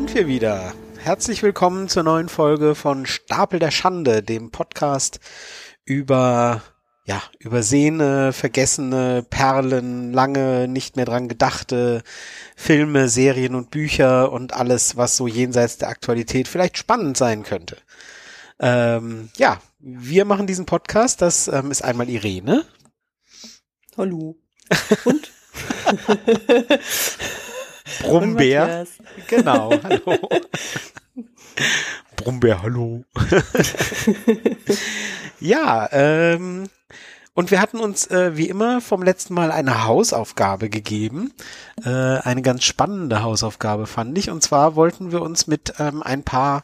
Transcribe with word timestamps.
sind 0.00 0.14
wir 0.14 0.28
wieder. 0.28 0.72
Herzlich 0.96 1.42
willkommen 1.42 1.86
zur 1.86 2.04
neuen 2.04 2.30
Folge 2.30 2.74
von 2.74 3.04
Stapel 3.04 3.58
der 3.58 3.70
Schande, 3.70 4.22
dem 4.22 4.50
Podcast 4.50 5.20
über 5.84 6.62
ja, 7.04 7.22
übersehene, 7.38 8.32
vergessene 8.32 9.22
Perlen, 9.28 10.14
lange 10.14 10.68
nicht 10.68 10.96
mehr 10.96 11.04
dran 11.04 11.28
gedachte 11.28 12.02
Filme, 12.56 13.10
Serien 13.10 13.54
und 13.54 13.70
Bücher 13.70 14.32
und 14.32 14.54
alles, 14.54 14.96
was 14.96 15.18
so 15.18 15.26
jenseits 15.26 15.76
der 15.76 15.90
Aktualität 15.90 16.48
vielleicht 16.48 16.78
spannend 16.78 17.18
sein 17.18 17.42
könnte. 17.42 17.76
Ähm, 18.58 19.28
ja, 19.36 19.60
wir 19.80 20.24
machen 20.24 20.46
diesen 20.46 20.64
Podcast. 20.64 21.20
Das 21.20 21.46
ähm, 21.46 21.70
ist 21.70 21.84
einmal 21.84 22.08
Irene. 22.08 22.64
Hallo. 23.98 24.38
Und? 25.04 25.30
Brummbär. 28.00 28.86
Genau, 29.28 29.72
hallo. 29.82 30.18
Brummbär, 32.16 32.62
hallo. 32.62 33.04
ja, 35.40 35.88
ähm, 35.92 36.68
und 37.34 37.50
wir 37.50 37.60
hatten 37.60 37.78
uns 37.78 38.06
äh, 38.08 38.36
wie 38.36 38.48
immer 38.48 38.80
vom 38.80 39.02
letzten 39.02 39.34
Mal 39.34 39.50
eine 39.50 39.84
Hausaufgabe 39.84 40.68
gegeben. 40.68 41.32
Äh, 41.84 41.88
eine 41.88 42.42
ganz 42.42 42.64
spannende 42.64 43.22
Hausaufgabe 43.22 43.86
fand 43.86 44.16
ich. 44.18 44.30
Und 44.30 44.42
zwar 44.42 44.76
wollten 44.76 45.12
wir 45.12 45.22
uns 45.22 45.46
mit 45.46 45.74
ähm, 45.78 46.02
ein 46.02 46.22
paar 46.22 46.62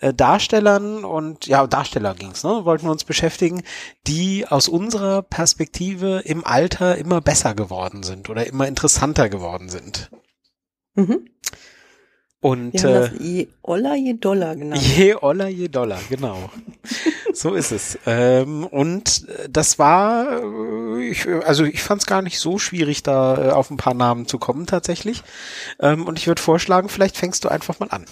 äh, 0.00 0.12
Darstellern 0.12 1.04
und 1.04 1.46
ja, 1.46 1.66
Darsteller 1.66 2.14
ging's, 2.14 2.44
ne? 2.44 2.64
Wollten 2.64 2.86
wir 2.86 2.90
uns 2.90 3.04
beschäftigen, 3.04 3.62
die 4.06 4.46
aus 4.46 4.68
unserer 4.68 5.22
Perspektive 5.22 6.22
im 6.24 6.44
Alter 6.44 6.96
immer 6.96 7.20
besser 7.20 7.54
geworden 7.54 8.02
sind 8.02 8.28
oder 8.28 8.46
immer 8.46 8.66
interessanter 8.66 9.28
geworden 9.28 9.68
sind. 9.68 10.10
Mhm. 10.96 11.28
Und 12.40 12.74
Wir 12.74 12.82
haben 12.82 12.90
äh, 12.90 13.00
das 13.00 13.10
je 13.18 13.48
Oller, 13.62 13.94
je 13.96 14.14
Dollar 14.14 14.56
genannt. 14.56 14.82
Je 14.96 15.14
Oller, 15.14 15.48
je 15.48 15.68
Dollar, 15.68 15.98
genau. 16.08 16.50
so 17.32 17.54
ist 17.54 17.72
es. 17.72 17.98
Ähm, 18.06 18.64
und 18.64 19.26
äh, 19.28 19.48
das 19.50 19.78
war, 19.78 20.42
äh, 20.42 21.08
ich, 21.08 21.26
also 21.26 21.64
ich 21.64 21.82
fand 21.82 22.02
es 22.02 22.06
gar 22.06 22.22
nicht 22.22 22.38
so 22.38 22.58
schwierig, 22.58 23.02
da 23.02 23.48
äh, 23.48 23.50
auf 23.50 23.70
ein 23.70 23.78
paar 23.78 23.94
Namen 23.94 24.28
zu 24.28 24.38
kommen 24.38 24.66
tatsächlich. 24.66 25.22
Ähm, 25.80 26.06
und 26.06 26.18
ich 26.18 26.26
würde 26.26 26.42
vorschlagen, 26.42 26.88
vielleicht 26.88 27.16
fängst 27.16 27.44
du 27.44 27.48
einfach 27.48 27.80
mal 27.80 27.88
an. 27.88 28.04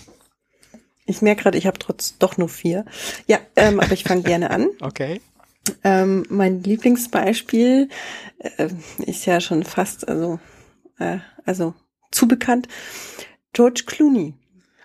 Ich 1.06 1.20
merke 1.20 1.42
gerade, 1.42 1.58
ich 1.58 1.66
habe 1.66 1.78
trotz 1.78 2.18
doch 2.18 2.38
nur 2.38 2.48
vier. 2.48 2.86
Ja, 3.27 3.38
ähm, 3.56 3.78
aber 3.78 3.92
ich 3.92 4.05
fange 4.05 4.22
gerne 4.24 4.50
an. 4.50 4.68
Okay. 4.80 5.20
Ähm, 5.84 6.24
mein 6.28 6.62
Lieblingsbeispiel 6.62 7.88
äh, 8.38 8.68
ist 9.06 9.27
ja 9.27 9.40
schon 9.40 9.64
fast, 9.64 10.08
also, 10.08 10.40
äh, 10.98 11.18
also 11.44 11.74
zu 12.14 12.28
bekannt. 12.28 12.68
George 13.52 13.84
Clooney. 13.86 14.34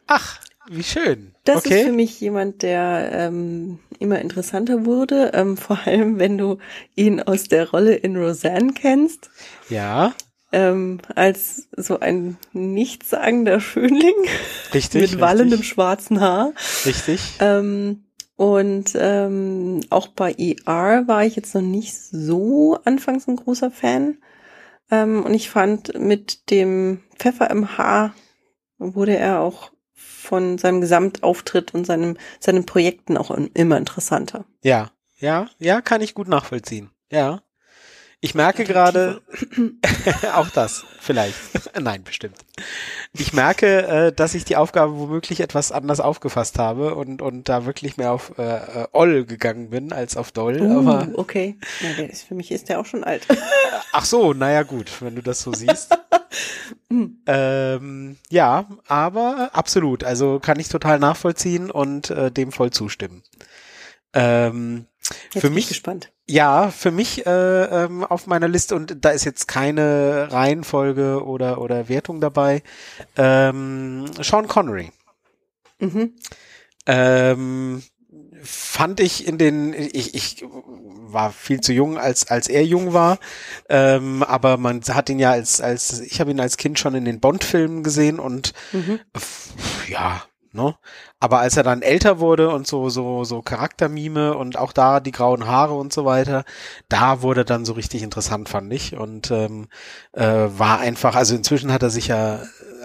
Ach, 0.08 0.40
wie 0.70 0.84
schön. 0.84 1.34
Das 1.46 1.66
okay. 1.66 1.80
ist 1.80 1.86
für 1.88 1.92
mich 1.92 2.20
jemand, 2.20 2.62
der 2.62 3.10
ähm, 3.12 3.80
immer 3.98 4.20
interessanter 4.20 4.86
wurde, 4.86 5.32
ähm, 5.34 5.58
vor 5.58 5.80
allem 5.86 6.20
wenn 6.20 6.38
du 6.38 6.60
ihn 6.96 7.22
aus 7.22 7.46
der 7.46 7.72
Rolle 7.72 7.96
in 7.96 8.16
Roseanne 8.16 8.74
kennst, 8.74 9.32
ja, 9.70 10.14
ähm, 10.52 11.00
als 11.16 11.68
so 11.76 12.00
ein 12.00 12.38
nichtssagender 12.54 13.60
Schönling 13.60 14.14
richtig. 14.74 15.02
mit 15.02 15.22
wallendem 15.22 15.60
richtig, 15.60 15.74
schwarzen 15.74 16.22
Haar. 16.22 16.54
Richtig. 16.86 17.22
Ähm, 17.40 18.04
und 18.36 18.92
ähm, 18.96 19.82
auch 19.90 20.08
bei 20.08 20.34
ER 20.34 21.08
war 21.08 21.26
ich 21.26 21.36
jetzt 21.36 21.54
noch 21.56 21.62
nicht 21.62 21.94
so 21.96 22.80
anfangs 22.86 23.28
ein 23.28 23.36
großer 23.36 23.70
Fan. 23.70 24.18
Ähm, 24.92 25.24
und 25.24 25.34
ich 25.34 25.50
fand, 25.50 26.00
mit 26.00 26.50
dem 26.50 27.02
Pfeffer 27.18 27.50
im 27.50 27.78
Haar 27.78 28.14
wurde 28.78 29.16
er 29.18 29.42
auch 29.42 29.72
von 29.94 30.58
seinem 30.58 30.82
Gesamtauftritt 30.82 31.74
und 31.74 31.86
seinem, 31.86 32.18
seinen 32.40 32.66
Projekten 32.66 33.18
auch 33.18 33.32
immer 33.32 33.78
interessanter. 33.78 34.46
Ja, 34.64 34.92
ja, 35.18 35.50
ja, 35.60 35.82
kann 35.82 36.02
ich 36.02 36.14
gut 36.14 36.28
nachvollziehen. 36.28 36.90
Ja. 37.12 37.42
Ich 38.22 38.36
merke 38.36 38.66
gerade, 38.66 39.22
auch 40.36 40.50
das, 40.50 40.84
vielleicht. 41.00 41.38
Nein, 41.80 42.04
bestimmt. 42.04 42.36
Ich 43.14 43.32
merke, 43.32 43.88
äh, 43.88 44.12
dass 44.12 44.36
ich 44.36 44.44
die 44.44 44.58
Aufgabe 44.58 44.98
womöglich 44.98 45.40
etwas 45.40 45.72
anders 45.72 46.02
aufgefasst 46.02 46.60
habe 46.60 46.96
und, 46.96 47.22
und 47.22 47.48
da 47.48 47.66
wirklich 47.66 47.96
mehr 47.96 48.12
auf 48.12 48.38
äh, 48.38 48.44
äh, 48.44 48.88
Oll 48.92 49.24
gegangen 49.24 49.70
bin 49.70 49.94
als 49.94 50.18
auf 50.18 50.34
Doll. 50.34 50.60
Uh, 50.60 50.80
aber 50.80 51.08
okay. 51.16 51.58
Ja, 51.82 51.94
der 51.94 52.10
ist, 52.10 52.24
für 52.24 52.36
mich 52.36 52.52
ist 52.52 52.68
der 52.68 52.82
auch 52.82 52.86
schon 52.86 53.06
alt. 53.06 53.26
ach 53.94 54.04
so, 54.04 54.34
naja 54.34 54.64
gut, 54.64 54.92
wenn 55.02 55.16
du 55.16 55.22
das 55.22 55.40
so 55.40 55.54
siehst. 55.54 55.98
ähm, 57.26 58.18
ja, 58.30 58.68
aber 58.88 59.52
absolut. 59.54 60.04
Also 60.04 60.42
kann 60.42 60.60
ich 60.60 60.68
total 60.68 61.00
nachvollziehen 61.00 61.72
und 61.72 62.10
äh, 62.10 62.32
dem 62.32 62.52
voll 62.52 62.72
zustimmen. 62.72 63.24
Ähm, 64.12 64.88
Jetzt 65.34 65.42
für 65.42 65.50
mich 65.50 65.70
gespannt. 65.70 66.12
Ja, 66.30 66.70
für 66.70 66.92
mich 66.92 67.26
äh, 67.26 67.64
ähm, 67.86 68.04
auf 68.04 68.28
meiner 68.28 68.48
Liste 68.48 68.76
und 68.76 68.98
da 69.04 69.10
ist 69.10 69.26
jetzt 69.26 69.48
keine 69.48 70.28
Reihenfolge 70.32 71.26
oder 71.26 71.60
oder 71.60 71.90
Wertung 71.90 72.22
dabei. 72.22 72.62
Ähm, 73.18 74.06
Sean 74.22 74.48
Connery. 74.48 74.92
Mhm. 75.80 76.14
Ähm, 76.86 77.82
fand 78.44 79.00
ich 79.00 79.28
in 79.28 79.40
den 79.40 79.74
ich, 79.74 80.14
ich 80.14 80.46
war 80.46 81.32
viel 81.32 81.62
zu 81.62 81.74
jung 81.74 81.98
als 81.98 82.30
als 82.30 82.48
er 82.48 82.64
jung 82.64 82.94
war 82.94 83.18
ähm, 83.68 84.22
aber 84.22 84.58
man 84.58 84.82
hat 84.84 85.10
ihn 85.10 85.18
ja 85.20 85.32
als 85.32 85.62
als 85.62 86.00
ich 86.00 86.20
habe 86.22 86.30
ihn 86.32 86.40
als 86.40 86.58
Kind 86.58 86.78
schon 86.78 86.94
in 86.94 87.06
den 87.06 87.20
Bond 87.20 87.44
Filmen 87.44 87.82
gesehen 87.84 88.20
und 88.20 88.54
Mhm. 88.72 89.00
ja 89.88 90.24
ne 90.52 90.76
aber 91.20 91.40
als 91.40 91.58
er 91.58 91.64
dann 91.64 91.82
älter 91.82 92.20
wurde 92.20 92.50
und 92.50 92.66
so 92.68 92.90
so 92.90 93.24
so 93.24 93.42
Charaktermime 93.42 94.36
und 94.38 94.58
auch 94.58 94.72
da 94.72 95.00
die 95.00 95.12
grauen 95.12 95.48
Haare 95.48 95.74
und 95.74 95.92
so 95.92 96.06
weiter 96.06 96.46
da 96.88 97.22
wurde 97.22 97.46
dann 97.46 97.66
so 97.66 97.74
richtig 97.74 98.04
interessant 98.04 98.50
fand 98.50 98.72
ich. 98.74 98.96
Und 98.96 99.32
ähm, 99.32 99.68
äh, 100.14 100.24
war 100.24 100.80
einfach 100.80 101.16
also 101.16 101.36
inzwischen 101.36 101.74
hat 101.74 101.84
er 101.84 101.90
sich 101.90 102.08
ja 102.08 102.42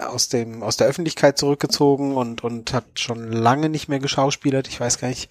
aus 0.07 0.29
dem 0.29 0.63
aus 0.63 0.77
der 0.77 0.87
Öffentlichkeit 0.87 1.37
zurückgezogen 1.37 2.15
und 2.15 2.43
und 2.43 2.73
hat 2.73 2.85
schon 2.99 3.31
lange 3.31 3.69
nicht 3.69 3.87
mehr 3.87 3.99
geschauspielert. 3.99 4.67
Ich 4.67 4.79
weiß 4.79 4.99
gar 4.99 5.07
nicht 5.07 5.29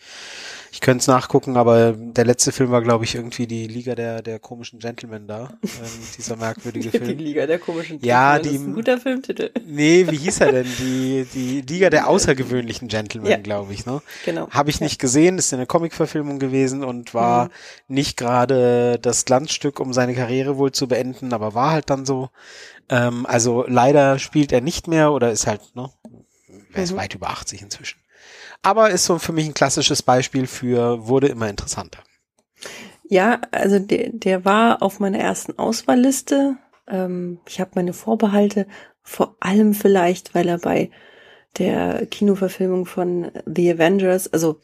ich 0.74 0.80
könnte 0.80 1.02
es 1.02 1.06
nachgucken, 1.06 1.56
aber 1.56 1.92
der 1.92 2.24
letzte 2.24 2.50
Film 2.50 2.72
war, 2.72 2.82
glaube 2.82 3.04
ich, 3.04 3.14
irgendwie 3.14 3.46
die 3.46 3.68
Liga 3.68 3.94
der, 3.94 4.22
der 4.22 4.40
komischen 4.40 4.80
Gentlemen 4.80 5.28
da. 5.28 5.56
Ähm, 5.62 5.70
dieser 6.18 6.34
merkwürdige 6.34 6.90
Die 6.90 6.98
Film. 6.98 7.16
Liga 7.18 7.46
der 7.46 7.60
komischen 7.60 8.00
Ja, 8.00 8.38
Gentlemen, 8.38 8.42
die- 8.42 8.48
Das 8.48 8.60
ist 8.62 8.66
ein 8.66 8.74
guter 8.74 8.98
Filmtitel. 8.98 9.50
Nee, 9.64 10.06
wie 10.10 10.16
hieß 10.16 10.40
er 10.40 10.50
denn? 10.50 10.66
Die, 10.80 11.26
die 11.32 11.60
Liga 11.60 11.90
der 11.90 12.08
außergewöhnlichen 12.08 12.88
Gentlemen, 12.88 13.26
Ja. 13.28 13.36
glaube 13.36 13.72
ich, 13.72 13.86
ne? 13.86 14.02
Genau. 14.24 14.50
Habe 14.50 14.70
ich 14.70 14.80
nicht 14.80 14.98
gesehen, 15.00 15.38
ist 15.38 15.54
eine 15.54 15.66
Comicverfilmung 15.66 16.40
gewesen 16.40 16.82
und 16.82 17.14
war 17.14 17.44
Mhm. 17.44 17.50
nicht 17.94 18.16
gerade 18.16 18.98
das 19.00 19.24
Glanzstück, 19.26 19.78
um 19.78 19.92
seine 19.92 20.14
Karriere 20.14 20.56
wohl 20.58 20.72
zu 20.72 20.88
beenden, 20.88 21.32
aber 21.32 21.54
war 21.54 21.70
halt 21.70 21.88
dann 21.88 22.04
so. 22.04 22.30
Ähm, 22.88 23.26
also 23.26 23.64
leider 23.68 24.18
spielt 24.18 24.50
er 24.50 24.60
nicht 24.60 24.88
mehr 24.88 25.12
oder 25.12 25.30
ist 25.30 25.46
halt, 25.46 25.60
ne? 25.76 25.88
Er 26.72 26.82
ist 26.82 26.92
Mhm. 26.92 26.96
weit 26.96 27.14
über 27.14 27.30
80 27.30 27.62
inzwischen. 27.62 28.00
Aber 28.64 28.90
ist 28.90 29.04
so 29.04 29.18
für 29.18 29.32
mich 29.32 29.46
ein 29.46 29.54
klassisches 29.54 30.02
Beispiel 30.02 30.46
für 30.46 31.06
wurde 31.06 31.28
immer 31.28 31.48
interessanter. 31.48 32.00
Ja, 33.08 33.40
also 33.50 33.78
der, 33.78 34.10
der 34.12 34.44
war 34.44 34.82
auf 34.82 35.00
meiner 35.00 35.18
ersten 35.18 35.58
Auswahlliste. 35.58 36.56
Ähm, 36.88 37.38
ich 37.46 37.60
habe 37.60 37.72
meine 37.74 37.92
Vorbehalte, 37.92 38.66
vor 39.02 39.36
allem 39.40 39.74
vielleicht, 39.74 40.34
weil 40.34 40.48
er 40.48 40.58
bei 40.58 40.90
der 41.58 42.06
Kinoverfilmung 42.06 42.86
von 42.86 43.30
The 43.46 43.72
Avengers, 43.72 44.32
also 44.32 44.60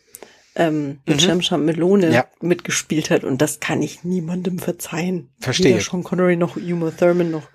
ähm, 0.57 1.01
mit 1.07 1.27
Mhm. 1.29 1.65
Melone 1.65 2.11
Ja. 2.13 2.25
mitgespielt 2.41 3.11
hat 3.11 3.23
und 3.23 3.41
das 3.41 3.61
kann 3.61 3.83
ich 3.83 4.03
niemandem 4.03 4.59
verzeihen. 4.59 5.31
Verstehe. 5.39 5.75
Weder 5.75 5.85
Sean 5.85 6.03
Connery 6.03 6.37
noch 6.37 6.57
Uma 6.57 6.91
Thurman 6.91 7.31
noch. 7.31 7.49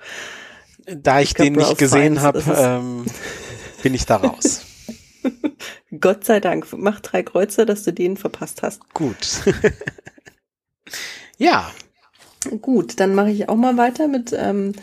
Da 0.85 1.19
ich 1.19 1.33
glaub, 1.33 1.47
den 1.47 1.53
nicht 1.53 1.77
gesehen 1.77 2.21
habe, 2.21 2.43
ähm, 2.55 3.05
bin 3.83 3.93
ich 3.93 4.05
da 4.05 4.17
raus. 4.17 4.61
Gott 5.99 6.25
sei 6.25 6.39
Dank, 6.39 6.67
mach 6.75 6.99
drei 6.99 7.23
Kreuze, 7.23 7.65
dass 7.65 7.83
du 7.83 7.93
den 7.93 8.17
verpasst 8.17 8.63
hast. 8.63 8.93
Gut. 8.93 9.43
ja, 11.37 11.71
Gut, 12.61 12.99
dann 12.99 13.15
mache 13.15 13.31
ich 13.31 13.49
auch 13.49 13.55
mal 13.55 13.77
weiter 13.77 14.07
mit 14.07 14.33
ähm, 14.37 14.73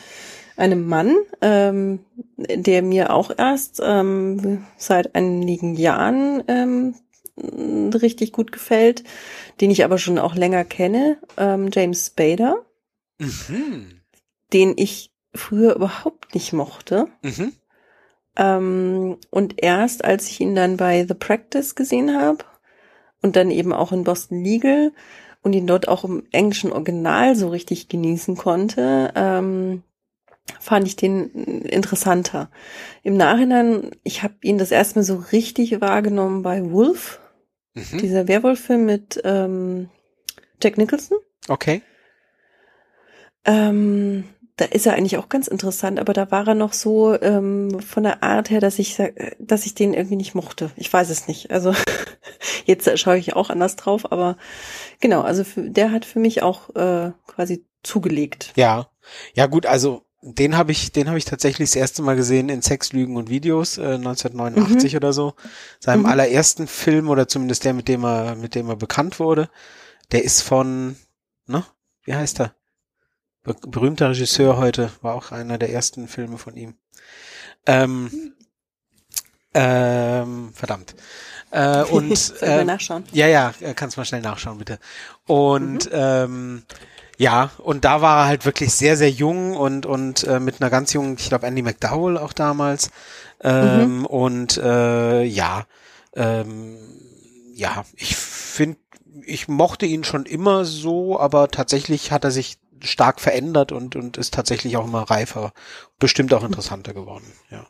einem 0.57 0.87
Mann, 0.87 1.17
ähm, 1.41 2.01
der 2.37 2.83
mir 2.83 3.13
auch 3.13 3.31
erst 3.37 3.81
ähm, 3.83 4.65
seit 4.77 5.15
einigen 5.15 5.77
Jahren 5.77 6.43
ähm, 6.49 6.95
richtig 7.95 8.33
gut 8.33 8.53
gefällt, 8.53 9.05
den 9.61 9.71
ich 9.71 9.85
aber 9.85 9.99
schon 9.99 10.19
auch 10.19 10.35
länger 10.35 10.65
kenne, 10.65 11.19
ähm, 11.37 11.71
James 11.73 12.09
Spader, 12.09 12.65
mhm. 13.19 14.01
den 14.53 14.75
ich 14.77 15.11
früher 15.35 15.75
überhaupt 15.75 16.35
nicht 16.35 16.53
mochte. 16.53 17.09
Mhm. 17.23 17.53
Ähm, 18.37 19.19
und 19.31 19.63
erst 19.63 20.05
als 20.05 20.29
ich 20.29 20.41
ihn 20.41 20.55
dann 20.55 20.77
bei 20.77 21.05
The 21.07 21.15
Practice 21.15 21.75
gesehen 21.75 22.19
habe 22.19 22.45
und 23.21 23.37
dann 23.37 23.51
eben 23.51 23.73
auch 23.73 23.93
in 23.93 24.05
Boston 24.05 24.43
Legal 24.43 24.93
und 25.43 25.53
ihn 25.53 25.67
dort 25.67 25.89
auch 25.89 26.05
im 26.05 26.25
englischen 26.33 26.73
Original 26.73 27.37
so 27.37 27.49
richtig 27.49 27.89
genießen 27.89 28.37
konnte, 28.37 29.13
ähm, 29.15 29.83
fand 30.61 30.87
ich 30.87 30.97
den 30.97 31.31
interessanter. 31.65 32.51
Im 33.03 33.17
Nachhinein, 33.17 33.91
ich 34.03 34.23
habe 34.23 34.35
ihn 34.43 34.59
das 34.59 34.71
erste 34.71 34.99
Mal 34.99 35.05
so 35.05 35.17
richtig 35.33 35.81
wahrgenommen 35.81 36.43
bei 36.43 36.71
Wolf, 36.71 37.21
Mhm. 37.75 37.99
dieser 37.99 38.29
Werwolf-Film 38.29 38.85
mit 38.85 39.21
ähm, 39.25 39.89
Jack 40.63 40.77
Nicholson. 40.77 41.17
Okay. 41.49 41.81
Ähm, 43.45 44.25
da 44.63 44.69
ist 44.69 44.87
er 44.87 44.95
eigentlich 44.95 45.17
auch 45.17 45.29
ganz 45.29 45.49
interessant, 45.49 45.99
aber 45.99 46.13
da 46.13 46.31
war 46.31 46.47
er 46.47 46.55
noch 46.55 46.73
so 46.73 47.21
ähm, 47.21 47.81
von 47.81 48.05
der 48.05 48.23
Art 48.23 48.49
her, 48.49 48.61
dass 48.61 48.79
ich 48.79 48.97
dass 49.41 49.67
ich 49.67 49.75
den 49.75 49.93
irgendwie 49.93 50.15
nicht 50.15 50.37
mochte. 50.37 50.71
Ich 50.77 50.93
weiß 50.93 51.11
es 51.11 51.27
nicht. 51.27 51.51
Also 51.51 51.75
jetzt 52.65 52.97
schaue 53.01 53.19
ich 53.19 53.35
auch 53.35 53.51
anders 53.51 53.75
drauf, 53.75 54.13
aber 54.13 54.37
genau, 55.01 55.23
also 55.23 55.43
für, 55.43 55.63
der 55.69 55.91
hat 55.91 56.05
für 56.05 56.21
mich 56.21 56.43
auch 56.43 56.71
äh, 56.77 57.11
quasi 57.27 57.67
zugelegt. 57.83 58.53
Ja. 58.55 58.89
Ja, 59.35 59.47
gut, 59.47 59.67
also 59.67 60.03
den 60.23 60.57
habe 60.57 60.71
ich, 60.71 60.93
den 60.93 61.09
habe 61.09 61.19
ich 61.19 61.25
tatsächlich 61.25 61.71
das 61.71 61.77
erste 61.77 62.03
Mal 62.03 62.15
gesehen 62.15 62.49
in 62.49 62.63
Sex, 62.63 62.93
Lügen 62.93 63.17
und 63.17 63.29
Videos, 63.29 63.79
äh, 63.79 63.95
1989 63.95 64.95
oder 64.95 65.13
so. 65.13 65.35
Seinem 65.81 66.03
Mhm. 66.03 66.07
allerersten 66.07 66.69
Film 66.69 67.09
oder 67.11 67.27
zumindest 67.27 67.65
der, 67.65 67.75
mit 67.75 67.89
dem 67.89 68.05
er, 68.05 68.37
mit 68.37 68.55
dem 68.55 68.69
er 68.69 68.77
bekannt 68.77 69.19
wurde. 69.19 69.51
Der 70.13 70.23
ist 70.23 70.43
von, 70.43 70.95
ne? 71.49 71.65
Wie 72.05 72.15
heißt 72.15 72.39
er? 72.41 72.55
Be 73.45 73.57
berühmter 73.67 74.11
Regisseur 74.11 74.57
heute, 74.57 74.91
war 75.03 75.15
auch 75.15 75.33
einer 75.33 75.59
der 75.59 75.71
ersten 75.73 76.07
Filme 76.09 76.39
von 76.39 76.57
ihm. 76.57 76.75
Ähm, 77.67 78.35
ähm, 79.55 80.53
verdammt. 80.55 80.95
Äh, 81.51 81.83
und 81.85 82.35
äh, 82.43 82.65
nachschauen. 82.65 83.05
ja, 83.13 83.27
ja, 83.27 83.53
äh, 83.61 83.75
kannst 83.75 83.97
mal 83.97 84.05
schnell 84.05 84.23
nachschauen, 84.23 84.59
bitte. 84.59 84.79
Und 85.27 85.87
Mhm. 85.87 85.91
ähm, 85.93 86.63
ja, 87.19 87.51
und 87.59 87.85
da 87.85 88.01
war 88.01 88.23
er 88.25 88.27
halt 88.29 88.47
wirklich 88.47 88.73
sehr, 88.73 88.97
sehr 88.97 89.11
jung 89.11 89.55
und 89.57 89.85
und 89.87 90.25
äh, 90.25 90.41
mit 90.41 90.61
einer 90.61 90.71
ganz 90.71 90.93
jungen, 90.93 91.17
ich 91.19 91.29
glaube 91.29 91.47
Andy 91.47 91.63
McDowell 91.63 92.17
auch 92.17 92.33
damals. 92.33 92.91
Ähm, 93.43 94.01
Mhm. 94.01 94.07
Und 94.07 94.57
äh, 94.57 95.23
ja, 95.25 95.67
ähm, 96.15 96.79
ja, 97.55 97.85
ich 97.97 98.17
finde, 98.17 98.79
ich 99.27 99.49
mochte 99.49 99.85
ihn 99.85 100.05
schon 100.05 100.25
immer 100.25 100.65
so, 100.65 101.21
aber 101.21 101.49
tatsächlich 101.49 102.11
hat 102.13 102.25
er 102.25 102.31
sich 102.31 102.57
stark 102.85 103.21
verändert 103.21 103.73
und 103.73 103.97
und 103.97 104.17
ist 104.17 104.35
tatsächlich 104.35 104.77
auch 104.77 104.85
immer 104.87 105.03
reifer, 105.03 105.53
bestimmt 105.99 106.33
auch 106.35 106.45
interessanter 106.45 106.95
geworden. 106.95 107.27
Ja, 107.51 107.67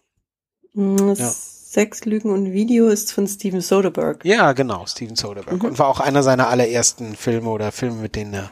Mm, 0.75 1.13
Ja. 1.15 1.31
Sex, 1.31 2.05
Lügen 2.05 2.31
und 2.31 2.53
Video 2.53 2.89
ist 2.89 3.13
von 3.13 3.27
Steven 3.27 3.61
Soderbergh. 3.63 4.27
ja, 4.29 4.53
genau, 4.53 4.85
Steven 4.87 5.17
Soderbergh 5.17 5.57
Mhm. 5.57 5.71
und 5.73 5.79
war 5.79 5.89
auch 5.89 6.01
einer 6.01 6.23
seiner 6.23 6.49
allerersten 6.49 7.17
Filme 7.17 7.49
oder 7.51 7.73
Filme, 7.73 7.97
mit 8.03 8.15
denen 8.15 8.35
er 8.35 8.51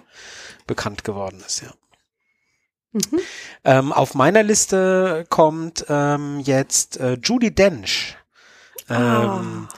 bekannt 0.66 1.04
geworden 1.04 1.42
ist. 1.46 1.62
Ja. 1.62 1.72
Mhm. 2.92 3.20
Ähm, 3.64 3.92
auf 3.92 4.14
meiner 4.14 4.42
Liste 4.42 5.24
kommt 5.28 5.84
ähm, 5.88 6.40
jetzt 6.40 6.96
äh, 6.98 7.18
Judy 7.22 7.54
Dench. 7.54 8.16
Ähm, 8.88 8.96
Ah. 8.96 9.68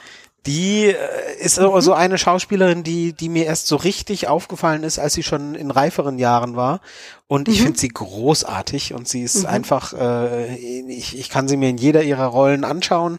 Die 0.47 0.87
äh, 0.87 0.97
ist 1.39 1.55
so- 1.57 1.79
so 1.81 1.93
eine 1.93 2.19
Schauspielerin, 2.19 2.83
die, 2.83 3.13
die 3.13 3.29
mir 3.29 3.45
erst 3.47 3.69
so 3.69 3.77
richtig 3.77 4.27
aufgefallen 4.29 4.83
ist, 4.83 4.99
als 4.99 5.15
sie 5.15 5.23
schon 5.23 5.55
in 5.55 5.71
reiferen 5.71 6.19
Jahren 6.19 6.57
war. 6.57 6.81
Und 7.29 7.49
ich 7.49 7.61
Mhm. 7.61 7.65
finde 7.65 7.79
sie 7.81 7.89
großartig 7.89 8.93
und 8.95 9.07
sie 9.09 9.23
ist 9.23 9.43
Mhm. 9.43 9.47
einfach, 9.47 9.93
äh, 9.93 10.57
ich, 10.57 11.17
ich 11.19 11.29
kann 11.31 11.47
sie 11.49 11.57
mir 11.57 11.69
in 11.69 11.79
jeder 11.79 12.03
ihrer 12.03 12.27
Rollen 12.27 12.65
anschauen, 12.65 13.19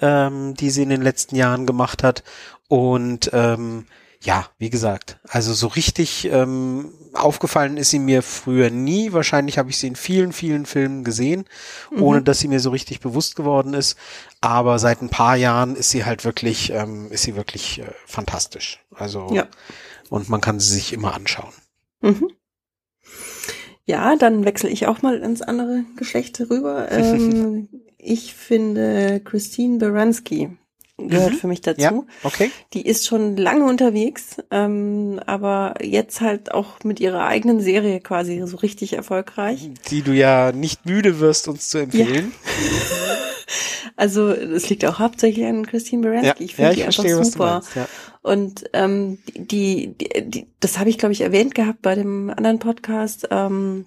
ähm, 0.00 0.54
die 0.54 0.70
sie 0.70 0.82
in 0.84 0.90
den 0.90 1.02
letzten 1.02 1.34
Jahren 1.36 1.66
gemacht 1.66 2.02
hat. 2.04 2.22
Und 2.68 3.30
ähm, 3.32 3.86
ja, 4.24 4.46
wie 4.58 4.70
gesagt, 4.70 5.18
also 5.28 5.52
so 5.52 5.66
richtig 5.66 6.26
ähm, 6.30 6.92
aufgefallen 7.12 7.76
ist 7.76 7.90
sie 7.90 7.98
mir 7.98 8.22
früher 8.22 8.70
nie. 8.70 9.12
Wahrscheinlich 9.12 9.58
habe 9.58 9.70
ich 9.70 9.78
sie 9.78 9.88
in 9.88 9.96
vielen, 9.96 10.32
vielen 10.32 10.64
Filmen 10.64 11.02
gesehen, 11.02 11.44
ohne 11.98 12.20
Mhm. 12.20 12.24
dass 12.24 12.38
sie 12.38 12.46
mir 12.48 12.60
so 12.60 12.70
richtig 12.70 13.00
bewusst 13.00 13.34
geworden 13.34 13.74
ist. 13.74 13.96
Aber 14.40 14.78
seit 14.78 15.02
ein 15.02 15.08
paar 15.08 15.34
Jahren 15.36 15.74
ist 15.74 15.90
sie 15.90 16.04
halt 16.04 16.24
wirklich, 16.24 16.70
ähm, 16.72 17.10
ist 17.10 17.22
sie 17.24 17.34
wirklich 17.34 17.80
äh, 17.80 17.90
fantastisch. 18.06 18.78
Also 18.94 19.28
Ja. 19.32 19.48
und 20.08 20.28
man 20.28 20.40
kann 20.40 20.60
sie 20.60 20.72
sich 20.72 20.92
immer 20.92 21.14
anschauen. 21.14 21.52
Mhm. 22.00 22.30
Ja, 23.84 24.14
dann 24.16 24.44
wechsle 24.44 24.70
ich 24.70 24.86
auch 24.86 25.02
mal 25.02 25.18
ins 25.18 25.42
andere 25.42 25.84
Geschlecht 25.96 26.40
rüber. 26.48 26.88
Ähm, 26.92 27.68
ich 27.98 28.34
finde 28.34 29.20
Christine 29.20 29.78
Baranski 29.78 30.56
gehört 31.08 31.32
Mhm. 31.32 31.36
für 31.38 31.46
mich 31.46 31.60
dazu. 31.60 31.80
Ja, 31.80 32.02
okay. 32.24 32.50
Die 32.72 32.86
ist 32.86 33.06
schon 33.06 33.36
lange 33.36 33.64
unterwegs, 33.66 34.36
ähm, 34.50 35.20
aber 35.26 35.74
jetzt 35.82 36.20
halt 36.20 36.52
auch 36.52 36.82
mit 36.84 37.00
ihrer 37.00 37.24
eigenen 37.26 37.60
Serie 37.60 38.00
quasi 38.00 38.42
so 38.46 38.56
richtig 38.58 38.92
erfolgreich. 38.94 39.70
Die 39.90 40.02
du 40.02 40.12
ja 40.12 40.52
nicht 40.52 40.86
müde 40.86 41.20
wirst, 41.20 41.48
uns 41.48 41.68
zu 41.68 41.78
empfehlen. 41.78 42.32
Also 43.94 44.28
es 44.30 44.68
liegt 44.70 44.84
auch 44.86 44.98
hauptsächlich 44.98 45.44
an 45.44 45.66
Christine 45.66 46.02
Baranski. 46.08 46.44
ich 46.44 46.54
finde 46.54 46.70
ja, 46.70 46.74
die 46.74 46.82
einfach 46.84 47.02
verstehe, 47.04 47.24
super. 47.24 47.52
meinst. 47.54 47.76
Ja. 47.76 47.86
Und 48.22 48.64
ähm, 48.72 49.18
die, 49.36 49.94
die, 49.98 50.08
die, 50.30 50.46
das 50.60 50.78
habe 50.78 50.88
ich, 50.88 50.96
glaube 50.98 51.12
ich, 51.12 51.20
erwähnt 51.20 51.54
gehabt 51.54 51.82
bei 51.82 51.94
dem 51.94 52.30
anderen 52.30 52.58
Podcast. 52.58 53.28
Ähm, 53.30 53.84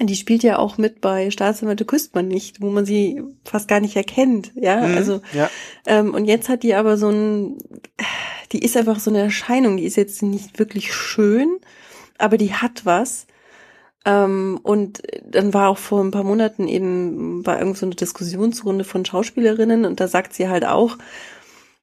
die 0.00 0.16
spielt 0.16 0.42
ja 0.42 0.58
auch 0.58 0.78
mit 0.78 1.00
bei 1.00 1.30
Staatsanwälte 1.30 1.84
küsst 1.84 2.14
man 2.14 2.26
nicht, 2.26 2.60
wo 2.60 2.70
man 2.70 2.84
sie 2.84 3.22
fast 3.44 3.68
gar 3.68 3.80
nicht 3.80 3.96
erkennt. 3.96 4.52
Ja, 4.54 4.86
Mhm, 4.86 4.96
also 4.96 5.20
ja. 5.32 5.50
ähm, 5.86 6.14
und 6.14 6.24
jetzt 6.24 6.48
hat 6.48 6.62
die 6.62 6.74
aber 6.74 6.96
so 6.96 7.10
ein, 7.10 7.58
die 8.52 8.64
ist 8.64 8.76
einfach 8.76 8.98
so 9.00 9.10
eine 9.10 9.20
Erscheinung. 9.20 9.76
Die 9.76 9.84
ist 9.84 9.96
jetzt 9.96 10.22
nicht 10.22 10.58
wirklich 10.58 10.94
schön, 10.94 11.58
aber 12.18 12.38
die 12.38 12.54
hat 12.54 12.84
was. 12.84 13.26
Ähm, 14.04 14.58
und 14.62 15.02
dann 15.24 15.54
war 15.54 15.68
auch 15.68 15.78
vor 15.78 16.02
ein 16.02 16.10
paar 16.10 16.24
Monaten 16.24 16.66
eben 16.66 17.46
war 17.46 17.58
irgend 17.58 17.78
so 17.78 17.86
eine 17.86 17.94
Diskussionsrunde 17.94 18.84
von 18.84 19.04
Schauspielerinnen 19.04 19.84
und 19.84 20.00
da 20.00 20.08
sagt 20.08 20.34
sie 20.34 20.48
halt 20.48 20.64
auch, 20.64 20.98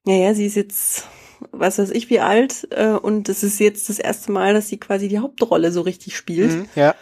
naja, 0.03 0.33
sie 0.33 0.45
ist 0.45 0.55
jetzt, 0.55 1.05
was 1.51 1.77
weiß 1.77 1.91
ich, 1.91 2.09
wie 2.09 2.19
alt 2.19 2.67
äh, 2.71 2.89
und 2.89 3.29
es 3.29 3.43
ist 3.43 3.59
jetzt 3.59 3.87
das 3.87 3.99
erste 3.99 4.33
Mal, 4.33 4.53
dass 4.53 4.67
sie 4.67 4.77
quasi 4.77 5.07
die 5.07 5.19
Hauptrolle 5.19 5.71
so 5.71 5.79
richtig 5.81 6.17
spielt. 6.17 6.51
Mhm, 6.51 6.65
ja. 6.75 6.95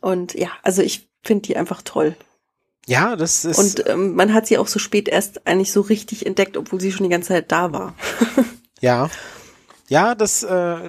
Und 0.00 0.34
ja, 0.34 0.48
also 0.62 0.82
ich 0.82 1.08
finde 1.22 1.42
die 1.42 1.56
einfach 1.56 1.82
toll. 1.82 2.16
Ja, 2.86 3.14
das 3.16 3.44
ist. 3.44 3.58
Und 3.58 3.88
ähm, 3.88 4.14
man 4.14 4.32
hat 4.34 4.46
sie 4.46 4.58
auch 4.58 4.66
so 4.66 4.78
spät 4.78 5.08
erst 5.08 5.46
eigentlich 5.46 5.70
so 5.72 5.80
richtig 5.82 6.26
entdeckt, 6.26 6.56
obwohl 6.56 6.80
sie 6.80 6.92
schon 6.92 7.04
die 7.04 7.10
ganze 7.10 7.28
Zeit 7.28 7.50
da 7.52 7.72
war. 7.72 7.94
Ja. 8.82 9.10
Ja, 9.88 10.14
das 10.14 10.42
äh, 10.42 10.88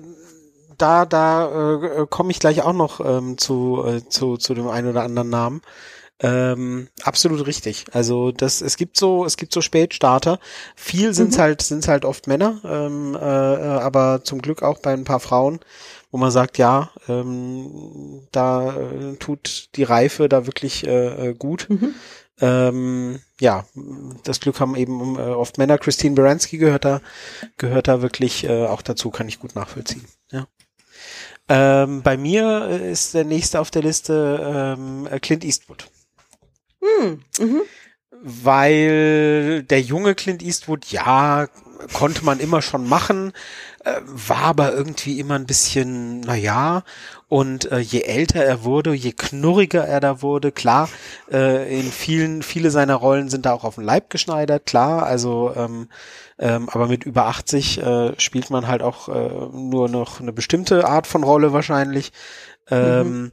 da 0.78 1.06
da 1.06 1.76
äh, 2.04 2.08
komme 2.10 2.32
ich 2.32 2.40
gleich 2.40 2.62
auch 2.62 2.72
noch 2.72 3.02
ähm, 3.06 3.38
zu, 3.38 3.84
äh, 3.86 4.08
zu 4.08 4.38
zu 4.38 4.54
dem 4.54 4.70
einen 4.70 4.88
oder 4.90 5.04
anderen 5.04 5.30
Namen. 5.30 5.62
Ähm, 6.22 6.88
absolut 7.04 7.46
richtig. 7.48 7.88
Also 7.92 8.32
das 8.32 8.62
es 8.62 8.78
gibt 8.78 8.96
so 8.96 9.26
es 9.26 9.36
gibt 9.36 9.54
so 9.54 9.60
Spätstarter. 9.60 10.40
Viel 10.78 11.14
sind's 11.14 11.36
Mhm. 11.36 11.42
halt 11.42 11.62
sind's 11.64 11.90
halt 11.90 12.06
oft 12.06 12.28
Männer, 12.28 12.62
ähm, 12.64 13.14
äh, 13.16 13.20
äh, 13.20 13.80
aber 13.82 14.24
zum 14.24 14.42
Glück 14.42 14.64
auch 14.64 14.80
bei 14.80 14.94
ein 14.94 15.04
paar 15.04 15.20
Frauen, 15.20 15.60
wo 16.12 16.18
man 16.18 16.32
sagt, 16.32 16.58
ja, 16.58 16.92
ähm, 17.08 18.28
da 18.32 18.76
äh, 18.76 19.16
tut 19.18 19.70
die 19.76 19.84
Reife 19.84 20.30
da 20.30 20.46
wirklich 20.46 20.86
äh, 20.86 21.30
äh, 21.30 21.34
gut. 21.34 21.68
Mhm. 21.70 21.96
Ähm, 22.40 23.20
ja, 23.40 23.66
das 24.24 24.40
Glück 24.40 24.60
haben 24.60 24.76
eben 24.76 25.16
äh, 25.18 25.22
oft 25.22 25.58
Männer. 25.58 25.78
Christine 25.78 26.16
Baranski 26.16 26.58
gehört 26.58 26.86
da, 26.86 27.02
gehört 27.58 27.88
da 27.88 28.02
wirklich 28.02 28.44
äh, 28.44 28.66
auch 28.66 28.82
dazu, 28.82 29.12
kann 29.12 29.28
ich 29.28 29.40
gut 29.40 29.56
nachvollziehen. 29.56 30.06
Ja. 30.32 30.48
Ähm, 31.48 32.02
bei 32.02 32.18
mir 32.18 32.68
äh, 32.70 32.92
ist 32.92 33.14
der 33.14 33.26
nächste 33.26 33.60
auf 33.60 33.72
der 33.72 33.84
Liste 33.84 34.76
ähm, 34.78 35.08
äh, 35.10 35.20
Clint 35.20 35.44
Eastwood, 35.44 35.88
Hm. 36.82 37.22
Mhm. 37.40 37.62
weil 38.12 39.64
der 39.64 39.82
junge 39.82 40.16
Clint 40.16 40.42
Eastwood, 40.42 40.86
ja, 40.88 41.48
konnte 41.94 42.24
man 42.26 42.40
immer 42.40 42.62
schon 42.62 42.88
machen, 42.88 43.34
war 44.06 44.44
aber 44.44 44.74
irgendwie 44.74 45.20
immer 45.20 45.36
ein 45.36 45.46
bisschen, 45.46 46.22
na 46.22 46.36
ja, 46.36 46.84
und 47.28 47.72
äh, 47.72 47.80
je 47.80 48.02
älter 48.02 48.44
er 48.44 48.64
wurde, 48.64 48.94
je 48.94 49.12
knurriger 49.12 49.86
er 49.86 50.00
da 50.00 50.22
wurde, 50.22 50.52
klar, 50.52 50.90
äh, 51.32 51.80
in 51.80 51.92
vielen, 51.92 52.44
viele 52.44 52.70
seiner 52.70 52.96
Rollen 52.96 53.30
sind 53.30 53.46
da 53.46 53.54
auch 53.54 53.64
auf 53.64 53.76
den 53.76 53.84
Leib 53.84 54.10
geschneidert, 54.10 54.66
klar, 54.66 55.04
also 55.04 55.54
ähm, 55.56 55.88
ähm, 56.38 56.70
aber 56.70 56.88
mit 56.88 57.06
über 57.06 57.26
80 57.28 57.82
äh, 57.82 58.20
spielt 58.20 58.50
man 58.50 58.68
halt 58.68 58.82
auch 58.82 59.10
äh, 59.10 59.30
nur 59.56 59.90
noch 59.90 60.20
eine 60.20 60.34
bestimmte 60.34 60.88
Art 60.88 61.08
von 61.08 61.24
Rolle 61.24 61.54
wahrscheinlich. 61.54 62.12
Ähm, 62.70 63.32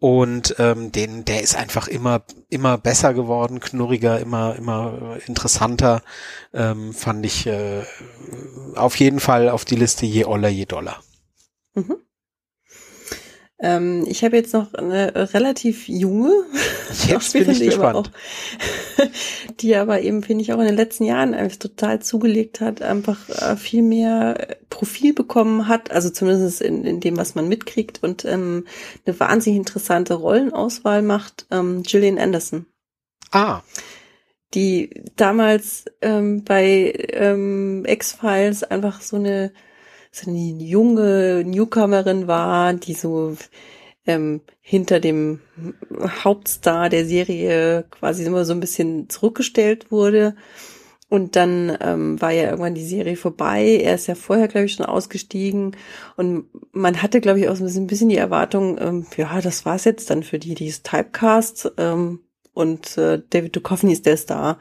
Und 0.00 0.54
ähm, 0.58 0.92
den, 0.92 1.24
der 1.24 1.42
ist 1.42 1.56
einfach 1.56 1.88
immer, 1.88 2.22
immer 2.48 2.78
besser 2.78 3.14
geworden, 3.14 3.58
knurriger, 3.58 4.20
immer, 4.20 4.54
immer 4.54 5.18
interessanter. 5.26 6.02
Ähm, 6.54 6.94
fand 6.94 7.26
ich 7.26 7.46
äh, 7.46 7.82
auf 8.76 8.96
jeden 8.96 9.18
Fall 9.18 9.48
auf 9.48 9.64
die 9.64 9.76
Liste 9.76 10.06
je 10.06 10.24
oller, 10.24 10.48
je 10.48 10.66
doller. 10.66 11.02
Mhm. 11.74 11.96
Ähm, 13.60 14.04
ich 14.06 14.22
habe 14.22 14.36
jetzt 14.36 14.54
noch 14.54 14.72
eine 14.74 15.34
relativ 15.34 15.88
junge 15.88 16.32
Jetzt 17.08 17.32
bin 17.32 17.42
ich 17.50 17.58
die 17.58 17.72
aber 17.72 17.92
gespannt. 17.92 17.96
Auch, 17.96 19.06
die 19.60 19.74
aber 19.74 20.00
eben, 20.00 20.22
finde 20.22 20.42
ich, 20.42 20.52
auch 20.52 20.60
in 20.60 20.66
den 20.66 20.76
letzten 20.76 21.04
Jahren 21.04 21.34
einfach 21.34 21.56
total 21.56 22.00
zugelegt 22.00 22.60
hat, 22.60 22.82
einfach 22.82 23.28
äh, 23.28 23.56
viel 23.56 23.82
mehr 23.82 24.56
Profil 24.70 25.12
bekommen 25.12 25.66
hat, 25.66 25.90
also 25.90 26.10
zumindest 26.10 26.60
in, 26.60 26.84
in 26.84 27.00
dem, 27.00 27.16
was 27.16 27.34
man 27.34 27.48
mitkriegt 27.48 28.02
und 28.02 28.24
ähm, 28.24 28.66
eine 29.04 29.18
wahnsinnig 29.18 29.58
interessante 29.58 30.14
Rollenauswahl 30.14 31.02
macht, 31.02 31.46
ähm, 31.50 31.82
Gillian 31.82 32.18
Anderson 32.18 32.66
Ah, 33.30 33.62
die 34.54 35.04
damals 35.16 35.84
ähm, 36.00 36.44
bei 36.44 36.92
ähm, 37.10 37.84
X-Files 37.86 38.64
einfach 38.64 39.02
so 39.02 39.16
eine, 39.16 39.52
so 40.18 40.30
eine 40.30 40.38
junge 40.38 41.44
Newcomerin 41.44 42.26
war, 42.26 42.74
die 42.74 42.94
so 42.94 43.36
ähm, 44.06 44.40
hinter 44.60 45.00
dem 45.00 45.40
Hauptstar 46.24 46.88
der 46.88 47.04
Serie 47.04 47.84
quasi 47.90 48.24
immer 48.24 48.44
so 48.44 48.52
ein 48.52 48.60
bisschen 48.60 49.08
zurückgestellt 49.08 49.90
wurde. 49.90 50.34
Und 51.10 51.36
dann 51.36 51.76
ähm, 51.80 52.20
war 52.20 52.32
ja 52.32 52.50
irgendwann 52.50 52.74
die 52.74 52.84
Serie 52.84 53.16
vorbei. 53.16 53.80
Er 53.82 53.94
ist 53.94 54.08
ja 54.08 54.14
vorher, 54.14 54.46
glaube 54.46 54.66
ich, 54.66 54.74
schon 54.74 54.84
ausgestiegen. 54.84 55.74
Und 56.16 56.46
man 56.72 57.02
hatte, 57.02 57.22
glaube 57.22 57.40
ich, 57.40 57.48
auch 57.48 57.56
so 57.56 57.64
ein 57.64 57.86
bisschen 57.86 58.10
die 58.10 58.16
Erwartung, 58.16 58.78
ähm, 58.78 59.06
ja, 59.16 59.40
das 59.40 59.64
war's 59.64 59.84
jetzt 59.84 60.10
dann 60.10 60.22
für 60.22 60.38
die, 60.38 60.54
die 60.54 60.66
ist 60.66 60.84
Typecast. 60.84 61.72
Ähm, 61.78 62.20
und 62.58 62.98
äh, 62.98 63.22
David 63.30 63.54
Duchovny 63.54 63.92
ist 63.92 64.04
der 64.04 64.16
Star. 64.16 64.58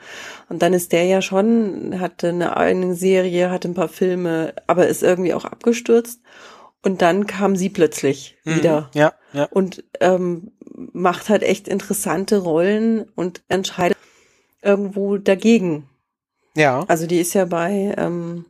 Und 0.49 0.61
dann 0.61 0.73
ist 0.73 0.91
der 0.91 1.05
ja 1.05 1.19
schon, 1.23 1.99
hatte 1.99 2.29
eine 2.29 2.55
eigene 2.55 2.93
Serie, 2.93 3.49
hatte 3.49 3.67
ein 3.67 3.73
paar 3.73 3.89
Filme, 3.89 4.53
aber 4.67 4.87
ist 4.87 5.01
irgendwie 5.01 5.33
auch 5.33 5.45
abgestürzt. 5.45 6.21
Und 6.83 7.01
dann 7.01 7.25
kam 7.25 7.55
sie 7.55 7.69
plötzlich 7.69 8.37
mhm. 8.45 8.55
wieder 8.55 8.91
Ja, 8.93 9.13
ja. 9.33 9.45
und 9.45 9.83
ähm, 9.99 10.51
macht 10.93 11.29
halt 11.29 11.41
echt 11.41 11.67
interessante 11.67 12.37
Rollen 12.37 13.09
und 13.15 13.41
entscheidet 13.47 13.97
irgendwo 14.61 15.17
dagegen. 15.17 15.89
Ja. 16.55 16.85
Also 16.87 17.07
die 17.07 17.19
ist 17.19 17.33
ja 17.33 17.45
bei, 17.45 17.95
ähm, 17.97 18.45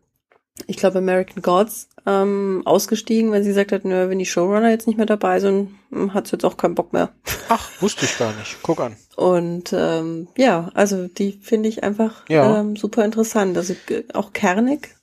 ich 0.66 0.76
glaube, 0.76 0.98
American 0.98 1.42
Gods 1.42 1.88
ähm, 2.08 2.62
ausgestiegen, 2.64 3.32
weil 3.32 3.44
sie 3.44 3.50
gesagt 3.50 3.74
hat, 3.74 3.84
nö, 3.84 4.10
wenn 4.10 4.18
die 4.18 4.26
Showrunner 4.26 4.70
jetzt 4.70 4.88
nicht 4.88 4.96
mehr 4.96 5.06
dabei 5.06 5.42
sind, 5.42 5.72
hm, 5.92 6.14
hat 6.14 6.28
sie 6.28 6.34
jetzt 6.34 6.46
auch 6.46 6.56
keinen 6.56 6.74
Bock 6.74 6.94
mehr. 6.94 7.10
Ach, 7.50 7.70
wusste 7.82 8.06
ich 8.06 8.18
gar 8.18 8.32
nicht. 8.34 8.58
Guck 8.64 8.80
an. 8.80 8.96
Und 9.18 9.74
ähm, 9.74 10.30
ja, 10.38 10.72
also 10.74 11.08
die 11.08 11.34
finde 11.42 11.68
ich 11.68 11.84
einfach 11.84 12.24
Ja. 12.30 12.62
ähm, 12.62 12.78
super 12.78 13.04
interessant. 13.04 13.58
Also 13.58 13.76
auch 14.14 14.32
kernig 14.32 14.96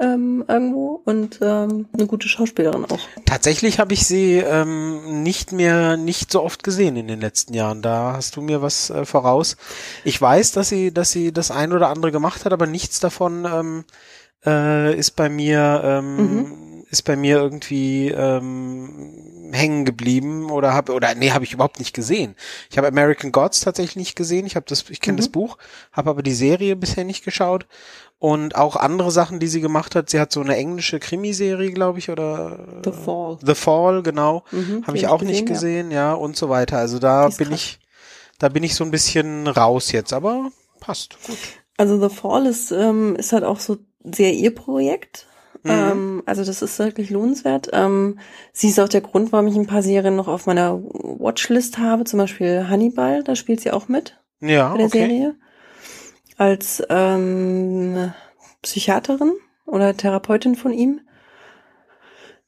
ähm, 0.00 0.44
irgendwo 0.48 1.00
und 1.04 1.38
ähm, 1.42 1.86
eine 1.92 2.06
gute 2.08 2.28
Schauspielerin 2.28 2.86
auch. 2.86 2.98
Tatsächlich 3.24 3.78
habe 3.78 3.94
ich 3.94 4.04
sie 4.04 4.38
ähm, 4.38 5.22
nicht 5.22 5.52
mehr, 5.52 5.96
nicht 5.96 6.32
so 6.32 6.42
oft 6.42 6.64
gesehen 6.64 6.96
in 6.96 7.06
den 7.06 7.20
letzten 7.20 7.54
Jahren. 7.54 7.82
Da 7.82 8.14
hast 8.16 8.34
du 8.34 8.40
mir 8.40 8.62
was 8.62 8.90
äh, 8.90 9.04
voraus. 9.04 9.56
Ich 10.02 10.20
weiß, 10.20 10.50
dass 10.52 10.68
sie, 10.70 10.92
dass 10.92 11.12
sie 11.12 11.32
das 11.32 11.52
ein 11.52 11.72
oder 11.72 11.88
andere 11.88 12.10
gemacht 12.10 12.44
hat, 12.44 12.52
aber 12.52 12.66
nichts 12.66 12.98
davon 12.98 13.44
ähm, 13.44 13.84
äh, 14.44 14.96
ist 14.96 15.12
bei 15.12 15.28
mir, 15.28 15.82
ähm, 15.84 16.84
ist 16.90 17.02
bei 17.02 17.16
mir 17.16 17.36
irgendwie 17.36 18.08
ähm, 18.08 19.50
hängen 19.52 19.84
geblieben 19.84 20.50
oder 20.50 20.74
habe 20.74 20.92
oder 20.92 21.14
nee, 21.14 21.30
habe 21.30 21.44
ich 21.44 21.52
überhaupt 21.52 21.78
nicht 21.78 21.94
gesehen. 21.94 22.34
Ich 22.70 22.78
habe 22.78 22.88
American 22.88 23.32
Gods 23.32 23.60
tatsächlich 23.60 23.96
nicht 23.96 24.16
gesehen. 24.16 24.46
Ich 24.46 24.56
habe 24.56 24.66
das, 24.68 24.84
ich 24.88 25.00
kenne 25.00 25.18
das 25.18 25.28
Buch, 25.28 25.58
habe 25.92 26.10
aber 26.10 26.22
die 26.22 26.34
Serie 26.34 26.76
bisher 26.76 27.04
nicht 27.04 27.24
geschaut 27.24 27.66
und 28.18 28.54
auch 28.54 28.76
andere 28.76 29.10
Sachen, 29.10 29.40
die 29.40 29.48
sie 29.48 29.60
gemacht 29.60 29.94
hat. 29.94 30.08
Sie 30.08 30.20
hat 30.20 30.32
so 30.32 30.40
eine 30.40 30.56
englische 30.56 31.00
Krimiserie, 31.00 31.72
glaube 31.72 31.98
ich, 31.98 32.08
oder 32.08 32.80
The 32.84 32.92
Fall. 32.92 33.38
The 33.44 33.54
Fall, 33.54 34.02
genau. 34.02 34.44
Mhm, 34.52 34.86
Habe 34.86 34.96
ich 34.96 35.08
auch 35.08 35.22
ich 35.22 35.28
nicht 35.28 35.46
gesehen, 35.46 35.88
gesehen, 35.88 35.90
ja. 35.90 36.12
und 36.14 36.36
so 36.36 36.48
weiter. 36.48 36.78
Also 36.78 36.98
da 36.98 37.28
bin 37.30 37.48
krass. 37.48 37.58
ich, 37.58 37.80
da 38.38 38.48
bin 38.48 38.62
ich 38.62 38.74
so 38.74 38.84
ein 38.84 38.92
bisschen 38.92 39.48
raus 39.48 39.90
jetzt, 39.92 40.12
aber 40.12 40.50
passt. 40.78 41.16
Gut. 41.26 41.36
Also 41.76 42.00
The 42.00 42.14
Fall 42.14 42.46
ist, 42.46 42.70
ähm, 42.70 43.16
ist 43.16 43.32
halt 43.32 43.42
auch 43.42 43.58
so 43.58 43.78
sehr 44.04 44.32
ihr 44.32 44.54
Projekt. 44.54 45.26
Mhm. 45.62 45.70
Ähm, 45.70 46.22
also 46.26 46.44
das 46.44 46.62
ist 46.62 46.78
wirklich 46.78 47.10
lohnenswert. 47.10 47.70
Ähm, 47.72 48.18
sie 48.52 48.68
ist 48.68 48.80
auch 48.80 48.88
der 48.88 49.00
Grund, 49.00 49.32
warum 49.32 49.46
ich 49.46 49.56
ein 49.56 49.66
paar 49.66 49.82
Serien 49.82 50.16
noch 50.16 50.28
auf 50.28 50.46
meiner 50.46 50.82
Watchlist 50.82 51.78
habe. 51.78 52.04
Zum 52.04 52.18
Beispiel 52.18 52.68
Hannibal, 52.68 53.22
da 53.22 53.36
spielt 53.36 53.60
sie 53.60 53.70
auch 53.70 53.88
mit 53.88 54.18
Ja, 54.40 54.70
bei 54.70 54.78
der 54.78 54.86
okay. 54.86 54.98
Serie. 54.98 55.34
Als 56.36 56.82
ähm, 56.88 58.12
Psychiaterin 58.62 59.32
oder 59.66 59.96
Therapeutin 59.96 60.56
von 60.56 60.72
ihm. 60.72 61.00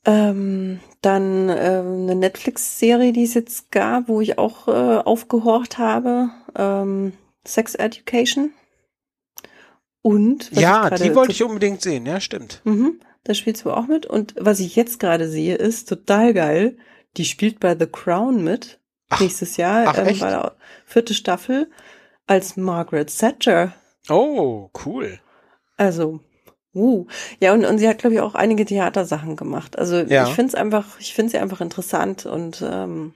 Ähm, 0.06 0.80
dann 1.00 1.49
ähm, 1.49 2.02
eine 2.02 2.14
Netflix-Serie, 2.14 3.12
die 3.12 3.25
es 3.25 3.34
jetzt 3.34 3.70
gab, 3.70 4.08
wo 4.08 4.20
ich 4.20 4.38
auch 4.38 4.68
äh, 4.68 4.99
aufgehorcht 4.99 5.78
habe. 5.78 6.30
Ähm, 6.56 7.12
Sex 7.46 7.75
Education. 7.75 8.52
Und 10.06 10.50
Ja, 10.52 10.90
die 10.90 11.14
wollte 11.14 11.32
ich 11.32 11.42
unbedingt 11.42 11.80
sehen, 11.80 12.04
ja, 12.04 12.20
stimmt. 12.20 12.61
Mhm, 12.64 13.00
da 13.25 13.32
spielst 13.32 13.64
du 13.64 13.70
auch 13.70 13.87
mit. 13.87 14.04
Und 14.04 14.34
was 14.38 14.61
ich 14.61 14.76
jetzt 14.76 15.00
gerade 15.00 15.30
sehe, 15.30 15.54
ist 15.54 15.88
total 15.88 16.34
geil. 16.34 16.76
Die 17.16 17.25
spielt 17.25 17.58
bei 17.58 17.75
The 17.78 17.87
Crown 17.87 18.44
mit. 18.44 18.80
Ach, 19.08 19.20
nächstes 19.20 19.56
Jahr. 19.56 19.84
ach, 19.88 19.96
ähm, 19.96 20.18
bei 20.18 20.28
der 20.28 20.56
vierte 20.84 21.14
Staffel 21.14 21.70
als 22.26 22.58
Margaret 22.58 23.16
Thatcher. 23.18 23.73
Oh, 24.11 24.68
cool. 24.84 25.20
Also, 25.78 26.20
uh. 26.75 27.06
Ja, 27.40 27.54
und, 27.54 27.64
und 27.64 27.78
sie 27.78 27.88
hat, 27.88 27.96
glaube 27.96 28.14
ich, 28.16 28.20
auch 28.20 28.34
einige 28.34 28.66
Theatersachen 28.66 29.37
gemacht. 29.37 29.78
Also 29.78 29.96
Ja. 30.00 30.25
ich 30.28 30.34
finde 30.34 30.49
es 30.50 30.54
einfach, 30.54 31.00
ich 31.00 31.14
finde 31.14 31.30
sie 31.30 31.38
einfach 31.38 31.62
interessant 31.62 32.26
und 32.26 32.62
ähm, 32.62 33.14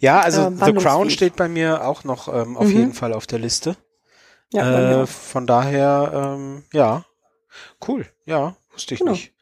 Ja, 0.00 0.18
also 0.18 0.40
Äh, 0.48 0.64
The 0.64 0.72
Crown 0.72 1.10
steht 1.10 1.36
bei 1.36 1.48
mir 1.48 1.86
auch 1.86 2.02
noch 2.02 2.26
ähm, 2.26 2.56
auf 2.56 2.66
Mhm. 2.66 2.76
jeden 2.76 2.92
Fall 2.94 3.12
auf 3.12 3.28
der 3.28 3.38
Liste. 3.38 3.76
Ja, 4.52 5.02
äh, 5.02 5.06
von 5.06 5.46
daher, 5.46 6.34
ähm, 6.36 6.64
ja, 6.72 7.04
cool. 7.86 8.06
Ja, 8.26 8.56
wusste 8.72 8.94
ich 8.94 9.00
Genau. 9.00 9.12
nicht. 9.12 9.32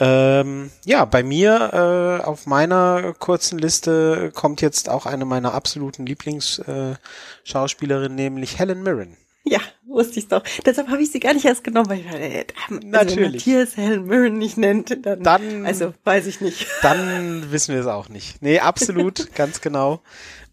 Ähm, 0.00 0.72
ja, 0.84 1.04
bei 1.04 1.22
mir 1.22 2.18
äh, 2.20 2.24
auf 2.24 2.46
meiner 2.46 3.12
kurzen 3.12 3.60
Liste 3.60 4.32
kommt 4.34 4.60
jetzt 4.60 4.88
auch 4.88 5.06
eine 5.06 5.24
meiner 5.24 5.54
absoluten 5.54 6.04
Lieblingsschauspielerinnen, 6.04 8.18
äh, 8.18 8.22
nämlich 8.22 8.58
Helen 8.58 8.82
Mirren. 8.82 9.16
Ja, 9.46 9.60
wusste 9.86 10.18
ich 10.18 10.26
doch. 10.28 10.42
Deshalb 10.64 10.88
habe 10.88 11.02
ich 11.02 11.12
sie 11.12 11.20
gar 11.20 11.34
nicht 11.34 11.44
erst 11.44 11.62
genommen, 11.64 11.88
weil 11.90 11.98
ich 12.00 12.06
dachte, 12.06 12.18
äh, 12.18 12.46
also 12.68 12.80
wenn 12.82 12.90
Natürlich. 12.90 13.46
Matthias 13.46 13.76
Helen 13.76 14.06
Mirren 14.06 14.38
nicht 14.38 14.56
nennt, 14.56 15.04
dann, 15.06 15.22
Dann- 15.22 15.64
also 15.66 15.92
weiß 16.02 16.26
ich 16.26 16.40
nicht. 16.40 16.66
Dann 16.82 17.52
wissen 17.52 17.74
wir 17.74 17.80
es 17.82 17.86
auch 17.86 18.08
nicht. 18.08 18.40
Nee, 18.42 18.58
absolut, 18.60 19.32
ganz 19.36 19.60
genau. 19.60 20.00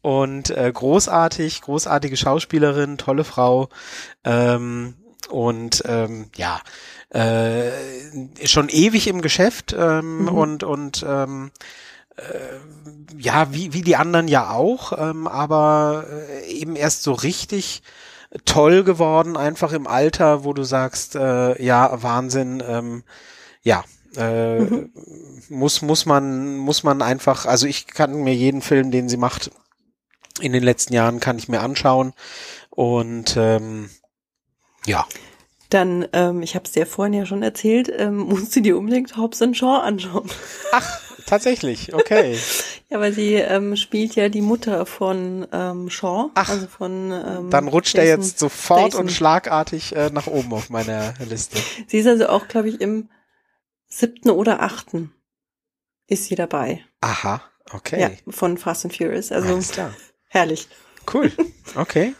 Und 0.02 0.50
äh, 0.50 0.72
großartig, 0.74 1.62
großartige 1.62 2.18
Schauspielerin, 2.18 2.98
tolle 2.98 3.24
Frau. 3.24 3.70
Ähm, 4.24 4.96
und 5.30 5.84
ähm, 5.86 6.30
ja, 6.36 6.60
äh, 7.10 7.72
schon 8.46 8.70
ewig 8.70 9.08
im 9.08 9.22
Geschäft 9.22 9.76
ähm, 9.78 10.24
Mhm. 10.24 10.28
und 10.30 10.64
und 10.64 11.06
ähm, 11.08 11.52
äh, 12.18 13.18
ja, 13.18 13.54
wie, 13.54 13.74
wie 13.74 13.82
die 13.82 13.96
anderen 13.96 14.28
ja 14.28 14.52
auch, 14.52 14.94
ähm, 14.98 15.28
aber 15.28 16.06
äh, 16.10 16.48
eben 16.52 16.76
erst 16.76 17.04
so 17.04 17.14
richtig 17.14 17.84
toll 18.46 18.84
geworden, 18.84 19.38
einfach 19.38 19.74
im 19.74 19.88
Alter, 19.88 20.44
wo 20.44 20.54
du 20.54 20.64
sagst, 20.64 21.16
äh, 21.16 21.62
ja, 21.64 22.02
Wahnsinn, 22.02 22.64
ähm, 22.66 23.04
ja, 23.62 23.84
äh, 24.16 24.62
muss, 25.50 25.82
muss 25.82 26.06
man, 26.06 26.58
muss 26.58 26.84
man 26.84 27.02
einfach, 27.02 27.46
also 27.46 27.68
ich 27.68 27.88
kann 27.88 28.24
mir 28.24 28.34
jeden 28.36 28.62
Film, 28.62 28.92
den 28.92 29.10
sie 29.10 29.18
macht, 29.18 29.52
in 30.40 30.54
den 30.54 30.64
letzten 30.64 30.94
Jahren 30.94 31.20
kann 31.20 31.38
ich 31.38 31.50
mir 31.50 31.62
anschauen 31.62 32.14
und 32.70 33.36
ähm, 33.38 33.90
ja, 34.86 35.06
Dann, 35.70 36.08
ähm, 36.14 36.42
ich 36.42 36.56
habe 36.56 36.66
es 36.66 36.72
dir 36.72 36.86
vorhin 36.86 37.14
ja 37.14 37.26
schon 37.26 37.44
erzählt, 37.44 37.92
ähm, 37.96 38.18
musst 38.30 38.56
du 38.56 38.62
dir 38.62 38.78
unbedingt 38.78 39.18
Hobbs 39.18 39.42
and 39.42 39.56
Shaw 39.58 39.80
anschauen. 39.82 40.30
tatsächlich, 41.26 41.94
okay. 41.94 42.38
Ja, 42.90 43.00
weil 43.00 43.14
sie 43.14 43.36
ähm, 43.36 43.78
spielt 43.78 44.16
ja 44.16 44.28
die 44.28 44.42
Mutter 44.42 44.86
von 44.86 45.48
ähm, 45.54 45.90
Shaw, 45.90 46.30
Ach, 46.36 46.50
also 46.50 46.68
von 46.68 47.10
ähm, 47.14 47.50
Dann 47.50 47.70
rutscht 47.70 47.96
er 47.96 48.04
Jason 48.04 48.22
jetzt 48.22 48.38
sofort 48.38 48.80
Statham. 48.90 49.00
und 49.00 49.12
schlagartig 49.14 49.96
äh, 49.96 50.10
nach 50.10 50.28
oben 50.28 50.52
auf 50.54 50.70
meiner 50.70 51.14
Liste. 51.26 51.58
Sie 51.88 52.00
ist 52.00 52.08
also 52.08 52.28
auch, 52.28 52.50
glaube 52.50 52.68
ich, 52.68 52.82
im 52.82 53.08
siebten 53.88 54.30
oder 54.30 54.62
achten 54.62 55.14
ist 56.08 56.26
sie 56.26 56.36
dabei. 56.36 56.84
Aha, 57.00 57.42
okay. 57.72 58.02
Ja, 58.02 58.10
von 58.30 58.58
Fast 58.58 58.84
and 58.84 58.94
Furious. 58.98 59.32
Also 59.32 59.54
Alles 59.54 59.70
klar. 59.72 59.94
Herrlich. 60.32 60.68
Cool. 61.12 61.32
Okay. 61.76 62.16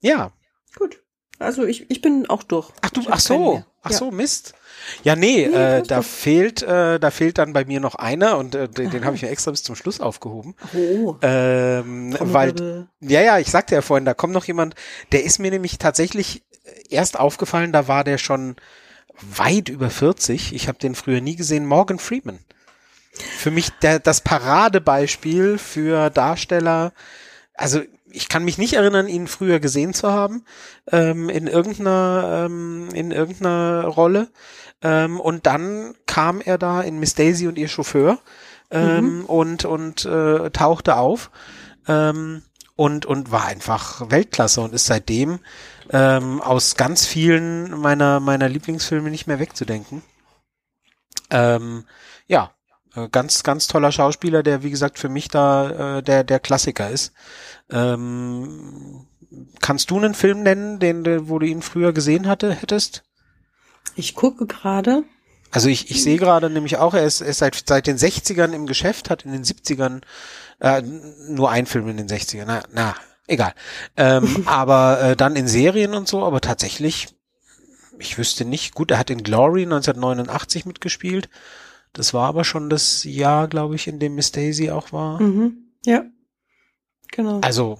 Ja. 0.00 0.32
Gut. 0.76 1.00
Also 1.38 1.64
ich, 1.64 1.90
ich 1.90 2.00
bin 2.00 2.28
auch 2.28 2.42
durch. 2.42 2.70
Ach 2.80 2.90
du, 2.90 3.02
ach 3.08 3.20
so, 3.20 3.62
ach 3.82 3.92
so, 3.92 4.10
Mist. 4.10 4.54
Ja, 5.02 5.16
nee, 5.16 5.46
Nee, 5.48 5.54
äh, 5.56 5.82
da 5.82 5.96
doch. 5.98 6.04
fehlt, 6.04 6.62
äh, 6.62 6.98
da 6.98 7.10
fehlt 7.10 7.38
dann 7.38 7.52
bei 7.52 7.64
mir 7.64 7.80
noch 7.80 7.94
einer 7.94 8.38
und 8.38 8.54
äh, 8.54 8.68
den, 8.68 8.90
den 8.90 9.04
habe 9.04 9.16
ich 9.16 9.22
mir 9.22 9.30
extra 9.30 9.50
bis 9.50 9.62
zum 9.62 9.76
Schluss 9.76 10.00
aufgehoben. 10.00 10.54
Oh. 10.74 11.16
Ähm, 11.22 12.16
weil, 12.20 12.88
ja, 13.00 13.20
ja, 13.22 13.38
ich 13.38 13.50
sagte 13.50 13.74
ja 13.74 13.82
vorhin, 13.82 14.04
da 14.04 14.14
kommt 14.14 14.32
noch 14.32 14.44
jemand, 14.44 14.74
der 15.12 15.24
ist 15.24 15.38
mir 15.38 15.50
nämlich 15.50 15.78
tatsächlich 15.78 16.44
erst 16.88 17.18
aufgefallen, 17.18 17.72
da 17.72 17.88
war 17.88 18.04
der 18.04 18.18
schon 18.18 18.56
weit 19.20 19.68
über 19.68 19.90
40. 19.90 20.54
Ich 20.54 20.68
habe 20.68 20.78
den 20.78 20.94
früher 20.94 21.20
nie 21.20 21.36
gesehen, 21.36 21.66
Morgan 21.66 21.98
Freeman. 21.98 22.40
Für 23.14 23.50
mich 23.50 23.70
der, 23.82 23.98
das 23.98 24.20
Paradebeispiel 24.20 25.58
für 25.58 26.10
Darsteller, 26.10 26.92
also 27.54 27.80
ich 28.14 28.28
kann 28.28 28.44
mich 28.44 28.58
nicht 28.58 28.74
erinnern, 28.74 29.08
ihn 29.08 29.26
früher 29.26 29.58
gesehen 29.58 29.92
zu 29.92 30.10
haben, 30.12 30.44
ähm, 30.90 31.28
in 31.28 31.46
irgendeiner, 31.46 32.46
ähm, 32.46 32.88
in 32.94 33.10
irgendeiner 33.10 33.84
Rolle. 33.86 34.28
Ähm, 34.82 35.18
und 35.18 35.46
dann 35.46 35.94
kam 36.06 36.40
er 36.40 36.58
da 36.58 36.80
in 36.80 36.98
Miss 36.98 37.14
Daisy 37.14 37.48
und 37.48 37.58
ihr 37.58 37.68
Chauffeur 37.68 38.18
ähm, 38.70 39.18
mhm. 39.18 39.24
und, 39.24 39.64
und 39.64 40.04
äh, 40.04 40.50
tauchte 40.50 40.96
auf 40.96 41.30
ähm, 41.88 42.42
und, 42.76 43.06
und 43.06 43.30
war 43.30 43.46
einfach 43.46 44.10
Weltklasse 44.10 44.60
und 44.60 44.74
ist 44.74 44.86
seitdem 44.86 45.40
ähm, 45.90 46.40
aus 46.40 46.76
ganz 46.76 47.06
vielen 47.06 47.70
meiner, 47.78 48.20
meiner 48.20 48.48
Lieblingsfilme 48.48 49.10
nicht 49.10 49.26
mehr 49.26 49.38
wegzudenken. 49.38 50.02
Ähm, 51.30 51.84
ja, 52.26 52.52
ganz, 53.10 53.42
ganz 53.42 53.66
toller 53.66 53.92
Schauspieler, 53.92 54.42
der 54.42 54.62
wie 54.62 54.70
gesagt 54.70 54.98
für 54.98 55.08
mich 55.08 55.28
da 55.28 55.98
äh, 55.98 56.02
der, 56.02 56.24
der 56.24 56.40
Klassiker 56.40 56.90
ist. 56.90 57.12
Ähm, 57.70 59.06
kannst 59.60 59.90
du 59.90 59.96
einen 59.96 60.14
Film 60.14 60.42
nennen, 60.42 60.78
den, 60.78 61.28
wo 61.28 61.38
du 61.38 61.46
ihn 61.46 61.62
früher 61.62 61.92
gesehen 61.92 62.26
hatte, 62.28 62.52
hättest? 62.52 63.02
Ich 63.96 64.14
gucke 64.14 64.46
gerade. 64.46 65.04
Also 65.50 65.68
ich, 65.68 65.90
ich 65.90 66.02
sehe 66.02 66.18
gerade 66.18 66.50
nämlich 66.50 66.78
auch, 66.78 66.94
er 66.94 67.04
ist, 67.04 67.20
er 67.20 67.28
ist 67.28 67.38
seit, 67.38 67.62
seit 67.66 67.86
den 67.86 67.96
60ern 67.96 68.52
im 68.52 68.66
Geschäft, 68.66 69.08
hat 69.08 69.24
in 69.24 69.32
den 69.32 69.44
70ern 69.44 70.02
äh, 70.60 70.82
nur 71.28 71.50
ein 71.50 71.66
Film 71.66 71.88
in 71.88 71.96
den 71.96 72.08
60ern, 72.08 72.44
na, 72.46 72.62
na 72.72 72.96
egal. 73.28 73.54
Ähm, 73.96 74.42
aber 74.46 75.00
äh, 75.00 75.16
dann 75.16 75.36
in 75.36 75.46
Serien 75.46 75.94
und 75.94 76.08
so, 76.08 76.24
aber 76.24 76.40
tatsächlich, 76.40 77.08
ich 77.98 78.18
wüsste 78.18 78.44
nicht, 78.44 78.74
gut, 78.74 78.90
er 78.90 78.98
hat 78.98 79.10
in 79.10 79.22
Glory 79.22 79.62
1989 79.62 80.66
mitgespielt. 80.66 81.28
Das 81.94 82.12
war 82.12 82.28
aber 82.28 82.44
schon 82.44 82.68
das 82.68 83.04
Jahr, 83.04 83.48
glaube 83.48 83.76
ich, 83.76 83.86
in 83.86 84.00
dem 84.00 84.16
Miss 84.16 84.32
Daisy 84.32 84.70
auch 84.70 84.92
war. 84.92 85.22
Mhm. 85.22 85.70
Ja. 85.86 86.04
Genau. 87.08 87.40
Also. 87.40 87.78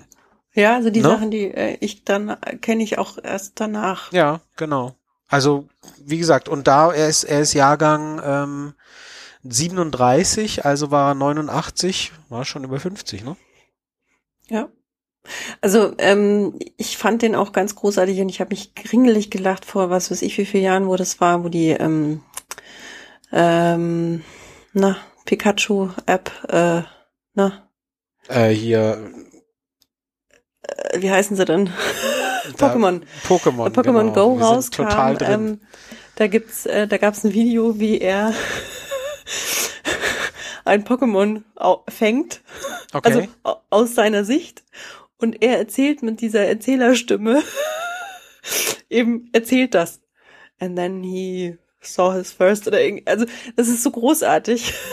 Ja, 0.54 0.76
also 0.76 0.88
die 0.90 1.02
ne? 1.02 1.08
Sachen, 1.08 1.30
die 1.32 1.46
äh, 1.52 1.76
ich 1.80 2.04
dann 2.04 2.28
äh, 2.28 2.56
kenne 2.56 2.84
ich 2.84 2.96
auch 2.96 3.18
erst 3.22 3.60
danach. 3.60 4.12
Ja, 4.12 4.40
genau. 4.56 4.94
Also, 5.26 5.68
wie 5.98 6.18
gesagt, 6.18 6.48
und 6.48 6.68
da, 6.68 6.92
er 6.92 7.08
ist, 7.08 7.24
er 7.24 7.40
ist 7.40 7.54
Jahrgang 7.54 8.20
ähm, 8.24 8.74
37, 9.42 10.64
also 10.64 10.92
war 10.92 11.10
er 11.10 11.14
89, 11.14 12.12
war 12.28 12.44
schon 12.44 12.62
über 12.62 12.78
50, 12.78 13.24
ne? 13.24 13.36
Ja. 14.48 14.68
Also 15.60 15.94
ähm, 15.98 16.58
ich 16.76 16.98
fand 16.98 17.22
den 17.22 17.34
auch 17.34 17.52
ganz 17.52 17.74
großartig 17.74 18.20
und 18.20 18.28
ich 18.28 18.40
habe 18.40 18.50
mich 18.50 18.74
gringelig 18.74 19.30
gelacht 19.30 19.64
vor 19.64 19.88
was 19.88 20.10
weiß 20.10 20.20
ich 20.20 20.36
wie 20.36 20.44
viele 20.44 20.64
Jahren, 20.64 20.86
wo 20.86 20.96
das 20.96 21.18
war, 21.18 21.44
wo 21.44 21.48
die 21.48 21.70
ähm, 21.70 22.20
ähm, 23.34 24.24
na 24.72 24.96
Pikachu 25.24 25.90
App, 26.06 26.30
äh, 26.48 26.82
na 27.34 27.68
äh, 28.28 28.50
hier 28.50 29.10
äh, 30.62 31.00
wie 31.00 31.10
heißen 31.10 31.36
sie 31.36 31.44
denn? 31.44 31.70
Pokémon. 32.58 33.02
Pokémon. 33.26 33.72
Pokémon 33.72 34.12
genau. 34.12 34.36
Go 34.36 34.38
rauskam. 34.38 35.18
Ähm, 35.20 35.60
da 36.16 36.26
gibt's, 36.28 36.66
äh, 36.66 36.86
da 36.86 36.98
gab's 36.98 37.24
ein 37.24 37.32
Video, 37.32 37.80
wie 37.80 37.98
er 37.98 38.32
ein 40.64 40.84
Pokémon 40.84 41.42
fängt, 41.88 42.42
okay. 42.92 43.28
also 43.42 43.58
aus 43.70 43.94
seiner 43.94 44.24
Sicht, 44.24 44.62
und 45.18 45.42
er 45.42 45.58
erzählt 45.58 46.02
mit 46.02 46.20
dieser 46.20 46.46
Erzählerstimme 46.46 47.42
eben 48.90 49.28
erzählt 49.32 49.74
das. 49.74 50.00
And 50.60 50.76
then 50.76 51.02
he 51.02 51.58
saw 51.86 52.12
his 52.14 52.32
first 52.32 52.66
oder 52.66 52.82
irgendwie, 52.82 53.06
also 53.06 53.26
das 53.56 53.68
ist 53.68 53.82
so 53.82 53.90
großartig. 53.90 54.74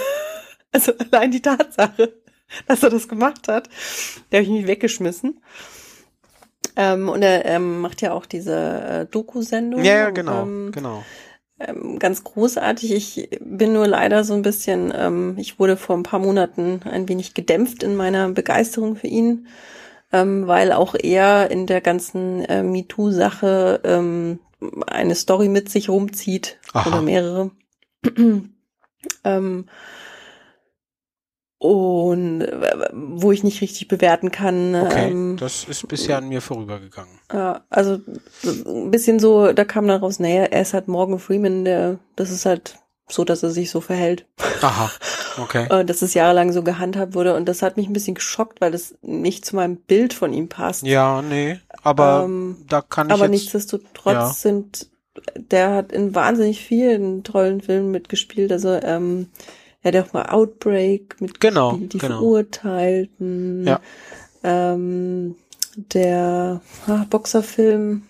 Also 0.74 0.94
allein 1.12 1.32
die 1.32 1.42
Tatsache, 1.42 2.14
dass 2.66 2.82
er 2.82 2.92
das 2.92 3.10
gemacht 3.10 3.50
hat, 3.50 3.68
da 4.30 4.38
habe 4.38 4.44
ich 4.46 4.50
mich 4.50 4.68
weggeschmissen. 4.68 5.42
Ähm, 6.76 7.10
und 7.10 7.22
er 7.22 7.46
ähm, 7.46 7.82
macht 7.82 8.02
ja 8.02 8.14
auch 8.14 8.26
diese 8.26 8.56
äh, 8.56 9.06
Doku-Sendung. 9.06 9.84
Ja, 9.84 9.96
ja, 9.96 10.10
genau, 10.12 10.44
ähm, 10.44 10.72
genau. 10.72 11.04
Ähm, 11.60 12.00
ganz 12.00 12.24
großartig. 12.24 12.94
Ich 12.94 13.30
bin 13.42 13.74
nur 13.74 13.88
leider 13.88 14.24
so 14.24 14.34
ein 14.34 14.42
bisschen, 14.42 14.94
ähm, 14.96 15.36
ich 15.38 15.60
wurde 15.60 15.78
vor 15.78 15.98
ein 15.98 16.04
paar 16.04 16.20
Monaten 16.20 16.82
ein 16.86 17.08
wenig 17.10 17.34
gedämpft 17.34 17.84
in 17.84 17.96
meiner 17.96 18.30
Begeisterung 18.30 18.96
für 18.96 19.08
ihn, 19.08 19.48
ähm, 20.14 20.48
weil 20.48 20.72
auch 20.72 20.96
er 20.96 21.51
in 21.51 21.68
der 21.68 21.82
ganzen 21.82 22.46
äh, 22.46 22.64
MeToo-Sache 22.64 23.82
eine 24.88 25.16
Story 25.16 25.50
mit 25.50 25.70
sich 25.70 25.90
rumzieht 25.90 26.60
Aha. 26.74 26.90
oder 26.90 27.02
mehrere. 27.02 27.52
ähm, 29.24 29.66
und 31.62 32.48
wo 32.92 33.32
ich 33.32 33.44
nicht 33.44 33.62
richtig 33.62 33.88
bewerten 33.88 34.32
kann. 34.32 34.74
Okay, 34.74 35.12
ähm, 35.12 35.38
das 35.38 35.64
ist 35.66 35.88
bisher 35.88 36.18
an 36.18 36.28
mir 36.28 36.42
vorübergegangen. 36.42 37.20
Ja, 37.32 37.62
also 37.70 38.00
ein 38.66 38.90
bisschen 38.90 39.20
so, 39.20 39.54
da 39.54 39.64
kam 39.64 39.88
dann 39.88 40.02
raus, 40.02 40.20
naja, 40.20 40.46
er 40.46 40.64
ist 40.64 40.74
halt 40.74 40.88
Morgan 40.88 41.20
Freeman, 41.20 41.64
der, 41.64 42.00
das 42.16 42.32
ist 42.32 42.48
halt 42.48 42.80
so, 43.08 43.24
dass 43.26 43.44
er 43.44 43.52
sich 43.52 43.70
so 43.70 43.80
verhält. 43.80 44.26
Aha, 44.62 44.92
okay. 45.38 45.68
Äh, 45.70 45.86
dass 45.86 46.02
es 46.02 46.16
jahrelang 46.16 46.52
so 46.52 46.64
gehandhabt 46.64 47.14
wurde 47.14 47.36
und 47.36 47.48
das 47.48 47.62
hat 47.62 47.78
mich 47.78 47.88
ein 47.88 47.94
bisschen 47.94 48.16
geschockt, 48.16 48.60
weil 48.60 48.72
das 48.72 48.96
nicht 49.04 49.46
zu 49.46 49.56
meinem 49.56 49.76
Bild 49.76 50.14
von 50.14 50.34
ihm 50.34 50.50
passt. 50.50 50.84
Ja, 50.84 51.22
nee, 51.22 51.60
aber 51.83 52.24
ähm, 52.25 52.57
da 52.67 52.81
kann 52.81 53.07
ich 53.07 53.13
Aber 53.13 53.24
jetzt, 53.24 53.31
nichtsdestotrotz 53.31 54.13
ja. 54.13 54.27
sind, 54.27 54.89
der 55.35 55.74
hat 55.75 55.91
in 55.91 56.15
wahnsinnig 56.15 56.63
vielen 56.63 57.24
tollen 57.24 57.61
Filmen 57.61 57.91
mitgespielt, 57.91 58.51
also 58.51 58.70
ähm, 58.70 59.27
er 59.81 59.94
hat 59.94 60.07
auch 60.07 60.13
mal 60.13 60.25
Outbreak 60.27 61.20
mit 61.20 61.39
genau, 61.39 61.77
die 61.77 61.98
genau. 61.98 62.20
Verurteilten. 62.20 63.65
Ja. 63.65 63.79
Ähm, 64.44 65.35
der 65.75 66.61
ah, 66.87 67.05
Boxerfilm 67.09 68.03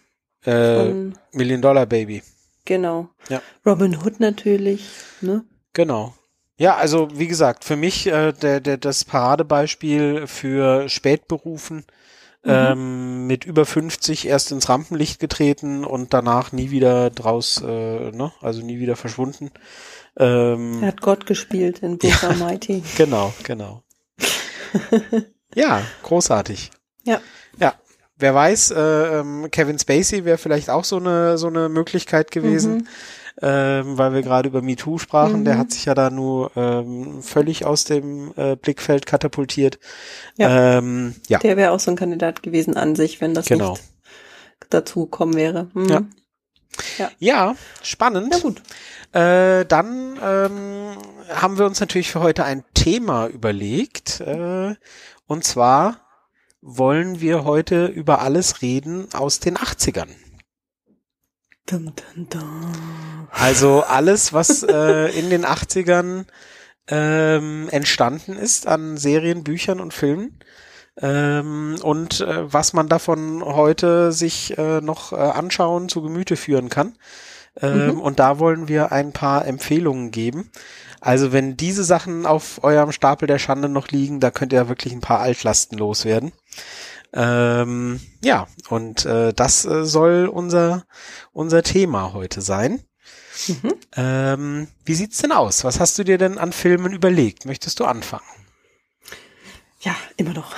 äh, 0.45 0.91
Million 1.33 1.61
Dollar 1.61 1.85
Baby. 1.85 2.23
Genau. 2.65 3.09
Ja. 3.29 3.41
Robin 3.65 3.97
Hood 3.97 4.19
natürlich, 4.19 4.89
ne? 5.21 5.43
Genau. 5.73 6.13
Ja, 6.57 6.75
also 6.75 7.07
wie 7.13 7.27
gesagt, 7.27 7.63
für 7.63 7.75
mich 7.75 8.07
äh, 8.07 8.33
der, 8.33 8.59
der, 8.59 8.77
das 8.77 9.05
Paradebeispiel 9.05 10.27
für 10.27 10.89
Spätberufen 10.89 11.85
mhm. 12.43 12.51
ähm, 12.51 13.27
mit 13.27 13.45
über 13.45 13.65
50 13.65 14.27
erst 14.27 14.51
ins 14.51 14.69
Rampenlicht 14.69 15.19
getreten 15.19 15.85
und 15.85 16.13
danach 16.13 16.51
nie 16.51 16.71
wieder 16.71 17.09
draus, 17.09 17.61
äh, 17.61 18.11
ne, 18.11 18.31
also 18.41 18.61
nie 18.61 18.79
wieder 18.79 18.95
verschwunden. 18.95 19.51
Ähm, 20.17 20.81
er 20.81 20.89
hat 20.89 21.01
Gott 21.01 21.25
gespielt 21.25 21.79
in 21.79 21.97
Book 21.97 22.21
ja, 22.21 22.33
Mighty. 22.33 22.83
Genau, 22.97 23.33
genau. 23.43 23.83
ja, 25.55 25.81
großartig. 26.03 26.71
Ja. 27.03 27.21
Ja. 27.57 27.75
Wer 28.17 28.35
weiß, 28.35 28.71
äh, 28.71 29.19
ähm, 29.19 29.47
Kevin 29.51 29.79
Spacey 29.79 30.25
wäre 30.25 30.37
vielleicht 30.37 30.69
auch 30.69 30.83
so 30.83 30.97
eine 30.97 31.39
so 31.39 31.47
eine 31.47 31.69
Möglichkeit 31.69 32.29
gewesen, 32.29 32.73
mhm. 32.73 32.87
Ähm, 33.41 33.97
weil 33.97 34.13
wir 34.13 34.21
gerade 34.21 34.49
über 34.49 34.61
MeToo 34.61 34.97
sprachen. 34.97 35.41
Mhm. 35.41 35.45
Der 35.45 35.57
hat 35.57 35.71
sich 35.71 35.85
ja 35.85 35.93
da 35.93 36.09
nur 36.09 36.51
ähm, 36.55 37.21
völlig 37.21 37.65
aus 37.65 37.83
dem 37.83 38.33
äh, 38.35 38.55
Blickfeld 38.55 39.05
katapultiert. 39.05 39.79
Ja. 40.37 40.77
Ähm, 40.77 41.15
ja. 41.27 41.39
Der 41.39 41.57
wäre 41.57 41.71
auch 41.71 41.79
so 41.79 41.91
ein 41.91 41.97
Kandidat 41.97 42.43
gewesen 42.43 42.75
an 42.75 42.95
sich, 42.95 43.21
wenn 43.21 43.33
das 43.33 43.45
genau. 43.45 43.71
nicht 43.71 43.83
dazu 44.69 45.05
kommen 45.05 45.35
wäre. 45.35 45.69
Mhm. 45.73 45.89
Ja. 45.89 46.01
Ja. 46.97 47.11
ja, 47.19 47.55
spannend. 47.83 48.33
Ja, 48.33 48.39
gut. 48.39 48.61
Äh, 49.11 49.65
dann 49.65 50.17
ähm, 50.23 50.97
haben 51.29 51.57
wir 51.57 51.65
uns 51.65 51.79
natürlich 51.79 52.09
für 52.09 52.21
heute 52.21 52.45
ein 52.45 52.63
Thema 52.73 53.27
überlegt. 53.27 54.21
Äh, 54.21 54.75
und 55.27 55.43
zwar 55.43 56.01
wollen 56.61 57.19
wir 57.19 57.43
heute 57.43 57.87
über 57.87 58.21
alles 58.21 58.61
reden 58.61 59.07
aus 59.13 59.39
den 59.39 59.57
80ern. 59.57 60.09
Dun, 61.65 61.93
dun, 62.15 62.27
dun. 62.29 63.27
Also 63.31 63.83
alles, 63.83 64.33
was 64.33 64.63
äh, 64.63 65.07
in 65.17 65.29
den 65.29 65.45
80ern 65.45 66.25
ähm, 66.87 67.69
entstanden 67.71 68.33
ist 68.33 68.67
an 68.67 68.97
Serien, 68.97 69.43
Büchern 69.43 69.79
und 69.79 69.93
Filmen. 69.93 70.39
Ähm, 70.99 71.77
und 71.81 72.21
äh, 72.21 72.51
was 72.51 72.73
man 72.73 72.89
davon 72.89 73.43
heute 73.43 74.11
sich 74.11 74.57
äh, 74.57 74.81
noch 74.81 75.13
äh, 75.13 75.15
anschauen, 75.15 75.87
zu 75.87 76.01
Gemüte 76.01 76.35
führen 76.35 76.69
kann. 76.69 76.97
Ähm, 77.59 77.93
mhm. 77.93 78.01
Und 78.01 78.19
da 78.19 78.39
wollen 78.39 78.67
wir 78.67 78.91
ein 78.91 79.13
paar 79.13 79.45
Empfehlungen 79.45 80.11
geben. 80.11 80.51
Also 80.99 81.31
wenn 81.31 81.57
diese 81.57 81.83
Sachen 81.83 82.25
auf 82.25 82.63
eurem 82.63 82.91
Stapel 82.91 83.27
der 83.27 83.39
Schande 83.39 83.69
noch 83.69 83.87
liegen, 83.87 84.19
da 84.19 84.29
könnt 84.29 84.53
ihr 84.53 84.69
wirklich 84.69 84.93
ein 84.93 85.01
paar 85.01 85.19
Altlasten 85.19 85.77
loswerden. 85.77 86.31
Ähm, 87.13 87.99
ja, 88.23 88.47
und 88.69 89.05
äh, 89.05 89.33
das 89.33 89.65
äh, 89.65 89.85
soll 89.85 90.27
unser, 90.27 90.85
unser 91.33 91.63
Thema 91.63 92.13
heute 92.13 92.41
sein. 92.41 92.83
Mhm. 93.47 93.73
Ähm, 93.95 94.67
wie 94.85 94.93
sieht's 94.93 95.17
denn 95.17 95.31
aus? 95.31 95.63
Was 95.63 95.79
hast 95.79 95.97
du 95.97 96.03
dir 96.03 96.17
denn 96.17 96.37
an 96.37 96.53
Filmen 96.53 96.93
überlegt? 96.93 97.45
Möchtest 97.45 97.79
du 97.79 97.85
anfangen? 97.85 98.23
Ja, 99.81 99.95
immer 100.15 100.33
noch. 100.33 100.55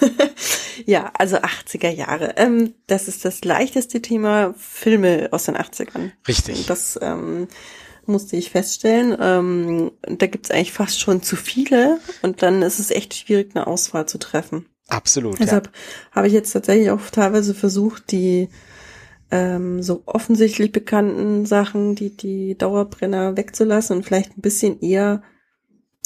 ja, 0.86 1.12
also 1.14 1.36
80er 1.36 1.90
Jahre. 1.90 2.34
Ähm, 2.36 2.74
das 2.88 3.06
ist 3.08 3.24
das 3.24 3.44
leichteste 3.44 4.02
Thema 4.02 4.54
Filme 4.58 5.28
aus 5.30 5.44
den 5.44 5.56
80ern. 5.56 6.10
Richtig. 6.26 6.66
Das 6.66 6.98
ähm, 7.00 7.48
musste 8.06 8.36
ich 8.36 8.50
feststellen. 8.50 9.16
Ähm, 9.20 9.92
da 10.02 10.26
gibt's 10.26 10.50
eigentlich 10.50 10.72
fast 10.72 11.00
schon 11.00 11.22
zu 11.22 11.36
viele 11.36 12.00
und 12.22 12.42
dann 12.42 12.62
ist 12.62 12.80
es 12.80 12.90
echt 12.90 13.14
schwierig, 13.14 13.52
eine 13.54 13.66
Auswahl 13.66 14.06
zu 14.06 14.18
treffen. 14.18 14.66
Absolut. 14.88 15.40
Deshalb 15.40 15.70
habe 16.12 16.28
ich 16.28 16.32
jetzt 16.32 16.52
tatsächlich 16.52 16.90
auch 16.90 17.00
teilweise 17.10 17.54
versucht, 17.54 18.12
die 18.12 18.48
ähm, 19.30 19.82
so 19.82 20.02
offensichtlich 20.06 20.70
bekannten 20.70 21.46
Sachen, 21.46 21.94
die 21.94 22.16
die 22.16 22.56
Dauerbrenner 22.56 23.36
wegzulassen 23.36 23.96
und 23.96 24.02
vielleicht 24.04 24.38
ein 24.38 24.42
bisschen 24.42 24.80
eher 24.80 25.22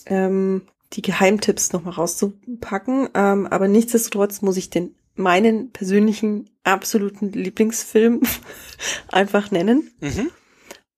ähm, 0.06 0.62
die 0.94 1.02
Geheimtipps 1.02 1.72
nochmal 1.72 1.94
rauszupacken. 1.94 3.10
Ähm, 3.14 3.46
aber 3.46 3.68
nichtsdestotrotz 3.68 4.42
muss 4.42 4.56
ich 4.56 4.70
den 4.70 4.94
meinen 5.14 5.70
persönlichen 5.70 6.48
absoluten 6.64 7.32
Lieblingsfilm 7.32 8.22
einfach 9.08 9.50
nennen. 9.50 9.90
Mhm. 10.00 10.30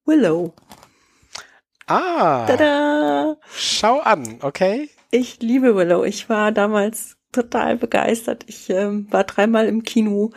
Willow. 0.05 0.55
Ah. 1.87 2.47
Tada! 2.47 3.37
Schau 3.55 3.99
an, 4.01 4.39
okay? 4.43 4.89
Ich 5.11 5.41
liebe 5.41 5.75
Willow. 5.75 6.05
Ich 6.05 6.29
war 6.29 6.53
damals 6.53 7.17
total 7.33 7.77
begeistert. 7.77 8.45
Ich 8.47 8.71
ähm, 8.71 9.07
war 9.11 9.25
dreimal 9.25 9.67
im 9.67 9.83
Kino. 9.83 10.31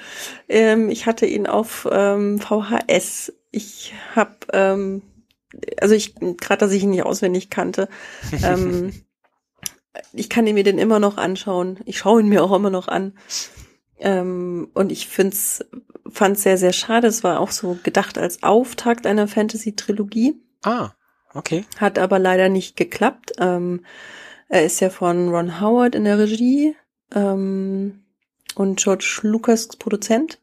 Ähm, 0.49 0.89
ich 0.89 1.05
hatte 1.05 1.25
ihn 1.25 1.45
auf 1.45 1.87
ähm, 1.91 2.39
VHS. 2.39 3.33
Ich 3.51 3.93
habe, 4.15 4.35
ähm, 4.53 5.01
also 5.79 5.93
ich, 5.93 6.15
gerade 6.15 6.59
dass 6.59 6.71
ich 6.71 6.83
ihn 6.83 6.91
nicht 6.91 7.03
auswendig 7.03 7.49
kannte, 7.49 7.89
ähm, 8.43 8.93
ich 10.13 10.29
kann 10.29 10.47
ihn 10.47 10.55
mir 10.55 10.63
den 10.63 10.79
immer 10.79 10.99
noch 10.99 11.17
anschauen. 11.17 11.79
Ich 11.85 11.99
schaue 11.99 12.21
ihn 12.21 12.29
mir 12.29 12.43
auch 12.43 12.55
immer 12.55 12.69
noch 12.69 12.87
an. 12.87 13.13
Ähm, 13.99 14.69
und 14.73 14.91
ich 14.91 15.07
find's, 15.07 15.63
fand's 16.09 16.43
sehr, 16.43 16.57
sehr 16.57 16.73
schade. 16.73 17.07
Es 17.07 17.23
war 17.23 17.39
auch 17.39 17.51
so 17.51 17.77
gedacht 17.83 18.17
als 18.17 18.43
Auftakt 18.43 19.05
einer 19.05 19.27
Fantasy-Trilogie. 19.27 20.41
Ah, 20.63 20.91
okay. 21.33 21.65
Hat 21.77 21.99
aber 21.99 22.19
leider 22.19 22.49
nicht 22.49 22.75
geklappt. 22.75 23.33
Ähm, 23.39 23.85
er 24.47 24.65
ist 24.65 24.79
ja 24.79 24.89
von 24.89 25.29
Ron 25.29 25.59
Howard 25.59 25.95
in 25.95 26.03
der 26.03 26.19
Regie 26.19 26.75
ähm, 27.13 28.03
und 28.55 28.81
George 28.81 29.19
Lucas 29.23 29.67
Produzent. 29.67 30.39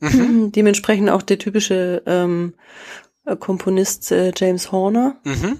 Mhm. 0.00 0.52
Dementsprechend 0.56 1.10
auch 1.10 1.22
der 1.22 1.38
typische 1.38 2.02
ähm, 2.06 2.54
Komponist 3.40 4.12
äh, 4.12 4.32
James 4.36 4.72
Horner. 4.72 5.16
Mhm. 5.24 5.58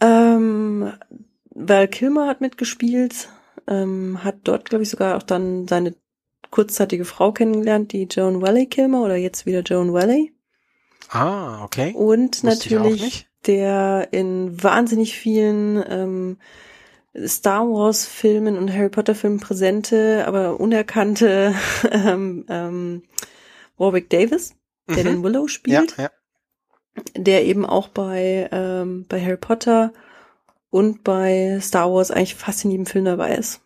Ähm, 0.00 0.92
Val 1.50 1.88
Kilmer 1.88 2.26
hat 2.26 2.40
mitgespielt, 2.40 3.28
ähm, 3.66 4.22
hat 4.22 4.36
dort, 4.44 4.68
glaube 4.68 4.82
ich, 4.82 4.90
sogar 4.90 5.16
auch 5.16 5.22
dann 5.22 5.68
seine 5.68 5.94
kurzzeitige 6.50 7.04
Frau 7.04 7.32
kennengelernt, 7.32 7.92
die 7.92 8.04
Joan 8.04 8.42
Valley 8.42 8.66
Kilmer 8.66 9.02
oder 9.02 9.16
jetzt 9.16 9.46
wieder 9.46 9.62
Joan 9.62 9.92
Valley. 9.92 10.32
Ah, 11.08 11.64
okay. 11.64 11.92
Und 11.94 12.42
Wusste 12.42 12.46
natürlich 12.46 13.28
der 13.46 14.08
in 14.12 14.62
wahnsinnig 14.62 15.16
vielen 15.16 15.82
ähm, 15.88 16.38
Star 17.26 17.64
Wars 17.68 18.06
Filmen 18.06 18.56
und 18.58 18.72
Harry 18.72 18.88
Potter 18.88 19.14
Filmen 19.14 19.40
präsente, 19.40 20.24
aber 20.26 20.58
unerkannte 20.60 21.54
ähm, 21.90 22.44
ähm, 22.48 23.02
Warwick 23.76 24.10
Davis, 24.10 24.54
der 24.88 25.04
Mhm. 25.04 25.08
den 25.08 25.22
Willow 25.24 25.46
spielt, 25.48 25.96
Ja, 25.96 26.04
ja. 26.04 26.10
der 27.16 27.44
eben 27.44 27.64
auch 27.64 27.88
bei 27.88 28.48
ähm, 28.52 29.06
bei 29.08 29.20
Harry 29.24 29.36
Potter 29.36 29.92
und 30.70 31.04
bei 31.04 31.58
Star 31.60 31.92
Wars 31.92 32.10
eigentlich 32.10 32.34
fast 32.34 32.64
in 32.64 32.72
jedem 32.72 32.86
Film 32.86 33.04
dabei 33.04 33.36
ist. 33.36 33.60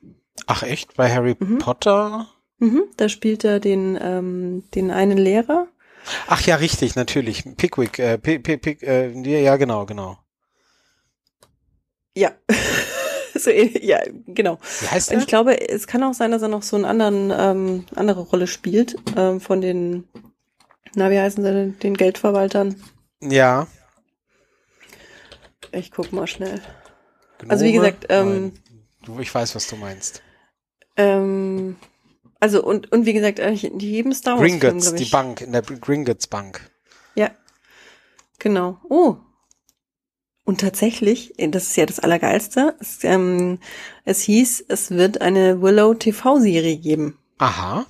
Ach 0.46 0.62
echt? 0.62 0.94
Bei 0.96 1.12
Harry 1.12 1.34
Mhm. 1.38 1.58
Potter? 1.58 2.26
Mhm, 2.58 2.82
da 2.96 3.08
spielt 3.08 3.44
er 3.44 3.60
den 3.60 3.98
ähm, 4.00 4.64
den 4.74 4.90
einen 4.90 5.16
Lehrer. 5.16 5.68
Ach 6.26 6.40
ja, 6.46 6.56
richtig, 6.56 6.96
natürlich. 6.96 7.44
Pickwick, 7.56 7.98
äh, 7.98 8.18
Pick, 8.18 8.42
Pick, 8.62 8.82
äh, 8.82 9.10
ja, 9.42 9.56
genau, 9.56 9.86
genau. 9.86 10.18
Ja. 12.14 12.32
so, 13.34 13.50
ja, 13.50 14.00
genau. 14.26 14.58
Wie 14.80 14.86
heißt 14.86 15.08
Und 15.08 15.14
der? 15.14 15.20
ich 15.20 15.26
glaube, 15.26 15.68
es 15.68 15.86
kann 15.86 16.02
auch 16.02 16.14
sein, 16.14 16.30
dass 16.30 16.42
er 16.42 16.48
noch 16.48 16.62
so 16.62 16.76
einen 16.76 16.84
anderen, 16.84 17.32
ähm, 17.36 17.84
andere 17.94 18.20
Rolle 18.20 18.46
spielt, 18.46 18.96
ähm, 19.16 19.40
von 19.40 19.60
den, 19.60 20.08
na, 20.94 21.10
wie 21.10 21.18
heißen 21.18 21.42
sie 21.42 21.52
denn, 21.52 21.78
den 21.78 21.94
Geldverwaltern. 21.94 22.76
Ja. 23.20 23.66
Ich 25.72 25.90
guck 25.90 26.12
mal 26.12 26.26
schnell. 26.26 26.60
Also 27.48 27.64
wie 27.64 27.72
Gnome? 27.72 27.92
gesagt, 27.92 28.06
ähm, 28.08 28.52
du, 29.02 29.20
ich 29.20 29.34
weiß, 29.34 29.54
was 29.54 29.66
du 29.68 29.76
meinst. 29.76 30.22
Ähm, 30.96 31.76
also, 32.40 32.62
und, 32.64 32.90
und 32.92 33.06
wie 33.06 33.12
gesagt, 33.12 33.40
eigentlich 33.40 33.64
in 33.64 33.78
jedem 33.80 34.12
Star 34.12 34.38
Wars 34.38 34.48
Film, 34.48 34.60
Gringotts, 34.60 34.94
die 34.94 35.02
ich. 35.04 35.10
Bank, 35.10 35.40
in 35.40 35.52
der 35.52 35.62
Gringotts 35.62 36.26
Bank. 36.26 36.70
Ja. 37.14 37.30
Genau. 38.38 38.78
Oh. 38.88 39.16
Und 40.48 40.62
tatsächlich, 40.62 41.34
das 41.36 41.64
ist 41.64 41.76
ja 41.76 41.84
das 41.84 42.00
Allergeilste, 42.00 42.74
es, 42.80 43.04
ähm, 43.04 43.58
es 44.06 44.22
hieß, 44.22 44.64
es 44.68 44.90
wird 44.90 45.20
eine 45.20 45.60
Willow 45.60 45.92
TV-Serie 45.92 46.78
geben. 46.78 47.18
Aha. 47.36 47.84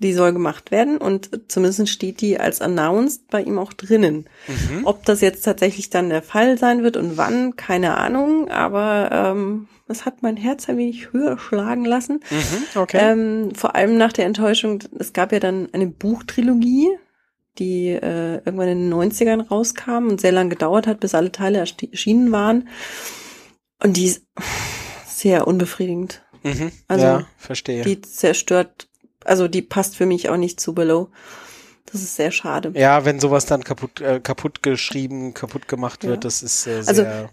Die 0.00 0.12
soll 0.12 0.32
gemacht 0.32 0.72
werden 0.72 0.98
und 0.98 1.30
zumindest 1.46 1.88
steht 1.88 2.20
die 2.20 2.40
als 2.40 2.60
announced 2.60 3.28
bei 3.28 3.42
ihm 3.42 3.60
auch 3.60 3.72
drinnen. 3.72 4.28
Mhm. 4.48 4.86
Ob 4.86 5.04
das 5.04 5.20
jetzt 5.20 5.42
tatsächlich 5.42 5.88
dann 5.88 6.10
der 6.10 6.22
Fall 6.22 6.58
sein 6.58 6.82
wird 6.82 6.96
und 6.96 7.16
wann, 7.16 7.54
keine 7.54 7.96
Ahnung, 7.96 8.50
aber 8.50 9.10
ähm, 9.12 9.68
es 9.86 10.04
hat 10.04 10.20
mein 10.20 10.36
Herz 10.36 10.68
ein 10.68 10.78
wenig 10.78 11.12
höher 11.12 11.38
schlagen 11.38 11.84
lassen. 11.84 12.24
Mhm. 12.28 12.80
Okay. 12.80 12.98
Ähm, 13.00 13.54
vor 13.54 13.76
allem 13.76 13.96
nach 13.96 14.12
der 14.12 14.26
Enttäuschung, 14.26 14.80
es 14.98 15.12
gab 15.12 15.30
ja 15.30 15.38
dann 15.38 15.68
eine 15.72 15.86
Buchtrilogie, 15.86 16.88
die 17.58 17.88
äh, 17.88 18.36
irgendwann 18.44 18.68
in 18.68 18.90
den 18.90 18.94
90ern 18.94 19.48
rauskam 19.48 20.08
und 20.08 20.20
sehr 20.20 20.32
lange 20.32 20.50
gedauert 20.50 20.86
hat, 20.86 21.00
bis 21.00 21.14
alle 21.14 21.32
Teile 21.32 21.58
erschienen 21.58 22.32
waren. 22.32 22.68
Und 23.82 23.96
die 23.96 24.06
ist 24.06 24.22
sehr 25.06 25.46
unbefriedigend. 25.46 26.22
mhm. 26.42 26.72
also 26.88 27.04
ja, 27.04 27.26
verstehe. 27.36 27.82
Die 27.84 28.00
zerstört, 28.00 28.88
also 29.24 29.48
die 29.48 29.62
passt 29.62 29.96
für 29.96 30.06
mich 30.06 30.28
auch 30.28 30.36
nicht 30.36 30.60
zu 30.60 30.74
Below. 30.74 31.08
Das 31.90 32.02
ist 32.02 32.16
sehr 32.16 32.30
schade. 32.32 32.72
ja, 32.74 33.04
wenn 33.06 33.18
sowas 33.18 33.46
dann 33.46 33.64
kaputt, 33.64 34.00
äh, 34.00 34.20
kaputt 34.20 34.62
geschrieben, 34.62 35.32
kaputt 35.32 35.68
gemacht 35.68 36.04
wird, 36.04 36.16
Ja. 36.16 36.20
das 36.20 36.42
ist 36.42 36.66
äh, 36.66 36.82
Also, 36.86 37.02
sehr, 37.02 37.30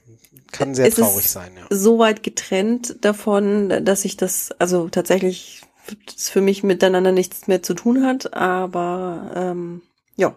kann 0.51 0.73
sehr 0.73 0.85
es 0.87 0.97
ist 0.97 1.03
traurig 1.03 1.29
sein, 1.29 1.51
ja. 1.57 1.65
so 1.75 1.99
weit 1.99 2.23
getrennt 2.23 2.95
davon, 3.01 3.83
dass 3.83 4.05
ich 4.05 4.15
das, 4.15 4.51
also 4.57 4.87
tatsächlich 4.87 5.61
das 6.05 6.29
für 6.29 6.41
mich 6.41 6.63
miteinander 6.63 7.11
nichts 7.11 7.47
mehr 7.47 7.61
zu 7.63 7.73
tun 7.73 8.05
hat, 8.05 8.33
aber 8.33 9.31
ähm, 9.35 9.81
ja. 10.15 10.35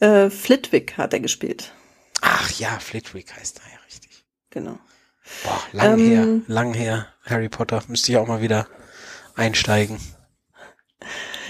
Äh, 0.00 0.30
Flitwick 0.30 0.96
hat 0.96 1.12
er 1.12 1.20
gespielt. 1.20 1.72
Ach 2.20 2.50
ja, 2.52 2.78
Flitwick 2.78 3.34
heißt 3.34 3.60
er 3.64 3.72
ja 3.72 3.78
richtig. 3.86 4.24
Genau. 4.50 4.78
Boah, 5.44 5.60
lang 5.72 5.98
Ähm, 5.98 6.06
her, 6.08 6.26
lang 6.46 6.74
her. 6.74 7.06
Harry 7.24 7.48
Potter, 7.48 7.82
müsste 7.88 8.12
ich 8.12 8.18
auch 8.18 8.26
mal 8.26 8.40
wieder 8.40 8.66
einsteigen. 9.34 9.98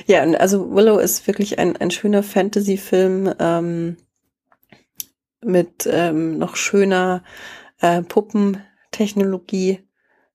Ja, 0.06 0.22
und 0.22 0.36
also 0.36 0.70
Willow 0.74 0.98
ist 0.98 1.26
wirklich 1.26 1.58
ein, 1.58 1.76
ein 1.76 1.90
schöner 1.90 2.22
Fantasy-Film 2.22 3.34
ähm, 3.38 3.96
mit 5.42 5.88
ähm, 5.90 6.38
noch 6.38 6.56
schöner 6.56 7.22
äh, 7.80 8.02
Puppentechnologie, 8.02 9.86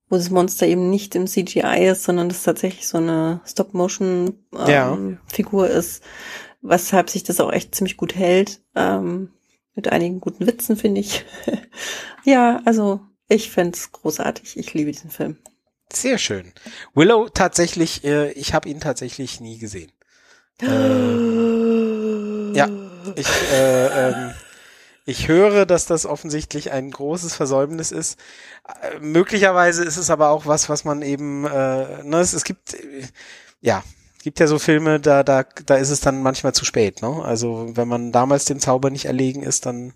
wo 0.09 0.15
das 0.15 0.29
Monster 0.29 0.65
eben 0.67 0.89
nicht 0.89 1.15
im 1.15 1.27
CGI 1.27 1.87
ist, 1.91 2.03
sondern 2.03 2.29
das 2.29 2.43
tatsächlich 2.43 2.87
so 2.87 2.97
eine 2.97 3.41
Stop-Motion-Figur 3.45 4.69
Ja. 4.69 4.93
ähm, 4.93 5.19
Figur 5.27 5.69
ist, 5.69 6.03
weshalb 6.63 7.09
sich 7.09 7.23
das 7.23 7.39
auch 7.39 7.51
echt 7.51 7.75
ziemlich 7.75 7.97
gut 7.97 8.15
hält. 8.15 8.61
Ähm, 8.75 9.29
mit 9.75 9.87
einigen 9.91 10.19
guten 10.19 10.45
Witzen, 10.47 10.77
finde 10.77 11.01
ich. 11.01 11.25
ja, 12.23 12.61
also 12.65 13.01
ich 13.27 13.51
find's 13.51 13.91
großartig. 13.91 14.57
Ich 14.57 14.73
liebe 14.73 14.91
diesen 14.91 15.09
Film. 15.09 15.37
Sehr 15.91 16.17
schön. 16.17 16.53
Willow 16.93 17.29
tatsächlich, 17.29 18.03
äh, 18.03 18.31
ich 18.31 18.53
habe 18.53 18.69
ihn 18.69 18.79
tatsächlich 18.79 19.39
nie 19.39 19.57
gesehen. 19.57 19.91
Äh, 20.61 20.65
ja, 22.55 22.69
ich, 23.15 23.27
äh, 23.51 24.09
ähm, 24.09 24.33
ich 25.05 25.27
höre, 25.27 25.65
dass 25.65 25.85
das 25.85 26.05
offensichtlich 26.05 26.71
ein 26.71 26.89
großes 26.89 27.35
Versäumnis 27.35 27.91
ist. 27.91 28.17
Äh, 28.81 28.99
möglicherweise 28.99 29.83
ist 29.83 29.97
es 29.97 30.09
aber 30.09 30.29
auch 30.29 30.45
was, 30.45 30.69
was 30.69 30.85
man 30.85 31.01
eben, 31.01 31.45
äh, 31.45 32.03
ne, 32.03 32.19
es, 32.19 32.33
es 32.33 32.43
gibt, 32.43 32.73
äh, 32.73 33.07
ja, 33.61 33.83
gibt 34.23 34.39
ja 34.39 34.47
so 34.47 34.59
Filme, 34.59 34.99
da, 34.99 35.23
da, 35.23 35.43
da 35.65 35.75
ist 35.75 35.89
es 35.89 36.01
dann 36.01 36.23
manchmal 36.23 36.53
zu 36.53 36.65
spät, 36.65 37.01
ne? 37.01 37.21
Also 37.23 37.69
wenn 37.75 37.87
man 37.87 38.11
damals 38.11 38.45
dem 38.45 38.59
Zauber 38.59 38.89
nicht 38.89 39.05
erlegen 39.05 39.43
ist, 39.43 39.65
dann 39.65 39.93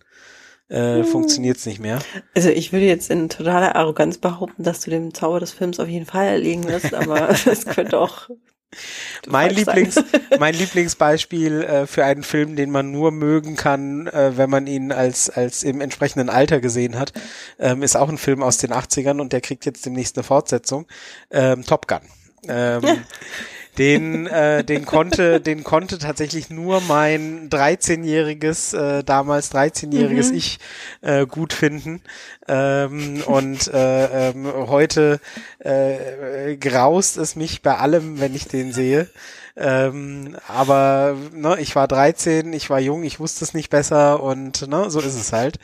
äh, 0.69 1.03
Hm. 1.03 1.05
funktioniert's 1.05 1.65
nicht 1.65 1.79
mehr. 1.79 1.99
Also 2.35 2.49
ich 2.49 2.73
würde 2.73 2.85
jetzt 2.85 3.09
in 3.09 3.29
totaler 3.29 3.75
Arroganz 3.75 4.17
behaupten, 4.17 4.63
dass 4.63 4.81
du 4.81 4.91
dem 4.91 5.13
Zauber 5.13 5.39
des 5.39 5.51
Films 5.51 5.79
auf 5.79 5.87
jeden 5.87 6.05
Fall 6.05 6.27
erlegen 6.27 6.65
wirst, 6.67 6.93
aber 6.93 7.29
es 7.45 7.65
könnte 7.65 7.99
auch 7.99 8.29
Mein. 9.25 9.51
Lieblings, 9.51 9.95
mein 10.39 10.53
Lieblingsbeispiel 10.53 11.63
äh, 11.63 11.87
für 11.87 12.03
einen 12.03 12.23
Film, 12.23 12.55
den 12.57 12.69
man 12.69 12.91
nur 12.91 13.11
mögen 13.11 13.55
kann, 13.55 14.07
äh, 14.07 14.35
wenn 14.35 14.49
man 14.49 14.67
ihn 14.67 14.91
als 14.91 15.29
als 15.29 15.63
im 15.63 15.79
entsprechenden 15.81 16.29
Alter 16.29 16.59
gesehen 16.59 16.99
hat, 16.99 17.13
ähm, 17.59 17.81
ist 17.81 17.95
auch 17.95 18.09
ein 18.09 18.17
Film 18.17 18.43
aus 18.43 18.57
den 18.57 18.71
80ern 18.73 19.21
und 19.21 19.31
der 19.31 19.41
kriegt 19.41 19.65
jetzt 19.65 19.85
demnächst 19.85 20.17
eine 20.17 20.23
Fortsetzung. 20.23 20.85
Ähm, 21.31 21.63
Top 21.65 21.87
Gun. 21.87 22.01
Ähm, 22.47 23.03
Den, 23.77 24.25
äh, 24.25 24.63
den 24.63 24.85
konnte, 24.85 25.39
den 25.39 25.63
konnte 25.63 25.99
tatsächlich 25.99 26.49
nur 26.49 26.81
mein 26.81 27.49
13-jähriges, 27.49 28.75
äh, 28.75 29.03
damals 29.03 29.53
13-jähriges 29.53 30.31
Mhm. 30.31 30.37
Ich 30.37 30.59
äh, 31.01 31.27
gut 31.27 31.53
finden. 31.53 32.01
Ähm, 32.47 33.21
und 33.25 33.67
äh, 33.67 34.29
ähm, 34.29 34.51
heute 34.51 35.19
äh, 35.59 36.57
graust 36.57 37.17
es 37.17 37.35
mich 37.35 37.61
bei 37.61 37.77
allem, 37.77 38.19
wenn 38.19 38.33
ich 38.33 38.47
den 38.47 38.73
sehe. 38.73 39.09
Ähm, 39.55 40.37
aber 40.47 41.15
ne, 41.33 41.57
ich 41.59 41.75
war 41.75 41.87
13, 41.87 42.53
ich 42.53 42.69
war 42.69 42.79
jung, 42.79 43.03
ich 43.03 43.19
wusste 43.19 43.43
es 43.43 43.53
nicht 43.53 43.69
besser 43.69 44.21
und 44.23 44.67
ne, 44.67 44.89
so 44.89 44.99
ist 44.99 45.15
es 45.15 45.33
halt. 45.33 45.59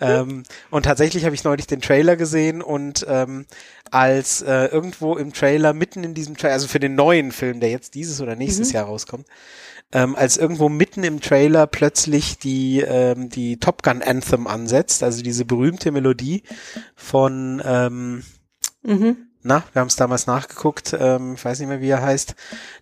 Ähm, 0.00 0.42
und 0.70 0.84
tatsächlich 0.84 1.24
habe 1.24 1.34
ich 1.34 1.44
neulich 1.44 1.66
den 1.66 1.80
Trailer 1.80 2.16
gesehen 2.16 2.62
und 2.62 3.06
ähm, 3.08 3.46
als 3.92 4.42
äh, 4.42 4.66
irgendwo 4.66 5.16
im 5.16 5.32
Trailer, 5.32 5.72
mitten 5.74 6.02
in 6.02 6.14
diesem 6.14 6.36
Trailer, 6.36 6.54
also 6.54 6.66
für 6.68 6.80
den 6.80 6.94
neuen 6.94 7.30
Film, 7.32 7.60
der 7.60 7.70
jetzt 7.70 7.94
dieses 7.94 8.20
oder 8.20 8.34
nächstes 8.36 8.68
Mhm. 8.68 8.74
Jahr 8.74 8.86
rauskommt, 8.86 9.26
ähm, 9.92 10.16
als 10.16 10.38
irgendwo 10.38 10.68
mitten 10.68 11.04
im 11.04 11.20
Trailer 11.20 11.66
plötzlich 11.66 12.38
die, 12.38 12.80
ähm, 12.80 13.28
die 13.28 13.58
Top 13.58 13.82
Gun 13.82 14.02
Anthem 14.02 14.46
ansetzt, 14.46 15.02
also 15.02 15.22
diese 15.22 15.44
berühmte 15.44 15.90
Melodie 15.92 16.42
von 16.96 17.62
ähm, 17.64 18.22
Mhm. 18.82 19.16
na, 19.42 19.62
wir 19.72 19.80
haben 19.80 19.88
es 19.88 19.96
damals 19.96 20.26
nachgeguckt, 20.26 20.96
ähm, 20.98 21.34
ich 21.34 21.44
weiß 21.44 21.58
nicht 21.60 21.68
mehr, 21.68 21.80
wie 21.80 21.88
er 21.90 22.02
heißt, 22.02 22.34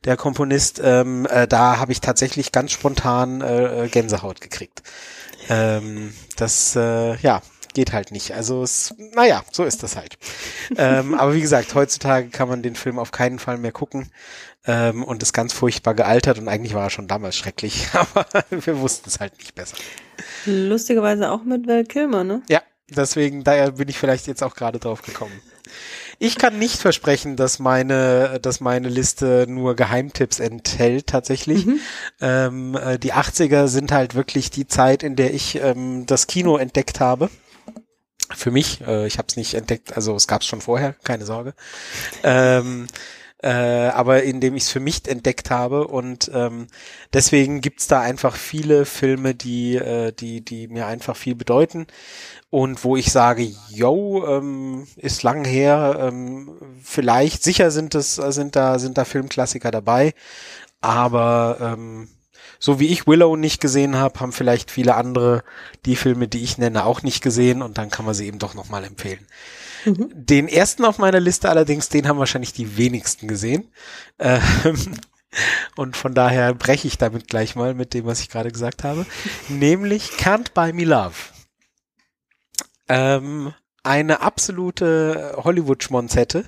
der 0.05 0.17
Komponist, 0.17 0.81
ähm, 0.83 1.27
äh, 1.27 1.49
da 1.49 1.79
habe 1.79 1.91
ich 1.93 2.01
tatsächlich 2.01 2.53
ganz 2.53 2.71
spontan 2.71 3.41
äh, 3.41 3.85
äh, 3.85 3.89
Gänsehaut 3.89 4.41
gekriegt. 4.41 4.83
Ähm, 5.49 6.13
das, 6.37 6.77
äh, 6.77 7.17
ja, 7.17 7.43
geht 7.75 7.93
halt 7.93 8.11
nicht. 8.11 8.35
Also 8.35 8.63
es, 8.63 8.95
naja, 9.15 9.43
so 9.53 9.65
ist 9.65 9.83
das 9.83 9.97
halt. 9.97 10.19
ähm, 10.77 11.15
aber 11.19 11.35
wie 11.35 11.41
gesagt, 11.41 11.75
heutzutage 11.75 12.29
kann 12.29 12.49
man 12.49 12.63
den 12.63 12.77
Film 12.77 12.99
auf 12.99 13.13
keinen 13.13 13.39
Fall 13.39 13.59
mehr 13.59 13.73
gucken 13.73 14.11
ähm, 14.67 15.05
und 15.05 15.23
ist 15.23 15.33
ganz 15.33 15.53
furchtbar 15.53 15.95
gealtert 15.95 16.39
und 16.39 16.49
eigentlich 16.49 16.75
war 16.75 16.85
er 16.85 16.91
schon 16.91 17.09
damals 17.09 17.37
schrecklich, 17.37 17.89
aber 17.93 18.27
wir 18.51 18.81
wussten 18.81 19.09
es 19.09 19.21
halt 19.21 19.37
nicht 19.39 19.55
besser. 19.55 19.77
Lustigerweise 20.47 21.31
auch 21.31 21.45
mit 21.45 21.67
Val 21.67 21.85
Kilmer, 21.85 22.25
ne? 22.25 22.43
Ja, 22.49 22.63
deswegen, 22.89 23.45
daher 23.45 23.73
bin 23.73 23.89
ich 23.89 23.99
vielleicht 23.99 24.27
jetzt 24.27 24.43
auch 24.43 24.55
gerade 24.55 24.79
drauf 24.79 25.03
gekommen. 25.03 25.41
Ich 26.23 26.37
kann 26.37 26.59
nicht 26.59 26.77
versprechen, 26.77 27.37
dass 27.37 27.59
meine, 27.59 28.41
dass 28.43 28.61
meine 28.61 28.91
Liste 28.91 29.47
nur 29.49 29.75
Geheimtipps 29.75 30.39
enthält, 30.39 31.07
tatsächlich. 31.07 31.67
Ähm, 32.21 32.77
äh, 32.77 32.99
die 32.99 33.15
80er 33.15 33.69
sind 33.69 33.91
halt 33.91 34.15
wirklich 34.15 34.51
die 34.51 34.67
Zeit, 34.67 35.03
in 35.03 35.17
der 35.17 35.33
ich 35.33 35.57
ähm, 35.63 36.05
das 36.05 36.27
Kino 36.27 36.59
entdeckt 36.59 37.01
habe. 37.01 37.31
Für 38.35 38.51
mich, 38.51 38.81
äh, 38.83 39.07
ich 39.07 39.19
habe 39.19 39.27
es 39.29 39.37
nicht 39.37 39.55
entdeckt, 39.55 39.97
also 39.97 40.15
es 40.15 40.27
gab 40.27 40.43
es 40.43 40.47
schon 40.47 40.61
vorher, 40.61 40.95
keine 41.05 41.27
Sorge. 41.27 41.55
Ähm, 42.23 42.87
äh, 43.43 43.49
aber 43.49 44.23
indem 44.23 44.55
ich 44.55 44.65
es 44.65 44.71
für 44.71 44.81
mich 44.81 45.09
entdeckt 45.09 45.51
habe 45.51 45.87
und 45.87 46.31
ähm, 46.35 46.67
deswegen 47.15 47.63
gibt's 47.63 47.87
da 47.87 48.01
einfach 48.01 48.37
viele 48.37 48.85
Filme, 48.85 49.35
die, 49.35 49.77
äh, 49.77 50.13
die, 50.13 50.45
die 50.45 50.69
mir 50.69 50.87
einfach 50.87 51.17
viel 51.17 51.35
bedeuten 51.35 51.87
und 52.51 52.85
wo 52.85 52.97
ich 52.97 53.11
sage, 53.11 53.51
yo, 53.71 54.27
ähm, 54.27 54.87
ist 54.97 55.23
lang 55.23 55.47
her, 55.47 55.97
ähm, 56.01 56.51
vielleicht, 56.83 57.43
sicher 57.43 57.71
sind 57.71 57.95
es, 57.95 58.17
sind 58.17 58.57
da, 58.57 58.79
sind 58.79 58.99
da 58.99 59.07
Filmklassiker 59.07 59.71
dabei, 59.71 60.13
aber 60.83 61.57
ähm, 61.61 62.09
so 62.61 62.79
wie 62.79 62.89
ich 62.89 63.07
Willow 63.07 63.37
nicht 63.37 63.61
gesehen 63.61 63.97
habe, 63.97 64.21
haben 64.21 64.33
vielleicht 64.33 64.71
viele 64.71 64.95
andere 64.95 65.43
die 65.87 65.97
Filme, 65.97 66.29
die 66.29 66.45
ich 66.45 66.59
nenne, 66.59 66.85
auch 66.85 67.03
nicht 67.03 67.23
gesehen 67.23 67.63
und 67.63 67.79
dann 67.79 67.91
kann 67.91 68.05
man 68.05 68.15
sie 68.15 68.27
eben 68.27 68.39
doch 68.39 68.55
nochmal 68.55 68.85
empfehlen. 68.85 69.27
Mhm. 69.87 70.11
Den 70.13 70.47
ersten 70.47 70.85
auf 70.85 70.99
meiner 70.99 71.21
Liste 71.21 71.49
allerdings, 71.49 71.89
den 71.89 72.07
haben 72.07 72.19
wahrscheinlich 72.19 72.53
die 72.53 72.77
wenigsten 72.77 73.29
gesehen. 73.29 73.73
Ähm, 74.19 74.95
und 75.77 75.97
von 75.97 76.15
daher 76.15 76.55
breche 76.55 76.87
ich 76.87 76.99
damit 76.99 77.29
gleich 77.29 77.57
mal 77.57 77.75
mit 77.75 77.95
dem, 77.95 78.05
was 78.05 78.21
ich 78.21 78.29
gerade 78.29 78.53
gesagt 78.53 78.85
habe. 78.85 79.07
Nämlich 79.49 80.11
Can't 80.19 80.53
Buy 80.53 80.75
Me 80.75 80.85
Love. 80.85 81.15
Ähm, 82.89 83.55
eine 83.83 84.21
absolute 84.21 85.35
Hollywood-Schmonzette. 85.39 86.45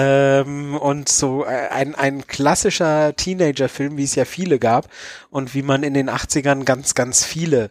Ähm, 0.00 0.76
und 0.76 1.08
so 1.08 1.44
äh, 1.44 1.70
ein, 1.70 1.96
ein 1.96 2.24
klassischer 2.28 3.16
Teenager-Film, 3.16 3.96
wie 3.96 4.04
es 4.04 4.14
ja 4.14 4.24
viele 4.24 4.60
gab 4.60 4.86
und 5.28 5.54
wie 5.54 5.62
man 5.62 5.82
in 5.82 5.92
den 5.92 6.08
80ern 6.08 6.62
ganz, 6.62 6.94
ganz 6.94 7.24
viele 7.24 7.70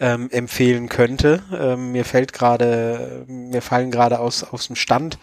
ähm, 0.00 0.28
empfehlen 0.32 0.88
könnte. 0.88 1.40
Ähm, 1.56 1.92
mir 1.92 2.04
fällt 2.04 2.32
gerade, 2.32 3.24
mir 3.28 3.62
fallen 3.62 3.92
gerade 3.92 4.18
aus, 4.18 4.42
aus 4.42 4.66
dem 4.66 4.74
Stand 4.74 5.20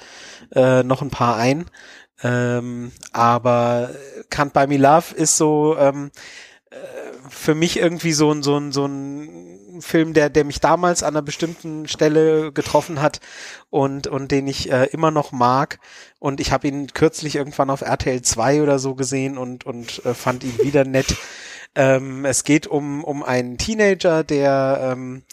äh, 0.54 0.84
noch 0.84 1.02
ein 1.02 1.10
paar 1.10 1.36
ein. 1.36 1.66
Ähm, 2.24 2.94
aber 3.12 3.90
Can't 4.32 4.52
Buy 4.52 4.68
Me 4.68 4.78
Love 4.78 5.14
ist 5.14 5.36
so 5.36 5.76
ähm, 5.78 6.10
äh, 6.70 6.78
für 7.30 7.54
mich 7.54 7.78
irgendwie 7.80 8.14
so 8.14 8.32
ein, 8.32 8.44
so 8.44 8.58
ein, 8.58 8.72
so 8.72 8.86
ein 8.86 9.55
Film, 9.82 10.14
der, 10.14 10.30
der 10.30 10.44
mich 10.44 10.60
damals 10.60 11.04
an 11.04 11.16
einer 11.16 11.22
bestimmten 11.22 11.88
Stelle 11.88 12.52
getroffen 12.52 13.02
hat 13.02 13.20
und, 13.70 14.08
und 14.08 14.32
den 14.32 14.48
ich 14.48 14.72
äh, 14.72 14.86
immer 14.86 15.12
noch 15.12 15.32
mag. 15.32 15.80
Und 16.20 16.40
ich 16.40 16.52
habe 16.52 16.68
ihn 16.68 16.88
kürzlich 16.94 17.36
irgendwann 17.36 17.70
auf 17.70 17.82
RTL 17.82 18.22
2 18.22 18.62
oder 18.62 18.80
so 18.80 18.96
gesehen 18.96 19.38
und, 19.38 19.66
und 19.66 20.06
äh, 20.06 20.14
fand 20.14 20.44
ihn 20.44 20.58
wieder 20.64 20.86
nett. 20.86 21.16
Ähm, 21.76 22.26
es 22.26 22.44
geht 22.44 22.68
um, 22.68 23.04
um 23.04 23.24
einen 23.24 23.58
Teenager, 23.58 24.24
der, 24.24 24.92
ähm, 24.94 25.24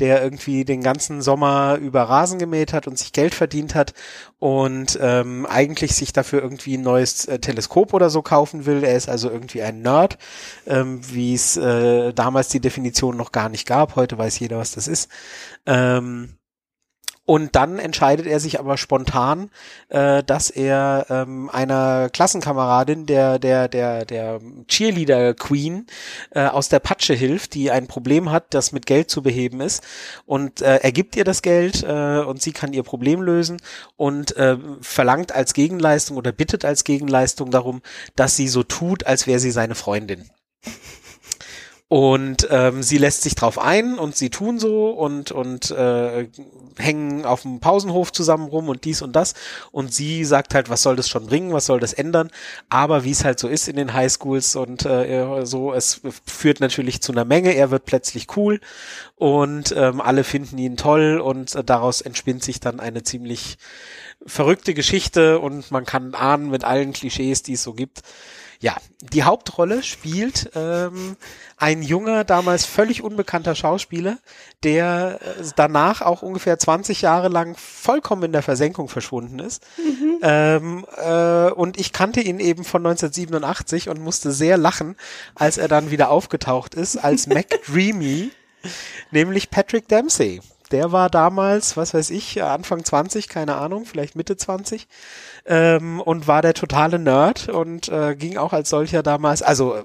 der 0.00 0.22
irgendwie 0.22 0.64
den 0.64 0.82
ganzen 0.82 1.22
Sommer 1.22 1.78
über 1.80 2.02
Rasen 2.02 2.38
gemäht 2.38 2.72
hat 2.72 2.86
und 2.86 2.98
sich 2.98 3.12
Geld 3.12 3.34
verdient 3.34 3.74
hat 3.74 3.94
und 4.38 4.98
ähm, 5.00 5.46
eigentlich 5.46 5.94
sich 5.94 6.12
dafür 6.12 6.42
irgendwie 6.42 6.76
ein 6.76 6.82
neues 6.82 7.26
äh, 7.26 7.38
Teleskop 7.38 7.94
oder 7.94 8.10
so 8.10 8.22
kaufen 8.22 8.66
will. 8.66 8.84
Er 8.84 8.96
ist 8.96 9.08
also 9.08 9.30
irgendwie 9.30 9.62
ein 9.62 9.82
Nerd, 9.82 10.18
ähm, 10.66 11.00
wie 11.10 11.34
es 11.34 11.56
äh, 11.56 12.12
damals 12.12 12.48
die 12.48 12.60
Definition 12.60 13.16
noch 13.16 13.32
gar 13.32 13.48
nicht 13.48 13.66
gab. 13.66 13.96
Heute 13.96 14.18
weiß 14.18 14.38
jeder, 14.38 14.58
was 14.58 14.72
das 14.72 14.88
ist. 14.88 15.10
Ähm, 15.66 16.36
und 17.26 17.56
dann 17.56 17.80
entscheidet 17.80 18.26
er 18.26 18.38
sich 18.38 18.60
aber 18.60 18.78
spontan, 18.78 19.50
äh, 19.88 20.22
dass 20.22 20.48
er 20.48 21.06
ähm, 21.10 21.50
einer 21.50 22.08
Klassenkameradin 22.08 23.04
der 23.06 23.40
der 23.40 23.68
der 23.68 24.04
der 24.04 24.40
Cheerleader 24.68 25.34
Queen 25.34 25.86
äh, 26.30 26.46
aus 26.46 26.68
der 26.68 26.78
Patsche 26.78 27.14
hilft, 27.14 27.54
die 27.54 27.72
ein 27.72 27.88
Problem 27.88 28.30
hat, 28.30 28.54
das 28.54 28.70
mit 28.70 28.86
Geld 28.86 29.10
zu 29.10 29.22
beheben 29.22 29.60
ist. 29.60 29.82
Und 30.24 30.62
äh, 30.62 30.76
er 30.76 30.92
gibt 30.92 31.16
ihr 31.16 31.24
das 31.24 31.42
Geld 31.42 31.82
äh, 31.82 32.20
und 32.20 32.40
sie 32.40 32.52
kann 32.52 32.72
ihr 32.72 32.84
Problem 32.84 33.20
lösen 33.20 33.60
und 33.96 34.36
äh, 34.36 34.56
verlangt 34.80 35.32
als 35.32 35.52
Gegenleistung 35.52 36.16
oder 36.16 36.30
bittet 36.30 36.64
als 36.64 36.84
Gegenleistung 36.84 37.50
darum, 37.50 37.82
dass 38.14 38.36
sie 38.36 38.46
so 38.46 38.62
tut, 38.62 39.04
als 39.04 39.26
wäre 39.26 39.40
sie 39.40 39.50
seine 39.50 39.74
Freundin. 39.74 40.30
Und 41.88 42.48
ähm, 42.50 42.82
sie 42.82 42.98
lässt 42.98 43.22
sich 43.22 43.36
drauf 43.36 43.60
ein 43.60 43.96
und 43.96 44.16
sie 44.16 44.28
tun 44.28 44.58
so 44.58 44.90
und 44.90 45.30
und 45.30 45.70
äh, 45.70 46.28
hängen 46.76 47.24
auf 47.24 47.42
dem 47.42 47.60
Pausenhof 47.60 48.10
zusammen 48.10 48.48
rum 48.48 48.68
und 48.68 48.84
dies 48.84 49.02
und 49.02 49.14
das. 49.14 49.34
Und 49.70 49.94
sie 49.94 50.24
sagt 50.24 50.54
halt, 50.54 50.68
was 50.68 50.82
soll 50.82 50.96
das 50.96 51.08
schon 51.08 51.26
bringen, 51.26 51.52
was 51.52 51.66
soll 51.66 51.78
das 51.78 51.92
ändern? 51.92 52.30
Aber 52.68 53.04
wie 53.04 53.12
es 53.12 53.24
halt 53.24 53.38
so 53.38 53.46
ist 53.46 53.68
in 53.68 53.76
den 53.76 53.94
Highschools 53.94 54.56
und 54.56 54.84
äh, 54.84 55.46
so, 55.46 55.72
es 55.72 56.00
führt 56.26 56.58
natürlich 56.58 57.02
zu 57.02 57.12
einer 57.12 57.24
Menge. 57.24 57.54
Er 57.54 57.70
wird 57.70 57.84
plötzlich 57.84 58.36
cool 58.36 58.60
und 59.14 59.72
ähm, 59.76 60.00
alle 60.00 60.24
finden 60.24 60.58
ihn 60.58 60.76
toll 60.76 61.20
und 61.20 61.54
äh, 61.54 61.62
daraus 61.62 62.00
entspinnt 62.00 62.42
sich 62.42 62.58
dann 62.58 62.80
eine 62.80 63.04
ziemlich 63.04 63.58
verrückte 64.26 64.74
Geschichte 64.74 65.38
und 65.38 65.70
man 65.70 65.84
kann 65.84 66.14
ahnen 66.14 66.50
mit 66.50 66.64
allen 66.64 66.92
Klischees, 66.92 67.44
die 67.44 67.52
es 67.52 67.62
so 67.62 67.74
gibt. 67.74 68.02
Ja, 68.60 68.76
die 69.00 69.24
Hauptrolle 69.24 69.82
spielt 69.82 70.50
ähm, 70.54 71.16
ein 71.58 71.82
junger, 71.82 72.24
damals 72.24 72.64
völlig 72.64 73.02
unbekannter 73.02 73.54
Schauspieler, 73.54 74.18
der 74.62 75.18
äh, 75.20 75.44
danach 75.56 76.00
auch 76.02 76.22
ungefähr 76.22 76.58
20 76.58 77.02
Jahre 77.02 77.28
lang 77.28 77.56
vollkommen 77.56 78.24
in 78.24 78.32
der 78.32 78.42
Versenkung 78.42 78.88
verschwunden 78.88 79.38
ist. 79.38 79.62
Ähm, 80.22 80.86
äh, 80.96 81.50
und 81.50 81.78
ich 81.78 81.92
kannte 81.92 82.20
ihn 82.20 82.40
eben 82.40 82.64
von 82.64 82.86
1987 82.86 83.88
und 83.88 84.00
musste 84.00 84.32
sehr 84.32 84.56
lachen, 84.56 84.96
als 85.34 85.58
er 85.58 85.68
dann 85.68 85.90
wieder 85.90 86.10
aufgetaucht 86.10 86.74
ist 86.74 86.96
als 86.96 87.26
McDreamy, 87.26 88.30
nämlich 89.10 89.50
Patrick 89.50 89.88
Dempsey. 89.88 90.40
Der 90.72 90.90
war 90.90 91.10
damals, 91.10 91.76
was 91.76 91.94
weiß 91.94 92.10
ich, 92.10 92.42
Anfang 92.42 92.84
20, 92.84 93.28
keine 93.28 93.54
Ahnung, 93.54 93.84
vielleicht 93.84 94.16
Mitte 94.16 94.36
20 94.36 94.88
ähm, 95.46 96.00
und 96.00 96.26
war 96.26 96.42
der 96.42 96.54
totale 96.54 96.98
Nerd 96.98 97.48
und 97.48 97.88
äh, 97.88 98.16
ging 98.16 98.36
auch 98.36 98.52
als 98.52 98.68
solcher 98.70 99.02
damals, 99.04 99.42
also 99.42 99.76
äh, 99.76 99.82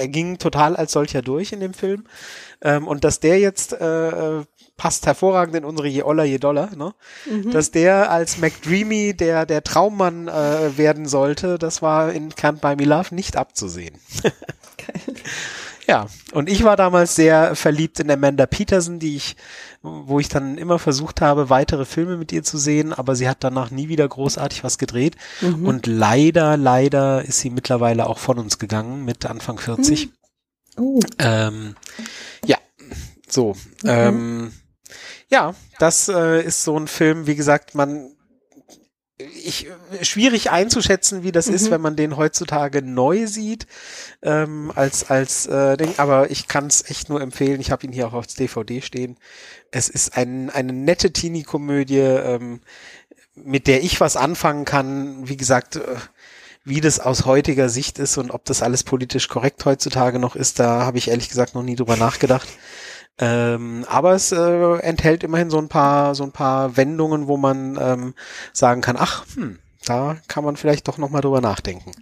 er 0.00 0.08
ging 0.08 0.38
total 0.38 0.74
als 0.74 0.92
solcher 0.92 1.22
durch 1.22 1.52
in 1.52 1.60
dem 1.60 1.74
Film 1.74 2.06
ähm, 2.60 2.88
und 2.88 3.04
dass 3.04 3.20
der 3.20 3.38
jetzt 3.38 3.72
äh, 3.74 4.42
passt 4.76 5.06
hervorragend 5.06 5.54
in 5.54 5.64
unsere 5.64 5.88
je 5.88 6.02
Oller 6.02 6.24
je 6.24 6.38
Dollar, 6.38 6.74
ne? 6.74 6.92
dass 7.52 7.70
der 7.70 8.10
als 8.10 8.38
McDreamy 8.38 9.14
der 9.14 9.46
der 9.46 9.62
Traummann 9.62 10.28
äh, 10.28 10.76
werden 10.76 11.06
sollte, 11.06 11.56
das 11.58 11.82
war 11.82 12.12
in 12.12 12.32
Can't 12.32 12.60
Buy 12.60 12.74
Me 12.74 12.84
Love 12.84 13.14
nicht 13.14 13.36
abzusehen. 13.36 13.96
Ja, 15.86 16.06
und 16.32 16.50
ich 16.50 16.64
war 16.64 16.76
damals 16.76 17.14
sehr 17.14 17.54
verliebt 17.54 18.00
in 18.00 18.10
Amanda 18.10 18.46
Peterson, 18.46 18.98
die 18.98 19.16
ich, 19.16 19.36
wo 19.82 20.18
ich 20.18 20.28
dann 20.28 20.58
immer 20.58 20.80
versucht 20.80 21.20
habe, 21.20 21.48
weitere 21.48 21.84
Filme 21.84 22.16
mit 22.16 22.32
ihr 22.32 22.42
zu 22.42 22.58
sehen, 22.58 22.92
aber 22.92 23.14
sie 23.14 23.28
hat 23.28 23.44
danach 23.44 23.70
nie 23.70 23.88
wieder 23.88 24.08
großartig 24.08 24.64
was 24.64 24.78
gedreht. 24.78 25.16
Mhm. 25.40 25.66
Und 25.66 25.86
leider, 25.86 26.56
leider 26.56 27.24
ist 27.24 27.38
sie 27.38 27.50
mittlerweile 27.50 28.08
auch 28.08 28.18
von 28.18 28.38
uns 28.38 28.58
gegangen 28.58 29.04
mit 29.04 29.26
Anfang 29.26 29.58
40. 29.58 30.10
Oh. 30.76 31.00
Ähm, 31.18 31.76
ja, 32.44 32.58
so. 33.28 33.54
Ähm, 33.84 34.52
ja, 35.28 35.54
das 35.78 36.08
äh, 36.08 36.42
ist 36.42 36.64
so 36.64 36.76
ein 36.78 36.88
Film, 36.88 37.26
wie 37.26 37.36
gesagt, 37.36 37.74
man 37.74 38.15
ich 39.18 39.68
schwierig 40.02 40.50
einzuschätzen, 40.50 41.22
wie 41.22 41.32
das 41.32 41.48
ist, 41.48 41.66
Mhm. 41.66 41.70
wenn 41.70 41.80
man 41.80 41.96
den 41.96 42.16
heutzutage 42.16 42.82
neu 42.82 43.26
sieht 43.26 43.66
ähm, 44.22 44.70
als 44.74 45.08
als 45.10 45.46
äh, 45.46 45.76
Ding. 45.78 45.94
Aber 45.96 46.30
ich 46.30 46.48
kann 46.48 46.66
es 46.66 46.88
echt 46.90 47.08
nur 47.08 47.20
empfehlen. 47.22 47.60
Ich 47.60 47.70
habe 47.70 47.86
ihn 47.86 47.92
hier 47.92 48.08
auch 48.08 48.12
auf 48.12 48.26
DVD 48.26 48.82
stehen. 48.82 49.16
Es 49.70 49.88
ist 49.88 50.16
ein, 50.16 50.50
eine 50.50 50.72
nette 50.72 51.12
Teenie-Komödie, 51.12 51.98
ähm, 51.98 52.60
mit 53.34 53.66
der 53.66 53.82
ich 53.82 54.00
was 54.00 54.16
anfangen 54.16 54.64
kann. 54.66 55.28
Wie 55.28 55.36
gesagt, 55.38 55.76
äh, 55.76 55.96
wie 56.64 56.80
das 56.80 57.00
aus 57.00 57.24
heutiger 57.24 57.68
Sicht 57.68 57.98
ist 57.98 58.18
und 58.18 58.30
ob 58.32 58.44
das 58.44 58.60
alles 58.62 58.82
politisch 58.84 59.28
korrekt 59.28 59.64
heutzutage 59.64 60.18
noch 60.18 60.34
ist, 60.36 60.58
da 60.58 60.84
habe 60.84 60.98
ich 60.98 61.08
ehrlich 61.08 61.28
gesagt 61.28 61.54
noch 61.54 61.62
nie 61.62 61.76
drüber 61.76 61.96
nachgedacht. 61.96 62.48
Ähm, 63.18 63.84
aber 63.88 64.12
es 64.14 64.30
äh, 64.32 64.76
enthält 64.80 65.24
immerhin 65.24 65.48
so 65.50 65.58
ein 65.58 65.68
paar 65.68 66.14
so 66.14 66.22
ein 66.24 66.32
paar 66.32 66.76
Wendungen, 66.76 67.28
wo 67.28 67.36
man 67.38 67.78
ähm, 67.80 68.14
sagen 68.52 68.82
kann, 68.82 68.96
ach, 68.98 69.24
hm, 69.34 69.58
da 69.86 70.16
kann 70.28 70.44
man 70.44 70.56
vielleicht 70.56 70.86
doch 70.88 70.98
noch 70.98 71.08
mal 71.10 71.22
drüber 71.22 71.40
nachdenken, 71.40 71.92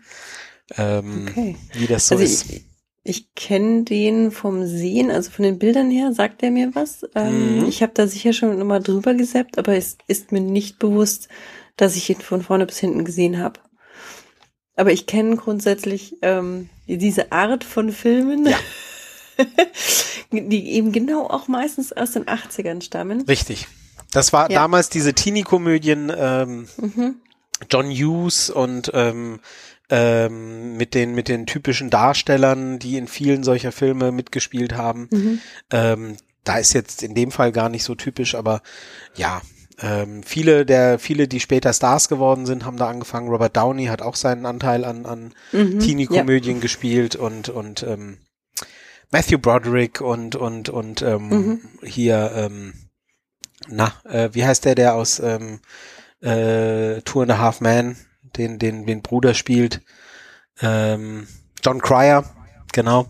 ähm, 0.77 1.27
Okay. 1.29 1.57
wie 1.74 1.87
das 1.87 2.09
so 2.09 2.16
Also 2.16 2.24
ist. 2.24 2.50
ich, 2.50 2.64
ich 3.05 3.35
kenne 3.35 3.85
den 3.85 4.33
vom 4.33 4.66
Sehen, 4.66 5.11
also 5.12 5.31
von 5.31 5.44
den 5.44 5.59
Bildern 5.59 5.90
her, 5.90 6.12
sagt 6.12 6.42
er 6.42 6.50
mir 6.50 6.74
was. 6.74 7.05
Ähm, 7.14 7.59
Mhm. 7.59 7.68
Ich 7.68 7.83
habe 7.83 7.92
da 7.94 8.07
sicher 8.09 8.33
schon 8.33 8.61
immer 8.61 8.81
drüber 8.81 9.14
gesappt, 9.14 9.57
aber 9.59 9.77
es 9.77 9.98
ist 10.09 10.33
mir 10.33 10.40
nicht 10.40 10.79
bewusst, 10.81 11.29
dass 11.77 11.94
ich 11.96 12.11
ihn 12.11 12.20
von 12.20 12.42
vorne 12.42 12.66
bis 12.66 12.79
hinten 12.79 13.05
gesehen 13.05 13.38
habe. 13.38 13.61
Aber 14.74 14.90
ich 14.90 15.07
kenne 15.07 15.37
grundsätzlich 15.37 16.16
ähm, 16.22 16.70
diese 16.88 17.31
Art 17.31 17.62
von 17.62 17.92
Filmen, 17.92 18.46
Ja. 18.48 18.59
die 20.33 20.73
eben 20.73 20.92
genau 20.92 21.27
auch 21.29 21.49
meistens 21.49 21.92
aus 21.92 22.12
den 22.12 22.25
80ern 22.25 22.83
stammen. 22.83 23.23
Richtig. 23.23 23.66
Das 24.12 24.33
war 24.33 24.51
Ja. 24.51 24.61
damals 24.61 24.88
diese 24.90 25.14
Teenie-Komödien, 25.14 26.12
ähm, 26.16 26.68
Mhm. 26.77 27.16
John 27.70 27.90
Hughes 27.90 28.51
und 28.51 28.90
ähm, 28.94 29.40
ähm, 29.90 30.77
mit 30.77 30.94
den 30.94 31.14
mit 31.14 31.29
den 31.29 31.47
typischen 31.47 31.90
Darstellern, 31.90 32.79
die 32.79 32.97
in 32.97 33.07
vielen 33.07 33.44
solcher 33.44 33.70
Filme 33.73 34.12
mitgespielt 34.12 34.75
haben. 34.75 35.09
Mhm. 35.11 35.40
Ähm, 35.70 36.16
da 36.42 36.59
ist 36.59 36.73
jetzt 36.75 37.03
in 37.03 37.14
dem 37.14 37.31
Fall 37.31 37.53
gar 37.53 37.68
nicht 37.68 37.85
so 37.85 37.94
typisch, 37.94 38.35
aber 38.35 38.61
ja, 39.14 39.40
ähm, 39.81 40.23
viele 40.23 40.64
der 40.66 40.99
viele, 40.99 41.29
die 41.29 41.40
später 41.40 41.73
Stars 41.73 42.09
geworden 42.09 42.44
sind, 42.47 42.64
haben 42.64 42.77
da 42.77 42.88
angefangen. 42.88 43.29
Robert 43.29 43.57
Downey 43.57 43.87
hat 43.87 44.03
auch 44.03 44.16
seinen 44.16 44.47
Anteil 44.47 44.85
an 44.85 45.07
an 45.07 45.33
Mhm. 45.53 45.79
Teenie-Komödien 45.81 46.61
gespielt 46.61 47.14
und 47.16 47.49
und 47.49 47.83
ähm, 47.85 48.18
Matthew 49.14 49.38
Broderick 49.38 50.00
und 50.00 50.35
und 50.35 50.68
und 50.70 51.00
ähm, 51.03 51.29
Mhm. 51.29 51.61
hier 51.85 52.33
ähm, 52.35 52.74
na 53.68 53.92
äh, 54.05 54.31
wie 54.33 54.44
heißt 54.44 54.64
der, 54.64 54.74
der 54.74 54.96
aus 54.96 55.20
ähm, 55.20 55.61
äh, 56.20 57.00
Two 57.03 57.22
and 57.22 57.31
a 57.31 57.38
Half 57.38 57.61
Man, 57.61 57.96
den 58.37 58.59
den 58.59 58.87
den 58.87 59.03
Bruder 59.03 59.35
spielt, 59.35 59.83
ähm, 60.61 61.29
John 61.64 61.81
Cryer, 61.81 62.24
genau 62.72 63.07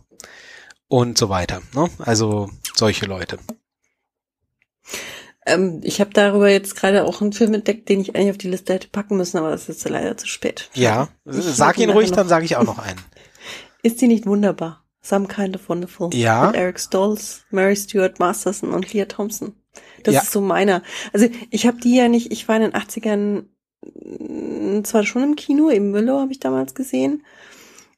und 0.88 1.16
so 1.16 1.30
weiter. 1.30 1.62
Ne? 1.74 1.88
Also 2.00 2.50
solche 2.76 3.06
Leute. 3.06 3.38
Ähm, 5.46 5.80
ich 5.82 6.02
habe 6.02 6.10
darüber 6.12 6.50
jetzt 6.50 6.76
gerade 6.76 7.04
auch 7.04 7.22
einen 7.22 7.32
Film 7.32 7.54
entdeckt, 7.54 7.88
den 7.88 8.00
ich 8.00 8.14
eigentlich 8.14 8.30
auf 8.30 8.38
die 8.38 8.50
Liste 8.50 8.74
hätte 8.74 8.88
packen 8.88 9.16
müssen, 9.16 9.38
aber 9.38 9.50
das 9.52 9.70
ist 9.70 9.88
leider 9.88 10.18
zu 10.18 10.26
spät. 10.26 10.68
Ja, 10.74 11.08
Ich 11.24 11.44
sag 11.44 11.78
ihn 11.78 11.88
ruhig, 11.88 12.12
dann 12.12 12.28
sage 12.28 12.44
ich 12.44 12.56
auch 12.56 12.64
noch 12.64 12.78
einen. 12.78 13.00
Ist 13.82 14.02
die 14.02 14.06
nicht 14.06 14.26
wunderbar? 14.26 14.83
Some 15.04 15.28
Kind 15.28 15.54
of 15.54 15.68
Wonderful. 15.68 16.14
Ja. 16.14 16.46
Mit 16.46 16.56
Eric 16.56 16.80
Stolz, 16.80 17.44
Mary 17.50 17.76
Stuart 17.76 18.18
Masterson 18.18 18.70
und 18.72 18.90
Leah 18.92 19.04
Thompson. 19.06 19.54
Das 20.02 20.14
Ja. 20.14 20.22
ist 20.22 20.32
so 20.32 20.40
meiner. 20.40 20.82
Also 21.12 21.28
ich 21.50 21.66
habe 21.66 21.78
die 21.78 21.94
ja 21.94 22.08
nicht, 22.08 22.32
ich 22.32 22.48
war 22.48 22.56
in 22.56 22.62
den 22.62 22.72
80ern 22.72 23.44
mh, 23.82 24.84
zwar 24.84 25.04
schon 25.04 25.22
im 25.22 25.36
Kino, 25.36 25.68
im 25.68 25.90
Müllo 25.90 26.18
habe 26.20 26.32
ich 26.32 26.40
damals 26.40 26.74
gesehen, 26.74 27.22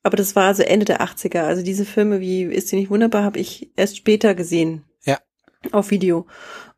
aber 0.02 0.16
das 0.16 0.34
war 0.34 0.46
also 0.46 0.62
Ende 0.64 0.84
der 0.84 1.00
80er. 1.00 1.42
Also 1.42 1.62
diese 1.62 1.84
Filme 1.84 2.20
wie 2.20 2.42
Ist 2.42 2.72
die 2.72 2.76
nicht 2.76 2.90
wunderbar, 2.90 3.22
habe 3.22 3.38
ich 3.38 3.70
erst 3.76 3.96
später 3.96 4.34
gesehen. 4.34 4.84
Ja. 5.04 5.18
Auf 5.72 5.90
Video. 5.90 6.26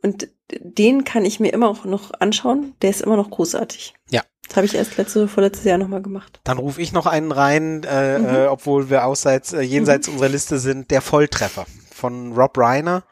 Und 0.02 0.28
den 0.60 1.04
kann 1.04 1.24
ich 1.24 1.40
mir 1.40 1.52
immer 1.52 1.68
auch 1.68 1.84
noch 1.84 2.12
anschauen. 2.20 2.74
Der 2.82 2.90
ist 2.90 3.00
immer 3.02 3.16
noch 3.16 3.30
großartig. 3.30 3.94
Ja. 4.10 4.22
Das 4.46 4.56
habe 4.56 4.66
ich 4.66 4.74
erst 4.74 4.96
letzte, 4.96 5.28
vorletztes 5.28 5.64
Jahr 5.66 5.76
nochmal 5.78 6.00
gemacht. 6.00 6.40
Dann 6.44 6.56
rufe 6.58 6.80
ich 6.80 6.92
noch 6.92 7.04
einen 7.06 7.32
rein, 7.32 7.82
äh, 7.84 8.18
Mhm. 8.18 8.26
äh, 8.26 8.46
obwohl 8.46 8.88
wir 8.88 9.04
ausseits, 9.04 9.52
äh, 9.52 9.60
jenseits 9.60 10.08
unserer 10.08 10.30
Liste 10.30 10.58
sind, 10.58 10.90
der 10.90 11.02
Volltreffer 11.02 11.66
von 11.94 12.32
Rob 12.32 12.56
Reiner, 12.56 13.04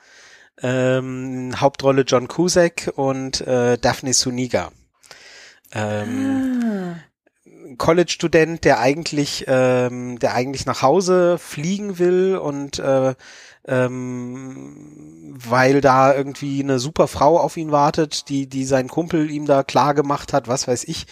ähm, 0.62 1.52
Hauptrolle 1.60 2.02
John 2.02 2.28
Cusack 2.28 2.90
und 2.96 3.42
äh, 3.42 3.76
Daphne 3.76 4.14
Suniga. 4.14 4.70
Ähm, 5.72 6.62
Ah. 6.62 6.96
College-Student, 7.78 8.64
der 8.64 8.78
eigentlich, 8.80 9.44
ähm, 9.48 10.18
der 10.18 10.34
eigentlich 10.34 10.64
nach 10.66 10.82
Hause 10.82 11.36
fliegen 11.38 11.98
will 11.98 12.36
und 12.36 12.78
äh, 12.78 13.14
ähm, 13.66 15.34
weil 15.44 15.80
da 15.80 16.14
irgendwie 16.14 16.62
eine 16.62 16.78
super 16.78 17.08
Frau 17.08 17.38
auf 17.38 17.56
ihn 17.56 17.72
wartet, 17.72 18.28
die, 18.28 18.48
die 18.48 18.64
sein 18.64 18.88
Kumpel 18.88 19.30
ihm 19.30 19.46
da 19.46 19.62
klar 19.62 19.94
gemacht 19.94 20.32
hat, 20.32 20.48
was 20.48 20.66
weiß 20.66 20.84
ich. 20.84 21.06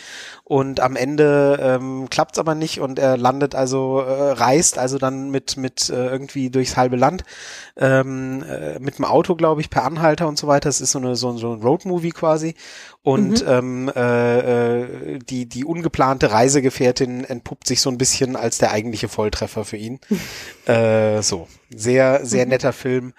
Und 0.47 0.81
am 0.81 0.95
Ende 0.95 1.59
ähm, 1.59 2.09
klappt's 2.11 2.39
aber 2.39 2.55
nicht 2.55 2.79
und 2.79 2.99
er 2.99 3.17
landet 3.17 3.55
also, 3.55 4.01
äh, 4.01 4.33
reist 4.33 4.77
also 4.79 4.99
dann 4.99 5.31
mit, 5.31 5.57
mit 5.57 5.89
äh, 5.89 6.09
irgendwie 6.09 6.51
durchs 6.51 6.77
halbe 6.77 6.97
Land, 6.97 7.25
ähm, 7.79 8.43
äh, 8.43 8.79
mit 8.79 8.99
dem 8.99 9.07
Auto, 9.07 9.37
glaube 9.37 9.63
ich, 9.63 9.71
per 9.71 9.85
Anhalter 9.85 10.29
und 10.29 10.39
so 10.39 10.47
weiter. 10.47 10.69
Es 10.69 10.83
ist 10.83 10.93
so 10.93 10.99
eine 10.99 11.17
so, 11.17 11.35
so 11.39 11.55
ein 11.55 11.63
Roadmovie 11.63 12.11
quasi. 12.11 12.57
Und 13.03 13.43
ähm, 13.49 13.91
äh, 13.97 14.81
äh, 14.81 15.19
die, 15.19 15.47
die 15.47 15.65
ungeplante 15.65 16.31
Reisegefährtin 16.31 17.25
entpuppt 17.25 17.67
sich 17.67 17.81
so 17.81 17.89
ein 17.89 17.99
bisschen 17.99 18.37
als 18.37 18.59
der 18.59 18.71
eigentliche 18.71 19.09
Volltreffer 19.09 19.65
für 19.65 19.79
ihn. 19.79 19.99
äh, 20.67 21.23
so, 21.23 21.49
sehr, 21.75 22.27
sehr 22.27 22.45
netter 22.45 22.75
Film. 22.75 23.15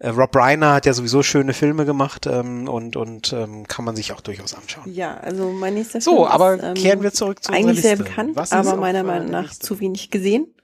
Äh, 0.00 0.08
Rob 0.08 0.34
Reiner 0.34 0.72
hat 0.72 0.86
ja 0.86 0.94
sowieso 0.94 1.22
schöne 1.22 1.52
Filme 1.52 1.84
gemacht 1.84 2.26
ähm, 2.26 2.68
und, 2.68 2.96
und 2.96 3.34
ähm, 3.34 3.68
kann 3.68 3.84
man 3.84 3.94
sich 3.94 4.12
auch 4.12 4.22
durchaus 4.22 4.54
anschauen. 4.54 4.90
Ja, 4.92 5.18
also 5.18 5.50
mein 5.52 5.74
nächster 5.74 6.00
So, 6.00 6.16
Film 6.16 6.28
aber 6.28 6.54
ist, 6.54 6.62
ähm, 6.64 6.74
kehren 6.74 7.02
wir 7.02 7.12
zurück 7.12 7.44
zu 7.44 7.52
eigentlich 7.52 7.82
sehr 7.82 7.96
bekannt, 7.96 8.36
aber 8.50 8.76
meiner 8.76 9.04
Meinung 9.04 9.30
nach 9.30 9.48
Liste? 9.48 9.66
zu 9.66 9.78
wenig 9.78 10.10
gesehen. 10.10 10.54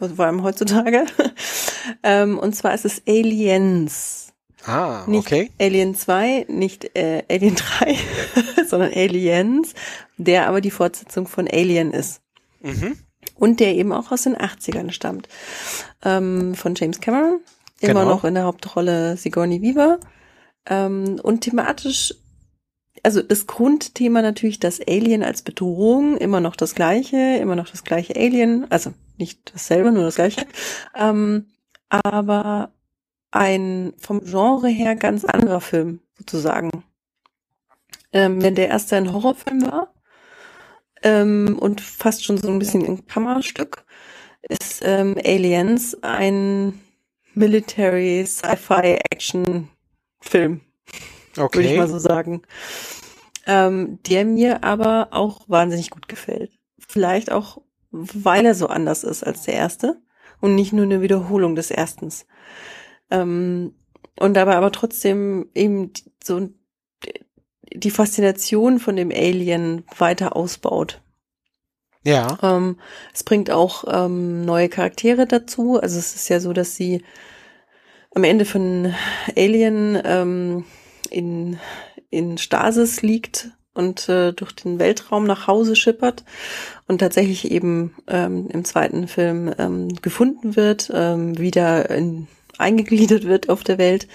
Vor 0.00 0.24
allem 0.24 0.42
heutzutage. 0.42 1.06
ähm, 2.02 2.38
und 2.38 2.56
zwar 2.56 2.74
ist 2.74 2.84
es 2.84 3.02
Aliens. 3.06 4.32
Ah, 4.66 5.04
Nicht 5.06 5.26
okay. 5.26 5.50
Alien 5.58 5.94
2, 5.94 6.46
nicht 6.48 6.96
äh, 6.96 7.22
Alien 7.30 7.54
3, 7.54 7.96
sondern 8.66 8.92
Aliens, 8.92 9.72
der 10.18 10.48
aber 10.48 10.60
die 10.60 10.70
Fortsetzung 10.70 11.28
von 11.28 11.48
Alien 11.48 11.92
ist. 11.92 12.20
Mhm. 12.60 12.98
Und 13.36 13.60
der 13.60 13.74
eben 13.74 13.92
auch 13.92 14.10
aus 14.10 14.22
den 14.22 14.36
80ern 14.36 14.90
stammt. 14.90 15.28
Ähm, 16.04 16.54
von 16.54 16.74
James 16.74 17.00
Cameron. 17.00 17.40
Immer 17.80 18.00
Genau. 18.00 18.14
noch 18.14 18.24
in 18.24 18.34
der 18.34 18.44
Hauptrolle 18.44 19.16
Sigourney 19.16 19.62
Weaver. 19.62 19.98
Ähm, 20.66 21.18
und 21.22 21.40
thematisch, 21.40 22.14
also 23.02 23.22
das 23.22 23.46
Grundthema 23.46 24.22
natürlich 24.22 24.60
das 24.60 24.80
Alien 24.86 25.22
als 25.22 25.42
Bedrohung, 25.42 26.16
immer 26.18 26.40
noch 26.40 26.56
das 26.56 26.74
gleiche, 26.74 27.16
immer 27.38 27.56
noch 27.56 27.68
das 27.70 27.82
gleiche 27.84 28.14
Alien, 28.16 28.70
also 28.70 28.92
nicht 29.16 29.54
dasselbe, 29.54 29.92
nur 29.92 30.04
das 30.04 30.16
gleiche. 30.16 30.46
Ähm, 30.94 31.46
aber 31.88 32.72
ein 33.30 33.94
vom 33.98 34.24
Genre 34.24 34.68
her 34.68 34.96
ganz 34.96 35.24
anderer 35.24 35.60
Film, 35.60 36.00
sozusagen. 36.18 36.70
Ähm, 38.12 38.42
wenn 38.42 38.54
der 38.56 38.68
erste 38.68 38.96
ein 38.96 39.12
Horrorfilm 39.12 39.62
war 39.62 39.94
ähm, 41.02 41.56
und 41.58 41.80
fast 41.80 42.24
schon 42.24 42.38
so 42.38 42.48
ein 42.48 42.58
bisschen 42.58 42.84
ein 42.84 43.06
Kammerstück, 43.06 43.84
ist 44.42 44.82
ähm, 44.84 45.16
Aliens 45.24 45.96
ein 46.02 46.80
Military 47.34 48.24
Sci-Fi 48.26 48.98
Action 49.10 49.68
Film, 50.20 50.60
würde 51.34 51.44
ich 51.44 51.54
Okay. 51.54 51.78
mal 51.78 51.88
so 51.88 51.98
sagen. 51.98 52.42
Ähm, 53.46 53.98
der 54.06 54.24
mir 54.24 54.64
aber 54.64 55.08
auch 55.12 55.48
wahnsinnig 55.48 55.90
gut 55.90 56.08
gefällt. 56.08 56.52
Vielleicht 56.78 57.32
auch, 57.32 57.62
weil 57.90 58.44
er 58.44 58.54
so 58.54 58.66
anders 58.66 59.04
ist 59.04 59.22
als 59.24 59.42
der 59.42 59.54
erste 59.54 60.00
und 60.40 60.54
nicht 60.54 60.72
nur 60.72 60.84
eine 60.84 61.00
Wiederholung 61.00 61.54
des 61.54 61.70
erstens. 61.70 62.26
Ähm, 63.10 63.74
und 64.18 64.34
dabei 64.34 64.56
aber 64.56 64.72
trotzdem 64.72 65.48
eben 65.54 65.92
so 66.22 66.50
die 67.72 67.90
Faszination 67.90 68.78
von 68.78 68.96
dem 68.96 69.10
Alien 69.10 69.84
weiter 69.96 70.36
ausbaut. 70.36 71.00
Ja. 72.02 72.38
Ähm, 72.42 72.78
es 73.12 73.24
bringt 73.24 73.50
auch 73.50 73.84
ähm, 73.86 74.44
neue 74.44 74.68
Charaktere 74.68 75.26
dazu. 75.26 75.78
Also 75.80 75.98
es 75.98 76.14
ist 76.14 76.28
ja 76.28 76.40
so, 76.40 76.52
dass 76.52 76.76
sie 76.76 77.02
am 78.14 78.24
Ende 78.24 78.44
von 78.44 78.94
Alien 79.36 80.00
ähm, 80.04 80.64
in, 81.10 81.58
in 82.10 82.38
Stasis 82.38 83.02
liegt 83.02 83.50
und 83.74 84.08
äh, 84.08 84.32
durch 84.32 84.52
den 84.52 84.78
Weltraum 84.78 85.24
nach 85.24 85.46
Hause 85.46 85.76
schippert 85.76 86.24
und 86.88 86.98
tatsächlich 86.98 87.50
eben 87.50 87.94
ähm, 88.08 88.48
im 88.50 88.64
zweiten 88.64 89.06
Film 89.06 89.54
ähm, 89.58 89.88
gefunden 90.02 90.56
wird, 90.56 90.90
ähm, 90.92 91.38
wieder 91.38 91.88
in, 91.90 92.26
eingegliedert 92.58 93.24
wird 93.24 93.48
auf 93.48 93.62
der 93.62 93.78
Welt. 93.78 94.08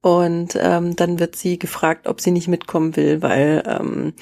Und 0.00 0.56
ähm, 0.60 0.94
dann 0.94 1.18
wird 1.18 1.36
sie 1.36 1.58
gefragt, 1.58 2.06
ob 2.06 2.20
sie 2.20 2.30
nicht 2.30 2.48
mitkommen 2.48 2.96
will, 2.96 3.22
weil 3.22 3.62
ähm, 3.66 4.14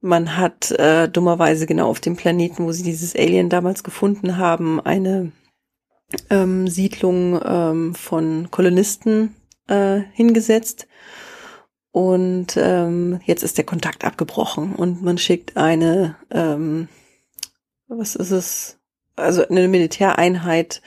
man 0.00 0.36
hat 0.36 0.70
äh, 0.72 1.08
dummerweise 1.08 1.66
genau 1.66 1.88
auf 1.88 2.00
dem 2.00 2.16
Planeten, 2.16 2.64
wo 2.64 2.72
sie 2.72 2.82
dieses 2.82 3.14
Alien 3.14 3.48
damals 3.48 3.84
gefunden 3.84 4.36
haben, 4.36 4.80
eine 4.80 5.32
ähm, 6.30 6.68
Siedlung 6.68 7.40
ähm, 7.44 7.94
von 7.94 8.50
Kolonisten 8.50 9.36
äh, 9.68 10.00
hingesetzt. 10.12 10.88
Und 11.92 12.56
ähm, 12.56 13.20
jetzt 13.24 13.42
ist 13.42 13.58
der 13.58 13.66
Kontakt 13.66 14.04
abgebrochen 14.04 14.74
und 14.76 15.02
man 15.02 15.18
schickt 15.18 15.56
eine, 15.56 16.16
ähm, 16.30 16.88
was 17.88 18.14
ist 18.14 18.30
es? 18.30 18.78
Also 19.16 19.46
eine 19.46 19.68
Militäreinheit, 19.68 20.82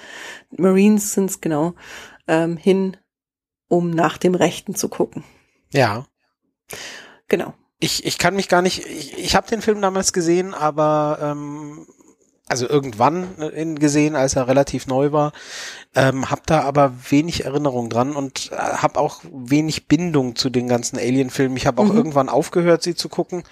Marines 0.49 1.13
sind 1.13 1.29
es 1.29 1.41
genau, 1.41 1.73
ähm, 2.27 2.57
hin, 2.57 2.97
um 3.67 3.91
nach 3.91 4.17
dem 4.17 4.33
Rechten 4.33 4.75
zu 4.75 4.87
gucken. 4.87 5.23
Ja. 5.71 6.07
Genau. 7.27 7.53
Ich, 7.83 8.05
ich 8.05 8.17
kann 8.17 8.35
mich 8.35 8.47
gar 8.47 8.61
nicht, 8.61 8.85
ich, 8.87 9.17
ich 9.17 9.35
habe 9.35 9.47
den 9.49 9.61
Film 9.61 9.81
damals 9.81 10.13
gesehen, 10.13 10.53
aber 10.53 11.17
ähm, 11.21 11.85
also 12.47 12.67
irgendwann 12.69 13.37
in 13.55 13.77
gesehen, 13.77 14.15
als 14.15 14.35
er 14.37 14.47
relativ 14.47 14.87
neu 14.87 15.11
war, 15.11 15.33
ähm, 15.93 16.29
habe 16.29 16.43
da 16.45 16.61
aber 16.61 16.93
wenig 17.09 17.43
Erinnerung 17.43 17.89
dran 17.89 18.15
und 18.15 18.51
äh, 18.51 18.55
habe 18.55 18.99
auch 18.99 19.21
wenig 19.33 19.87
Bindung 19.87 20.35
zu 20.37 20.49
den 20.49 20.67
ganzen 20.69 20.97
Alien-Filmen. 20.97 21.57
Ich 21.57 21.67
habe 21.67 21.81
auch 21.81 21.89
Mhm. 21.89 21.97
irgendwann 21.97 22.29
aufgehört, 22.29 22.83
sie 22.83 22.95
zu 22.95 23.09
gucken. 23.09 23.43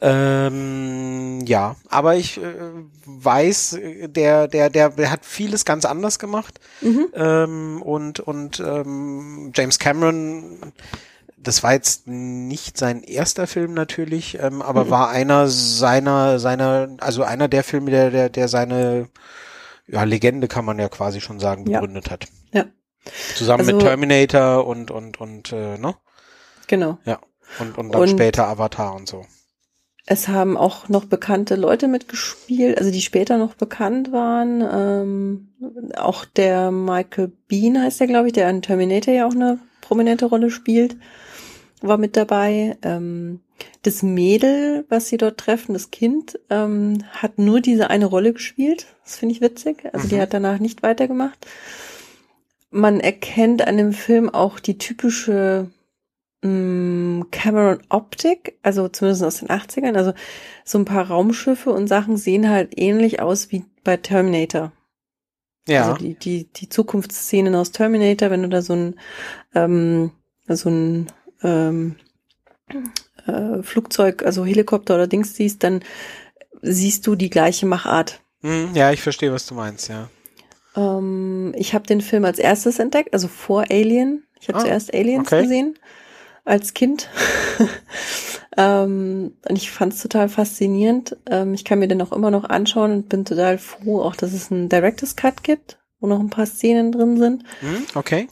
Ähm, 0.00 1.40
ja, 1.46 1.76
aber 1.88 2.16
ich 2.16 2.38
äh, 2.38 2.54
weiß, 3.04 3.74
äh, 3.74 4.08
der, 4.08 4.48
der, 4.48 4.70
der, 4.70 4.88
der 4.90 5.10
hat 5.10 5.24
vieles 5.24 5.64
ganz 5.64 5.84
anders 5.84 6.18
gemacht. 6.18 6.58
Mhm. 6.80 7.06
Ähm, 7.14 7.82
und 7.82 8.18
und 8.20 8.60
ähm, 8.60 9.52
James 9.54 9.78
Cameron, 9.78 10.72
das 11.42 11.62
war 11.62 11.72
jetzt 11.72 12.06
nicht 12.06 12.78
sein 12.78 13.02
erster 13.02 13.46
Film 13.46 13.74
natürlich, 13.74 14.38
ähm, 14.40 14.62
aber 14.62 14.84
Mhm. 14.86 14.90
war 14.90 15.10
einer 15.10 15.48
seiner, 15.48 16.38
seiner, 16.38 16.88
also 17.00 17.22
einer 17.22 17.48
der 17.48 17.64
Filme, 17.64 17.90
der, 17.90 18.10
der, 18.10 18.28
der 18.28 18.48
seine 18.48 19.08
ja, 19.86 20.04
Legende 20.04 20.48
kann 20.48 20.64
man 20.64 20.78
ja 20.78 20.88
quasi 20.88 21.20
schon 21.20 21.40
sagen, 21.40 21.66
Ja. 21.66 21.80
begründet 21.80 22.10
hat. 22.10 22.26
Ja. 22.52 22.66
Zusammen 23.34 23.66
mit 23.66 23.74
Also- 23.74 23.86
Terminator 23.86 24.66
und 24.66 24.90
und 24.90 25.20
und 25.20 25.52
äh, 25.52 25.76
ne? 25.78 25.94
Genau. 26.68 26.98
Ja. 27.04 27.18
Und, 27.58 27.76
und 27.76 27.92
dann 27.92 28.02
Und- 28.02 28.08
später 28.10 28.46
Avatar 28.46 28.94
und 28.94 29.08
so. 29.08 29.24
Es 30.04 30.26
haben 30.26 30.56
auch 30.56 30.88
noch 30.88 31.04
bekannte 31.04 31.54
Leute 31.54 31.86
mitgespielt, 31.86 32.76
also 32.76 32.90
die 32.90 33.02
später 33.02 33.38
noch 33.38 33.54
bekannt 33.54 34.10
waren. 34.10 34.60
Ähm, 34.60 35.92
auch 35.96 36.24
der 36.24 36.72
Michael 36.72 37.30
Bean 37.46 37.80
heißt 37.80 38.00
der, 38.00 38.08
glaube 38.08 38.26
ich, 38.26 38.32
der 38.32 38.48
an 38.48 38.62
Terminator 38.62 39.14
ja 39.14 39.26
auch 39.28 39.32
eine 39.34 39.60
prominente 39.80 40.24
Rolle 40.26 40.50
spielt, 40.50 40.96
war 41.86 41.98
mit 41.98 42.16
dabei. 42.16 42.76
Ähm, 42.82 43.40
das 43.82 44.02
Mädel, 44.02 44.84
was 44.88 45.08
sie 45.08 45.16
dort 45.16 45.38
treffen, 45.38 45.72
das 45.72 45.90
Kind, 45.90 46.38
ähm, 46.50 47.04
hat 47.12 47.38
nur 47.38 47.60
diese 47.60 47.90
eine 47.90 48.06
Rolle 48.06 48.32
gespielt. 48.32 48.86
Das 49.04 49.16
finde 49.16 49.34
ich 49.34 49.40
witzig. 49.40 49.84
Also 49.92 50.08
die 50.08 50.16
Mhm. 50.16 50.20
hat 50.20 50.34
danach 50.34 50.58
nicht 50.58 50.82
weitergemacht. 50.82 51.46
Man 52.70 53.00
erkennt 53.00 53.66
an 53.66 53.76
dem 53.76 53.92
Film 53.92 54.30
auch 54.30 54.58
die 54.58 54.78
typische 54.78 55.70
mh, 56.42 57.26
Cameron 57.30 57.78
Optik, 57.88 58.58
also 58.62 58.88
zumindest 58.88 59.22
aus 59.22 59.38
den 59.38 59.48
80ern, 59.48 59.94
also 59.96 60.12
so 60.64 60.78
ein 60.78 60.84
paar 60.84 61.06
Raumschiffe 61.08 61.70
und 61.70 61.86
Sachen 61.86 62.16
sehen 62.16 62.48
halt 62.48 62.72
ähnlich 62.76 63.20
aus 63.20 63.52
wie 63.52 63.64
bei 63.84 63.96
Terminator. 63.96 64.72
Ja. 65.68 65.84
Also 65.92 65.98
die, 66.04 66.14
die, 66.14 66.52
die 66.52 66.68
Zukunftsszenen 66.68 67.54
aus 67.54 67.70
Terminator, 67.70 68.30
wenn 68.30 68.42
du 68.42 68.48
da 68.48 68.62
so 68.62 68.72
ein, 68.74 68.98
ähm, 69.54 70.10
so 70.48 70.68
ein 70.70 71.06
ähm, 71.42 71.96
äh, 73.26 73.62
Flugzeug, 73.62 74.24
also 74.24 74.44
Helikopter 74.44 74.94
oder 74.94 75.06
Dings 75.06 75.34
siehst, 75.34 75.62
dann 75.62 75.82
siehst 76.62 77.06
du 77.06 77.14
die 77.14 77.30
gleiche 77.30 77.66
Machart. 77.66 78.20
Hm, 78.42 78.70
ja, 78.74 78.92
ich 78.92 79.02
verstehe, 79.02 79.32
was 79.32 79.46
du 79.46 79.54
meinst, 79.54 79.88
ja. 79.88 80.08
Ähm, 80.76 81.52
ich 81.56 81.74
habe 81.74 81.86
den 81.86 82.00
Film 82.00 82.24
als 82.24 82.38
erstes 82.38 82.78
entdeckt, 82.78 83.12
also 83.12 83.28
vor 83.28 83.64
Alien. 83.70 84.24
Ich 84.40 84.48
habe 84.48 84.58
Ah, 84.58 84.62
zuerst 84.62 84.92
Aliens 84.94 85.28
okay. 85.28 85.42
gesehen 85.42 85.78
als 86.44 86.74
Kind. 86.74 87.08
ähm, 88.56 89.34
und 89.48 89.56
ich 89.56 89.70
fand 89.70 89.92
es 89.92 90.02
total 90.02 90.28
faszinierend. 90.28 91.16
Ähm, 91.26 91.54
ich 91.54 91.64
kann 91.64 91.78
mir 91.78 91.88
den 91.88 92.02
auch 92.02 92.12
immer 92.12 92.30
noch 92.30 92.44
anschauen 92.44 92.90
und 92.92 93.08
bin 93.08 93.24
total 93.24 93.58
froh, 93.58 94.00
auch 94.02 94.16
dass 94.16 94.32
es 94.32 94.50
einen 94.50 94.68
Director's 94.68 95.14
Cut 95.14 95.44
gibt, 95.44 95.78
wo 96.00 96.06
noch 96.06 96.18
ein 96.20 96.30
paar 96.30 96.46
Szenen 96.46 96.90
drin 96.90 97.18
sind. 97.18 97.44
Hm, 97.60 97.86
okay. 97.94 98.28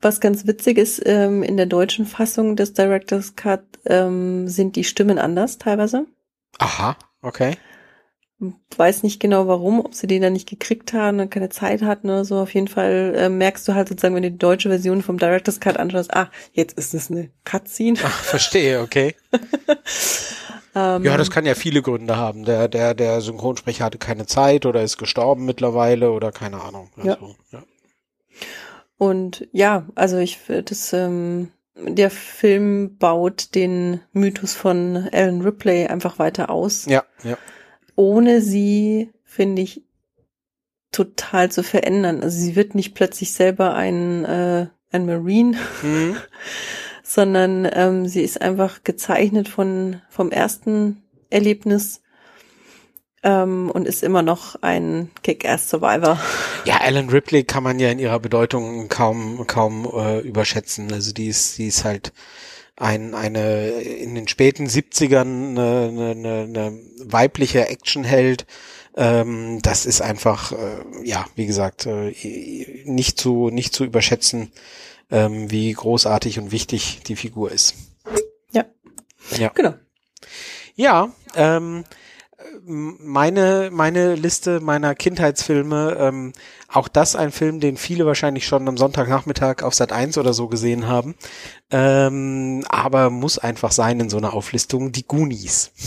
Was 0.00 0.20
ganz 0.20 0.46
witzig 0.46 0.78
ist, 0.78 1.02
ähm, 1.06 1.42
in 1.42 1.56
der 1.56 1.66
deutschen 1.66 2.06
Fassung 2.06 2.54
des 2.54 2.72
Director's 2.72 3.34
Cut 3.34 3.62
ähm, 3.86 4.46
sind 4.46 4.76
die 4.76 4.84
Stimmen 4.84 5.18
anders 5.18 5.58
teilweise. 5.58 6.06
Aha, 6.58 6.96
okay. 7.22 7.56
weiß 8.76 9.02
nicht 9.02 9.18
genau 9.18 9.48
warum, 9.48 9.80
ob 9.80 9.94
sie 9.94 10.06
den 10.06 10.22
dann 10.22 10.32
nicht 10.32 10.48
gekriegt 10.48 10.92
haben 10.92 11.18
und 11.18 11.30
keine 11.30 11.48
Zeit 11.48 11.82
hatten 11.82 12.08
oder 12.08 12.24
so. 12.24 12.38
Auf 12.38 12.54
jeden 12.54 12.68
Fall 12.68 13.14
äh, 13.16 13.28
merkst 13.28 13.66
du 13.66 13.74
halt 13.74 13.88
sozusagen, 13.88 14.14
wenn 14.14 14.22
du 14.22 14.30
die 14.30 14.38
deutsche 14.38 14.68
Version 14.68 15.02
vom 15.02 15.18
Director's 15.18 15.58
Cut 15.58 15.76
anschaust, 15.76 16.14
ah, 16.14 16.30
jetzt 16.52 16.78
ist 16.78 16.94
es 16.94 17.10
eine 17.10 17.30
Cutscene. 17.44 17.98
Ach, 18.02 18.22
verstehe, 18.22 18.80
okay. 18.80 19.16
Ähm, 20.74 21.04
Ja, 21.04 21.16
das 21.16 21.30
kann 21.30 21.46
ja 21.46 21.54
viele 21.54 21.82
Gründe 21.82 22.16
haben. 22.16 22.44
Der, 22.44 22.68
der, 22.68 22.94
der 22.94 23.20
Synchronsprecher 23.20 23.84
hatte 23.84 23.98
keine 23.98 24.26
Zeit 24.26 24.66
oder 24.66 24.82
ist 24.82 24.98
gestorben 24.98 25.44
mittlerweile 25.44 26.10
oder 26.12 26.32
keine 26.32 26.60
Ahnung. 26.60 26.90
Ja. 27.02 27.14
Also, 27.14 27.34
ja. 27.50 27.62
Und 28.98 29.48
ja, 29.52 29.86
also 29.94 30.18
ich 30.18 30.38
das, 30.46 30.92
ähm, 30.92 31.52
der 31.76 32.10
Film 32.10 32.98
baut 32.98 33.54
den 33.54 34.00
Mythos 34.12 34.54
von 34.54 34.96
Ellen 35.12 35.40
Ripley 35.40 35.86
einfach 35.86 36.18
weiter 36.18 36.50
aus. 36.50 36.86
Ja, 36.86 37.04
ja. 37.22 37.38
ohne 37.94 38.40
sie, 38.40 39.12
finde 39.24 39.62
ich, 39.62 39.84
total 40.90 41.50
zu 41.50 41.62
verändern. 41.62 42.22
Also 42.22 42.38
sie 42.38 42.56
wird 42.56 42.74
nicht 42.74 42.94
plötzlich 42.94 43.32
selber 43.32 43.74
ein, 43.74 44.24
äh, 44.24 44.66
ein 44.90 45.06
Marine, 45.06 45.56
Hm, 45.80 46.16
sondern 47.04 47.68
ähm, 47.72 48.06
sie 48.06 48.22
ist 48.22 48.40
einfach 48.42 48.82
gezeichnet 48.82 49.48
von 49.48 50.02
vom 50.08 50.30
ersten 50.30 51.02
Erlebnis 51.30 52.02
ähm, 53.22 53.70
und 53.70 53.86
ist 53.86 54.02
immer 54.02 54.22
noch 54.22 54.62
ein 54.62 55.10
Kick-Ass-Survivor. 55.22 56.20
Ja, 56.64 56.80
Alan 56.80 57.08
Ripley 57.08 57.44
kann 57.44 57.62
man 57.62 57.78
ja 57.78 57.90
in 57.90 57.98
ihrer 57.98 58.20
Bedeutung 58.20 58.88
kaum 58.88 59.46
kaum 59.46 59.90
äh, 59.92 60.20
überschätzen. 60.20 60.92
Also 60.92 61.12
die 61.12 61.28
ist 61.28 61.58
die 61.58 61.68
ist 61.68 61.84
halt 61.84 62.12
ein 62.76 63.14
eine 63.14 63.70
in 63.70 64.14
den 64.14 64.28
späten 64.28 64.66
70ern 64.66 65.20
eine, 65.20 65.88
eine, 65.88 66.10
eine, 66.10 66.42
eine 66.42 66.80
weibliche 67.04 67.68
Actionheld. 67.68 68.46
Ähm, 68.96 69.60
das 69.62 69.86
ist 69.86 70.00
einfach 70.00 70.52
äh, 70.52 70.84
ja, 71.02 71.26
wie 71.34 71.46
gesagt, 71.46 71.86
äh, 71.86 72.14
nicht 72.84 73.18
zu 73.18 73.50
nicht 73.50 73.74
zu 73.74 73.84
überschätzen, 73.84 74.52
ähm, 75.10 75.50
wie 75.50 75.72
großartig 75.72 76.38
und 76.38 76.52
wichtig 76.52 77.00
die 77.06 77.16
Figur 77.16 77.50
ist. 77.50 77.74
Ja. 78.52 78.64
Ja. 79.36 79.48
Genau. 79.54 79.74
Ja, 80.76 81.12
ähm, 81.34 81.84
meine, 82.68 83.70
meine 83.72 84.14
Liste 84.14 84.60
meiner 84.60 84.94
Kindheitsfilme, 84.94 85.96
ähm, 85.98 86.32
auch 86.68 86.88
das 86.88 87.16
ein 87.16 87.32
Film, 87.32 87.60
den 87.60 87.76
viele 87.76 88.06
wahrscheinlich 88.06 88.46
schon 88.46 88.68
am 88.68 88.76
Sonntagnachmittag 88.76 89.62
auf 89.62 89.74
Sat 89.74 89.92
1 89.92 90.18
oder 90.18 90.34
so 90.34 90.48
gesehen 90.48 90.86
haben, 90.86 91.14
ähm, 91.70 92.64
aber 92.68 93.10
muss 93.10 93.38
einfach 93.38 93.72
sein 93.72 94.00
in 94.00 94.10
so 94.10 94.18
einer 94.18 94.34
Auflistung, 94.34 94.92
die 94.92 95.06
Goonies. 95.06 95.72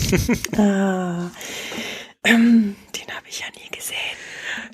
Ah, 0.56 1.30
ähm, 2.24 2.76
den 2.94 3.16
habe 3.16 3.26
ich 3.28 3.40
ja 3.40 3.46
nie 3.56 3.76
gesehen. 3.76 3.96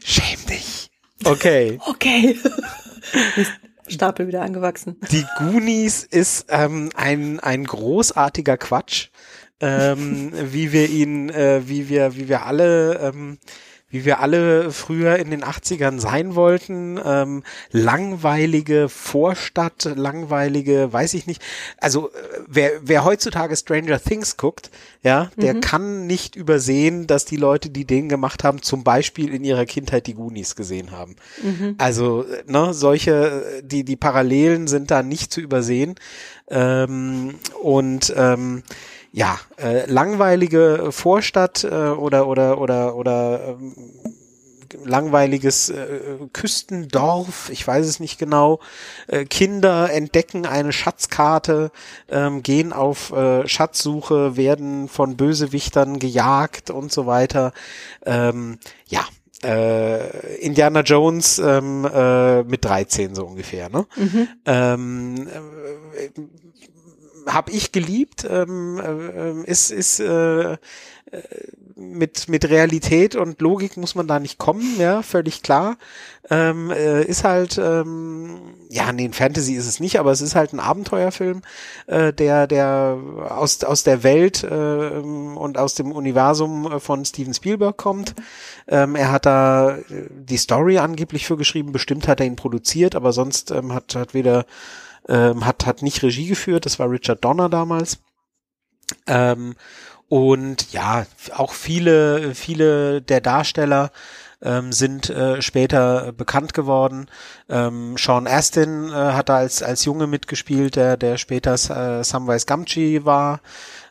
Schäm 0.04 0.46
dich. 0.46 0.90
Okay. 1.24 1.78
Okay. 1.88 2.36
Stapel 3.86 4.26
wieder 4.26 4.42
angewachsen. 4.42 4.96
Die 5.10 5.24
Goonies 5.38 6.04
ist 6.04 6.46
ähm, 6.50 6.90
ein, 6.94 7.40
ein 7.40 7.64
großartiger 7.64 8.56
Quatsch, 8.58 9.08
ähm, 9.60 10.32
wie 10.32 10.72
wir 10.72 10.88
ihn, 10.88 11.30
äh, 11.30 11.62
wie 11.66 11.88
wir, 11.88 12.16
wie 12.16 12.28
wir 12.28 12.46
alle 12.46 12.98
ähm, 12.98 13.38
wie 13.90 14.04
wir 14.04 14.20
alle 14.20 14.70
früher 14.70 15.16
in 15.16 15.30
den 15.30 15.42
80ern 15.42 15.98
sein 15.98 16.34
wollten. 16.34 17.00
Ähm, 17.02 17.42
langweilige 17.70 18.88
Vorstadt, 18.88 19.90
langweilige, 19.96 20.92
weiß 20.92 21.14
ich 21.14 21.26
nicht. 21.26 21.42
Also 21.78 22.08
äh, 22.08 22.12
wer, 22.46 22.72
wer 22.82 23.04
heutzutage 23.04 23.56
Stranger 23.56 23.98
Things 23.98 24.36
guckt, 24.36 24.70
ja, 25.02 25.30
der 25.36 25.54
mhm. 25.54 25.60
kann 25.60 26.06
nicht 26.06 26.36
übersehen, 26.36 27.06
dass 27.06 27.24
die 27.24 27.36
Leute, 27.36 27.70
die 27.70 27.86
den 27.86 28.10
gemacht 28.10 28.44
haben, 28.44 28.60
zum 28.60 28.84
Beispiel 28.84 29.32
in 29.32 29.42
ihrer 29.42 29.64
Kindheit 29.64 30.06
die 30.06 30.14
Goonies 30.14 30.54
gesehen 30.54 30.90
haben. 30.90 31.16
Mhm. 31.42 31.76
Also, 31.78 32.26
ne, 32.46 32.74
solche, 32.74 33.62
die, 33.62 33.84
die 33.84 33.96
Parallelen 33.96 34.66
sind 34.66 34.90
da 34.90 35.02
nicht 35.02 35.32
zu 35.32 35.40
übersehen. 35.40 35.94
Ähm, 36.50 37.36
und 37.62 38.12
ähm, 38.16 38.62
ja, 39.12 39.38
äh, 39.60 39.90
langweilige 39.90 40.88
Vorstadt 40.90 41.64
äh, 41.64 41.68
oder 41.68 42.28
oder 42.28 42.58
oder 42.58 42.94
oder 42.94 43.40
ähm, 43.48 43.74
langweiliges 44.84 45.70
äh, 45.70 46.00
Küstendorf, 46.32 47.50
ich 47.50 47.66
weiß 47.66 47.86
es 47.86 48.00
nicht 48.00 48.18
genau. 48.18 48.60
Äh, 49.06 49.24
Kinder 49.24 49.90
entdecken 49.92 50.46
eine 50.46 50.72
Schatzkarte, 50.72 51.70
ähm, 52.08 52.42
gehen 52.42 52.72
auf 52.72 53.12
äh, 53.12 53.46
Schatzsuche, 53.48 54.36
werden 54.36 54.88
von 54.88 55.16
Bösewichtern 55.16 55.98
gejagt 55.98 56.70
und 56.70 56.92
so 56.92 57.06
weiter. 57.06 57.52
Ähm, 58.04 58.58
ja, 58.86 59.04
äh, 59.44 60.36
Indiana 60.38 60.80
Jones 60.80 61.38
ähm, 61.38 61.84
äh, 61.84 62.42
mit 62.42 62.64
13 62.64 63.14
so 63.14 63.24
ungefähr. 63.24 63.68
Ne? 63.68 63.86
Mhm. 63.96 64.28
Ähm, 64.44 65.28
äh, 65.28 66.10
habe 67.28 67.52
ich 67.52 67.72
geliebt, 67.72 68.26
ähm, 68.28 68.80
äh, 68.80 69.50
ist, 69.50 69.70
ist 69.70 70.00
äh, 70.00 70.52
äh, 70.52 70.56
mit, 71.76 72.28
mit 72.28 72.48
Realität 72.50 73.14
und 73.14 73.40
Logik 73.40 73.76
muss 73.76 73.94
man 73.94 74.08
da 74.08 74.18
nicht 74.18 74.36
kommen, 74.36 74.78
ja, 74.78 75.02
völlig 75.02 75.42
klar. 75.42 75.76
Ähm, 76.28 76.70
äh, 76.70 77.04
ist 77.04 77.22
halt, 77.22 77.56
ähm, 77.56 78.40
ja, 78.68 78.92
nee, 78.92 79.08
Fantasy 79.12 79.54
ist 79.54 79.68
es 79.68 79.78
nicht, 79.78 80.00
aber 80.00 80.10
es 80.10 80.20
ist 80.20 80.34
halt 80.34 80.52
ein 80.52 80.60
Abenteuerfilm, 80.60 81.42
äh, 81.86 82.12
der, 82.12 82.48
der 82.48 82.98
aus, 83.30 83.62
aus 83.62 83.84
der 83.84 84.02
Welt 84.02 84.42
äh, 84.42 84.98
und 84.98 85.56
aus 85.56 85.74
dem 85.74 85.92
Universum 85.92 86.80
von 86.80 87.04
Steven 87.04 87.32
Spielberg 87.32 87.76
kommt. 87.76 88.14
Ähm, 88.66 88.96
er 88.96 89.12
hat 89.12 89.24
da 89.24 89.78
die 89.88 90.36
Story 90.36 90.78
angeblich 90.78 91.26
für 91.26 91.36
geschrieben, 91.36 91.70
bestimmt 91.70 92.08
hat 92.08 92.18
er 92.18 92.26
ihn 92.26 92.36
produziert, 92.36 92.96
aber 92.96 93.12
sonst 93.12 93.52
ähm, 93.52 93.72
hat, 93.72 93.94
hat 93.94 94.14
weder 94.14 94.46
ähm, 95.08 95.44
hat, 95.44 95.66
hat 95.66 95.82
nicht 95.82 96.02
Regie 96.02 96.26
geführt, 96.26 96.66
das 96.66 96.78
war 96.78 96.90
Richard 96.90 97.24
Donner 97.24 97.48
damals. 97.48 97.98
Ähm, 99.06 99.54
und 100.08 100.72
ja, 100.72 101.06
auch 101.34 101.52
viele, 101.52 102.34
viele 102.34 103.02
der 103.02 103.20
Darsteller 103.20 103.90
ähm, 104.40 104.72
sind 104.72 105.10
äh, 105.10 105.42
später 105.42 106.12
bekannt 106.12 106.54
geworden. 106.54 107.06
Ähm, 107.48 107.96
Sean 107.98 108.26
Astin 108.26 108.88
äh, 108.88 108.92
hat 108.92 109.28
da 109.28 109.36
als, 109.36 109.62
als 109.62 109.84
Junge 109.84 110.06
mitgespielt, 110.06 110.76
der, 110.76 110.96
der 110.96 111.18
später 111.18 111.54
äh, 111.54 112.04
Samwise 112.04 112.46
Gamgee 112.46 113.04
war. 113.04 113.40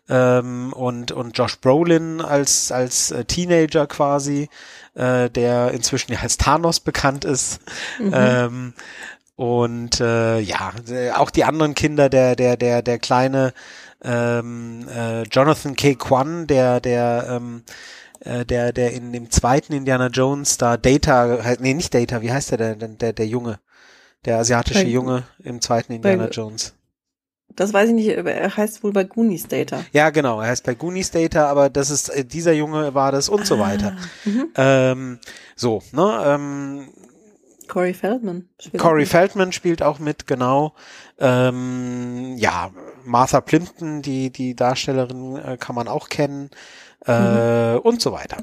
Ähm, 0.09 0.72
und, 0.72 1.11
und 1.11 1.38
Josh 1.38 1.59
Brolin 1.59 2.22
als, 2.22 2.72
als 2.72 3.11
äh, 3.11 3.26
Teenager 3.26 3.88
quasi, 3.88 4.49
äh, 4.95 5.30
der 5.30 5.72
inzwischen 5.72 6.13
ja 6.13 6.20
als 6.22 6.38
Thanos 6.38 6.80
bekannt 6.80 7.26
ist. 7.26 7.59
Mhm. 7.99 8.11
Ähm, 8.13 8.74
und 9.38 10.02
äh, 10.02 10.40
ja, 10.40 10.74
auch 11.16 11.30
die 11.30 11.44
anderen 11.44 11.76
Kinder, 11.76 12.10
der, 12.10 12.36
der, 12.36 12.58
der, 12.58 12.82
der 12.82 12.98
kleine 12.98 13.54
ähm, 14.04 14.88
äh, 14.90 15.24
Jonathan 15.24 15.76
K. 15.76 15.94
Kwan, 15.94 16.48
der, 16.48 16.80
der, 16.80 17.28
ähm, 17.30 17.62
äh, 18.22 18.46
der, 18.46 18.74
der 18.74 18.94
in 18.94 19.14
dem 19.14 19.30
zweiten 19.30 19.74
Indiana 19.74 20.08
Jones 20.08 20.58
da 20.58 20.76
Data, 20.76 21.40
nee, 21.60 21.76
nicht 21.76 21.94
Data, 21.94 22.24
wie 22.24 22.32
heißt 22.32 22.50
der, 22.52 22.76
der, 22.76 22.88
der, 22.88 23.14
der 23.14 23.28
Junge, 23.28 23.60
der 24.26 24.40
asiatische 24.40 24.86
bei, 24.86 24.90
Junge 24.90 25.24
im 25.44 25.62
zweiten 25.62 25.94
Indiana 25.94 26.26
bei, 26.26 26.32
Jones. 26.32 26.74
Das 27.56 27.74
weiß 27.74 27.90
ich 27.90 27.96
nicht, 27.96 28.08
er 28.08 28.58
heißt 28.58 28.84
wohl 28.84 28.92
bei 28.92 29.04
Goonies 29.04 29.48
Data. 29.48 29.86
Ja, 29.94 30.10
genau, 30.10 30.42
er 30.42 30.48
heißt 30.48 30.66
bei 30.66 30.74
Goonies 30.74 31.12
Data, 31.12 31.46
aber 31.46 31.70
das 31.70 31.92
ist, 31.92 32.10
äh, 32.10 32.26
dieser 32.26 32.54
Junge 32.54 32.96
war 32.96 33.12
das 33.12 33.30
und 33.30 33.42
ah, 33.42 33.46
so 33.46 33.60
weiter. 33.60 33.96
Mhm. 34.26 34.50
Ähm, 34.56 35.20
so, 35.56 35.84
ne, 35.92 36.24
ähm, 36.26 36.90
Corey 37.68 37.93
Feldman. 37.93 38.49
Spielt 38.59 38.82
Corey 38.82 39.05
Feldman 39.05 39.51
spielt 39.51 39.84
auch 39.84 39.99
mit, 39.99 40.28
genau. 40.28 40.74
Ähm, 41.20 42.36
ja, 42.38 42.72
Martha 43.03 43.41
Plimpton, 43.41 44.01
die, 44.01 44.32
die 44.32 44.55
Darstellerin, 44.55 45.36
äh, 45.38 45.57
kann 45.57 45.76
man 45.76 45.88
auch 45.88 46.09
kennen. 46.09 46.49
Äh, 47.05 47.76
mhm. 47.76 47.80
und 47.82 48.01
so 48.01 48.11
weiter. 48.11 48.38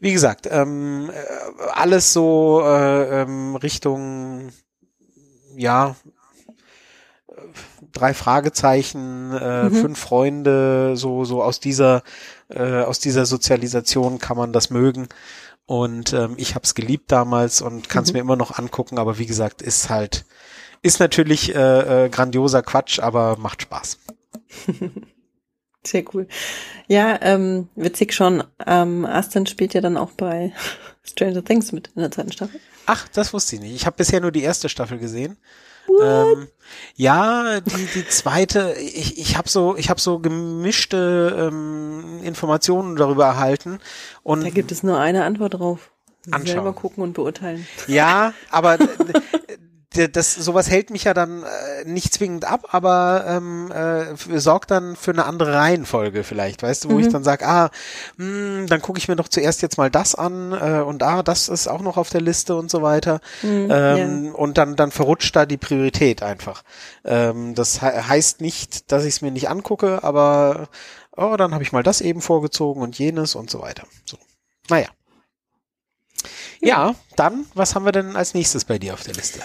Wie 0.00 0.12
gesagt, 0.12 0.48
ähm, 0.50 1.10
äh, 1.10 1.62
alles 1.74 2.12
so 2.12 2.62
äh, 2.64 3.22
ähm, 3.22 3.54
Richtung, 3.54 4.48
ja, 5.54 5.94
drei 7.92 8.14
Fragezeichen, 8.14 9.32
äh, 9.32 9.64
mhm. 9.64 9.74
fünf 9.74 9.98
Freunde, 9.98 10.96
so 10.96 11.24
so 11.24 11.42
aus 11.42 11.60
dieser 11.60 12.02
äh, 12.48 12.82
aus 12.82 12.98
dieser 12.98 13.26
Sozialisation 13.26 14.18
kann 14.18 14.36
man 14.36 14.52
das 14.52 14.70
mögen. 14.70 15.08
Und 15.68 16.14
ähm, 16.14 16.32
ich 16.38 16.54
habe 16.54 16.64
es 16.64 16.74
geliebt 16.74 17.12
damals 17.12 17.60
und 17.60 17.90
kann 17.90 18.02
es 18.02 18.08
mhm. 18.08 18.14
mir 18.14 18.20
immer 18.20 18.36
noch 18.36 18.58
angucken, 18.58 18.98
aber 18.98 19.18
wie 19.18 19.26
gesagt, 19.26 19.60
ist 19.60 19.90
halt, 19.90 20.24
ist 20.80 20.98
natürlich 20.98 21.54
äh, 21.54 22.06
äh, 22.06 22.08
grandioser 22.08 22.62
Quatsch, 22.62 23.00
aber 23.00 23.36
macht 23.36 23.60
Spaß. 23.60 23.98
Sehr 25.86 26.04
cool. 26.14 26.26
Ja, 26.86 27.20
ähm, 27.20 27.68
witzig 27.76 28.14
schon. 28.14 28.44
Ähm, 28.66 29.04
Aston 29.04 29.44
spielt 29.44 29.74
ja 29.74 29.82
dann 29.82 29.98
auch 29.98 30.12
bei 30.12 30.54
Stranger 31.02 31.44
Things 31.44 31.70
mit 31.72 31.90
in 31.94 32.00
der 32.00 32.10
zweiten 32.12 32.32
Staffel. 32.32 32.60
Ach, 32.86 33.06
das 33.08 33.34
wusste 33.34 33.56
ich 33.56 33.60
nicht. 33.60 33.74
Ich 33.74 33.84
habe 33.84 33.98
bisher 33.98 34.22
nur 34.22 34.32
die 34.32 34.44
erste 34.44 34.70
Staffel 34.70 34.98
gesehen. 34.98 35.36
Ähm, 36.02 36.48
ja, 36.94 37.60
die, 37.60 37.86
die 37.94 38.06
zweite, 38.08 38.74
ich, 38.78 39.18
ich 39.18 39.36
habe 39.36 39.48
so, 39.48 39.76
ich 39.76 39.90
habe 39.90 40.00
so 40.00 40.18
gemischte 40.18 41.50
ähm, 41.50 42.20
Informationen 42.22 42.96
darüber 42.96 43.26
erhalten. 43.26 43.78
Und 44.22 44.44
da 44.44 44.50
gibt 44.50 44.72
es 44.72 44.82
nur 44.82 44.98
eine 44.98 45.24
Antwort 45.24 45.54
drauf. 45.54 45.90
Anschauen. 46.30 46.46
Selber 46.46 46.72
gucken 46.74 47.02
und 47.02 47.14
beurteilen. 47.14 47.66
Ja, 47.86 48.34
aber 48.50 48.76
das 49.94 50.34
sowas 50.34 50.68
hält 50.68 50.90
mich 50.90 51.04
ja 51.04 51.14
dann 51.14 51.44
äh, 51.44 51.84
nicht 51.86 52.12
zwingend 52.12 52.44
ab, 52.44 52.68
aber 52.72 53.24
ähm, 53.26 53.72
äh, 53.72 54.38
sorgt 54.38 54.70
dann 54.70 54.96
für 54.96 55.12
eine 55.12 55.24
andere 55.24 55.54
Reihenfolge 55.54 56.24
vielleicht, 56.24 56.62
weißt 56.62 56.84
du, 56.84 56.90
wo 56.90 56.94
mhm. 56.94 57.00
ich 57.00 57.08
dann 57.08 57.24
sage, 57.24 57.46
ah, 57.46 57.70
mh, 58.16 58.26
hm, 58.26 58.66
dann 58.66 58.82
gucke 58.82 58.98
ich 58.98 59.08
mir 59.08 59.16
doch 59.16 59.28
zuerst 59.28 59.62
jetzt 59.62 59.78
mal 59.78 59.90
das 59.90 60.14
an 60.14 60.52
äh, 60.52 60.82
und 60.82 61.02
ah, 61.02 61.22
das 61.22 61.48
ist 61.48 61.68
auch 61.68 61.80
noch 61.80 61.96
auf 61.96 62.10
der 62.10 62.20
Liste 62.20 62.54
und 62.54 62.70
so 62.70 62.82
weiter 62.82 63.20
mhm, 63.42 63.68
ähm, 63.70 64.24
ja. 64.26 64.32
und 64.32 64.58
dann 64.58 64.76
dann 64.76 64.90
verrutscht 64.90 65.34
da 65.34 65.46
die 65.46 65.56
Priorität 65.56 66.22
einfach. 66.22 66.64
Ähm, 67.04 67.54
das 67.54 67.80
he 67.80 67.86
heißt 67.86 68.42
nicht, 68.42 68.92
dass 68.92 69.04
ich 69.04 69.14
es 69.14 69.22
mir 69.22 69.30
nicht 69.30 69.48
angucke, 69.48 70.04
aber 70.04 70.68
oh, 71.16 71.34
dann 71.36 71.54
habe 71.54 71.62
ich 71.62 71.72
mal 71.72 71.82
das 71.82 72.02
eben 72.02 72.20
vorgezogen 72.20 72.82
und 72.82 72.98
jenes 72.98 73.34
und 73.34 73.48
so 73.50 73.62
weiter. 73.62 73.84
So, 74.04 74.18
naja. 74.68 74.88
Ja, 76.60 76.94
dann, 77.16 77.46
was 77.54 77.74
haben 77.74 77.84
wir 77.84 77.92
denn 77.92 78.16
als 78.16 78.34
nächstes 78.34 78.64
bei 78.64 78.78
dir 78.78 78.92
auf 78.92 79.04
der 79.04 79.14
Liste? 79.14 79.40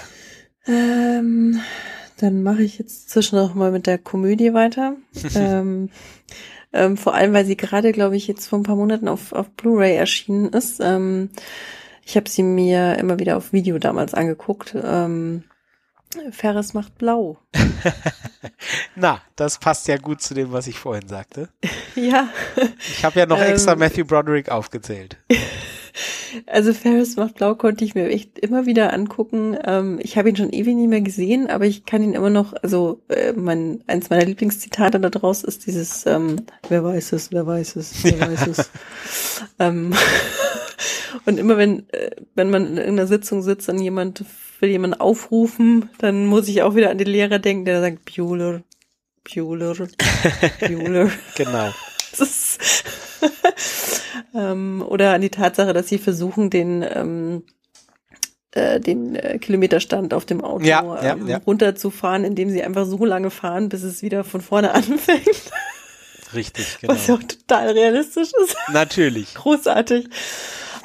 Ähm, 0.68 1.60
dann 2.18 2.44
mache 2.44 2.64
ich 2.64 2.78
jetzt 2.78 3.10
zwischendurch 3.10 3.54
mal 3.54 3.72
mit 3.72 3.88
der 3.88 3.98
Komödie 3.98 4.54
weiter. 4.54 4.96
ähm, 5.36 5.90
ähm, 6.72 6.98
vor 6.98 7.14
allem, 7.14 7.34
weil 7.34 7.46
sie 7.46 7.58
gerade, 7.58 7.92
glaube 7.92 8.16
ich, 8.16 8.28
jetzt 8.28 8.48
vor 8.48 8.60
ein 8.60 8.64
paar 8.64 8.76
Monaten 8.76 9.08
auf, 9.08 9.34
auf 9.34 9.50
Blu-ray 9.52 9.96
erschienen 9.96 10.50
ist. 10.50 10.80
Ähm, 10.82 11.30
ich 12.06 12.16
habe 12.16 12.30
sie 12.30 12.44
mir 12.44 12.98
immer 12.98 13.20
wieder 13.20 13.38
auf 13.38 13.54
Video 13.54 13.78
damals 13.78 14.14
angeguckt. 14.14 14.76
Ähm, 14.82 15.44
Ferris 16.32 16.74
macht 16.74 16.98
blau. 16.98 17.38
Na, 18.96 19.22
das 19.36 19.58
passt 19.60 19.88
ja 19.88 19.98
gut 19.98 20.22
zu 20.22 20.34
dem, 20.34 20.52
was 20.52 20.68
ich 20.68 20.80
vorhin 20.80 21.08
sagte. 21.08 21.50
ja. 21.96 22.30
Ich 22.80 23.04
habe 23.04 23.20
ja 23.20 23.26
noch 23.26 23.40
extra 23.40 23.74
ähm, 23.74 23.80
Matthew 23.80 24.06
Broderick 24.06 24.50
aufgezählt. 24.50 25.18
Also 26.48 26.74
Ferris 26.74 27.16
macht 27.16 27.36
blau 27.36 27.54
konnte 27.54 27.86
ich 27.86 27.94
mir 27.94 28.10
echt 28.10 28.40
immer 28.40 28.66
wieder 28.66 28.92
angucken. 28.92 29.56
Ähm, 29.64 30.00
ich 30.02 30.18
habe 30.18 30.30
ihn 30.30 30.36
schon 30.36 30.52
ewig 30.52 30.76
nie 30.76 30.88
mehr 30.88 31.02
gesehen, 31.02 31.48
aber 31.48 31.66
ich 31.66 31.86
kann 31.86 32.02
ihn 32.02 32.14
immer 32.14 32.32
noch, 32.32 32.54
also 32.64 33.04
äh, 33.10 33.34
mein, 33.34 33.84
eins 33.86 34.10
meiner 34.10 34.26
Lieblingszitate 34.26 35.00
da 35.00 35.12
draus 35.12 35.44
ist 35.44 35.68
dieses, 35.68 36.08
ähm, 36.08 36.38
wer 36.70 36.84
weiß 36.84 37.14
es, 37.14 37.32
wer 37.32 37.46
weiß 37.46 37.76
es, 37.76 38.04
wer 38.04 38.18
ja. 38.18 38.28
weiß 38.32 38.48
es. 38.48 38.72
ähm, 39.60 39.94
und 41.26 41.38
immer 41.38 41.58
wenn, 41.58 41.88
äh, 41.90 42.12
wenn 42.34 42.50
man 42.50 42.66
in 42.66 42.78
irgendeiner 42.78 43.08
Sitzung 43.08 43.44
sitzt 43.44 43.70
und 43.70 43.80
jemand 43.80 44.26
will 44.64 44.70
jemand 44.70 45.02
aufrufen, 45.02 45.90
dann 46.00 46.26
muss 46.26 46.48
ich 46.48 46.62
auch 46.62 46.74
wieder 46.74 46.90
an 46.90 46.98
den 46.98 47.08
Lehrer 47.08 47.38
denken, 47.38 47.66
der 47.66 47.82
sagt 47.82 48.16
Bueller, 48.16 48.64
Bueller, 49.24 49.76
Bueller. 50.60 51.12
genau. 51.36 51.70
Ist 52.18 52.60
ähm, 54.34 54.84
oder 54.88 55.14
an 55.14 55.22
die 55.22 55.30
Tatsache, 55.30 55.74
dass 55.74 55.90
sie 55.90 55.98
versuchen, 55.98 56.50
den 56.50 56.84
ähm, 56.88 57.44
äh, 58.52 58.80
den 58.80 59.16
äh, 59.16 59.38
Kilometerstand 59.40 60.14
auf 60.14 60.26
dem 60.26 60.42
Auto 60.44 60.64
ja, 60.64 60.84
ja, 61.02 61.14
ähm, 61.14 61.28
ja. 61.28 61.38
runterzufahren, 61.46 62.24
indem 62.24 62.50
sie 62.50 62.64
einfach 62.64 62.86
so 62.86 63.04
lange 63.04 63.32
fahren, 63.32 63.68
bis 63.68 63.84
es 63.84 64.02
wieder 64.02 64.24
von 64.24 64.42
vorne 64.42 64.72
anfängt. 64.74 65.52
Richtig, 66.34 66.78
genau. 66.80 66.94
Was 66.94 67.08
ja 67.08 67.16
auch 67.16 67.24
total 67.24 67.70
realistisch 67.70 68.30
ist. 68.44 68.56
Natürlich. 68.72 69.34
Großartig. 69.34 70.08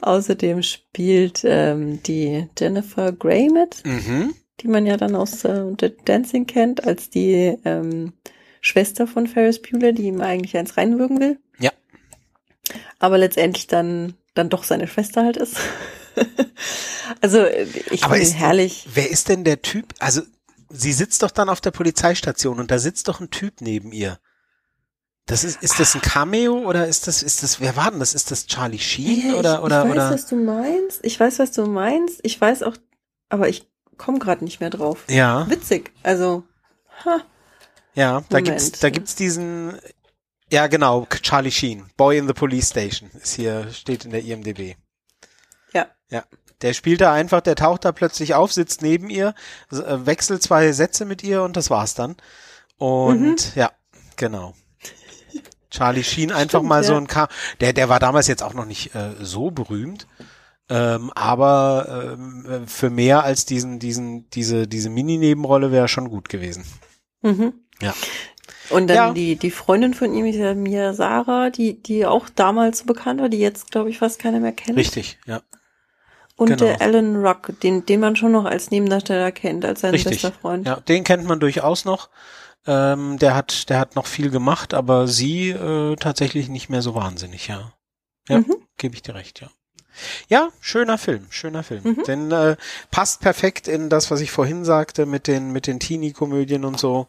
Außerdem 0.03 0.62
spielt 0.62 1.42
ähm, 1.44 2.03
die 2.03 2.49
Jennifer 2.59 3.12
Grey 3.12 3.49
mit, 3.51 3.82
Mhm. 3.84 4.34
die 4.61 4.68
man 4.68 4.86
ja 4.86 4.96
dann 4.96 5.14
aus 5.14 5.44
äh, 5.44 5.64
The 5.80 5.94
Dancing 6.05 6.46
kennt, 6.46 6.84
als 6.84 7.11
die 7.11 7.57
ähm, 7.64 8.12
Schwester 8.61 9.07
von 9.07 9.26
Ferris 9.26 9.61
Bueller, 9.62 9.92
die 9.92 10.03
ihm 10.05 10.20
eigentlich 10.20 10.57
eins 10.57 10.76
reinwürgen 10.76 11.20
will. 11.20 11.38
Ja. 11.59 11.70
Aber 12.99 13.18
letztendlich 13.18 13.66
dann, 13.66 14.14
dann 14.34 14.49
doch 14.51 14.64
seine 14.64 14.88
Schwester 14.88 15.24
halt 15.24 15.36
ist. 15.36 15.57
also 17.20 17.38
äh, 17.38 17.66
ich 17.90 18.03
Aber 18.05 18.18
ist- 18.18 18.34
herrlich. 18.34 18.86
Wer 18.92 19.11
ist 19.11 19.28
denn 19.28 19.44
der 19.44 19.62
Typ? 19.62 19.94
Also, 19.99 20.22
sie 20.68 20.92
sitzt 20.92 21.22
doch 21.22 21.30
dann 21.30 21.49
auf 21.49 21.61
der 21.61 21.70
Polizeistation 21.70 22.59
und 22.61 22.70
da 22.70 22.78
sitzt 22.78 23.09
doch 23.09 23.20
ein 23.20 23.30
Typ 23.30 23.61
neben 23.61 23.92
ihr. 23.92 24.18
Das 25.29 25.45
ist, 25.45 25.62
ist 25.62 25.79
das 25.79 25.95
ein 25.95 26.01
Cameo 26.01 26.59
oder 26.66 26.89
ist 26.89 27.07
das, 27.07 27.22
ist 27.22 27.43
das, 27.43 27.61
wer 27.61 27.76
war 27.76 27.91
denn 27.91 28.01
das? 28.01 28.14
Ist 28.14 28.31
das 28.31 28.47
Charlie 28.47 28.79
Sheen 28.79 29.31
Ja, 29.33 29.35
oder, 29.39 29.55
ich, 29.59 29.61
oder, 29.64 29.83
ich 29.85 29.91
weiß, 29.91 29.97
oder? 29.97 30.11
was 30.14 30.26
du 30.26 30.37
meinst. 30.37 31.01
Ich 31.05 31.20
weiß, 31.20 31.39
was 31.39 31.53
du 31.53 31.66
meinst. 31.66 32.20
Ich 32.22 32.41
weiß 32.41 32.62
auch, 32.62 32.74
aber 33.29 33.49
ich 33.49 33.68
komme 33.99 34.18
gerade 34.18 34.43
nicht 34.43 34.59
mehr 34.61 34.70
drauf. 34.70 35.05
Ja, 35.09 35.49
Witzig. 35.51 35.93
Also, 36.03 36.45
ha. 37.05 37.20
ja, 37.95 38.20
da 38.31 38.39
Moment. 38.39 38.47
gibt's, 38.47 38.81
da 38.81 38.91
gibt's 38.91 39.14
diesen, 39.16 39.79
ja 40.51 40.66
genau, 40.66 41.07
Charlie 41.22 41.51
Sheen, 41.51 41.91
Boy 41.97 42.16
in 42.18 42.26
the 42.26 42.33
Police 42.33 42.70
Station, 42.70 43.11
ist 43.22 43.35
hier, 43.35 43.70
steht 43.72 44.05
in 44.07 44.12
der 44.12 44.24
IMDb. 44.24 44.76
Ja. 45.74 45.89
Ja. 46.11 46.24
Der 46.62 46.72
spielt 46.72 47.03
da 47.03 47.12
einfach, 47.12 47.41
der 47.43 47.55
taucht 47.55 47.85
da 47.85 47.93
plötzlich 47.93 48.35
auf, 48.35 48.53
sitzt 48.53 48.81
neben 48.83 49.11
ihr, 49.11 49.35
äh, 49.70 49.76
wechselt 50.07 50.43
zwei 50.43 50.72
Sätze 50.72 51.05
mit 51.05 51.22
ihr 51.22 51.43
und 51.43 51.57
das 51.57 51.68
war's 51.70 51.95
dann. 51.95 52.16
Und 52.79 53.20
Mhm. 53.20 53.37
ja, 53.61 53.70
genau. 54.16 54.55
Charlie 55.71 56.05
Sheen 56.05 56.33
einfach 56.33 56.59
Stimmt, 56.61 56.69
mal 56.69 56.85
so 56.85 56.95
ein 56.95 57.07
Ka 57.07 57.29
der 57.61 57.73
der 57.73 57.89
war 57.89 57.99
damals 58.01 58.27
jetzt 58.27 58.43
auch 58.43 58.55
noch 58.55 58.64
nicht 58.64 58.95
äh, 58.95 59.11
so 59.21 59.51
berühmt, 59.51 60.07
ähm, 60.69 61.11
aber 61.14 62.14
ähm, 62.19 62.47
äh, 62.47 62.66
für 62.66 62.91
mehr 62.91 63.25
als 63.25 63.45
diesen 63.47 63.79
diesen 63.79 64.29
diese 64.31 64.66
diese 64.66 64.91
Mini 64.91 65.19
Nebenrolle 65.19 65.73
wäre 65.73 65.89
schon 65.89 66.09
gut 66.09 66.29
gewesen. 66.29 66.64
Mhm. 67.23 67.55
Ja. 67.81 67.95
Und 68.71 68.89
dann 68.89 68.97
Ja. 68.97 69.12
die, 69.12 69.37
die 69.37 69.51
Freundin 69.51 69.95
von 69.95 70.12
ihm 70.14 70.27
ist 70.27 70.37
ja 70.37 70.55
Mia 70.55 70.93
Sarah, 70.93 71.51
die, 71.51 71.83
die 71.83 72.05
auch 72.07 72.29
damals 72.29 72.81
so 72.81 72.85
bekannt 72.87 73.21
war, 73.21 73.29
die 73.29 73.39
jetzt, 73.39 73.71
glaube 73.71 73.89
ich, 73.91 73.99
fast 73.99 74.19
keiner 74.19 74.41
mehr 74.41 74.53
kennt. 74.53 74.77
Richtig, 74.77 75.19
ja. 75.27 75.41
Und 76.37 76.49
genau. 76.49 76.64
der 76.64 76.81
Alan 76.81 77.16
Rock, 77.16 77.53
den, 77.62 77.85
den 77.87 78.01
man 78.01 78.14
schon 78.14 78.31
noch 78.33 78.45
als 78.45 78.71
Nebendarsteller 78.71 79.33
kennt, 79.33 79.64
als 79.64 79.81
sein 79.81 79.91
Richtig. 79.91 80.23
bester 80.23 80.33
Freund. 80.33 80.66
Ja, 80.66 80.77
den 80.77 81.03
kennt 81.03 81.25
man 81.25 81.41
durchaus 81.41 81.85
noch. 81.85 82.11
Ähm, 82.69 83.19
der 83.19 83.35
hat, 83.35 83.71
der 83.71 83.81
hat 83.81 83.97
noch 83.97 84.07
viel 84.07 84.31
gemacht, 84.31 84.75
aber 84.75 85.09
sie 85.09 85.49
äh, 85.51 85.97
tatsächlich 85.97 86.49
nicht 86.49 86.69
mehr 86.69 86.83
so 86.83 86.95
wahnsinnig, 86.95 87.49
ja. 87.49 87.73
Ja, 88.29 88.39
Mhm. 88.41 88.57
gebe 88.77 88.95
ich 88.95 89.03
dir 89.03 89.14
recht, 89.14 89.41
ja. 89.41 89.49
Ja, 90.29 90.51
schöner 90.61 90.97
Film, 90.99 91.27
schöner 91.31 91.64
Film. 91.64 91.81
Mhm. 91.83 92.03
Denn 92.07 92.31
äh, 92.31 92.57
passt 92.93 93.21
perfekt 93.21 93.66
in 93.66 93.89
das, 93.89 94.11
was 94.12 94.21
ich 94.21 94.31
vorhin 94.31 94.64
sagte, 94.64 95.07
mit 95.07 95.27
den 95.27 95.51
mit 95.51 95.66
den 95.66 95.81
Teenie-Komödien 95.81 96.64
und 96.64 96.79
so. 96.79 97.09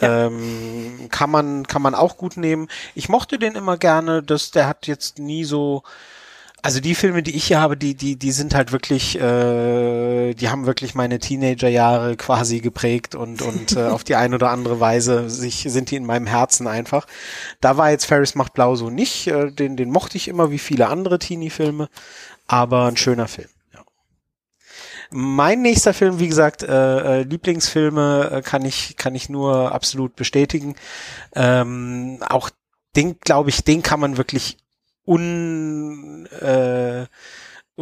Ja. 0.00 0.26
Ähm, 0.28 1.08
kann 1.10 1.28
man 1.30 1.66
kann 1.66 1.82
man 1.82 1.94
auch 1.94 2.16
gut 2.16 2.38
nehmen. 2.38 2.68
Ich 2.94 3.10
mochte 3.10 3.38
den 3.38 3.56
immer 3.56 3.76
gerne. 3.76 4.22
Das, 4.22 4.52
der 4.52 4.68
hat 4.68 4.86
jetzt 4.86 5.18
nie 5.18 5.44
so 5.44 5.82
also 6.62 6.80
die 6.80 6.94
Filme, 6.94 7.22
die 7.22 7.34
ich 7.36 7.44
hier 7.44 7.60
habe, 7.60 7.76
die, 7.76 7.94
die, 7.94 8.16
die 8.16 8.32
sind 8.32 8.54
halt 8.54 8.72
wirklich, 8.72 9.18
äh, 9.18 10.34
die 10.34 10.48
haben 10.48 10.66
wirklich 10.66 10.94
meine 10.94 11.18
Teenagerjahre 11.18 12.16
quasi 12.16 12.60
geprägt 12.60 13.14
und, 13.14 13.42
und 13.42 13.76
äh, 13.76 13.86
auf 13.86 14.04
die 14.04 14.16
eine 14.16 14.34
oder 14.34 14.50
andere 14.50 14.80
Weise 14.80 15.30
sich, 15.30 15.64
sind 15.68 15.90
die 15.90 15.96
in 15.96 16.06
meinem 16.06 16.26
Herzen 16.26 16.66
einfach. 16.66 17.06
Da 17.60 17.76
war 17.76 17.90
jetzt 17.90 18.04
Ferris 18.04 18.34
macht 18.34 18.54
blau 18.54 18.74
so 18.76 18.90
nicht, 18.90 19.26
äh, 19.26 19.50
den, 19.50 19.76
den 19.76 19.90
mochte 19.90 20.16
ich 20.16 20.28
immer 20.28 20.50
wie 20.50 20.58
viele 20.58 20.88
andere 20.88 21.18
Teenie-Filme, 21.18 21.88
aber 22.46 22.86
ein 22.86 22.96
schöner 22.96 23.28
Film. 23.28 23.48
Ja. 23.72 23.84
Mein 25.10 25.62
nächster 25.62 25.94
Film, 25.94 26.18
wie 26.20 26.28
gesagt, 26.28 26.62
äh, 26.62 27.20
äh, 27.20 27.22
Lieblingsfilme 27.22 28.30
äh, 28.32 28.42
kann 28.42 28.64
ich 28.64 28.96
kann 28.96 29.14
ich 29.14 29.28
nur 29.28 29.72
absolut 29.72 30.14
bestätigen. 30.14 30.74
Ähm, 31.34 32.18
auch 32.28 32.50
den, 32.96 33.18
glaube 33.20 33.50
ich, 33.50 33.64
den 33.64 33.82
kann 33.82 34.00
man 34.00 34.16
wirklich 34.16 34.58
un 35.04 36.26
äh, 36.26 37.06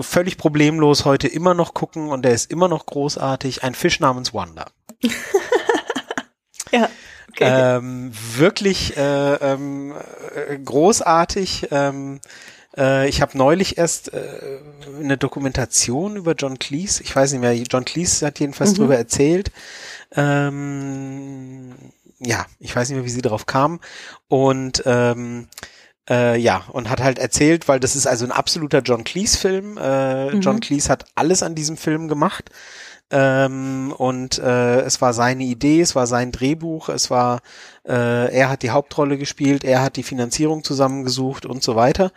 völlig 0.01 0.39
problemlos 0.39 1.05
heute 1.05 1.29
immer 1.29 1.55
noch 1.55 1.75
gucken 1.75 2.09
und 2.11 2.23
der 2.25 2.33
ist 2.33 2.51
immer 2.51 2.69
noch 2.69 2.87
großartig. 2.87 3.63
Ein 3.65 3.75
Fisch 3.75 4.01
namens 4.01 4.33
Wanda. 4.35 4.67
Ja. 6.71 6.89
Okay. 7.31 7.77
Ähm, 7.79 8.11
wirklich 8.37 8.97
äh, 8.97 9.35
ähm, 9.35 9.95
äh, 10.35 10.59
großartig. 10.59 11.69
Ähm, 11.71 12.21
äh, 12.77 13.09
ich 13.09 13.23
habe 13.23 13.39
neulich 13.39 13.79
erst 13.79 14.13
äh, 14.13 14.59
eine 14.99 15.17
Dokumentation 15.17 16.17
über 16.17 16.35
John 16.35 16.59
Cleese. 16.59 17.03
Ich 17.03 17.15
weiß 17.15 17.33
nicht 17.33 17.41
mehr. 17.41 17.55
John 17.55 17.85
Cleese 17.85 18.27
hat 18.27 18.41
jedenfalls 18.41 18.73
Mhm. 18.73 18.77
drüber 18.77 18.99
erzählt. 18.99 19.51
Ähm, 20.13 21.75
ja, 22.19 22.47
ich 22.59 22.75
weiß 22.75 22.89
nicht 22.89 22.97
mehr, 22.97 23.05
wie 23.07 23.11
sie 23.11 23.23
darauf 23.23 23.47
kam. 23.47 23.81
Und 24.29 24.83
ähm, 24.85 25.49
äh, 26.09 26.39
ja, 26.39 26.65
und 26.73 26.89
hat 26.91 27.03
halt 27.03 27.19
erzählt, 27.19 27.69
weil 27.69 27.81
das 27.81 27.97
ist 27.97 28.07
also 28.07 28.25
ein 28.25 28.33
absoluter 28.33 28.81
John 28.81 29.05
Cleese-Film. 29.05 29.77
Äh, 29.79 30.35
Mhm. 30.37 30.41
John 30.41 30.61
Cleese 30.61 30.89
hat 30.91 31.07
alles 31.15 31.43
an 31.43 31.55
diesem 31.55 31.77
Film 31.77 32.09
gemacht. 32.09 32.51
Ähm, 33.11 33.95
und 33.97 34.39
äh, 34.39 34.81
es 34.81 35.01
war 35.01 35.15
seine 35.15 35.45
Idee, 35.45 35.81
es 35.81 35.95
war 35.95 36.07
sein 36.07 36.31
Drehbuch, 36.31 36.91
es 36.91 37.11
war, 37.11 37.41
äh, 37.87 38.31
er 38.35 38.51
hat 38.51 38.63
die 38.63 38.71
Hauptrolle 38.71 39.17
gespielt, 39.17 39.65
er 39.65 39.81
hat 39.81 39.97
die 39.97 40.03
Finanzierung 40.03 40.63
zusammengesucht 40.63 41.47
und 41.47 41.63
so 41.63 41.75
weiter. 41.75 42.13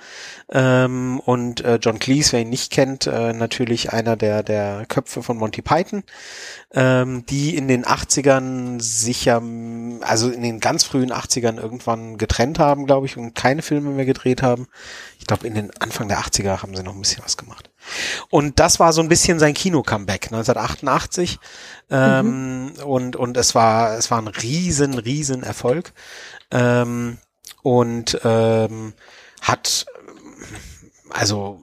Ähm, 0.52 1.22
und 1.22 1.62
äh, 1.64 1.80
John 1.82 1.98
Cleese, 2.00 2.34
wer 2.34 2.42
ihn 2.42 2.50
nicht 2.50 2.74
kennt, 2.74 3.08
äh, 3.08 3.32
natürlich 3.32 3.94
einer 3.94 4.18
der, 4.18 4.44
der 4.44 4.86
Köpfe 4.86 5.24
von 5.24 5.38
Monty 5.38 5.62
Python, 5.62 6.04
ähm, 6.74 7.26
die 7.26 7.56
in 7.56 7.70
den 7.70 7.86
80ern 7.86 8.82
sicher, 8.82 9.42
also 10.02 10.30
in 10.30 10.42
den 10.42 10.60
ganz 10.60 10.84
frühen 10.84 11.14
80ern 11.14 11.58
irgendwann 11.58 12.18
getrennt 12.18 12.60
haben, 12.60 12.86
glaube 12.86 13.06
ich, 13.06 13.16
und 13.16 13.34
keine 13.34 13.62
Filme 13.62 13.92
mehr 13.92 14.06
gedreht 14.06 14.42
haben. 14.42 14.68
Ich 15.20 15.26
glaube, 15.26 15.48
in 15.48 15.56
den 15.56 15.72
Anfang 15.80 16.10
der 16.10 16.20
80er 16.20 16.62
haben 16.62 16.76
sie 16.76 16.84
noch 16.84 16.94
ein 16.94 17.02
bisschen 17.02 17.24
was 17.24 17.38
gemacht. 17.38 17.71
Und 18.30 18.60
das 18.60 18.80
war 18.80 18.94
so 18.94 19.02
ein 19.02 19.10
bisschen 19.10 19.40
sein 19.40 19.54
Kino-Comeback 19.54 20.26
1988. 20.28 21.40
Ähm, 21.90 22.74
und, 22.86 23.16
und 23.16 23.38
es 23.38 23.56
war, 23.56 23.98
es 23.98 24.12
war 24.12 24.22
ein 24.22 24.28
riesen, 24.28 24.94
riesen 24.98 25.44
Erfolg. 25.44 25.94
Ähm, 26.52 27.18
und 27.64 28.20
ähm, 28.24 28.94
hat 29.42 29.86
also 31.10 31.62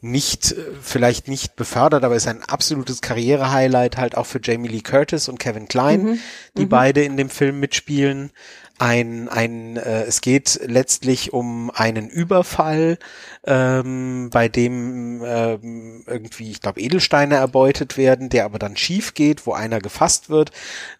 nicht, 0.00 0.54
vielleicht 0.82 1.28
nicht 1.28 1.56
befördert, 1.56 2.04
aber 2.04 2.14
ist 2.14 2.28
ein 2.28 2.42
absolutes 2.42 3.00
Karriere-Highlight 3.00 3.96
halt 3.96 4.16
auch 4.18 4.26
für 4.26 4.38
Jamie 4.42 4.68
Lee 4.68 4.82
Curtis 4.82 5.28
und 5.28 5.38
Kevin 5.38 5.66
Klein, 5.66 6.02
Mhm. 6.02 6.18
die 6.58 6.64
Mhm. 6.66 6.68
beide 6.68 7.02
in 7.04 7.16
dem 7.16 7.30
Film 7.30 7.58
mitspielen. 7.58 8.30
Ein, 8.78 9.28
ein, 9.28 9.76
äh, 9.76 10.02
es 10.02 10.20
geht 10.20 10.60
letztlich 10.66 11.32
um 11.32 11.70
einen 11.70 12.08
Überfall, 12.08 12.98
ähm, 13.46 14.30
bei 14.30 14.48
dem 14.48 15.22
ähm, 15.24 16.02
irgendwie, 16.06 16.50
ich 16.50 16.60
glaube, 16.60 16.80
Edelsteine 16.80 17.36
erbeutet 17.36 17.96
werden, 17.96 18.30
der 18.30 18.44
aber 18.44 18.58
dann 18.58 18.76
schief 18.76 19.14
geht, 19.14 19.46
wo 19.46 19.52
einer 19.52 19.78
gefasst 19.78 20.28
wird. 20.28 20.50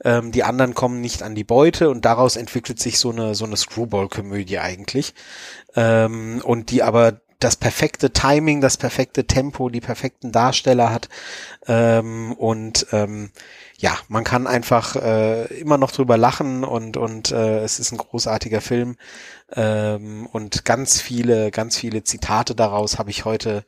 Ähm, 0.05 0.31
die 0.31 0.45
anderen 0.45 0.75
kommen 0.75 1.01
nicht 1.01 1.22
an 1.25 1.35
die 1.35 1.43
Beute 1.43 1.91
und 1.91 2.05
daraus 2.05 2.37
entwickelt 2.37 2.79
sich 2.79 2.99
so 3.01 3.11
eine 3.11 3.35
so 3.35 3.45
eine 3.45 3.57
Screwball-Komödie 3.57 4.61
eigentlich, 4.61 5.12
ähm, 5.75 6.43
und 6.45 6.70
die 6.70 6.83
aber 6.83 7.20
das 7.41 7.57
perfekte 7.57 8.11
Timing, 8.12 8.61
das 8.61 8.77
perfekte 8.77 9.27
Tempo, 9.27 9.68
die 9.68 9.81
perfekten 9.81 10.33
Darsteller 10.33 10.91
hat 10.91 11.09
ähm, 11.66 12.33
und 12.33 12.87
ähm, 12.93 13.31
ja, 13.79 13.97
man 14.09 14.25
kann 14.25 14.47
einfach 14.47 14.97
äh, 14.97 15.45
immer 15.59 15.79
noch 15.79 15.91
drüber 15.91 16.16
lachen 16.16 16.64
und 16.64 16.97
und 16.97 17.33
äh, 17.33 17.59
es 17.61 17.79
ist 17.79 17.93
ein 17.93 17.99
großartiger 17.99 18.61
Film. 18.61 18.97
Ähm, 19.53 20.27
und 20.27 20.64
ganz 20.64 21.01
viele, 21.01 21.51
ganz 21.51 21.77
viele 21.77 22.05
Zitate 22.05 22.55
daraus 22.55 22.99
habe 22.99 23.11
ich 23.11 23.25
heute 23.25 23.64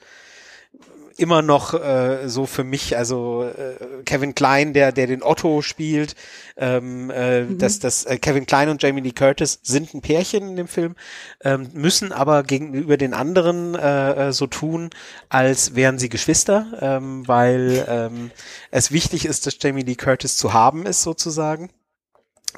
immer 1.18 1.42
noch 1.42 1.74
äh, 1.74 2.28
so 2.28 2.46
für 2.46 2.64
mich, 2.64 2.96
also 2.96 3.44
äh, 3.44 4.02
Kevin 4.04 4.34
Klein, 4.34 4.72
der 4.72 4.92
der 4.92 5.06
den 5.06 5.22
Otto 5.22 5.62
spielt, 5.62 6.14
ähm, 6.56 7.10
äh, 7.10 7.42
Mhm. 7.44 7.58
dass 7.58 7.78
das 7.78 8.04
äh, 8.04 8.18
Kevin 8.18 8.46
Klein 8.46 8.68
und 8.68 8.82
Jamie 8.82 9.00
Lee 9.00 9.12
Curtis 9.12 9.60
sind 9.62 9.92
ein 9.94 10.00
Pärchen 10.00 10.48
in 10.50 10.56
dem 10.56 10.68
Film, 10.68 10.94
ähm, 11.42 11.68
müssen 11.72 12.12
aber 12.12 12.42
gegenüber 12.42 12.96
den 12.96 13.14
anderen 13.14 13.74
äh, 13.74 14.28
äh, 14.28 14.32
so 14.32 14.46
tun, 14.46 14.90
als 15.28 15.74
wären 15.74 15.98
sie 15.98 16.08
Geschwister, 16.08 16.66
ähm, 16.80 17.26
weil 17.28 17.84
ähm, 17.88 18.30
es 18.70 18.92
wichtig 18.92 19.26
ist, 19.26 19.46
dass 19.46 19.56
Jamie 19.60 19.82
Lee 19.82 19.94
Curtis 19.96 20.36
zu 20.36 20.52
haben 20.52 20.86
ist 20.86 21.02
sozusagen. 21.02 21.70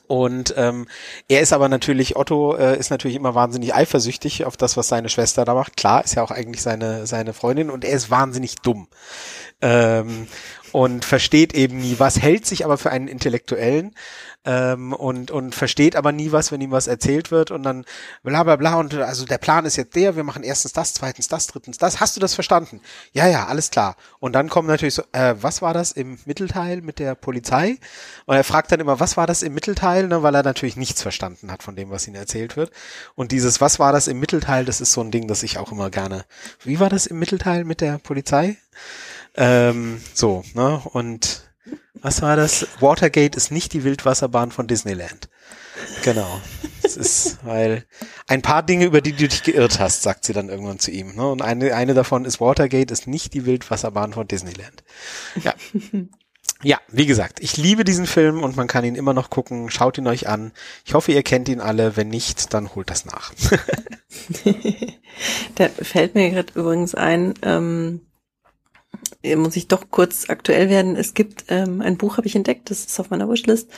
Und 0.07 0.55
ähm, 0.57 0.87
er 1.29 1.41
ist 1.41 1.53
aber 1.53 1.69
natürlich, 1.69 2.17
Otto 2.17 2.55
äh, 2.57 2.79
ist 2.79 2.91
natürlich 2.91 3.17
immer 3.17 3.35
wahnsinnig 3.35 3.75
eifersüchtig 3.75 4.45
auf 4.45 4.57
das, 4.57 4.77
was 4.77 4.89
seine 4.89 5.09
Schwester 5.09 5.45
da 5.45 5.55
macht. 5.55 5.77
Klar, 5.77 6.05
ist 6.05 6.15
ja 6.15 6.23
auch 6.23 6.31
eigentlich 6.31 6.63
seine, 6.63 7.07
seine 7.07 7.33
Freundin 7.33 7.71
und 7.71 7.85
er 7.85 7.93
ist 7.93 8.11
wahnsinnig 8.11 8.57
dumm. 8.57 8.89
Ähm, 9.61 10.29
und 10.73 11.05
versteht 11.05 11.55
eben 11.55 11.79
nie 11.79 11.97
was, 11.99 12.21
hält 12.21 12.47
sich 12.47 12.65
aber 12.65 12.79
für 12.79 12.91
einen 12.91 13.09
Intellektuellen 13.09 13.95
ähm, 14.45 14.93
und, 14.93 15.31
und 15.31 15.55
versteht 15.55 15.97
aber 15.97 16.13
nie 16.13 16.33
was, 16.33 16.53
wenn 16.53 16.61
ihm 16.61 16.71
was 16.71 16.87
erzählt 16.87 17.31
wird 17.31 17.51
und 17.51 17.63
dann 17.63 17.85
bla 18.23 18.43
bla 18.43 18.57
bla 18.57 18.77
und 18.77 18.95
also 18.95 19.27
der 19.27 19.39
Plan 19.39 19.67
ist 19.67 19.77
jetzt 19.77 19.95
der, 19.97 20.17
wir 20.17 20.25
machen 20.25 20.43
erstens 20.43 20.73
das, 20.73 20.95
zweitens 20.95 21.29
das, 21.29 21.49
drittens 21.49 21.79
das. 21.79 22.01
Hast 22.01 22.17
du 22.17 22.21
das 22.21 22.35
verstanden? 22.35 22.81
Ja, 23.13 23.27
ja, 23.27 23.47
alles 23.47 23.71
klar. 23.71 23.97
Und 24.21 24.33
dann 24.33 24.49
kommen 24.49 24.69
natürlich 24.69 24.95
so, 24.95 25.03
äh, 25.13 25.35
was 25.41 25.61
war 25.61 25.75
das 25.75 25.93
im 25.93 26.19
Mittelteil 26.25 26.81
mit 26.81 26.99
der 26.99 27.15
Polizei? 27.15 27.79
Und 28.27 28.37
er 28.37 28.45
fragt 28.45 28.73
dann 28.73 28.81
immer, 28.81 29.01
was 29.01 29.17
war 29.17 29.27
das 29.27 29.43
im 29.43 29.55
Mittelteil, 29.55 30.09
ne, 30.09 30.23
weil 30.23 30.35
er 30.35 30.43
natürlich 30.43 30.77
nichts 30.77 31.03
verstanden 31.03 31.51
hat 31.53 31.63
von 31.63 31.77
dem, 31.77 31.91
was 31.91 32.07
ihm 32.09 32.15
erzählt 32.15 32.57
wird. 32.57 32.71
Und 33.15 33.33
dieses, 33.33 33.61
was 33.61 33.79
war 33.79 33.93
das 33.93 34.09
im 34.09 34.19
Mittelteil, 34.21 34.65
das 34.65 34.81
ist 34.81 34.93
so 34.93 35.01
ein 35.01 35.11
Ding, 35.11 35.29
das 35.29 35.43
ich 35.43 35.59
auch 35.59 35.73
immer 35.73 35.91
gerne. 35.91 36.25
Wie 36.65 36.81
war 36.81 36.89
das 36.89 37.07
im 37.07 37.19
Mittelteil 37.19 37.65
mit 37.65 37.81
der 37.81 37.99
Polizei? 37.99 38.57
Ähm, 39.35 40.01
so, 40.15 40.45
ne? 40.55 40.81
Und 40.93 41.49
was 41.95 42.23
war 42.23 42.37
das? 42.37 42.67
Watergate 42.81 43.37
ist 43.37 43.51
nicht 43.51 43.73
die 43.73 43.85
Wildwasserbahn 43.85 44.51
von 44.53 44.67
Disneyland. 44.67 45.29
Genau. 46.03 46.41
Das 46.83 46.97
ist, 46.97 47.39
weil 47.45 47.85
ein 48.27 48.43
paar 48.43 48.63
Dinge, 48.63 48.87
über 48.87 49.01
die 49.01 49.13
du 49.13 49.29
dich 49.29 49.43
geirrt 49.43 49.79
hast, 49.79 50.03
sagt 50.03 50.25
sie 50.25 50.33
dann 50.33 50.49
irgendwann 50.49 50.79
zu 50.79 50.91
ihm. 50.91 51.15
Ne? 51.15 51.29
Und 51.29 51.43
eine, 51.43 51.75
eine 51.75 51.95
davon 51.95 52.25
ist 52.25 52.41
Watergate 52.41 52.93
ist 52.93 53.07
nicht 53.07 53.35
die 53.35 53.47
Wildwasserbahn 53.47 54.13
von 54.13 54.27
Disneyland. 54.27 54.85
Ja. 55.43 55.55
Ja, 56.63 56.81
wie 56.89 57.07
gesagt, 57.07 57.39
ich 57.41 57.57
liebe 57.57 57.85
diesen 57.85 58.07
Film 58.07 58.43
und 58.43 58.57
man 58.57 58.67
kann 58.67 58.85
ihn 58.85 58.97
immer 58.97 59.15
noch 59.15 59.31
gucken. 59.31 59.71
Schaut 59.71 59.97
ihn 59.97 60.09
euch 60.09 60.29
an. 60.29 60.53
Ich 60.85 60.95
hoffe, 60.95 61.13
ihr 61.13 61.23
kennt 61.23 61.49
ihn 61.49 61.61
alle. 61.61 61.97
Wenn 61.97 62.09
nicht, 62.09 62.53
dann 62.53 62.75
holt 62.75 62.91
das 62.91 63.05
nach. 63.05 63.33
da 65.55 65.69
fällt 65.69 66.15
mir 66.15 66.31
gerade 66.31 66.53
übrigens 66.55 66.97
ein, 66.97 67.35
ähm, 67.43 68.01
muss 69.37 69.57
ich 69.57 69.69
doch 69.69 69.91
kurz 69.91 70.31
aktuell 70.31 70.69
werden. 70.69 70.97
Es 70.97 71.15
gibt 71.15 71.47
ähm, 71.49 71.81
ein 71.81 71.97
Buch, 71.97 72.17
habe 72.17 72.27
ich 72.27 72.37
entdeckt, 72.37 72.71
das 72.71 72.85
ist 72.85 73.01
auf 73.01 73.11
meiner 73.11 73.29
Wishlist. 73.29 73.71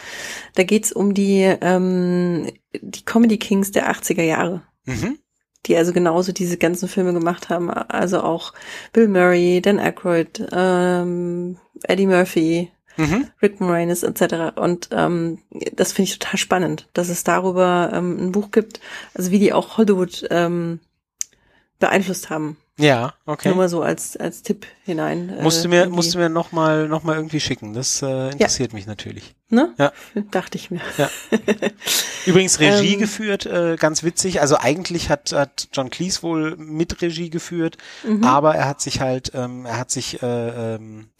Da 0.54 0.64
geht's 0.64 0.92
um 0.92 1.14
die, 1.14 1.42
ähm, 1.60 2.50
die 2.80 3.04
Comedy 3.04 3.38
Kings 3.38 3.72
der 3.72 3.90
80er 3.90 4.22
Jahre. 4.22 4.62
Mhm. 4.84 5.18
Die 5.66 5.76
also 5.76 5.92
genauso 5.92 6.32
diese 6.32 6.56
ganzen 6.56 6.88
Filme 6.88 7.12
gemacht 7.12 7.48
haben. 7.48 7.70
Also 7.70 8.20
auch 8.22 8.52
Bill 8.92 9.08
Murray, 9.08 9.60
Dan 9.60 9.78
Aykroyd, 9.78 10.46
ähm, 10.52 11.58
Eddie 11.84 12.06
Murphy, 12.06 12.70
mhm. 12.96 13.28
Rick 13.42 13.60
Moranis 13.60 14.02
etc. 14.02 14.56
Und 14.56 14.88
ähm, 14.92 15.38
das 15.74 15.92
finde 15.92 16.10
ich 16.10 16.18
total 16.18 16.38
spannend, 16.38 16.88
dass 16.92 17.08
es 17.08 17.24
darüber 17.24 17.90
ähm, 17.92 18.26
ein 18.26 18.32
Buch 18.32 18.50
gibt, 18.50 18.80
also 19.14 19.30
wie 19.30 19.38
die 19.38 19.52
auch 19.52 19.78
Hollywood 19.78 20.26
ähm, 20.30 20.80
beeinflusst 21.78 22.30
haben. 22.30 22.56
Ja, 22.80 23.14
okay. 23.26 23.48
Nur 23.48 23.58
mal 23.58 23.68
so 23.68 23.82
als, 23.82 24.16
als 24.16 24.42
Tipp 24.42 24.66
hinein. 24.84 25.28
Äh, 25.28 25.42
musst 25.42 25.64
du 25.64 25.68
mir, 25.68 25.80
irgendwie. 25.80 25.96
musst 25.96 26.14
du 26.14 26.18
mir 26.18 26.28
noch 26.28 26.52
mal, 26.52 26.88
noch 26.88 27.02
mal 27.02 27.16
irgendwie 27.16 27.40
schicken. 27.40 27.74
Das 27.74 28.00
äh, 28.02 28.30
interessiert 28.30 28.72
ja. 28.72 28.76
mich 28.76 28.86
natürlich. 28.86 29.34
Ne? 29.48 29.74
Ja. 29.78 29.92
Dachte 30.30 30.56
ich 30.56 30.70
mir. 30.70 30.80
Ja. 30.96 31.10
Übrigens 32.26 32.60
Regie 32.60 32.94
ähm, 32.94 33.00
geführt, 33.00 33.46
äh, 33.46 33.76
ganz 33.76 34.02
witzig. 34.02 34.40
Also 34.40 34.56
eigentlich 34.58 35.10
hat, 35.10 35.32
hat 35.32 35.68
John 35.72 35.90
Cleese 35.90 36.22
wohl 36.22 36.56
mit 36.56 37.02
Regie 37.02 37.30
geführt, 37.30 37.76
mhm. 38.04 38.24
aber 38.24 38.54
er 38.54 38.68
hat 38.68 38.80
sich 38.80 39.00
halt, 39.00 39.32
ähm, 39.34 39.66
er 39.66 39.78
hat 39.78 39.90
sich 39.90 40.22
äh, 40.22 40.74
ähm, 40.74 41.10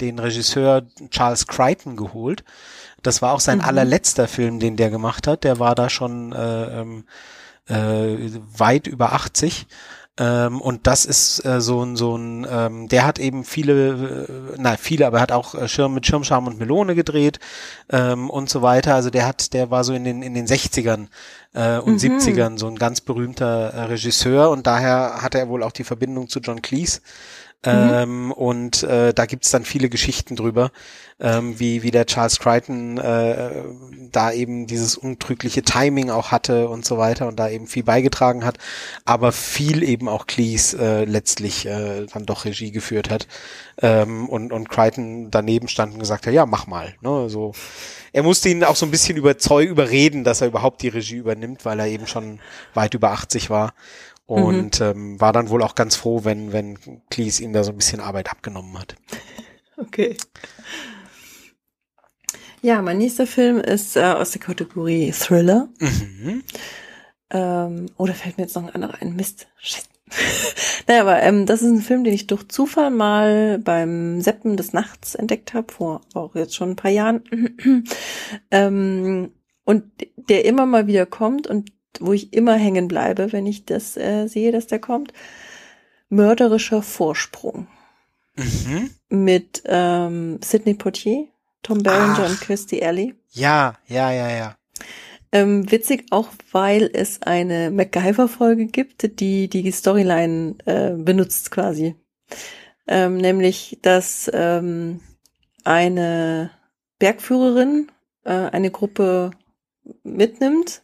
den 0.00 0.18
Regisseur 0.18 0.86
Charles 1.10 1.46
Crichton 1.46 1.96
geholt. 1.96 2.44
Das 3.02 3.22
war 3.22 3.32
auch 3.32 3.40
sein 3.40 3.58
mhm. 3.58 3.64
allerletzter 3.64 4.28
Film, 4.28 4.60
den 4.60 4.76
der 4.76 4.90
gemacht 4.90 5.26
hat. 5.26 5.44
Der 5.44 5.58
war 5.58 5.74
da 5.74 5.90
schon 5.90 6.32
äh, 6.32 6.80
ähm, 6.80 7.04
äh, 7.66 8.30
weit 8.56 8.86
über 8.86 9.12
80 9.12 9.66
ähm, 10.20 10.60
und 10.60 10.86
das 10.86 11.06
ist 11.06 11.42
äh, 11.46 11.62
so 11.62 11.82
ein, 11.82 11.96
so 11.96 12.14
ein, 12.14 12.46
ähm, 12.48 12.88
der 12.88 13.06
hat 13.06 13.18
eben 13.18 13.42
viele, 13.42 14.26
äh, 14.28 14.54
na 14.58 14.76
viele, 14.76 15.06
aber 15.06 15.16
er 15.16 15.22
hat 15.22 15.32
auch 15.32 15.54
äh, 15.54 15.66
Schirm 15.66 15.94
mit 15.94 16.04
Schirmscham 16.04 16.46
und 16.46 16.58
Melone 16.58 16.94
gedreht 16.94 17.40
ähm, 17.88 18.28
und 18.28 18.50
so 18.50 18.60
weiter. 18.60 18.94
Also 18.94 19.08
der 19.08 19.26
hat, 19.26 19.54
der 19.54 19.70
war 19.70 19.82
so 19.82 19.94
in 19.94 20.04
den 20.04 20.22
in 20.22 20.34
den 20.34 20.46
60ern 20.46 21.06
äh, 21.54 21.78
und 21.78 22.02
mhm. 22.02 22.18
70ern 22.18 22.58
so 22.58 22.66
ein 22.66 22.76
ganz 22.76 23.00
berühmter 23.00 23.70
äh, 23.70 23.80
Regisseur 23.84 24.50
und 24.50 24.66
daher 24.66 25.22
hatte 25.22 25.38
er 25.38 25.48
wohl 25.48 25.62
auch 25.62 25.72
die 25.72 25.84
Verbindung 25.84 26.28
zu 26.28 26.40
John 26.40 26.60
Cleese. 26.60 27.00
Mhm. 27.64 27.90
Ähm, 27.92 28.32
und 28.32 28.82
äh, 28.84 29.12
da 29.12 29.26
gibt's 29.26 29.50
dann 29.50 29.64
viele 29.64 29.90
Geschichten 29.90 30.34
drüber, 30.34 30.70
ähm, 31.20 31.60
wie, 31.60 31.82
wie 31.82 31.90
der 31.90 32.06
Charles 32.06 32.38
Crichton 32.38 32.96
äh, 32.96 33.64
da 34.10 34.32
eben 34.32 34.66
dieses 34.66 34.96
untrügliche 34.96 35.60
Timing 35.60 36.08
auch 36.08 36.30
hatte 36.30 36.70
und 36.70 36.86
so 36.86 36.96
weiter 36.96 37.28
und 37.28 37.38
da 37.38 37.50
eben 37.50 37.66
viel 37.66 37.84
beigetragen 37.84 38.46
hat, 38.46 38.56
aber 39.04 39.30
viel 39.32 39.82
eben 39.82 40.08
auch 40.08 40.26
Cleese 40.26 40.78
äh, 40.78 41.04
letztlich 41.04 41.66
äh, 41.66 42.06
dann 42.06 42.24
doch 42.24 42.46
Regie 42.46 42.70
geführt 42.70 43.10
hat 43.10 43.28
ähm, 43.82 44.26
und, 44.30 44.54
und 44.54 44.70
Crichton 44.70 45.30
daneben 45.30 45.68
stand 45.68 45.92
und 45.92 45.98
gesagt 45.98 46.26
hat, 46.26 46.32
ja, 46.32 46.46
mach 46.46 46.66
mal. 46.66 46.94
Ne? 47.02 47.28
So, 47.28 47.52
er 48.14 48.22
musste 48.22 48.48
ihn 48.48 48.64
auch 48.64 48.76
so 48.76 48.86
ein 48.86 48.90
bisschen 48.90 49.18
überzeugen, 49.18 49.70
überreden, 49.70 50.24
dass 50.24 50.40
er 50.40 50.48
überhaupt 50.48 50.80
die 50.80 50.88
Regie 50.88 51.16
übernimmt, 51.16 51.66
weil 51.66 51.78
er 51.78 51.88
eben 51.88 52.06
schon 52.06 52.40
weit 52.72 52.94
über 52.94 53.10
80 53.10 53.50
war 53.50 53.74
und 54.30 54.78
mhm. 54.78 54.86
ähm, 54.86 55.20
war 55.20 55.32
dann 55.32 55.48
wohl 55.48 55.60
auch 55.60 55.74
ganz 55.74 55.96
froh, 55.96 56.20
wenn, 56.22 56.52
wenn 56.52 56.78
Cleese 57.10 57.42
ihm 57.42 57.52
da 57.52 57.64
so 57.64 57.72
ein 57.72 57.76
bisschen 57.76 57.98
Arbeit 57.98 58.30
abgenommen 58.30 58.78
hat. 58.78 58.94
Okay. 59.76 60.16
Ja, 62.62 62.80
mein 62.80 62.98
nächster 62.98 63.26
Film 63.26 63.58
ist 63.58 63.96
äh, 63.96 64.02
aus 64.04 64.30
der 64.30 64.40
Kategorie 64.40 65.10
Thriller. 65.10 65.68
Mhm. 65.80 66.44
Ähm, 67.30 67.86
oder 67.96 68.12
oh, 68.12 68.14
fällt 68.14 68.36
mir 68.36 68.44
jetzt 68.44 68.54
noch 68.54 68.62
ein 68.62 68.74
anderer 68.74 69.00
ein? 69.00 69.16
Mist. 69.16 69.48
Shit. 69.56 69.84
naja, 70.86 71.00
aber 71.00 71.22
ähm, 71.22 71.46
das 71.46 71.62
ist 71.62 71.70
ein 71.70 71.80
Film, 71.80 72.04
den 72.04 72.14
ich 72.14 72.28
durch 72.28 72.46
Zufall 72.46 72.90
mal 72.90 73.58
beim 73.58 74.20
Seppen 74.20 74.56
des 74.56 74.72
Nachts 74.72 75.16
entdeckt 75.16 75.54
habe, 75.54 75.72
vor 75.72 76.02
auch 76.14 76.36
jetzt 76.36 76.54
schon 76.54 76.70
ein 76.70 76.76
paar 76.76 76.90
Jahren. 76.92 77.24
ähm, 78.52 79.32
und 79.64 79.84
der 80.16 80.44
immer 80.44 80.66
mal 80.66 80.86
wieder 80.86 81.06
kommt 81.06 81.48
und 81.48 81.72
wo 81.98 82.12
ich 82.12 82.32
immer 82.32 82.54
hängen 82.54 82.88
bleibe, 82.88 83.32
wenn 83.32 83.46
ich 83.46 83.64
das 83.64 83.96
äh, 83.96 84.26
sehe, 84.26 84.52
dass 84.52 84.66
der 84.66 84.78
kommt. 84.78 85.12
Mörderischer 86.08 86.82
Vorsprung. 86.82 87.66
Mhm. 88.36 88.90
Mit 89.08 89.62
ähm, 89.66 90.38
Sidney 90.42 90.74
Poitier, 90.74 91.26
Tom 91.62 91.82
Berenger 91.82 92.24
Ach, 92.24 92.30
und 92.30 92.40
Kirstie 92.40 92.82
Alley. 92.82 93.14
Ja, 93.30 93.74
ja, 93.86 94.12
ja, 94.12 94.30
ja. 94.30 94.56
Ähm, 95.32 95.70
witzig 95.70 96.06
auch, 96.10 96.28
weil 96.50 96.90
es 96.92 97.22
eine 97.22 97.70
MacGyver-Folge 97.70 98.66
gibt, 98.66 99.20
die 99.20 99.48
die 99.48 99.70
Storyline 99.70 100.56
äh, 100.64 100.90
benutzt 100.96 101.50
quasi. 101.50 101.94
Ähm, 102.88 103.18
nämlich, 103.18 103.78
dass 103.82 104.28
ähm, 104.32 105.00
eine 105.64 106.50
Bergführerin 106.98 107.92
äh, 108.24 108.32
eine 108.32 108.70
Gruppe 108.72 109.30
mitnimmt 110.02 110.82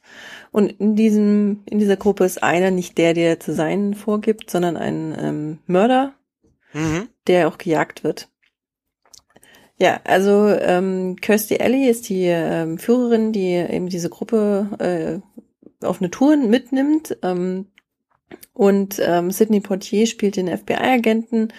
und 0.56 0.70
in 0.80 0.96
diesem, 0.96 1.64
in 1.66 1.78
dieser 1.78 1.98
Gruppe 1.98 2.24
ist 2.24 2.42
einer 2.42 2.70
nicht 2.70 2.96
der, 2.96 3.12
der 3.12 3.38
zu 3.38 3.52
sein 3.52 3.92
vorgibt, 3.92 4.48
sondern 4.48 4.78
ein 4.78 5.14
ähm, 5.20 5.58
Mörder, 5.66 6.14
mhm. 6.72 7.08
der 7.26 7.46
auch 7.48 7.58
gejagt 7.58 8.04
wird. 8.04 8.30
Ja, 9.76 10.00
also 10.04 10.48
ähm, 10.48 11.16
Kirstie 11.20 11.60
Alley 11.60 11.90
ist 11.90 12.08
die 12.08 12.24
ähm, 12.24 12.78
Führerin, 12.78 13.32
die 13.34 13.50
eben 13.50 13.90
diese 13.90 14.08
Gruppe 14.08 15.20
äh, 15.82 15.84
auf 15.86 16.00
eine 16.00 16.10
Tour 16.10 16.38
mitnimmt. 16.38 17.18
Ähm, 17.22 17.66
und 18.54 18.98
ähm, 19.04 19.30
Sidney 19.30 19.60
Portier 19.60 20.06
spielt 20.06 20.36
den 20.36 20.48
FBI-Agenten, 20.48 21.52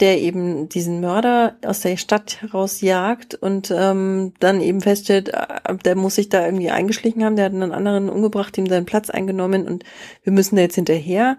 der 0.00 0.20
eben 0.20 0.68
diesen 0.68 1.00
Mörder 1.00 1.56
aus 1.64 1.80
der 1.80 1.96
Stadt 1.96 2.40
herausjagt 2.40 3.34
und 3.34 3.70
ähm, 3.70 4.32
dann 4.40 4.60
eben 4.60 4.80
feststellt, 4.80 5.28
äh, 5.28 5.76
der 5.84 5.96
muss 5.96 6.16
sich 6.16 6.28
da 6.28 6.44
irgendwie 6.44 6.70
eingeschlichen 6.70 7.24
haben, 7.24 7.36
der 7.36 7.46
hat 7.46 7.52
einen 7.52 7.72
anderen 7.72 8.08
umgebracht, 8.08 8.56
ihm 8.58 8.66
seinen 8.66 8.86
Platz 8.86 9.10
eingenommen 9.10 9.66
und 9.68 9.84
wir 10.22 10.32
müssen 10.32 10.56
da 10.56 10.62
jetzt 10.62 10.74
hinterher. 10.74 11.38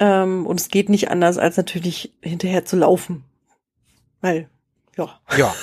Ähm, 0.00 0.46
und 0.46 0.60
es 0.60 0.68
geht 0.68 0.88
nicht 0.88 1.10
anders, 1.10 1.38
als 1.38 1.56
natürlich 1.56 2.14
hinterher 2.22 2.64
zu 2.64 2.76
laufen. 2.76 3.24
Weil 4.20 4.48
ja. 4.96 5.20
Ja, 5.36 5.54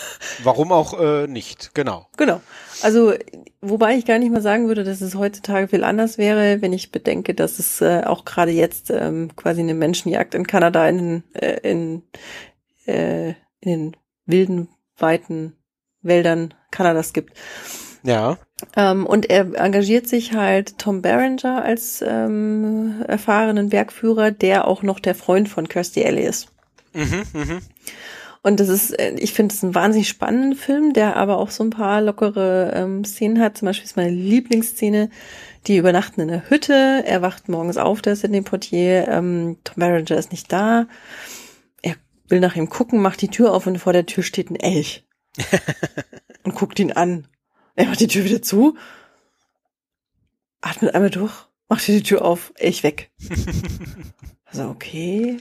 warum 0.43 0.71
auch 0.71 0.97
äh, 0.99 1.27
nicht, 1.27 1.75
genau. 1.75 2.07
Genau. 2.15 2.41
Also, 2.81 3.13
wobei 3.61 3.95
ich 3.95 4.05
gar 4.05 4.19
nicht 4.19 4.31
mal 4.31 4.41
sagen 4.41 4.67
würde, 4.67 4.83
dass 4.83 5.01
es 5.01 5.15
heutzutage 5.15 5.67
viel 5.67 5.83
anders 5.83 6.17
wäre, 6.17 6.61
wenn 6.61 6.73
ich 6.73 6.91
bedenke, 6.91 7.33
dass 7.33 7.59
es 7.59 7.81
äh, 7.81 8.03
auch 8.05 8.25
gerade 8.25 8.51
jetzt 8.51 8.91
ähm, 8.91 9.35
quasi 9.35 9.61
eine 9.61 9.73
Menschenjagd 9.73 10.35
in 10.35 10.47
Kanada 10.47 10.87
in, 10.87 11.23
äh, 11.33 11.59
in, 11.69 12.03
äh, 12.85 13.29
in 13.29 13.35
den 13.61 13.97
wilden, 14.25 14.69
weiten 14.97 15.53
Wäldern 16.01 16.53
Kanadas 16.71 17.13
gibt. 17.13 17.37
Ja. 18.03 18.37
Ähm, 18.75 19.05
und 19.05 19.29
er 19.29 19.55
engagiert 19.55 20.07
sich 20.07 20.33
halt 20.33 20.77
Tom 20.77 21.01
Berenger 21.01 21.63
als 21.63 22.03
ähm, 22.05 23.03
erfahrenen 23.07 23.69
Bergführer, 23.69 24.31
der 24.31 24.67
auch 24.67 24.83
noch 24.83 24.99
der 24.99 25.15
Freund 25.15 25.49
von 25.49 25.67
Kirstie 25.67 26.05
Alley 26.05 26.25
ist. 26.25 26.49
Mhm, 26.93 27.23
mhm. 27.33 27.61
Und 28.45 28.59
das 28.59 28.69
ist, 28.69 28.91
äh, 28.99 29.15
ich 29.17 29.33
finde 29.33 29.55
es 29.55 29.63
ein 29.63 29.73
wahnsinnig 29.73 30.07
spannender 30.07 30.55
Film, 30.55 30.93
der 30.93 31.15
aber 31.15 31.39
auch 31.39 31.49
so 31.49 31.63
ein 31.63 31.71
paar 31.71 31.99
lockere 31.99 32.73
ähm, 32.75 33.03
Szenen 33.03 33.39
hat. 33.39 33.57
Zum 33.57 33.65
Beispiel 33.65 33.85
ist 33.85 33.97
meine 33.97 34.11
Lieblingsszene, 34.11 35.09
die 35.65 35.77
übernachten 35.77 36.21
in 36.21 36.27
der 36.27 36.47
Hütte. 36.47 37.01
Er 37.07 37.23
wacht 37.23 37.49
morgens 37.49 37.77
auf, 37.77 38.03
der 38.03 38.13
ist 38.13 38.23
in 38.23 38.33
dem 38.33 38.43
Portier. 38.43 39.07
Ähm, 39.07 39.57
Tom 39.63 39.77
Berenger 39.77 40.11
ist 40.11 40.31
nicht 40.31 40.51
da. 40.51 40.85
Er 41.81 41.95
will 42.27 42.39
nach 42.39 42.55
ihm 42.55 42.69
gucken, 42.69 43.01
macht 43.01 43.23
die 43.23 43.29
Tür 43.29 43.51
auf 43.51 43.65
und 43.65 43.79
vor 43.79 43.93
der 43.93 44.05
Tür 44.05 44.21
steht 44.21 44.51
ein 44.51 44.57
Elch. 44.57 45.07
und 46.43 46.53
guckt 46.53 46.77
ihn 46.77 46.91
an. 46.91 47.27
Er 47.73 47.87
macht 47.87 47.99
die 47.99 48.07
Tür 48.07 48.25
wieder 48.25 48.43
zu, 48.43 48.77
atmet 50.61 50.93
einmal 50.93 51.09
durch, 51.09 51.33
macht 51.67 51.87
die 51.87 52.03
Tür 52.03 52.23
auf, 52.23 52.53
Elch 52.57 52.83
weg. 52.83 53.09
also 54.45 54.69
okay. 54.69 55.39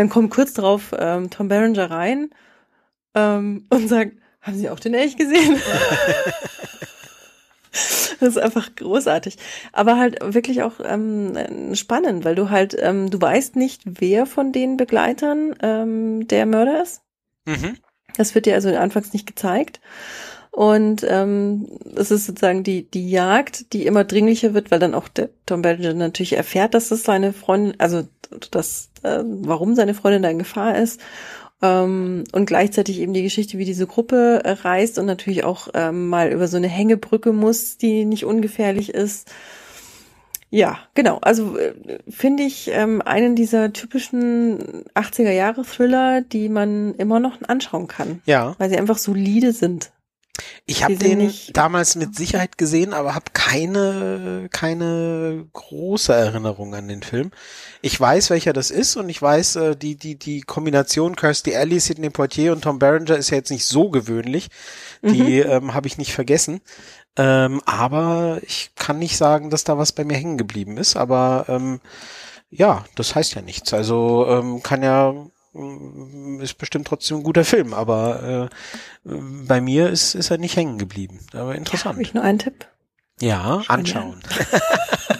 Dann 0.00 0.08
kommt 0.08 0.30
kurz 0.30 0.54
drauf 0.54 0.94
ähm, 0.98 1.28
Tom 1.28 1.48
Berenger 1.48 1.90
rein 1.90 2.30
ähm, 3.14 3.66
und 3.70 3.86
sagt, 3.86 4.16
haben 4.40 4.56
Sie 4.56 4.70
auch 4.70 4.80
den 4.80 4.94
Elch 4.94 5.18
gesehen? 5.18 5.60
das 7.70 8.18
ist 8.20 8.38
einfach 8.38 8.74
großartig. 8.76 9.36
Aber 9.72 9.98
halt 9.98 10.16
wirklich 10.22 10.62
auch 10.62 10.80
ähm, 10.82 11.74
spannend, 11.74 12.24
weil 12.24 12.34
du 12.34 12.48
halt, 12.48 12.74
ähm, 12.80 13.10
du 13.10 13.20
weißt 13.20 13.56
nicht, 13.56 13.82
wer 13.84 14.24
von 14.24 14.52
den 14.52 14.78
Begleitern 14.78 15.54
ähm, 15.60 16.26
der 16.28 16.46
Mörder 16.46 16.82
ist. 16.82 17.02
Mhm. 17.44 17.76
Das 18.16 18.34
wird 18.34 18.46
dir 18.46 18.54
also 18.54 18.74
anfangs 18.74 19.12
nicht 19.12 19.26
gezeigt. 19.26 19.82
Und 20.50 21.04
ähm, 21.06 21.78
es 21.94 22.10
ist 22.10 22.24
sozusagen 22.24 22.64
die, 22.64 22.90
die 22.90 23.10
Jagd, 23.10 23.74
die 23.74 23.84
immer 23.84 24.04
dringlicher 24.04 24.54
wird, 24.54 24.70
weil 24.70 24.78
dann 24.78 24.94
auch 24.94 25.08
der 25.08 25.28
Tom 25.44 25.60
Bellinger 25.60 25.92
natürlich 25.92 26.32
erfährt, 26.32 26.72
dass 26.72 26.90
es 26.90 27.02
seine 27.02 27.34
Freundin, 27.34 27.78
also 27.78 28.08
dass, 28.50 28.89
äh, 29.02 29.22
warum 29.24 29.74
seine 29.74 29.94
Freundin 29.94 30.22
da 30.22 30.30
in 30.30 30.38
Gefahr 30.38 30.76
ist. 30.78 31.00
Ähm, 31.62 32.24
und 32.32 32.46
gleichzeitig 32.46 33.00
eben 33.00 33.12
die 33.12 33.22
Geschichte, 33.22 33.58
wie 33.58 33.64
diese 33.64 33.86
Gruppe 33.86 34.42
reist 34.44 34.98
und 34.98 35.06
natürlich 35.06 35.44
auch 35.44 35.68
ähm, 35.74 36.08
mal 36.08 36.30
über 36.30 36.48
so 36.48 36.56
eine 36.56 36.68
Hängebrücke 36.68 37.32
muss, 37.32 37.76
die 37.76 38.04
nicht 38.04 38.24
ungefährlich 38.24 38.94
ist. 38.94 39.30
Ja, 40.50 40.78
genau. 40.94 41.18
Also 41.22 41.56
äh, 41.56 41.74
finde 42.08 42.42
ich 42.42 42.70
ähm, 42.72 43.02
einen 43.02 43.36
dieser 43.36 43.72
typischen 43.72 44.84
80er 44.94 45.30
Jahre 45.30 45.62
Thriller, 45.62 46.22
die 46.22 46.48
man 46.48 46.94
immer 46.96 47.20
noch 47.20 47.40
anschauen 47.46 47.86
kann. 47.86 48.20
Ja. 48.26 48.56
Weil 48.58 48.70
sie 48.70 48.78
einfach 48.78 48.98
solide 48.98 49.52
sind. 49.52 49.92
Ich 50.66 50.84
habe 50.84 50.96
den 50.96 51.18
nicht 51.18 51.56
damals 51.56 51.96
mit 51.96 52.14
Sicherheit 52.14 52.58
gesehen, 52.58 52.92
aber 52.92 53.14
habe 53.14 53.26
keine 53.32 54.48
keine 54.52 55.46
große 55.52 56.12
Erinnerung 56.12 56.74
an 56.74 56.88
den 56.88 57.02
Film. 57.02 57.30
Ich 57.82 57.98
weiß, 57.98 58.30
welcher 58.30 58.52
das 58.52 58.70
ist 58.70 58.96
und 58.96 59.08
ich 59.08 59.20
weiß, 59.20 59.56
äh, 59.56 59.76
die 59.76 59.96
die 59.96 60.18
die 60.18 60.42
Kombination 60.42 61.16
Kirstie 61.16 61.56
Alley, 61.56 61.80
Sidney 61.80 62.10
Poitier 62.10 62.52
und 62.52 62.62
Tom 62.62 62.78
Berenger 62.78 63.16
ist 63.16 63.30
ja 63.30 63.36
jetzt 63.36 63.50
nicht 63.50 63.64
so 63.64 63.90
gewöhnlich. 63.90 64.48
Die 65.02 65.42
mhm. 65.42 65.50
ähm, 65.50 65.74
habe 65.74 65.88
ich 65.88 65.98
nicht 65.98 66.12
vergessen. 66.12 66.60
Ähm, 67.16 67.60
aber 67.64 68.40
ich 68.42 68.72
kann 68.76 68.98
nicht 68.98 69.16
sagen, 69.16 69.50
dass 69.50 69.64
da 69.64 69.78
was 69.78 69.92
bei 69.92 70.04
mir 70.04 70.16
hängen 70.16 70.38
geblieben 70.38 70.76
ist. 70.76 70.96
Aber 70.96 71.46
ähm, 71.48 71.80
ja, 72.50 72.84
das 72.96 73.14
heißt 73.14 73.34
ja 73.34 73.42
nichts. 73.42 73.72
Also 73.72 74.26
ähm, 74.28 74.62
kann 74.62 74.82
ja 74.82 75.14
ist 76.40 76.58
bestimmt 76.58 76.86
trotzdem 76.86 77.18
ein 77.18 77.22
guter 77.22 77.44
Film, 77.44 77.74
aber 77.74 78.50
äh, 79.04 79.14
bei 79.46 79.60
mir 79.60 79.90
ist, 79.90 80.14
ist 80.14 80.30
er 80.30 80.38
nicht 80.38 80.56
hängen 80.56 80.78
geblieben. 80.78 81.20
Aber 81.32 81.54
interessant. 81.54 81.94
Habe 81.96 82.02
ich 82.02 82.14
nur 82.14 82.22
einen 82.22 82.38
Tipp? 82.38 82.66
Ja, 83.20 83.62
anschauen. 83.66 84.20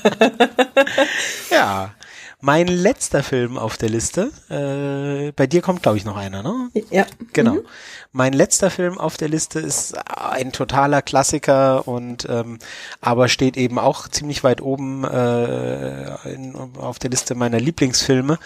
ja. 1.50 1.94
Mein 2.42 2.68
letzter 2.68 3.22
Film 3.22 3.58
auf 3.58 3.76
der 3.76 3.90
Liste, 3.90 4.30
äh, 4.48 5.32
bei 5.32 5.46
dir 5.46 5.60
kommt, 5.60 5.82
glaube 5.82 5.98
ich, 5.98 6.04
noch 6.04 6.16
einer, 6.16 6.42
ne? 6.42 6.70
Ja. 6.90 7.06
Genau. 7.32 7.54
Mhm. 7.54 7.66
Mein 8.12 8.32
letzter 8.32 8.70
Film 8.70 8.98
auf 8.98 9.16
der 9.16 9.28
Liste 9.28 9.60
ist 9.60 9.94
ein 10.08 10.50
totaler 10.50 11.02
Klassiker 11.02 11.86
und 11.86 12.26
ähm, 12.28 12.58
aber 13.00 13.28
steht 13.28 13.56
eben 13.56 13.78
auch 13.78 14.08
ziemlich 14.08 14.42
weit 14.42 14.62
oben 14.62 15.04
äh, 15.04 16.32
in, 16.32 16.54
auf 16.56 16.98
der 16.98 17.10
Liste 17.10 17.34
meiner 17.34 17.60
Lieblingsfilme. 17.60 18.38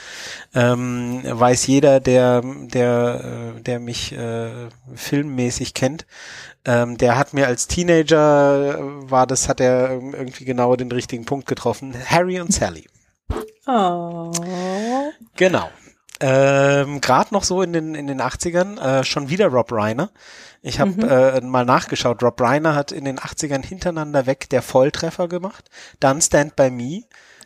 Ähm, 0.55 1.23
weiß 1.25 1.67
jeder, 1.67 2.01
der 2.01 2.43
der 2.43 3.55
äh, 3.57 3.61
der 3.63 3.81
mich 3.81 4.13
äh, 4.13 4.69
filmmäßig 4.95 5.73
kennt. 5.73 6.05
Ähm, 6.67 6.99
der 6.99 7.17
hat 7.17 7.33
mir 7.33 7.47
als 7.47 7.69
Teenager 7.69 8.79
äh, 8.79 9.11
war 9.11 9.27
das 9.27 9.49
hat 9.49 9.61
er 9.61 9.93
irgendwie 9.93 10.45
genau 10.45 10.77
den 10.77 10.91
richtigen 10.91 11.25
Punkt 11.25 11.47
getroffen. 11.47 11.95
Harry 12.07 12.41
und 12.41 12.53
Sally. 12.53 12.87
Oh. 13.67 14.33
Genau. 15.37 15.71
Ähm, 16.21 17.01
Gerade 17.01 17.35
noch 17.35 17.45
so 17.45 17.63
in 17.63 17.73
den 17.73 17.95
in 17.95 18.07
den 18.07 18.21
80ern, 18.21 18.81
äh, 18.81 19.05
schon 19.05 19.29
wieder 19.29 19.49
Rob 19.49 19.73
Reiner. 19.73 20.11
Ich 20.63 20.81
habe 20.81 20.93
mhm. 20.93 21.03
äh, 21.03 21.41
mal 21.41 21.65
nachgeschaut. 21.65 22.23
Rob 22.23 22.41
Reiner 22.41 22.75
hat 22.75 22.93
in 22.93 23.05
den 23.05 23.19
80ern 23.19 23.65
hintereinander 23.65 24.27
weg 24.27 24.49
der 24.49 24.63
Volltreffer 24.63 25.29
gemacht, 25.29 25.69
dann 26.01 26.23
Stand 26.23 26.57
by 26.57 26.71
Me, 26.71 27.03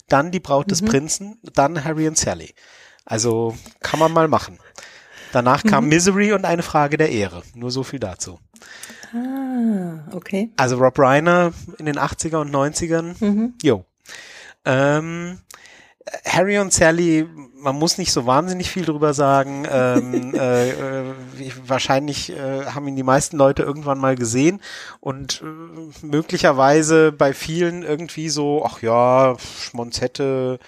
dann 0.08 0.30
Die 0.30 0.40
Braut 0.40 0.70
des 0.70 0.82
mhm. 0.82 0.86
Prinzen, 0.86 1.38
dann 1.54 1.82
Harry 1.82 2.06
und 2.06 2.18
Sally. 2.18 2.54
Also 3.04 3.56
kann 3.80 3.98
man 3.98 4.12
mal 4.12 4.28
machen. 4.28 4.58
Danach 5.32 5.64
kam 5.64 5.84
mhm. 5.84 5.90
Misery 5.90 6.32
und 6.32 6.44
eine 6.44 6.62
Frage 6.62 6.96
der 6.96 7.10
Ehre. 7.10 7.42
Nur 7.54 7.70
so 7.70 7.82
viel 7.82 7.98
dazu. 7.98 8.38
Ah, 9.14 10.14
okay. 10.14 10.52
Also 10.56 10.76
Rob 10.76 10.98
Reiner 10.98 11.52
in 11.78 11.86
den 11.86 11.98
80er 11.98 12.36
und 12.36 12.54
90ern. 12.54 13.16
Mhm. 13.24 13.54
Jo. 13.62 13.84
Ähm, 14.64 15.40
Harry 16.24 16.58
und 16.58 16.72
Sally, 16.72 17.26
man 17.60 17.76
muss 17.76 17.98
nicht 17.98 18.12
so 18.12 18.26
wahnsinnig 18.26 18.70
viel 18.70 18.84
drüber 18.84 19.14
sagen. 19.14 19.66
Ähm, 19.70 20.34
äh, 20.38 20.70
äh, 20.70 21.14
wahrscheinlich 21.66 22.30
äh, 22.30 22.66
haben 22.66 22.88
ihn 22.88 22.96
die 22.96 23.02
meisten 23.02 23.36
Leute 23.36 23.62
irgendwann 23.62 23.98
mal 23.98 24.16
gesehen 24.16 24.60
und 25.00 25.42
äh, 25.42 26.06
möglicherweise 26.06 27.12
bei 27.12 27.32
vielen 27.32 27.82
irgendwie 27.82 28.28
so, 28.28 28.64
ach 28.64 28.82
ja, 28.82 29.36
Schmonzette, 29.38 30.58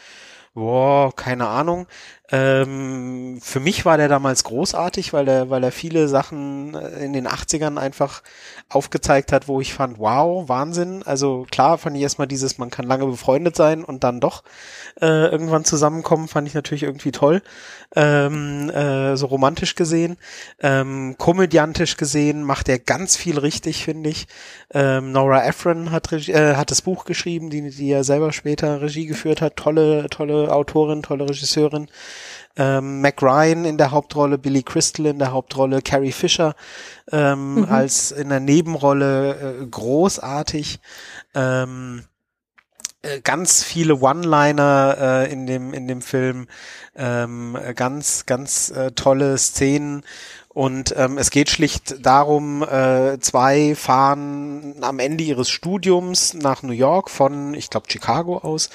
boah, 0.54 1.14
keine 1.14 1.48
Ahnung. 1.48 1.86
Ähm, 2.32 3.40
für 3.42 3.58
mich 3.58 3.84
war 3.84 3.96
der 3.96 4.08
damals 4.08 4.44
großartig, 4.44 5.12
weil 5.12 5.26
er, 5.26 5.50
weil 5.50 5.64
er 5.64 5.72
viele 5.72 6.06
Sachen 6.08 6.74
in 6.74 7.12
den 7.12 7.26
80ern 7.26 7.76
einfach 7.76 8.22
aufgezeigt 8.68 9.32
hat, 9.32 9.48
wo 9.48 9.60
ich 9.60 9.74
fand, 9.74 9.98
wow, 9.98 10.48
Wahnsinn. 10.48 11.02
Also 11.02 11.46
klar 11.50 11.76
fand 11.78 11.96
ich 11.96 12.02
erstmal 12.02 12.28
dieses, 12.28 12.58
man 12.58 12.70
kann 12.70 12.86
lange 12.86 13.06
befreundet 13.06 13.56
sein 13.56 13.84
und 13.84 14.04
dann 14.04 14.20
doch 14.20 14.44
äh, 15.00 15.26
irgendwann 15.26 15.64
zusammenkommen, 15.64 16.28
fand 16.28 16.46
ich 16.46 16.54
natürlich 16.54 16.84
irgendwie 16.84 17.10
toll. 17.10 17.42
Ähm, 17.96 18.70
äh, 18.70 19.16
so 19.16 19.26
romantisch 19.26 19.74
gesehen. 19.74 20.16
Ähm, 20.60 21.16
komödiantisch 21.18 21.96
gesehen 21.96 22.44
macht 22.44 22.68
er 22.68 22.78
ganz 22.78 23.16
viel 23.16 23.38
richtig, 23.38 23.84
finde 23.84 24.10
ich. 24.10 24.28
Ähm, 24.72 25.10
Nora 25.10 25.44
Ephron 25.44 25.90
hat, 25.90 26.12
äh, 26.12 26.54
hat 26.54 26.70
das 26.70 26.82
Buch 26.82 27.04
geschrieben, 27.04 27.50
die, 27.50 27.68
die 27.70 27.88
ja 27.88 28.04
selber 28.04 28.32
später 28.32 28.80
Regie 28.80 29.06
geführt 29.06 29.40
hat. 29.40 29.56
Tolle, 29.56 30.06
tolle 30.08 30.52
Autorin, 30.52 31.02
tolle 31.02 31.28
Regisseurin 31.28 31.88
ähm, 32.56 33.00
Mac 33.00 33.22
Ryan 33.22 33.64
in 33.64 33.78
der 33.78 33.90
Hauptrolle, 33.90 34.38
Billy 34.38 34.62
Crystal 34.62 35.06
in 35.06 35.18
der 35.18 35.32
Hauptrolle, 35.32 35.82
Carrie 35.82 36.12
Fisher 36.12 36.54
ähm, 37.12 37.54
mhm. 37.54 37.64
als 37.64 38.12
in 38.12 38.28
der 38.28 38.40
Nebenrolle 38.40 39.60
äh, 39.62 39.66
großartig. 39.66 40.80
Ähm, 41.34 42.04
äh, 42.04 42.09
ganz 43.24 43.62
viele 43.62 44.00
One-Liner 44.00 44.96
äh, 45.00 45.32
in 45.32 45.46
dem 45.46 45.72
in 45.72 45.88
dem 45.88 46.02
Film, 46.02 46.48
ähm, 46.96 47.56
ganz 47.74 48.26
ganz 48.26 48.70
äh, 48.70 48.92
tolle 48.92 49.38
Szenen 49.38 50.02
und 50.52 50.92
ähm, 50.96 51.16
es 51.16 51.30
geht 51.30 51.48
schlicht 51.48 52.04
darum, 52.04 52.64
äh, 52.64 53.20
zwei 53.20 53.76
fahren 53.76 54.74
am 54.80 54.98
Ende 54.98 55.22
ihres 55.22 55.48
Studiums 55.48 56.34
nach 56.34 56.64
New 56.64 56.72
York 56.72 57.08
von, 57.08 57.54
ich 57.54 57.70
glaube, 57.70 57.86
Chicago 57.88 58.38
aus. 58.38 58.68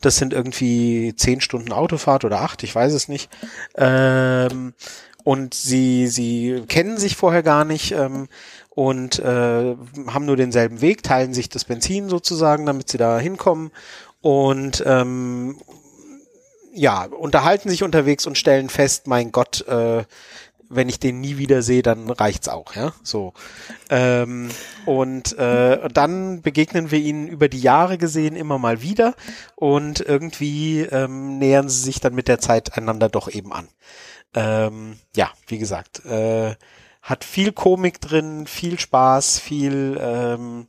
Das 0.00 0.16
sind 0.16 0.32
irgendwie 0.32 1.14
zehn 1.14 1.40
Stunden 1.40 1.72
Autofahrt 1.72 2.24
oder 2.24 2.40
acht, 2.40 2.64
ich 2.64 2.74
weiß 2.74 2.92
es 2.92 3.06
nicht. 3.06 3.30
Ähm, 3.76 4.74
und 5.22 5.54
sie, 5.54 6.08
sie 6.08 6.64
kennen 6.66 6.98
sich 6.98 7.14
vorher 7.14 7.44
gar 7.44 7.64
nicht 7.64 7.92
ähm, 7.92 8.26
und 8.74 9.18
äh, 9.18 9.76
haben 10.06 10.24
nur 10.24 10.36
denselben 10.36 10.80
Weg, 10.80 11.02
teilen 11.02 11.34
sich 11.34 11.48
das 11.48 11.64
Benzin 11.64 12.08
sozusagen, 12.08 12.64
damit 12.64 12.88
sie 12.88 12.98
da 12.98 13.18
hinkommen. 13.18 13.70
Und 14.22 14.82
ähm, 14.86 15.58
ja, 16.72 17.04
unterhalten 17.04 17.68
sich 17.68 17.82
unterwegs 17.82 18.26
und 18.26 18.38
stellen 18.38 18.70
fest, 18.70 19.06
mein 19.06 19.30
Gott, 19.30 19.66
äh, 19.68 20.04
wenn 20.70 20.88
ich 20.88 20.98
den 20.98 21.20
nie 21.20 21.36
wieder 21.36 21.60
sehe, 21.60 21.82
dann 21.82 22.08
reicht's 22.08 22.48
auch, 22.48 22.74
ja. 22.74 22.94
So. 23.02 23.34
Ähm, 23.90 24.48
und 24.86 25.36
äh, 25.38 25.88
dann 25.90 26.40
begegnen 26.40 26.90
wir 26.90 26.98
ihnen 26.98 27.28
über 27.28 27.48
die 27.50 27.60
Jahre 27.60 27.98
gesehen 27.98 28.36
immer 28.36 28.56
mal 28.56 28.80
wieder 28.80 29.14
und 29.54 30.00
irgendwie 30.00 30.80
ähm, 30.80 31.38
nähern 31.38 31.68
sie 31.68 31.82
sich 31.82 32.00
dann 32.00 32.14
mit 32.14 32.26
der 32.26 32.38
Zeit 32.38 32.78
einander 32.78 33.10
doch 33.10 33.28
eben 33.28 33.52
an. 33.52 33.68
Ähm, 34.34 34.96
ja, 35.14 35.30
wie 35.46 35.58
gesagt, 35.58 36.06
äh, 36.06 36.54
hat 37.02 37.24
viel 37.24 37.52
Komik 37.52 38.00
drin, 38.00 38.46
viel 38.46 38.78
Spaß, 38.78 39.38
viel 39.38 39.98
ähm, 40.00 40.68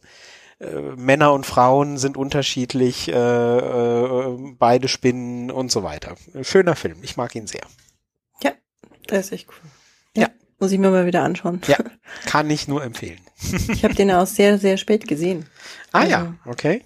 äh, 0.59 0.95
Männer 0.97 1.31
und 1.31 1.45
Frauen 1.45 1.97
sind 1.97 2.17
unterschiedlich, 2.17 3.07
äh, 3.07 3.13
äh, 3.13 4.55
beide 4.57 4.87
spinnen 4.87 5.51
und 5.51 5.71
so 5.71 5.83
weiter. 5.83 6.15
Schöner 6.41 6.75
Film, 6.75 6.97
ich 7.03 7.15
mag 7.15 7.33
ihn 7.35 7.47
sehr. 7.47 7.65
Ja, 8.43 8.51
der 9.09 9.19
ist 9.19 9.31
echt 9.31 9.47
cool. 9.49 9.69
Muss 10.63 10.71
ich 10.71 10.79
mir 10.79 10.91
mal 10.91 11.05
wieder 11.05 11.23
anschauen. 11.23 11.59
Ja, 11.67 11.75
kann 12.25 12.49
ich 12.49 12.69
nur 12.69 12.85
empfehlen. 12.85 13.19
ich 13.67 13.83
habe 13.83 13.95
den 13.95 14.09
auch 14.11 14.25
sehr, 14.25 14.57
sehr 14.57 14.77
spät 14.77 15.09
gesehen. 15.09 15.45
Ah 15.91 15.99
also, 15.99 16.11
ja, 16.11 16.35
okay. 16.45 16.85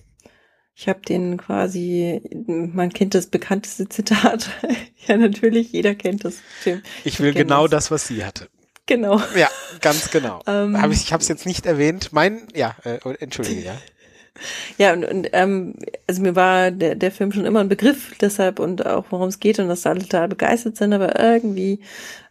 Ich 0.74 0.90
habe 0.90 1.02
den 1.02 1.38
quasi, 1.38 2.20
man 2.48 2.92
kennt 2.92 3.14
das 3.14 3.28
bekannteste 3.28 3.88
Zitat. 3.88 4.50
ja, 5.08 5.18
natürlich, 5.18 5.72
jeder 5.74 5.94
kennt 5.94 6.26
das. 6.26 6.42
Film. 6.60 6.82
Ich 7.04 7.20
will 7.20 7.36
genau 7.36 7.68
das. 7.68 7.86
das, 7.86 7.92
was 7.92 8.08
sie 8.08 8.26
hatte. 8.26 8.50
Genau. 8.88 9.22
Ja, 9.36 9.50
ganz 9.82 10.10
genau. 10.10 10.42
Ähm, 10.48 10.82
hab 10.82 10.92
ich 10.92 11.04
ich 11.04 11.14
habe 11.14 11.22
es 11.22 11.28
jetzt 11.28 11.46
nicht 11.46 11.66
erwähnt. 11.66 12.14
Mein, 12.14 12.48
ja, 12.56 12.76
äh, 12.84 12.98
entschuldige, 13.20 13.62
ja. 13.62 13.78
Ja, 14.78 14.94
und, 14.94 15.04
und 15.04 15.30
ähm, 15.34 15.74
also 16.06 16.22
mir 16.22 16.36
war 16.36 16.70
der, 16.70 16.94
der 16.94 17.12
Film 17.12 17.32
schon 17.32 17.46
immer 17.46 17.60
ein 17.60 17.70
Begriff 17.70 18.16
deshalb 18.22 18.60
und 18.60 18.86
auch 18.86 19.06
worum 19.10 19.30
es 19.30 19.40
geht 19.40 19.58
und 19.58 19.68
dass 19.68 19.82
da 19.82 19.90
alle 19.90 20.02
total 20.02 20.28
begeistert 20.28 20.78
sind, 20.78 20.94
aber 20.94 21.20
irgendwie 21.20 21.80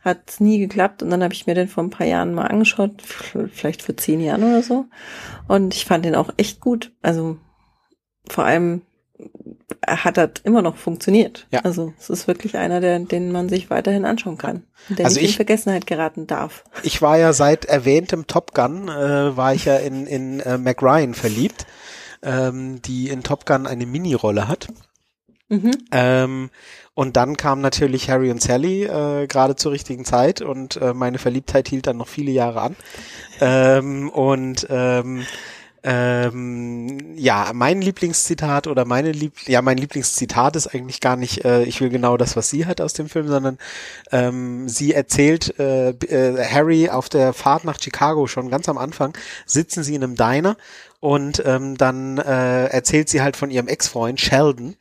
hat 0.03 0.19
es 0.29 0.39
nie 0.39 0.61
geklappt 0.61 1.03
und 1.03 1.11
dann 1.11 1.25
habe 1.25 1.35
ich 1.35 1.49
mir 1.49 1.57
den 1.57 1.67
vor 1.67 1.83
ein 1.83 1.91
paar 1.91 2.07
Jahren 2.07 2.33
mal 2.33 2.47
angeschaut, 2.47 3.03
vielleicht 3.53 3.83
vor 3.83 3.97
zehn 3.97 4.21
Jahren 4.21 4.45
oder 4.45 4.63
so 4.63 4.87
und 5.49 5.75
ich 5.75 5.85
fand 5.85 6.05
den 6.05 6.15
auch 6.15 6.31
echt 6.37 6.61
gut. 6.61 6.93
Also 7.03 7.39
vor 8.29 8.45
allem 8.45 8.83
hat 9.87 10.17
das 10.17 10.31
immer 10.45 10.63
noch 10.63 10.77
funktioniert. 10.77 11.47
Ja. 11.51 11.61
Also 11.61 11.95
es 11.99 12.11
ist 12.11 12.27
wirklich 12.27 12.57
einer, 12.57 12.81
der, 12.81 12.99
den 12.99 13.33
man 13.33 13.49
sich 13.49 13.71
weiterhin 13.71 14.05
anschauen 14.05 14.39
kann. 14.39 14.65
Der 14.89 15.07
also 15.07 15.17
nicht 15.17 15.25
ich, 15.25 15.31
in 15.33 15.37
Vergessenheit 15.37 15.87
geraten 15.87 16.27
darf. 16.27 16.65
Ich 16.83 17.03
war 17.03 17.19
ja 17.19 17.33
seit 17.33 17.65
erwähntem 17.65 18.27
Top 18.27 18.55
Gun, 18.55 18.89
äh, 18.89 19.37
war 19.37 19.55
ich 19.55 19.65
ja 19.65 19.77
in, 19.77 20.07
in 20.07 20.41
äh, 20.41 20.59
Mac 20.59 20.83
Ryan 20.83 21.15
verliebt 21.15 21.67
ähm, 22.23 22.83
die 22.83 23.09
in 23.09 23.23
Top 23.23 23.47
Gun 23.47 23.67
eine 23.67 23.87
Mini-Rolle 23.87 24.49
hat. 24.49 24.69
Mhm. 25.49 25.71
Ähm, 25.93 26.51
und 26.95 27.17
dann 27.17 27.37
kam 27.37 27.61
natürlich 27.61 28.11
Harry 28.11 28.31
und 28.31 28.43
Sally 28.43 28.85
äh, 28.85 29.27
gerade 29.29 29.55
zur 29.55 29.73
richtigen 29.73 30.05
Zeit 30.05 30.41
und 30.41 30.77
äh, 30.77 30.93
meine 30.93 31.19
Verliebtheit 31.19 31.69
hielt 31.69 31.87
dann 31.87 31.99
noch 31.99 32.09
viele 32.09 32.33
Jahre 32.33 32.63
an. 32.63 32.77
ähm, 33.41 34.09
und 34.09 34.67
ähm, 34.71 35.25
ähm, 35.89 37.17
ja, 37.17 37.53
mein 37.55 37.81
Lieblingszitat 37.81 38.67
oder 38.67 38.85
meine 38.85 39.13
Lieb 39.13 39.35
ja, 39.47 39.63
mein 39.63 39.79
Lieblingszitat 39.79 40.57
ist 40.57 40.67
eigentlich 40.67 41.01
gar 41.01 41.15
nicht, 41.15 41.45
äh, 41.45 41.63
ich 41.63 41.81
will 41.81 41.91
genau 41.91 42.17
das, 42.17 42.35
was 42.35 42.51
sie 42.51 42.67
hat 42.67 42.81
aus 42.81 42.93
dem 42.93 43.09
Film, 43.09 43.29
sondern 43.29 43.57
ähm, 44.11 44.69
sie 44.69 44.93
erzählt 44.93 45.57
äh, 45.61 45.91
äh, 45.91 46.45
Harry 46.45 46.89
auf 46.89 47.09
der 47.09 47.33
Fahrt 47.33 47.65
nach 47.65 47.81
Chicago 47.81 48.27
schon 48.27 48.51
ganz 48.51 48.69
am 48.69 48.79
Anfang, 48.79 49.17
sitzen 49.47 49.85
sie 49.85 49.95
in 49.95 50.03
einem 50.03 50.17
Diner 50.17 50.57
und 50.99 51.41
ähm, 51.47 51.77
dann 51.77 52.19
äh, 52.19 52.67
erzählt 52.67 53.09
sie 53.09 53.23
halt 53.23 53.37
von 53.37 53.53
ihrem 53.53 53.69
Ex-Freund 53.69 54.21
Sheldon, 54.21 54.75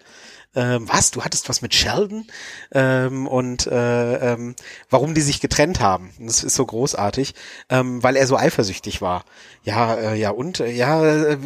ähm, 0.56 0.88
was, 0.88 1.12
du 1.12 1.24
hattest 1.24 1.50
was 1.50 1.62
mit 1.62 1.74
Sheldon 1.74 2.28
ähm, 2.72 3.28
und 3.28 3.68
äh, 3.68 4.34
ähm, 4.34 4.56
warum 4.90 5.14
die 5.14 5.22
sich 5.22 5.42
getrennt 5.42 5.80
haben. 5.80 6.12
Das 6.20 6.44
ist 6.44 6.56
so 6.56 6.66
großartig, 6.66 7.36
ähm, 7.70 8.02
weil 8.04 8.16
er 8.16 8.28
so 8.28 8.38
eifersüchtig 8.38 9.02
war. 9.02 9.26
Ja, 9.64 9.96
äh, 9.96 10.16
ja 10.16 10.30
und 10.30 10.60
äh, 10.60 10.72
ja, 10.72 11.04
äh, 11.04 11.38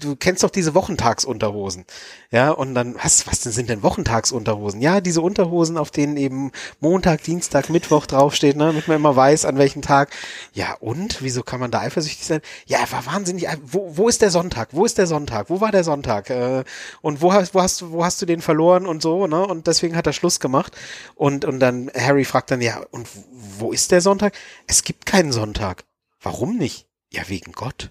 du 0.00 0.16
kennst 0.16 0.42
doch 0.42 0.50
diese 0.50 0.74
Wochentagsunterhosen. 0.74 1.84
Ja, 2.30 2.50
und 2.50 2.74
dann 2.74 2.96
was 3.02 3.26
was 3.26 3.40
denn 3.40 3.52
sind 3.52 3.70
denn 3.70 3.82
Wochentagsunterhosen? 3.82 4.80
Ja, 4.80 5.00
diese 5.00 5.20
Unterhosen, 5.20 5.78
auf 5.78 5.90
denen 5.90 6.16
eben 6.16 6.52
Montag, 6.80 7.22
Dienstag, 7.22 7.70
Mittwoch 7.70 8.06
draufsteht, 8.06 8.56
ne, 8.56 8.66
damit 8.66 8.88
man 8.88 8.96
immer 8.96 9.16
weiß, 9.16 9.44
an 9.44 9.58
welchem 9.58 9.82
Tag. 9.82 10.10
Ja, 10.52 10.74
und 10.80 11.22
wieso 11.22 11.42
kann 11.42 11.60
man 11.60 11.70
da 11.70 11.80
eifersüchtig 11.80 12.26
sein? 12.26 12.40
Ja, 12.66 12.78
er 12.78 12.90
war 12.92 13.06
wahnsinnig. 13.06 13.46
Wo, 13.64 13.96
wo 13.96 14.08
ist 14.08 14.22
der 14.22 14.30
Sonntag? 14.30 14.70
Wo 14.72 14.84
ist 14.84 14.98
der 14.98 15.06
Sonntag? 15.06 15.50
Wo 15.50 15.60
war 15.60 15.72
der 15.72 15.84
Sonntag? 15.84 16.30
Äh, 16.30 16.64
und 17.02 17.22
wo 17.22 17.32
hast 17.32 17.54
wo 17.54 17.62
hast 17.62 17.90
wo 17.90 18.04
hast 18.04 18.20
du 18.20 18.26
den 18.26 18.40
verloren 18.48 18.86
und 18.86 19.02
so, 19.02 19.26
ne? 19.26 19.46
Und 19.46 19.66
deswegen 19.66 19.94
hat 19.94 20.06
er 20.06 20.14
Schluss 20.14 20.40
gemacht. 20.40 20.74
Und, 21.14 21.44
und 21.44 21.60
dann 21.60 21.90
Harry 21.94 22.24
fragt 22.24 22.50
dann, 22.50 22.62
ja, 22.62 22.80
und 22.92 23.06
wo 23.30 23.72
ist 23.72 23.92
der 23.92 24.00
Sonntag? 24.00 24.32
Es 24.66 24.84
gibt 24.84 25.04
keinen 25.04 25.32
Sonntag. 25.32 25.84
Warum 26.22 26.56
nicht? 26.56 26.86
Ja, 27.10 27.28
wegen 27.28 27.52
Gott. 27.52 27.90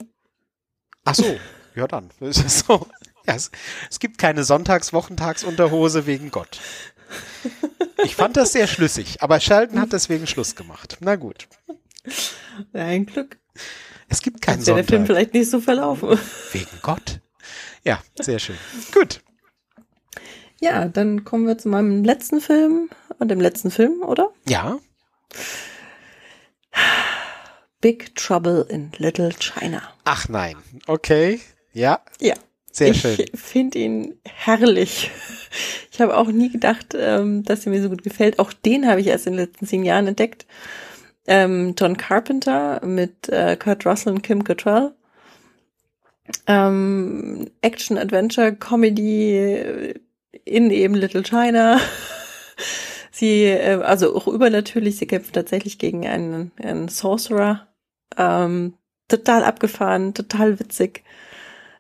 Ach 1.06 1.14
so, 1.14 1.38
ja 1.76 1.86
dann. 1.88 2.10
Es 2.22 2.40
ist 2.40 2.66
so. 2.66 2.88
Ja, 3.28 3.36
es, 3.36 3.52
es 3.92 4.00
gibt 4.00 4.18
keine 4.18 4.44
Sonntags-, 4.44 4.94
Wochentagsunterhose 4.94 6.08
wegen 6.08 6.32
Gott. 6.32 6.60
Ich 8.04 8.16
fand 8.16 8.36
das 8.36 8.52
sehr 8.52 8.66
schlüssig, 8.66 9.22
aber 9.22 9.40
Sheldon 9.40 9.80
hat 9.80 9.94
deswegen 9.94 10.26
Schluss 10.26 10.56
gemacht. 10.56 10.98
Na 11.02 11.18
gut. 11.18 11.48
Ein 12.74 13.06
Glück. 13.06 13.38
Es 14.10 14.24
gibt 14.24 14.42
keinen 14.42 14.64
Sonntag. 14.64 14.88
der 14.88 14.96
Film 14.96 15.06
vielleicht 15.06 15.36
nicht 15.36 15.52
so 15.52 15.62
verlaufen. 15.62 16.18
Wegen 16.52 16.80
Gott. 16.82 17.20
Ja, 17.84 18.02
sehr 18.20 18.40
schön. 18.40 18.58
Gut. 18.92 19.22
Ja, 20.60 20.88
dann 20.88 21.24
kommen 21.24 21.48
wir 21.48 21.58
zu 21.58 21.70
meinem 21.70 22.04
letzten 22.04 22.42
Film 22.42 22.90
und 23.20 23.30
dem 23.30 23.40
letzten 23.40 23.72
Film, 23.72 24.02
oder? 24.02 24.32
Ja. 24.48 24.80
Big 27.82 28.16
Trouble 28.16 28.66
in 28.70 28.92
Little 28.98 29.32
China. 29.40 29.82
Ach 30.04 30.28
nein. 30.30 30.58
Okay. 30.88 31.40
Ja. 31.74 32.02
Ja. 32.20 32.34
Sehr 32.72 32.94
schön. 32.94 33.18
Ich 33.20 33.40
finde 33.40 33.80
ihn 33.80 34.20
herrlich. 34.24 35.12
Ich 35.92 36.02
habe 36.02 36.16
auch 36.16 36.28
nie 36.28 36.52
gedacht, 36.52 36.96
ähm, 36.96 37.44
dass 37.44 37.66
er 37.66 37.72
mir 37.72 37.82
so 37.82 37.90
gut 37.90 38.04
gefällt. 38.04 38.38
Auch 38.38 38.54
den 38.54 38.88
habe 38.88 39.02
ich 39.02 39.08
erst 39.08 39.26
in 39.26 39.34
den 39.34 39.46
letzten 39.46 39.66
zehn 39.66 39.84
Jahren 39.84 40.06
entdeckt. 40.06 40.46
Ähm, 41.26 41.74
John 41.76 41.98
Carpenter 41.98 42.86
mit 42.86 43.30
äh, 43.30 43.58
Kurt 43.58 43.86
Russell 43.86 44.14
und 44.14 44.22
Kim 44.22 44.44
Cattrall. 44.44 44.94
Ähm, 46.46 47.50
Action, 47.62 47.98
Adventure, 47.98 48.56
Comedy, 48.56 49.96
in 50.46 50.72
eben 50.72 50.96
Little 50.96 51.24
China. 51.24 51.80
sie, 53.12 53.46
äh, 53.46 53.82
also 53.82 54.16
auch 54.16 54.28
übernatürlich, 54.28 54.98
sie 54.98 55.08
kämpft 55.08 55.34
tatsächlich 55.34 55.78
gegen 55.78 56.08
einen, 56.08 56.52
einen 56.62 56.88
Sorcerer. 56.88 57.68
Ähm, 58.18 58.74
total 59.08 59.44
abgefahren, 59.44 60.14
total 60.14 60.60
witzig. 60.60 61.04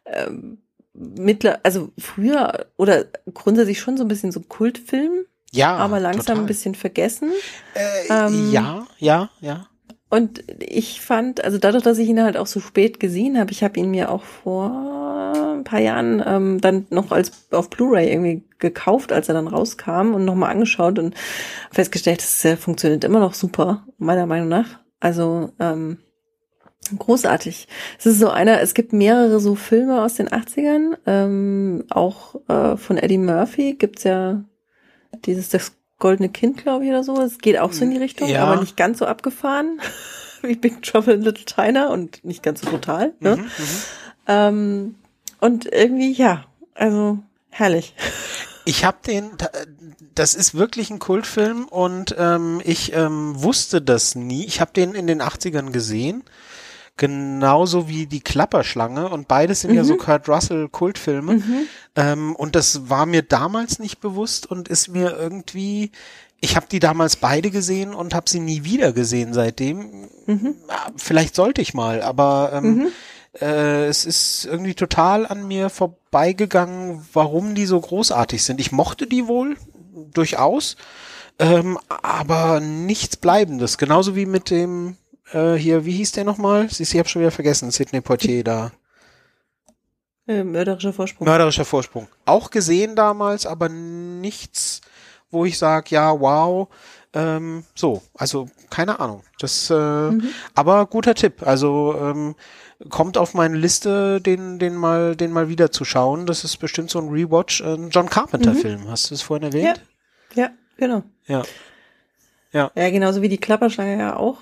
Ähm, 0.05 0.59
mittler, 0.93 1.59
also 1.63 1.91
früher 1.97 2.67
oder 2.77 3.05
grundsätzlich 3.33 3.79
schon 3.79 3.97
so 3.97 4.03
ein 4.03 4.07
bisschen 4.07 4.31
so 4.31 4.41
Kultfilm. 4.41 5.25
Ja. 5.51 5.75
Aber 5.77 5.99
langsam 5.99 6.25
total. 6.25 6.43
ein 6.43 6.47
bisschen 6.47 6.75
vergessen. 6.75 7.31
Äh, 7.73 8.13
ähm, 8.13 8.51
ja, 8.51 8.87
ja, 8.99 9.29
ja. 9.39 9.67
Und 10.09 10.43
ich 10.59 11.01
fand, 11.01 11.43
also 11.43 11.57
dadurch, 11.57 11.83
dass 11.83 11.97
ich 11.97 12.07
ihn 12.07 12.23
halt 12.23 12.37
auch 12.37 12.47
so 12.47 12.59
spät 12.59 12.99
gesehen 12.99 13.37
habe, 13.37 13.51
ich 13.51 13.63
habe 13.63 13.79
ihn 13.79 13.91
mir 13.91 14.09
auch 14.09 14.23
vor 14.23 15.33
ein 15.33 15.63
paar 15.63 15.79
Jahren 15.79 16.23
ähm, 16.25 16.61
dann 16.61 16.85
noch 16.89 17.11
als 17.11 17.47
auf 17.51 17.69
Blu-ray 17.69 18.09
irgendwie 18.09 18.43
gekauft, 18.59 19.11
als 19.11 19.27
er 19.27 19.35
dann 19.35 19.47
rauskam 19.47 20.13
und 20.13 20.25
nochmal 20.25 20.51
angeschaut 20.51 20.99
und 20.99 21.15
festgestellt, 21.71 22.19
dass 22.19 22.43
er 22.45 22.57
funktioniert 22.57 23.03
immer 23.03 23.19
noch 23.19 23.33
super, 23.33 23.85
meiner 23.97 24.25
Meinung 24.25 24.49
nach. 24.49 24.79
Also 24.99 25.51
ähm, 25.59 25.99
großartig. 26.97 27.67
Es 27.99 28.05
ist 28.05 28.19
so 28.19 28.29
einer, 28.29 28.61
es 28.61 28.73
gibt 28.73 28.93
mehrere 28.93 29.39
so 29.39 29.55
Filme 29.55 30.01
aus 30.01 30.15
den 30.15 30.29
80ern, 30.29 30.97
ähm, 31.05 31.83
auch 31.89 32.35
äh, 32.47 32.77
von 32.77 32.97
Eddie 32.97 33.17
Murphy 33.17 33.73
gibt's 33.73 34.03
ja 34.03 34.43
dieses 35.25 35.49
das 35.49 35.73
Goldene 35.99 36.29
Kind, 36.29 36.57
glaube 36.57 36.85
ich, 36.85 36.91
oder 36.91 37.03
so. 37.03 37.19
Es 37.21 37.39
geht 37.39 37.57
auch 37.57 37.73
so 37.73 37.83
in 37.83 37.91
die 37.91 37.97
Richtung, 37.97 38.29
ja. 38.29 38.43
aber 38.43 38.61
nicht 38.61 38.77
ganz 38.77 38.99
so 38.99 39.05
abgefahren 39.05 39.81
wie 40.43 40.55
Big 40.55 40.83
Trouble 40.83 41.15
in 41.15 41.21
Little 41.21 41.45
China 41.45 41.87
und 41.89 42.23
nicht 42.23 42.43
ganz 42.43 42.61
so 42.61 42.69
brutal. 42.69 43.13
Ne? 43.19 43.37
Mhm, 43.37 43.43
mhm. 43.43 43.49
ähm, 44.27 44.95
und 45.39 45.65
irgendwie, 45.71 46.11
ja, 46.11 46.45
also 46.75 47.19
herrlich. 47.57 47.93
Ich 48.65 48.83
habe 48.83 48.97
den, 49.05 49.31
das 50.13 50.33
ist 50.33 50.55
wirklich 50.55 50.89
ein 50.89 50.99
Kultfilm 50.99 51.65
und 51.65 52.15
ähm, 52.17 52.61
ich 52.63 52.93
ähm, 52.93 53.41
wusste 53.41 53.81
das 53.81 54.15
nie. 54.15 54.45
Ich 54.45 54.59
habe 54.59 54.71
den 54.73 54.93
in 54.93 55.07
den 55.07 55.21
80ern 55.21 55.71
gesehen 55.71 56.23
genauso 56.97 57.87
wie 57.87 58.07
die 58.07 58.21
Klapperschlange 58.21 59.09
und 59.09 59.27
beides 59.27 59.61
sind 59.61 59.71
mhm. 59.71 59.77
ja 59.77 59.83
so 59.83 59.93
mhm. 59.93 59.99
Kurt 59.99 60.27
Russell 60.27 60.67
Kultfilme 60.67 61.35
mhm. 61.35 61.67
ähm, 61.95 62.35
und 62.35 62.55
das 62.55 62.89
war 62.89 63.05
mir 63.05 63.21
damals 63.21 63.77
nicht 63.77 64.01
bewusst 64.01 64.47
und 64.47 64.67
ist 64.67 64.87
mir 64.89 65.15
irgendwie 65.15 65.91
ich 66.39 66.55
habe 66.55 66.67
die 66.69 66.79
damals 66.79 67.15
beide 67.15 67.49
gesehen 67.49 67.93
und 67.93 68.13
habe 68.13 68.29
sie 68.29 68.39
nie 68.39 68.63
wieder 68.63 68.93
gesehen 68.93 69.33
seitdem. 69.33 70.07
Mhm. 70.27 70.55
Vielleicht 70.95 71.35
sollte 71.35 71.61
ich 71.61 71.73
mal, 71.73 72.03
aber 72.03 72.51
ähm, 72.53 72.75
mhm. 72.75 72.87
Äh, 73.39 73.85
es 73.85 74.05
ist 74.05 74.45
irgendwie 74.45 74.73
total 74.73 75.25
an 75.25 75.47
mir 75.47 75.69
vorbeigegangen, 75.69 77.05
warum 77.13 77.55
die 77.55 77.65
so 77.65 77.79
großartig 77.79 78.43
sind. 78.43 78.59
Ich 78.59 78.71
mochte 78.71 79.07
die 79.07 79.27
wohl 79.27 79.57
durchaus, 80.13 80.77
ähm, 81.39 81.77
aber 82.01 82.59
nichts 82.59 83.17
Bleibendes. 83.17 83.77
Genauso 83.77 84.15
wie 84.15 84.25
mit 84.25 84.49
dem 84.49 84.97
äh, 85.33 85.53
hier, 85.53 85.85
wie 85.85 85.91
hieß 85.91 86.13
der 86.13 86.23
nochmal? 86.23 86.67
Ich 86.67 86.97
habe 86.97 87.09
schon 87.09 87.21
wieder 87.21 87.31
vergessen, 87.31 87.71
Sidney 87.71 88.01
Poitier 88.01 88.43
da. 88.43 88.71
Äh, 90.27 90.43
mörderischer 90.43 90.93
Vorsprung. 90.93 91.25
Mörderischer 91.27 91.65
Vorsprung. 91.65 92.07
Auch 92.25 92.49
gesehen 92.49 92.95
damals, 92.95 93.45
aber 93.45 93.69
nichts, 93.69 94.81
wo 95.31 95.45
ich 95.45 95.57
sage, 95.57 95.87
ja, 95.91 96.19
wow. 96.19 96.67
Ähm, 97.13 97.63
so, 97.73 98.03
also 98.13 98.49
keine 98.69 98.99
Ahnung. 98.99 99.23
Das, 99.39 99.69
äh, 99.69 99.73
mhm. 99.73 100.29
aber 100.53 100.85
guter 100.87 101.15
Tipp. 101.15 101.45
Also 101.45 101.95
ähm, 101.99 102.35
kommt 102.89 103.17
auf 103.17 103.33
meine 103.33 103.57
Liste, 103.57 104.21
den, 104.21 104.59
den 104.59 104.75
mal, 104.75 105.15
den 105.15 105.31
mal 105.31 105.49
wieder 105.49 105.71
zu 105.71 105.85
schauen. 105.85 106.25
Das 106.25 106.43
ist 106.43 106.57
bestimmt 106.57 106.89
so 106.89 106.99
ein 106.99 107.09
Rewatch, 107.09 107.61
ein 107.61 107.89
John 107.89 108.09
Carpenter-Film. 108.09 108.83
Mhm. 108.83 108.89
Hast 108.89 109.09
du 109.09 109.15
es 109.15 109.21
vorhin 109.21 109.47
erwähnt? 109.47 109.81
Ja, 110.33 110.43
ja 110.43 110.49
genau. 110.77 111.03
Ja. 111.25 111.43
Ja. 112.51 112.71
Ja, 112.75 112.89
genauso 112.89 113.21
wie 113.21 113.29
die 113.29 113.39
Klapperschlange 113.39 113.97
ja 113.97 114.15
auch. 114.15 114.39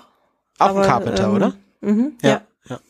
Auch 0.58 0.70
Aber, 0.70 0.82
ein 0.82 0.86
Carpenter, 0.86 1.24
ähm, 1.24 1.34
oder? 1.34 1.54
Mhm, 1.80 2.18
ja. 2.22 2.28
ja. 2.28 2.42
ja. 2.68 2.80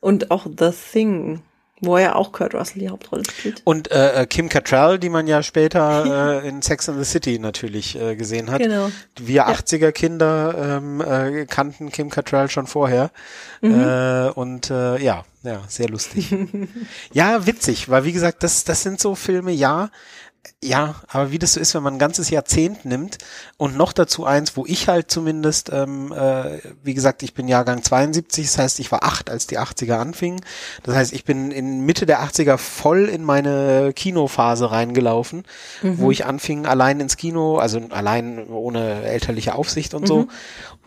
Und 0.00 0.30
auch 0.30 0.46
The 0.46 0.70
Thing 0.70 1.42
Wo 1.80 1.96
ja 1.98 2.14
auch 2.14 2.32
Kurt 2.32 2.54
Russell 2.54 2.80
die 2.80 2.88
Hauptrolle 2.88 3.22
spielt. 3.24 3.62
Und 3.64 3.90
äh, 3.90 4.22
äh, 4.22 4.26
Kim 4.26 4.48
Cattrall, 4.48 4.98
die 4.98 5.08
man 5.08 5.26
ja 5.26 5.42
später 5.42 6.42
äh, 6.42 6.48
in 6.48 6.62
Sex 6.62 6.88
and 6.88 6.98
the 6.98 7.04
City 7.04 7.38
natürlich 7.38 8.00
äh, 8.00 8.16
gesehen 8.16 8.50
hat. 8.50 8.60
Genau. 8.60 8.90
Wir 9.16 9.34
Ja. 9.34 9.48
80er 9.48 9.92
Kinder 9.92 10.80
ähm, 10.80 11.00
äh, 11.00 11.46
kannten 11.46 11.90
Kim 11.90 12.10
Cattrall 12.10 12.48
schon 12.48 12.66
vorher. 12.66 13.10
Äh, 13.62 14.30
und 14.30 14.70
äh, 14.70 14.98
ja, 15.02 15.24
ja, 15.42 15.62
sehr 15.68 15.88
lustig. 15.88 16.34
ja, 17.12 17.46
witzig, 17.46 17.88
weil 17.88 18.04
wie 18.04 18.12
gesagt, 18.12 18.42
das, 18.42 18.64
das 18.64 18.82
sind 18.82 19.00
so 19.00 19.14
Filme, 19.14 19.52
ja, 19.52 19.90
ja, 20.62 20.96
aber 21.08 21.30
wie 21.30 21.38
das 21.38 21.52
so 21.52 21.60
ist, 21.60 21.74
wenn 21.74 21.84
man 21.84 21.94
ein 21.94 21.98
ganzes 22.00 22.30
Jahrzehnt 22.30 22.84
nimmt 22.84 23.18
und 23.58 23.76
noch 23.76 23.92
dazu 23.92 24.24
eins, 24.24 24.56
wo 24.56 24.66
ich 24.66 24.88
halt 24.88 25.10
zumindest, 25.10 25.70
ähm, 25.72 26.12
äh, 26.12 26.58
wie 26.82 26.94
gesagt, 26.94 27.22
ich 27.22 27.32
bin 27.32 27.46
Jahrgang 27.46 27.82
72, 27.82 28.46
das 28.46 28.58
heißt, 28.58 28.80
ich 28.80 28.90
war 28.90 29.04
acht, 29.04 29.30
als 29.30 29.46
die 29.46 29.58
80er 29.58 29.98
anfingen. 29.98 30.40
Das 30.82 30.96
heißt, 30.96 31.12
ich 31.12 31.24
bin 31.24 31.52
in 31.52 31.86
Mitte 31.86 32.06
der 32.06 32.22
80er 32.22 32.56
voll 32.58 33.08
in 33.08 33.22
meine 33.22 33.92
Kinophase 33.94 34.70
reingelaufen, 34.70 35.44
wo 35.82 36.10
ich 36.10 36.26
anfing, 36.26 36.66
allein 36.66 36.98
ins 37.00 37.16
Kino, 37.16 37.58
also 37.58 37.80
allein 37.90 38.48
ohne 38.48 39.02
elterliche 39.04 39.54
Aufsicht 39.54 39.94
und 39.94 40.08
so. 40.08 40.26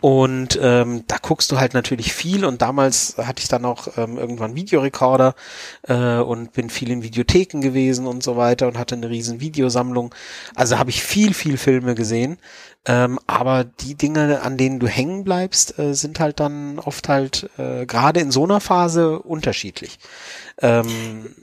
Und 0.02 0.58
ähm, 0.60 1.04
da 1.06 1.16
guckst 1.22 1.52
du 1.52 1.60
halt 1.60 1.74
natürlich 1.74 2.12
viel 2.12 2.44
und 2.44 2.60
damals 2.60 3.16
hatte 3.18 3.40
ich 3.40 3.48
dann 3.48 3.64
auch 3.64 3.86
ähm, 3.96 4.18
irgendwann 4.18 4.56
Videorekorder 4.56 5.36
äh, 5.84 6.16
und 6.16 6.52
bin 6.52 6.70
viel 6.70 6.90
in 6.90 7.04
Videotheken 7.04 7.60
gewesen 7.60 8.08
und 8.08 8.24
so 8.24 8.36
weiter 8.36 8.66
und 8.66 8.76
hatte 8.76 8.96
eine 8.96 9.08
riesen 9.08 9.38
Videosammlung. 9.38 10.12
Also 10.56 10.76
habe 10.76 10.90
ich 10.90 11.04
viel, 11.04 11.34
viel 11.34 11.56
Filme 11.56 11.94
gesehen. 11.94 12.38
Ähm, 12.84 13.20
aber 13.28 13.62
die 13.62 13.94
Dinge, 13.94 14.42
an 14.42 14.56
denen 14.56 14.80
du 14.80 14.88
hängen 14.88 15.22
bleibst, 15.22 15.78
äh, 15.78 15.94
sind 15.94 16.18
halt 16.18 16.40
dann 16.40 16.80
oft 16.80 17.08
halt 17.08 17.48
äh, 17.56 17.86
gerade 17.86 18.18
in 18.18 18.32
so 18.32 18.42
einer 18.42 18.58
Phase 18.58 19.20
unterschiedlich. 19.20 20.00
Ähm, 20.60 21.36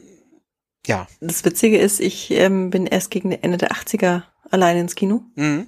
ja. 0.86 1.08
Das 1.22 1.46
Witzige 1.46 1.78
ist, 1.78 2.02
ich 2.02 2.32
ähm, 2.32 2.72
bin 2.72 2.88
erst 2.88 3.10
gegen 3.10 3.32
Ende 3.32 3.58
der 3.58 3.72
80er 3.72 4.24
allein 4.52 4.76
ins 4.76 4.96
Kino. 4.96 5.24
Mhm. 5.36 5.68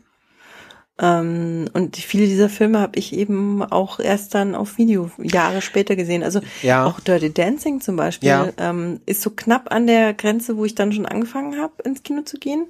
Ähm, 1.00 1.70
und 1.74 1.96
viele 1.98 2.26
dieser 2.28 2.50
Filme 2.50 2.80
habe 2.80 3.00
ich 3.00 3.14
eben 3.14 3.64
auch 3.64 4.00
erst 4.00 4.36
dann 4.36 4.54
auf 4.56 4.78
Video 4.78 5.10
Jahre 5.22 5.62
später 5.62 5.96
gesehen. 5.96 6.22
Also 6.24 6.42
Ja. 6.62 6.86
auch 6.86 7.00
Dirty 7.00 7.34
Dancing 7.34 7.82
zum 7.82 7.96
Beispiel 7.96 8.30
Ja. 8.30 8.50
ähm, 8.58 9.00
ist 9.06 9.22
so 9.22 9.30
knapp 9.32 9.72
an 9.74 9.88
der 9.88 10.14
Grenze, 10.14 10.58
wo 10.58 10.66
ich 10.66 10.76
dann 10.76 10.92
schon 10.94 11.06
angefangen 11.06 11.60
habe, 11.60 11.74
ins 11.84 12.04
Kino 12.04 12.22
zu 12.22 12.38
gehen. 12.38 12.68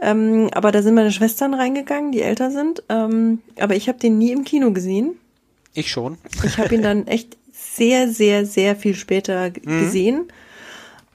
Ähm, 0.00 0.48
aber 0.52 0.72
da 0.72 0.82
sind 0.82 0.94
meine 0.94 1.12
Schwestern 1.12 1.54
reingegangen, 1.54 2.10
die 2.10 2.22
älter 2.22 2.50
sind. 2.50 2.82
Ähm, 2.88 3.40
aber 3.60 3.76
ich 3.76 3.88
habe 3.88 3.98
den 3.98 4.18
nie 4.18 4.32
im 4.32 4.42
Kino 4.44 4.72
gesehen. 4.72 5.12
Ich 5.74 5.90
schon. 5.90 6.18
Ich 6.44 6.58
habe 6.58 6.74
ihn 6.74 6.82
dann 6.82 7.06
echt 7.06 7.36
sehr, 7.52 8.08
sehr, 8.08 8.44
sehr 8.44 8.74
viel 8.74 8.94
später 8.96 9.50
g- 9.50 9.60
gesehen. 9.64 10.24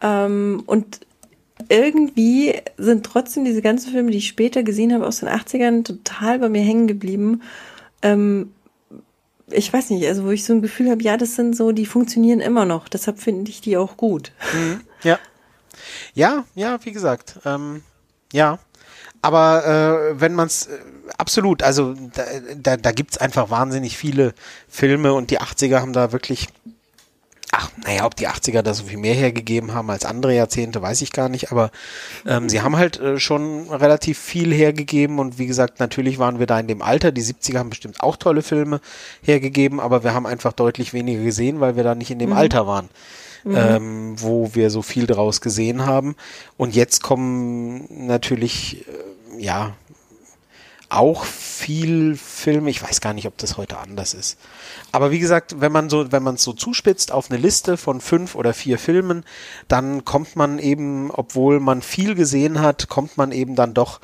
Ähm, 0.01 0.63
und 0.65 1.01
irgendwie 1.69 2.55
sind 2.77 3.05
trotzdem 3.05 3.45
diese 3.45 3.61
ganzen 3.61 3.91
Filme, 3.91 4.11
die 4.11 4.17
ich 4.17 4.27
später 4.27 4.63
gesehen 4.63 4.93
habe 4.93 5.05
aus 5.05 5.19
den 5.19 5.29
80ern, 5.29 5.83
total 5.83 6.39
bei 6.39 6.49
mir 6.49 6.61
hängen 6.61 6.87
geblieben. 6.87 7.41
Ähm, 8.01 8.53
ich 9.49 9.71
weiß 9.71 9.89
nicht, 9.91 10.05
also 10.07 10.25
wo 10.25 10.31
ich 10.31 10.43
so 10.43 10.53
ein 10.53 10.61
Gefühl 10.61 10.89
habe, 10.89 11.01
ja, 11.03 11.17
das 11.17 11.35
sind 11.35 11.55
so, 11.55 11.71
die 11.71 11.85
funktionieren 11.85 12.41
immer 12.41 12.65
noch. 12.65 12.89
Deshalb 12.89 13.19
finde 13.19 13.49
ich 13.49 13.61
die 13.61 13.77
auch 13.77 13.97
gut. 13.97 14.31
Ja. 15.03 15.19
Ja, 16.13 16.45
ja, 16.55 16.79
wie 16.83 16.91
gesagt. 16.91 17.39
Ähm, 17.45 17.83
ja. 18.33 18.59
Aber 19.21 19.65
äh, 19.65 20.19
wenn 20.19 20.35
man 20.35 20.47
es 20.47 20.67
äh, 20.67 20.79
absolut, 21.17 21.63
also 21.63 21.93
da, 22.13 22.23
da, 22.55 22.77
da 22.77 22.91
gibt 22.91 23.11
es 23.11 23.17
einfach 23.17 23.49
wahnsinnig 23.49 23.97
viele 23.97 24.33
Filme 24.67 25.13
und 25.13 25.31
die 25.31 25.39
80er 25.39 25.79
haben 25.79 25.93
da 25.93 26.11
wirklich, 26.11 26.47
ach, 27.51 27.71
naja, 27.85 28.05
ob 28.05 28.15
die 28.15 28.27
80er 28.27 28.61
da 28.61 28.73
so 28.73 28.83
viel 28.83 28.97
mehr 28.97 29.13
hergegeben 29.13 29.73
haben 29.73 29.89
als 29.89 30.05
andere 30.05 30.35
Jahrzehnte, 30.35 30.81
weiß 30.81 31.01
ich 31.01 31.11
gar 31.11 31.29
nicht, 31.29 31.51
aber 31.51 31.71
ähm, 32.25 32.49
sie 32.49 32.61
haben 32.61 32.77
halt 32.77 32.99
äh, 32.99 33.19
schon 33.19 33.69
relativ 33.69 34.19
viel 34.19 34.53
hergegeben. 34.53 35.19
Und 35.19 35.39
wie 35.39 35.47
gesagt, 35.47 35.79
natürlich 35.79 36.19
waren 36.19 36.39
wir 36.39 36.45
da 36.45 36.59
in 36.59 36.67
dem 36.67 36.81
Alter, 36.81 37.11
die 37.11 37.23
70er 37.23 37.59
haben 37.59 37.69
bestimmt 37.69 38.01
auch 38.01 38.17
tolle 38.17 38.41
Filme 38.41 38.81
hergegeben, 39.21 39.79
aber 39.79 40.03
wir 40.03 40.13
haben 40.13 40.25
einfach 40.25 40.53
deutlich 40.53 40.93
weniger 40.93 41.23
gesehen, 41.23 41.59
weil 41.59 41.75
wir 41.75 41.83
da 41.83 41.95
nicht 41.95 42.11
in 42.11 42.19
dem 42.19 42.33
Alter 42.33 42.67
waren 42.67 42.89
ähm, 43.55 44.15
wo 44.17 44.53
wir 44.53 44.69
so 44.69 44.81
viel 44.81 45.07
draus 45.07 45.41
gesehen 45.41 45.85
haben. 45.85 46.15
Und 46.57 46.75
jetzt 46.75 47.03
kommen 47.03 47.87
natürlich, 48.07 48.85
äh, 48.87 49.41
ja, 49.43 49.75
auch 50.89 51.25
viel 51.25 52.15
Filme. 52.15 52.69
Ich 52.69 52.81
weiß 52.81 53.01
gar 53.01 53.13
nicht, 53.13 53.27
ob 53.27 53.37
das 53.37 53.57
heute 53.57 53.77
anders 53.77 54.13
ist. 54.13 54.37
Aber 54.91 55.11
wie 55.11 55.19
gesagt, 55.19 55.59
wenn 55.59 55.71
man 55.71 55.89
so, 55.89 56.11
wenn 56.11 56.23
man 56.23 56.35
es 56.35 56.43
so 56.43 56.53
zuspitzt 56.53 57.11
auf 57.11 57.29
eine 57.29 57.39
Liste 57.39 57.77
von 57.77 57.99
fünf 57.99 58.35
oder 58.35 58.53
vier 58.53 58.79
Filmen, 58.79 59.23
dann 59.67 60.05
kommt 60.05 60.35
man 60.35 60.59
eben, 60.59 61.11
obwohl 61.11 61.59
man 61.59 61.81
viel 61.81 62.15
gesehen 62.15 62.61
hat, 62.61 62.87
kommt 62.87 63.17
man 63.17 63.31
eben 63.31 63.55
dann 63.55 63.73
doch 63.73 63.99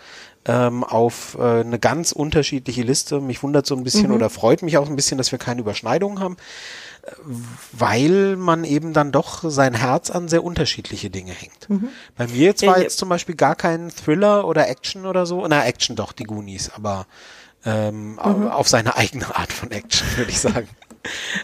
ähm, 0.46 0.84
auf 0.84 1.38
äh, 1.40 1.62
eine 1.62 1.80
ganz 1.80 2.12
unterschiedliche 2.12 2.84
Liste. 2.84 3.22
Mich 3.22 3.44
wundert 3.44 3.66
so 3.66 3.76
ein 3.76 3.84
bisschen 3.84 4.12
oder 4.12 4.30
freut 4.30 4.62
mich 4.62 4.78
auch 4.78 4.90
ein 4.90 4.96
bisschen, 4.96 5.18
dass 5.18 5.32
wir 5.32 5.40
keine 5.40 5.62
Überschneidungen 5.62 6.20
haben 6.20 6.38
weil 7.72 8.36
man 8.38 8.64
eben 8.64 8.94
dann 8.94 9.12
doch 9.12 9.44
sein 9.50 9.74
Herz 9.74 10.10
an 10.10 10.28
sehr 10.30 10.44
unterschiedliche 10.44 11.10
Dinge 11.10 11.34
hängt. 11.34 11.68
Bei 12.18 12.28
mir 12.28 12.40
jetzt 12.46 12.66
war 12.66 12.78
ja. 12.78 12.84
jetzt 12.84 12.98
zum 12.98 13.10
Beispiel 13.10 13.36
gar 13.36 13.56
kein 13.56 13.90
Thriller 13.90 14.48
oder 14.48 14.68
Action 14.70 15.06
oder 15.06 15.26
so. 15.26 15.46
Na, 15.48 15.66
Action 15.66 15.96
doch, 15.96 16.12
die 16.14 16.24
Goonies, 16.24 16.70
aber 16.74 17.06
ähm, 17.66 18.20
au- 18.20 18.50
auf 18.50 18.68
seine 18.68 18.96
eigene 18.96 19.36
Art 19.36 19.52
von 19.52 19.72
Action, 19.72 20.08
würde 20.16 20.32
ich 20.32 20.40
sagen. 20.40 20.68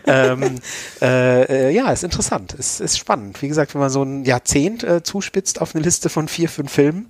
ähm, 0.05 0.55
äh, 1.01 1.68
äh, 1.68 1.70
ja, 1.72 1.91
ist 1.91 2.03
interessant, 2.05 2.53
ist, 2.53 2.80
ist 2.80 2.97
spannend. 2.97 3.41
Wie 3.41 3.49
gesagt, 3.49 3.74
wenn 3.74 3.82
man 3.82 3.89
so 3.89 4.03
ein 4.03 4.24
Jahrzehnt 4.24 4.84
äh, 4.84 5.03
zuspitzt 5.03 5.60
auf 5.60 5.76
eine 5.76 5.84
Liste 5.84 6.07
von 6.10 6.30
vier, 6.30 6.47
fünf 6.47 6.72
Filmen, 6.72 7.07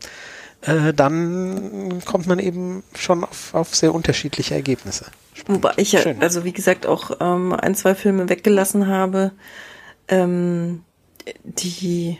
äh, 0.62 0.92
dann 0.94 2.02
kommt 2.06 2.26
man 2.26 2.40
eben 2.40 2.84
schon 2.98 3.24
auf, 3.24 3.54
auf 3.54 3.76
sehr 3.76 3.94
unterschiedliche 3.94 4.56
Ergebnisse. 4.56 5.06
Wobei 5.50 5.74
ich 5.78 5.94
ja, 5.94 6.02
also 6.20 6.44
wie 6.44 6.54
gesagt, 6.54 6.86
auch 6.86 7.18
ähm, 7.20 7.54
ein, 7.54 7.74
zwei 7.74 7.96
Filme 7.96 8.30
weggelassen 8.30 8.88
habe, 8.88 9.32
ähm, 10.08 10.84
die 11.44 12.20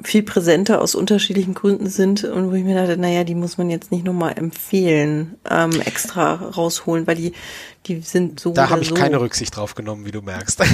viel 0.00 0.22
präsenter 0.22 0.80
aus 0.80 0.94
unterschiedlichen 0.94 1.54
Gründen 1.54 1.88
sind 1.88 2.22
und 2.22 2.52
wo 2.52 2.54
ich 2.54 2.62
mir 2.62 2.76
dachte, 2.76 2.96
naja, 2.96 3.24
die 3.24 3.34
muss 3.34 3.58
man 3.58 3.68
jetzt 3.68 3.90
nicht 3.90 4.04
nochmal 4.04 4.38
empfehlen, 4.38 5.34
ähm, 5.50 5.80
extra 5.80 6.34
rausholen, 6.34 7.08
weil 7.08 7.16
die, 7.16 7.32
die 7.86 8.00
sind 8.02 8.38
so 8.38 8.52
Da 8.52 8.70
habe 8.70 8.82
ich 8.82 8.90
so. 8.90 8.94
keine 8.94 9.20
Rücksicht 9.20 9.56
drauf 9.56 9.74
genommen, 9.74 10.04
wie 10.06 10.12
du 10.12 10.22
merkst. 10.22 10.62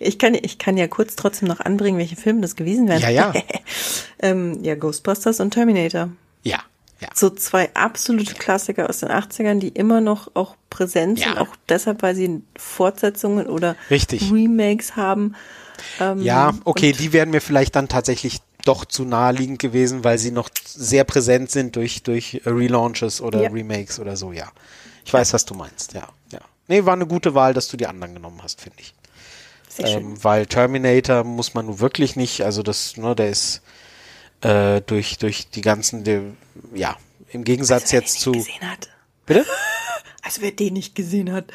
Ich 0.00 0.20
kann, 0.20 0.36
ich 0.40 0.58
kann 0.58 0.76
ja 0.76 0.86
kurz 0.86 1.16
trotzdem 1.16 1.48
noch 1.48 1.58
anbringen, 1.58 1.98
welche 1.98 2.14
Filme 2.14 2.40
das 2.40 2.54
gewesen 2.54 2.86
wären. 2.86 3.00
Ja, 3.00 3.08
ja. 3.08 3.32
ähm, 4.20 4.62
ja, 4.62 4.76
Ghostbusters 4.76 5.40
und 5.40 5.50
Terminator. 5.50 6.10
ja, 6.44 6.60
ja. 7.00 7.08
So 7.14 7.30
zwei 7.30 7.72
absolute 7.74 8.34
Klassiker 8.34 8.88
aus 8.88 8.98
den 9.00 9.10
80ern, 9.10 9.58
die 9.60 9.68
immer 9.68 10.00
noch 10.00 10.30
auch 10.34 10.56
präsent 10.70 11.18
sind, 11.20 11.34
Ja. 11.36 11.40
auch 11.40 11.48
deshalb, 11.68 12.02
weil 12.02 12.14
sie 12.14 12.42
Fortsetzungen 12.56 13.46
oder 13.46 13.76
Richtig. 13.90 14.30
Remakes 14.32 14.96
haben. 14.96 15.34
Ähm, 16.00 16.22
Ja, 16.22 16.54
okay, 16.64 16.92
die 16.92 17.12
wären 17.12 17.30
mir 17.30 17.40
vielleicht 17.40 17.76
dann 17.76 17.88
tatsächlich 17.88 18.40
doch 18.64 18.84
zu 18.84 19.04
naheliegend 19.04 19.60
gewesen, 19.60 20.02
weil 20.04 20.18
sie 20.18 20.30
noch 20.32 20.50
sehr 20.66 21.04
präsent 21.04 21.50
sind 21.50 21.76
durch, 21.76 22.02
durch 22.02 22.42
Relaunches 22.44 23.20
oder 23.20 23.42
Ja. 23.42 23.50
Remakes 23.50 23.98
oder 24.00 24.16
so, 24.16 24.32
ja. 24.32 24.50
Ich 25.04 25.12
weiß, 25.12 25.32
was 25.32 25.44
du 25.46 25.54
meinst, 25.54 25.94
ja, 25.94 26.08
ja. 26.32 26.40
Nee, 26.66 26.84
war 26.84 26.92
eine 26.92 27.06
gute 27.06 27.34
Wahl, 27.34 27.54
dass 27.54 27.68
du 27.68 27.76
die 27.78 27.86
anderen 27.86 28.12
genommen 28.14 28.40
hast, 28.42 28.60
finde 28.60 28.78
ich. 28.80 28.92
Sehr 29.70 29.86
schön. 29.86 30.02
Ähm, 30.02 30.24
weil 30.24 30.44
Terminator 30.46 31.24
muss 31.24 31.54
man 31.54 31.66
nun 31.66 31.80
wirklich 31.80 32.16
nicht, 32.16 32.42
also 32.42 32.62
das, 32.62 32.96
ne, 32.96 33.14
der 33.14 33.30
ist 33.30 33.62
äh, 34.42 34.80
durch, 34.82 35.18
durch 35.18 35.48
die 35.50 35.60
ganzen, 35.60 36.04
der, 36.04 36.22
ja, 36.74 36.96
im 37.30 37.44
Gegensatz 37.44 37.92
wer 37.92 38.00
jetzt 38.00 38.16
den 38.16 38.20
zu. 38.20 38.30
nicht 38.30 38.46
gesehen 38.46 38.70
hat. 38.70 38.88
Bitte? 39.26 39.46
Also 40.20 40.42
wer 40.42 40.50
den 40.50 40.74
nicht 40.74 40.94
gesehen 40.94 41.32
hat. 41.32 41.46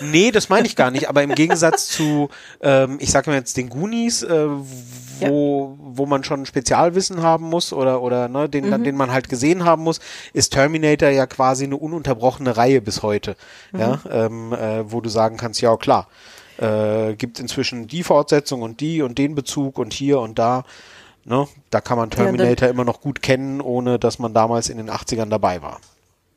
Nee, 0.00 0.30
das 0.30 0.48
meine 0.48 0.66
ich 0.66 0.74
gar 0.74 0.90
nicht, 0.90 1.08
aber 1.10 1.22
im 1.22 1.34
Gegensatz 1.34 1.88
zu, 1.88 2.30
ähm, 2.62 2.96
ich 2.98 3.10
sage 3.10 3.28
mal 3.28 3.36
jetzt 3.36 3.56
den 3.58 3.68
Goonies, 3.68 4.22
äh, 4.22 4.46
wo, 5.20 5.76
wo 5.78 6.06
man 6.06 6.24
schon 6.24 6.46
Spezialwissen 6.46 7.22
haben 7.22 7.44
muss 7.44 7.72
oder, 7.72 8.00
oder 8.00 8.28
ne, 8.28 8.48
den, 8.48 8.82
den 8.84 8.96
man 8.96 9.12
halt 9.12 9.28
gesehen 9.28 9.64
haben 9.64 9.82
muss, 9.82 10.00
ist 10.32 10.52
Terminator 10.52 11.10
ja 11.10 11.26
quasi 11.26 11.64
eine 11.64 11.76
ununterbrochene 11.76 12.56
Reihe 12.56 12.80
bis 12.80 13.02
heute. 13.02 13.36
Ja, 13.76 14.00
ähm, 14.10 14.52
äh, 14.52 14.90
wo 14.90 15.00
du 15.00 15.10
sagen 15.10 15.36
kannst, 15.36 15.60
ja 15.60 15.76
klar, 15.76 16.08
äh, 16.58 17.14
gibt 17.16 17.38
inzwischen 17.38 17.86
die 17.86 18.02
Fortsetzung 18.02 18.62
und 18.62 18.80
die 18.80 19.02
und 19.02 19.18
den 19.18 19.34
Bezug 19.34 19.78
und 19.78 19.92
hier 19.92 20.20
und 20.20 20.38
da. 20.38 20.64
Ne, 21.24 21.46
da 21.70 21.80
kann 21.80 21.98
man 21.98 22.10
Terminator 22.10 22.68
immer 22.68 22.84
noch 22.84 23.00
gut 23.00 23.20
kennen, 23.22 23.60
ohne 23.60 23.98
dass 23.98 24.18
man 24.18 24.32
damals 24.32 24.68
in 24.70 24.78
den 24.78 24.90
80ern 24.90 25.28
dabei 25.28 25.60
war. 25.62 25.80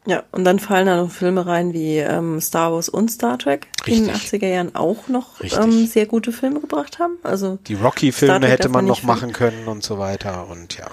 Ja, 0.05 0.23
und 0.31 0.43
dann 0.43 0.59
fallen 0.59 0.85
da 0.85 0.97
noch 0.97 1.09
Filme 1.11 1.45
rein 1.45 1.71
wie 1.73 1.97
ähm, 1.97 2.41
Star 2.41 2.73
Wars 2.73 2.89
und 2.89 3.09
Star 3.09 3.37
Trek, 3.37 3.67
die 3.85 3.91
in 3.93 4.05
den 4.05 4.09
Richtig. 4.13 4.41
80er 4.41 4.47
Jahren 4.47 4.75
auch 4.75 5.07
noch 5.07 5.39
ähm, 5.41 5.87
sehr 5.87 6.05
gute 6.05 6.33
Filme 6.33 6.59
gebracht 6.59 6.99
haben. 6.99 7.13
Also 7.23 7.57
Die 7.67 7.75
Rocky-Filme 7.75 8.45
hätte 8.45 8.67
man 8.67 8.83
man 8.83 8.87
noch 8.87 9.03
machen 9.03 9.31
können 9.31 9.67
und 9.67 9.81
so 9.83 9.99
weiter 9.99 10.47
und 10.49 10.77
ja. 10.77 10.87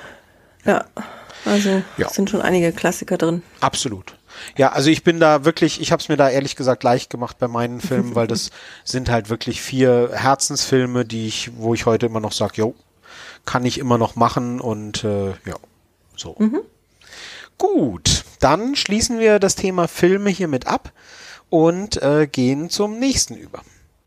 ja, 0.65 0.85
also 1.45 1.83
Ja. 1.97 2.09
sind 2.09 2.31
schon 2.31 2.41
einige 2.41 2.71
Klassiker 2.71 3.19
drin. 3.19 3.43
Absolut. 3.59 4.15
Ja, 4.57 4.71
also 4.71 4.91
ich 4.91 5.03
bin 5.03 5.19
da 5.19 5.45
wirklich, 5.45 5.81
ich 5.81 5.91
habe 5.91 6.01
es 6.01 6.09
mir 6.09 6.17
da 6.17 6.31
ehrlich 6.31 6.55
gesagt 6.55 6.85
leicht 6.85 7.11
gemacht 7.11 7.37
bei 7.41 7.49
meinen 7.49 7.81
Filmen, 7.81 8.15
weil 8.15 8.29
das 8.29 8.53
sind 8.85 9.11
halt 9.11 9.29
wirklich 9.29 9.61
vier 9.61 10.11
Herzensfilme, 10.15 11.05
die 11.05 11.27
ich, 11.27 11.51
wo 11.57 11.75
ich 11.75 11.85
heute 11.85 12.07
immer 12.07 12.21
noch 12.21 12.33
sage, 12.33 12.53
jo, 12.57 12.75
kann 13.45 13.65
ich 13.65 13.79
immer 13.79 13.99
noch 13.99 14.17
machen 14.17 14.61
und 14.61 15.05
äh, 15.05 15.31
ja, 15.31 15.57
so. 16.17 16.37
Mhm. 16.39 16.61
Gut, 17.59 18.25
dann 18.41 18.75
schließen 18.75 19.19
wir 19.19 19.39
das 19.39 19.55
Thema 19.55 19.87
Filme 19.87 20.31
hiermit 20.31 20.67
ab 20.67 20.93
und 21.51 22.03
äh, 22.03 22.27
gehen 22.27 22.71
zum 22.71 22.99
nächsten 22.99 23.37
über. 23.37 23.63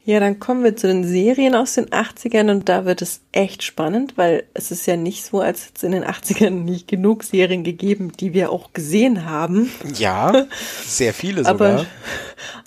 Ja, 0.05 0.19
dann 0.19 0.39
kommen 0.39 0.65
wir 0.65 0.75
zu 0.75 0.87
den 0.87 1.05
Serien 1.05 1.55
aus 1.55 1.75
den 1.75 1.85
80ern 1.85 2.51
und 2.51 2.67
da 2.67 2.83
wird 2.83 3.01
es 3.01 3.21
echt 3.31 3.63
spannend, 3.63 4.17
weil 4.17 4.43
es 4.53 4.69
ist 4.69 4.85
ja 4.85 4.97
nicht 4.97 5.23
so, 5.23 5.39
als 5.39 5.67
hätte 5.67 5.73
es 5.77 5.83
in 5.83 5.93
den 5.93 6.03
80ern 6.03 6.49
nicht 6.49 6.89
genug 6.89 7.23
Serien 7.23 7.63
gegeben, 7.63 8.11
die 8.11 8.33
wir 8.33 8.51
auch 8.51 8.73
gesehen 8.73 9.25
haben. 9.25 9.71
Ja, 9.95 10.47
sehr 10.85 11.13
viele 11.13 11.45
sogar. 11.45 11.53
aber, 11.53 11.85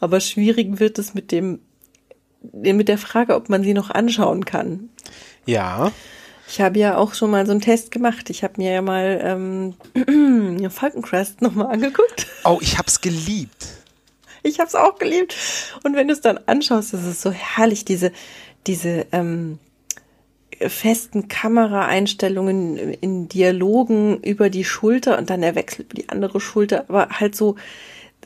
aber 0.01 0.20
schwierig 0.20 0.80
wird 0.80 0.98
es 0.98 1.12
mit 1.12 1.30
dem, 1.30 1.60
mit 2.52 2.88
der 2.88 2.97
Frage, 2.97 3.34
ob 3.34 3.51
man 3.51 3.62
sie 3.62 3.74
noch 3.74 3.90
anschauen 3.90 4.47
kann. 4.47 4.88
Ja. 5.44 5.93
Ich 6.48 6.60
habe 6.60 6.78
ja 6.78 6.97
auch 6.97 7.14
schon 7.14 7.31
mal 7.31 7.44
so 7.44 7.52
einen 7.52 7.60
Test 7.60 7.90
gemacht. 7.90 8.31
Ich 8.31 8.44
habe 8.44 8.55
mir 8.59 8.73
ja 8.73 8.82
mal 8.82 9.20
ähm, 9.23 10.70
Falcon 10.70 11.02
Crest 11.02 11.43
nochmal 11.43 11.73
angeguckt. 11.73 12.27
Oh, 12.44 12.59
ich 12.60 12.78
hab's 12.78 13.01
geliebt. 13.01 13.66
Ich 14.43 14.60
habe 14.60 14.68
es 14.68 14.74
auch 14.74 14.98
geliebt. 14.98 15.35
Und 15.82 15.97
wenn 15.97 16.06
du 16.06 16.14
es 16.14 16.20
dann 16.20 16.39
anschaust, 16.47 16.94
ist 16.94 17.05
es 17.05 17.20
so 17.20 17.32
herrlich, 17.32 17.85
diese, 17.85 18.12
diese 18.66 19.06
ähm, 19.10 19.59
festen 20.60 21.28
Kameraeinstellungen 21.28 22.77
in 22.77 23.28
Dialogen 23.28 24.23
über 24.23 24.48
die 24.48 24.64
Schulter 24.64 25.18
und 25.18 25.31
dann 25.31 25.40
der 25.40 25.56
Wechsel 25.56 25.82
über 25.82 25.94
die 25.94 26.09
andere 26.09 26.40
Schulter, 26.40 26.86
aber 26.89 27.09
halt 27.10 27.35
so, 27.35 27.56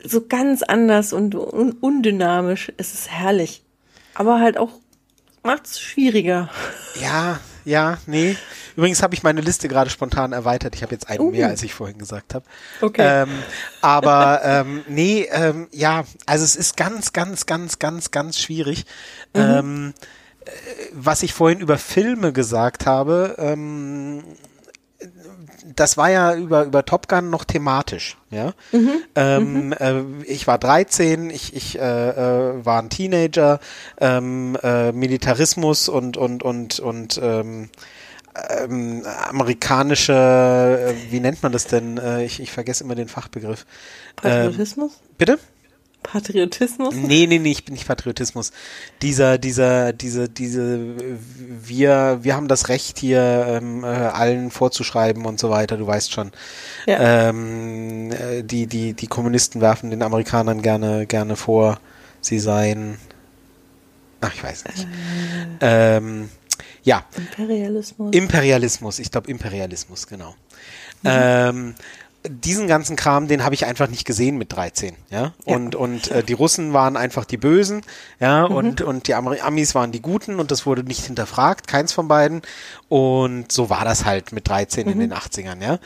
so 0.04 0.26
ganz 0.26 0.62
anders 0.62 1.12
und 1.12 1.34
un 1.34 1.72
undynamisch. 1.72 2.72
Es 2.76 2.92
ist 2.92 3.10
herrlich. 3.10 3.62
Aber 4.14 4.40
halt 4.40 4.58
auch 4.58 4.72
macht 5.42 5.66
es 5.66 5.80
schwieriger. 5.80 6.50
Ja, 7.00 7.40
ja, 7.64 7.98
nee. 8.06 8.36
Übrigens 8.76 9.02
habe 9.02 9.14
ich 9.14 9.22
meine 9.22 9.40
Liste 9.40 9.68
gerade 9.68 9.90
spontan 9.90 10.32
erweitert. 10.32 10.74
Ich 10.74 10.82
habe 10.82 10.92
jetzt 10.92 11.08
einen 11.08 11.20
uh. 11.20 11.30
mehr, 11.30 11.48
als 11.48 11.62
ich 11.62 11.74
vorhin 11.74 11.98
gesagt 11.98 12.34
habe. 12.34 12.44
Okay. 12.80 13.22
Ähm, 13.22 13.30
aber 13.80 14.40
ähm, 14.44 14.84
nee, 14.88 15.28
ähm, 15.30 15.68
ja, 15.72 16.04
also 16.26 16.44
es 16.44 16.56
ist 16.56 16.76
ganz, 16.76 17.12
ganz, 17.12 17.46
ganz, 17.46 17.78
ganz, 17.78 18.10
ganz 18.10 18.38
schwierig. 18.38 18.84
Mhm. 19.34 19.40
Ähm, 19.40 19.94
äh, 20.44 20.50
was 20.92 21.22
ich 21.22 21.32
vorhin 21.34 21.60
über 21.60 21.78
Filme 21.78 22.32
gesagt 22.32 22.86
habe, 22.86 23.36
ähm, 23.38 24.22
das 25.76 25.96
war 25.96 26.10
ja 26.10 26.34
über, 26.34 26.64
über 26.64 26.84
Top 26.84 27.08
Gun 27.08 27.30
noch 27.30 27.44
thematisch, 27.44 28.16
ja. 28.30 28.52
Mhm. 28.72 28.90
Ähm, 29.14 29.66
mhm. 29.66 29.72
Äh, 29.72 30.02
ich 30.24 30.46
war 30.46 30.58
13, 30.58 31.30
ich, 31.30 31.54
ich 31.54 31.78
äh, 31.78 32.10
äh, 32.10 32.64
war 32.64 32.80
ein 32.82 32.90
Teenager, 32.90 33.60
ähm, 34.00 34.56
äh, 34.62 34.92
Militarismus 34.92 35.88
und, 35.88 36.16
und, 36.16 36.42
und, 36.42 36.80
und 36.80 37.20
ähm, 37.22 37.70
ähm, 38.48 39.04
amerikanische, 39.28 40.12
äh, 40.12 41.12
wie 41.12 41.20
nennt 41.20 41.42
man 41.42 41.52
das 41.52 41.66
denn? 41.66 42.00
Ich, 42.20 42.40
ich 42.40 42.52
vergesse 42.52 42.84
immer 42.84 42.94
den 42.94 43.08
Fachbegriff. 43.08 43.66
Patriotismus? 44.16 44.92
Ähm, 44.92 45.14
bitte? 45.18 45.38
Patriotismus? 46.02 46.94
Nee, 46.94 47.26
nee, 47.26 47.38
nee, 47.38 47.50
ich 47.50 47.64
bin 47.64 47.74
nicht 47.74 47.86
Patriotismus. 47.86 48.52
Dieser, 49.02 49.38
dieser, 49.38 49.92
diese, 49.92 50.28
diese, 50.28 50.96
wir, 51.38 52.18
wir 52.22 52.34
haben 52.34 52.48
das 52.48 52.68
Recht 52.68 52.98
hier 52.98 53.46
ähm, 53.48 53.84
äh, 53.84 53.86
allen 53.86 54.50
vorzuschreiben 54.50 55.26
und 55.26 55.38
so 55.38 55.50
weiter, 55.50 55.76
du 55.76 55.86
weißt 55.86 56.12
schon. 56.12 56.32
Ja. 56.86 57.28
Ähm, 57.28 58.12
äh, 58.12 58.42
die, 58.42 58.66
die, 58.66 58.94
die 58.94 59.06
Kommunisten 59.06 59.60
werfen 59.60 59.90
den 59.90 60.02
Amerikanern 60.02 60.62
gerne, 60.62 61.06
gerne 61.06 61.36
vor, 61.36 61.80
sie 62.20 62.38
seien, 62.38 62.98
ach, 64.20 64.34
ich 64.34 64.42
weiß 64.42 64.64
nicht. 64.64 64.88
Äh. 65.60 65.96
Ähm, 65.96 66.30
ja. 66.82 67.04
Imperialismus. 67.16 68.14
Imperialismus, 68.14 68.98
ich 68.98 69.10
glaube 69.10 69.30
Imperialismus, 69.30 70.06
genau. 70.06 70.34
Mhm. 71.02 71.10
Ähm, 71.10 71.74
diesen 72.28 72.68
ganzen 72.68 72.96
Kram, 72.96 73.28
den 73.28 73.44
habe 73.44 73.54
ich 73.54 73.64
einfach 73.64 73.88
nicht 73.88 74.04
gesehen 74.04 74.36
mit 74.36 74.52
13, 74.52 74.94
ja. 75.08 75.20
ja. 75.20 75.32
Und 75.44 75.74
und 75.74 76.10
äh, 76.10 76.22
die 76.22 76.34
Russen 76.34 76.74
waren 76.74 76.96
einfach 76.96 77.24
die 77.24 77.38
Bösen, 77.38 77.82
ja, 78.18 78.46
mhm. 78.46 78.54
und 78.54 78.82
und 78.82 79.08
die 79.08 79.14
Amis 79.14 79.74
waren 79.74 79.90
die 79.90 80.02
Guten 80.02 80.38
und 80.38 80.50
das 80.50 80.66
wurde 80.66 80.82
nicht 80.82 81.06
hinterfragt, 81.06 81.66
keins 81.66 81.92
von 81.92 82.08
beiden. 82.08 82.42
Und 82.88 83.50
so 83.50 83.70
war 83.70 83.84
das 83.84 84.04
halt 84.04 84.32
mit 84.32 84.48
13 84.48 84.86
mhm. 84.86 84.92
in 84.92 85.00
den 85.00 85.14
80ern, 85.14 85.62
ja. 85.62 85.78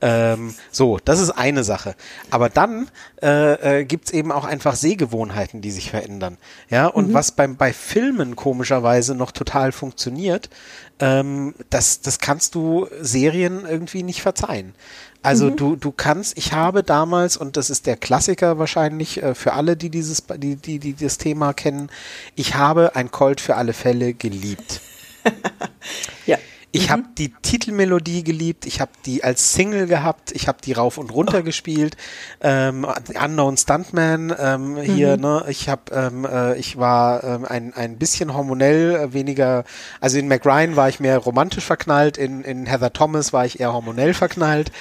Ähm, 0.00 0.54
so, 0.70 0.98
das 1.04 1.20
ist 1.20 1.30
eine 1.30 1.62
Sache. 1.62 1.94
Aber 2.30 2.48
dann 2.48 2.88
äh, 3.20 3.80
äh, 3.80 3.84
gibt's 3.84 4.12
eben 4.12 4.32
auch 4.32 4.44
einfach 4.44 4.76
Sehgewohnheiten, 4.76 5.60
die 5.60 5.70
sich 5.70 5.90
verändern, 5.90 6.38
ja. 6.70 6.86
Und 6.86 7.10
mhm. 7.10 7.14
was 7.14 7.32
beim 7.32 7.56
bei 7.56 7.74
Filmen 7.74 8.34
komischerweise 8.34 9.14
noch 9.14 9.30
total 9.30 9.72
funktioniert, 9.72 10.48
ähm, 11.02 11.54
das 11.68 12.00
das 12.00 12.20
kannst 12.20 12.54
du 12.54 12.86
Serien 13.00 13.66
irgendwie 13.66 14.04
nicht 14.04 14.22
verzeihen. 14.22 14.72
Also 15.22 15.50
mhm. 15.50 15.56
du, 15.56 15.76
du 15.76 15.92
kannst, 15.92 16.38
ich 16.38 16.52
habe 16.52 16.82
damals, 16.82 17.36
und 17.36 17.56
das 17.56 17.70
ist 17.70 17.86
der 17.86 17.96
Klassiker 17.96 18.58
wahrscheinlich 18.58 19.22
äh, 19.22 19.34
für 19.34 19.52
alle, 19.52 19.76
die 19.76 19.90
dieses, 19.90 20.24
die, 20.36 20.56
die, 20.56 20.78
die 20.78 20.94
das 20.94 21.18
Thema 21.18 21.52
kennen, 21.52 21.90
ich 22.34 22.54
habe 22.54 22.96
ein 22.96 23.10
Colt 23.10 23.40
für 23.40 23.56
alle 23.56 23.72
Fälle 23.72 24.14
geliebt. 24.14 24.80
ja. 26.26 26.38
Ich 26.74 26.88
mhm. 26.88 26.92
habe 26.92 27.02
die 27.18 27.34
Titelmelodie 27.42 28.24
geliebt, 28.24 28.64
ich 28.64 28.80
habe 28.80 28.92
die 29.04 29.22
als 29.22 29.52
Single 29.52 29.86
gehabt, 29.86 30.32
ich 30.32 30.48
habe 30.48 30.58
die 30.64 30.72
rauf 30.72 30.96
und 30.96 31.12
runter 31.12 31.40
oh. 31.40 31.42
gespielt. 31.42 31.98
Ähm, 32.40 32.86
Unknown 33.22 33.58
Stuntman 33.58 34.34
ähm, 34.38 34.78
hier, 34.78 35.16
mhm. 35.16 35.22
ne? 35.22 35.44
Ich 35.48 35.68
habe, 35.68 35.82
ähm, 35.92 36.24
äh, 36.24 36.56
ich 36.56 36.78
war 36.78 37.22
ähm, 37.22 37.44
ein 37.44 37.74
ein 37.74 37.98
bisschen 37.98 38.32
hormonell 38.32 38.96
äh, 38.96 39.12
weniger. 39.12 39.64
Also 40.00 40.18
in 40.18 40.28
McRyan 40.28 40.74
war 40.74 40.88
ich 40.88 40.98
mehr 40.98 41.18
romantisch 41.18 41.64
verknallt, 41.64 42.16
in 42.16 42.42
in 42.42 42.64
Heather 42.64 42.92
Thomas 42.92 43.34
war 43.34 43.44
ich 43.44 43.60
eher 43.60 43.74
hormonell 43.74 44.14
verknallt. 44.14 44.72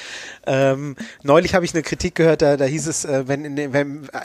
Ähm, 0.47 0.95
neulich 1.23 1.53
habe 1.53 1.65
ich 1.65 1.73
eine 1.73 1.83
Kritik 1.83 2.15
gehört, 2.15 2.41
da, 2.41 2.57
da 2.57 2.65
hieß 2.65 2.87
es, 2.87 3.05
äh, 3.05 3.27
wenn, 3.27 3.45
in, 3.45 3.73
wenn 3.73 4.05
äh, 4.05 4.19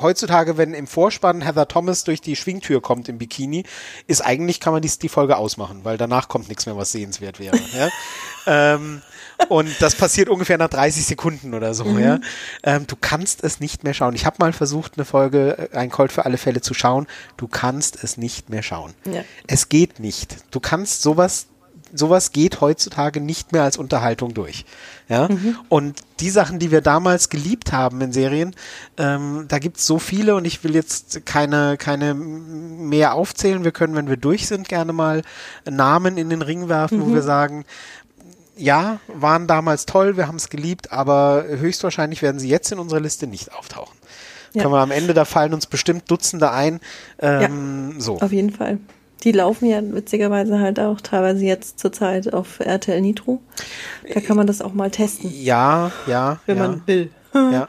heutzutage, 0.00 0.56
wenn 0.56 0.74
im 0.74 0.86
Vorspann 0.86 1.42
Heather 1.42 1.66
Thomas 1.66 2.04
durch 2.04 2.20
die 2.20 2.36
Schwingtür 2.36 2.80
kommt 2.80 3.08
im 3.08 3.18
Bikini, 3.18 3.64
ist 4.06 4.20
eigentlich 4.20 4.60
kann 4.60 4.72
man 4.72 4.82
die, 4.82 4.90
die 4.90 5.08
Folge 5.08 5.36
ausmachen, 5.36 5.80
weil 5.82 5.96
danach 5.96 6.28
kommt 6.28 6.48
nichts 6.48 6.66
mehr, 6.66 6.76
was 6.76 6.92
sehenswert 6.92 7.40
wäre. 7.40 7.58
ja? 7.76 7.88
ähm, 8.78 9.02
und 9.48 9.70
das 9.80 9.94
passiert 9.94 10.28
ungefähr 10.28 10.58
nach 10.58 10.68
30 10.70 11.04
Sekunden 11.04 11.54
oder 11.54 11.74
so, 11.74 11.84
mhm. 11.84 11.98
ja. 11.98 12.20
Ähm, 12.62 12.86
du 12.86 12.96
kannst 12.98 13.42
es 13.44 13.60
nicht 13.60 13.84
mehr 13.84 13.94
schauen. 13.94 14.14
Ich 14.14 14.24
habe 14.24 14.36
mal 14.38 14.52
versucht, 14.52 14.92
eine 14.96 15.04
Folge, 15.04 15.70
äh, 15.72 15.76
ein 15.76 15.90
Colt 15.90 16.12
für 16.12 16.24
alle 16.24 16.38
Fälle 16.38 16.60
zu 16.60 16.74
schauen. 16.74 17.06
Du 17.36 17.48
kannst 17.48 18.02
es 18.02 18.16
nicht 18.16 18.50
mehr 18.50 18.62
schauen. 18.62 18.94
Ja. 19.04 19.22
Es 19.46 19.68
geht 19.68 20.00
nicht. 20.00 20.36
Du 20.50 20.60
kannst 20.60 21.02
sowas 21.02 21.48
sowas 21.94 22.32
geht 22.32 22.60
heutzutage 22.60 23.20
nicht 23.20 23.52
mehr 23.52 23.62
als 23.62 23.76
Unterhaltung 23.76 24.34
durch. 24.34 24.64
Ja. 25.08 25.28
Mhm. 25.28 25.56
Und 25.68 26.00
die 26.20 26.30
Sachen, 26.30 26.58
die 26.58 26.70
wir 26.70 26.80
damals 26.80 27.28
geliebt 27.28 27.72
haben 27.72 28.00
in 28.00 28.12
Serien, 28.12 28.54
ähm, 28.96 29.46
da 29.48 29.58
gibt's 29.58 29.86
so 29.86 29.98
viele 29.98 30.34
und 30.34 30.44
ich 30.44 30.64
will 30.64 30.74
jetzt 30.74 31.24
keine, 31.26 31.76
keine 31.76 32.14
mehr 32.14 33.14
aufzählen. 33.14 33.64
Wir 33.64 33.72
können, 33.72 33.94
wenn 33.94 34.08
wir 34.08 34.16
durch 34.16 34.46
sind, 34.46 34.68
gerne 34.68 34.92
mal 34.92 35.22
Namen 35.68 36.16
in 36.16 36.30
den 36.30 36.42
Ring 36.42 36.68
werfen, 36.68 36.98
mhm. 36.98 37.02
wo 37.02 37.14
wir 37.14 37.22
sagen, 37.22 37.64
ja, 38.56 39.00
waren 39.06 39.46
damals 39.46 39.84
toll, 39.84 40.16
wir 40.16 40.26
haben 40.26 40.36
es 40.36 40.48
geliebt, 40.48 40.90
aber 40.90 41.44
höchstwahrscheinlich 41.46 42.22
werden 42.22 42.38
sie 42.38 42.48
jetzt 42.48 42.72
in 42.72 42.78
unserer 42.78 43.00
Liste 43.00 43.26
nicht 43.26 43.52
auftauchen. 43.52 43.96
Ja. 44.54 44.62
Können 44.62 44.74
wir 44.74 44.80
am 44.80 44.90
Ende, 44.90 45.12
da 45.12 45.26
fallen 45.26 45.52
uns 45.52 45.66
bestimmt 45.66 46.10
Dutzende 46.10 46.50
ein. 46.50 46.80
Ähm, 47.18 47.92
ja, 47.92 48.00
so. 48.00 48.18
Auf 48.18 48.32
jeden 48.32 48.50
Fall. 48.50 48.78
Die 49.22 49.32
laufen 49.32 49.66
ja 49.66 49.80
witzigerweise 49.82 50.60
halt 50.60 50.78
auch 50.78 51.00
teilweise 51.00 51.44
jetzt 51.44 51.78
zurzeit 51.78 52.32
auf 52.32 52.60
RTL 52.60 53.00
Nitro. 53.00 53.40
Da 54.12 54.20
kann 54.20 54.36
man 54.36 54.46
das 54.46 54.60
auch 54.60 54.72
mal 54.72 54.90
testen. 54.90 55.30
Ja, 55.32 55.90
ja. 56.06 56.38
Wenn 56.46 56.58
ja. 56.58 56.68
man 56.68 56.82
will. 56.86 57.10
Ja. 57.34 57.68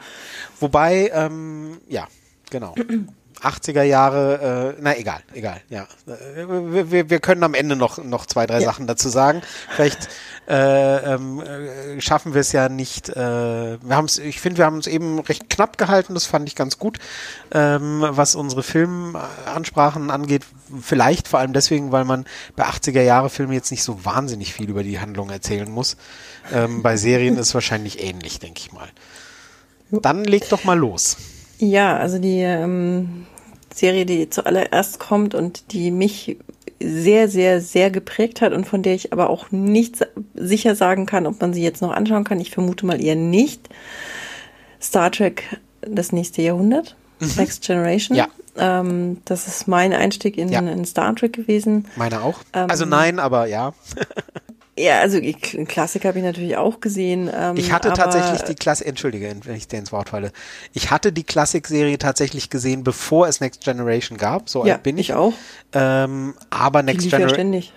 Wobei, 0.60 1.10
ähm, 1.12 1.78
ja, 1.88 2.06
genau. 2.50 2.74
80er 3.40 3.82
Jahre, 3.82 4.74
äh, 4.76 4.80
na 4.82 4.96
egal, 4.96 5.20
egal, 5.32 5.60
ja. 5.68 5.86
Wir, 6.06 6.90
wir, 6.90 7.10
wir 7.10 7.20
können 7.20 7.42
am 7.42 7.54
Ende 7.54 7.76
noch, 7.76 8.02
noch 8.02 8.26
zwei, 8.26 8.46
drei 8.46 8.60
ja. 8.60 8.64
Sachen 8.64 8.86
dazu 8.86 9.08
sagen. 9.08 9.42
Vielleicht 9.74 10.08
äh, 10.48 11.14
ähm, 11.14 11.40
äh, 11.40 12.00
schaffen 12.00 12.34
wir 12.34 12.40
es 12.40 12.52
ja 12.52 12.68
nicht. 12.68 13.10
Äh, 13.10 13.16
wir 13.16 13.96
haben 13.96 14.06
es, 14.06 14.18
ich 14.18 14.40
finde, 14.40 14.58
wir 14.58 14.64
haben 14.64 14.78
es 14.78 14.86
eben 14.86 15.18
recht 15.20 15.50
knapp 15.50 15.78
gehalten, 15.78 16.14
das 16.14 16.26
fand 16.26 16.48
ich 16.48 16.56
ganz 16.56 16.78
gut, 16.78 16.98
ähm, 17.52 18.04
was 18.08 18.34
unsere 18.34 18.62
Filmansprachen 18.62 20.10
angeht. 20.10 20.44
Vielleicht 20.80 21.28
vor 21.28 21.38
allem 21.38 21.52
deswegen, 21.52 21.92
weil 21.92 22.04
man 22.04 22.24
bei 22.56 22.64
80er 22.64 23.02
Jahre 23.02 23.30
Filmen 23.30 23.52
jetzt 23.52 23.70
nicht 23.70 23.82
so 23.82 24.04
wahnsinnig 24.04 24.54
viel 24.54 24.68
über 24.68 24.82
die 24.82 25.00
Handlung 25.00 25.30
erzählen 25.30 25.70
muss. 25.70 25.96
Ähm, 26.52 26.82
bei 26.82 26.96
Serien 26.96 27.34
ist 27.34 27.48
es 27.48 27.54
wahrscheinlich 27.54 28.02
ähnlich, 28.02 28.38
denke 28.38 28.60
ich 28.60 28.72
mal. 28.72 28.88
Dann 29.90 30.24
leg 30.24 30.48
doch 30.48 30.64
mal 30.64 30.78
los. 30.78 31.16
Ja, 31.58 31.96
also 31.96 32.18
die 32.18 32.40
ähm, 32.40 33.26
Serie, 33.74 34.06
die 34.06 34.30
zuallererst 34.30 34.98
kommt 34.98 35.34
und 35.34 35.72
die 35.72 35.90
mich 35.90 36.36
sehr, 36.80 37.28
sehr, 37.28 37.60
sehr 37.60 37.90
geprägt 37.90 38.40
hat 38.40 38.52
und 38.52 38.64
von 38.66 38.82
der 38.82 38.94
ich 38.94 39.12
aber 39.12 39.30
auch 39.30 39.50
nicht 39.50 40.06
sicher 40.34 40.76
sagen 40.76 41.06
kann, 41.06 41.26
ob 41.26 41.40
man 41.40 41.52
sie 41.52 41.62
jetzt 41.62 41.82
noch 41.82 41.90
anschauen 41.92 42.22
kann. 42.24 42.40
Ich 42.40 42.52
vermute 42.52 42.86
mal 42.86 43.02
eher 43.02 43.16
nicht. 43.16 43.68
Star 44.80 45.10
Trek 45.10 45.58
das 45.80 46.12
nächste 46.12 46.42
Jahrhundert, 46.42 46.94
Mhm. 47.20 47.32
Next 47.36 47.66
Generation. 47.66 48.16
Ja. 48.16 48.28
Ähm, 48.56 49.18
das 49.24 49.48
ist 49.48 49.66
mein 49.66 49.92
Einstieg 49.92 50.38
in, 50.38 50.50
Ja. 50.50 50.60
in 50.60 50.84
Star 50.84 51.14
Trek 51.16 51.32
gewesen. 51.32 51.86
Meine 51.96 52.22
auch. 52.22 52.38
Ähm, 52.52 52.70
also 52.70 52.84
nein, 52.84 53.18
aber 53.18 53.46
ja. 53.46 53.72
Ja, 54.78 55.00
also 55.00 55.20
Klassiker 55.66 56.08
habe 56.08 56.18
ich 56.18 56.24
natürlich 56.24 56.56
auch 56.56 56.80
gesehen. 56.80 57.30
Ähm, 57.34 57.56
Ich 57.56 57.72
hatte 57.72 57.92
tatsächlich 57.92 58.42
die 58.42 58.54
Klassik, 58.54 58.86
entschuldige, 58.86 59.34
wenn 59.44 59.56
ich 59.56 59.66
dir 59.68 59.78
ins 59.78 59.92
Wort 59.92 60.10
falle. 60.10 60.32
Ich 60.72 60.90
hatte 60.90 61.12
die 61.12 61.24
Klassikserie 61.24 61.98
tatsächlich 61.98 62.48
gesehen, 62.48 62.84
bevor 62.84 63.26
es 63.28 63.40
Next 63.40 63.64
Generation 63.64 64.16
gab. 64.18 64.48
So 64.48 64.64
Ja, 64.64 64.74
alt 64.74 64.84
bin 64.84 64.96
ich. 64.98 65.10
ich 65.10 65.14
auch. 65.14 65.32
Ähm, 65.72 66.34
aber 66.50 66.82
Next 66.82 67.06
ja 67.06 67.10
Generation. 67.18 67.34
ständig. 67.34 67.72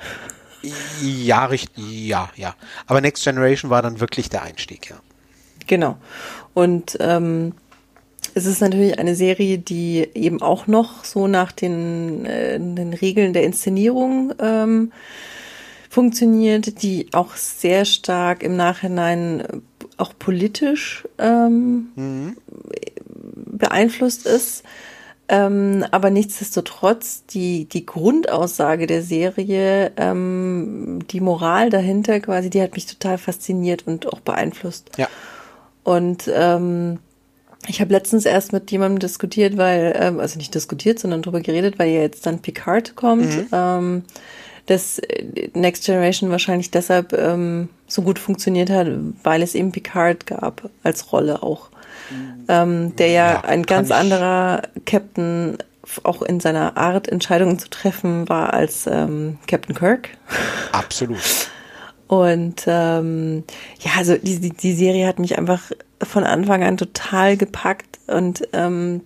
Ja, 1.01 1.45
richtig, 1.45 1.83
ja, 2.07 2.29
ja. 2.35 2.55
Aber 2.85 3.01
Next 3.01 3.23
Generation 3.23 3.71
war 3.71 3.81
dann 3.81 3.99
wirklich 3.99 4.29
der 4.29 4.43
Einstieg, 4.43 4.89
ja. 4.89 4.97
Genau. 5.67 5.97
Und 6.53 6.97
ähm, 6.99 7.53
es 8.35 8.45
ist 8.45 8.61
natürlich 8.61 8.99
eine 8.99 9.15
Serie, 9.15 9.57
die 9.57 10.07
eben 10.13 10.41
auch 10.41 10.67
noch 10.67 11.03
so 11.03 11.27
nach 11.27 11.51
den, 11.51 12.25
äh, 12.25 12.59
den 12.59 12.93
Regeln 12.93 13.33
der 13.33 13.43
Inszenierung 13.43 14.33
ähm, 14.39 14.91
funktioniert, 15.91 16.81
die 16.83 17.07
auch 17.11 17.35
sehr 17.35 17.83
stark 17.83 18.43
im 18.43 18.55
Nachhinein 18.55 19.41
äh, 19.41 19.57
auch 19.97 20.13
politisch 20.17 21.05
ähm, 21.17 21.91
Mhm. 21.95 22.37
beeinflusst 23.45 24.25
ist. 24.25 24.63
Ähm, 25.27 25.85
aber 25.91 26.09
nichtsdestotrotz, 26.09 27.25
die, 27.25 27.65
die 27.65 27.85
Grundaussage 27.85 28.87
der 28.87 29.01
Serie, 29.01 29.91
ähm, 29.97 30.99
die 31.11 31.19
Moral 31.19 31.69
dahinter 31.69 32.21
quasi, 32.21 32.49
die 32.49 32.61
hat 32.61 32.73
mich 32.73 32.85
total 32.85 33.17
fasziniert 33.17 33.85
und 33.85 34.07
auch 34.07 34.21
beeinflusst. 34.21 34.91
Ja. 34.97 35.09
Und 35.83 36.31
ähm, 36.33 36.99
ich 37.67 37.81
habe 37.81 37.91
letztens 37.93 38.25
erst 38.25 38.53
mit 38.53 38.71
jemandem 38.71 38.99
diskutiert, 38.99 39.57
weil, 39.57 39.93
ähm, 39.99 40.19
also 40.21 40.37
nicht 40.37 40.55
diskutiert, 40.55 40.99
sondern 40.99 41.21
drüber 41.21 41.41
geredet, 41.41 41.79
weil 41.79 41.89
ja 41.89 42.01
jetzt 42.01 42.25
dann 42.25 42.39
Picard 42.39 42.95
kommt, 42.95 43.47
ähm, 43.51 44.03
dass 44.65 44.99
äh, 44.99 45.49
Next 45.53 45.85
Generation 45.85 46.29
wahrscheinlich 46.29 46.71
deshalb 46.71 47.13
ähm, 47.13 47.69
so 47.87 48.01
gut 48.01 48.19
funktioniert 48.19 48.69
hat, 48.69 48.87
weil 49.23 49.41
es 49.41 49.55
eben 49.55 49.71
Picard 49.71 50.25
gab 50.25 50.69
als 50.83 51.11
Rolle 51.11 51.43
auch. 51.43 51.69
Ähm, 52.47 52.95
der 52.97 53.07
ja, 53.07 53.31
Ja, 53.33 53.41
ein 53.41 53.63
ganz 53.63 53.91
anderer 53.91 54.63
Captain 54.85 55.57
auch 56.03 56.21
in 56.21 56.39
seiner 56.39 56.77
Art, 56.77 57.07
Entscheidungen 57.07 57.59
zu 57.59 57.69
treffen, 57.69 58.29
war 58.29 58.53
als 58.53 58.87
ähm, 58.87 59.39
Captain 59.47 59.75
Kirk. 59.75 60.09
Absolut. 60.71 61.49
Und 62.07 62.63
ähm, 62.67 63.43
ja, 63.79 63.91
also 63.97 64.17
die, 64.17 64.39
die, 64.39 64.49
die 64.51 64.73
Serie 64.73 65.07
hat 65.07 65.19
mich 65.19 65.37
einfach 65.37 65.71
von 66.03 66.23
Anfang 66.23 66.63
an 66.63 66.77
total 66.77 67.37
gepackt. 67.37 67.99
Und 68.07 68.47
ähm, 68.53 69.01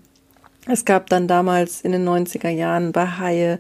es 0.67 0.85
gab 0.85 1.09
dann 1.09 1.27
damals 1.27 1.81
in 1.81 1.91
den 1.91 2.07
90er 2.07 2.49
Jahren 2.49 2.91
bei 2.91 3.05
Haie, 3.05 3.59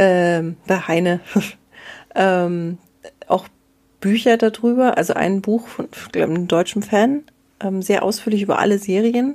ähm, 0.00 0.56
bei 0.66 0.78
Heine, 0.78 1.20
ähm, 2.14 2.78
auch 3.28 3.46
Bücher 4.00 4.38
darüber, 4.38 4.96
also 4.96 5.12
ein 5.12 5.42
Buch 5.42 5.68
von 5.68 5.88
glaub, 6.10 6.30
einem 6.30 6.48
deutschen 6.48 6.82
Fan, 6.82 7.22
ähm, 7.62 7.82
sehr 7.82 8.02
ausführlich 8.02 8.40
über 8.40 8.58
alle 8.58 8.78
Serien, 8.78 9.34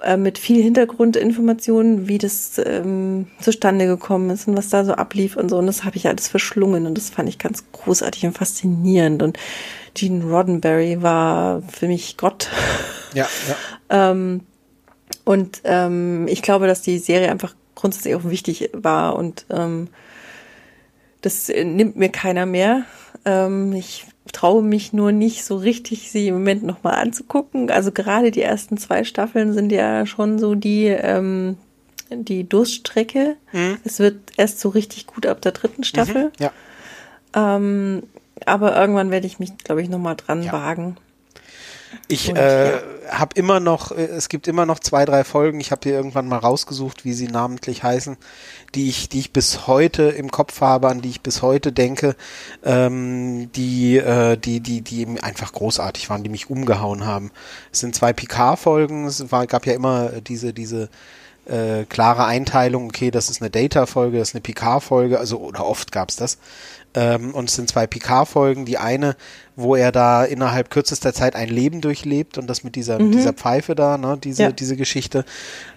äh, 0.00 0.16
mit 0.16 0.38
viel 0.38 0.62
Hintergrundinformationen, 0.62 2.06
wie 2.06 2.18
das 2.18 2.60
ähm, 2.64 3.26
zustande 3.40 3.86
gekommen 3.86 4.30
ist 4.30 4.46
und 4.46 4.56
was 4.56 4.68
da 4.68 4.84
so 4.84 4.92
ablief 4.92 5.36
und 5.36 5.48
so. 5.48 5.58
Und 5.58 5.66
das 5.66 5.82
habe 5.82 5.96
ich 5.96 6.06
alles 6.06 6.28
verschlungen 6.28 6.86
und 6.86 6.96
das 6.96 7.10
fand 7.10 7.28
ich 7.28 7.38
ganz 7.38 7.64
großartig 7.72 8.24
und 8.24 8.38
faszinierend. 8.38 9.24
Und 9.24 9.36
Gene 9.94 10.24
Roddenberry 10.24 11.02
war 11.02 11.62
für 11.62 11.88
mich 11.88 12.16
Gott. 12.16 12.48
Ja, 13.14 13.26
ja. 13.48 13.56
Ähm, 13.88 14.40
und 15.24 15.60
ähm, 15.62 16.26
ich 16.26 16.42
glaube, 16.42 16.66
dass 16.66 16.82
die 16.82 16.98
Serie 16.98 17.30
einfach 17.30 17.54
grundsätzlich 17.76 18.16
auch 18.16 18.24
wichtig 18.24 18.70
war 18.72 19.14
und 19.14 19.46
ähm, 19.50 19.88
das 21.22 21.48
nimmt 21.48 21.96
mir 21.96 22.08
keiner 22.08 22.46
mehr. 22.46 22.82
Ähm, 23.24 23.72
ich 23.72 24.06
traue 24.32 24.62
mich 24.62 24.92
nur 24.92 25.12
nicht 25.12 25.44
so 25.44 25.56
richtig, 25.56 26.10
sie 26.10 26.28
im 26.28 26.34
Moment 26.34 26.64
nochmal 26.64 26.94
anzugucken. 26.94 27.70
Also 27.70 27.92
gerade 27.92 28.30
die 28.32 28.42
ersten 28.42 28.76
zwei 28.76 29.04
Staffeln 29.04 29.52
sind 29.52 29.70
ja 29.70 30.04
schon 30.06 30.38
so 30.38 30.54
die, 30.54 30.86
ähm, 30.86 31.56
die 32.10 32.48
Durststrecke. 32.48 33.36
Mhm. 33.52 33.78
Es 33.84 33.98
wird 33.98 34.16
erst 34.36 34.60
so 34.60 34.68
richtig 34.68 35.06
gut 35.06 35.26
ab 35.26 35.40
der 35.42 35.52
dritten 35.52 35.84
Staffel. 35.84 36.32
Ja. 36.38 36.52
Ähm, 37.34 38.02
aber 38.44 38.78
irgendwann 38.78 39.10
werde 39.10 39.26
ich 39.26 39.38
mich, 39.38 39.56
glaube 39.58 39.82
ich, 39.82 39.88
nochmal 39.88 40.16
dran 40.16 40.42
Ja. 40.42 40.52
wagen. 40.52 40.96
Ich 42.08 42.28
Und, 42.28 42.36
äh, 42.36 42.76
ja. 42.76 42.82
habe 43.10 43.34
immer 43.34 43.60
noch, 43.60 43.92
äh, 43.92 44.04
es 44.04 44.28
gibt 44.28 44.48
immer 44.48 44.66
noch 44.66 44.78
zwei, 44.78 45.04
drei 45.04 45.24
Folgen. 45.24 45.60
Ich 45.60 45.70
habe 45.70 45.80
hier 45.84 45.94
irgendwann 45.94 46.28
mal 46.28 46.38
rausgesucht, 46.38 47.04
wie 47.04 47.12
sie 47.12 47.28
namentlich 47.28 47.82
heißen, 47.82 48.16
die 48.74 48.88
ich, 48.88 49.08
die 49.08 49.20
ich 49.20 49.32
bis 49.32 49.66
heute 49.66 50.04
im 50.04 50.30
Kopf 50.30 50.60
habe, 50.60 50.88
an 50.88 51.00
die 51.00 51.10
ich 51.10 51.20
bis 51.20 51.42
heute 51.42 51.72
denke, 51.72 52.16
ähm, 52.64 53.50
die, 53.52 53.96
äh, 53.96 54.36
die, 54.36 54.60
die, 54.60 54.82
die 54.82 55.06
einfach 55.20 55.52
großartig 55.52 56.08
waren, 56.10 56.22
die 56.22 56.30
mich 56.30 56.50
umgehauen 56.50 57.06
haben. 57.06 57.30
Es 57.72 57.80
sind 57.80 57.94
zwei 57.94 58.12
Picard-Folgen. 58.12 59.06
Es 59.06 59.30
war, 59.32 59.46
gab 59.46 59.66
ja 59.66 59.72
immer 59.74 60.20
diese, 60.20 60.52
diese 60.52 60.88
äh, 61.46 61.84
klare 61.84 62.24
Einteilung. 62.24 62.86
Okay, 62.86 63.10
das 63.10 63.30
ist 63.30 63.40
eine 63.40 63.50
Data-Folge, 63.50 64.18
das 64.18 64.28
ist 64.30 64.34
eine 64.34 64.42
Picard-Folge. 64.42 65.18
Also 65.18 65.38
oder 65.38 65.66
oft 65.66 65.92
gab's 65.92 66.16
das. 66.16 66.38
Ähm, 66.94 67.34
und 67.34 67.50
es 67.50 67.56
sind 67.56 67.68
zwei 67.68 67.86
Picard-Folgen. 67.86 68.64
Die 68.64 68.78
eine, 68.78 69.16
wo 69.54 69.76
er 69.76 69.92
da 69.92 70.24
innerhalb 70.24 70.70
kürzester 70.70 71.12
Zeit 71.12 71.36
ein 71.36 71.48
Leben 71.48 71.82
durchlebt 71.82 72.38
und 72.38 72.46
das 72.46 72.64
mit 72.64 72.74
dieser, 72.74 72.98
mit 72.98 73.14
dieser 73.14 73.34
Pfeife 73.34 73.74
da, 73.74 73.98
ne, 73.98 74.18
diese, 74.22 74.44
Ja. 74.44 74.52
diese 74.52 74.76
Geschichte. 74.76 75.24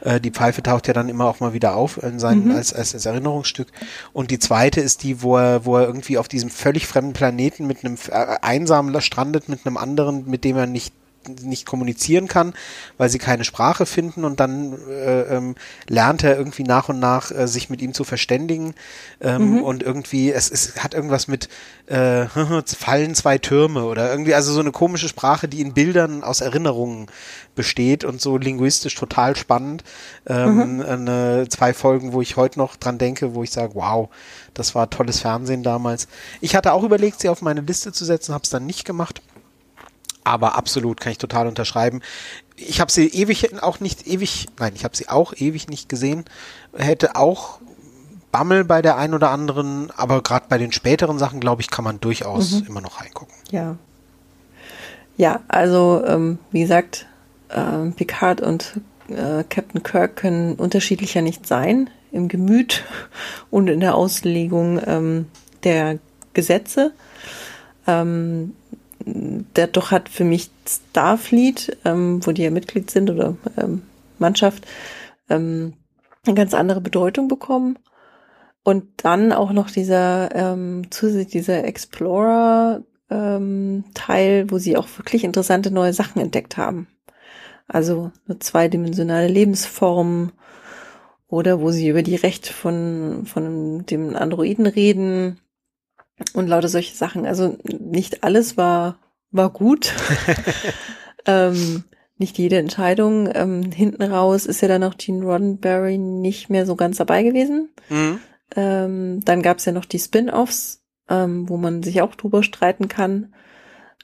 Äh, 0.01 0.21
die 0.21 0.31
Pfeife 0.31 0.63
taucht 0.63 0.87
ja 0.87 0.93
dann 0.93 1.09
immer 1.09 1.25
auch 1.25 1.41
mal 1.41 1.51
wieder 1.53 1.75
auf 1.75 2.01
in 2.01 2.19
seinen, 2.19 2.51
als, 2.55 2.73
als, 2.73 2.93
als 2.93 3.05
Erinnerungsstück. 3.05 3.67
Und 4.13 4.31
die 4.31 4.39
zweite 4.39 4.79
ist 4.79 5.03
die, 5.03 5.21
wo 5.21 5.35
er, 5.37 5.65
wo 5.65 5.75
er 5.75 5.85
irgendwie 5.85 6.17
auf 6.17 6.29
diesem 6.29 6.49
völlig 6.49 6.87
fremden 6.87 7.13
Planeten 7.13 7.67
mit 7.67 7.83
einem 7.83 7.97
äh, 8.09 8.37
einsamen 8.41 8.99
strandet, 9.01 9.49
mit 9.49 9.65
einem 9.65 9.75
anderen, 9.77 10.29
mit 10.29 10.45
dem 10.45 10.55
er 10.55 10.67
nicht 10.67 10.93
nicht 11.27 11.65
kommunizieren 11.65 12.27
kann, 12.27 12.53
weil 12.97 13.09
sie 13.09 13.19
keine 13.19 13.43
Sprache 13.43 13.85
finden 13.85 14.23
und 14.23 14.39
dann 14.39 14.73
äh, 14.89 15.21
ähm, 15.35 15.55
lernt 15.87 16.23
er 16.23 16.37
irgendwie 16.37 16.63
nach 16.63 16.89
und 16.89 16.99
nach 16.99 17.31
äh, 17.31 17.47
sich 17.47 17.69
mit 17.69 17.81
ihm 17.81 17.93
zu 17.93 18.03
verständigen 18.03 18.73
ähm, 19.21 19.61
und 19.61 19.83
irgendwie 19.83 20.31
es, 20.31 20.49
es 20.49 20.83
hat 20.83 20.93
irgendwas 20.93 21.27
mit 21.27 21.49
äh, 21.87 22.25
fallen 22.65 23.15
zwei 23.15 23.37
Türme 23.37 23.83
oder 23.85 24.09
irgendwie 24.11 24.33
also 24.33 24.53
so 24.53 24.59
eine 24.59 24.71
komische 24.71 25.09
Sprache, 25.09 25.47
die 25.47 25.61
in 25.61 25.73
Bildern 25.73 26.23
aus 26.23 26.41
Erinnerungen 26.41 27.07
besteht 27.55 28.05
und 28.05 28.21
so 28.21 28.37
linguistisch 28.37 28.95
total 28.95 29.35
spannend. 29.35 29.83
Ähm, 30.27 30.81
eine, 30.81 31.47
zwei 31.49 31.73
Folgen, 31.73 32.13
wo 32.13 32.21
ich 32.21 32.37
heute 32.37 32.57
noch 32.59 32.77
dran 32.77 32.97
denke, 32.97 33.35
wo 33.35 33.43
ich 33.43 33.51
sage, 33.51 33.75
wow, 33.75 34.09
das 34.53 34.75
war 34.75 34.89
tolles 34.89 35.19
Fernsehen 35.19 35.63
damals. 35.63 36.07
Ich 36.41 36.55
hatte 36.55 36.73
auch 36.73 36.83
überlegt, 36.83 37.19
sie 37.19 37.29
auf 37.29 37.41
meine 37.41 37.61
Liste 37.61 37.91
zu 37.91 38.05
setzen, 38.05 38.33
habe 38.33 38.43
es 38.43 38.49
dann 38.49 38.65
nicht 38.65 38.85
gemacht. 38.85 39.21
Aber 40.29 40.55
absolut 40.55 41.01
kann 41.01 41.11
ich 41.11 41.17
total 41.17 41.47
unterschreiben. 41.47 42.01
Ich 42.55 42.79
habe 42.79 42.91
sie 42.91 43.07
ewig 43.07 43.63
auch 43.63 43.79
nicht 43.79 44.05
ewig, 44.05 44.45
nein, 44.59 44.73
ich 44.75 44.83
habe 44.83 44.95
sie 44.95 45.09
auch 45.09 45.33
ewig 45.35 45.67
nicht 45.69 45.89
gesehen. 45.89 46.25
Hätte 46.77 47.15
auch 47.15 47.59
Bammel 48.31 48.63
bei 48.63 48.83
der 48.83 48.97
ein 48.97 49.15
oder 49.15 49.31
anderen, 49.31 49.89
aber 49.97 50.21
gerade 50.21 50.45
bei 50.49 50.59
den 50.59 50.71
späteren 50.71 51.17
Sachen, 51.17 51.39
glaube 51.39 51.63
ich, 51.63 51.71
kann 51.71 51.83
man 51.83 51.99
durchaus 51.99 52.61
immer 52.67 52.79
noch 52.79 53.01
reingucken. 53.01 53.33
Ja. 53.49 53.75
Ja, 55.17 55.39
also 55.47 56.03
ähm, 56.05 56.37
wie 56.51 56.61
gesagt, 56.61 57.07
ähm, 57.49 57.93
Picard 57.93 58.39
und 58.39 58.79
äh, 59.09 59.43
Captain 59.49 59.81
Kirk 59.81 60.15
können 60.15 60.53
unterschiedlicher 60.53 61.21
nicht 61.21 61.47
sein 61.47 61.89
im 62.11 62.27
Gemüt 62.27 62.83
und 63.49 63.67
in 63.67 63.79
der 63.79 63.95
Auslegung 63.95 64.79
ähm, 64.85 65.25
der 65.63 65.97
Gesetze. 66.33 66.93
Ähm, 67.87 68.55
der 69.05 69.67
doch 69.67 69.91
hat 69.91 70.09
für 70.09 70.23
mich 70.23 70.49
Starfleet, 70.67 71.77
ähm, 71.85 72.25
wo 72.25 72.31
die 72.31 72.43
ja 72.43 72.51
Mitglied 72.51 72.91
sind 72.91 73.09
oder 73.09 73.35
ähm, 73.57 73.83
Mannschaft, 74.17 74.65
ähm, 75.29 75.73
eine 76.25 76.35
ganz 76.35 76.53
andere 76.53 76.81
Bedeutung 76.81 77.27
bekommen. 77.27 77.79
Und 78.63 78.85
dann 78.97 79.31
auch 79.31 79.51
noch 79.51 79.71
dieser 79.71 80.35
ähm, 80.35 80.91
zusätzlich 80.91 81.29
dieser 81.29 81.63
Explorer 81.63 82.83
ähm, 83.09 83.85
Teil, 83.93 84.51
wo 84.51 84.57
sie 84.57 84.77
auch 84.77 84.87
wirklich 84.97 85.23
interessante 85.23 85.71
neue 85.71 85.93
Sachen 85.93 86.21
entdeckt 86.21 86.57
haben. 86.57 86.87
Also 87.67 88.11
eine 88.27 88.39
zweidimensionale 88.39 89.27
Lebensform 89.27 90.31
oder 91.27 91.61
wo 91.61 91.71
sie 91.71 91.87
über 91.87 92.03
die 92.03 92.15
Rechte 92.15 92.51
von, 92.51 93.25
von 93.25 93.85
dem 93.85 94.15
Androiden 94.15 94.65
reden 94.65 95.39
und 96.33 96.47
lauter 96.47 96.67
solche 96.67 96.95
Sachen. 96.95 97.25
Also 97.25 97.57
nicht 97.63 98.23
alles 98.23 98.57
war, 98.57 98.99
war 99.31 99.49
gut. 99.49 99.93
ähm, 101.25 101.83
nicht 102.17 102.37
jede 102.37 102.57
Entscheidung. 102.57 103.29
Ähm, 103.33 103.71
hinten 103.71 104.03
raus 104.03 104.45
ist 104.45 104.61
ja 104.61 104.67
dann 104.67 104.83
auch 104.83 104.97
Gene 104.97 105.25
Roddenberry 105.25 105.97
nicht 105.97 106.49
mehr 106.49 106.65
so 106.65 106.75
ganz 106.75 106.97
dabei 106.97 107.23
gewesen. 107.23 107.69
Mhm. 107.89 108.19
Ähm, 108.55 109.19
dann 109.23 109.41
gab's 109.41 109.65
ja 109.65 109.71
noch 109.71 109.85
die 109.85 109.99
Spin-offs, 109.99 110.81
ähm, 111.07 111.47
wo 111.47 111.57
man 111.57 111.83
sich 111.83 112.01
auch 112.01 112.15
drüber 112.15 112.43
streiten 112.43 112.87
kann. 112.87 113.33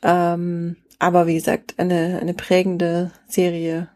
Ähm, 0.02 0.78
aber 1.00 1.28
wie 1.28 1.36
gesagt, 1.36 1.76
eine, 1.78 2.20
eine 2.22 2.34
prägende 2.34 3.12
Serie 3.28 3.90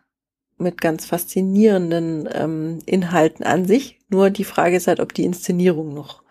mit 0.57 0.81
ganz 0.81 1.05
faszinierenden 1.05 2.27
ähm, 2.31 2.79
Inhalten 2.85 3.45
an 3.45 3.65
sich. 3.65 3.99
Nur 4.09 4.29
die 4.29 4.43
Frage 4.43 4.75
ist 4.75 4.87
halt, 4.87 4.99
ob 4.99 5.13
die 5.13 5.23
Inszenierung 5.23 5.93
noch 5.93 6.23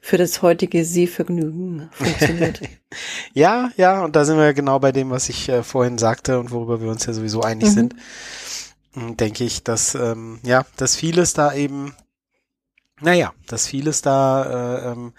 für 0.00 0.16
das 0.16 0.42
heutige 0.42 0.84
Sehvergnügen 0.84 1.90
funktioniert. 1.92 2.60
ja, 3.34 3.70
ja, 3.76 4.02
und 4.02 4.16
da 4.16 4.24
sind 4.24 4.38
wir 4.38 4.54
genau 4.54 4.78
bei 4.78 4.92
dem, 4.92 5.10
was 5.10 5.28
ich 5.28 5.48
äh, 5.48 5.62
vorhin 5.62 5.98
sagte 5.98 6.40
und 6.40 6.50
worüber 6.50 6.80
wir 6.80 6.90
uns 6.90 7.06
ja 7.06 7.12
sowieso 7.12 7.42
einig 7.42 7.68
mhm. 7.68 7.72
sind. 7.72 7.94
Hm, 8.94 9.16
denke 9.16 9.44
ich, 9.44 9.62
dass 9.62 9.94
ähm, 9.94 10.40
ja, 10.42 10.64
dass 10.76 10.96
vieles 10.96 11.34
da 11.34 11.54
eben, 11.54 11.94
naja, 13.00 13.32
dass 13.46 13.66
vieles 13.66 14.02
da 14.02 14.44
äh, 14.78 14.92
ähm, 14.92 15.12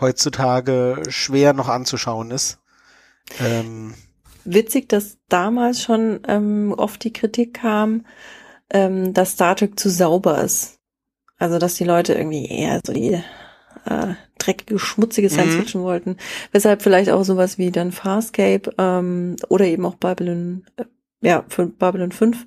heutzutage 0.00 1.02
schwer 1.08 1.52
noch 1.52 1.68
anzuschauen 1.68 2.30
ist. 2.30 2.58
Ähm, 3.40 3.94
Witzig, 4.44 4.88
dass 4.88 5.18
damals 5.28 5.82
schon 5.82 6.20
ähm, 6.28 6.74
oft 6.76 7.04
die 7.04 7.12
Kritik 7.12 7.54
kam, 7.54 8.04
ähm, 8.70 9.14
dass 9.14 9.32
Star 9.32 9.56
Trek 9.56 9.78
zu 9.78 9.90
sauber 9.90 10.42
ist. 10.42 10.78
Also 11.38 11.58
dass 11.58 11.74
die 11.74 11.84
Leute 11.84 12.14
irgendwie 12.14 12.46
eher 12.46 12.80
so 12.84 12.92
die 12.92 13.22
äh, 13.86 14.14
dreckige, 14.38 14.78
schmutzige 14.78 15.30
Science. 15.30 15.54
Fiction 15.54 15.80
mhm. 15.80 15.86
wollten. 15.86 16.16
Weshalb 16.52 16.82
vielleicht 16.82 17.10
auch 17.10 17.24
sowas 17.24 17.58
wie 17.58 17.70
dann 17.70 17.92
Farscape 17.92 18.72
ähm, 18.78 19.36
oder 19.48 19.66
eben 19.66 19.84
auch 19.86 19.94
Babylon, 19.94 20.64
äh, 20.76 20.84
ja, 21.20 21.44
für 21.48 21.66
Babylon 21.66 22.12
5 22.12 22.46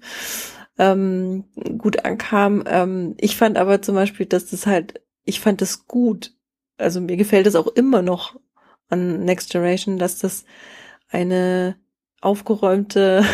ähm, 0.77 1.45
gut 1.77 2.05
ankam. 2.05 2.63
Ähm, 2.67 3.15
ich 3.17 3.35
fand 3.35 3.57
aber 3.57 3.81
zum 3.81 3.95
Beispiel, 3.95 4.25
dass 4.25 4.49
das 4.49 4.67
halt, 4.67 5.01
ich 5.23 5.39
fand 5.39 5.61
das 5.61 5.87
gut. 5.87 6.33
Also 6.77 7.01
mir 7.01 7.17
gefällt 7.17 7.47
es 7.47 7.55
auch 7.55 7.67
immer 7.67 8.01
noch 8.01 8.39
an 8.89 9.25
Next 9.25 9.51
Generation, 9.51 9.97
dass 9.97 10.19
das 10.19 10.45
eine 11.09 11.75
aufgeräumte, 12.21 13.25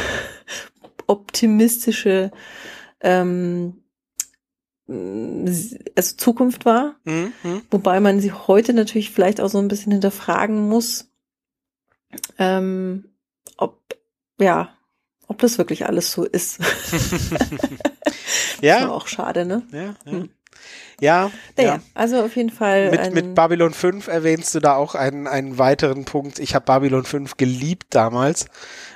optimistische 1.08 2.32
ähm, 3.02 3.83
also 4.88 6.18
Zukunft 6.18 6.66
war, 6.66 6.96
mhm. 7.06 7.32
wobei 7.72 8.00
man 8.00 8.20
sie 8.20 8.34
heute 8.34 8.74
natürlich 8.74 9.12
vielleicht 9.12 9.40
auch 9.40 9.50
so 9.50 9.60
ein 9.60 9.70
bisschen 9.70 9.94
hinterfragen 9.94 10.68
muss, 10.68 11.10
ähm, 12.38 13.06
ob 13.58 13.80
ja, 14.40 14.76
ob 15.28 15.40
das 15.40 15.58
wirklich 15.58 15.86
alles 15.86 16.12
so 16.12 16.26
ist. 16.26 16.60
ja. 18.62 18.82
Das 18.82 18.90
auch 18.90 19.08
schade, 19.08 19.46
ne? 19.46 19.64
Ja, 19.72 19.96
ja. 20.06 20.12
Hm. 20.12 20.30
Ja, 21.02 21.32
naja, 21.58 21.76
ja, 21.76 21.82
also 21.96 22.24
auf 22.24 22.36
jeden 22.36 22.52
Fall. 22.52 22.92
Mit, 22.92 23.14
mit 23.14 23.36
Babylon 23.36 23.74
5 23.74 24.08
erwähnst 24.08 24.54
du 24.56 24.60
da 24.60 24.76
auch 24.76 24.96
einen, 24.96 25.28
einen 25.28 25.58
weiteren 25.58 26.06
Punkt. 26.06 26.40
Ich 26.40 26.56
habe 26.56 26.66
Babylon 26.66 27.04
5 27.04 27.36
geliebt 27.36 27.88
damals, 27.90 28.46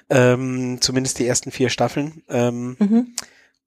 ähm, 0.10 0.78
zumindest 0.80 1.20
die 1.20 1.28
ersten 1.28 1.52
vier 1.52 1.70
Staffeln. 1.70 2.24
Ähm, 2.30 2.78
mhm. 2.80 3.16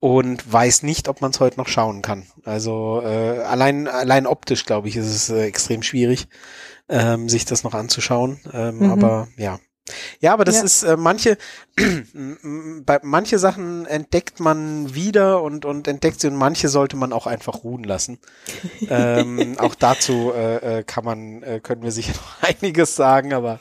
Und 0.01 0.51
weiß 0.51 0.81
nicht, 0.81 1.07
ob 1.07 1.21
man 1.21 1.29
es 1.29 1.39
heute 1.39 1.57
noch 1.57 1.67
schauen 1.67 2.01
kann. 2.01 2.25
Also 2.43 3.01
äh, 3.05 3.39
allein 3.43 3.87
allein 3.87 4.25
optisch, 4.25 4.65
glaube 4.65 4.87
ich, 4.89 4.97
ist 4.97 5.05
es 5.05 5.29
äh, 5.29 5.43
extrem 5.43 5.83
schwierig, 5.83 6.27
ähm, 6.89 7.29
sich 7.29 7.45
das 7.45 7.63
noch 7.63 7.75
anzuschauen. 7.75 8.39
Ähm, 8.51 8.79
mhm. 8.79 8.91
Aber 8.91 9.27
ja, 9.37 9.59
ja, 10.19 10.33
aber 10.33 10.45
das 10.45 10.57
ja. 10.57 10.63
ist 10.63 10.83
äh, 10.83 10.95
manche 10.95 11.37
bei 12.85 12.99
manche 13.01 13.39
Sachen 13.39 13.85
entdeckt 13.85 14.39
man 14.39 14.93
wieder 14.93 15.41
und 15.41 15.65
und 15.65 15.87
entdeckt 15.87 16.21
sie 16.21 16.27
und 16.27 16.35
manche 16.35 16.69
sollte 16.69 16.95
man 16.95 17.13
auch 17.13 17.27
einfach 17.27 17.63
ruhen 17.63 17.83
lassen. 17.83 18.19
ähm, 18.89 19.57
auch 19.59 19.75
dazu 19.75 20.31
äh, 20.33 20.79
äh, 20.79 20.83
kann 20.83 21.03
man 21.03 21.43
äh, 21.43 21.59
können 21.61 21.83
wir 21.83 21.91
sicher 21.91 22.13
noch 22.41 22.49
einiges 22.49 22.95
sagen, 22.95 23.33
aber 23.33 23.59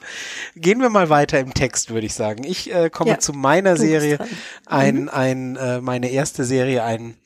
gehen 0.55 0.81
wir 0.81 0.91
mal 0.91 1.09
weiter 1.09 1.41
im 1.41 1.55
Text, 1.55 1.91
würde 1.91 2.07
ich 2.07 2.15
sagen. 2.15 2.45
Ich 2.45 2.73
äh, 2.73 2.91
komme 2.91 3.13
ja, 3.13 3.19
zu 3.19 3.33
meiner 3.33 3.77
Serie, 3.77 4.19
ein 4.67 5.03
mhm. 5.03 5.09
ein 5.09 5.57
äh, 5.57 5.81
meine 5.81 6.11
erste 6.11 6.45
Serie, 6.45 6.85
ein 6.85 7.17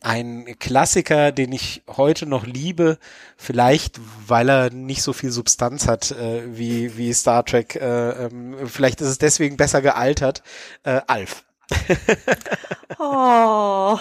ein 0.00 0.56
Klassiker, 0.58 1.30
den 1.30 1.52
ich 1.52 1.82
heute 1.86 2.26
noch 2.26 2.46
liebe, 2.46 2.98
vielleicht 3.36 4.00
weil 4.26 4.48
er 4.48 4.70
nicht 4.70 5.02
so 5.02 5.12
viel 5.12 5.30
Substanz 5.30 5.86
hat 5.86 6.10
äh, 6.12 6.42
wie, 6.46 6.96
wie 6.96 7.12
Star 7.12 7.44
Trek. 7.44 7.76
Äh, 7.76 8.26
ähm, 8.26 8.56
vielleicht 8.66 9.00
ist 9.00 9.08
es 9.08 9.18
deswegen 9.18 9.56
besser 9.56 9.82
gealtert. 9.82 10.42
Äh, 10.84 11.00
Alf. 11.06 11.44
oh. 12.98 13.98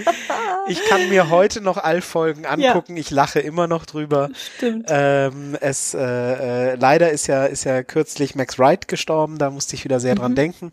ich 0.68 0.84
kann 0.88 1.08
mir 1.08 1.30
heute 1.30 1.60
noch 1.60 1.76
Alf-Folgen 1.76 2.46
angucken. 2.46 2.96
Ja. 2.96 3.00
Ich 3.00 3.10
lache 3.10 3.40
immer 3.40 3.66
noch 3.66 3.86
drüber. 3.86 4.30
Stimmt. 4.56 4.86
Ähm, 4.88 5.56
es 5.60 5.94
äh, 5.94 6.72
äh, 6.72 6.74
leider 6.76 7.10
ist 7.10 7.26
ja 7.26 7.44
ist 7.46 7.64
ja 7.64 7.82
kürzlich 7.82 8.34
Max 8.34 8.58
Wright 8.58 8.88
gestorben. 8.88 9.38
Da 9.38 9.50
musste 9.50 9.74
ich 9.74 9.84
wieder 9.84 10.00
sehr 10.00 10.14
mhm. 10.14 10.18
dran 10.18 10.34
denken. 10.34 10.70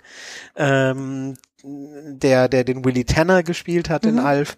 Ähm, 0.56 1.36
der, 1.64 2.48
der 2.48 2.64
den 2.64 2.86
Willie 2.86 3.06
Tanner 3.06 3.44
gespielt 3.44 3.90
hat 3.90 4.04
mhm. 4.04 4.10
in 4.10 4.20
Alf. 4.20 4.58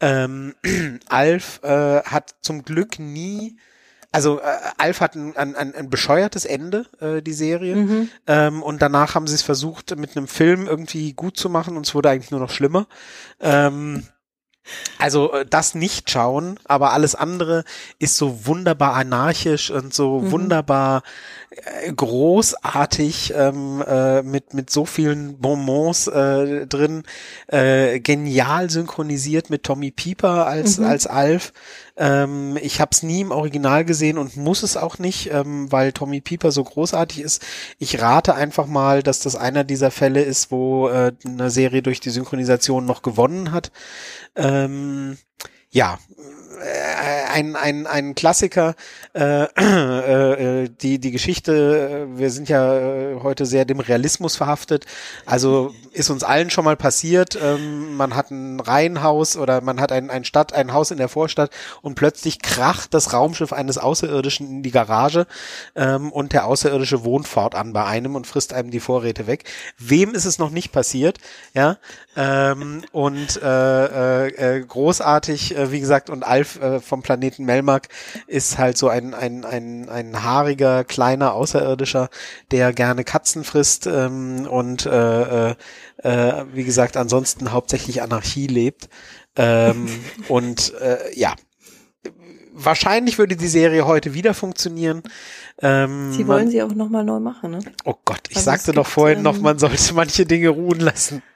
Ähm, 0.00 0.54
Alf 1.08 1.60
äh, 1.62 2.02
hat 2.02 2.34
zum 2.40 2.62
Glück 2.62 2.98
nie 2.98 3.56
also 4.12 4.40
äh, 4.40 4.56
Alf 4.76 5.00
hat 5.00 5.14
ein, 5.14 5.36
ein, 5.36 5.54
ein 5.54 5.88
bescheuertes 5.88 6.44
Ende, 6.44 6.86
äh, 7.00 7.22
die 7.22 7.32
Serie. 7.32 7.76
Mhm. 7.76 8.10
Ähm, 8.26 8.62
und 8.62 8.82
danach 8.82 9.14
haben 9.14 9.26
sie 9.26 9.34
es 9.34 9.42
versucht, 9.42 9.96
mit 9.96 10.16
einem 10.16 10.26
Film 10.26 10.66
irgendwie 10.66 11.12
gut 11.12 11.36
zu 11.36 11.48
machen 11.48 11.76
und 11.76 11.86
es 11.86 11.94
wurde 11.94 12.10
eigentlich 12.10 12.32
nur 12.32 12.40
noch 12.40 12.50
schlimmer. 12.50 12.88
Ähm, 13.40 14.04
also 14.98 15.32
äh, 15.32 15.46
das 15.46 15.74
nicht 15.74 16.10
schauen, 16.10 16.58
aber 16.64 16.92
alles 16.92 17.14
andere 17.14 17.64
ist 17.98 18.16
so 18.16 18.46
wunderbar 18.46 18.94
anarchisch 18.94 19.70
und 19.70 19.94
so 19.94 20.20
mhm. 20.20 20.30
wunderbar 20.30 21.02
äh, 21.50 21.92
großartig 21.92 23.32
ähm, 23.36 23.82
äh, 23.86 24.22
mit 24.22 24.54
mit 24.54 24.70
so 24.70 24.84
vielen 24.84 25.38
Bonbons 25.38 26.06
äh, 26.06 26.66
drin, 26.66 27.04
äh, 27.48 28.00
genial 28.00 28.70
synchronisiert 28.70 29.50
mit 29.50 29.64
Tommy 29.64 29.90
Pieper 29.90 30.46
als 30.46 30.78
mhm. 30.78 30.86
als 30.86 31.06
Alf. 31.06 31.52
Ähm, 31.96 32.58
ich 32.60 32.80
habe 32.80 32.90
es 32.92 33.02
nie 33.02 33.20
im 33.20 33.30
Original 33.30 33.84
gesehen 33.84 34.18
und 34.18 34.36
muss 34.36 34.62
es 34.62 34.76
auch 34.76 34.98
nicht, 34.98 35.30
ähm, 35.32 35.70
weil 35.70 35.92
Tommy 35.92 36.20
Pieper 36.20 36.52
so 36.52 36.64
großartig 36.64 37.20
ist. 37.20 37.42
Ich 37.78 38.00
rate 38.00 38.34
einfach 38.34 38.66
mal, 38.66 39.02
dass 39.02 39.20
das 39.20 39.36
einer 39.36 39.64
dieser 39.64 39.90
Fälle 39.90 40.22
ist, 40.22 40.50
wo 40.50 40.88
äh, 40.88 41.12
eine 41.24 41.50
Serie 41.50 41.82
durch 41.82 42.00
die 42.00 42.10
Synchronisation 42.10 42.84
noch 42.84 43.02
gewonnen 43.02 43.52
hat. 43.52 43.70
Ähm, 44.36 45.18
ja, 45.70 45.98
ein, 46.60 47.56
ein, 47.56 47.86
ein 47.86 48.14
Klassiker, 48.14 48.74
äh, 49.14 49.44
äh, 49.44 50.68
die, 50.68 50.98
die 50.98 51.10
Geschichte, 51.10 52.08
wir 52.14 52.30
sind 52.30 52.48
ja 52.48 52.76
äh, 52.76 53.20
heute 53.22 53.46
sehr 53.46 53.64
dem 53.64 53.80
Realismus 53.80 54.36
verhaftet, 54.36 54.86
also 55.26 55.74
ist 55.92 56.10
uns 56.10 56.22
allen 56.22 56.50
schon 56.50 56.64
mal 56.64 56.76
passiert, 56.76 57.38
ähm, 57.42 57.96
man 57.96 58.14
hat 58.14 58.30
ein 58.30 58.60
Reihenhaus 58.60 59.36
oder 59.36 59.60
man 59.60 59.80
hat 59.80 59.92
ein, 59.92 60.10
ein 60.10 60.24
Stadt, 60.24 60.52
ein 60.52 60.72
Haus 60.72 60.90
in 60.90 60.98
der 60.98 61.08
Vorstadt 61.08 61.50
und 61.82 61.94
plötzlich 61.94 62.40
kracht 62.40 62.94
das 62.94 63.12
Raumschiff 63.12 63.52
eines 63.52 63.78
Außerirdischen 63.78 64.48
in 64.48 64.62
die 64.62 64.70
Garage 64.70 65.26
ähm, 65.76 66.12
und 66.12 66.32
der 66.32 66.46
Außerirdische 66.46 67.04
wohnt 67.04 67.28
fortan 67.28 67.72
bei 67.72 67.84
einem 67.84 68.14
und 68.16 68.26
frisst 68.26 68.52
einem 68.52 68.70
die 68.70 68.80
Vorräte 68.80 69.26
weg. 69.26 69.44
Wem 69.78 70.14
ist 70.14 70.24
es 70.24 70.38
noch 70.38 70.50
nicht 70.50 70.72
passiert? 70.72 71.18
Ja, 71.54 71.78
ähm, 72.16 72.82
und 72.92 73.40
äh, 73.42 74.26
äh, 74.26 74.58
äh 74.58 74.60
großartig, 74.60 75.56
äh, 75.56 75.72
wie 75.72 75.80
gesagt, 75.80 76.10
und 76.10 76.24
Alf 76.24 76.49
äh, 76.56 76.80
vom 76.80 77.02
Planeten 77.02 77.44
Melmark 77.44 77.88
ist 78.26 78.58
halt 78.58 78.78
so 78.78 78.88
ein, 78.88 79.14
ein, 79.14 79.44
ein, 79.44 79.88
ein 79.88 80.22
haariger, 80.22 80.84
kleiner 80.84 81.34
Außerirdischer, 81.34 82.08
der 82.50 82.72
gerne 82.72 83.04
Katzen 83.04 83.44
frisst 83.44 83.86
ähm, 83.86 84.46
und 84.48 84.86
äh, 84.86 85.50
äh, 85.50 85.54
äh, 86.02 86.44
wie 86.52 86.64
gesagt, 86.64 86.96
ansonsten 86.96 87.52
hauptsächlich 87.52 88.02
Anarchie 88.02 88.46
lebt. 88.46 88.88
Ähm, 89.36 89.88
und 90.28 90.74
äh, 90.80 90.98
ja, 91.14 91.34
wahrscheinlich 92.52 93.18
würde 93.18 93.36
die 93.36 93.48
Serie 93.48 93.86
heute 93.86 94.14
wieder 94.14 94.34
funktionieren. 94.34 95.02
Ähm, 95.60 96.12
sie 96.12 96.26
wollen 96.26 96.44
man, 96.44 96.50
sie 96.50 96.62
auch 96.62 96.74
nochmal 96.74 97.04
neu 97.04 97.20
machen, 97.20 97.52
ne? 97.52 97.60
Oh 97.84 97.94
Gott, 98.04 98.22
ich 98.28 98.36
also 98.36 98.50
sagte 98.50 98.72
doch 98.72 98.86
vorhin 98.86 99.18
ähm, 99.18 99.24
noch, 99.24 99.38
man 99.38 99.58
sollte 99.58 99.94
manche 99.94 100.26
Dinge 100.26 100.48
ruhen 100.48 100.80
lassen. 100.80 101.22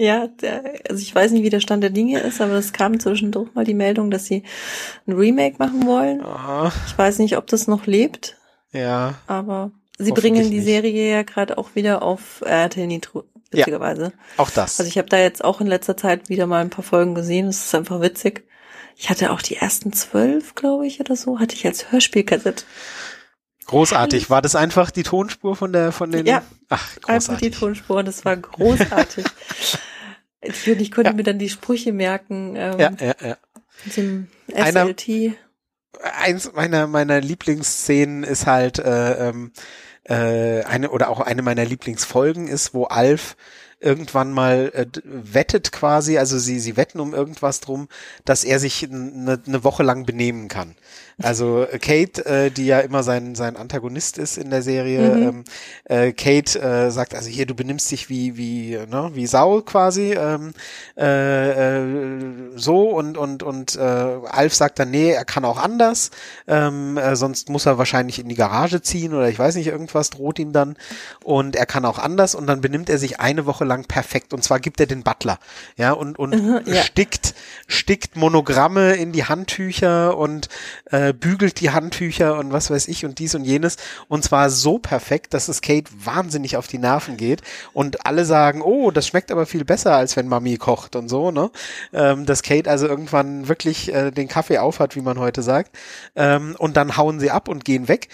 Ja, 0.00 0.28
der, 0.28 0.62
also 0.88 1.02
ich 1.02 1.12
weiß 1.12 1.32
nicht, 1.32 1.42
wie 1.42 1.50
der 1.50 1.58
Stand 1.58 1.82
der 1.82 1.90
Dinge 1.90 2.20
ist, 2.20 2.40
aber 2.40 2.52
es 2.52 2.72
kam 2.72 3.00
zwischendurch 3.00 3.52
mal 3.54 3.64
die 3.64 3.74
Meldung, 3.74 4.12
dass 4.12 4.26
sie 4.26 4.44
ein 5.08 5.14
Remake 5.14 5.56
machen 5.58 5.86
wollen. 5.86 6.22
Aha. 6.22 6.72
Ich 6.86 6.96
weiß 6.96 7.18
nicht, 7.18 7.36
ob 7.36 7.48
das 7.48 7.66
noch 7.66 7.86
lebt. 7.86 8.36
Ja. 8.70 9.14
Aber 9.26 9.72
sie 9.98 10.12
bringen 10.12 10.52
die 10.52 10.60
Serie 10.60 11.10
ja 11.10 11.22
gerade 11.24 11.58
auch 11.58 11.74
wieder 11.74 12.02
auf 12.02 12.42
RTL 12.46 12.86
Nitro, 12.86 13.24
witzigerweise. 13.50 14.04
Ja, 14.04 14.12
auch 14.36 14.50
das. 14.50 14.78
Also 14.78 14.88
ich 14.88 14.98
habe 14.98 15.08
da 15.08 15.18
jetzt 15.18 15.42
auch 15.42 15.60
in 15.60 15.66
letzter 15.66 15.96
Zeit 15.96 16.28
wieder 16.28 16.46
mal 16.46 16.60
ein 16.60 16.70
paar 16.70 16.84
Folgen 16.84 17.16
gesehen. 17.16 17.48
Es 17.48 17.64
ist 17.64 17.74
einfach 17.74 18.00
witzig. 18.00 18.44
Ich 18.96 19.10
hatte 19.10 19.32
auch 19.32 19.42
die 19.42 19.56
ersten 19.56 19.92
zwölf, 19.92 20.54
glaube 20.54 20.86
ich, 20.86 21.00
oder 21.00 21.16
so, 21.16 21.40
hatte 21.40 21.56
ich 21.56 21.66
als 21.66 21.90
Hörspielkassette. 21.90 22.62
Großartig. 23.68 24.30
War 24.30 24.42
das 24.42 24.56
einfach 24.56 24.90
die 24.90 25.02
Tonspur 25.02 25.54
von 25.54 25.72
der, 25.72 25.92
von 25.92 26.10
den? 26.10 26.26
Ja. 26.26 26.42
Ach, 26.70 26.94
großartig. 26.96 27.08
Einfach 27.08 27.38
die 27.38 27.50
Tonspur. 27.50 28.02
Das 28.02 28.24
war 28.24 28.36
großartig. 28.36 29.24
ich, 30.40 30.66
ich 30.66 30.90
konnte 30.90 31.10
ja. 31.10 31.16
mir 31.16 31.22
dann 31.22 31.38
die 31.38 31.50
Sprüche 31.50 31.92
merken. 31.92 32.56
Ähm, 32.56 32.78
ja, 32.80 32.90
ja, 32.98 33.14
ja. 33.20 33.36
Mit 33.84 33.96
dem 33.96 34.28
SLT. 34.48 35.08
Einer, 35.08 35.34
eins 36.18 36.52
meiner, 36.54 36.86
meiner 36.86 37.20
Lieblingsszenen 37.20 38.24
ist 38.24 38.46
halt, 38.46 38.78
äh, 38.78 39.28
ähm, 39.28 39.52
äh, 40.04 40.64
eine, 40.64 40.90
oder 40.90 41.10
auch 41.10 41.20
eine 41.20 41.42
meiner 41.42 41.66
Lieblingsfolgen 41.66 42.48
ist, 42.48 42.72
wo 42.72 42.84
Alf 42.84 43.36
irgendwann 43.80 44.32
mal 44.32 44.72
äh, 44.74 44.86
wettet 45.04 45.70
quasi, 45.72 46.18
also 46.18 46.38
sie, 46.38 46.58
sie 46.58 46.76
wetten 46.76 47.00
um 47.00 47.14
irgendwas 47.14 47.60
drum, 47.60 47.88
dass 48.24 48.44
er 48.44 48.58
sich 48.58 48.84
eine 48.84 49.40
ne 49.44 49.64
Woche 49.64 49.82
lang 49.82 50.04
benehmen 50.04 50.48
kann. 50.48 50.74
Also 51.20 51.64
äh, 51.64 51.78
Kate, 51.78 52.24
äh, 52.26 52.50
die 52.50 52.66
ja 52.66 52.78
immer 52.78 53.02
sein, 53.02 53.34
sein 53.34 53.56
Antagonist 53.56 54.18
ist 54.18 54.38
in 54.38 54.50
der 54.50 54.62
Serie, 54.62 55.00
mhm. 55.00 55.22
ähm, 55.22 55.44
äh, 55.84 56.12
Kate 56.12 56.60
äh, 56.60 56.90
sagt, 56.90 57.14
also 57.14 57.28
hier, 57.28 57.44
du 57.44 57.54
benimmst 57.54 57.90
dich 57.90 58.08
wie, 58.08 58.36
wie, 58.36 58.78
ne, 58.88 59.10
wie 59.14 59.26
Sau 59.26 59.60
quasi, 59.62 60.12
ähm, 60.12 60.52
äh, 60.96 61.80
äh, 61.80 61.86
so 62.54 62.90
und, 62.90 63.18
und, 63.18 63.42
und 63.42 63.74
äh, 63.74 63.80
Alf 63.80 64.54
sagt 64.54 64.78
dann, 64.78 64.92
nee, 64.92 65.10
er 65.10 65.24
kann 65.24 65.44
auch 65.44 65.58
anders, 65.58 66.12
ähm, 66.46 66.96
äh, 66.96 67.16
sonst 67.16 67.48
muss 67.48 67.66
er 67.66 67.78
wahrscheinlich 67.78 68.20
in 68.20 68.28
die 68.28 68.36
Garage 68.36 68.80
ziehen 68.80 69.12
oder 69.12 69.28
ich 69.28 69.38
weiß 69.38 69.56
nicht, 69.56 69.66
irgendwas 69.66 70.10
droht 70.10 70.38
ihm 70.38 70.52
dann 70.52 70.76
und 71.24 71.56
er 71.56 71.66
kann 71.66 71.84
auch 71.84 71.98
anders 71.98 72.36
und 72.36 72.46
dann 72.46 72.60
benimmt 72.60 72.88
er 72.90 72.98
sich 72.98 73.18
eine 73.18 73.44
Woche 73.44 73.64
lang 73.64 73.86
perfekt 73.86 74.32
und 74.34 74.44
zwar 74.44 74.60
gibt 74.60 74.78
er 74.78 74.86
den 74.86 75.02
Butler, 75.02 75.40
ja, 75.76 75.90
und, 75.92 76.16
und 76.16 76.30
mhm, 76.30 76.60
ja. 76.64 76.82
stickt, 76.82 77.34
stickt 77.66 78.14
Monogramme 78.14 78.94
in 78.94 79.10
die 79.10 79.24
Handtücher 79.24 80.16
und 80.16 80.48
äh, 80.92 81.07
äh, 81.08 81.12
bügelt 81.12 81.60
die 81.60 81.70
Handtücher 81.70 82.38
und 82.38 82.52
was 82.52 82.70
weiß 82.70 82.88
ich 82.88 83.04
und 83.04 83.18
dies 83.18 83.34
und 83.34 83.44
jenes. 83.44 83.76
Und 84.08 84.24
zwar 84.24 84.50
so 84.50 84.78
perfekt, 84.78 85.34
dass 85.34 85.48
es 85.48 85.60
Kate 85.60 85.90
wahnsinnig 86.04 86.56
auf 86.56 86.66
die 86.66 86.78
Nerven 86.78 87.16
geht. 87.16 87.42
Und 87.72 88.06
alle 88.06 88.24
sagen, 88.24 88.62
oh, 88.62 88.90
das 88.90 89.06
schmeckt 89.06 89.30
aber 89.30 89.46
viel 89.46 89.64
besser, 89.64 89.94
als 89.94 90.16
wenn 90.16 90.28
Mami 90.28 90.56
kocht 90.56 90.96
und 90.96 91.08
so, 91.08 91.30
ne? 91.30 91.50
Ähm, 91.92 92.26
dass 92.26 92.42
Kate 92.42 92.70
also 92.70 92.86
irgendwann 92.86 93.48
wirklich 93.48 93.92
äh, 93.92 94.10
den 94.10 94.28
Kaffee 94.28 94.58
aufhat, 94.58 94.96
wie 94.96 95.00
man 95.00 95.18
heute 95.18 95.42
sagt. 95.42 95.76
Ähm, 96.16 96.56
und 96.58 96.76
dann 96.76 96.96
hauen 96.96 97.20
sie 97.20 97.30
ab 97.30 97.48
und 97.48 97.64
gehen 97.64 97.88
weg 97.88 98.08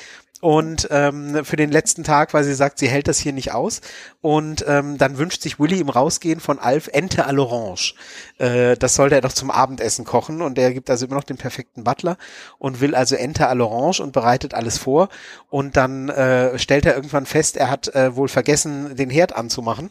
und 0.45 0.89
ähm, 0.91 1.43
für 1.43 1.57
den 1.57 1.73
letzten 1.73 2.05
Tag, 2.05 2.35
weil 2.35 2.45
sie 2.45 2.53
sagt, 2.53 2.79
sie 2.79 2.87
hält 2.87 3.09
das 3.09 3.19
hier 3.19 3.33
nicht 3.33 3.53
aus. 3.53 3.81
Und 4.21 4.63
ähm, 4.69 4.99
dann 4.99 5.17
wünscht 5.17 5.41
sich 5.41 5.59
Willy 5.59 5.81
im 5.81 5.89
Rausgehen 5.89 6.39
von 6.39 6.59
Alf 6.59 6.91
Ente 6.93 7.27
à 7.27 7.33
l'Orange. 7.33 7.95
Äh, 8.37 8.77
das 8.77 8.95
sollte 8.95 9.15
er 9.15 9.23
doch 9.23 9.33
zum 9.33 9.51
Abendessen 9.51 10.05
kochen 10.05 10.43
und 10.43 10.59
er 10.59 10.75
gibt 10.75 10.91
also 10.91 11.07
immer 11.07 11.15
noch 11.15 11.25
den 11.25 11.39
perfekten 11.39 11.83
Butler 11.83 12.19
und 12.59 12.83
will 12.83 12.95
also 12.95 13.17
Ente 13.17 13.49
à 13.49 13.55
l'Orange 13.55 14.03
und 14.03 14.13
bereitet 14.13 14.53
alles 14.53 14.77
vor. 14.77 15.09
Und 15.49 15.79
dann 15.79 16.11
äh, 16.11 16.59
stellt 16.59 16.85
er 16.85 16.95
irgendwann 16.95 17.25
fest, 17.25 17.57
er 17.57 17.71
hat 17.71 17.95
äh, 17.95 18.15
wohl 18.15 18.29
vergessen, 18.29 18.97
den 18.97 19.09
Herd 19.09 19.35
anzumachen 19.35 19.89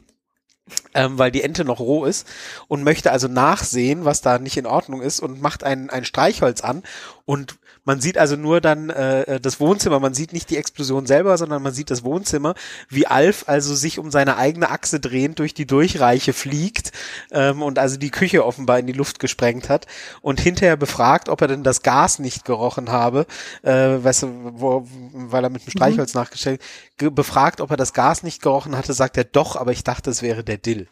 ähm, 0.94 1.18
weil 1.18 1.32
die 1.32 1.42
Ente 1.42 1.66
noch 1.66 1.80
roh 1.80 2.06
ist 2.06 2.28
und 2.68 2.84
möchte 2.84 3.12
also 3.12 3.28
nachsehen, 3.28 4.06
was 4.06 4.22
da 4.22 4.40
nicht 4.40 4.58
in 4.58 4.66
Ordnung 4.66 5.02
ist 5.02 5.20
und 5.20 5.42
macht 5.42 5.64
ein, 5.64 5.90
ein 5.90 6.06
Streichholz 6.06 6.62
an 6.62 6.84
und 7.26 7.58
man 7.86 8.00
sieht 8.00 8.18
also 8.18 8.36
nur 8.36 8.62
dann 8.62 8.90
äh, 8.90 9.40
das 9.40 9.60
Wohnzimmer, 9.60 10.00
man 10.00 10.14
sieht 10.14 10.34
nicht 10.34 10.50
die 10.50 10.58
Explosion 10.58 11.06
selber, 11.06 11.38
sondern 11.38 11.62
man 11.62 11.74
sieht 11.74 11.92
das 11.92 12.04
Wohnzimmer, 12.04 12.56
wie 12.90 13.08
Alf 13.08 13.46
also 13.48 13.76
sich 13.76 14.00
um 14.00 14.12
seine 14.12 14.38
eigene 14.38 14.70
Achse 14.70 15.00
drehend 15.00 15.40
durch 15.40 15.54
die 15.54 15.66
Durchreiche 15.66 16.34
fliegt 16.34 16.92
ähm, 17.32 17.62
und 17.62 17.80
also 17.80 17.98
die 17.98 18.12
Küche 18.12 18.46
offenbar 18.46 18.80
in 18.80 18.88
die 18.88 18.94
Luft 18.94 19.20
gesprengt 19.20 19.70
hat 19.70 19.88
und 20.22 20.40
hinterher 20.40 20.78
befragt, 20.78 21.30
ob 21.30 21.42
er 21.42 21.48
denn 21.48 21.64
das 21.64 21.82
Gas 21.82 22.20
nicht 22.20 22.46
gerochen 22.46 22.90
habe, 22.90 23.26
äh, 23.64 23.72
weißt 23.72 24.24
du, 24.24 24.28
wo, 24.56 24.88
weil 25.12 25.44
er 25.44 25.50
mit 25.50 25.66
dem 25.66 25.72
Streichholz 25.72 26.14
mhm. 26.14 26.22
nachgestellt, 26.22 26.62
befragt, 26.98 27.60
ob 27.60 27.72
er 27.72 27.78
das 27.78 27.94
Gas 27.94 28.24
nicht 28.24 28.42
gerochen 28.42 28.78
hatte, 28.78 28.94
sagt 28.94 29.18
er 29.18 29.26
doch, 29.26 29.56
aber 29.56 29.72
ich 29.72 29.84
dachte, 29.84 30.10
es 30.10 30.22
wäre 30.22 30.44
der 30.44 30.58
Dill. 30.58 30.88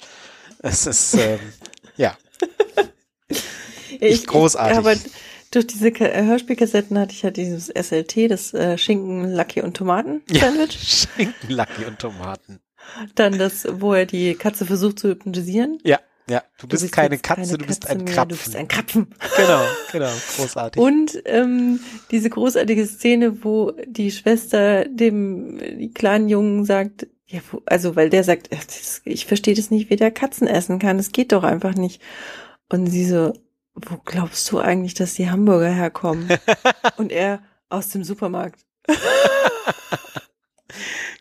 Es 0.59 0.85
ist, 0.85 1.13
ähm, 1.15 1.39
ja. 1.95 2.17
Ich, 3.99 4.25
großartig. 4.25 4.71
Ich, 4.71 4.77
aber 4.77 4.95
durch 5.51 5.67
diese 5.67 5.89
äh, 5.89 6.25
Hörspielkassetten 6.25 6.97
hatte 6.97 7.13
ich 7.13 7.21
ja 7.21 7.31
dieses 7.31 7.67
SLT, 7.67 8.31
das 8.31 8.53
äh, 8.53 8.77
Schinken, 8.77 9.33
Lucky 9.35 9.61
und 9.61 9.75
Tomaten 9.75 10.21
Sandwich. 10.27 10.75
Ja, 10.75 11.07
Schinken, 11.17 11.49
Lucky 11.49 11.85
und 11.85 11.99
Tomaten. 11.99 12.59
Dann 13.15 13.37
das, 13.37 13.67
wo 13.69 13.93
er 13.93 14.05
die 14.05 14.33
Katze 14.35 14.65
versucht 14.65 14.99
zu 14.99 15.09
hypnotisieren. 15.09 15.77
Ja. 15.83 15.99
Ja, 16.29 16.43
du 16.59 16.67
bist, 16.67 16.83
du 16.83 16.85
bist 16.85 16.93
keine 16.93 17.17
Katze, 17.17 17.41
keine 17.41 17.57
du 17.57 17.65
bist 17.65 17.81
Katze 17.81 17.93
ein 17.93 18.03
mehr, 18.05 18.13
Krapfen. 18.13 18.29
Du 18.29 18.35
bist 18.35 18.55
ein 18.55 18.67
Krapfen. 18.67 19.07
Genau, 19.37 19.63
genau, 19.91 20.11
großartig. 20.37 20.81
Und 20.81 21.21
ähm, 21.25 21.79
diese 22.11 22.29
großartige 22.29 22.85
Szene, 22.85 23.43
wo 23.43 23.71
die 23.85 24.11
Schwester 24.11 24.85
dem 24.85 25.57
die 25.57 25.91
kleinen 25.91 26.29
Jungen 26.29 26.63
sagt, 26.63 27.07
ja, 27.27 27.41
also 27.65 27.95
weil 27.95 28.09
der 28.09 28.23
sagt, 28.23 28.49
ich 29.03 29.25
verstehe 29.25 29.55
das 29.55 29.71
nicht, 29.71 29.89
wie 29.89 29.95
der 29.95 30.11
Katzen 30.11 30.47
essen 30.47 30.79
kann, 30.79 30.97
das 30.97 31.11
geht 31.11 31.31
doch 31.31 31.43
einfach 31.43 31.73
nicht. 31.73 32.01
Und 32.69 32.87
sie 32.87 33.05
so, 33.05 33.33
wo 33.75 33.97
glaubst 33.97 34.51
du 34.51 34.59
eigentlich, 34.59 34.93
dass 34.93 35.15
die 35.15 35.29
Hamburger 35.29 35.69
herkommen? 35.69 36.29
Und 36.97 37.11
er 37.11 37.41
aus 37.69 37.89
dem 37.89 38.03
Supermarkt. 38.03 38.65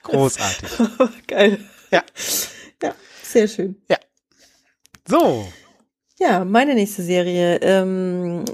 Großartig. 0.02 0.68
Geil. 1.26 1.58
Ja. 1.90 2.02
Ja, 2.82 2.94
sehr 3.22 3.48
schön. 3.48 3.76
Ja. 3.88 3.98
So. 5.06 5.46
Ja, 6.18 6.44
meine 6.44 6.74
nächste 6.74 7.02
Serie, 7.02 7.56
ähm, 7.62 8.44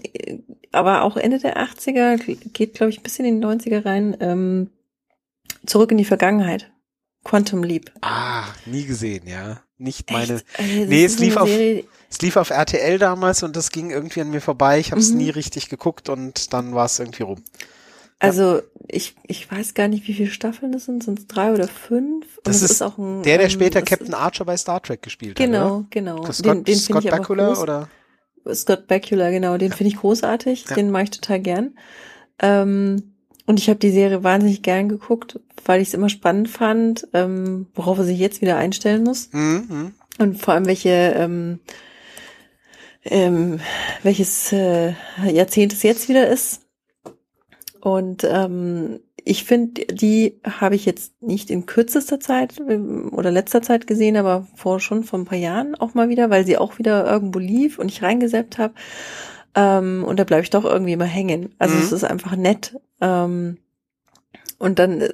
aber 0.71 1.03
auch 1.03 1.17
Ende 1.17 1.39
der 1.39 1.57
80er, 1.57 2.17
geht, 2.53 2.75
glaube 2.75 2.91
ich, 2.91 3.01
ein 3.01 3.03
bisschen 3.03 3.25
in 3.25 3.41
die 3.41 3.47
90er 3.47 3.85
rein, 3.85 4.17
ähm, 4.21 4.71
zurück 5.67 5.91
in 5.91 5.99
die 5.99 6.05
Vergangenheit. 6.05 6.71
Quantum 7.25 7.65
Leap. 7.65 7.91
Ah, 8.03 8.45
nie 8.67 8.85
gesehen, 8.85 9.27
ja. 9.27 9.61
Nicht 9.79 10.11
meine. 10.13 10.35
Also, 10.35 10.45
nee, 10.61 11.05
es 11.05 11.19
lief 11.19 11.37
auf, 11.37 11.49
es 12.11 12.21
lief 12.21 12.37
auf 12.37 12.51
RTL 12.51 12.99
damals 12.99 13.43
und 13.43 13.57
das 13.57 13.71
ging 13.71 13.91
irgendwie 13.91 14.21
an 14.21 14.31
mir 14.31 14.41
vorbei. 14.41 14.79
Ich 14.79 14.93
habe 14.93 15.01
es 15.01 15.11
mhm. 15.11 15.19
nie 15.19 15.31
richtig 15.31 15.69
geguckt 15.69 16.09
und 16.09 16.53
dann 16.53 16.75
war 16.75 16.87
es 16.87 16.99
irgendwie 16.99 17.25
rum. 17.25 17.43
Also 18.19 18.63
ich, 18.89 19.15
ich 19.27 19.51
weiß 19.51 19.75
gar 19.75 19.89
nicht, 19.89 20.07
wie 20.09 20.15
viele 20.15 20.31
Staffeln 20.31 20.73
das 20.73 20.87
sind, 20.87 21.03
sind 21.03 21.19
es 21.19 21.27
drei 21.27 21.53
oder 21.53 21.69
fünf? 21.69 22.25
Und 22.39 22.47
das, 22.47 22.63
ist, 22.63 22.71
ist, 22.71 22.83
auch 22.83 22.97
ein, 22.97 23.23
der, 23.23 23.39
der 23.39 23.51
später 23.51 23.83
Captain 23.83 24.15
Archer 24.15 24.45
bei 24.45 24.57
Star 24.57 24.83
Trek 24.83 25.03
gespielt 25.03 25.37
genau, 25.37 25.81
hat. 25.81 25.91
Genau, 25.91 26.17
genau. 26.17 26.33
Scott, 26.33 26.47
den, 26.47 26.65
den 26.65 26.77
Scott 26.77 27.11
Bakula 27.11 27.59
oder? 27.59 27.89
Scott 28.55 28.87
Bakula, 28.87 29.31
genau, 29.31 29.59
den 29.59 29.73
finde 29.73 29.93
ich 29.93 30.01
großartig, 30.01 30.67
ja. 30.69 30.77
den 30.77 30.91
mache 30.91 31.05
ich 31.05 31.11
total 31.11 31.41
gern. 31.41 31.75
Ähm, 32.39 33.13
und 33.45 33.61
ich 33.61 33.69
habe 33.69 33.79
die 33.79 33.91
Serie 33.91 34.25
wahnsinnig 34.25 34.63
gern 34.63 34.89
geguckt, 34.89 35.39
weil 35.65 35.83
ich 35.83 35.89
es 35.89 35.95
immer 35.95 36.09
spannend 36.09 36.49
fand, 36.49 37.07
ähm, 37.13 37.67
worauf 37.75 37.99
er 37.99 38.05
sich 38.05 38.19
jetzt 38.19 38.41
wieder 38.41 38.57
einstellen 38.57 39.05
muss. 39.05 39.29
Mhm. 39.33 39.67
mhm. 39.69 39.93
Und 40.19 40.41
vor 40.41 40.55
allem 40.55 40.65
welche 40.65 40.89
ähm, 40.89 41.61
ähm, 43.11 43.61
welches 44.03 44.53
äh, 44.53 44.95
Jahrzehnt 45.25 45.73
es 45.73 45.83
jetzt 45.83 46.09
wieder 46.09 46.29
ist. 46.29 46.63
Und 47.81 48.25
ähm, 48.25 49.01
ich 49.25 49.45
finde, 49.45 49.87
die 49.87 50.41
habe 50.45 50.77
ich 50.77 50.87
jetzt 50.87 51.21
nicht 51.21 51.51
in 51.51 51.67
kürzester 51.67 52.21
Zeit 52.21 52.55
ähm, 52.69 53.11
oder 53.13 53.31
letzter 53.31 53.63
Zeit 53.63 53.87
gesehen, 53.87 54.17
aber 54.17 54.47
vor 54.55 54.81
schon 54.81 55.05
vor 55.05 55.19
ein 55.19 55.25
paar 55.25 55.39
Jahren 55.39 55.75
auch 55.75 55.95
mal 55.95 56.09
wieder, 56.09 56.31
weil 56.31 56.47
sie 56.47 56.59
auch 56.59 56.79
wieder 56.79 57.07
irgendwo 57.07 57.39
lief 57.39 57.79
und 57.79 57.91
ich 57.91 58.03
reingesäppt 58.03 58.59
habe. 58.59 58.75
Ähm, 59.55 60.05
und 60.07 60.19
da 60.19 60.25
bleibe 60.25 60.43
ich 60.43 60.51
doch 60.51 60.65
irgendwie 60.65 60.93
immer 60.93 61.05
hängen. 61.05 61.55
Also 61.59 61.75
mhm. 61.75 61.83
es 61.83 61.93
ist 61.93 62.05
einfach 62.05 62.37
nett. 62.37 62.79
Ähm, 63.01 63.59
und 64.59 64.79
dann, 64.79 65.01
äh, 65.01 65.13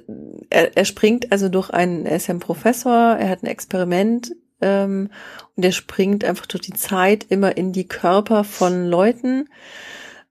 er, 0.49 0.77
er 0.77 0.85
springt 0.85 1.31
also 1.31 1.49
durch 1.49 1.69
einen, 1.69 2.05
er 2.05 2.17
ist 2.17 2.27
ja 2.27 2.33
ein 2.33 2.39
Professor, 2.39 3.15
er 3.17 3.29
hat 3.29 3.43
ein 3.43 3.47
Experiment 3.47 4.35
ähm, 4.63 5.09
und 5.55 5.63
er 5.63 5.71
springt 5.71 6.23
einfach 6.23 6.45
durch 6.45 6.61
die 6.61 6.73
Zeit 6.73 7.25
immer 7.29 7.57
in 7.57 7.73
die 7.73 7.87
Körper 7.87 8.43
von 8.43 8.85
Leuten. 8.87 9.49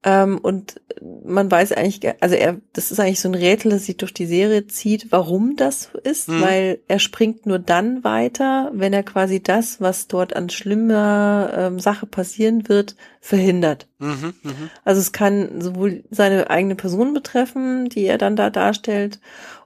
Ähm, 0.04 0.38
und 0.38 0.80
man 1.24 1.48
weiß 1.48 1.72
eigentlich, 1.72 2.12
also 2.20 2.34
er, 2.34 2.56
das 2.72 2.90
ist 2.90 2.98
eigentlich 2.98 3.20
so 3.20 3.28
ein 3.28 3.36
Rätsel, 3.36 3.70
das 3.70 3.86
sich 3.86 3.96
durch 3.96 4.12
die 4.12 4.26
Serie 4.26 4.66
zieht, 4.66 5.12
warum 5.12 5.54
das 5.54 5.90
so 5.92 5.98
ist, 5.98 6.28
mhm. 6.28 6.40
weil 6.40 6.78
er 6.88 6.98
springt 6.98 7.46
nur 7.46 7.60
dann 7.60 8.02
weiter, 8.02 8.72
wenn 8.74 8.92
er 8.92 9.04
quasi 9.04 9.40
das, 9.40 9.80
was 9.80 10.08
dort 10.08 10.34
an 10.34 10.50
schlimmer 10.50 11.52
ähm, 11.56 11.78
Sache 11.78 12.06
passieren 12.06 12.68
wird, 12.68 12.96
verhindert. 13.20 13.86
Mhm, 13.98 14.34
mh. 14.42 14.52
Also 14.84 15.00
es 15.00 15.12
kann 15.12 15.60
sowohl 15.60 16.02
seine 16.10 16.50
eigene 16.50 16.74
Person 16.74 17.14
betreffen, 17.14 17.88
die 17.88 18.04
er 18.04 18.18
dann 18.18 18.34
da 18.34 18.50
darstellt, 18.50 19.20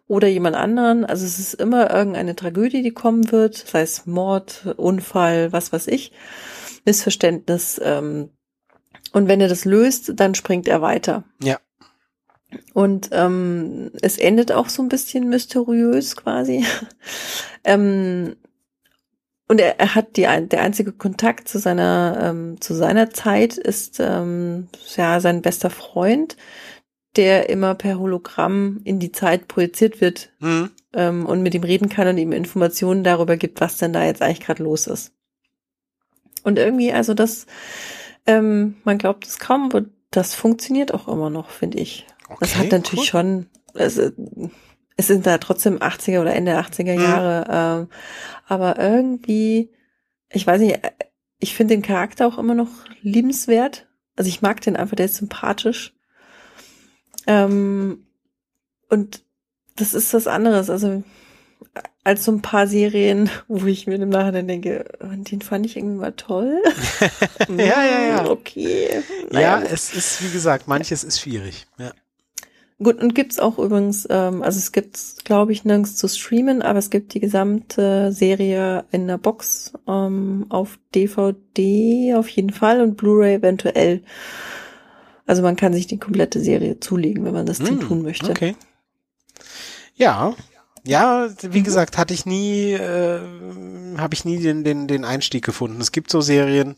oder 0.08 0.28
jemand 0.28 0.56
anderen. 0.56 1.04
Also 1.04 1.24
es 1.24 1.38
ist 1.38 1.54
immer 1.54 1.90
irgendeine 1.92 2.36
Tragödie, 2.36 2.82
die 2.82 2.92
kommen 2.92 3.30
wird, 3.32 3.56
sei 3.56 3.82
es 3.82 4.06
Mord, 4.06 4.74
Unfall, 4.76 5.52
was 5.52 5.72
weiß 5.72 5.88
ich, 5.88 6.12
Missverständnis. 6.84 7.80
Ähm, 7.82 8.30
und 9.12 9.28
wenn 9.28 9.40
er 9.40 9.48
das 9.48 9.64
löst, 9.64 10.12
dann 10.16 10.34
springt 10.34 10.68
er 10.68 10.82
weiter. 10.82 11.24
Ja. 11.42 11.58
Und 12.72 13.08
ähm, 13.12 13.90
es 14.02 14.18
endet 14.18 14.52
auch 14.52 14.68
so 14.68 14.82
ein 14.82 14.88
bisschen 14.88 15.28
mysteriös 15.28 16.16
quasi. 16.16 16.64
ähm, 17.64 18.36
und 19.48 19.60
er, 19.60 19.78
er 19.78 19.94
hat 19.94 20.16
die, 20.16 20.22
der 20.22 20.60
einzige 20.60 20.92
Kontakt 20.92 21.48
zu 21.48 21.58
seiner 21.58 22.18
ähm, 22.20 22.60
zu 22.60 22.74
seiner 22.74 23.10
Zeit 23.10 23.56
ist 23.56 24.00
ähm, 24.00 24.68
ja 24.96 25.20
sein 25.20 25.42
bester 25.42 25.70
Freund, 25.70 26.36
der 27.16 27.48
immer 27.48 27.74
per 27.74 27.98
Hologramm 27.98 28.80
in 28.84 28.98
die 28.98 29.12
Zeit 29.12 29.48
projiziert 29.48 30.00
wird 30.00 30.30
mhm. 30.40 30.70
ähm, 30.92 31.26
und 31.26 31.42
mit 31.42 31.54
ihm 31.54 31.64
reden 31.64 31.88
kann 31.88 32.08
und 32.08 32.18
ihm 32.18 32.32
Informationen 32.32 33.04
darüber 33.04 33.36
gibt, 33.36 33.60
was 33.60 33.78
denn 33.78 33.92
da 33.92 34.04
jetzt 34.04 34.22
eigentlich 34.22 34.40
gerade 34.40 34.62
los 34.62 34.86
ist. 34.86 35.12
Und 36.42 36.58
irgendwie, 36.58 36.92
also 36.92 37.14
das, 37.14 37.46
ähm, 38.26 38.76
man 38.84 38.98
glaubt 38.98 39.26
es 39.26 39.38
kaum, 39.38 39.64
aber 39.66 39.84
das 40.10 40.34
funktioniert 40.34 40.94
auch 40.94 41.08
immer 41.08 41.30
noch, 41.30 41.50
finde 41.50 41.78
ich. 41.78 42.06
Okay, 42.28 42.36
das 42.40 42.56
hat 42.56 42.70
natürlich 42.70 43.12
cool. 43.14 43.20
schon, 43.20 43.46
also, 43.74 44.10
es 44.96 45.08
sind 45.08 45.26
da 45.26 45.38
trotzdem 45.38 45.78
80er 45.78 46.20
oder 46.20 46.34
Ende 46.34 46.58
80er 46.58 46.96
mhm. 46.96 47.02
Jahre, 47.02 47.46
ähm, 47.50 47.88
aber 48.46 48.78
irgendwie 48.78 49.70
ich 50.30 50.46
weiß 50.46 50.60
nicht, 50.60 50.78
ich 51.38 51.54
finde 51.54 51.74
den 51.74 51.82
Charakter 51.82 52.26
auch 52.26 52.38
immer 52.38 52.54
noch 52.54 52.70
liebenswert. 53.02 53.86
Also 54.16 54.28
ich 54.28 54.42
mag 54.42 54.60
den 54.60 54.76
einfach, 54.76 54.96
der 54.96 55.06
ist 55.06 55.16
sympathisch. 55.16 55.94
Ähm, 57.26 58.06
und 58.88 59.22
das 59.76 59.94
ist 59.94 60.14
was 60.14 60.26
anderes. 60.26 60.70
Also 60.70 61.02
als 62.04 62.24
so 62.24 62.32
ein 62.32 62.42
paar 62.42 62.66
Serien, 62.66 63.30
wo 63.48 63.66
ich 63.66 63.86
mir 63.86 63.96
im 63.96 64.08
Nachhinein 64.08 64.48
denke, 64.48 64.84
oh, 65.00 65.08
den 65.08 65.42
fand 65.42 65.66
ich 65.66 65.76
irgendwie 65.76 65.98
mal 65.98 66.12
toll. 66.12 66.62
ja, 67.48 67.84
ja, 67.84 68.06
ja. 68.08 68.30
Okay. 68.30 69.02
Naja. 69.30 69.60
Ja, 69.60 69.64
es 69.64 69.92
ist, 69.92 70.22
wie 70.22 70.30
gesagt, 70.30 70.68
manches 70.68 71.04
ist 71.04 71.20
schwierig. 71.20 71.66
Ja. 71.78 71.92
Gut, 72.78 73.00
und 73.02 73.14
gibt's 73.14 73.38
auch 73.38 73.58
übrigens, 73.58 74.06
ähm, 74.10 74.42
also 74.42 74.58
es 74.58 74.70
gibt's, 74.70 75.16
glaube 75.24 75.52
ich, 75.52 75.64
nirgends 75.64 75.96
zu 75.96 76.08
streamen, 76.08 76.60
aber 76.60 76.78
es 76.78 76.90
gibt 76.90 77.14
die 77.14 77.20
gesamte 77.20 78.12
Serie 78.12 78.84
in 78.92 79.06
der 79.06 79.16
Box 79.16 79.72
ähm, 79.88 80.44
auf 80.50 80.78
DVD 80.94 82.14
auf 82.16 82.28
jeden 82.28 82.50
Fall 82.50 82.82
und 82.82 82.98
Blu-ray 82.98 83.36
eventuell. 83.36 84.02
Also 85.26 85.42
man 85.42 85.56
kann 85.56 85.72
sich 85.72 85.86
die 85.86 85.98
komplette 85.98 86.40
Serie 86.40 86.78
zulegen, 86.80 87.24
wenn 87.24 87.34
man 87.34 87.46
das 87.46 87.58
hm, 87.58 87.80
tun 87.80 88.02
möchte. 88.02 88.30
Okay. 88.30 88.56
Ja, 89.96 90.34
ja, 90.84 91.28
wie 91.42 91.64
gesagt, 91.64 91.98
hatte 91.98 92.14
ich 92.14 92.26
nie, 92.26 92.72
äh, 92.72 93.20
habe 93.98 94.14
ich 94.14 94.24
nie 94.24 94.38
den, 94.38 94.62
den, 94.62 94.86
den 94.86 95.04
Einstieg 95.04 95.44
gefunden. 95.44 95.80
Es 95.80 95.90
gibt 95.90 96.12
so 96.12 96.20
Serien, 96.20 96.76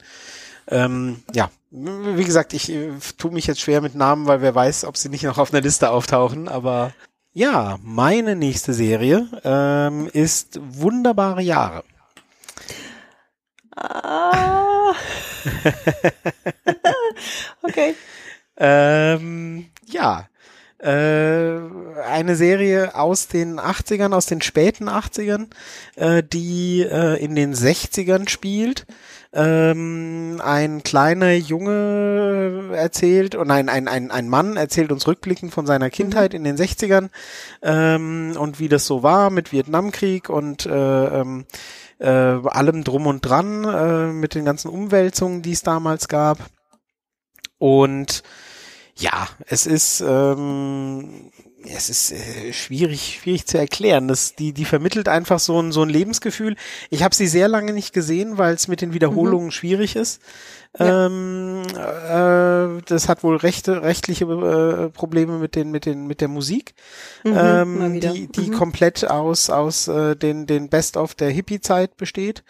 ähm, 0.67 1.23
ja, 1.35 1.51
wie 1.71 2.25
gesagt, 2.25 2.55
ich 2.55 2.71
äh, 2.71 2.93
tue 3.19 3.33
mich 3.33 3.47
jetzt 3.47 3.61
schwer 3.61 3.83
mit 3.83 3.95
Namen, 3.95 4.27
weil 4.27 4.41
wer 4.41 4.55
weiß, 4.55 4.87
ob 4.87 4.97
sie 4.97 5.11
nicht 5.11 5.25
noch 5.25 5.37
auf 5.37 5.53
einer 5.53 5.61
Liste 5.61 5.91
auftauchen, 5.91 6.49
aber 6.49 6.95
ja, 7.35 7.79
meine 7.83 8.35
nächste 8.35 8.73
Serie 8.73 9.29
ähm, 9.45 10.09
ist 10.11 10.59
Wunderbare 10.63 11.43
Jahre. 11.43 11.85
Ah. 13.77 14.95
okay. 17.63 17.95
Ähm, 18.59 19.67
ja, 19.87 20.29
äh, 20.79 21.59
eine 22.09 22.37
Serie 22.37 22.95
aus 22.95 23.27
den 23.27 23.59
80ern, 23.59 24.15
aus 24.15 24.27
den 24.27 24.41
späten 24.41 24.89
80ern, 24.89 25.49
äh, 25.97 26.23
die 26.23 26.83
äh, 26.83 27.23
in 27.23 27.35
den 27.35 27.55
60ern 27.55 28.29
spielt. 28.29 28.87
Ähm, 29.31 30.41
ein 30.43 30.83
kleiner 30.83 31.33
Junge 31.33 32.71
erzählt 32.73 33.35
und 33.35 33.51
ein, 33.51 33.69
ein, 33.69 33.87
ein, 33.87 34.11
ein 34.11 34.29
Mann 34.29 34.57
erzählt 34.57 34.91
uns 34.91 35.07
rückblickend 35.07 35.53
von 35.53 35.67
seiner 35.67 35.91
Kindheit 35.91 36.33
mhm. 36.33 36.37
in 36.37 36.45
den 36.45 36.57
60ern 36.57 37.11
ähm, 37.61 38.37
und 38.39 38.59
wie 38.59 38.69
das 38.69 38.87
so 38.87 39.03
war 39.03 39.29
mit 39.29 39.53
Vietnamkrieg 39.53 40.31
und 40.31 40.65
äh, 40.65 41.21
ähm, 41.21 41.45
äh, 41.99 42.07
allem 42.07 42.85
drum 42.85 43.07
und 43.07 43.21
dran 43.21 43.65
äh, 43.65 44.13
mit 44.13 44.35
den 44.35 44.45
ganzen 44.45 44.69
Umwälzungen, 44.69 45.43
die 45.43 45.53
es 45.53 45.63
damals 45.63 46.09
gab. 46.09 46.39
Und 47.59 48.23
ja, 48.99 49.29
es 49.47 49.67
ist 49.67 50.03
ähm, 50.07 51.31
es 51.65 51.89
ist 51.89 52.13
äh, 52.13 52.53
schwierig 52.53 53.21
schwierig 53.23 53.47
zu 53.47 53.59
erklären. 53.59 54.09
Das 54.09 54.35
die 54.35 54.53
die 54.53 54.65
vermittelt 54.65 55.09
einfach 55.09 55.39
so 55.39 55.61
ein 55.61 55.73
so 55.73 55.83
ein 55.83 55.89
Lebensgefühl. 55.89 56.57
Ich 56.91 57.03
habe 57.03 57.15
sie 57.15 57.29
sehr 57.29 57.49
lange 57.49 57.73
nicht 57.73 57.93
gesehen, 57.93 58.39
weil 58.39 58.55
es 58.55 58.69
mit 58.69 58.81
den 58.81 58.93
Wiederholungen 58.93 59.47
mhm. 59.47 59.53
schwierig 59.53 59.97
ist. 59.97 60.21
Ja. 60.79 61.07
Ähm, 61.07 61.63
äh, 61.75 62.83
das 62.87 63.09
hat 63.09 63.23
wohl 63.23 63.37
rechte 63.37 63.83
rechtliche 63.83 64.25
äh, 64.25 64.91
Probleme 64.91 65.39
mit 65.39 65.55
den 65.55 65.71
mit 65.71 65.87
den 65.87 66.07
mit 66.07 66.21
der 66.21 66.29
Musik, 66.29 66.75
mhm, 67.25 67.35
ähm, 67.37 68.01
die 68.01 68.27
die 68.27 68.51
mhm. 68.51 68.55
komplett 68.55 69.09
aus 69.09 69.49
aus 69.49 69.89
äh, 69.89 70.17
den 70.17 70.47
den 70.47 70.69
Best 70.69 70.97
of 70.97 71.15
der 71.15 71.31
Hippie 71.31 71.61
Zeit 71.61 71.97
besteht. 71.97 72.43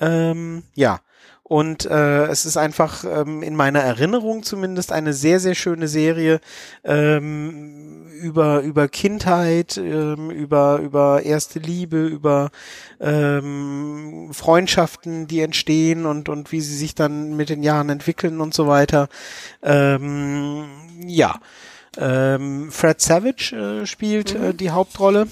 Ähm, 0.00 0.64
ja. 0.74 1.00
Und 1.46 1.84
äh, 1.84 2.24
es 2.24 2.46
ist 2.46 2.56
einfach 2.56 3.04
ähm, 3.04 3.42
in 3.42 3.54
meiner 3.54 3.80
Erinnerung 3.80 4.44
zumindest 4.44 4.92
eine 4.92 5.12
sehr, 5.12 5.40
sehr 5.40 5.54
schöne 5.54 5.88
Serie 5.88 6.40
ähm, 6.84 8.06
über, 8.22 8.60
über 8.60 8.88
Kindheit, 8.88 9.76
ähm, 9.76 10.30
über, 10.30 10.78
über 10.78 11.22
erste 11.22 11.58
Liebe, 11.58 12.06
über 12.06 12.50
ähm, 12.98 14.30
Freundschaften, 14.32 15.26
die 15.26 15.40
entstehen 15.40 16.06
und, 16.06 16.30
und 16.30 16.50
wie 16.50 16.62
sie 16.62 16.76
sich 16.76 16.94
dann 16.94 17.36
mit 17.36 17.50
den 17.50 17.62
Jahren 17.62 17.90
entwickeln 17.90 18.40
und 18.40 18.54
so 18.54 18.66
weiter. 18.66 19.08
Ähm, 19.62 20.64
ja. 21.06 21.38
Ähm, 21.98 22.72
Fred 22.72 23.02
Savage 23.02 23.54
äh, 23.54 23.86
spielt 23.86 24.36
mhm. 24.36 24.44
äh, 24.44 24.54
die 24.54 24.70
Hauptrolle 24.70 25.28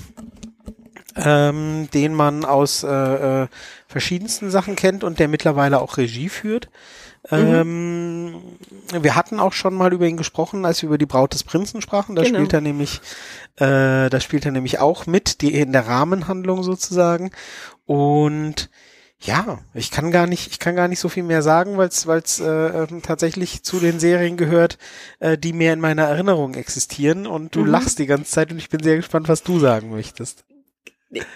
ähm, 1.17 1.89
den 1.93 2.15
man 2.15 2.45
aus 2.45 2.83
äh, 2.83 3.43
äh, 3.43 3.47
verschiedensten 3.93 4.51
Sachen 4.51 4.75
kennt 4.75 5.05
und 5.05 5.21
der 5.21 5.29
mittlerweile 5.29 5.81
auch 5.81 5.99
Regie 5.99 6.29
führt. 6.29 6.69
Mhm. 7.31 7.37
Ähm, 7.39 8.43
wir 9.01 9.15
hatten 9.15 9.39
auch 9.39 9.53
schon 9.53 9.75
mal 9.75 9.93
über 9.93 10.07
ihn 10.07 10.17
gesprochen, 10.17 10.65
als 10.65 10.83
wir 10.83 10.89
über 10.89 10.99
die 10.99 11.07
Braut 11.07 11.35
des 11.35 11.45
Prinzen 11.45 11.81
sprachen. 11.81 12.17
Da 12.17 12.23
genau. 12.23 12.39
spielt 12.39 12.53
er 12.53 12.61
nämlich, 12.61 13.01
äh, 13.57 14.11
da 14.11 14.19
spielt 14.19 14.45
er 14.45 14.51
nämlich 14.51 14.81
auch 14.81 15.07
mit, 15.07 15.41
die 15.41 15.55
in 15.55 15.73
der 15.73 15.87
Rahmenhandlung 15.87 16.65
sozusagen. 16.65 17.31
Und 17.87 18.71
ja, 19.21 19.61
ich 19.73 19.93
kann 19.93 20.11
gar 20.11 20.27
nicht, 20.27 20.49
ich 20.51 20.59
kann 20.59 20.75
gar 20.75 20.89
nicht 20.89 20.99
so 20.99 21.09
viel 21.09 21.23
mehr 21.23 21.43
sagen, 21.43 21.77
weil 21.77 21.89
es, 21.89 22.09
weil 22.09 22.23
es 22.25 22.41
äh, 22.41 22.45
ähm, 22.49 23.03
tatsächlich 23.03 23.63
zu 23.63 23.79
den 23.79 24.01
Serien 24.01 24.37
gehört, 24.37 24.79
äh, 25.21 25.39
die 25.39 25.53
mehr 25.53 25.75
in 25.75 25.81
meiner 25.81 26.05
Erinnerung 26.05 26.55
existieren. 26.55 27.29
Und 27.29 27.55
du 27.55 27.61
mhm. 27.61 27.67
lachst 27.67 28.01
die 28.01 28.07
ganze 28.07 28.33
Zeit 28.33 28.51
und 28.51 28.59
ich 28.59 28.69
bin 28.69 28.83
sehr 28.83 28.97
gespannt, 28.97 29.29
was 29.29 29.45
du 29.45 29.61
sagen 29.61 29.91
möchtest 29.91 30.45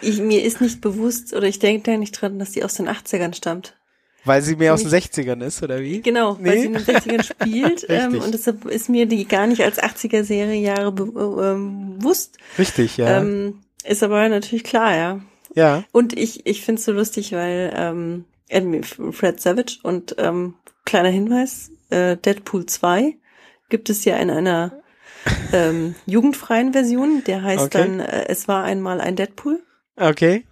ich, 0.00 0.18
mir 0.20 0.42
ist 0.42 0.60
nicht 0.60 0.80
bewusst 0.80 1.34
oder 1.34 1.46
ich 1.46 1.58
denke 1.58 1.90
da 1.90 1.96
nicht 1.96 2.12
dran, 2.12 2.38
dass 2.38 2.52
die 2.52 2.64
aus 2.64 2.74
den 2.74 2.88
80ern 2.88 3.34
stammt. 3.34 3.76
Weil 4.24 4.42
sie 4.42 4.56
mehr 4.56 4.74
aus 4.74 4.82
den 4.82 4.90
60ern 4.90 5.44
ist, 5.44 5.62
oder 5.62 5.80
wie? 5.80 6.00
Genau, 6.00 6.36
nee? 6.40 6.48
weil 6.48 6.58
sie 6.58 6.66
in 6.66 6.72
den 6.72 6.82
60ern 6.82 7.22
spielt. 7.42 7.86
ähm, 7.88 8.20
und 8.20 8.34
deshalb 8.34 8.64
ist 8.64 8.88
mir 8.88 9.06
die 9.06 9.26
gar 9.26 9.46
nicht 9.46 9.62
als 9.62 9.80
80er-Serie 9.80 10.60
Jahre 10.60 10.90
be 10.90 11.04
ähm, 11.04 11.98
bewusst. 11.98 12.36
Richtig, 12.58 12.96
ja. 12.96 13.20
Ähm, 13.20 13.60
ist 13.84 14.02
aber 14.02 14.28
natürlich 14.28 14.64
klar, 14.64 14.96
ja. 14.96 15.20
Ja. 15.54 15.84
Und 15.92 16.18
ich, 16.18 16.44
ich 16.44 16.62
finde 16.62 16.80
es 16.80 16.84
so 16.84 16.92
lustig, 16.92 17.32
weil 17.32 17.72
ähm, 17.74 18.24
Fred 19.12 19.40
Savage 19.40 19.78
und 19.82 20.16
ähm, 20.18 20.54
kleiner 20.84 21.08
Hinweis, 21.10 21.70
äh, 21.90 22.16
Deadpool 22.16 22.66
2 22.66 23.16
gibt 23.68 23.90
es 23.90 24.04
ja 24.04 24.16
in 24.16 24.30
einer 24.30 24.72
ähm, 25.52 25.94
jugendfreien 26.06 26.72
Version, 26.72 27.22
der 27.24 27.42
heißt 27.42 27.66
okay. 27.66 27.78
dann 27.78 28.00
äh, 28.00 28.26
Es 28.28 28.48
war 28.48 28.64
einmal 28.64 29.00
ein 29.00 29.16
Deadpool. 29.16 29.62
Okay. 29.96 30.44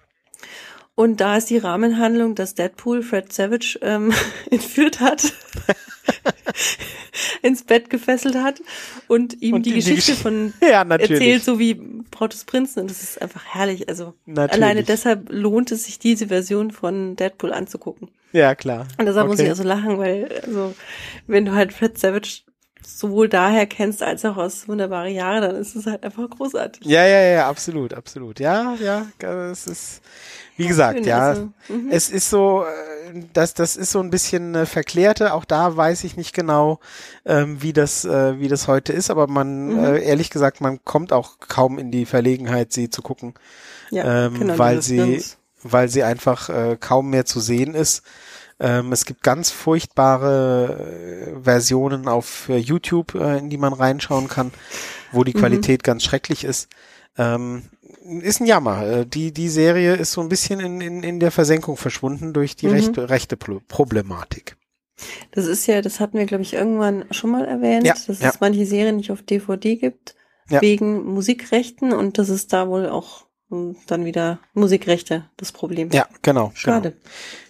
Und 0.94 1.20
da 1.20 1.36
ist 1.36 1.50
die 1.50 1.58
Rahmenhandlung, 1.58 2.34
dass 2.34 2.54
Deadpool 2.54 3.02
Fred 3.02 3.32
Savage 3.32 3.78
ähm, 3.82 4.12
entführt 4.50 5.00
hat, 5.00 5.32
ins 7.42 7.64
Bett 7.64 7.90
gefesselt 7.90 8.36
hat 8.36 8.62
und 9.08 9.42
ihm 9.42 9.56
und 9.56 9.66
die, 9.66 9.70
die, 9.70 9.76
Geschichte 9.76 10.12
die, 10.12 10.18
von 10.18 10.52
ja, 10.62 10.82
erzählt, 10.82 11.42
so 11.42 11.58
wie 11.58 11.74
Braut 11.74 12.32
des 12.32 12.44
Prinzen. 12.44 12.80
Und 12.80 12.90
das 12.90 13.02
ist 13.02 13.20
einfach 13.20 13.44
herrlich. 13.44 13.88
Also 13.88 14.14
natürlich. 14.24 14.52
alleine 14.52 14.82
deshalb 14.84 15.30
lohnt 15.30 15.72
es 15.72 15.84
sich, 15.84 15.98
diese 15.98 16.28
Version 16.28 16.70
von 16.70 17.16
Deadpool 17.16 17.52
anzugucken. 17.52 18.08
Ja, 18.32 18.54
klar. 18.54 18.86
Und 18.98 19.06
deshalb 19.06 19.26
okay. 19.26 19.32
muss 19.32 19.40
ich 19.40 19.48
also 19.48 19.62
lachen, 19.64 19.98
weil, 19.98 20.42
also, 20.44 20.74
wenn 21.26 21.44
du 21.44 21.52
halt 21.52 21.72
Fred 21.72 21.98
Savage 21.98 22.42
sowohl 22.86 23.28
daher 23.28 23.66
kennst 23.66 24.02
als 24.02 24.24
auch 24.24 24.36
aus 24.36 24.68
wunderbare 24.68 25.08
Jahre, 25.08 25.40
dann 25.40 25.56
ist 25.56 25.74
es 25.74 25.86
halt 25.86 26.04
einfach 26.04 26.28
großartig. 26.30 26.84
Ja, 26.84 27.06
ja, 27.06 27.20
ja, 27.20 27.48
absolut, 27.48 27.94
absolut. 27.94 28.40
Ja, 28.40 28.74
ja, 28.74 29.06
es 29.50 29.66
ist, 29.66 30.02
wie 30.56 30.66
gesagt, 30.66 30.98
Schön, 30.98 31.08
ja, 31.08 31.28
also, 31.28 31.50
mhm. 31.68 31.88
es 31.90 32.10
ist 32.10 32.30
so, 32.30 32.64
äh, 32.64 33.24
das, 33.32 33.54
das 33.54 33.76
ist 33.76 33.90
so 33.90 34.00
ein 34.00 34.10
bisschen 34.10 34.54
äh, 34.54 34.66
verklärte. 34.66 35.34
Auch 35.34 35.44
da 35.44 35.76
weiß 35.76 36.04
ich 36.04 36.16
nicht 36.16 36.34
genau, 36.34 36.80
ähm, 37.24 37.62
wie 37.62 37.72
das, 37.72 38.04
äh, 38.04 38.38
wie 38.38 38.48
das 38.48 38.68
heute 38.68 38.92
ist, 38.92 39.10
aber 39.10 39.26
man, 39.26 39.68
mhm. 39.68 39.84
äh, 39.84 39.98
ehrlich 40.00 40.30
gesagt, 40.30 40.60
man 40.60 40.84
kommt 40.84 41.12
auch 41.12 41.38
kaum 41.40 41.78
in 41.78 41.90
die 41.90 42.06
Verlegenheit, 42.06 42.72
sie 42.72 42.90
zu 42.90 43.02
gucken, 43.02 43.34
ja, 43.90 44.26
ähm, 44.26 44.38
genau, 44.38 44.58
weil 44.58 44.82
sie, 44.82 45.22
weil 45.62 45.88
sie 45.88 46.02
einfach 46.02 46.48
äh, 46.48 46.76
kaum 46.78 47.10
mehr 47.10 47.24
zu 47.24 47.40
sehen 47.40 47.74
ist. 47.74 48.02
Ähm, 48.60 48.92
es 48.92 49.04
gibt 49.04 49.22
ganz 49.22 49.50
furchtbare 49.50 51.34
äh, 51.36 51.42
Versionen 51.42 52.08
auf 52.08 52.48
äh, 52.48 52.56
YouTube, 52.56 53.14
äh, 53.14 53.38
in 53.38 53.50
die 53.50 53.58
man 53.58 53.72
reinschauen 53.72 54.28
kann, 54.28 54.52
wo 55.12 55.24
die 55.24 55.34
mhm. 55.34 55.40
Qualität 55.40 55.82
mhm. 55.82 55.84
ganz 55.84 56.04
schrecklich 56.04 56.44
ist. 56.44 56.68
Ähm, 57.16 57.64
ist 58.20 58.40
ein 58.40 58.46
Jammer. 58.46 58.86
Äh, 58.86 59.06
die, 59.06 59.32
die 59.32 59.48
Serie 59.48 59.94
ist 59.94 60.12
so 60.12 60.20
ein 60.20 60.28
bisschen 60.28 60.60
in, 60.60 60.80
in, 60.80 61.02
in 61.02 61.20
der 61.20 61.30
Versenkung 61.30 61.76
verschwunden 61.76 62.32
durch 62.32 62.56
die 62.56 62.66
mhm. 62.66 62.72
rechte, 62.72 63.10
rechte 63.10 63.36
Problematik. 63.36 64.56
Das 65.32 65.46
ist 65.46 65.66
ja, 65.66 65.82
das 65.82 65.98
hatten 65.98 66.18
wir, 66.18 66.26
glaube 66.26 66.42
ich, 66.42 66.54
irgendwann 66.54 67.04
schon 67.10 67.30
mal 67.30 67.44
erwähnt, 67.44 67.86
ja, 67.86 67.94
dass 68.06 68.20
ja. 68.20 68.28
es 68.28 68.40
manche 68.40 68.64
Serien 68.64 68.96
nicht 68.96 69.10
auf 69.10 69.22
DVD 69.22 69.76
gibt, 69.76 70.14
ja. 70.48 70.60
wegen 70.60 71.04
Musikrechten 71.04 71.92
und 71.92 72.18
das 72.18 72.28
ist 72.28 72.52
da 72.52 72.68
wohl 72.68 72.88
auch 72.88 73.26
hm, 73.50 73.76
dann 73.86 74.04
wieder 74.04 74.38
Musikrechte 74.52 75.28
das 75.36 75.52
Problem. 75.52 75.90
Ja, 75.92 76.06
genau. 76.22 76.52
Schade. 76.54 76.90
Genau. 76.90 77.02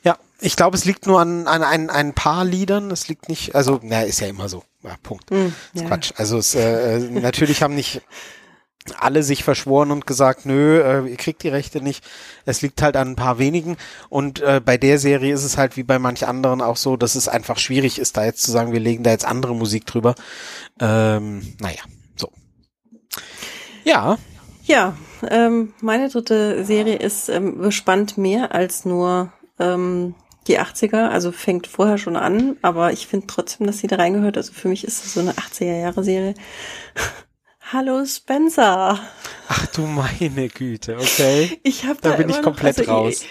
Ja, 0.05 0.19
ich 0.45 0.57
glaube, 0.57 0.77
es 0.77 0.85
liegt 0.85 1.07
nur 1.07 1.21
an, 1.21 1.47
an 1.47 1.63
ein, 1.63 1.89
ein 1.89 2.13
paar 2.13 2.45
Liedern. 2.45 2.91
Es 2.91 3.09
liegt 3.09 3.29
nicht, 3.29 3.55
also, 3.55 3.81
na, 3.83 4.03
ist 4.03 4.21
ja 4.21 4.27
immer 4.27 4.49
so. 4.49 4.63
Ja, 4.83 4.95
Punkt. 5.03 5.31
Mm, 5.31 5.47
ja. 5.73 5.85
Quatsch. 5.87 6.13
Also 6.17 6.37
es, 6.37 6.55
äh, 6.55 6.99
natürlich 6.99 7.63
haben 7.63 7.75
nicht 7.75 8.03
alle 8.99 9.23
sich 9.23 9.43
verschworen 9.43 9.91
und 9.91 10.07
gesagt, 10.07 10.45
nö, 10.45 10.83
äh, 10.83 11.09
ihr 11.09 11.17
kriegt 11.17 11.43
die 11.43 11.49
Rechte 11.49 11.81
nicht. 11.81 12.05
Es 12.45 12.61
liegt 12.61 12.83
halt 12.83 12.97
an 12.97 13.13
ein 13.13 13.17
paar 13.17 13.39
wenigen. 13.39 13.79
Und 14.11 14.41
äh, 14.41 14.61
bei 14.63 14.77
der 14.77 14.99
Serie 14.99 15.33
ist 15.33 15.45
es 15.45 15.57
halt 15.57 15.79
wie 15.79 15.83
bei 15.83 15.99
manch 15.99 16.27
anderen 16.27 16.61
auch 16.61 16.77
so, 16.77 16.99
dass 16.99 17.15
es 17.15 17.27
einfach 17.27 17.59
schwierig 17.59 17.99
ist, 17.99 18.19
da 18.19 18.27
jetzt 18.27 18.43
zu 18.43 18.51
sagen, 18.51 18.73
wir 18.73 18.81
legen 18.81 19.03
da 19.03 19.11
jetzt 19.11 19.25
andere 19.25 19.55
Musik 19.55 19.87
drüber. 19.87 20.15
Ähm, 20.79 21.55
naja, 21.59 21.81
so. 22.17 22.31
Ja. 23.85 24.19
Ja, 24.65 24.95
ähm, 25.31 25.73
meine 25.81 26.11
dritte 26.11 26.65
Serie 26.67 26.97
ist 26.97 27.31
ähm, 27.31 27.59
bespannt 27.59 28.19
mehr 28.19 28.55
als 28.55 28.85
nur 28.85 29.33
ähm, 29.59 30.15
die 30.49 30.61
80er, 30.61 31.09
also 31.09 31.33
fängt 31.33 31.67
vorher 31.67 31.99
schon 31.99 32.17
an, 32.17 32.57
aber 32.63 32.93
ich 32.93 33.07
finde 33.07 33.27
trotzdem, 33.27 33.67
dass 33.67 33.79
sie 33.79 33.87
da 33.87 33.97
reingehört. 33.97 34.37
Also 34.37 34.53
für 34.53 34.69
mich 34.69 34.85
ist 34.85 35.05
es 35.05 35.15
so 35.15 35.21
eine 35.21 35.33
80er-Jahre-Serie. 35.33 36.35
Hallo 37.73 38.05
Spencer. 38.05 39.01
Ach 39.49 39.67
du 39.69 39.83
meine 39.83 40.49
Güte, 40.49 40.97
okay. 40.99 41.59
Ich 41.63 41.87
habe 41.87 41.99
da, 42.03 42.11
da 42.11 42.17
bin 42.17 42.29
ich 42.29 42.43
komplett 42.43 42.79
noch, 42.79 42.87
also 42.87 42.93
raus. 42.93 43.25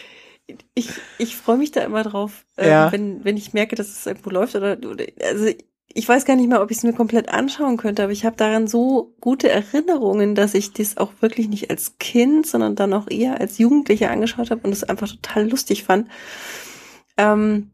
Ich, 0.47 0.57
ich, 0.73 0.89
ich 1.19 1.35
freue 1.35 1.57
mich 1.57 1.71
da 1.71 1.81
immer 1.81 2.03
drauf, 2.03 2.45
ähm, 2.57 2.69
Ja. 2.69 2.91
wenn, 2.91 3.23
wenn 3.23 3.37
ich 3.37 3.53
merke, 3.53 3.75
dass 3.75 3.87
es 3.89 4.05
irgendwo 4.05 4.31
läuft 4.31 4.55
oder, 4.55 4.77
oder 4.89 5.05
also 5.23 5.47
ich 5.95 6.09
weiß 6.09 6.25
gar 6.25 6.35
nicht 6.35 6.49
mehr, 6.49 6.61
ob 6.61 6.71
ich 6.71 6.77
es 6.77 6.83
mir 6.83 6.93
komplett 6.93 7.29
anschauen 7.29 7.77
könnte, 7.77 8.03
aber 8.03 8.11
ich 8.11 8.25
habe 8.25 8.35
daran 8.35 8.67
so 8.67 9.15
gute 9.21 9.49
Erinnerungen, 9.49 10.33
dass 10.33 10.55
ich 10.55 10.73
das 10.73 10.97
auch 10.97 11.11
wirklich 11.21 11.47
nicht 11.49 11.69
als 11.69 11.97
Kind, 11.99 12.47
sondern 12.47 12.75
dann 12.75 12.93
auch 12.93 13.07
eher 13.09 13.39
als 13.39 13.59
Jugendliche 13.59 14.09
angeschaut 14.09 14.49
habe 14.49 14.61
und 14.63 14.73
es 14.73 14.83
einfach 14.83 15.07
total 15.07 15.47
lustig 15.47 15.83
fand. 15.83 16.09
Ähm, 17.17 17.69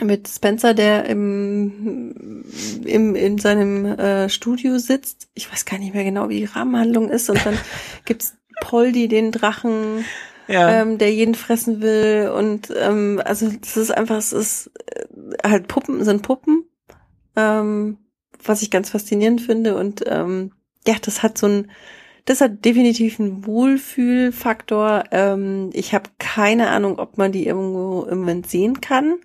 mit 0.00 0.26
Spencer, 0.26 0.72
der 0.74 1.04
im, 1.04 2.44
im 2.84 3.14
in 3.14 3.38
seinem 3.38 3.84
äh, 3.84 4.28
Studio 4.30 4.78
sitzt. 4.78 5.28
Ich 5.34 5.52
weiß 5.52 5.64
gar 5.66 5.78
nicht 5.78 5.94
mehr 5.94 6.04
genau, 6.04 6.28
wie 6.30 6.38
die 6.38 6.44
Rahmenhandlung 6.46 7.10
ist. 7.10 7.28
Und 7.28 7.44
dann 7.44 7.58
gibt's 8.06 8.34
Poldi, 8.62 9.08
den 9.08 9.32
Drachen, 9.32 10.04
Ja. 10.48 10.80
ähm, 10.80 10.96
der 10.98 11.12
jeden 11.12 11.34
fressen 11.34 11.82
will. 11.82 12.32
Und 12.34 12.72
ähm, 12.76 13.20
also 13.24 13.50
es 13.62 13.76
ist 13.76 13.90
einfach, 13.90 14.16
es 14.16 14.32
ist 14.32 14.70
äh, 14.86 15.06
halt 15.48 15.68
Puppen 15.68 16.02
sind 16.04 16.22
Puppen, 16.22 16.64
ähm, 17.36 17.98
was 18.42 18.62
ich 18.62 18.70
ganz 18.70 18.90
faszinierend 18.90 19.42
finde. 19.42 19.76
Und 19.76 20.02
ähm, 20.06 20.52
ja, 20.86 20.94
das 21.02 21.22
hat 21.22 21.36
so 21.36 21.46
ein, 21.46 21.70
das 22.24 22.40
hat 22.40 22.64
definitiv 22.64 23.18
einen 23.18 23.46
Wohlfühlfaktor. 23.46 25.04
Ähm, 25.10 25.70
ich 25.72 25.94
habe 25.94 26.10
keine 26.18 26.68
Ahnung, 26.68 26.98
ob 26.98 27.18
man 27.18 27.32
die 27.32 27.46
irgendwo 27.46 28.02
im 28.04 28.18
Moment 28.20 28.48
sehen 28.48 28.80
kann. 28.80 29.18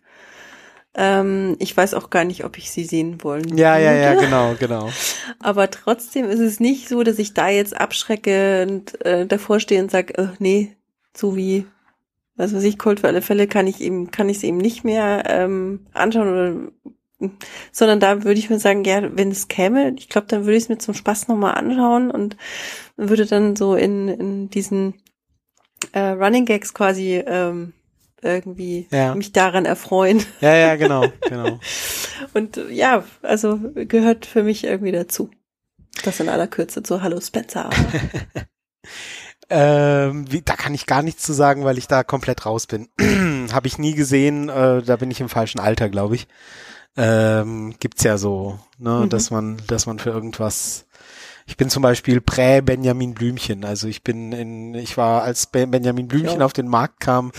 Ähm, 0.99 1.56
ich 1.60 1.78
weiß 1.78 1.94
auch 1.94 2.10
gar 2.10 2.24
nicht, 2.24 2.44
ob 2.44 2.57
ich 2.57 2.72
sie 2.72 2.84
sehen 2.84 3.24
wollen 3.24 3.56
ja, 3.56 3.78
ja, 3.78 3.94
ja, 3.94 4.14
würde. 4.14 4.26
genau, 4.26 4.56
genau. 4.60 4.90
Aber 5.40 5.69
trotzdem 5.69 6.26
ist 6.26 6.40
es 6.40 6.60
nicht 6.60 6.90
so, 6.90 7.03
dass 7.03 7.19
ich 7.19 7.36
da 7.36 7.49
jetzt 7.49 7.80
abschrecke 7.80 8.65
und 8.68 9.06
äh, 9.06 9.28
davor 9.28 9.60
stehe 9.60 9.82
und 9.82 9.91
sage, 9.91 10.18
äh, 10.18 10.30
nee, 10.40 10.76
so 11.15 11.36
wie, 11.36 11.68
was 12.36 12.56
weiß 12.56 12.64
ich, 12.64 12.80
Cold 12.80 13.02
für 13.02 13.07
alle 13.07 13.22
Fälle 13.22 13.48
kann 13.48 13.68
ich 13.68 13.80
eben, 13.80 14.10
kann 14.10 14.28
ich 14.28 14.38
es 14.38 14.44
eben 14.44 14.57
nicht 14.57 14.84
mehr 14.84 15.24
ähm, 15.28 15.86
anschauen 15.94 16.30
oder 16.30 16.72
sondern 17.72 17.99
da 17.99 18.23
würde 18.23 18.39
ich 18.39 18.49
mir 18.49 18.60
sagen, 18.60 18.84
ja, 18.84 19.02
wenn 19.18 19.31
es 19.31 19.48
käme, 19.48 19.94
ich 19.98 20.10
glaube, 20.10 20.27
dann 20.27 20.45
würde 20.45 20.57
ich 20.57 20.64
es 20.64 20.69
mir 20.69 20.77
zum 20.77 20.94
Spaß 20.94 21.27
nochmal 21.27 21.56
anschauen 21.56 22.11
und 22.11 22.38
würde 22.95 23.26
dann 23.26 23.56
so 23.56 23.76
in, 23.76 24.07
in 24.07 24.49
diesen 24.49 24.95
äh, 25.94 25.99
Running 25.99 26.45
Gags 26.45 26.73
quasi 26.73 27.23
ähm, 27.26 27.73
irgendwie 28.22 28.88
Ja. 28.91 29.15
mich 29.15 29.31
daran 29.31 29.65
erfreuen. 29.65 30.23
Ja, 30.41 30.56
ja, 30.56 30.76
genau, 30.76 31.11
genau. 31.27 31.60
Und 32.34 32.60
ja, 32.72 33.03
also 33.22 33.60
gehört 33.76 34.26
für 34.26 34.41
mich 34.41 34.64
irgendwie 34.64 34.91
dazu. 34.91 35.30
Das 36.03 36.19
in 36.19 36.27
aller 36.30 36.48
Kürze 36.48 36.81
zu 36.81 37.02
Hallo 37.03 37.22
Spencer. 37.22 37.69
Ähm, 39.49 40.30
wie, 40.30 40.41
da 40.41 40.56
kann 40.57 40.73
ich 40.73 40.88
gar 40.88 41.02
nichts 41.02 41.23
zu 41.23 41.31
sagen, 41.31 41.64
weil 41.64 41.77
ich 41.77 41.88
da 41.88 42.03
komplett 42.03 42.45
raus 42.45 42.68
bin. 42.68 42.89
Habe 43.53 43.68
ich 43.68 43.77
nie 43.77 43.94
gesehen, 43.94 44.49
äh, 44.49 44.81
da 44.81 44.98
bin 44.98 45.10
ich 45.10 45.22
im 45.22 45.30
falschen 45.30 45.60
Alter, 45.60 45.88
glaube 45.88 46.15
ich. 46.15 46.27
Ähm, 46.98 47.76
gibt's 47.80 48.03
ja 48.03 48.18
so, 48.18 48.60
ne, 48.80 49.02
Mhm. 49.06 49.10
dass 49.10 49.30
man, 49.32 49.57
dass 49.68 49.86
man 49.86 49.99
für 49.99 50.10
irgendwas. 50.10 50.86
Ich 51.49 51.56
bin 51.56 51.69
zum 51.69 51.82
Beispiel 51.82 52.19
prä-Benjamin 52.19 53.14
Blümchen. 53.14 53.64
Also 53.64 53.88
ich 53.88 54.03
bin 54.03 54.34
in, 54.34 54.74
ich 54.76 54.98
war, 54.98 55.24
als 55.24 55.45
Ben- 55.45 55.72
Benjamin 55.72 56.10
Blümchen 56.10 56.40
Ja. 56.41 56.45
auf 56.45 56.52
den 56.52 56.68
Markt 56.68 56.99
kam, 56.99 57.32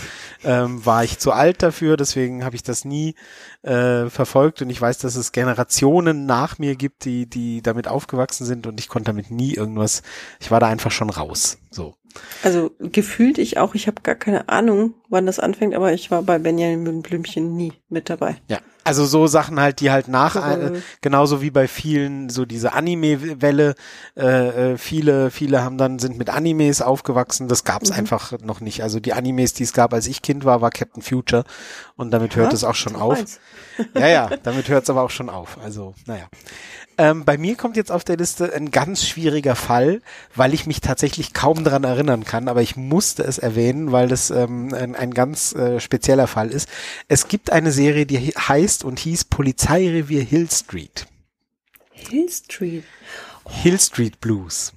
ähm, 0.43 0.83
war 0.83 1.03
ich 1.03 1.19
zu 1.19 1.31
alt 1.31 1.61
dafür, 1.61 1.95
deswegen 1.95 2.43
habe 2.43 2.55
ich 2.55 2.63
das 2.63 2.85
nie 2.85 3.13
äh, 3.61 4.09
verfolgt 4.09 4.63
und 4.63 4.71
ich 4.71 4.81
weiß, 4.81 4.97
dass 4.97 5.15
es 5.15 5.31
Generationen 5.31 6.25
nach 6.25 6.57
mir 6.57 6.75
gibt, 6.75 7.05
die, 7.05 7.27
die 7.29 7.61
damit 7.61 7.87
aufgewachsen 7.87 8.45
sind 8.47 8.65
und 8.65 8.79
ich 8.79 8.87
konnte 8.87 9.11
damit 9.11 9.29
nie 9.29 9.53
irgendwas, 9.53 10.01
ich 10.39 10.49
war 10.49 10.59
da 10.59 10.65
einfach 10.67 10.91
schon 10.91 11.11
raus. 11.11 11.59
So. 11.69 11.93
Also 12.41 12.71
gefühlt 12.79 13.37
ich 13.37 13.59
auch, 13.59 13.75
ich 13.75 13.85
habe 13.85 14.01
gar 14.01 14.15
keine 14.15 14.49
Ahnung, 14.49 14.95
wann 15.09 15.27
das 15.27 15.39
anfängt, 15.39 15.75
aber 15.75 15.93
ich 15.93 16.09
war 16.09 16.23
bei 16.23 16.39
Benjamin 16.39 17.03
Blümchen 17.03 17.55
nie 17.55 17.73
mit 17.89 18.09
dabei. 18.09 18.37
Ja, 18.47 18.57
also 18.89 19.05
so 19.05 19.27
Sachen 19.27 19.59
halt, 19.59 19.79
die 19.79 19.89
halt 19.91 20.07
nach, 20.09 20.35
Aber- 20.35 20.73
äh, 20.75 20.81
genauso 21.01 21.41
wie 21.41 21.49
bei 21.51 21.67
vielen, 21.67 22.29
so 22.29 22.45
diese 22.45 22.73
Anime-Welle, 22.73 23.75
äh, 24.17 24.73
äh, 24.73 24.77
viele, 24.77 25.31
viele 25.31 25.63
haben 25.63 25.77
dann, 25.77 25.99
sind 25.99 26.17
mit 26.17 26.29
Animes 26.29 26.81
aufgewachsen, 26.81 27.47
das 27.47 27.63
gab's 27.63 27.89
Mhm. 27.91 27.95
einfach 27.97 28.33
noch 28.43 28.59
nicht. 28.59 28.83
Also 28.83 28.99
die 28.99 29.13
Animes, 29.13 29.53
die 29.53 29.63
es 29.63 29.73
gab, 29.73 29.93
als 29.93 30.07
ich 30.07 30.21
Kind 30.21 30.43
war, 30.45 30.61
war 30.61 30.71
Captain 30.71 31.01
Future 31.01 31.43
und 31.95 32.11
damit 32.11 32.35
hört 32.35 32.51
Ja, 32.51 32.55
es 32.55 32.63
auch 32.63 32.75
schon 32.75 32.95
auf. 32.95 33.23
Ja, 33.93 34.07
ja, 34.07 34.29
damit 34.43 34.67
hört 34.67 34.83
es 34.83 34.89
aber 34.89 35.03
auch 35.03 35.09
schon 35.09 35.29
auf. 35.29 35.57
Also, 35.63 35.93
naja. 36.05 36.27
Ähm, 36.99 37.23
bei 37.23 37.37
mir 37.37 37.55
kommt 37.55 37.77
jetzt 37.77 37.91
auf 37.93 38.03
der 38.03 38.17
Liste 38.17 38.53
ein 38.53 38.71
ganz 38.71 39.05
schwieriger 39.07 39.55
Fall, 39.55 40.01
weil 40.35 40.53
ich 40.53 40.67
mich 40.67 40.81
tatsächlich 40.81 41.33
kaum 41.33 41.63
dran 41.63 41.85
erinnern 41.85 42.25
kann, 42.25 42.49
aber 42.49 42.61
ich 42.61 42.75
musste 42.75 43.23
es 43.23 43.37
erwähnen, 43.37 43.93
weil 43.93 44.09
das 44.09 44.31
ähm, 44.31 44.73
ein, 44.73 44.95
ein 44.95 45.13
ganz 45.13 45.53
äh, 45.55 45.79
spezieller 45.79 46.27
Fall 46.27 46.49
ist. 46.49 46.67
Es 47.07 47.29
gibt 47.29 47.51
eine 47.53 47.71
Serie, 47.71 48.05
die 48.05 48.17
he- 48.17 48.33
heißt 48.37 48.83
und 48.83 48.99
hieß 48.99 49.25
Polizeirevier 49.25 50.21
Hill 50.23 50.49
Street. 50.51 51.07
Hill 51.91 52.29
Street. 52.29 52.83
Hill 53.47 53.79
Street 53.79 54.19
Blues. 54.19 54.73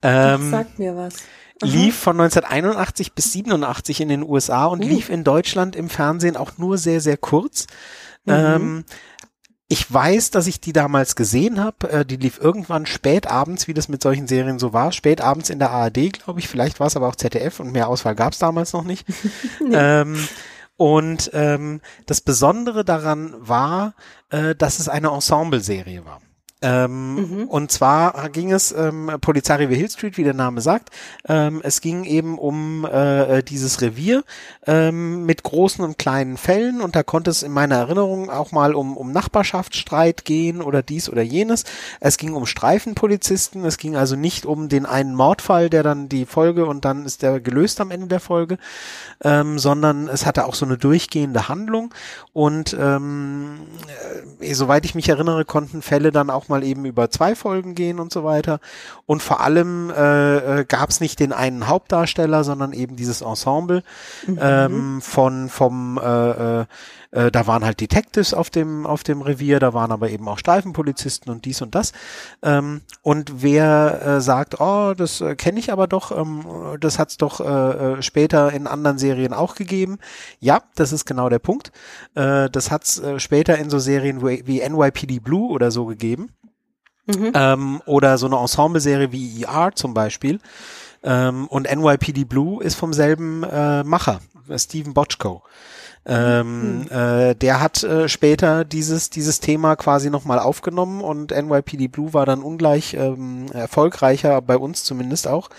Das 0.00 0.40
Ähm, 0.40 0.50
sagt 0.52 0.78
mir 0.78 0.96
was. 0.96 1.14
Lief 1.62 1.98
von 1.98 2.18
1981 2.18 3.12
bis 3.12 3.32
87 3.32 4.00
in 4.00 4.08
den 4.08 4.22
USA 4.22 4.66
und 4.66 4.82
Uh. 4.84 4.88
lief 4.88 5.10
in 5.10 5.24
Deutschland 5.24 5.74
im 5.76 5.90
Fernsehen 5.90 6.36
auch 6.36 6.56
nur 6.58 6.78
sehr, 6.78 7.00
sehr 7.00 7.16
kurz. 7.18 7.66
Mhm. 8.24 8.32
Ähm, 8.34 8.84
ich 9.72 9.90
weiß, 9.92 10.32
dass 10.32 10.48
ich 10.48 10.60
die 10.60 10.72
damals 10.72 11.14
gesehen 11.14 11.62
habe. 11.62 11.88
Äh, 11.88 12.04
die 12.04 12.16
lief 12.16 12.40
irgendwann 12.40 12.86
spät 12.86 13.28
abends, 13.28 13.68
wie 13.68 13.74
das 13.74 13.88
mit 13.88 14.02
solchen 14.02 14.26
Serien 14.26 14.58
so 14.58 14.72
war. 14.72 14.90
Spät 14.90 15.20
abends 15.20 15.48
in 15.48 15.60
der 15.60 15.70
ARD, 15.70 16.12
glaube 16.12 16.40
ich. 16.40 16.48
Vielleicht 16.48 16.80
war 16.80 16.88
es 16.88 16.96
aber 16.96 17.06
auch 17.06 17.14
ZDF 17.14 17.60
und 17.60 17.70
mehr 17.70 17.86
Auswahl 17.86 18.16
gab 18.16 18.32
es 18.32 18.40
damals 18.40 18.72
noch 18.72 18.82
nicht. 18.82 19.06
ähm, 19.72 20.28
und 20.76 21.30
ähm, 21.34 21.80
das 22.06 22.20
Besondere 22.20 22.84
daran 22.84 23.32
war, 23.38 23.94
äh, 24.30 24.56
dass 24.56 24.80
es 24.80 24.88
eine 24.88 25.10
Ensemble-Serie 25.10 26.04
war. 26.04 26.20
Ähm, 26.62 27.20
Mhm. 27.20 27.44
Und 27.44 27.70
zwar 27.70 28.28
ging 28.30 28.52
es 28.52 28.72
ähm, 28.72 29.10
Polizeirevier 29.20 29.76
Hill 29.76 29.90
Street, 29.90 30.16
wie 30.16 30.24
der 30.24 30.34
Name 30.34 30.60
sagt. 30.60 30.90
Ähm, 31.28 31.60
es 31.62 31.80
ging 31.80 32.04
eben 32.04 32.38
um 32.38 32.84
äh, 32.84 33.42
dieses 33.42 33.80
Revier 33.80 34.24
ähm, 34.66 35.24
mit 35.24 35.42
großen 35.42 35.84
und 35.84 35.98
kleinen 35.98 36.36
Fällen 36.36 36.80
und 36.80 36.96
da 36.96 37.02
konnte 37.02 37.30
es 37.30 37.42
in 37.42 37.52
meiner 37.52 37.76
Erinnerung 37.76 38.30
auch 38.30 38.52
mal 38.52 38.74
um, 38.74 38.96
um 38.96 39.12
Nachbarschaftsstreit 39.12 40.24
gehen 40.24 40.62
oder 40.62 40.82
dies 40.82 41.08
oder 41.08 41.22
jenes. 41.22 41.64
Es 42.00 42.16
ging 42.16 42.34
um 42.34 42.46
Streifenpolizisten, 42.46 43.64
es 43.64 43.78
ging 43.78 43.96
also 43.96 44.16
nicht 44.16 44.46
um 44.46 44.68
den 44.68 44.86
einen 44.86 45.14
Mordfall, 45.14 45.70
der 45.70 45.82
dann 45.82 46.08
die 46.08 46.26
Folge 46.26 46.66
und 46.66 46.84
dann 46.84 47.04
ist 47.04 47.22
der 47.22 47.40
gelöst 47.40 47.80
am 47.80 47.90
Ende 47.90 48.08
der 48.08 48.20
Folge, 48.20 48.58
ähm, 49.22 49.58
sondern 49.58 50.08
es 50.08 50.26
hatte 50.26 50.46
auch 50.46 50.54
so 50.54 50.64
eine 50.66 50.78
durchgehende 50.78 51.48
Handlung 51.48 51.92
und 52.32 52.76
ähm, 52.78 53.60
äh, 54.40 54.54
soweit 54.54 54.84
ich 54.84 54.94
mich 54.94 55.08
erinnere, 55.08 55.44
konnten 55.44 55.82
Fälle 55.82 56.12
dann 56.12 56.30
auch 56.30 56.48
mal 56.50 56.62
eben 56.62 56.84
über 56.84 57.10
zwei 57.10 57.34
Folgen 57.34 57.74
gehen 57.74 57.98
und 57.98 58.12
so 58.12 58.24
weiter. 58.24 58.60
Und 59.06 59.22
vor 59.22 59.40
allem 59.40 59.90
äh, 59.90 60.60
äh, 60.60 60.64
gab 60.64 60.90
es 60.90 61.00
nicht 61.00 61.18
den 61.20 61.32
einen 61.32 61.68
Hauptdarsteller, 61.68 62.44
sondern 62.44 62.74
eben 62.74 62.96
dieses 62.96 63.22
Ensemble 63.22 63.82
ähm, 64.38 65.00
von 65.00 65.48
vom 65.48 65.98
äh, 65.98 66.60
äh, 66.60 66.66
äh, 67.12 67.30
da 67.30 67.46
waren 67.46 67.64
halt 67.64 67.80
Detectives 67.80 68.34
auf 68.34 68.50
dem 68.50 68.86
auf 68.86 69.02
dem 69.02 69.22
Revier, 69.22 69.58
da 69.58 69.74
waren 69.74 69.92
aber 69.92 70.10
eben 70.10 70.28
auch 70.28 70.38
Streifenpolizisten 70.38 71.32
und 71.32 71.44
dies 71.44 71.60
und 71.62 71.74
das. 71.74 71.92
Ähm, 72.42 72.82
und 73.02 73.42
wer 73.42 74.02
äh, 74.02 74.20
sagt, 74.20 74.60
oh, 74.60 74.94
das 74.94 75.20
äh, 75.20 75.34
kenne 75.34 75.58
ich 75.58 75.72
aber 75.72 75.86
doch, 75.86 76.16
ähm, 76.16 76.44
das 76.78 76.98
hat's 76.98 77.16
doch 77.16 77.40
äh, 77.40 77.98
äh, 77.98 78.02
später 78.02 78.52
in 78.52 78.66
anderen 78.66 78.98
Serien 78.98 79.32
auch 79.32 79.54
gegeben. 79.54 79.98
Ja, 80.38 80.62
das 80.76 80.92
ist 80.92 81.04
genau 81.04 81.28
der 81.28 81.40
Punkt. 81.40 81.72
Äh, 82.14 82.48
das 82.50 82.70
hat's 82.70 82.98
äh, 82.98 83.18
später 83.18 83.58
in 83.58 83.70
so 83.70 83.78
Serien 83.78 84.22
wie, 84.22 84.46
wie 84.46 84.68
NYPD 84.68 85.20
Blue 85.20 85.50
oder 85.50 85.70
so 85.70 85.86
gegeben. 85.86 86.30
Mhm. 87.06 87.32
Ähm, 87.34 87.82
oder 87.86 88.18
so 88.18 88.26
eine 88.26 88.36
Ensemble-Serie 88.36 89.12
wie 89.12 89.42
ER 89.44 89.72
zum 89.74 89.94
Beispiel. 89.94 90.40
Ähm, 91.02 91.46
und 91.48 91.70
NYPD 91.70 92.24
Blue 92.24 92.62
ist 92.62 92.74
vom 92.74 92.92
selben 92.92 93.42
äh, 93.42 93.82
Macher. 93.84 94.20
Steven 94.56 94.94
Bochco. 94.94 95.42
Ähm, 96.06 96.78
mhm. 96.78 96.86
äh, 96.90 97.34
der 97.34 97.60
hat 97.60 97.84
äh, 97.84 98.08
später 98.08 98.64
dieses 98.64 99.10
dieses 99.10 99.40
Thema 99.40 99.76
quasi 99.76 100.08
nochmal 100.08 100.38
aufgenommen 100.38 101.02
und 101.02 101.30
NYPD 101.30 101.88
Blue 101.88 102.14
war 102.14 102.24
dann 102.24 102.40
ungleich 102.40 102.94
ähm, 102.94 103.46
erfolgreicher, 103.52 104.40
bei 104.40 104.56
uns 104.56 104.82
zumindest 104.82 105.28
auch. 105.28 105.50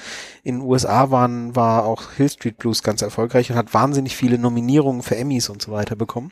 In 0.44 0.56
den 0.56 0.68
USA 0.68 1.12
waren 1.12 1.56
war 1.56 1.86
auch 1.86 2.14
Hill 2.18 2.30
Street 2.30 2.58
Blues 2.58 2.82
ganz 2.82 3.04
erfolgreich 3.04 3.52
und 3.52 3.56
hat 3.56 3.76
wahnsinnig 3.76 4.16
viele 4.16 4.40
Nominierungen 4.40 5.04
für 5.04 5.16
Emmys 5.16 5.48
und 5.48 5.62
so 5.62 5.72
weiter 5.72 5.96
bekommen. 5.96 6.32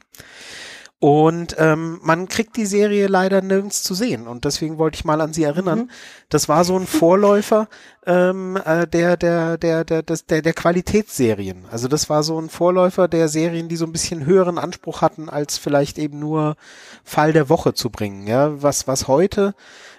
Und 1.02 1.56
ähm, 1.58 2.00
man 2.04 2.28
kriegt 2.28 2.58
die 2.58 2.66
Serie 2.66 3.08
leider 3.08 3.42
nirgends 3.42 3.84
zu 3.84 3.94
sehen. 3.94 4.28
Und 4.28 4.44
deswegen 4.44 4.78
wollte 4.78 4.96
ich 4.96 5.06
mal 5.06 5.22
an 5.22 5.32
sie 5.32 5.44
erinnern. 5.44 5.80
Mhm. 5.80 5.90
Das 6.28 6.50
war 6.50 6.66
so 6.66 6.76
ein 6.76 6.88
Vorläufer 6.88 7.70
ähm, 8.06 8.58
äh, 8.66 8.86
der, 8.86 9.16
der, 9.16 9.58
der, 9.58 9.86
der, 9.86 10.04
des, 10.04 10.26
der, 10.26 10.42
der 10.42 10.52
Qualitätsserien. 10.52 11.66
Also 11.72 11.88
das 11.88 12.10
war 12.10 12.24
so 12.24 12.38
ein 12.38 12.50
Vorläufer 12.50 13.08
der 13.08 13.30
Serien, 13.30 13.70
die 13.70 13.78
so 13.78 13.86
ein 13.86 13.94
bisschen 13.94 14.26
höheren 14.26 14.58
Anspruch 14.58 15.02
hatten, 15.02 15.30
als 15.30 15.58
vielleicht 15.58 15.98
eben 15.98 16.20
nur 16.20 16.58
Fall 17.06 17.32
der 17.32 17.48
Woche 17.48 17.74
zu 17.74 17.90
bringen. 17.90 18.28
Ja, 18.28 18.62
was, 18.62 18.86
was 18.86 19.08
heute 19.08 19.56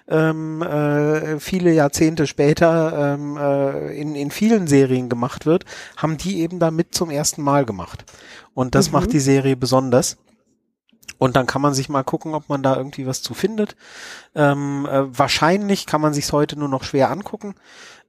ähm, 0.07 0.61
äh, 0.61 1.41
viele 1.41 1.73
Jahrzehnte 1.73 2.27
später 2.27 3.15
ähm, 3.15 3.39
äh, 3.39 3.99
in, 3.99 4.15
in 4.15 4.31
vielen 4.31 4.67
Serien 4.67 5.09
gemacht 5.09 5.47
wird, 5.47 5.65
haben 5.97 6.19
die 6.19 6.41
eben 6.41 6.59
damit 6.59 6.95
zum 6.95 7.09
ersten 7.09 7.41
Mal 7.41 7.65
gemacht. 7.65 8.05
Und 8.53 8.75
das 8.75 8.89
mhm. 8.89 8.93
macht 8.93 9.13
die 9.15 9.21
Serie 9.21 9.57
besonders. 9.57 10.19
Und 11.19 11.37
dann 11.37 11.47
kann 11.47 11.62
man 11.62 11.74
sich 11.74 11.89
mal 11.89 12.05
gucken, 12.05 12.35
ob 12.35 12.49
man 12.49 12.62
da 12.62 12.77
irgendwie 12.77 13.07
was 13.07 13.23
zu 13.23 13.35
findet. 13.35 13.77
Ähm, 14.35 14.87
äh, 14.91 15.16
wahrscheinlich 15.16 15.87
kann 15.87 16.01
man 16.01 16.15
sich 16.15 16.32
heute 16.32 16.59
nur 16.59 16.69
noch 16.69 16.85
schwer 16.85 17.11
angucken, 17.11 17.55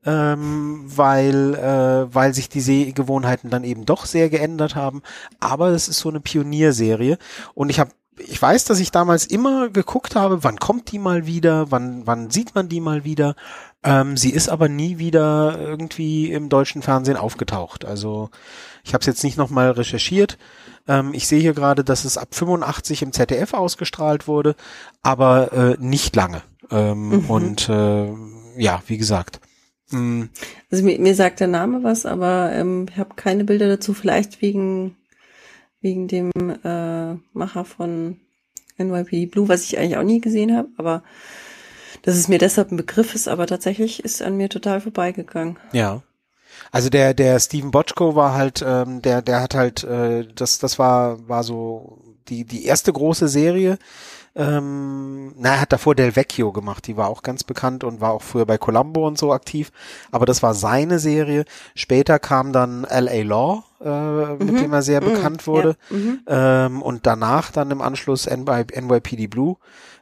ähm, 0.06 0.84
weil 0.86 1.56
äh, 1.56 2.14
weil 2.14 2.34
sich 2.34 2.50
die 2.50 2.62
Sehgewohnheiten 2.62 3.50
dann 3.50 3.64
eben 3.64 3.86
doch 3.86 4.06
sehr 4.06 4.30
geändert 4.30 4.76
haben. 4.76 5.02
Aber 5.40 5.70
es 5.70 5.88
ist 5.88 6.00
so 6.00 6.10
eine 6.10 6.20
Pionierserie 6.20 7.18
und 7.54 7.70
ich 7.70 7.80
habe 7.80 7.92
ich 8.28 8.42
weiß, 8.42 8.66
dass 8.66 8.80
ich 8.80 8.92
damals 8.92 9.26
immer 9.26 9.70
geguckt 9.70 10.16
habe, 10.16 10.44
wann 10.44 10.60
kommt 10.60 10.92
die 10.92 11.00
mal 11.00 11.26
wieder, 11.26 11.72
wann, 11.72 12.06
wann 12.06 12.30
sieht 12.30 12.56
man 12.56 12.70
die 12.70 12.82
mal 12.82 13.04
wieder. 13.04 13.36
Ähm, 13.84 14.18
sie 14.18 14.32
ist 14.32 14.50
aber 14.50 14.70
nie 14.70 14.98
wieder 14.98 15.58
irgendwie 15.60 16.32
im 16.32 16.50
deutschen 16.50 16.82
Fernsehen 16.82 17.18
aufgetaucht. 17.18 17.86
Also 17.86 18.30
ich 18.84 18.94
habe 18.94 19.02
es 19.02 19.08
jetzt 19.08 19.24
nicht 19.24 19.38
nochmal 19.38 19.72
recherchiert. 19.72 20.38
Ähm, 20.92 21.14
ich 21.14 21.26
sehe 21.28 21.40
hier 21.40 21.54
gerade, 21.54 21.86
dass 21.86 22.04
es 22.04 22.18
ab 22.18 22.36
85 22.36 23.02
im 23.02 23.14
ZDF 23.14 23.54
ausgestrahlt 23.54 24.28
wurde, 24.28 24.56
aber 25.02 25.54
äh, 25.54 25.78
nicht 25.80 26.16
lange. 26.16 26.42
Ähm, 26.70 27.10
mhm. 27.10 27.30
Und 27.30 27.70
äh, 27.70 28.08
ja, 28.58 28.84
wie 28.88 28.98
gesagt. 28.98 29.40
Mm. 29.92 30.24
Also 30.70 30.84
mir, 30.84 31.00
mir 31.00 31.16
sagt 31.16 31.40
der 31.40 31.48
Name 31.48 31.84
was, 31.84 32.06
aber 32.06 32.52
ähm, 32.54 32.88
ich 32.92 32.98
habe 32.98 33.16
keine 33.16 33.46
Bilder 33.46 33.68
dazu. 33.68 33.94
Vielleicht 33.94 34.42
wegen 34.42 34.98
wegen 35.80 36.08
dem 36.08 36.32
äh, 36.64 37.14
Macher 37.34 37.66
von 37.66 38.20
NYPD 38.78 39.28
Blue, 39.28 39.48
was 39.50 39.64
ich 39.64 39.78
eigentlich 39.78 39.98
auch 39.98 40.04
nie 40.04 40.22
gesehen 40.22 40.56
habe, 40.56 40.70
aber 40.78 41.04
dass 42.04 42.16
es 42.16 42.28
mir 42.28 42.38
deshalb 42.38 42.72
ein 42.72 42.78
Begriff 42.78 43.16
ist, 43.16 43.28
aber 43.28 43.48
tatsächlich 43.48 44.04
ist 44.04 44.22
an 44.22 44.38
mir 44.38 44.50
total 44.50 44.82
vorbeigegangen. 44.82 45.58
Ja. 45.72 46.04
Also 46.72 46.90
der 46.90 47.14
der 47.14 47.40
Steven 47.40 47.72
Bochco 47.72 48.16
war 48.16 48.34
halt 48.34 48.64
ähm, 48.66 49.02
der 49.02 49.22
der 49.22 49.42
hat 49.42 49.56
halt 49.56 49.84
äh, 49.84 50.26
das 50.34 50.60
das 50.60 50.80
war 50.80 51.28
war 51.28 51.44
so 51.44 52.00
die 52.30 52.46
die 52.46 52.66
erste 52.66 52.94
große 52.94 53.28
Serie. 53.28 53.78
Ähm, 54.34 55.34
na, 55.38 55.56
er 55.56 55.62
hat 55.62 55.74
davor 55.74 55.94
Del 55.94 56.16
Vecchio 56.16 56.54
gemacht, 56.54 56.88
die 56.88 56.96
war 56.96 57.10
auch 57.10 57.22
ganz 57.22 57.44
bekannt 57.44 57.84
und 57.84 58.00
war 58.00 58.12
auch 58.12 58.22
früher 58.22 58.46
bei 58.46 58.58
Columbo 58.58 59.06
und 59.06 59.18
so 59.18 59.34
aktiv. 59.34 59.72
Aber 60.12 60.26
das 60.26 60.42
war 60.42 60.54
seine 60.54 61.00
Serie. 61.00 61.44
Später 61.76 62.18
kam 62.18 62.54
dann 62.54 62.86
L.A. 62.86 63.24
Law, 63.24 63.64
äh, 63.82 64.36
mit 64.42 64.54
mhm. 64.54 64.58
dem 64.58 64.74
er 64.74 64.84
sehr 64.84 65.02
mhm. 65.02 65.14
bekannt 65.14 65.48
wurde. 65.48 65.76
Ja. 65.90 65.98
Mhm. 65.98 66.20
Ähm, 66.28 66.82
und 66.82 67.06
danach 67.06 67.52
dann 67.52 67.72
im 67.72 67.82
Anschluss 67.82 68.26
NY, 68.26 68.68
NYPD 68.74 69.28
Blue. 69.28 69.58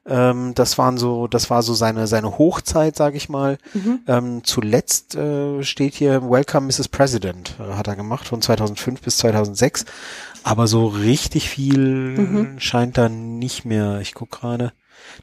Ähm, 0.05 0.53
das 0.55 0.77
waren 0.77 0.97
so, 0.97 1.27
das 1.27 1.49
war 1.49 1.61
so 1.61 1.73
seine 1.73 2.07
seine 2.07 2.37
Hochzeit, 2.37 2.95
sage 2.95 3.17
ich 3.17 3.29
mal. 3.29 3.57
Mhm. 3.73 3.99
Ähm, 4.07 4.43
zuletzt 4.43 5.15
äh, 5.15 5.63
steht 5.63 5.95
hier 5.95 6.29
Welcome 6.29 6.67
Mrs. 6.67 6.87
President, 6.87 7.55
äh, 7.59 7.73
hat 7.73 7.87
er 7.87 7.95
gemacht 7.95 8.27
von 8.27 8.41
2005 8.41 9.01
bis 9.01 9.17
2006. 9.17 9.85
Aber 10.43 10.67
so 10.67 10.87
richtig 10.87 11.49
viel 11.49 11.79
mhm. 11.79 12.59
scheint 12.59 12.97
da 12.97 13.09
nicht 13.09 13.65
mehr. 13.65 13.99
Ich 13.99 14.13
guck 14.13 14.31
gerade. 14.31 14.71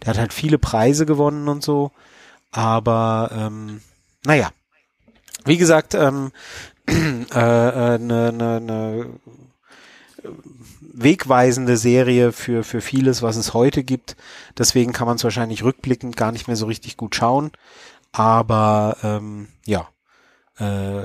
Der 0.03 0.11
hat 0.11 0.19
halt 0.19 0.33
viele 0.33 0.59
Preise 0.59 1.07
gewonnen 1.07 1.49
und 1.49 1.63
so. 1.63 1.91
Aber 2.51 3.31
ähm, 3.33 3.81
naja. 4.25 4.51
Wie 5.45 5.57
gesagt, 5.57 5.95
ähm, 5.95 6.33
äh, 6.87 7.35
eine, 7.35 8.29
eine, 8.29 8.57
eine 8.57 9.07
wegweisende 10.97 11.77
Serie 11.77 12.33
für, 12.33 12.65
für 12.65 12.81
vieles, 12.81 13.23
was 13.23 13.37
es 13.37 13.55
heute 13.55 13.85
gibt. 13.85 14.17
Deswegen 14.57 14.93
kann 14.93 15.07
man 15.07 15.17
es 15.17 15.25
wahrscheinlich 15.25 15.63
rückblickend 15.63 16.17
gar 16.17 16.33
nicht 16.33 16.47
mehr 16.47 16.57
so 16.57 16.67
richtig 16.67 16.97
gut 16.97 17.15
schauen. 17.15 17.53
Aber 18.13 18.97
ähm, 19.03 19.49
ja, 19.67 19.89
äh, 20.59 21.03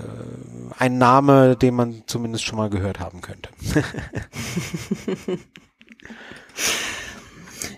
ein 0.80 0.98
Name, 0.98 1.58
den 1.58 1.76
man 1.76 2.04
zumindest 2.06 2.46
schon 2.46 2.58
mal 2.58 2.70
gehört 2.70 3.02
haben 3.02 3.20
könnte. 3.20 3.50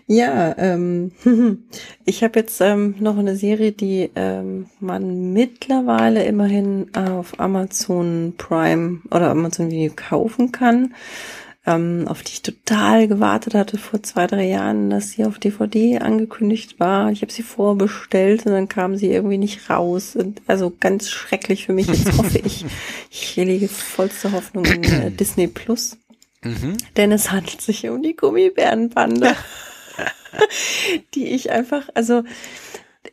ja, 0.06 0.56
ähm, 0.60 1.14
ich 2.06 2.24
habe 2.24 2.40
jetzt 2.40 2.62
ähm, 2.62 2.94
noch 3.00 3.18
eine 3.18 3.36
Serie, 3.36 3.72
die 3.72 4.12
ähm, 4.16 4.68
man 4.80 5.34
mittlerweile 5.34 6.24
immerhin 6.26 6.94
auf 6.96 7.40
Amazon 7.40 8.36
Prime 8.38 9.02
oder 9.10 9.32
Amazon 9.32 9.72
Video 9.72 9.92
kaufen 9.96 10.52
kann 10.52 10.94
ähm, 11.66 12.08
auf 12.08 12.24
die 12.24 12.34
ich 12.34 12.42
total 12.42 13.08
gewartet 13.08 13.54
hatte 13.54 13.78
vor 13.78 14.04
zwei, 14.04 14.28
drei 14.28 14.46
Jahren, 14.46 14.90
dass 14.90 15.12
sie 15.12 15.24
auf 15.24 15.40
DVD 15.40 16.00
angekündigt 16.00 16.80
war. 16.80 17.10
Ich 17.12 17.22
habe 17.22 17.32
sie 17.32 17.44
vorbestellt 17.44 18.46
und 18.46 18.52
dann 18.52 18.68
kam 18.68 18.98
sie 18.98 19.08
irgendwie 19.08 19.38
nicht 19.38 19.70
raus. 19.70 20.16
Und 20.16 20.42
also 20.48 20.74
ganz 20.78 21.10
schrecklich 21.10 21.66
für 21.66 21.74
mich. 21.74 21.88
Jetzt 21.88 22.18
hoffe 22.18 22.40
ich, 22.40 22.66
ich 23.10 23.36
lege 23.38 23.70
vollste 23.70 24.34
Hoffnung 24.34 24.66
in 24.66 24.84
äh, 24.84 25.12
Disney 25.12 25.48
Plus. 25.48 25.98
Mhm. 26.44 26.78
Denn 26.98 27.14
es 27.14 27.32
handelt 27.32 27.62
sich 27.62 27.88
um 27.88 28.04
die 28.04 28.18
Gummibärenbande, 28.18 29.34
die 31.16 31.28
ich 31.28 31.52
einfach, 31.52 31.88
also 31.94 32.24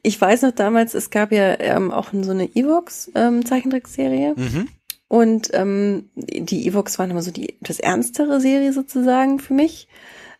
ich 0.02 0.20
weiß 0.20 0.42
noch 0.42 0.52
damals, 0.52 0.94
es 0.94 1.10
gab 1.10 1.30
ja 1.30 1.60
ähm, 1.60 1.92
auch 1.92 2.08
so 2.12 2.30
eine 2.32 2.56
Evox 2.56 3.12
ähm, 3.14 3.44
Zeichentrickserie. 3.44 4.34
Mhm. 4.36 4.68
Und 5.10 5.50
ähm, 5.54 6.08
die 6.14 6.68
Evox 6.68 7.00
waren 7.00 7.10
immer 7.10 7.22
so 7.22 7.32
die 7.32 7.58
etwas 7.60 7.80
ernstere 7.80 8.40
Serie 8.40 8.72
sozusagen 8.72 9.40
für 9.40 9.54
mich. 9.54 9.88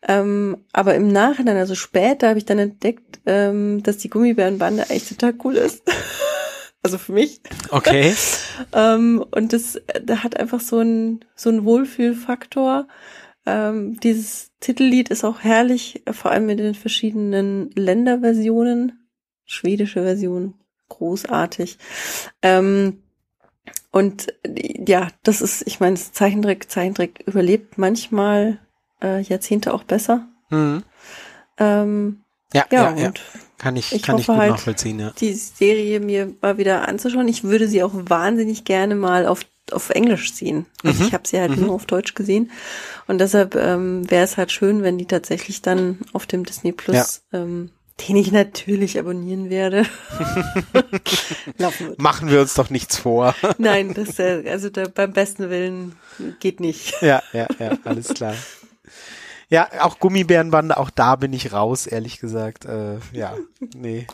Ähm, 0.06 0.59
aber 0.72 0.94
im 0.94 1.09
Nachhinein, 1.09 1.56
also 1.56 1.74
später, 1.74 2.28
habe 2.28 2.38
ich 2.38 2.44
dann 2.44 2.60
entdeckt, 2.60 3.18
ähm, 3.26 3.82
dass 3.82 3.98
die 3.98 4.09
Gummibärenbande 4.09 4.84
eigentlich 4.88 5.09
total 5.09 5.34
cool 5.42 5.56
ist. 5.56 5.82
also 6.84 6.98
für 6.98 7.10
mich. 7.10 7.40
Okay. 7.70 8.14
ähm, 8.72 9.24
und 9.32 9.52
das, 9.52 9.80
da 10.05 10.22
hat 10.22 10.38
einfach 10.38 10.60
so 10.60 10.78
ein 10.78 11.24
so 11.34 11.51
ein 11.51 11.64
Wohlfühlfaktor. 11.64 12.86
Ähm, 13.47 13.98
dieses 13.98 14.52
Titellied 14.60 15.09
ist 15.09 15.24
auch 15.24 15.40
herrlich, 15.40 16.05
vor 16.12 16.30
allem 16.30 16.48
in 16.48 16.59
den 16.59 16.74
verschiedenen 16.76 17.72
Länderversionen. 17.74 19.05
Schwedische 19.47 20.05
Version, 20.05 20.55
großartig. 20.88 21.76
Ähm, 22.40 23.02
und 23.90 24.32
ja, 24.46 25.08
das 25.22 25.40
ist, 25.40 25.66
ich 25.66 25.80
meine, 25.80 25.96
Zeichentrick, 25.96 26.70
Zeichentrick 26.70 27.24
überlebt 27.26 27.78
manchmal 27.78 28.58
äh, 29.02 29.20
Jahrzehnte 29.20 29.74
auch 29.74 29.84
besser. 29.84 30.28
Mhm. 30.50 30.84
Ähm, 31.58 32.24
ja, 32.52 32.64
ja, 32.70 32.96
ja, 32.96 33.08
und 33.08 33.20
kann 33.58 33.76
ich, 33.76 33.92
ich 33.92 34.02
kann 34.02 34.18
ich 34.18 34.26
gut 34.26 34.36
halt, 34.36 34.52
nachvollziehen, 34.52 34.98
ja. 34.98 35.12
Die 35.18 35.34
Serie 35.34 36.00
mir 36.00 36.34
mal 36.40 36.58
wieder 36.58 36.88
anzuschauen. 36.88 37.28
Ich 37.28 37.44
würde 37.44 37.68
sie 37.68 37.82
auch 37.82 37.92
wahnsinnig 37.94 38.64
gerne 38.64 38.94
mal 38.94 39.26
auf 39.26 39.44
auf 39.72 39.90
Englisch 39.90 40.32
sehen. 40.32 40.66
Also 40.82 41.00
mhm. 41.00 41.08
ich 41.08 41.14
habe 41.14 41.28
sie 41.28 41.38
halt 41.38 41.56
mhm. 41.56 41.66
nur 41.66 41.74
auf 41.74 41.86
Deutsch 41.86 42.14
gesehen 42.14 42.50
und 43.06 43.18
deshalb 43.18 43.54
ähm, 43.54 44.10
wäre 44.10 44.24
es 44.24 44.36
halt 44.36 44.50
schön, 44.50 44.82
wenn 44.82 44.98
die 44.98 45.06
tatsächlich 45.06 45.62
dann 45.62 45.98
auf 46.12 46.26
dem 46.26 46.44
Disney 46.44 46.72
Plus 46.72 47.22
ja. 47.32 47.40
ähm, 47.40 47.70
den 48.09 48.16
ich 48.16 48.32
natürlich 48.32 48.98
abonnieren 48.98 49.51
werde. 49.51 49.85
Machen 51.98 52.31
wir 52.31 52.40
uns 52.40 52.55
doch 52.55 52.70
nichts 52.70 52.97
vor. 52.97 53.35
Nein, 53.59 53.94
das 53.94 54.18
äh, 54.18 54.48
also 54.48 54.70
da, 54.70 54.86
beim 54.89 55.12
besten 55.12 55.51
Willen 55.51 55.97
geht 56.40 56.60
nicht. 56.60 57.01
Ja, 57.02 57.22
ja, 57.32 57.47
ja, 57.59 57.72
alles 57.85 58.09
klar. 58.09 58.35
Ja, 59.48 59.68
auch 59.81 59.98
Gummibärenbande, 59.98 60.77
auch 60.77 60.90
da 60.90 61.16
bin 61.16 61.32
ich 61.32 61.52
raus, 61.52 61.86
ehrlich 61.86 62.20
gesagt. 62.20 62.66
Äh, 62.66 62.98
ja, 63.12 63.35
nee. 63.74 64.06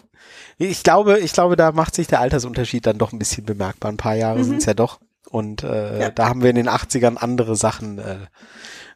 Ich 0.57 0.83
glaube, 0.83 1.19
ich 1.19 1.33
glaube, 1.33 1.57
da 1.57 1.73
macht 1.73 1.95
sich 1.95 2.07
der 2.07 2.21
Altersunterschied 2.21 2.87
dann 2.87 2.99
doch 2.99 3.13
ein 3.13 3.19
bisschen 3.19 3.45
bemerkbar. 3.45 3.93
Ein 3.93 3.99
paar 3.99 4.15
Jahre 4.15 4.39
mhm. 4.39 4.45
sind 4.45 4.57
es 4.59 4.65
ja 4.65 4.75
doch. 4.75 4.99
Und 5.29 5.63
äh, 5.63 6.01
ja. 6.01 6.11
da 6.11 6.29
haben 6.29 6.43
wir 6.43 6.51
in 6.51 6.57
den 6.57 6.69
80ern 6.69 7.17
andere 7.17 7.57
Sachen 7.57 7.99
äh, 7.99 8.17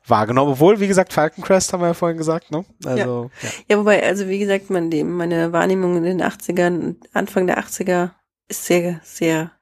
wahrgenommen. 0.06 0.52
Obwohl, 0.52 0.80
wie 0.80 0.88
gesagt, 0.88 1.12
Falcon 1.12 1.44
Crest 1.44 1.72
haben 1.72 1.80
wir 1.80 1.88
ja 1.88 1.94
vorhin 1.94 2.18
gesagt, 2.18 2.50
ne? 2.50 2.64
Also, 2.84 3.30
ja. 3.42 3.48
ja. 3.48 3.54
ja 3.68 3.78
wobei, 3.78 4.02
also 4.04 4.28
wie 4.28 4.38
gesagt, 4.38 4.66
die, 4.68 5.04
meine 5.04 5.52
Wahrnehmung 5.52 5.96
in 5.96 6.04
den 6.04 6.22
80ern, 6.22 6.96
Anfang 7.12 7.46
der 7.46 7.58
80er 7.58 8.10
ist 8.48 8.64
sehr, 8.64 9.00
sehr 9.04 9.52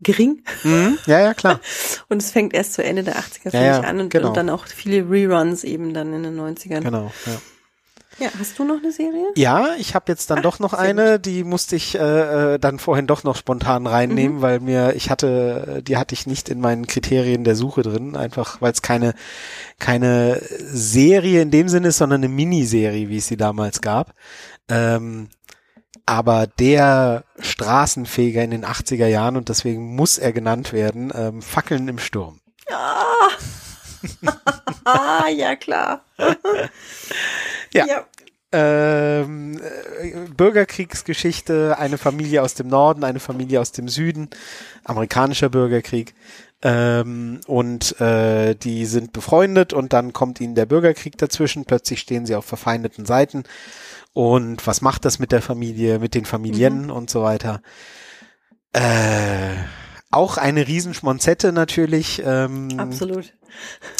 gering. 0.00 0.42
Mhm. 0.62 0.98
Ja, 1.06 1.20
ja, 1.20 1.34
klar. 1.34 1.60
Und 2.08 2.22
es 2.22 2.30
fängt 2.30 2.54
erst 2.54 2.74
zu 2.74 2.84
Ende 2.84 3.02
der 3.02 3.16
80er 3.16 3.52
Ja, 3.52 3.62
ja, 3.62 3.80
an 3.80 4.00
und, 4.00 4.10
genau. 4.10 4.28
und 4.28 4.36
dann 4.36 4.50
auch 4.50 4.66
viele 4.66 5.08
Reruns 5.08 5.64
eben 5.64 5.94
dann 5.94 6.12
in 6.12 6.22
den 6.22 6.38
90ern. 6.38 6.82
Genau. 6.82 7.12
Ja. 7.24 7.32
Ja, 8.18 8.30
hast 8.38 8.58
du 8.58 8.64
noch 8.64 8.78
eine 8.82 8.92
Serie? 8.92 9.26
Ja, 9.36 9.74
ich 9.78 9.94
habe 9.94 10.06
jetzt 10.10 10.30
dann 10.30 10.40
doch 10.40 10.58
noch 10.58 10.72
eine, 10.72 11.20
die 11.20 11.44
musste 11.44 11.76
ich 11.76 11.94
äh, 11.98 12.54
äh, 12.54 12.58
dann 12.58 12.78
vorhin 12.78 13.06
doch 13.06 13.24
noch 13.24 13.36
spontan 13.36 13.82
Mhm. 13.82 13.88
reinnehmen, 13.88 14.40
weil 14.42 14.60
mir 14.60 14.94
ich 14.96 15.10
hatte, 15.10 15.82
die 15.86 15.98
hatte 15.98 16.14
ich 16.14 16.26
nicht 16.26 16.48
in 16.48 16.60
meinen 16.60 16.86
Kriterien 16.86 17.44
der 17.44 17.56
Suche 17.56 17.82
drin, 17.82 18.16
einfach 18.16 18.62
weil 18.62 18.72
es 18.72 18.80
keine 18.80 19.12
keine 19.78 20.40
Serie 20.58 21.42
in 21.42 21.50
dem 21.50 21.68
Sinne 21.68 21.88
ist, 21.88 21.98
sondern 21.98 22.20
eine 22.24 22.32
Miniserie, 22.32 23.08
wie 23.10 23.18
es 23.18 23.26
sie 23.26 23.36
damals 23.36 23.82
gab. 23.82 24.14
Ähm, 24.68 25.28
aber 26.06 26.46
der 26.46 27.24
Straßenfeger 27.38 28.42
in 28.42 28.50
den 28.52 28.64
80er 28.64 29.08
Jahren 29.08 29.36
und 29.36 29.48
deswegen 29.50 29.94
muss 29.94 30.16
er 30.18 30.32
genannt 30.32 30.72
werden, 30.72 31.12
ähm, 31.14 31.42
Fackeln 31.42 31.88
im 31.88 31.98
Sturm. 31.98 32.40
Ah 32.70 33.28
ja 35.36 35.56
klar. 35.56 36.04
Ja. 37.72 38.06
ähm, 38.52 39.60
äh, 39.60 40.28
Bürgerkriegsgeschichte, 40.36 41.76
eine 41.78 41.98
Familie 41.98 42.42
aus 42.42 42.54
dem 42.54 42.68
Norden, 42.68 43.04
eine 43.04 43.20
Familie 43.20 43.60
aus 43.60 43.72
dem 43.72 43.88
Süden, 43.88 44.30
amerikanischer 44.84 45.48
Bürgerkrieg. 45.48 46.14
Ähm, 46.62 47.40
und 47.46 48.00
äh, 48.00 48.54
die 48.54 48.86
sind 48.86 49.12
befreundet 49.12 49.72
und 49.72 49.92
dann 49.92 50.12
kommt 50.12 50.40
ihnen 50.40 50.54
der 50.54 50.66
Bürgerkrieg 50.66 51.18
dazwischen. 51.18 51.66
Plötzlich 51.66 52.00
stehen 52.00 52.24
sie 52.24 52.34
auf 52.34 52.46
verfeindeten 52.46 53.04
Seiten. 53.04 53.44
Und 54.14 54.66
was 54.66 54.80
macht 54.80 55.04
das 55.04 55.18
mit 55.18 55.32
der 55.32 55.42
Familie, 55.42 55.98
mit 55.98 56.14
den 56.14 56.24
Familien 56.24 56.90
und 56.90 57.10
so 57.10 57.22
weiter? 57.22 57.60
Äh, 58.72 59.56
auch 60.16 60.38
eine 60.38 60.66
Riesenschmonzette 60.66 61.52
natürlich. 61.52 62.22
Ähm, 62.24 62.68
Absolut. 62.78 63.32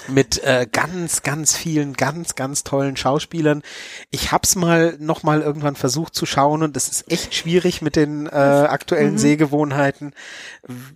mit 0.08 0.42
äh, 0.44 0.66
ganz, 0.70 1.22
ganz 1.22 1.56
vielen, 1.56 1.94
ganz, 1.94 2.34
ganz 2.34 2.64
tollen 2.64 2.96
Schauspielern. 2.96 3.62
Ich 4.10 4.32
hab's 4.32 4.56
mal 4.56 4.96
noch 4.98 5.22
mal 5.22 5.40
irgendwann 5.42 5.76
versucht 5.76 6.14
zu 6.14 6.26
schauen 6.26 6.62
und 6.62 6.76
es 6.76 6.88
ist 6.88 7.10
echt 7.10 7.34
schwierig 7.34 7.82
mit 7.82 7.96
den 7.96 8.26
äh, 8.26 8.30
aktuellen 8.30 9.12
Mhm. 9.14 9.18
Sehgewohnheiten. 9.18 10.12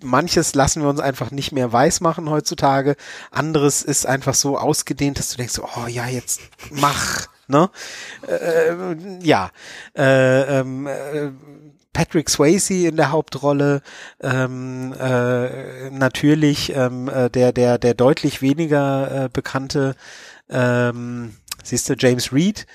Manches 0.03 0.55
lassen 0.55 0.83
wir 0.83 0.89
uns 0.89 1.01
einfach 1.01 1.31
nicht 1.31 1.53
mehr 1.53 1.73
weiß 1.73 2.01
machen 2.01 2.29
heutzutage. 2.31 2.97
Anderes 3.31 3.83
ist 3.83 4.07
einfach 4.07 4.35
so 4.35 4.59
ausgedehnt, 4.59 5.19
dass 5.19 5.31
du 5.31 5.37
denkst, 5.37 5.59
oh 5.61 5.87
ja, 5.87 6.07
jetzt 6.07 6.41
mach, 6.71 7.29
ne? 7.47 7.71
Äh, 8.27 8.75
ja, 9.23 9.51
äh, 9.97 10.61
ähm, 10.61 10.87
äh, 10.87 11.31
Patrick 11.93 12.31
Swayze 12.31 12.87
in 12.87 12.97
der 12.97 13.11
Hauptrolle, 13.11 13.83
ähm, 14.21 14.95
äh, 14.99 15.91
natürlich 15.91 16.75
ähm, 16.75 17.09
äh, 17.09 17.31
der 17.31 17.53
der 17.53 17.79
der 17.79 17.95
deutlich 17.95 18.43
weniger 18.43 19.25
äh, 19.25 19.29
bekannte, 19.33 19.95
ähm, 20.49 21.37
siehst 21.63 21.89
du 21.89 21.95
James 21.99 22.33
Reed 22.33 22.67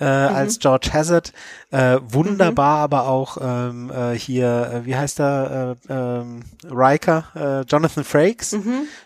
äh, 0.00 0.04
als 0.04 0.58
George 0.58 0.90
Hazard, 0.92 1.32
äh, 1.70 1.98
wunderbar, 2.02 2.78
aber 2.78 3.06
auch 3.06 3.38
ähm, 3.40 3.90
äh, 3.90 4.18
hier, 4.18 4.70
äh, 4.72 4.86
wie 4.86 4.96
heißt 4.96 5.20
er, 5.20 5.76
äh, 5.88 5.92
ähm, 5.92 6.40
Riker, 6.68 7.24
äh, 7.34 7.60
Jonathan 7.62 8.04
Frakes 8.04 8.56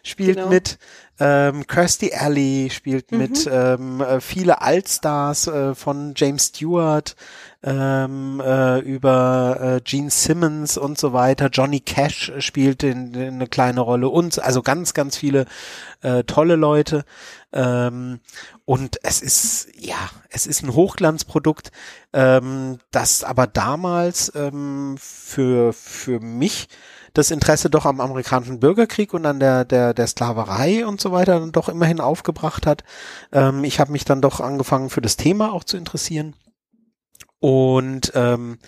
spielt 0.03 0.37
genau. 0.37 0.49
mit. 0.49 0.79
Ähm, 1.21 1.67
Kirstie 1.67 2.15
Alley 2.15 2.71
spielt 2.73 3.11
mit, 3.11 3.49
ähm, 3.53 4.01
äh, 4.01 4.21
viele 4.21 4.63
Altstars 4.63 5.49
äh, 5.49 5.75
von 5.75 6.15
James 6.17 6.47
Stewart 6.47 7.17
ähm, 7.63 8.41
äh, 8.45 8.79
über 8.81 9.59
äh, 9.61 9.81
Gene 9.83 10.11
Simmons 10.11 10.79
und 10.79 10.99
so 10.99 11.13
weiter. 11.13 11.49
Johnny 11.53 11.81
Cash 11.81 12.33
spielt 12.39 12.83
in, 12.83 13.15
in 13.15 13.35
eine 13.35 13.47
kleine 13.49 13.81
Rolle 13.81 14.09
und 14.09 14.39
also 14.41 14.63
ganz, 14.63 14.95
ganz 14.95 15.17
viele 15.17 15.47
äh, 16.03 16.23
tolle 16.25 16.57
Leute. 16.57 17.05
Ähm, 17.53 18.21
und 18.65 18.99
es 19.03 19.23
ist, 19.23 19.69
ja, 19.75 19.97
es 20.29 20.47
ist 20.47 20.63
ein 20.63 20.75
Hochglanzprodukt, 20.75 21.73
ähm, 22.13 22.79
das 22.91 23.25
aber 23.25 23.47
damals 23.47 24.33
ähm, 24.37 24.97
für, 24.99 25.73
für 25.73 26.21
mich 26.21 26.69
das 27.15 27.31
Interesse 27.33 27.71
doch 27.71 27.87
am 27.87 28.01
amerikanischen 28.01 28.61
Bürgerkrieg 28.61 29.15
und 29.15 29.27
an 29.27 29.41
der, 29.41 29.65
der, 29.65 29.95
der 29.95 30.07
Sklaverei 30.07 30.87
und 30.87 31.01
so 31.01 31.11
weiter 31.11 31.41
dann 31.41 31.53
doch 31.53 31.69
immerhin 31.69 32.01
aufgebracht 32.01 32.67
hat. 32.67 32.85
Ähm, 33.33 33.65
ich 33.65 33.81
habe 33.81 33.93
mich 33.93 34.05
dann 34.05 34.23
doch 34.23 34.41
angefangen 34.41 34.91
für 34.91 35.01
das 35.01 35.17
Thema 35.17 35.53
auch 35.53 35.65
zu 35.65 35.77
interessieren. 35.77 36.35
Und 37.41 38.13
ähm, 38.15 38.59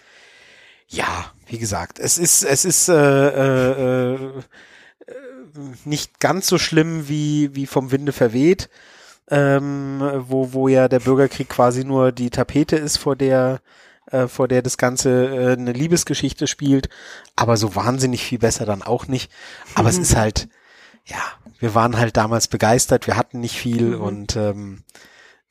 ja, 0.89 1.33
wie 1.47 1.59
gesagt, 1.59 1.99
es 1.99 2.19
ist, 2.19 2.43
es 2.43 2.65
ist 2.65 2.89
äh, 2.89 2.95
äh, 2.95 4.15
äh, 4.15 4.43
nicht 5.85 6.21
ganz 6.21 6.47
so 6.47 6.59
schlimm 6.59 7.09
wie, 7.09 7.55
wie 7.55 7.67
vom 7.67 7.91
Winde 7.91 8.13
verweht, 8.13 8.69
ähm, 9.31 10.01
wo, 10.29 10.53
wo 10.53 10.69
ja 10.69 10.89
der 10.89 11.01
Bürgerkrieg 11.01 11.49
quasi 11.49 11.85
nur 11.85 12.13
die 12.13 12.31
Tapete 12.31 12.77
ist, 12.77 12.97
vor 12.97 13.17
der, 13.17 13.61
äh, 14.11 14.27
vor 14.27 14.49
der 14.49 14.63
das 14.63 14.79
Ganze 14.79 15.27
äh, 15.27 15.53
eine 15.53 15.73
Liebesgeschichte 15.73 16.47
spielt. 16.47 16.89
Aber 17.37 17.57
so 17.57 17.75
wahnsinnig 17.75 18.25
viel 18.25 18.39
besser 18.39 18.67
dann 18.67 18.83
auch 18.83 19.07
nicht. 19.07 19.31
Aber 19.75 19.89
es 19.89 19.99
ist 19.99 20.17
halt, 20.17 20.49
ja, 21.05 21.23
wir 21.59 21.75
waren 21.75 21.99
halt 21.99 22.17
damals 22.17 22.49
begeistert, 22.49 23.07
wir 23.07 23.17
hatten 23.17 23.41
nicht 23.41 23.57
viel 23.57 23.95
und 23.95 24.37
ähm, 24.37 24.83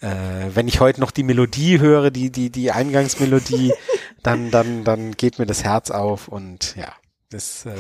äh, 0.02 0.08
wenn 0.54 0.68
ich 0.68 0.80
heute 0.80 1.00
noch 1.02 1.12
die 1.12 1.24
Melodie 1.24 1.80
höre, 1.80 2.12
die, 2.12 2.32
die, 2.32 2.50
die 2.50 2.72
Eingangsmelodie, 2.72 3.74
dann, 4.24 4.52
dann, 4.52 4.84
dann 4.84 5.12
geht 5.14 5.40
mir 5.40 5.46
das 5.46 5.64
Herz 5.64 5.92
auf 5.92 6.28
und 6.28 6.76
ja, 6.78 6.94
das 7.30 7.66
äh, 7.66 7.72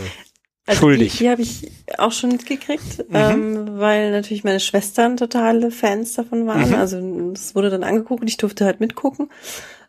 Also 0.65 0.81
schuldig. 0.81 1.13
Die, 1.13 1.17
die 1.19 1.29
habe 1.29 1.41
ich 1.41 1.71
auch 1.97 2.11
schon 2.11 2.31
mitgekriegt, 2.31 3.05
ähm, 3.11 3.79
weil 3.79 4.11
natürlich 4.11 4.43
meine 4.43 4.59
Schwestern 4.59 5.17
totale 5.17 5.71
Fans 5.71 6.13
davon 6.13 6.45
waren. 6.47 6.69
Mhm. 6.69 6.75
Also 6.75 6.97
es 7.33 7.55
wurde 7.55 7.69
dann 7.69 7.83
angeguckt 7.83 8.21
und 8.21 8.27
ich 8.27 8.37
durfte 8.37 8.65
halt 8.65 8.79
mitgucken. 8.79 9.29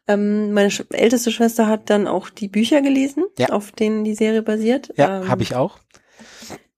Ähm, 0.09 0.53
meine 0.53 0.71
sch 0.71 0.83
älteste 0.91 1.31
Schwester 1.31 1.67
hat 1.69 1.91
dann 1.91 2.09
auch 2.09 2.31
die 2.31 2.49
Bücher 2.49 2.81
gelesen, 2.81 3.25
Ja. 3.39 3.51
auf 3.51 3.71
denen 3.73 4.03
die 4.03 4.15
Serie 4.15 4.43
basiert. 4.43 4.93
ja, 4.97 5.21
ähm, 5.23 5.29
habe 5.29 5.43
ich 5.43 5.55
auch. 5.55 5.79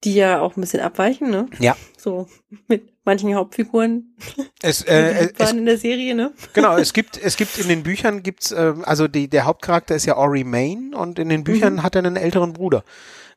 Die 0.04 0.14
ja 0.14 0.40
auch 0.40 0.56
ein 0.56 0.60
bisschen 0.60 0.80
abweichen, 0.80 1.30
ne? 1.30 1.46
Ja. 1.58 1.76
So 1.96 2.26
mit 2.68 2.88
manchen 3.04 3.34
Hauptfiguren, 3.34 4.16
Es, 4.62 4.82
äh, 4.86 5.30
es, 5.32 5.38
waren 5.38 5.58
in 5.58 5.66
der 5.66 5.78
Serie, 5.78 6.14
ne? 6.14 6.32
genau, 6.52 6.76
es 6.76 6.92
gibt, 6.92 7.20
es 7.22 7.36
gibt 7.36 7.58
in 7.58 7.68
den 7.68 7.82
Büchern 7.82 8.22
gibt's, 8.22 8.52
äh, 8.52 8.74
also 8.82 9.08
die, 9.08 9.28
der 9.28 9.44
Hauptcharakter 9.44 9.94
ist 9.94 10.06
ja 10.06 10.16
Ori 10.16 10.44
Main 10.44 10.94
und 10.94 11.18
in 11.18 11.28
den 11.28 11.44
Büchern 11.44 11.74
Mhm. 11.74 11.82
hat 11.82 11.94
er 11.94 12.00
einen 12.00 12.16
älteren 12.16 12.52
Bruder, 12.52 12.84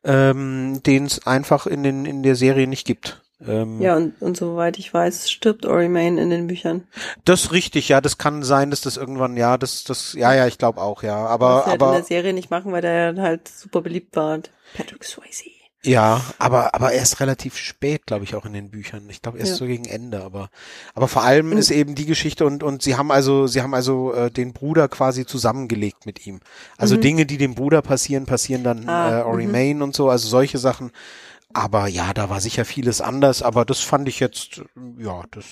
ähm, 0.03 0.81
den 0.85 1.05
es 1.05 1.25
einfach 1.25 1.65
in 1.67 1.83
den 1.83 2.05
in 2.05 2.23
der 2.23 2.35
Serie 2.35 2.67
nicht 2.67 2.85
gibt. 2.85 3.21
Ähm, 3.45 3.81
Ja, 3.81 3.95
und, 3.95 4.21
und 4.21 4.37
soweit 4.37 4.77
ich 4.79 4.93
weiß, 4.93 5.29
stirbt 5.29 5.65
Ori 5.65 5.89
Main 5.89 6.17
in 6.17 6.29
den 6.29 6.47
Büchern. 6.47 6.87
Das 7.25 7.45
ist 7.45 7.51
richtig, 7.51 7.89
ja, 7.89 8.01
das 8.01 8.17
kann 8.17 8.43
sein, 8.43 8.69
dass 8.71 8.81
das 8.81 8.97
irgendwann, 8.97 9.35
ja, 9.35 9.57
das, 9.57 9.83
das, 9.83 10.13
ja, 10.13 10.33
ja, 10.33 10.47
ich 10.47 10.57
glaube 10.57 10.81
auch, 10.81 11.03
ja, 11.03 11.17
aber, 11.25 11.47
Was 11.57 11.63
sie 11.65 11.69
halt 11.71 11.81
in 11.81 11.87
aber, 11.87 11.95
der 11.97 12.03
Serie 12.05 12.33
nicht 12.33 12.49
machen, 12.49 12.71
weil 12.71 12.81
der 12.81 13.15
halt 13.17 13.47
super 13.47 13.81
beliebt 13.81 14.15
war. 14.15 14.39
Patrick 14.75 15.03
Swayze. 15.03 15.49
Ja, 15.85 16.21
aber, 16.39 16.73
aber 16.75 16.91
erst 16.91 17.19
relativ 17.19 17.57
spät, 17.57 18.05
glaube 18.05 18.23
ich, 18.25 18.35
auch 18.35 18.45
in 18.45 18.53
den 18.53 18.69
Büchern. 18.69 19.07
Ich 19.09 19.21
glaube 19.21 19.37
erst 19.39 19.51
Ja. 19.51 19.57
so 19.57 19.65
gegen 19.65 19.85
Ende, 19.85 20.23
aber, 20.23 20.49
aber 20.93 21.07
vor 21.07 21.23
allem 21.23 21.51
Und- 21.51 21.57
ist 21.57 21.71
eben 21.71 21.95
die 21.95 22.05
Geschichte 22.05 22.45
und, 22.45 22.63
und 22.63 22.81
sie 22.81 22.95
haben 22.95 23.11
also, 23.11 23.47
sie 23.47 23.61
haben 23.61 23.73
also 23.73 24.13
äh, 24.13 24.31
den 24.31 24.53
Bruder 24.53 24.87
quasi 24.87 25.25
zusammengelegt 25.25 26.05
mit 26.05 26.25
ihm. 26.27 26.39
Also 26.77 26.95
Mhm. 26.97 27.01
Dinge, 27.01 27.25
die 27.25 27.37
dem 27.37 27.55
Bruder 27.55 27.81
passieren, 27.81 28.25
passieren 28.25 28.63
dann 28.63 28.89
Ah, 28.89 29.19
äh, 29.19 29.23
Ori 29.23 29.45
mhm. 29.45 29.51
Main 29.51 29.81
und 29.81 29.95
so, 29.95 30.09
also 30.09 30.27
solche 30.27 30.57
Sachen. 30.57 30.91
Aber 31.55 31.87
ja, 31.87 32.13
da 32.13 32.29
war 32.29 32.41
sicher 32.41 32.65
vieles 32.65 32.99
anders, 32.99 33.41
aber 33.41 33.63
das 33.63 33.79
fand 33.79 34.09
ich 34.09 34.19
jetzt, 34.19 34.61
ja, 34.99 35.23
das, 35.31 35.45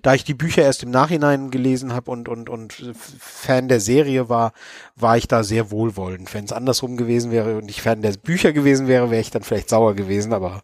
da 0.00 0.14
ich 0.14 0.22
die 0.22 0.34
Bücher 0.34 0.62
erst 0.62 0.84
im 0.84 0.92
Nachhinein 0.92 1.50
gelesen 1.50 1.92
habe 1.92 2.12
und, 2.12 2.28
und, 2.28 2.48
und 2.48 2.72
Fan 3.18 3.66
der 3.66 3.80
Serie 3.80 4.28
war, 4.28 4.52
war 4.94 5.16
ich 5.16 5.26
da 5.26 5.42
sehr 5.42 5.72
wohlwollend. 5.72 6.32
Wenn 6.32 6.44
es 6.44 6.52
andersrum 6.52 6.96
gewesen 6.96 7.32
wäre 7.32 7.56
und 7.56 7.68
ich 7.68 7.82
Fan 7.82 8.00
der 8.00 8.12
Bücher 8.12 8.52
gewesen 8.52 8.86
wäre, 8.86 9.10
wäre 9.10 9.20
ich 9.20 9.32
dann 9.32 9.42
vielleicht 9.42 9.70
sauer 9.70 9.94
gewesen, 9.94 10.32
aber 10.32 10.62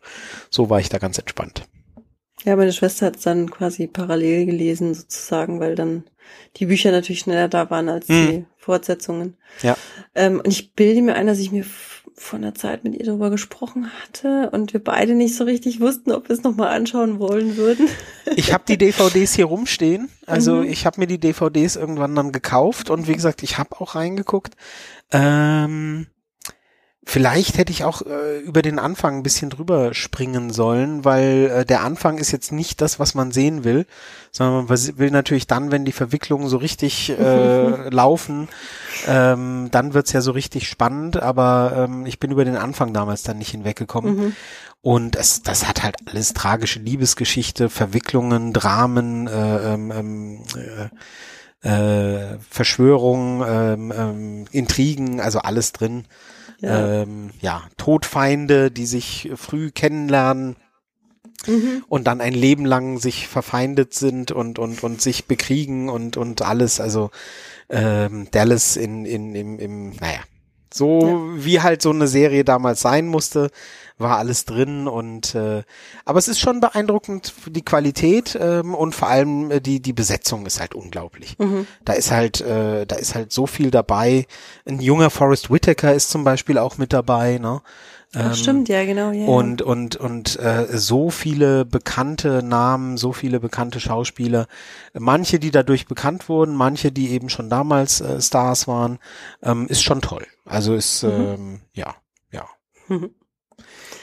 so 0.51 0.71
war 0.71 0.79
ich 0.79 0.89
da 0.89 0.99
ganz 0.99 1.19
entspannt. 1.19 1.65
Ja, 2.45 2.55
meine 2.55 2.73
Schwester 2.73 3.07
hat 3.07 3.17
es 3.17 3.23
dann 3.23 3.51
quasi 3.51 3.89
parallel 3.89 4.47
gelesen, 4.47 4.95
sozusagen, 4.95 5.59
weil 5.59 5.75
dann 5.75 6.05
die 6.59 6.67
Bücher 6.67 6.93
natürlich 6.93 7.21
schneller 7.21 7.49
da 7.49 7.71
waren 7.71 7.89
als 7.89 8.09
Hm. 8.09 8.27
die 8.29 8.45
Fortsetzungen. 8.57 9.37
Ja. 9.63 9.77
Ähm, 10.15 10.39
und 10.39 10.49
ich 10.49 10.75
bilde 10.75 11.03
mir 11.03 11.17
ein, 11.17 11.27
dass 11.27 11.41
ich 11.41 11.51
mir 11.51 11.65
vor 12.15 12.39
einer 12.39 12.55
Zeit 12.55 12.83
mit 12.85 12.95
ihr 12.95 13.05
darüber 13.05 13.29
gesprochen 13.31 13.91
hatte 14.03 14.51
und 14.51 14.73
wir 14.73 14.83
beide 14.83 15.15
nicht 15.15 15.37
so 15.37 15.45
richtig 15.45 15.81
wussten, 15.81 16.13
ob 16.13 16.29
wir 16.29 16.35
es 16.37 16.43
nochmal 16.43 16.69
anschauen 16.69 17.19
wollen 17.19 17.57
würden. 17.57 17.89
Ich 18.37 18.53
habe 18.53 18.65
die 18.67 18.79
DVDs 18.79 19.35
hier 19.35 19.45
rumstehen. 19.47 20.09
Also 20.27 20.57
Mhm. 20.57 20.65
ich 20.65 20.87
habe 20.87 21.01
mir 21.01 21.07
die 21.07 21.19
DVDs 21.21 21.77
irgendwann 21.77 22.15
dann 22.15 22.33
gekauft 22.33 22.91
und 22.91 23.07
wie 23.09 23.15
gesagt, 23.15 23.43
ich 23.43 23.59
habe 23.59 23.81
auch 23.81 23.95
reingeguckt. 23.95 24.57
Ähm, 25.13 26.07
Vielleicht 27.09 27.57
hätte 27.57 27.71
ich 27.71 27.85
auch 27.85 28.03
äh, 28.03 28.41
über 28.41 28.63
den 28.63 28.81
Anfang 28.81 29.19
ein 29.19 29.23
bisschen 29.23 29.49
drüber 29.49 29.95
springen 29.95 30.51
sollen, 30.51 31.05
weil 31.05 31.53
äh, 31.55 31.65
der 31.65 31.83
Anfang 31.83 32.19
ist 32.19 32.33
jetzt 32.33 32.51
nicht 32.51 32.81
das, 32.81 32.99
was 32.99 33.15
man 33.15 33.31
sehen 33.31 33.63
will, 33.63 33.87
sondern 34.33 34.67
man 34.67 34.99
will 34.99 35.13
natürlich 35.13 35.47
dann, 35.47 35.71
wenn 35.71 35.85
die 35.85 35.93
Verwicklungen 35.93 36.49
so 36.49 36.57
richtig 36.57 37.11
äh, 37.17 37.89
laufen, 37.91 38.49
ähm, 39.07 39.69
dann 39.71 39.95
wird's 39.95 40.13
ja 40.13 40.21
so 40.21 40.33
richtig 40.33 40.69
spannend, 40.69 41.23
aber 41.23 41.87
ähm, 41.89 42.07
ich 42.07 42.19
bin 42.19 42.33
über 42.33 42.45
den 42.45 42.57
Anfang 42.57 42.93
damals 42.93 43.23
dann 43.23 43.39
nicht 43.39 43.53
hinweggekommen. 43.53 44.17
Mhm. 44.17 44.37
Und 44.83 45.15
es, 45.15 45.43
das 45.43 45.69
hat 45.69 45.85
halt 45.85 45.95
alles 46.07 46.35
tragische 46.35 46.81
Liebesgeschichte, 46.81 47.69
Verwicklungen, 47.69 48.53
Dramen, 48.53 49.29
äh, 49.29 49.75
ähm, 49.75 49.93
ähm, 49.93 50.43
äh, 51.63 51.69
äh, 51.69 52.39
Verschwörungen, 52.51 53.45
ähm, 53.47 53.93
ähm, 53.97 54.45
Intrigen, 54.51 55.21
also 55.21 55.39
alles 55.39 55.71
drin. 55.71 56.07
Ja. 56.61 57.03
Ähm, 57.03 57.31
ja, 57.41 57.63
Todfeinde, 57.77 58.71
die 58.71 58.87
sich 58.87 59.31
früh 59.37 59.71
kennenlernen 59.71 60.57
Mhm. 61.47 61.85
und 61.89 62.07
dann 62.07 62.21
ein 62.21 62.33
Leben 62.33 62.65
lang 62.65 62.99
sich 62.99 63.29
verfeindet 63.29 63.95
sind 63.95 64.33
und 64.33 64.59
und 64.59 64.83
und 64.83 65.01
sich 65.01 65.27
bekriegen 65.27 65.89
und 65.89 66.17
und 66.17 66.43
alles. 66.43 66.81
Also 66.81 67.11
ähm, 67.69 68.29
Dallas 68.31 68.77
in 68.77 69.05
in 69.05 69.35
im, 69.35 69.59
im 69.59 69.91
naja 69.97 70.21
so 70.73 71.31
wie 71.37 71.61
halt 71.61 71.83
so 71.83 71.91
eine 71.91 72.09
Serie 72.09 72.45
damals 72.45 72.81
sein 72.81 73.07
musste, 73.07 73.51
war 73.99 74.19
alles 74.19 74.45
drin 74.45 74.89
und 74.89 75.35
äh, 75.35 75.63
aber 76.05 76.19
es 76.19 76.29
ist 76.29 76.39
schon 76.39 76.61
beeindruckend 76.61 77.33
die 77.49 77.65
Qualität 77.65 78.37
ähm, 78.41 78.75
und 78.75 78.95
vor 78.95 79.09
allem 79.09 79.51
äh, 79.51 79.61
die 79.61 79.81
die 79.81 79.93
Besetzung 79.95 80.45
ist 80.47 80.61
halt 80.61 80.75
unglaublich. 80.75 81.39
Mhm. 81.39 81.67
Da 81.85 81.95
ist 81.95 82.11
halt 82.11 82.41
äh, 82.41 82.87
da 82.87 82.97
ist 82.97 83.15
halt 83.15 83.33
so 83.33 83.47
viel 83.47 83.71
dabei. 83.71 84.27
Ein 84.67 84.81
junger 84.81 85.11
Forrest 85.11 85.51
Whitaker 85.51 85.95
ist 85.95 86.11
zum 86.11 86.25
Beispiel 86.25 86.59
auch 86.59 86.77
mit 86.79 86.93
dabei, 86.93 87.39
ne? 87.39 87.63
Ach, 88.15 88.27
Ähm, 88.27 88.35
stimmt, 88.35 88.69
ja, 88.69 88.85
genau. 88.85 89.11
Ja, 89.11 89.27
und 89.27 89.63
und 89.63 89.97
und 89.97 90.39
äh, 90.39 90.67
so 90.71 91.11
viele 91.11 91.65
bekannte 91.65 92.43
Namen, 92.43 92.97
so 92.99 93.13
viele 93.13 93.41
bekannte 93.41 93.81
Schauspieler, 93.81 94.47
manche, 94.95 95.39
die 95.39 95.51
dadurch 95.51 95.87
bekannt 95.87 96.29
wurden, 96.29 96.55
manche, 96.55 96.93
die 96.93 97.11
eben 97.11 97.29
schon 97.29 97.51
damals 97.51 98.01
äh, 98.01 98.21
Stars 98.21 98.69
waren, 98.69 98.99
ähm, 99.43 99.67
ist 99.69 99.83
schon 99.83 100.01
toll. 100.03 100.27
Also 100.45 100.75
ist 100.75 101.03
ähm, 101.03 101.61
ja 101.73 101.95
ja 102.31 102.47
ja. 102.89 102.97
Mhm. 102.97 103.11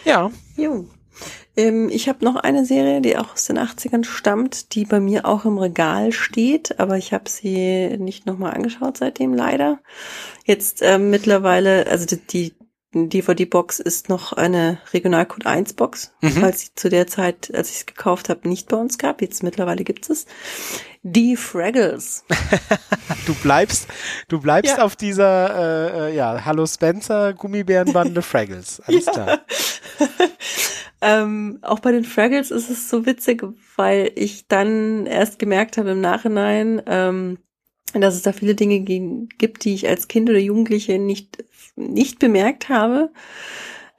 Ja 0.05 0.31
Jo. 0.55 0.85
Ähm, 1.55 1.89
ich 1.89 2.09
habe 2.09 2.25
noch 2.25 2.35
eine 2.35 2.65
Serie, 2.65 3.01
die 3.01 3.17
auch 3.17 3.33
aus 3.33 3.45
den 3.45 3.59
80ern 3.59 4.03
stammt, 4.03 4.73
die 4.73 4.85
bei 4.85 4.99
mir 4.99 5.25
auch 5.25 5.45
im 5.45 5.57
Regal 5.57 6.11
steht, 6.11 6.79
aber 6.79 6.97
ich 6.97 7.13
habe 7.13 7.29
sie 7.29 7.97
nicht 7.97 8.25
nochmal 8.25 8.53
angeschaut 8.53 8.97
seitdem 8.97 9.33
leider. 9.33 9.79
Jetzt 10.45 10.81
ähm, 10.81 11.09
mittlerweile, 11.09 11.87
also 11.87 12.05
die, 12.05 12.17
die 12.17 12.53
DVD-Box 12.93 13.79
ist 13.79 14.09
noch 14.09 14.33
eine 14.33 14.79
Regionalcode 14.93 15.45
1 15.45 15.73
Box, 15.73 16.13
Mhm. 16.21 16.31
falls 16.31 16.61
sie 16.61 16.69
zu 16.75 16.89
der 16.89 17.07
Zeit, 17.07 17.51
als 17.53 17.69
ich 17.69 17.75
es 17.77 17.85
gekauft 17.85 18.29
habe, 18.29 18.47
nicht 18.47 18.69
bei 18.69 18.77
uns 18.77 18.97
gab. 18.97 19.21
Jetzt 19.21 19.43
mittlerweile 19.43 19.83
gibt 19.83 20.09
es. 20.09 20.25
Die 21.03 21.35
Fraggles. 21.35 22.23
du 23.25 23.33
bleibst 23.35 23.87
du 24.29 24.39
bleibst 24.39 24.77
Ja. 24.77 24.83
auf 24.85 24.95
dieser 24.95 26.07
äh, 26.07 26.11
äh, 26.11 26.15
ja 26.15 26.45
Hallo 26.45 26.65
Spencer 26.65 27.33
Gummibärenbande 27.33 28.21
Fraggles. 28.23 28.81
Alles 28.85 29.05
klar. 29.05 29.41
Ähm, 31.05 31.59
auch 31.63 31.79
bei 31.79 31.91
den 31.91 32.05
Fraggles 32.05 32.49
ist 32.49 32.69
es 32.69 32.89
so 32.89 33.05
witzig, 33.05 33.43
weil 33.75 34.11
ich 34.15 34.47
dann 34.47 35.05
erst 35.05 35.37
gemerkt 35.37 35.77
habe 35.77 35.91
im 35.91 35.99
Nachhinein, 35.99 36.81
ähm, 36.85 37.39
dass 37.93 38.15
es 38.15 38.21
da 38.21 38.31
viele 38.31 38.55
Dinge 38.55 38.79
gibt, 38.79 39.65
die 39.65 39.73
ich 39.73 39.87
als 39.89 40.07
Kind 40.07 40.29
oder 40.29 40.39
Jugendliche 40.39 40.99
nicht, 40.99 41.43
nicht 41.75 42.19
bemerkt 42.19 42.69
habe. 42.69 43.11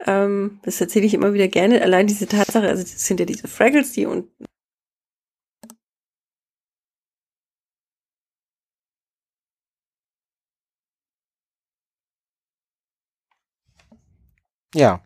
Ähm, 0.06 0.60
das 0.64 0.80
erzähle 0.80 1.06
ich 1.06 1.14
immer 1.14 1.34
wieder 1.34 1.48
gerne. 1.48 1.82
Allein 1.82 2.06
diese 2.06 2.26
Tatsache, 2.28 2.68
also 2.68 2.82
das 2.82 3.06
sind 3.06 3.20
ja 3.20 3.26
diese 3.26 3.48
Fraggles, 3.48 3.92
die 3.92 4.06
und 4.06 4.28
Ja. 14.74 15.01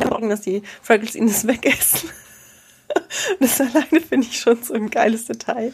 Erwarten, 0.00 0.28
dass 0.28 0.40
die 0.42 0.62
Fraggles 0.82 1.14
ihnen 1.14 1.28
das 1.28 1.46
wegessen. 1.46 2.10
Das 3.40 3.58
alleine 3.58 4.02
finde 4.06 4.26
ich 4.26 4.38
schon 4.38 4.62
so 4.62 4.74
ein 4.74 4.90
geiles 4.90 5.24
Detail. 5.24 5.72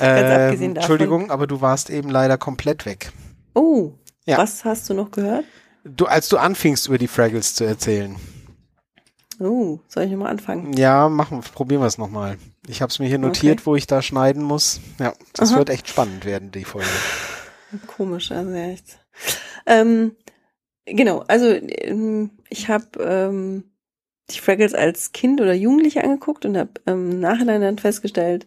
Ähm. 0.00 0.60
Entschuldigung, 0.76 1.30
aber 1.30 1.46
du 1.46 1.62
warst 1.62 1.88
eben 1.88 2.10
leider 2.10 2.36
komplett 2.36 2.84
weg. 2.84 3.10
Oh, 3.54 3.92
Ja. 4.26 4.36
was 4.36 4.66
hast 4.66 4.90
du 4.90 4.92
noch 4.94 5.10
gehört? 5.10 5.46
Du, 5.84 6.04
als 6.04 6.28
du 6.28 6.36
anfingst 6.36 6.86
über 6.88 6.98
die 6.98 7.08
Fraggles 7.08 7.54
zu 7.54 7.64
erzählen. 7.64 8.16
Oh, 9.40 9.78
soll 9.88 10.04
ich 10.04 10.10
nochmal 10.10 10.30
anfangen? 10.32 10.74
Ja, 10.74 11.08
machen, 11.08 11.40
probieren 11.40 11.80
wir 11.80 11.86
es 11.86 11.96
nochmal. 11.96 12.36
Ich 12.66 12.82
habe 12.82 12.90
es 12.90 12.98
mir 12.98 13.06
hier 13.08 13.18
notiert, 13.18 13.60
Okay. 13.60 13.66
wo 13.66 13.74
ich 13.76 13.86
da 13.86 14.02
schneiden 14.02 14.42
muss. 14.42 14.80
Ja, 14.98 15.14
das 15.32 15.52
Aha. 15.52 15.58
wird 15.60 15.70
echt 15.70 15.88
spannend 15.88 16.26
werden, 16.26 16.50
die 16.52 16.64
Folge. 16.64 16.88
Komisch, 17.86 18.30
also 18.30 18.52
echt. 18.52 18.98
Ähm, 19.64 20.16
genau, 20.92 21.20
also 21.28 21.46
ähm, 21.50 22.30
ich 22.48 22.68
habe 22.68 23.02
ähm, 23.02 23.64
die 24.30 24.38
Fraggles 24.38 24.74
als 24.74 25.12
Kind 25.12 25.40
oder 25.40 25.54
Jugendliche 25.54 26.02
angeguckt 26.04 26.44
und 26.44 26.56
habe 26.56 26.72
ähm, 26.86 27.12
im 27.12 27.20
Nachhinein 27.20 27.60
dann 27.60 27.78
festgestellt, 27.78 28.46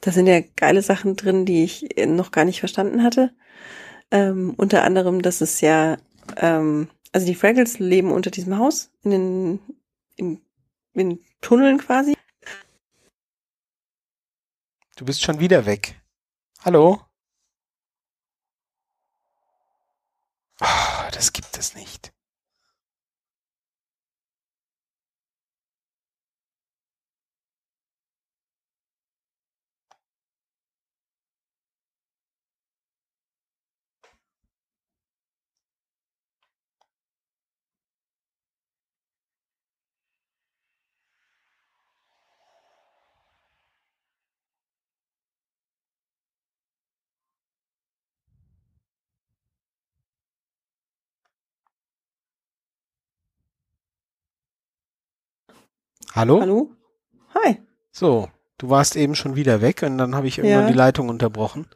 da 0.00 0.12
sind 0.12 0.26
ja 0.26 0.40
geile 0.56 0.82
Sachen 0.82 1.16
drin, 1.16 1.46
die 1.46 1.64
ich 1.64 1.96
äh, 1.96 2.06
noch 2.06 2.30
gar 2.30 2.44
nicht 2.44 2.60
verstanden 2.60 3.02
hatte. 3.02 3.34
Ähm, 4.10 4.54
unter 4.56 4.84
anderem, 4.84 5.22
dass 5.22 5.40
es 5.40 5.60
ja, 5.60 5.96
ähm, 6.36 6.88
also 7.12 7.26
die 7.26 7.34
Fraggles 7.34 7.78
leben 7.78 8.12
unter 8.12 8.30
diesem 8.30 8.58
Haus 8.58 8.90
in 9.02 9.10
den 9.10 9.60
im, 10.16 10.40
in 10.92 11.18
Tunneln 11.40 11.78
quasi. 11.78 12.14
Du 14.96 15.04
bist 15.04 15.22
schon 15.22 15.40
wieder 15.40 15.66
weg. 15.66 16.00
Hallo? 16.64 17.00
Ah, 20.60 21.03
das 21.14 21.32
gibt 21.32 21.56
es 21.56 21.74
nicht. 21.74 22.12
Hallo? 56.14 56.40
Hallo? 56.40 56.70
Hi. 57.34 57.58
So, 57.90 58.28
du 58.58 58.70
warst 58.70 58.94
eben 58.94 59.16
schon 59.16 59.34
wieder 59.34 59.60
weg 59.60 59.82
und 59.82 59.98
dann 59.98 60.14
habe 60.14 60.28
ich 60.28 60.38
irgendwann 60.38 60.62
Ja. 60.62 60.68
die 60.68 60.76
Leitung 60.78 61.08
unterbrochen. 61.08 61.66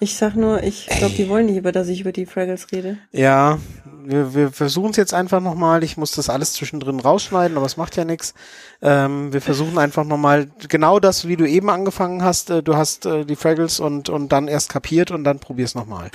Ich 0.00 0.16
sag 0.16 0.34
nur, 0.34 0.62
ich 0.62 0.86
glaube, 0.86 1.14
die 1.14 1.28
wollen 1.28 1.44
nicht, 1.46 1.58
über 1.58 1.70
dass 1.72 1.88
ich 1.88 2.00
über 2.00 2.10
die 2.10 2.24
Fraggles 2.24 2.72
rede. 2.72 2.96
Ja, 3.12 3.58
wir, 4.02 4.34
wir 4.34 4.50
versuchen 4.50 4.90
es 4.92 4.96
jetzt 4.96 5.12
einfach 5.12 5.40
nochmal. 5.40 5.84
Ich 5.84 5.98
muss 5.98 6.12
das 6.12 6.30
alles 6.30 6.54
zwischendrin 6.54 6.98
rausschneiden, 7.00 7.56
aber 7.56 7.66
es 7.66 7.76
macht 7.76 7.96
ja 7.96 8.06
nichts. 8.06 8.32
Ähm, 8.80 9.32
wir 9.32 9.42
versuchen 9.42 9.76
einfach 9.76 10.04
nochmal 10.04 10.50
genau 10.68 10.98
das, 10.98 11.28
wie 11.28 11.36
du 11.36 11.46
eben 11.46 11.68
angefangen 11.68 12.22
hast. 12.24 12.48
Äh, 12.48 12.62
du 12.62 12.76
hast 12.76 13.04
äh, 13.04 13.26
die 13.26 13.36
Fraggles 13.36 13.78
und, 13.78 14.08
und 14.08 14.30
dann 14.32 14.48
erst 14.48 14.70
kapiert 14.70 15.10
und 15.10 15.22
dann 15.22 15.38
probier's 15.38 15.74
nochmal. 15.74 16.10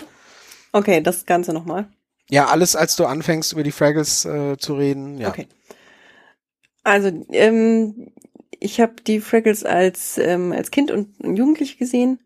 Okay, 0.73 0.99
das 0.99 1.27
Ganze 1.27 1.53
nochmal. 1.53 1.87
Ja, 2.29 2.47
alles, 2.47 2.75
als 2.75 2.95
du 2.97 3.05
anfängst, 3.05 3.53
über 3.53 3.63
die 3.63 3.71
Fraggles 3.71 4.25
äh, 4.25 4.57
zu 4.57 4.73
reden. 4.73 5.19
Ja. 5.19 5.29
Okay. 5.29 5.47
Also, 6.87 7.11
ähm, 7.33 8.11
ich 8.61 8.79
habe 8.79 8.93
die 9.05 9.19
Fraggles 9.19 9.65
als, 9.65 10.17
ähm, 10.17 10.53
als 10.53 10.71
Kind 10.71 10.89
und 10.89 11.09
Jugendlich 11.21 11.77
gesehen 11.77 12.19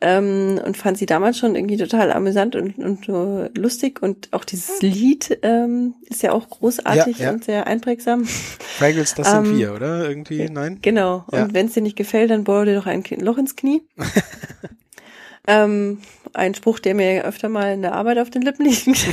ähm, 0.00 0.60
und 0.64 0.76
fand 0.76 0.98
sie 0.98 1.06
damals 1.06 1.38
schon 1.38 1.54
irgendwie 1.54 1.76
total 1.76 2.10
amüsant 2.10 2.56
und, 2.56 2.76
und 2.78 3.08
äh, 3.08 3.50
lustig. 3.56 4.02
Und 4.02 4.32
auch 4.32 4.44
dieses 4.44 4.82
Lied 4.82 5.38
ähm, 5.42 5.94
ist 6.08 6.22
ja 6.22 6.32
auch 6.32 6.50
großartig 6.50 7.18
Ja, 7.18 7.26
ja. 7.26 7.30
und 7.30 7.44
sehr 7.44 7.68
einprägsam. 7.68 8.24
Fraggles, 8.24 9.14
das 9.14 9.30
sind 9.30 9.46
Ähm, 9.46 9.58
wir, 9.58 9.74
oder? 9.74 10.08
Irgendwie? 10.08 10.50
Nein? 10.50 10.80
Genau. 10.82 11.24
Ja. 11.30 11.44
Und 11.44 11.54
wenn 11.54 11.66
es 11.66 11.74
dir 11.74 11.82
nicht 11.82 11.96
gefällt, 11.96 12.32
dann 12.32 12.42
bohr 12.42 12.64
dir 12.64 12.74
doch 12.74 12.86
ein 12.86 13.04
Loch 13.20 13.38
ins 13.38 13.54
Knie. 13.54 13.82
ähm, 15.46 16.00
ein 16.32 16.56
Spruch, 16.56 16.80
der 16.80 16.96
mir 16.96 17.24
öfter 17.24 17.48
mal 17.48 17.72
in 17.74 17.82
der 17.82 17.94
Arbeit 17.94 18.18
auf 18.18 18.30
den 18.30 18.42
Lippen 18.42 18.64
liegt. 18.64 18.88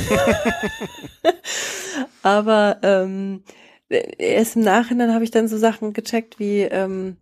Aber 2.22 2.78
ähm, 2.82 3.44
erst 3.88 4.56
im 4.56 4.62
Nachhinein 4.62 5.14
habe 5.14 5.24
ich 5.24 5.30
dann 5.30 5.48
so 5.48 5.58
Sachen 5.58 5.92
gecheckt, 5.92 6.38
wie 6.38 6.62
ähm, 6.62 7.16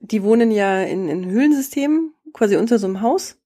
die 0.00 0.22
wohnen 0.22 0.50
ja 0.50 0.82
in, 0.82 1.08
in 1.08 1.24
Höhlensystemen, 1.26 2.14
quasi 2.32 2.56
unter 2.56 2.78
so 2.78 2.86
einem 2.86 3.02
Haus, 3.02 3.38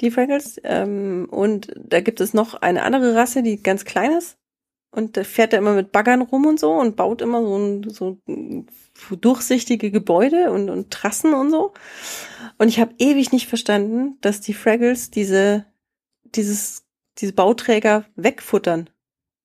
die 0.00 0.10
Fraggles. 0.10 0.60
Ähm, 0.64 1.28
und 1.30 1.72
da 1.76 2.00
gibt 2.00 2.20
es 2.20 2.34
noch 2.34 2.54
eine 2.54 2.82
andere 2.82 3.14
Rasse, 3.14 3.42
die 3.42 3.62
ganz 3.62 3.84
klein 3.84 4.12
ist. 4.12 4.38
Und 4.90 5.16
da 5.16 5.24
fährt 5.24 5.52
er 5.52 5.58
immer 5.58 5.74
mit 5.74 5.92
Baggern 5.92 6.22
rum 6.22 6.46
und 6.46 6.58
so 6.58 6.72
und 6.72 6.96
baut 6.96 7.20
immer 7.20 7.42
so, 7.42 7.58
ein, 7.58 8.66
so 9.04 9.16
durchsichtige 9.16 9.90
Gebäude 9.90 10.50
und, 10.52 10.70
und 10.70 10.90
Trassen 10.90 11.34
und 11.34 11.50
so. 11.50 11.74
Und 12.56 12.68
ich 12.68 12.80
habe 12.80 12.94
ewig 12.98 13.32
nicht 13.32 13.46
verstanden, 13.46 14.16
dass 14.22 14.40
die 14.40 14.54
Fraggles 14.54 15.10
diese, 15.10 15.66
dieses, 16.24 16.86
diese 17.18 17.34
Bauträger 17.34 18.06
wegfuttern. 18.14 18.88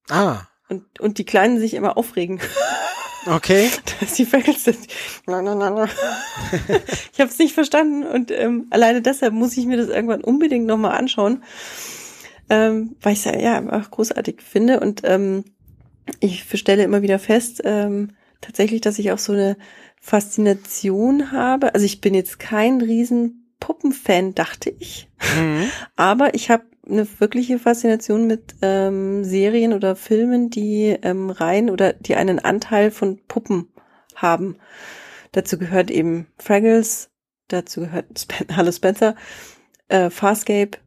Ah. 0.09 0.43
Und, 0.71 1.01
und 1.01 1.17
die 1.17 1.25
Kleinen 1.25 1.59
sich 1.59 1.73
immer 1.73 1.97
aufregen. 1.97 2.39
Okay. 3.27 3.69
Dass 3.99 4.15
die 4.15 4.25
Fraggles 4.25 4.63
sind. 4.63 4.79
ich 7.13 7.19
habe 7.19 7.29
es 7.29 7.37
nicht 7.37 7.53
verstanden 7.53 8.03
und 8.03 8.31
ähm, 8.31 8.65
alleine 8.71 9.03
deshalb 9.03 9.31
muss 9.31 9.55
ich 9.57 9.67
mir 9.67 9.77
das 9.77 9.89
irgendwann 9.89 10.23
unbedingt 10.23 10.65
nochmal 10.65 10.97
anschauen, 10.97 11.43
ähm, 12.49 12.95
weil 12.99 13.13
ich 13.13 13.23
es 13.23 13.25
ja 13.25 13.57
einfach 13.57 13.91
großartig 13.91 14.41
finde 14.41 14.79
und 14.79 15.01
ähm, 15.03 15.43
ich 16.19 16.45
stelle 16.55 16.83
immer 16.83 17.03
wieder 17.03 17.19
fest, 17.19 17.61
ähm, 17.63 18.09
tatsächlich, 18.41 18.81
dass 18.81 18.97
ich 18.97 19.11
auch 19.11 19.19
so 19.19 19.33
eine 19.33 19.55
Faszination 19.99 21.31
habe. 21.31 21.75
Also 21.75 21.85
ich 21.85 22.01
bin 22.01 22.15
jetzt 22.15 22.39
kein 22.39 22.81
riesen 22.81 23.53
Puppenfan, 23.59 24.33
dachte 24.33 24.73
ich. 24.79 25.07
Mhm. 25.37 25.69
Aber 25.95 26.33
ich 26.33 26.49
habe 26.49 26.63
eine 26.87 27.07
wirkliche 27.19 27.59
Faszination 27.59 28.27
mit 28.27 28.55
ähm, 28.61 29.23
Serien 29.23 29.73
oder 29.73 29.95
Filmen, 29.95 30.49
die 30.49 30.97
ähm, 31.01 31.29
rein 31.29 31.69
oder 31.69 31.93
die 31.93 32.15
einen 32.15 32.39
Anteil 32.39 32.91
von 32.91 33.19
Puppen 33.27 33.69
haben. 34.15 34.57
Dazu 35.31 35.57
gehört 35.57 35.91
eben 35.91 36.27
Fraggles, 36.37 37.09
dazu 37.47 37.81
gehört 37.81 38.05
Spen 38.19 38.47
Hallo 38.55 38.71
Spencer, 38.71 39.15
äh, 39.87 40.09
Farscape 40.09 40.77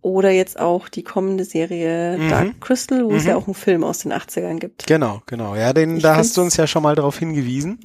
oder 0.00 0.30
jetzt 0.30 0.58
auch 0.58 0.88
die 0.88 1.02
kommende 1.02 1.44
Serie 1.44 2.18
mhm. 2.18 2.28
Dark 2.28 2.60
Crystal, 2.60 3.04
wo 3.04 3.10
mhm. 3.10 3.16
es 3.16 3.24
ja 3.24 3.36
auch 3.36 3.46
einen 3.46 3.54
Film 3.54 3.84
aus 3.84 4.00
den 4.00 4.12
80ern 4.12 4.58
gibt. 4.58 4.86
Genau, 4.86 5.22
genau. 5.26 5.56
Ja, 5.56 5.72
den, 5.72 5.98
da 6.00 6.16
hast 6.16 6.36
du 6.36 6.42
uns 6.42 6.56
ja 6.56 6.66
schon 6.66 6.82
mal 6.82 6.94
darauf 6.94 7.18
hingewiesen. 7.18 7.80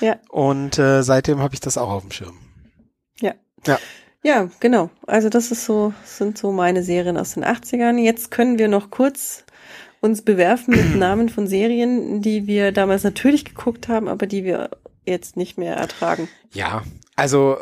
Ja. 0.00 0.16
Und 0.28 0.78
äh, 0.78 1.02
seitdem 1.02 1.38
habe 1.40 1.54
ich 1.54 1.60
das 1.60 1.78
auch 1.78 1.88
auf 1.88 2.02
dem 2.02 2.10
Schirm. 2.10 2.36
Ja. 3.20 3.34
Ja. 3.66 3.78
Ja, 4.24 4.48
genau. 4.58 4.90
Also 5.06 5.28
das 5.28 5.52
ist 5.52 5.66
so, 5.66 5.92
sind 6.02 6.38
so 6.38 6.50
meine 6.50 6.82
Serien 6.82 7.18
aus 7.18 7.34
den 7.34 7.44
80ern. 7.44 7.98
Jetzt 7.98 8.30
können 8.30 8.58
wir 8.58 8.68
noch 8.68 8.90
kurz 8.90 9.44
uns 10.00 10.22
bewerfen 10.22 10.74
mit 10.74 10.96
Namen 10.96 11.28
von 11.28 11.46
Serien, 11.46 12.22
die 12.22 12.46
wir 12.46 12.72
damals 12.72 13.04
natürlich 13.04 13.44
geguckt 13.44 13.86
haben, 13.88 14.08
aber 14.08 14.26
die 14.26 14.44
wir 14.44 14.70
jetzt 15.04 15.36
nicht 15.36 15.58
mehr 15.58 15.76
ertragen. 15.76 16.28
Ja, 16.52 16.82
also 17.16 17.58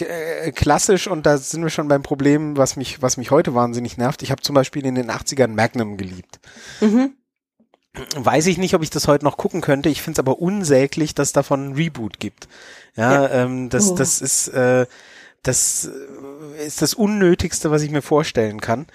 äh, 0.00 0.52
klassisch 0.52 1.06
und 1.06 1.24
da 1.24 1.38
sind 1.38 1.62
wir 1.62 1.70
schon 1.70 1.88
beim 1.88 2.02
Problem, 2.02 2.58
was 2.58 2.76
mich, 2.76 3.00
was 3.00 3.16
mich 3.16 3.30
heute 3.30 3.54
wahnsinnig 3.54 3.96
nervt. 3.96 4.22
Ich 4.22 4.30
habe 4.30 4.42
zum 4.42 4.54
Beispiel 4.54 4.84
in 4.84 4.96
den 4.96 5.10
80ern 5.10 5.48
Magnum 5.48 5.96
geliebt. 5.96 6.40
Mhm. 6.82 7.14
Weiß 8.16 8.48
ich 8.48 8.58
nicht, 8.58 8.74
ob 8.74 8.82
ich 8.82 8.90
das 8.90 9.08
heute 9.08 9.24
noch 9.24 9.38
gucken 9.38 9.62
könnte. 9.62 9.88
Ich 9.88 10.02
finde 10.02 10.16
es 10.16 10.18
aber 10.18 10.40
unsäglich, 10.40 11.14
dass 11.14 11.32
davon 11.32 11.68
ein 11.68 11.74
Reboot 11.74 12.20
gibt. 12.20 12.48
Ja, 12.96 13.22
ja. 13.22 13.30
Ähm, 13.30 13.70
das, 13.70 13.92
oh. 13.92 13.94
das 13.94 14.20
ist 14.20 14.48
äh, 14.48 14.86
das 15.44 15.88
äh, 15.88 16.66
ist 16.66 16.82
das 16.82 16.94
Unnötigste, 16.94 17.70
was 17.70 17.82
ich 17.82 17.90
mir 17.90 18.02
vorstellen 18.02 18.60
kann. 18.60 18.86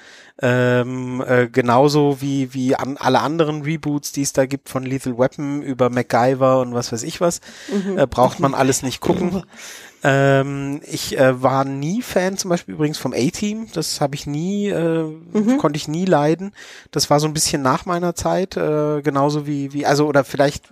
Ähm, 0.41 1.23
äh, 1.27 1.47
genauso 1.47 2.21
wie, 2.21 2.53
wie 2.53 2.76
an 2.76 2.97
alle 2.97 3.19
anderen 3.19 3.61
Reboots, 3.63 4.13
die 4.13 4.21
es 4.21 4.31
da 4.31 4.45
gibt, 4.45 4.69
von 4.69 4.84
Lethal 4.84 5.17
Weapon 5.17 5.61
über 5.61 5.89
MacGyver 5.89 6.61
und 6.61 6.73
was 6.73 6.91
weiß 6.91 7.03
ich 7.03 7.19
was, 7.19 7.41
mhm. 7.67 7.97
äh, 7.97 8.07
braucht 8.07 8.39
man 8.39 8.53
alles 8.53 8.84
nicht 8.84 8.99
gucken. 9.01 9.43
Ähm, 10.01 10.80
ich 10.89 11.17
äh, 11.19 11.41
war 11.43 11.65
nie 11.65 12.01
Fan 12.01 12.38
zum 12.38 12.47
Beispiel 12.47 12.76
übrigens 12.76 12.97
vom 12.97 13.11
A-Team. 13.11 13.67
Das 13.73 13.99
habe 13.99 14.15
ich 14.15 14.26
nie, 14.26 14.69
äh, 14.69 15.03
mhm. 15.03 15.57
konnte 15.57 15.76
ich 15.76 15.89
nie 15.89 16.05
leiden. 16.05 16.53
Das 16.91 17.09
war 17.09 17.19
so 17.19 17.27
ein 17.27 17.34
bisschen 17.34 17.61
nach 17.61 17.85
meiner 17.85 18.15
Zeit, 18.15 18.55
äh, 18.55 19.01
genauso 19.01 19.45
wie, 19.45 19.73
wie, 19.73 19.85
also 19.85 20.07
oder 20.07 20.23
vielleicht 20.23 20.71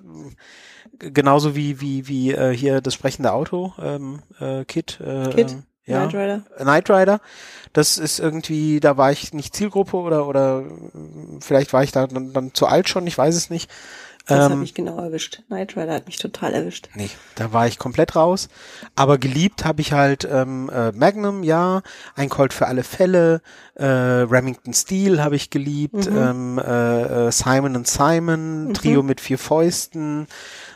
genauso 1.00 1.56
wie 1.56 1.80
wie 1.82 2.08
wie 2.08 2.32
äh, 2.32 2.56
hier 2.56 2.82
das 2.82 2.94
sprechende 2.94 3.34
Auto 3.34 3.74
ähm, 3.80 4.20
äh, 4.40 4.66
Kit, 4.66 5.00
äh, 5.00 5.30
Kit 5.30 5.52
ähm, 5.52 5.64
ja, 5.88 6.02
Knight 6.02 6.14
Rider 6.14 6.42
Knight 6.58 6.90
Rider 6.90 7.22
das 7.74 7.98
ist 7.98 8.20
irgendwie 8.20 8.80
da 8.80 8.98
war 8.98 9.12
ich 9.12 9.34
nicht 9.34 9.56
Zielgruppe 9.56 9.98
oder 9.98 10.28
oder 10.28 10.64
vielleicht 11.40 11.74
war 11.74 11.84
ich 11.84 11.92
da 11.92 12.06
dann, 12.08 12.34
dann 12.34 12.54
zu 12.54 12.68
alt 12.68 12.90
schon 12.90 13.08
ich 13.08 13.18
weiß 13.18 13.36
es 13.36 13.50
nicht 13.50 13.70
das 14.28 14.46
ähm, 14.46 14.52
hat 14.52 14.60
mich 14.60 14.74
genau 14.74 15.00
erwischt. 15.00 15.42
Knight 15.48 15.78
Rider 15.78 15.94
hat 15.94 16.06
mich 16.06 16.18
total 16.18 16.54
erwischt. 16.54 16.90
Nee, 16.96 17.10
da 17.36 17.54
war 17.54 17.66
ich 17.66 17.80
komplett 17.80 18.16
raus. 18.16 18.50
Aber 18.96 19.18
geliebt 19.18 19.64
habe 19.64 19.80
ich 19.80 19.94
halt 19.94 20.28
ähm, 20.30 20.70
äh, 20.70 20.92
Magnum, 20.92 21.44
ja, 21.44 21.82
ein 22.16 22.28
Colt 22.28 22.52
für 22.52 22.68
alle 22.68 22.84
Fälle, 22.84 23.42
äh, 23.76 23.86
Remington 23.86 24.74
Steel 24.74 25.24
habe 25.24 25.38
ich 25.38 25.50
geliebt, 25.50 26.10
mhm. 26.10 26.18
ähm, 26.18 26.60
äh, 26.60 27.28
äh 27.28 27.32
Simon 27.32 27.78
and 27.78 27.88
Simon, 27.88 28.68
mhm. 28.68 28.74
Trio 28.74 29.02
mit 29.02 29.22
vier 29.22 29.38
Fäusten, 29.38 30.28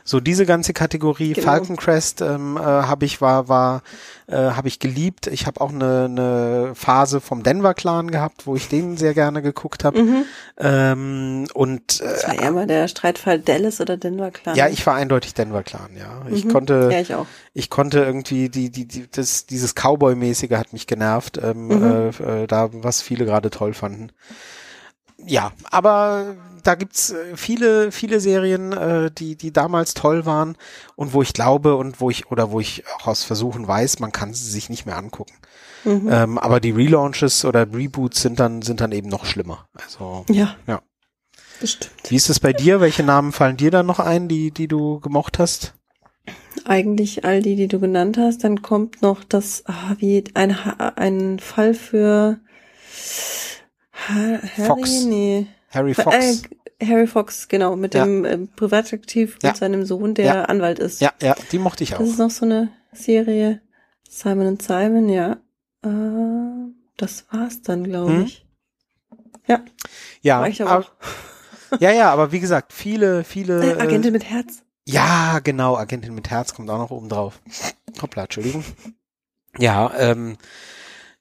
so 0.04 0.20
diese 0.20 0.46
ganze 0.46 0.74
Kategorie 0.74 1.34
genau. 1.34 1.46
Falcon 1.46 1.78
Crest 1.78 2.22
ähm, 2.22 2.58
äh, 2.58 2.62
habe 2.62 3.06
ich 3.06 3.22
war 3.22 3.48
war 3.48 3.82
äh, 4.28 4.36
habe 4.36 4.68
ich 4.68 4.80
geliebt. 4.80 5.28
Ich 5.28 5.46
habe 5.46 5.62
auch 5.62 5.72
eine, 5.72 6.06
eine 6.06 6.72
Phase 6.74 7.22
vom 7.22 7.44
Denver 7.44 7.74
Clan 7.74 8.10
gehabt, 8.10 8.48
wo 8.48 8.56
ich 8.56 8.70
den 8.70 8.98
sehr 8.98 9.14
gerne 9.14 9.42
geguckt 9.42 9.84
habe. 9.84 10.02
Mhm. 10.02 10.26
Ähm, 10.58 11.48
und 11.54 12.02
äh, 12.02 12.04
das 12.06 12.28
war 12.28 12.36
ja 12.36 12.48
immer 12.48 12.66
der 12.66 12.88
Streitfall 12.88 13.40
Dallas 13.40 13.82
oder 13.82 13.98
Denver 13.98 14.32
Clan. 14.32 14.56
Ja, 14.56 14.68
ich 14.68 14.86
war 14.86 14.96
eindeutig 14.96 15.34
Denver 15.34 15.64
Clan. 15.64 15.92
Ja, 15.98 16.22
ich 16.30 16.46
mhm. 16.46 16.54
konnte 16.54 16.90
ja, 16.92 17.00
ich, 17.02 17.14
auch. 17.14 17.26
ich 17.54 17.70
konnte 17.70 18.00
irgendwie 18.00 18.50
die 18.50 18.70
die 18.70 18.88
die 18.88 19.08
das 19.12 19.46
dieses 19.46 19.74
Cowboy 19.76 20.16
mäßige 20.16 20.52
hat 20.52 20.74
mich 20.74 20.88
genervt. 20.88 21.38
Ähm, 21.38 21.68
mhm. 21.68 21.84
äh, 21.84 22.44
äh, 22.44 22.48
da 22.48 22.70
was 22.72 23.02
viele 23.02 23.26
gerade 23.26 23.50
toll 23.50 23.74
fanden 23.74 24.12
ja, 25.26 25.52
aber 25.70 26.36
da 26.64 26.76
gibt's 26.76 27.12
äh, 27.12 27.36
viele, 27.36 27.92
viele 27.92 28.20
Serien, 28.20 28.72
äh, 28.74 29.12
die, 29.12 29.36
die 29.36 29.52
damals 29.52 29.94
toll 29.94 30.26
waren 30.26 30.58
und 30.96 31.14
wo 31.14 31.22
ich 31.22 31.34
glaube 31.34 31.76
und 31.76 32.02
wo 32.02 32.10
ich, 32.10 32.32
oder 32.32 32.52
wo 32.52 32.60
ich 32.60 32.84
auch 32.98 33.08
aus 33.08 33.24
Versuchen 33.24 33.68
weiß, 33.68 34.00
man 34.00 34.12
kann 34.12 34.34
sie 34.34 34.50
sich 34.50 34.70
nicht 34.70 34.86
mehr 34.86 34.98
angucken. 34.98 35.34
Mhm. 35.84 36.10
Ähm, 36.12 36.38
aber 36.38 36.60
die 36.60 36.72
Relaunches 36.72 37.46
oder 37.46 37.62
Reboots 37.74 38.22
sind 38.22 38.40
dann, 38.40 38.62
sind 38.62 38.82
dann 38.82 38.92
eben 38.92 39.10
noch 39.10 39.26
schlimmer. 39.26 39.68
Also, 39.74 40.26
ja. 40.30 40.56
Ja. 40.68 40.82
Bestimmt. 41.60 41.94
Wie 42.10 42.16
ist 42.16 42.30
es 42.30 42.40
bei 42.40 42.54
dir? 42.54 42.82
Welche 42.82 43.04
Namen 43.04 43.32
fallen 43.32 43.58
dir 43.58 43.72
dann 43.72 43.86
noch 43.86 44.00
ein, 44.00 44.28
die, 44.28 44.52
die 44.52 44.68
du 44.68 45.00
gemocht 45.00 45.40
hast? 45.40 45.74
Eigentlich 46.66 47.24
all 47.24 47.42
die, 47.42 47.56
die 47.56 47.68
du 47.68 47.80
genannt 47.80 48.18
hast. 48.18 48.44
Dann 48.44 48.62
kommt 48.62 49.02
noch 49.02 49.24
das, 49.24 49.64
ah, 49.68 49.96
wie 49.98 50.24
ein, 50.34 50.56
ein 50.96 51.40
Fall 51.40 51.74
für 51.74 52.40
Harry, 53.92 54.40
Fox. 54.66 55.04
Nee. 55.06 55.48
Harry 55.72 55.94
Fox. 55.94 56.16
Äh, 56.16 56.86
Harry 56.86 57.08
Fox, 57.08 57.48
genau, 57.48 57.76
mit 57.76 57.94
ja. 57.94 58.04
dem 58.04 58.26
äh, 58.26 58.38
Privatdetektiv 58.38 59.38
ja. 59.42 59.50
mit 59.50 59.58
seinem 59.58 59.86
Sohn, 59.86 60.14
der 60.14 60.26
ja. 60.26 60.44
Anwalt 60.44 60.80
ist. 60.80 61.02
Ja, 61.02 61.12
ja, 61.22 61.36
die 61.52 61.60
mochte 61.60 61.84
ich 61.84 61.96
auch. 61.96 62.00
Das 62.00 62.10
ist 62.10 62.20
noch 62.20 62.32
so 62.32 62.46
eine 62.46 62.72
Serie. 62.92 63.62
Simon 64.10 64.48
und 64.48 64.62
Simon, 64.62 65.10
ja. 65.10 65.38
Äh, 65.84 65.90
das 66.98 67.26
war's 67.32 67.62
dann, 67.62 67.84
glaube 67.84 68.14
hm. 68.14 68.24
ich. 68.24 68.46
Ja. 69.48 69.64
Ja, 70.22 70.38
aber, 70.40 70.86
ja, 71.80 71.92
ja, 71.92 72.12
aber 72.12 72.32
wie 72.32 72.40
gesagt, 72.40 72.74
viele, 72.74 73.24
viele. 73.24 73.76
Äh, 73.76 73.80
Agentin 73.80 74.10
äh, 74.10 74.12
mit 74.12 74.26
Herz. 74.26 74.64
Ja, 74.86 75.40
genau, 75.40 75.78
Agentin 75.78 76.14
mit 76.14 76.30
Herz 76.30 76.54
kommt 76.54 76.70
auch 76.70 76.78
noch 76.78 76.92
oben 76.92 77.10
drauf. 77.10 77.42
Hoppla, 78.02 78.24
Entschuldigung. 78.24 78.64
Ja, 79.58 79.92
ähm, 79.98 80.38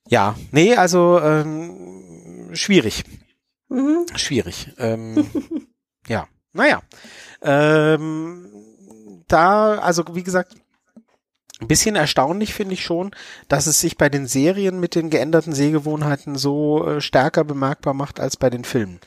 ja, 0.08 0.36
nee, 0.50 0.74
also 0.74 1.20
ähm, 1.20 2.50
schwierig. 2.52 3.04
Mhm. 3.70 4.06
Schwierig. 4.16 4.72
Ähm, 4.78 5.26
ja, 6.08 6.28
naja. 6.52 6.82
Ähm, 7.40 8.46
da, 9.28 9.78
also 9.78 10.04
wie 10.12 10.22
gesagt, 10.22 10.54
ein 11.60 11.68
bisschen 11.68 11.94
erstaunlich 11.94 12.54
finde 12.54 12.74
ich 12.74 12.84
schon, 12.84 13.12
dass 13.48 13.66
es 13.66 13.80
sich 13.80 13.96
bei 13.96 14.08
den 14.08 14.26
Serien 14.26 14.80
mit 14.80 14.94
den 14.94 15.10
geänderten 15.10 15.52
Sehgewohnheiten 15.52 16.36
so 16.36 16.86
äh, 16.86 17.00
stärker 17.00 17.44
bemerkbar 17.44 17.94
macht 17.94 18.18
als 18.20 18.36
bei 18.36 18.50
den 18.50 18.64
Filmen. 18.64 19.00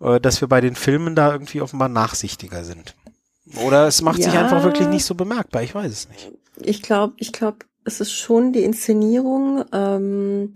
Äh, 0.00 0.20
dass 0.20 0.40
wir 0.40 0.48
bei 0.48 0.60
den 0.60 0.76
Filmen 0.76 1.14
da 1.14 1.32
irgendwie 1.32 1.60
offenbar 1.60 1.88
nachsichtiger 1.88 2.64
sind. 2.64 2.94
Oder 3.64 3.86
es 3.86 4.02
macht 4.02 4.18
ja, 4.18 4.26
sich 4.26 4.38
einfach 4.38 4.62
wirklich 4.62 4.88
nicht 4.88 5.04
so 5.04 5.14
bemerkbar, 5.14 5.62
ich 5.62 5.74
weiß 5.74 5.90
es 5.90 6.08
nicht. 6.08 6.30
Ich 6.56 6.82
glaube, 6.82 7.14
ich 7.16 7.32
glaube, 7.32 7.58
es 7.84 8.00
ist 8.00 8.12
schon 8.12 8.52
die 8.52 8.62
Inszenierung, 8.62 9.64
ähm, 9.72 10.54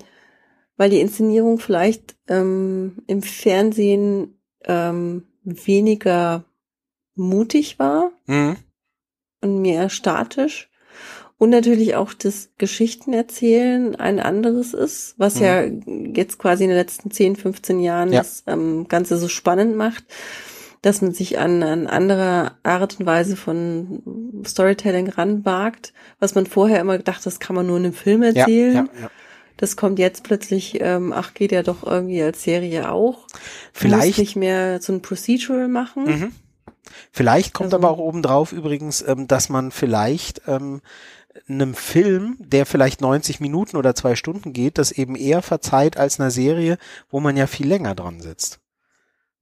weil 0.76 0.90
die 0.90 1.00
Inszenierung 1.00 1.58
vielleicht 1.58 2.16
ähm, 2.28 3.02
im 3.06 3.22
Fernsehen 3.22 4.38
ähm, 4.64 5.24
weniger 5.44 6.44
mutig 7.14 7.78
war 7.78 8.10
mhm. 8.26 8.56
und 9.40 9.62
mehr 9.62 9.88
statisch. 9.88 10.70
und 11.38 11.50
natürlich 11.50 11.94
auch 11.94 12.12
das 12.14 12.50
Geschichtenerzählen 12.58 13.94
ein 13.96 14.18
anderes 14.18 14.74
ist, 14.74 15.14
was 15.18 15.36
mhm. 15.36 15.42
ja 15.42 15.62
jetzt 16.14 16.38
quasi 16.38 16.64
in 16.64 16.70
den 16.70 16.78
letzten 16.78 17.10
10, 17.10 17.36
15 17.36 17.80
Jahren 17.80 18.12
ja. 18.12 18.20
das 18.20 18.44
ähm, 18.46 18.88
Ganze 18.88 19.18
so 19.18 19.28
spannend 19.28 19.76
macht, 19.76 20.04
dass 20.82 21.00
man 21.00 21.12
sich 21.12 21.38
an, 21.38 21.62
an 21.62 21.86
andere 21.86 22.52
Art 22.62 23.00
und 23.00 23.06
Weise 23.06 23.36
von 23.36 24.42
Storytelling 24.46 25.08
ranwagt, 25.08 25.94
was 26.18 26.34
man 26.34 26.46
vorher 26.46 26.80
immer 26.80 26.98
gedacht, 26.98 27.24
das 27.24 27.40
kann 27.40 27.56
man 27.56 27.66
nur 27.66 27.78
in 27.78 27.84
einem 27.84 27.94
Film 27.94 28.22
erzählen. 28.22 28.74
Ja, 28.74 29.02
ja. 29.02 29.10
Das 29.56 29.76
kommt 29.76 29.98
jetzt 29.98 30.24
plötzlich, 30.24 30.80
ähm, 30.80 31.12
ach, 31.12 31.34
geht 31.34 31.52
ja 31.52 31.62
doch 31.62 31.84
irgendwie 31.84 32.22
als 32.22 32.42
Serie 32.42 32.90
auch. 32.90 33.26
Vielleicht. 33.72 34.18
nicht 34.18 34.36
mehr 34.36 34.80
so 34.80 34.92
ein 34.92 35.02
Procedural 35.02 35.68
machen. 35.68 36.04
Mhm. 36.04 36.32
Vielleicht 37.12 37.54
kommt 37.54 37.72
also, 37.72 37.76
aber 37.76 37.90
auch 37.90 37.98
obendrauf 37.98 38.52
übrigens, 38.52 39.02
ähm, 39.02 39.26
dass 39.28 39.48
man 39.48 39.70
vielleicht 39.70 40.42
ähm, 40.46 40.80
einem 41.48 41.74
Film, 41.74 42.36
der 42.38 42.66
vielleicht 42.66 43.00
90 43.00 43.40
Minuten 43.40 43.76
oder 43.76 43.94
zwei 43.94 44.16
Stunden 44.16 44.52
geht, 44.52 44.78
das 44.78 44.92
eben 44.92 45.16
eher 45.16 45.42
verzeiht 45.42 45.96
als 45.96 46.20
einer 46.20 46.30
Serie, 46.30 46.78
wo 47.10 47.20
man 47.20 47.36
ja 47.36 47.46
viel 47.46 47.66
länger 47.66 47.94
dran 47.94 48.20
sitzt. 48.20 48.60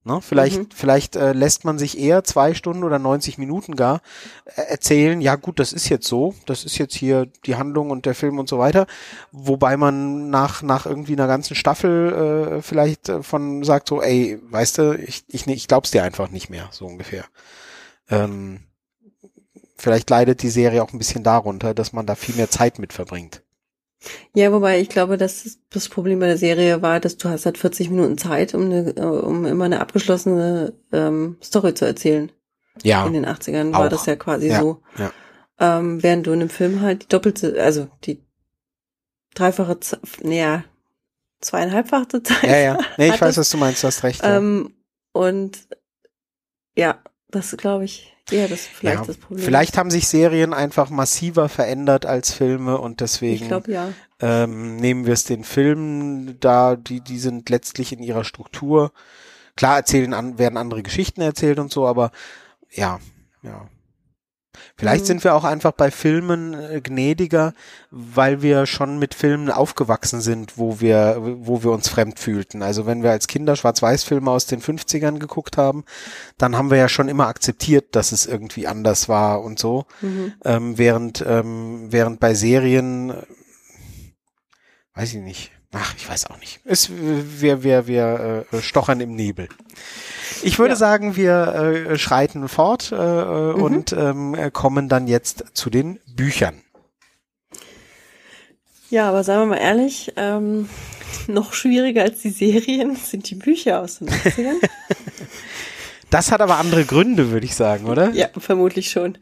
Ne? 0.05 0.19
Vielleicht, 0.21 0.59
mhm. 0.59 0.69
vielleicht 0.75 1.15
äh, 1.15 1.31
lässt 1.31 1.63
man 1.63 1.79
sich 1.79 1.97
eher 1.97 2.25
zwei 2.25 2.53
Stunden 2.53 2.83
oder 2.83 2.99
90 2.99 3.37
Minuten 3.37 3.75
gar 3.75 4.01
äh, 4.45 4.61
erzählen, 4.63 5.21
ja 5.21 5.35
gut, 5.35 5.59
das 5.59 5.71
ist 5.71 5.87
jetzt 5.87 6.07
so, 6.07 6.35
das 6.45 6.65
ist 6.65 6.77
jetzt 6.77 6.95
hier 6.95 7.27
die 7.45 7.55
Handlung 7.55 7.89
und 7.89 8.05
der 8.05 8.13
Film 8.13 8.37
und 8.37 8.49
so 8.49 8.59
weiter, 8.59 8.85
wobei 9.31 9.77
man 9.77 10.29
nach, 10.29 10.61
nach 10.61 10.85
irgendwie 10.85 11.13
einer 11.13 11.27
ganzen 11.27 11.55
Staffel 11.55 12.57
äh, 12.57 12.61
vielleicht 12.61 13.07
äh, 13.07 13.23
von 13.23 13.63
sagt 13.63 13.87
so, 13.87 14.01
ey, 14.01 14.39
weißt 14.43 14.77
du, 14.79 14.99
ich, 14.99 15.23
ich, 15.27 15.47
ich 15.47 15.67
glaub's 15.69 15.91
dir 15.91 16.03
einfach 16.03 16.29
nicht 16.29 16.49
mehr, 16.49 16.67
so 16.71 16.85
ungefähr. 16.85 17.23
Ähm, 18.09 18.59
vielleicht 19.77 20.09
leidet 20.09 20.41
die 20.41 20.49
Serie 20.49 20.83
auch 20.83 20.91
ein 20.91 20.97
bisschen 20.97 21.23
darunter, 21.23 21.73
dass 21.73 21.93
man 21.93 22.05
da 22.05 22.15
viel 22.15 22.35
mehr 22.35 22.49
Zeit 22.49 22.77
mit 22.77 22.91
verbringt. 22.91 23.42
Ja, 24.35 24.51
wobei 24.51 24.79
ich 24.79 24.89
glaube, 24.89 25.17
dass 25.17 25.57
das 25.69 25.89
Problem 25.89 26.19
bei 26.19 26.27
der 26.27 26.37
Serie 26.37 26.81
war, 26.81 26.99
dass 26.99 27.17
du 27.17 27.29
hast 27.29 27.45
halt 27.45 27.57
40 27.57 27.89
Minuten 27.89 28.17
Zeit, 28.17 28.53
um, 28.53 28.63
eine, 28.63 28.93
um 29.21 29.45
immer 29.45 29.65
eine 29.65 29.79
abgeschlossene 29.79 30.73
ähm, 30.91 31.37
Story 31.41 31.73
zu 31.73 31.85
erzählen. 31.85 32.31
Ja. 32.81 33.05
In 33.05 33.13
den 33.13 33.25
80ern 33.25 33.71
war 33.73 33.89
das 33.89 34.05
ja 34.05 34.15
quasi 34.15 34.47
ja, 34.49 34.59
so. 34.59 34.81
Ja. 34.97 35.11
Ähm, 35.59 36.01
während 36.01 36.27
du 36.27 36.31
in 36.31 36.41
einem 36.41 36.49
Film 36.49 36.81
halt 36.81 37.03
die 37.03 37.07
doppelte, 37.07 37.61
also 37.61 37.87
die 38.03 38.23
dreifache, 39.35 39.77
naja, 40.21 40.63
zweieinhalbfache 41.39 42.23
Zeit. 42.23 42.43
Ja, 42.43 42.57
ja. 42.57 42.79
Nee, 42.97 43.09
ich 43.09 43.21
weiß, 43.21 43.37
was 43.37 43.49
du 43.49 43.57
meinst, 43.57 43.83
du 43.83 43.87
hast 43.87 44.03
recht. 44.03 44.23
Ja. 44.23 44.37
Ähm, 44.37 44.73
und 45.11 45.67
ja, 46.75 46.99
das 47.29 47.55
glaube 47.57 47.85
ich, 47.85 48.12
ja, 48.31 48.47
das 48.47 48.61
ist 48.61 48.67
vielleicht 48.69 49.01
ja, 49.01 49.05
das 49.05 49.17
Problem. 49.17 49.43
Vielleicht 49.43 49.77
haben 49.77 49.91
sich 49.91 50.07
Serien 50.07 50.53
einfach 50.53 50.89
massiver 50.89 51.49
verändert 51.49 52.05
als 52.05 52.31
Filme 52.31 52.77
und 52.77 53.01
deswegen 53.01 53.47
glaub, 53.47 53.67
ja. 53.67 53.89
ähm, 54.21 54.77
nehmen 54.77 55.05
wir 55.05 55.13
es 55.13 55.25
den 55.25 55.43
Filmen 55.43 56.39
da, 56.39 56.75
die, 56.75 57.01
die 57.01 57.19
sind 57.19 57.49
letztlich 57.49 57.91
in 57.91 58.01
ihrer 58.01 58.23
Struktur. 58.23 58.91
Klar 59.55 59.77
erzählen 59.77 60.13
an, 60.13 60.39
werden 60.39 60.57
andere 60.57 60.83
Geschichten 60.83 61.21
erzählt 61.21 61.59
und 61.59 61.71
so, 61.71 61.85
aber 61.85 62.11
ja, 62.71 62.99
ja. 63.43 63.67
Vielleicht 64.75 65.03
mhm. 65.03 65.07
sind 65.07 65.23
wir 65.23 65.35
auch 65.35 65.43
einfach 65.43 65.71
bei 65.71 65.91
Filmen 65.91 66.53
äh, 66.53 66.81
gnädiger, 66.81 67.53
weil 67.91 68.41
wir 68.41 68.65
schon 68.65 68.99
mit 68.99 69.13
Filmen 69.13 69.49
aufgewachsen 69.49 70.21
sind, 70.21 70.57
wo 70.57 70.79
wir, 70.79 71.17
wo 71.19 71.63
wir 71.63 71.71
uns 71.71 71.89
fremd 71.89 72.19
fühlten. 72.19 72.61
Also 72.61 72.85
wenn 72.85 73.03
wir 73.03 73.11
als 73.11 73.27
Kinder 73.27 73.55
Schwarz-Weiß-Filme 73.55 74.29
aus 74.29 74.45
den 74.45 74.61
50ern 74.61 75.19
geguckt 75.19 75.57
haben, 75.57 75.85
dann 76.37 76.57
haben 76.57 76.69
wir 76.69 76.77
ja 76.77 76.89
schon 76.89 77.07
immer 77.07 77.27
akzeptiert, 77.27 77.95
dass 77.95 78.11
es 78.11 78.25
irgendwie 78.25 78.67
anders 78.67 79.09
war 79.09 79.41
und 79.41 79.59
so. 79.59 79.85
Mhm. 80.01 80.33
Ähm, 80.43 80.77
während, 80.77 81.23
ähm, 81.25 81.87
während 81.89 82.19
bei 82.19 82.33
Serien, 82.33 83.11
äh, 83.11 83.23
weiß 84.95 85.13
ich 85.13 85.21
nicht. 85.21 85.52
Ach, 85.73 85.93
ich 85.97 86.07
weiß 86.07 86.27
auch 86.27 86.39
nicht. 86.39 86.59
Es, 86.65 86.89
wir, 86.91 87.63
wir, 87.63 87.87
wir 87.87 88.45
äh, 88.51 88.61
stochern 88.61 89.01
im 89.01 89.15
Nebel. 89.15 89.49
Ich 90.43 90.59
würde 90.59 90.73
ja. 90.73 90.75
sagen, 90.75 91.15
wir 91.15 91.87
äh, 91.89 91.97
schreiten 91.97 92.47
fort 92.47 92.91
äh, 92.91 92.95
mhm. 92.95 93.61
und 93.61 93.93
ähm, 93.93 94.35
kommen 94.53 94.87
dann 94.87 95.07
jetzt 95.07 95.45
zu 95.53 95.69
den 95.69 95.99
Büchern. 96.15 96.61
Ja, 98.89 99.09
aber 99.09 99.23
sagen 99.23 99.41
wir 99.41 99.55
mal 99.55 99.57
ehrlich, 99.57 100.13
ähm, 100.17 100.69
noch 101.27 101.53
schwieriger 101.53 102.03
als 102.03 102.21
die 102.21 102.29
Serien 102.29 102.95
sind 102.95 103.29
die 103.29 103.35
Bücher 103.35 103.81
aus 103.81 103.97
den 103.97 104.09
80ern. 104.09 104.57
das 106.11 106.31
hat 106.31 106.41
aber 106.41 106.57
andere 106.57 106.85
Gründe, 106.85 107.31
würde 107.31 107.47
ich 107.47 107.55
sagen, 107.55 107.85
oder? 107.85 108.11
Ja, 108.11 108.29
vermutlich 108.37 108.91
schon. 108.91 109.17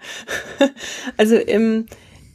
also 1.18 1.36
ähm, 1.36 1.86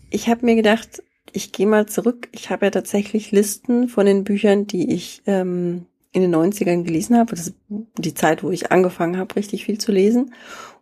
ich 0.08 0.28
habe 0.28 0.46
mir 0.46 0.54
gedacht, 0.54 1.02
ich 1.36 1.52
gehe 1.52 1.66
mal 1.66 1.86
zurück. 1.86 2.28
Ich 2.32 2.50
habe 2.50 2.66
ja 2.66 2.70
tatsächlich 2.70 3.30
Listen 3.30 3.88
von 3.88 4.06
den 4.06 4.24
Büchern, 4.24 4.66
die 4.66 4.92
ich 4.94 5.22
ähm, 5.26 5.84
in 6.12 6.22
den 6.22 6.34
90ern 6.34 6.82
gelesen 6.82 7.16
habe. 7.16 7.36
Das 7.36 7.48
ist 7.48 7.54
die 7.68 8.14
Zeit, 8.14 8.42
wo 8.42 8.50
ich 8.50 8.72
angefangen 8.72 9.18
habe, 9.18 9.36
richtig 9.36 9.66
viel 9.66 9.78
zu 9.78 9.92
lesen. 9.92 10.32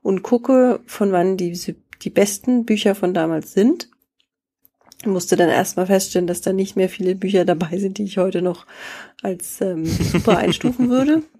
Und 0.02 0.22
gucke, 0.22 0.81
von 0.86 1.10
wann 1.10 1.36
die, 1.36 1.59
die 2.02 2.10
besten 2.10 2.64
Bücher 2.64 2.94
von 2.94 3.14
damals 3.14 3.52
sind. 3.52 3.89
Musste 5.06 5.36
dann 5.36 5.48
erstmal 5.48 5.86
feststellen, 5.86 6.26
dass 6.26 6.40
da 6.40 6.52
nicht 6.52 6.76
mehr 6.76 6.89
viele 6.89 7.14
Bücher 7.14 7.44
dabei 7.44 7.78
sind, 7.78 7.98
die 7.98 8.05
ich 8.05 8.18
heute 8.18 8.43
noch 8.43 8.66
als 9.22 9.60
ähm, 9.60 9.86
super 9.86 10.39
einstufen 10.39 10.90
würde. 10.90 11.22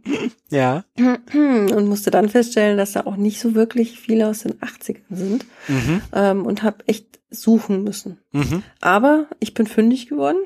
Ja. 0.51 0.85
Und 0.97 1.89
musste 1.89 2.11
dann 2.13 2.29
feststellen, 2.29 2.77
dass 2.77 2.93
da 2.93 3.07
auch 3.07 3.17
nicht 3.17 3.41
so 3.41 3.55
wirklich 3.55 3.99
viele 3.99 4.29
aus 4.29 4.41
den 4.41 4.53
80ern 4.61 5.01
sind. 5.11 5.47
Mhm. 5.67 6.03
Ähm, 6.13 6.47
und 6.47 6.63
habe 6.63 6.85
echt 6.87 7.19
suchen 7.31 7.83
müssen. 7.83 8.19
Mhm. 8.31 8.63
Aber 8.81 9.27
ich 9.41 9.55
bin 9.55 9.67
fündig 9.67 10.07
geworden. 10.07 10.39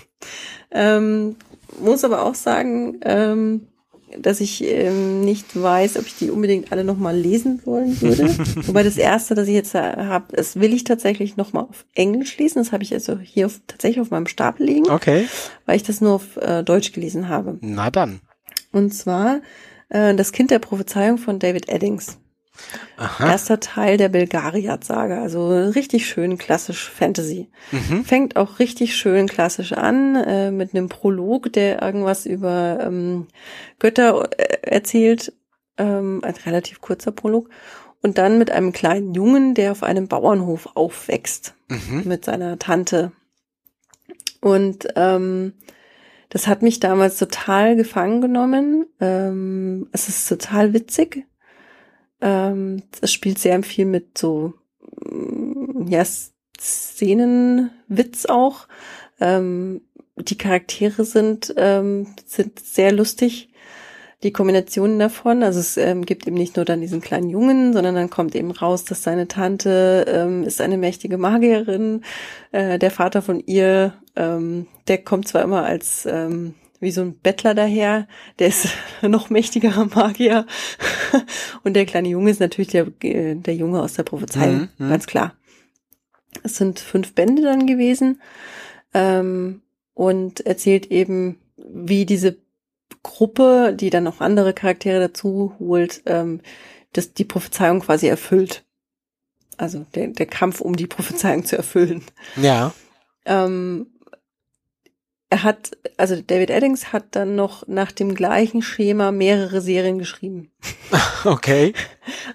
ähm, 0.70 1.36
muss 1.80 2.04
aber 2.04 2.24
auch 2.24 2.34
sagen, 2.34 2.98
ähm, 3.02 3.68
dass 4.16 4.40
ich 4.40 4.64
ähm, 4.64 5.20
nicht 5.20 5.60
weiß, 5.60 5.98
ob 5.98 6.06
ich 6.06 6.16
die 6.16 6.30
unbedingt 6.30 6.72
alle 6.72 6.84
nochmal 6.84 7.16
lesen 7.16 7.60
wollen 7.64 8.00
würde. 8.00 8.28
Wobei 8.66 8.82
das 8.82 8.96
erste, 8.96 9.34
das 9.34 9.48
ich 9.48 9.54
jetzt 9.54 9.74
habe, 9.74 10.34
das 10.34 10.58
will 10.58 10.72
ich 10.72 10.84
tatsächlich 10.84 11.36
nochmal 11.36 11.64
auf 11.64 11.84
Englisch 11.94 12.36
lesen. 12.38 12.58
Das 12.58 12.72
habe 12.72 12.82
ich 12.82 12.92
also 12.94 13.18
hier 13.18 13.46
auf, 13.46 13.60
tatsächlich 13.66 14.00
auf 14.00 14.10
meinem 14.10 14.26
Stapel 14.26 14.66
liegen. 14.66 14.90
Okay. 14.90 15.28
Weil 15.66 15.76
ich 15.76 15.82
das 15.82 16.00
nur 16.00 16.12
auf 16.12 16.36
äh, 16.36 16.62
Deutsch 16.62 16.92
gelesen 16.92 17.28
habe. 17.28 17.58
Na 17.60 17.90
dann. 17.90 18.20
Und 18.72 18.92
zwar 18.94 19.40
äh, 19.88 20.14
Das 20.14 20.32
Kind 20.32 20.50
der 20.50 20.58
Prophezeiung 20.58 21.18
von 21.18 21.38
David 21.38 21.68
Eddings. 21.68 22.18
Aha. 22.96 23.30
Erster 23.30 23.60
Teil 23.60 23.96
der 23.96 24.08
Belgariad-Saga, 24.08 25.22
also 25.22 25.48
richtig 25.48 26.06
schön 26.06 26.38
klassisch 26.38 26.90
Fantasy. 26.90 27.48
Mhm. 27.70 28.04
Fängt 28.04 28.36
auch 28.36 28.58
richtig 28.58 28.96
schön 28.96 29.28
klassisch 29.28 29.72
an, 29.72 30.16
äh, 30.16 30.50
mit 30.50 30.74
einem 30.74 30.88
Prolog, 30.88 31.52
der 31.52 31.80
irgendwas 31.82 32.26
über 32.26 32.78
ähm, 32.82 33.28
Götter 33.78 34.28
äh, 34.36 34.58
erzählt, 34.62 35.32
ähm, 35.76 36.20
ein 36.24 36.34
relativ 36.44 36.80
kurzer 36.80 37.12
Prolog. 37.12 37.48
Und 38.02 38.18
dann 38.18 38.38
mit 38.38 38.50
einem 38.50 38.72
kleinen 38.72 39.14
Jungen, 39.14 39.54
der 39.54 39.72
auf 39.72 39.82
einem 39.82 40.06
Bauernhof 40.06 40.68
aufwächst, 40.74 41.54
mhm. 41.68 42.02
mit 42.04 42.24
seiner 42.24 42.58
Tante. 42.58 43.12
Und 44.40 44.86
ähm, 44.94 45.54
das 46.28 46.46
hat 46.46 46.62
mich 46.62 46.78
damals 46.78 47.18
total 47.18 47.74
gefangen 47.76 48.20
genommen. 48.20 48.86
Ähm, 49.00 49.88
es 49.92 50.08
ist 50.08 50.28
total 50.28 50.72
witzig. 50.74 51.26
Ähm, 52.20 52.82
es 53.00 53.12
spielt 53.12 53.38
sehr 53.38 53.62
viel 53.62 53.84
mit 53.84 54.18
so, 54.18 54.54
mm, 55.04 55.88
ja, 55.88 56.04
Szenenwitz 56.60 58.26
auch. 58.26 58.66
Ähm, 59.20 59.82
die 60.16 60.38
Charaktere 60.38 61.04
sind, 61.04 61.54
ähm, 61.56 62.08
sind 62.26 62.58
sehr 62.58 62.92
lustig. 62.92 63.50
Die 64.24 64.32
Kombinationen 64.32 64.98
davon, 64.98 65.44
also 65.44 65.60
es 65.60 65.76
ähm, 65.76 66.04
gibt 66.04 66.26
eben 66.26 66.36
nicht 66.36 66.56
nur 66.56 66.64
dann 66.64 66.80
diesen 66.80 67.00
kleinen 67.00 67.30
Jungen, 67.30 67.72
sondern 67.72 67.94
dann 67.94 68.10
kommt 68.10 68.34
eben 68.34 68.50
raus, 68.50 68.84
dass 68.84 69.04
seine 69.04 69.28
Tante 69.28 70.06
ähm, 70.08 70.42
ist 70.42 70.60
eine 70.60 70.76
mächtige 70.76 71.18
Magierin. 71.18 72.02
Äh, 72.50 72.80
der 72.80 72.90
Vater 72.90 73.22
von 73.22 73.40
ihr, 73.46 73.94
ähm, 74.16 74.66
der 74.88 74.98
kommt 74.98 75.28
zwar 75.28 75.42
immer 75.42 75.64
als 75.64 76.04
ähm, 76.04 76.54
wie 76.80 76.90
so 76.90 77.00
ein 77.00 77.18
Bettler 77.18 77.54
daher, 77.54 78.06
der 78.38 78.48
ist 78.48 78.68
noch 79.02 79.30
mächtigerer 79.30 79.86
Magier. 79.86 80.46
Und 81.64 81.74
der 81.74 81.86
kleine 81.86 82.08
Junge 82.08 82.30
ist 82.30 82.40
natürlich 82.40 82.68
der, 82.68 82.86
der 82.86 83.54
Junge 83.54 83.82
aus 83.82 83.94
der 83.94 84.04
Prophezeiung, 84.04 84.68
mhm, 84.78 84.86
mhm, 84.86 84.90
ganz 84.90 85.06
klar. 85.06 85.34
Es 86.42 86.56
sind 86.56 86.78
fünf 86.78 87.14
Bände 87.14 87.42
dann 87.42 87.66
gewesen 87.66 88.20
ähm, 88.94 89.62
und 89.94 90.40
erzählt 90.46 90.86
eben, 90.90 91.38
wie 91.56 92.06
diese 92.06 92.36
Gruppe, 93.02 93.74
die 93.74 93.90
dann 93.90 94.04
noch 94.04 94.20
andere 94.20 94.52
Charaktere 94.52 95.00
dazu 95.00 95.54
holt, 95.58 96.02
ähm, 96.06 96.40
dass 96.92 97.14
die 97.14 97.24
Prophezeiung 97.24 97.80
quasi 97.80 98.06
erfüllt. 98.06 98.64
Also 99.56 99.86
der, 99.94 100.08
der 100.08 100.26
Kampf, 100.26 100.60
um 100.60 100.76
die 100.76 100.86
Prophezeiung 100.86 101.44
zu 101.44 101.56
erfüllen. 101.56 102.02
Ja. 102.36 102.72
Ähm, 103.24 103.86
er 105.30 105.42
hat, 105.42 105.76
also 105.98 106.16
David 106.16 106.48
Eddings 106.48 106.92
hat 106.92 107.04
dann 107.10 107.36
noch 107.36 107.66
nach 107.68 107.92
dem 107.92 108.14
gleichen 108.14 108.62
Schema 108.62 109.12
mehrere 109.12 109.60
Serien 109.60 109.98
geschrieben. 109.98 110.50
Okay. 111.24 111.74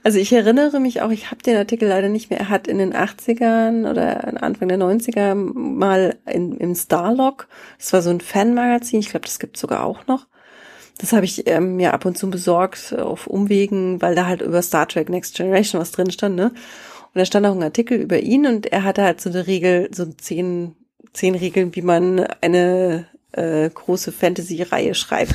Also 0.04 0.20
ich 0.20 0.34
erinnere 0.34 0.82
mich 0.82 1.02
auch, 1.02 1.10
ich 1.10 1.32
habe 1.32 1.42
den 1.42 1.56
Artikel 1.56 1.88
leider 1.88 2.10
nicht 2.10 2.30
mehr, 2.30 2.40
er 2.40 2.50
hat 2.50 2.68
in 2.68 2.80
den 2.80 2.94
80ern 2.94 3.90
oder 3.90 4.44
Anfang 4.44 4.68
der 4.68 4.78
90er 4.78 5.36
mal 5.36 6.18
in, 6.30 6.58
im 6.58 6.76
Starlog, 6.76 7.48
das 7.78 7.94
war 7.94 8.02
so 8.02 8.10
ein 8.10 8.20
Fanmagazin, 8.20 9.00
ich 9.00 9.10
glaube, 9.10 9.26
das 9.26 9.40
gibt 9.40 9.56
sogar 9.56 9.86
auch 9.86 10.06
noch. 10.08 10.28
Das 10.98 11.14
habe 11.14 11.24
ich 11.24 11.48
ähm, 11.48 11.78
mir 11.78 11.94
ab 11.94 12.04
und 12.04 12.18
zu 12.18 12.30
besorgt 12.30 12.94
auf 12.94 13.26
Umwegen, 13.26 14.02
weil 14.02 14.16
da 14.16 14.28
halt 14.28 14.42
über 14.42 14.62
Star 14.62 14.88
Trek 14.88 15.10
Next 15.10 15.36
Generation 15.36 15.80
was 15.80 15.92
drin 15.92 16.12
stand, 16.12 16.36
ne? 16.36 16.48
Und 16.48 17.20
da 17.20 17.26
stand 17.26 17.46
auch 17.46 17.56
ein 17.56 17.64
Artikel 17.64 18.00
über 18.00 18.20
ihn 18.20 18.46
und 18.46 18.66
er 18.66 18.84
hatte 18.84 19.04
halt 19.04 19.22
so 19.22 19.30
eine 19.30 19.48
Regel, 19.48 19.90
so 19.94 20.06
zehn 20.06 20.76
zehn 21.14 21.36
Regeln, 21.36 21.76
wie 21.76 21.82
man 21.82 22.20
eine 22.42 23.08
äh, 23.32 23.70
große 23.70 24.12
Fantasy-Reihe 24.12 24.96
schreibt. 24.96 25.34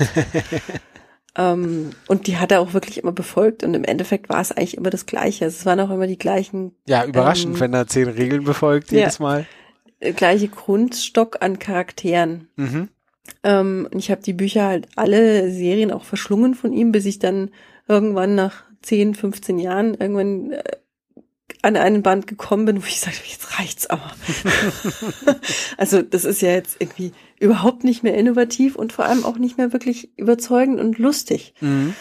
ähm, 1.36 1.90
und 2.06 2.26
die 2.26 2.36
hat 2.36 2.52
er 2.52 2.60
auch 2.60 2.74
wirklich 2.74 2.98
immer 2.98 3.12
befolgt 3.12 3.62
und 3.64 3.74
im 3.74 3.84
Endeffekt 3.84 4.28
war 4.28 4.40
es 4.40 4.52
eigentlich 4.52 4.76
immer 4.76 4.90
das 4.90 5.06
Gleiche. 5.06 5.46
Also 5.46 5.56
es 5.58 5.66
waren 5.66 5.80
auch 5.80 5.90
immer 5.90 6.06
die 6.06 6.18
gleichen. 6.18 6.72
Ja, 6.86 7.04
überraschend, 7.04 7.54
ähm, 7.54 7.60
wenn 7.60 7.74
er 7.74 7.86
zehn 7.86 8.08
Regeln 8.08 8.44
befolgt 8.44 8.92
jedes 8.92 9.18
ja, 9.18 9.22
Mal. 9.22 9.46
Äh, 10.00 10.12
gleiche 10.12 10.48
Grundstock 10.48 11.38
an 11.40 11.58
Charakteren. 11.58 12.48
Mhm. 12.56 12.88
Ähm, 13.42 13.88
und 13.92 13.98
ich 13.98 14.10
habe 14.10 14.22
die 14.22 14.32
Bücher 14.32 14.66
halt 14.66 14.88
alle 14.96 15.50
Serien 15.50 15.92
auch 15.92 16.04
verschlungen 16.04 16.54
von 16.54 16.72
ihm, 16.72 16.92
bis 16.92 17.04
ich 17.04 17.18
dann 17.18 17.50
irgendwann 17.86 18.34
nach 18.34 18.64
10, 18.82 19.14
15 19.14 19.58
Jahren 19.58 19.94
irgendwann 19.94 20.52
äh, 20.52 20.62
an 21.62 21.76
einen 21.76 22.02
Band 22.02 22.26
gekommen 22.26 22.64
bin, 22.64 22.82
wo 22.82 22.86
ich 22.86 23.00
sagte, 23.00 23.20
jetzt 23.28 23.58
reicht's 23.58 23.86
aber. 23.88 24.10
also 25.76 26.02
das 26.02 26.24
ist 26.24 26.42
ja 26.42 26.50
jetzt 26.50 26.76
irgendwie 26.78 27.12
überhaupt 27.40 27.84
nicht 27.84 28.02
mehr 28.02 28.14
innovativ 28.14 28.76
und 28.76 28.92
vor 28.92 29.04
allem 29.04 29.24
auch 29.24 29.38
nicht 29.38 29.58
mehr 29.58 29.72
wirklich 29.72 30.16
überzeugend 30.16 30.80
und 30.80 30.98
lustig. 30.98 31.54
Mhm. 31.60 31.94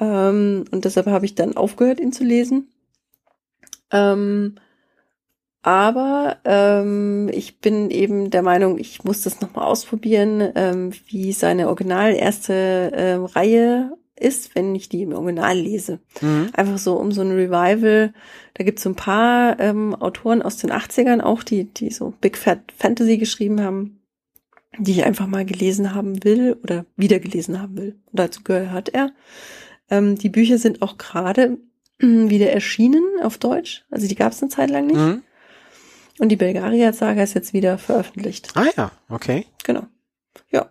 Ähm, 0.00 0.64
und 0.70 0.84
deshalb 0.84 1.06
habe 1.06 1.24
ich 1.24 1.34
dann 1.34 1.56
aufgehört, 1.56 2.00
ihn 2.00 2.12
zu 2.12 2.24
lesen. 2.24 2.68
Ähm, 3.90 4.56
aber 5.62 6.36
ähm, 6.44 7.28
ich 7.32 7.60
bin 7.60 7.90
eben 7.90 8.30
der 8.30 8.42
Meinung, 8.42 8.78
ich 8.78 9.02
muss 9.02 9.22
das 9.22 9.40
nochmal 9.40 9.66
ausprobieren, 9.66 10.52
ähm, 10.54 10.92
wie 11.06 11.32
seine 11.32 11.66
original 11.68 12.14
erste 12.14 12.92
ähm, 12.94 13.24
Reihe 13.24 13.92
ist, 14.18 14.54
wenn 14.54 14.74
ich 14.74 14.88
die 14.88 15.02
im 15.02 15.12
Original 15.12 15.56
lese. 15.56 16.00
Mhm. 16.20 16.50
Einfach 16.52 16.78
so 16.78 16.94
um 16.94 17.12
so 17.12 17.20
ein 17.22 17.32
Revival. 17.32 18.12
Da 18.54 18.64
gibt 18.64 18.78
es 18.78 18.84
so 18.84 18.90
ein 18.90 18.96
paar 18.96 19.60
ähm, 19.60 19.94
Autoren 19.94 20.42
aus 20.42 20.56
den 20.56 20.70
80ern 20.70 21.20
auch, 21.20 21.42
die, 21.42 21.64
die 21.64 21.90
so 21.90 22.14
Big 22.20 22.36
Fat 22.38 22.60
Fantasy 22.76 23.18
geschrieben 23.18 23.60
haben, 23.60 24.00
die 24.78 24.92
ich 24.92 25.04
einfach 25.04 25.26
mal 25.26 25.44
gelesen 25.44 25.94
haben 25.94 26.24
will 26.24 26.56
oder 26.62 26.86
wieder 26.96 27.18
gelesen 27.18 27.60
haben 27.60 27.76
will. 27.76 27.96
Und 28.06 28.18
dazu 28.18 28.42
gehört 28.42 28.88
er. 28.90 29.12
Ähm, 29.90 30.16
die 30.16 30.30
Bücher 30.30 30.58
sind 30.58 30.82
auch 30.82 30.98
gerade 30.98 31.58
wieder 31.98 32.50
erschienen 32.50 33.04
auf 33.22 33.38
Deutsch. 33.38 33.84
Also 33.90 34.06
die 34.06 34.16
gab 34.16 34.32
es 34.32 34.42
eine 34.42 34.50
Zeit 34.50 34.70
lang 34.70 34.86
nicht. 34.86 34.96
Mhm. 34.96 35.22
Und 36.18 36.30
die 36.30 36.36
Belgariad-Saga 36.36 37.22
ist 37.22 37.34
jetzt 37.34 37.52
wieder 37.52 37.78
veröffentlicht. 37.78 38.50
Ah 38.54 38.66
ja, 38.76 38.90
okay. 39.08 39.46
Genau. 39.64 39.86
Ja. 40.50 40.70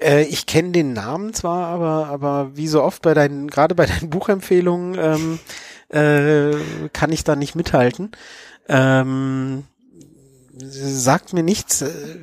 Äh, 0.00 0.24
ich 0.24 0.46
kenne 0.46 0.70
den 0.70 0.92
Namen 0.92 1.34
zwar, 1.34 1.66
aber, 1.66 2.06
aber 2.06 2.56
wie 2.56 2.68
so 2.68 2.82
oft 2.82 3.02
bei 3.02 3.14
deinen, 3.14 3.48
gerade 3.48 3.74
bei 3.74 3.86
deinen 3.86 4.10
Buchempfehlungen, 4.10 4.98
ähm, 4.98 5.38
äh, 5.88 6.56
kann 6.92 7.12
ich 7.12 7.24
da 7.24 7.36
nicht 7.36 7.54
mithalten. 7.54 8.12
Ähm, 8.68 9.64
sagt 10.58 11.32
mir 11.32 11.42
nichts. 11.42 11.82
Äh, 11.82 12.18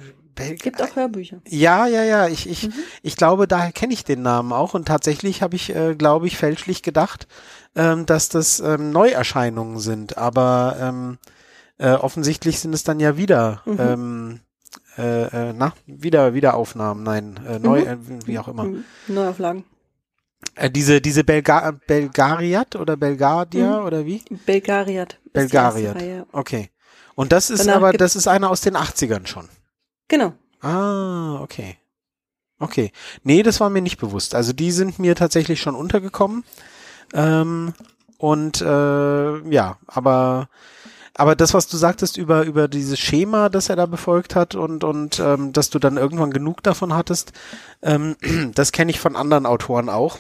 Gibt 0.56 0.82
auch 0.82 0.96
Hörbücher. 0.96 1.38
Ja, 1.48 1.88
ja, 1.88 2.04
ja. 2.04 2.28
Ich, 2.28 2.50
ich, 2.50 2.68
mhm. 2.68 2.74
ich 3.02 3.16
glaube, 3.16 3.48
daher 3.48 3.72
kenne 3.72 3.94
ich 3.94 4.04
den 4.04 4.22
Namen 4.22 4.52
auch. 4.52 4.74
Und 4.74 4.86
tatsächlich 4.86 5.42
habe 5.42 5.56
ich, 5.56 5.74
äh, 5.74 5.96
glaube 5.96 6.28
ich, 6.28 6.38
fälschlich 6.38 6.84
gedacht, 6.84 7.28
ähm, 7.76 8.06
dass 8.06 8.30
das 8.30 8.60
ähm, 8.60 8.92
Neuerscheinungen 8.92 9.80
sind. 9.80 10.18
Aber 10.18 10.76
ähm, 10.80 11.18
äh, 11.78 11.92
offensichtlich 11.94 12.60
sind 12.60 12.74
es 12.74 12.84
dann 12.84 13.00
ja 13.00 13.18
wieder 13.18 13.62
mhm. 13.66 13.78
ähm, 13.80 14.40
äh, 14.98 15.50
äh, 15.50 15.54
na, 15.54 15.74
wieder, 15.86 16.34
Wiederaufnahmen, 16.34 17.04
nein, 17.04 17.40
äh, 17.48 17.60
neu, 17.60 17.82
mhm. 17.82 17.88
äh, 17.88 18.28
wie 18.28 18.40
auch 18.40 18.48
immer. 18.48 18.66
Mhm. 18.66 18.84
Neuauflagen. 19.08 19.66
Äh, 20.56 20.70
diese, 20.70 21.02
diese 21.02 21.24
Belga 21.24 21.72
Belgariat 21.88 22.76
oder 22.76 22.96
Belgardia 22.96 23.80
mhm. 23.80 23.86
oder 23.86 24.06
wie? 24.06 24.24
Belgariat. 24.46 25.20
Belgariat. 25.34 26.28
Okay. 26.32 26.70
Und 27.16 27.32
das 27.32 27.50
ist 27.50 27.62
Danach 27.62 27.78
aber, 27.78 27.94
das 27.94 28.16
ist 28.16 28.28
einer 28.28 28.50
aus 28.50 28.62
den 28.62 28.76
80ern 28.76 29.26
schon. 29.26 29.50
Genau. 30.08 30.34
Ah, 30.62 31.40
okay. 31.42 31.78
Okay. 32.60 32.92
Nee, 33.24 33.44
das 33.44 33.60
war 33.60 33.70
mir 33.70 33.82
nicht 33.82 33.98
bewusst. 33.98 34.36
Also 34.36 34.54
die 34.54 34.72
sind 34.72 35.00
mir 35.00 35.16
tatsächlich 35.16 35.62
schon 35.62 35.76
untergekommen. 35.76 36.44
Ähm, 37.14 37.74
und 38.18 38.62
äh, 38.62 39.50
ja, 39.50 39.78
aber 39.88 40.50
aber 41.18 41.36
das, 41.36 41.54
was 41.54 41.68
du 41.68 41.78
sagtest 41.78 42.18
über, 42.18 42.44
über 42.44 42.68
dieses 42.68 43.00
Schema, 43.00 43.50
das 43.50 43.70
er 43.70 43.78
da 43.78 43.86
befolgt 43.86 44.36
hat 44.36 44.56
und, 44.56 44.84
und 44.84 45.20
ähm, 45.20 45.54
dass 45.54 45.70
du 45.70 45.80
dann 45.80 45.98
irgendwann 45.98 46.32
genug 46.32 46.62
davon 46.62 46.94
hattest, 46.94 47.32
ähm, 47.82 48.16
das 48.56 48.72
kenne 48.72 48.92
ich 48.92 49.00
von 49.00 49.16
anderen 49.16 49.46
Autoren 49.46 49.90
auch. 49.90 50.18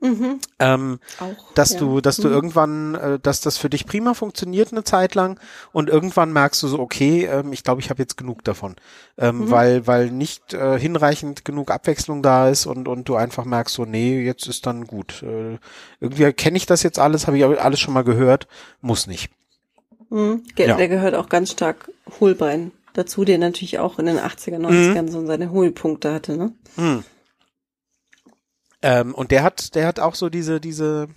Mhm. 0.00 0.40
Ähm, 0.58 1.00
auch, 1.18 1.54
dass 1.54 1.72
ja. 1.72 1.78
du, 1.78 2.00
dass 2.00 2.18
du 2.18 2.28
mhm. 2.28 2.34
irgendwann, 2.34 2.94
äh, 2.94 3.18
dass 3.18 3.40
das 3.40 3.56
für 3.56 3.70
dich 3.70 3.86
prima 3.86 4.14
funktioniert 4.14 4.70
eine 4.70 4.84
Zeit 4.84 5.14
lang 5.14 5.40
und 5.72 5.88
irgendwann 5.88 6.32
merkst 6.32 6.62
du 6.62 6.68
so, 6.68 6.78
okay, 6.78 7.24
ähm, 7.24 7.52
ich 7.52 7.64
glaube, 7.64 7.80
ich 7.80 7.88
habe 7.88 8.02
jetzt 8.02 8.18
genug 8.18 8.44
davon, 8.44 8.76
ähm, 9.16 9.38
mhm. 9.38 9.50
weil 9.50 9.86
weil 9.86 10.10
nicht 10.10 10.52
äh, 10.52 10.78
hinreichend 10.78 11.46
genug 11.46 11.70
Abwechslung 11.70 12.22
da 12.22 12.50
ist 12.50 12.66
und 12.66 12.88
und 12.88 13.08
du 13.08 13.16
einfach 13.16 13.46
merkst 13.46 13.74
so, 13.74 13.86
nee, 13.86 14.22
jetzt 14.22 14.46
ist 14.46 14.66
dann 14.66 14.86
gut. 14.86 15.22
Äh, 15.22 15.58
irgendwie 15.98 16.30
kenne 16.34 16.58
ich 16.58 16.66
das 16.66 16.82
jetzt 16.82 16.98
alles, 16.98 17.26
habe 17.26 17.38
ich 17.38 17.44
alles 17.44 17.80
schon 17.80 17.94
mal 17.94 18.04
gehört, 18.04 18.48
muss 18.82 19.06
nicht. 19.06 19.30
Mhm. 20.10 20.44
Der, 20.56 20.68
ja. 20.68 20.76
der 20.76 20.88
gehört 20.88 21.14
auch 21.14 21.28
ganz 21.28 21.50
stark 21.50 21.90
Hohlbein 22.20 22.72
dazu, 22.92 23.24
der 23.24 23.38
natürlich 23.38 23.78
auch 23.78 23.98
in 23.98 24.06
den 24.06 24.18
80er, 24.18 24.58
90ern 24.58 25.02
mhm. 25.02 25.08
so 25.08 25.26
seine 25.26 25.50
Hohlpunkte 25.50 26.12
hatte, 26.12 26.36
ne? 26.36 26.52
Mhm. 26.76 27.04
Ähm, 28.82 29.14
und 29.14 29.30
der 29.30 29.42
hat, 29.42 29.74
der 29.74 29.86
hat 29.86 30.00
auch 30.00 30.14
so 30.14 30.28
diese, 30.28 30.60
diese 30.60 31.08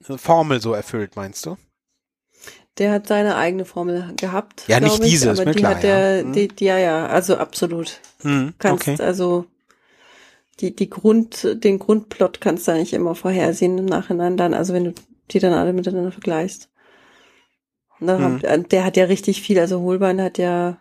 Formel 0.00 0.60
so 0.60 0.72
erfüllt, 0.72 1.16
meinst 1.16 1.46
du? 1.46 1.56
Der 2.78 2.92
hat 2.92 3.08
seine 3.08 3.36
eigene 3.36 3.64
Formel 3.64 4.12
gehabt. 4.16 4.64
Ja, 4.68 4.78
nicht 4.78 5.02
ich, 5.02 5.10
diese, 5.10 5.30
ist 5.30 5.44
mir 5.44 5.52
die 5.52 5.58
klar, 5.58 5.74
hat 5.74 5.82
der, 5.82 6.18
ja. 6.18 6.24
Mhm. 6.24 6.32
Die, 6.32 6.48
die, 6.48 6.64
ja, 6.64 6.78
ja, 6.78 7.06
also 7.06 7.36
absolut. 7.36 8.00
Mhm, 8.22 8.54
kannst 8.58 8.88
okay. 8.88 9.02
also 9.02 9.46
die, 10.60 10.74
die 10.74 10.90
Grund, 10.90 11.48
den 11.64 11.78
Grundplot 11.78 12.40
kannst 12.40 12.68
du 12.68 12.72
eigentlich 12.72 12.92
immer 12.92 13.14
vorhersehen 13.14 13.78
im 13.78 13.86
Nachhinein 13.86 14.36
dann, 14.36 14.54
also 14.54 14.74
wenn 14.74 14.84
du 14.84 14.94
die 15.30 15.38
dann 15.40 15.52
alle 15.52 15.72
miteinander 15.72 16.12
vergleichst. 16.12 16.68
Ne, 18.00 18.40
mhm. 18.42 18.68
Der 18.68 18.84
hat 18.84 18.96
ja 18.96 19.04
richtig 19.04 19.42
viel, 19.42 19.58
also 19.58 19.80
Holbein 19.80 20.20
hat 20.20 20.38
ja, 20.38 20.78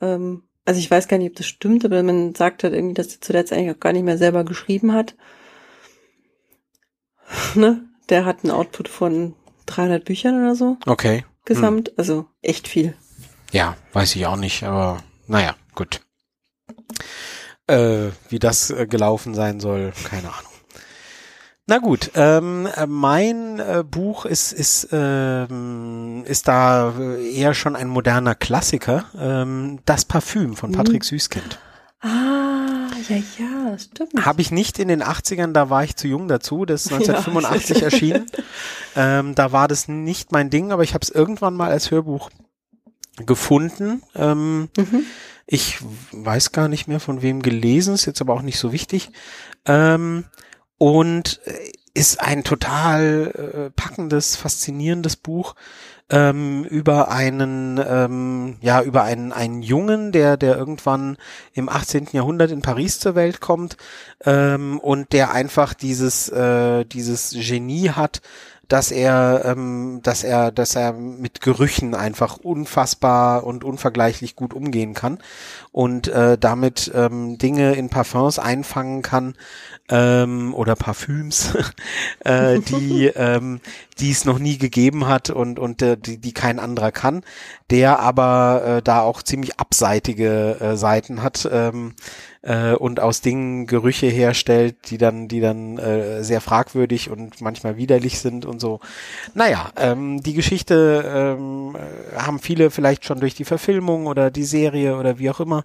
ähm, 0.00 0.44
also 0.64 0.78
ich 0.78 0.90
weiß 0.90 1.08
gar 1.08 1.18
nicht, 1.18 1.30
ob 1.30 1.36
das 1.36 1.46
stimmt, 1.46 1.84
aber 1.84 2.02
man 2.02 2.34
sagt 2.34 2.62
halt 2.62 2.74
irgendwie, 2.74 2.94
dass 2.94 3.14
er 3.14 3.20
zuletzt 3.20 3.52
eigentlich 3.52 3.74
auch 3.74 3.80
gar 3.80 3.92
nicht 3.92 4.04
mehr 4.04 4.18
selber 4.18 4.44
geschrieben 4.44 4.92
hat. 4.92 5.16
ne? 7.54 7.84
Der 8.08 8.24
hat 8.24 8.44
einen 8.44 8.52
Output 8.52 8.88
von 8.88 9.34
300 9.66 10.04
Büchern 10.04 10.40
oder 10.40 10.54
so. 10.54 10.76
Okay. 10.86 11.24
Gesamt, 11.44 11.88
hm. 11.88 11.94
also 11.96 12.26
echt 12.42 12.68
viel. 12.68 12.94
Ja, 13.52 13.76
weiß 13.92 14.14
ich 14.16 14.26
auch 14.26 14.36
nicht, 14.36 14.62
aber 14.62 15.02
naja, 15.26 15.56
gut. 15.74 16.00
Äh, 17.66 18.10
wie 18.28 18.38
das 18.38 18.70
äh, 18.70 18.86
gelaufen 18.86 19.34
sein 19.34 19.58
soll, 19.58 19.92
keine 20.04 20.28
Ahnung. 20.28 20.52
Na 21.68 21.78
gut, 21.78 22.12
ähm, 22.14 22.68
mein 22.86 23.58
äh, 23.58 23.82
Buch 23.82 24.24
ist 24.24 24.52
ist 24.52 24.88
ähm, 24.92 26.22
ist 26.24 26.46
da 26.46 26.94
eher 27.18 27.54
schon 27.54 27.74
ein 27.74 27.88
moderner 27.88 28.36
Klassiker, 28.36 29.06
ähm, 29.18 29.80
das 29.84 30.04
Parfüm 30.04 30.54
von 30.54 30.70
Patrick 30.70 31.02
mhm. 31.02 31.06
Süßkind. 31.06 31.58
Ah, 32.02 32.86
ja, 33.08 33.16
ja, 33.16 33.78
stimmt. 33.78 34.24
Habe 34.24 34.42
ich 34.42 34.52
nicht 34.52 34.78
in 34.78 34.86
den 34.86 35.02
80ern, 35.02 35.52
da 35.52 35.68
war 35.68 35.82
ich 35.82 35.96
zu 35.96 36.06
jung 36.06 36.28
dazu, 36.28 36.66
das 36.66 36.86
ist 36.86 36.92
1985 36.92 37.76
ja. 37.78 37.82
erschienen. 37.82 38.26
Ähm, 38.94 39.34
da 39.34 39.50
war 39.50 39.66
das 39.66 39.88
nicht 39.88 40.30
mein 40.30 40.50
Ding, 40.50 40.70
aber 40.70 40.84
ich 40.84 40.94
habe 40.94 41.02
es 41.02 41.10
irgendwann 41.10 41.54
mal 41.54 41.70
als 41.70 41.90
Hörbuch 41.90 42.30
gefunden. 43.24 44.02
Ähm, 44.14 44.68
mhm. 44.76 45.02
Ich 45.48 45.78
weiß 46.12 46.52
gar 46.52 46.68
nicht 46.68 46.86
mehr 46.86 47.00
von 47.00 47.22
wem 47.22 47.42
gelesen, 47.42 47.94
ist 47.94 48.06
jetzt 48.06 48.20
aber 48.20 48.34
auch 48.34 48.42
nicht 48.42 48.58
so 48.58 48.72
wichtig. 48.72 49.10
Ähm, 49.64 50.26
und 50.78 51.40
äh, 51.44 51.72
ist 51.94 52.20
ein 52.20 52.44
total 52.44 53.32
äh, 53.34 53.70
packendes, 53.70 54.36
faszinierendes 54.36 55.16
Buch 55.16 55.54
ähm, 56.08 56.64
über 56.64 57.10
einen 57.10 57.80
ähm, 57.84 58.58
ja 58.60 58.82
über 58.82 59.02
einen 59.02 59.32
einen 59.32 59.62
Jungen, 59.62 60.12
der 60.12 60.36
der 60.36 60.56
irgendwann 60.56 61.16
im 61.52 61.68
18. 61.68 62.08
Jahrhundert 62.12 62.52
in 62.52 62.62
Paris 62.62 63.00
zur 63.00 63.14
Welt 63.14 63.40
kommt 63.40 63.76
ähm, 64.24 64.78
und 64.78 65.12
der 65.12 65.32
einfach 65.32 65.74
dieses 65.74 66.28
äh, 66.28 66.84
dieses 66.84 67.30
Genie 67.30 67.90
hat, 67.90 68.20
dass 68.68 68.90
er, 68.90 69.42
ähm, 69.44 70.00
dass 70.02 70.24
er, 70.24 70.50
dass 70.50 70.74
er 70.74 70.92
mit 70.92 71.40
Gerüchen 71.40 71.94
einfach 71.94 72.36
unfassbar 72.38 73.44
und 73.44 73.64
unvergleichlich 73.64 74.34
gut 74.34 74.54
umgehen 74.54 74.94
kann 74.94 75.18
und 75.72 76.08
äh, 76.08 76.36
damit 76.36 76.90
ähm, 76.94 77.38
Dinge 77.38 77.74
in 77.74 77.90
Parfums 77.90 78.38
einfangen 78.38 79.02
kann, 79.02 79.34
ähm, 79.88 80.54
oder 80.54 80.76
Parfüms, 80.76 81.54
äh, 82.24 82.60
die 82.60 83.06
ähm, 83.16 83.60
die 83.98 84.10
es 84.10 84.24
noch 84.24 84.38
nie 84.38 84.58
gegeben 84.58 85.06
hat 85.06 85.30
und 85.30 85.58
und 85.58 85.82
äh, 85.82 85.96
die, 85.96 86.18
die 86.18 86.32
kein 86.32 86.58
anderer 86.58 86.92
kann, 86.92 87.22
der 87.70 88.00
aber 88.00 88.62
äh, 88.78 88.82
da 88.82 89.00
auch 89.00 89.22
ziemlich 89.22 89.58
abseitige 89.58 90.58
äh, 90.60 90.76
Seiten 90.76 91.22
hat. 91.22 91.48
Ähm, 91.50 91.94
äh, 92.46 92.72
und 92.72 93.00
aus 93.00 93.20
Dingen 93.20 93.66
Gerüche 93.66 94.06
herstellt, 94.06 94.90
die 94.90 94.98
dann 94.98 95.28
die 95.28 95.40
dann 95.40 95.78
äh, 95.78 96.24
sehr 96.24 96.40
fragwürdig 96.40 97.10
und 97.10 97.40
manchmal 97.40 97.76
widerlich 97.76 98.18
sind 98.20 98.46
und 98.46 98.60
so. 98.60 98.80
Naja, 99.34 99.70
ähm, 99.76 100.22
die 100.22 100.34
Geschichte 100.34 101.04
ähm, 101.38 101.76
haben 102.16 102.38
viele 102.38 102.70
vielleicht 102.70 103.04
schon 103.04 103.20
durch 103.20 103.34
die 103.34 103.44
Verfilmung 103.44 104.06
oder 104.06 104.30
die 104.30 104.44
Serie 104.44 104.96
oder 104.96 105.18
wie 105.18 105.30
auch 105.30 105.40
immer. 105.40 105.64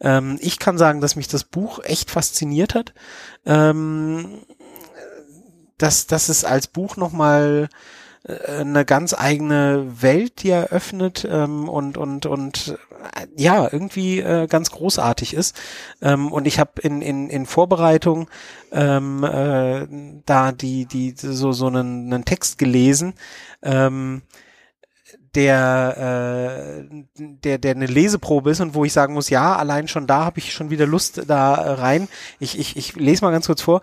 Ähm, 0.00 0.38
ich 0.40 0.58
kann 0.58 0.78
sagen, 0.78 1.00
dass 1.00 1.16
mich 1.16 1.28
das 1.28 1.44
Buch 1.44 1.80
echt 1.82 2.10
fasziniert 2.10 2.74
hat 2.74 2.92
ähm, 3.46 4.42
dass, 5.78 6.06
dass 6.06 6.28
es 6.28 6.44
als 6.44 6.66
Buch 6.66 6.96
nochmal 6.96 7.68
äh, 8.24 8.60
eine 8.60 8.84
ganz 8.84 9.14
eigene 9.14 9.86
Welt, 10.02 10.42
die 10.42 10.50
eröffnet 10.50 11.26
ähm, 11.30 11.68
und 11.68 11.96
und 11.96 12.26
und 12.26 12.68
äh, 12.68 12.87
ja 13.36 13.68
irgendwie 13.70 14.20
äh, 14.20 14.46
ganz 14.46 14.70
großartig 14.70 15.34
ist 15.34 15.58
ähm, 16.02 16.32
und 16.32 16.46
ich 16.46 16.58
habe 16.58 16.80
in 16.82 17.02
in 17.02 17.30
in 17.30 17.46
Vorbereitung 17.46 18.28
ähm, 18.72 19.24
äh, 19.24 19.86
da 20.26 20.52
die 20.52 20.86
die 20.86 21.14
so 21.16 21.52
so 21.52 21.66
einen, 21.66 22.12
einen 22.12 22.24
Text 22.24 22.58
gelesen 22.58 23.14
ähm, 23.62 24.22
der, 25.34 26.88
äh, 26.88 27.04
der, 27.18 27.58
der 27.58 27.70
eine 27.72 27.86
Leseprobe 27.86 28.50
ist 28.50 28.60
und 28.60 28.74
wo 28.74 28.84
ich 28.84 28.92
sagen 28.92 29.14
muss, 29.14 29.30
ja, 29.30 29.56
allein 29.56 29.88
schon 29.88 30.06
da 30.06 30.24
habe 30.24 30.38
ich 30.38 30.52
schon 30.52 30.70
wieder 30.70 30.86
Lust 30.86 31.22
da 31.28 31.54
äh, 31.54 31.70
rein. 31.72 32.08
Ich, 32.38 32.58
ich, 32.58 32.76
ich 32.76 32.96
lese 32.96 33.24
mal 33.24 33.30
ganz 33.30 33.46
kurz 33.46 33.62
vor. 33.62 33.82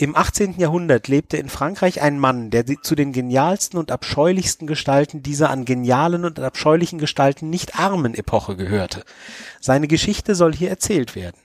Im 0.00 0.14
18. 0.14 0.60
Jahrhundert 0.60 1.08
lebte 1.08 1.38
in 1.38 1.48
Frankreich 1.48 2.00
ein 2.00 2.20
Mann, 2.20 2.50
der 2.50 2.64
zu 2.82 2.94
den 2.94 3.12
genialsten 3.12 3.80
und 3.80 3.90
abscheulichsten 3.90 4.68
Gestalten 4.68 5.24
dieser 5.24 5.50
an 5.50 5.64
genialen 5.64 6.24
und 6.24 6.38
abscheulichen 6.38 7.00
Gestalten 7.00 7.50
nicht 7.50 7.80
armen 7.80 8.14
Epoche 8.14 8.54
gehörte. 8.54 9.02
Seine 9.60 9.88
Geschichte 9.88 10.36
soll 10.36 10.54
hier 10.54 10.70
erzählt 10.70 11.16
werden. 11.16 11.36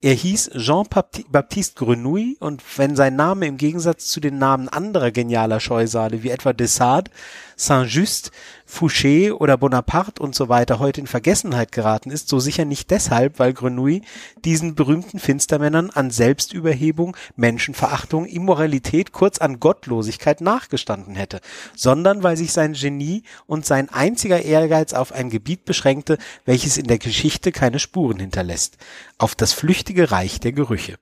Er 0.00 0.14
hieß 0.14 0.50
Jean-Baptiste 0.56 1.76
Grenouille 1.76 2.34
und 2.40 2.60
wenn 2.76 2.96
sein 2.96 3.14
Name 3.14 3.46
im 3.46 3.56
Gegensatz 3.56 4.08
zu 4.08 4.18
den 4.18 4.36
Namen 4.36 4.68
anderer 4.68 5.12
genialer 5.12 5.60
Scheusale 5.60 6.24
wie 6.24 6.30
etwa 6.30 6.52
Dessart, 6.52 7.08
Saint-Just, 7.54 8.32
Fouché 8.72 9.32
oder 9.32 9.58
Bonaparte 9.58 10.22
und 10.22 10.34
so 10.34 10.48
weiter 10.48 10.78
heute 10.78 11.02
in 11.02 11.06
Vergessenheit 11.06 11.72
geraten 11.72 12.10
ist, 12.10 12.30
so 12.30 12.40
sicher 12.40 12.64
nicht 12.64 12.90
deshalb, 12.90 13.38
weil 13.38 13.52
Grenouille 13.52 14.00
diesen 14.46 14.74
berühmten 14.74 15.18
Finstermännern 15.18 15.90
an 15.90 16.10
Selbstüberhebung, 16.10 17.14
Menschenverachtung, 17.36 18.24
Immoralität, 18.24 19.12
kurz 19.12 19.38
an 19.38 19.60
Gottlosigkeit 19.60 20.40
nachgestanden 20.40 21.16
hätte, 21.16 21.42
sondern 21.76 22.22
weil 22.22 22.38
sich 22.38 22.52
sein 22.52 22.72
Genie 22.72 23.24
und 23.46 23.66
sein 23.66 23.90
einziger 23.90 24.40
Ehrgeiz 24.40 24.94
auf 24.94 25.12
ein 25.12 25.28
Gebiet 25.28 25.66
beschränkte, 25.66 26.16
welches 26.46 26.78
in 26.78 26.86
der 26.86 26.98
Geschichte 26.98 27.52
keine 27.52 27.78
Spuren 27.78 28.20
hinterlässt, 28.20 28.78
auf 29.18 29.34
das 29.34 29.52
flüchtige 29.52 30.10
Reich 30.10 30.40
der 30.40 30.52
Gerüche. 30.52 30.96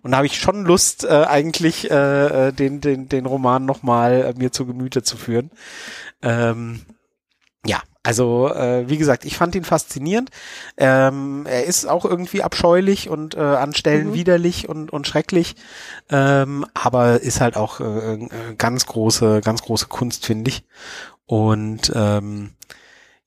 Und 0.00 0.12
da 0.12 0.18
habe 0.18 0.26
ich 0.26 0.40
schon 0.40 0.64
Lust, 0.64 1.04
äh, 1.04 1.24
eigentlich 1.28 1.90
äh, 1.90 2.48
äh, 2.48 2.52
den, 2.52 2.80
den, 2.80 3.08
den 3.08 3.26
Roman 3.26 3.64
nochmal 3.64 4.34
äh, 4.34 4.38
mir 4.38 4.52
zu 4.52 4.66
Gemüte 4.66 5.02
zu 5.02 5.16
führen. 5.16 5.50
Ähm, 6.22 6.80
ja, 7.64 7.80
also 8.02 8.48
äh, 8.48 8.88
wie 8.88 8.98
gesagt, 8.98 9.24
ich 9.24 9.36
fand 9.36 9.54
ihn 9.54 9.64
faszinierend. 9.64 10.30
Ähm, 10.76 11.46
er 11.46 11.64
ist 11.64 11.86
auch 11.86 12.04
irgendwie 12.04 12.42
abscheulich 12.42 13.08
und 13.08 13.36
äh, 13.36 13.40
an 13.40 13.74
Stellen 13.74 14.08
mhm. 14.08 14.14
widerlich 14.14 14.68
und, 14.68 14.92
und 14.92 15.06
schrecklich, 15.06 15.54
ähm, 16.10 16.66
aber 16.74 17.20
ist 17.20 17.40
halt 17.40 17.56
auch 17.56 17.78
äh, 17.80 18.14
äh 18.14 18.28
ganz 18.58 18.86
große, 18.86 19.40
ganz 19.44 19.62
große 19.62 19.86
Kunst, 19.86 20.26
finde 20.26 20.50
ich. 20.50 20.64
Und 21.26 21.92
ähm, 21.94 22.54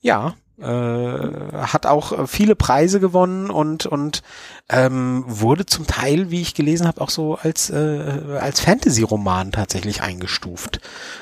ja, 0.01 0.35
äh, 0.59 0.65
hat 0.65 1.85
auch 1.85 2.11
äh, 2.11 2.27
viele 2.27 2.55
Preise 2.55 2.99
gewonnen 2.99 3.49
und 3.49 3.85
und 3.85 4.23
ähm, 4.69 5.23
wurde 5.27 5.65
zum 5.65 5.85
Teil, 5.87 6.31
wie 6.31 6.41
ich 6.41 6.53
gelesen 6.53 6.87
habe, 6.87 7.01
auch 7.01 7.09
so 7.09 7.35
als 7.35 7.69
äh, 7.69 8.37
als 8.39 8.61
Fantasy-Roman 8.61 9.51
tatsächlich 9.51 10.01
eingestuft. 10.01 10.79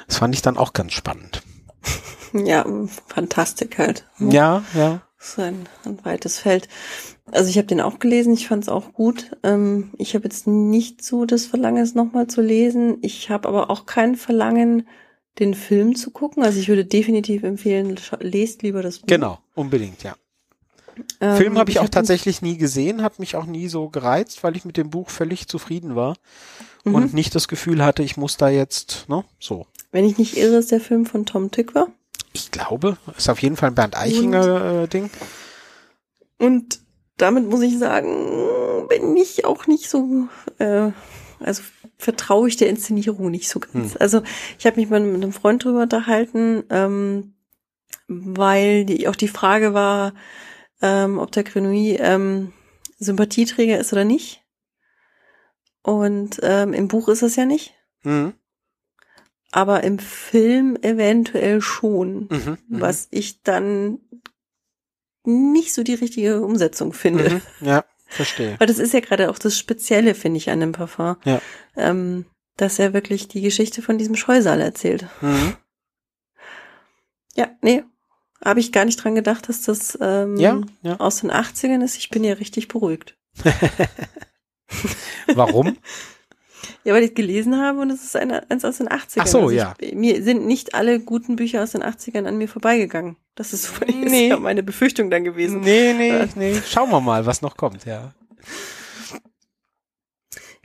Das 0.07 0.17
fand 0.17 0.35
ich 0.35 0.41
dann 0.41 0.57
auch 0.57 0.73
ganz 0.73 0.93
spannend. 0.93 1.41
Ja, 2.35 2.65
Fantastik 3.05 3.77
halt. 3.77 4.07
Ja, 4.17 4.63
ja. 4.73 5.01
Das 5.19 5.29
ist 5.29 5.39
ein, 5.39 5.69
ein 5.85 6.03
weites 6.03 6.39
Feld. 6.39 6.67
Also 7.31 7.49
ich 7.49 7.57
habe 7.57 7.67
den 7.67 7.79
auch 7.79 7.99
gelesen, 7.99 8.33
ich 8.33 8.47
fand 8.47 8.63
es 8.63 8.69
auch 8.69 8.91
gut. 8.91 9.37
Ähm, 9.43 9.91
ich 9.97 10.15
habe 10.15 10.25
jetzt 10.25 10.47
nicht 10.47 11.03
so 11.03 11.25
das 11.25 11.45
Verlangen, 11.45 11.83
es 11.83 11.95
nochmal 11.95 12.25
zu 12.25 12.41
lesen. 12.41 12.97
Ich 13.01 13.29
habe 13.29 13.47
aber 13.47 13.69
auch 13.69 13.85
kein 13.85 14.15
Verlangen, 14.15 14.87
den 15.39 15.53
Film 15.53 15.95
zu 15.95 16.11
gucken. 16.11 16.43
Also 16.43 16.59
ich 16.59 16.67
würde 16.67 16.85
definitiv 16.85 17.43
empfehlen, 17.43 17.97
lest 18.19 18.61
lieber 18.61 18.81
das 18.81 18.99
Buch. 18.99 19.07
Genau, 19.07 19.39
unbedingt, 19.55 20.03
ja. 20.03 20.15
Ähm, 21.19 21.37
Film 21.37 21.57
habe 21.57 21.71
ich, 21.71 21.77
ich 21.77 21.79
auch 21.79 21.85
hab 21.85 21.91
tatsächlich 21.91 22.41
nie 22.41 22.57
gesehen, 22.57 23.01
hat 23.01 23.19
mich 23.19 23.35
auch 23.35 23.45
nie 23.45 23.67
so 23.67 23.89
gereizt, 23.89 24.43
weil 24.43 24.55
ich 24.55 24.65
mit 24.65 24.77
dem 24.77 24.89
Buch 24.89 25.09
völlig 25.09 25.47
zufrieden 25.47 25.95
war 25.95 26.15
mhm. 26.83 26.95
und 26.95 27.13
nicht 27.13 27.33
das 27.33 27.47
Gefühl 27.47 27.83
hatte, 27.83 28.03
ich 28.03 28.17
muss 28.17 28.37
da 28.37 28.49
jetzt, 28.49 29.05
ne, 29.09 29.23
so. 29.39 29.65
Wenn 29.91 30.05
ich 30.05 30.17
nicht 30.17 30.37
irre, 30.37 30.57
ist 30.57 30.71
der 30.71 30.79
Film 30.79 31.05
von 31.05 31.25
Tom 31.25 31.51
Tykwer. 31.51 31.87
Ich 32.31 32.51
glaube, 32.51 32.97
ist 33.17 33.29
auf 33.29 33.41
jeden 33.41 33.55
Fall 33.55 33.69
ein 33.69 33.75
Bernd 33.75 33.97
Eichinger 33.97 34.83
äh, 34.83 34.87
Ding. 34.87 35.09
Und 36.39 36.79
damit 37.17 37.47
muss 37.47 37.61
ich 37.61 37.77
sagen, 37.77 38.87
bin 38.89 39.15
ich 39.15 39.45
auch 39.45 39.67
nicht 39.67 39.89
so, 39.89 40.27
äh, 40.57 40.91
also 41.39 41.63
vertraue 42.03 42.47
ich 42.47 42.57
der 42.57 42.69
Inszenierung 42.69 43.31
nicht 43.31 43.49
so 43.49 43.59
ganz. 43.59 43.93
Hm. 43.93 43.97
Also 43.99 44.23
ich 44.59 44.65
habe 44.65 44.79
mich 44.79 44.89
mal 44.89 44.99
mit 44.99 45.21
einem 45.21 45.33
Freund 45.33 45.63
drüber 45.63 45.83
unterhalten, 45.83 46.63
ähm, 46.69 47.33
weil 48.07 48.85
die, 48.85 49.07
auch 49.07 49.15
die 49.15 49.27
Frage 49.27 49.73
war, 49.73 50.13
ähm, 50.81 51.17
ob 51.17 51.31
der 51.31 51.43
Grenouille 51.43 51.97
ähm, 51.99 52.53
Sympathieträger 52.99 53.79
ist 53.79 53.93
oder 53.93 54.03
nicht. 54.03 54.43
Und 55.81 56.39
ähm, 56.43 56.73
im 56.73 56.87
Buch 56.87 57.09
ist 57.09 57.23
es 57.23 57.35
ja 57.35 57.45
nicht. 57.45 57.73
Mhm 58.03 58.33
aber 59.53 59.83
im 59.83 59.99
Film 59.99 60.77
eventuell 60.81 61.61
schon, 61.61 62.27
mhm, 62.29 62.29
mhm, 62.29 62.57
was 62.67 63.07
ich 63.11 63.43
dann 63.43 63.99
nicht 65.23 65.73
so 65.75 65.83
die 65.83 65.93
richtige 65.93 66.41
Umsetzung 66.41 66.91
finde. 66.91 67.29
Mhm, 67.29 67.41
ja, 67.67 67.85
verstehe. 68.13 68.55
Weil 68.59 68.67
das 68.67 68.79
ist 68.79 68.93
ja 68.93 68.99
gerade 68.99 69.29
auch 69.29 69.37
das 69.37 69.57
Spezielle, 69.57 70.15
finde 70.15 70.37
ich, 70.37 70.49
an 70.49 70.59
dem 70.59 70.71
Parfum. 70.71 71.17
Ja. 71.25 71.41
Ähm, 71.75 72.25
dass 72.57 72.79
er 72.79 72.93
wirklich 72.93 73.27
die 73.27 73.41
Geschichte 73.41 73.81
von 73.81 73.97
diesem 73.97 74.15
Scheusal 74.15 74.61
erzählt. 74.61 75.07
Mhm. 75.21 75.57
Ja, 77.35 77.49
nee, 77.61 77.83
habe 78.43 78.59
ich 78.59 78.71
gar 78.71 78.85
nicht 78.85 79.03
dran 79.03 79.15
gedacht, 79.15 79.49
dass 79.49 79.63
das 79.63 79.97
ähm, 80.01 80.37
ja, 80.37 80.61
ja. 80.81 80.99
aus 80.99 81.21
den 81.21 81.31
80ern 81.31 81.83
ist. 81.83 81.97
Ich 81.97 82.09
bin 82.09 82.23
ja 82.23 82.33
richtig 82.33 82.67
beruhigt. 82.67 83.17
Warum? 85.33 85.77
Ja, 86.85 86.93
weil 86.93 87.03
ich 87.03 87.15
gelesen 87.15 87.61
habe 87.61 87.79
und 87.79 87.89
es 87.89 88.03
ist 88.03 88.15
eine, 88.15 88.49
eins 88.51 88.65
aus 88.65 88.77
den 88.77 88.89
80ern. 88.89 89.19
Ach 89.19 89.27
so, 89.27 89.39
also 89.39 89.51
ja. 89.51 89.73
Ich, 89.79 89.93
mir 89.93 90.21
sind 90.21 90.45
nicht 90.45 90.75
alle 90.75 90.99
guten 90.99 91.37
Bücher 91.37 91.63
aus 91.63 91.71
den 91.71 91.81
80ern 91.81 92.25
an 92.25 92.37
mir 92.37 92.49
vorbeigegangen. 92.49 93.15
Das 93.35 93.53
ist, 93.53 93.71
nee. 93.87 94.25
ist 94.25 94.29
ja 94.29 94.37
meine 94.37 94.63
Befürchtung 94.63 95.09
dann 95.09 95.23
gewesen. 95.23 95.61
Nee, 95.61 95.93
nee, 95.93 96.27
nee. 96.35 96.59
Schauen 96.67 96.89
wir 96.89 96.99
mal, 96.99 97.25
was 97.25 97.41
noch 97.41 97.55
kommt, 97.55 97.85
ja. 97.85 98.13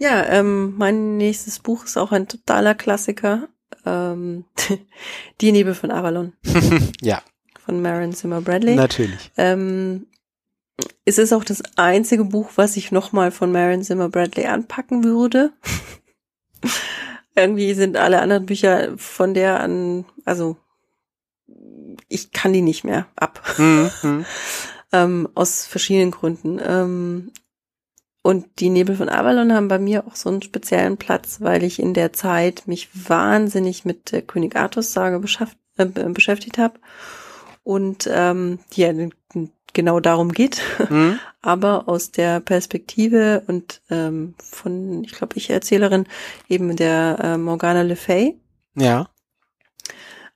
Ja, 0.01 0.25
ähm, 0.27 0.75
mein 0.77 1.17
nächstes 1.17 1.59
Buch 1.59 1.85
ist 1.85 1.97
auch 1.97 2.13
ein 2.13 2.29
totaler 2.29 2.75
Klassiker. 2.75 3.49
Ähm, 3.85 4.45
Die 5.41 5.53
Nebel 5.53 5.75
von 5.75 5.91
Avalon. 5.91 6.33
ja. 7.01 7.23
Von 7.65 7.83
Maren 7.83 8.13
Zimmer 8.13 8.41
Bradley. 8.41 8.77
Natürlich. 8.77 9.33
Ähm, 9.37 10.07
es 11.05 11.19
ist 11.19 11.33
auch 11.33 11.45
das 11.45 11.63
einzige 11.77 12.25
Buch, 12.25 12.51
was 12.57 12.77
ich 12.77 12.93
nochmal 12.93 13.31
von 13.31 13.51
Maren 13.51 13.83
Zimmer 13.83 14.09
Bradley 14.09 14.47
anpacken 14.47 15.05
würde. 15.05 15.53
Irgendwie 17.35 17.75
sind 17.75 17.97
alle 17.97 18.21
anderen 18.21 18.47
Bücher 18.47 18.97
von 18.97 19.35
der 19.35 19.61
an, 19.61 20.05
also 20.25 20.57
ich 22.09 22.33
kann 22.33 22.53
die 22.53 22.63
nicht 22.63 22.85
mehr 22.85 23.07
ab. 23.17 23.43
Mhm. 23.59 24.25
ähm, 24.93 25.29
aus 25.35 25.67
verschiedenen 25.67 26.11
Gründen. 26.11 26.59
Ähm, 26.65 27.33
und 28.23 28.47
die 28.59 28.71
Nebel 28.71 28.97
von 28.97 29.09
Avalon 29.09 29.53
haben 29.53 29.69
bei 29.69 29.79
mir 29.79 30.07
auch 30.07 30.17
so 30.17 30.29
einen 30.29 30.43
speziellen 30.43 30.97
Platz, 30.97 31.41
weil 31.41 31.63
ich 31.63 31.79
in 31.79 31.95
der 31.95 32.13
Zeit 32.13 32.65
mich 32.67 32.89
wahnsinnig 33.09 33.85
mit 33.85 34.13
der 34.13 34.23
König 34.23 34.57
Artus 34.57 34.93
Sage 34.93 35.21
äh, 35.77 35.85
beschäftigt 35.87 36.59
habe 36.59 36.79
und 37.63 38.09
ähm, 38.11 38.59
die 38.73 38.83
ja 38.83 38.93
genau 39.75 40.01
darum 40.01 40.33
geht, 40.33 40.61
mhm. 40.89 41.19
aber 41.43 41.89
aus 41.89 42.11
der 42.11 42.41
Perspektive 42.41 43.43
und 43.47 43.81
ähm, 43.91 44.35
von, 44.39 45.05
ich 45.05 45.13
glaube, 45.13 45.37
ich 45.37 45.51
Erzählerin 45.51 46.07
eben 46.49 46.77
der 46.77 47.19
äh, 47.23 47.39
Morgana 47.39 47.83
Le 47.83 47.97
Fay. 47.97 48.41
Ja. 48.75 49.09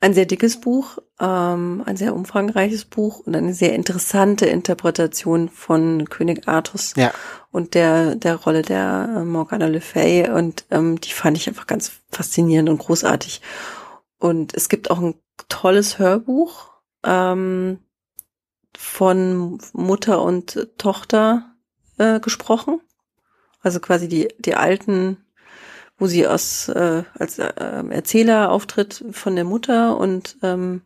ein 0.00 0.14
sehr 0.14 0.26
dickes 0.26 0.60
Buch, 0.60 0.98
ähm, 1.20 1.82
ein 1.86 1.96
sehr 1.96 2.12
umfangreiches 2.14 2.84
Buch 2.86 3.20
und 3.20 3.36
eine 3.36 3.54
sehr 3.54 3.74
interessante 3.74 4.46
Interpretation 4.46 5.48
von 5.48 6.08
König 6.08 6.48
Artus 6.48 6.94
Ja. 6.96 7.12
und 7.52 7.74
der, 7.74 8.16
der 8.16 8.34
Rolle 8.34 8.62
der 8.62 9.08
äh, 9.18 9.24
Morgana 9.24 9.66
Le 9.66 9.80
Fay. 9.80 10.28
Und 10.28 10.64
ähm, 10.72 11.00
die 11.00 11.12
fand 11.12 11.36
ich 11.36 11.46
einfach 11.48 11.68
ganz 11.68 11.92
faszinierend 12.10 12.68
und 12.68 12.78
großartig. 12.78 13.42
Und 14.18 14.54
es 14.54 14.68
gibt 14.68 14.90
auch 14.90 14.98
ein 14.98 15.14
tolles 15.48 16.00
Hörbuch 16.00 16.70
ähm, 17.04 17.78
von 18.76 19.58
Mutter 19.72 20.22
und 20.22 20.68
Tochter 20.78 21.54
äh, 21.98 22.20
gesprochen. 22.20 22.80
Also 23.62 23.80
quasi 23.80 24.08
die, 24.08 24.28
die 24.38 24.54
alten, 24.54 25.18
wo 25.98 26.06
sie 26.06 26.26
aus, 26.26 26.68
äh, 26.68 27.04
als 27.18 27.38
äh, 27.38 27.52
Erzähler 27.90 28.50
auftritt 28.50 29.04
von 29.12 29.36
der 29.36 29.44
Mutter 29.44 29.96
und 29.96 30.36
ähm, 30.42 30.82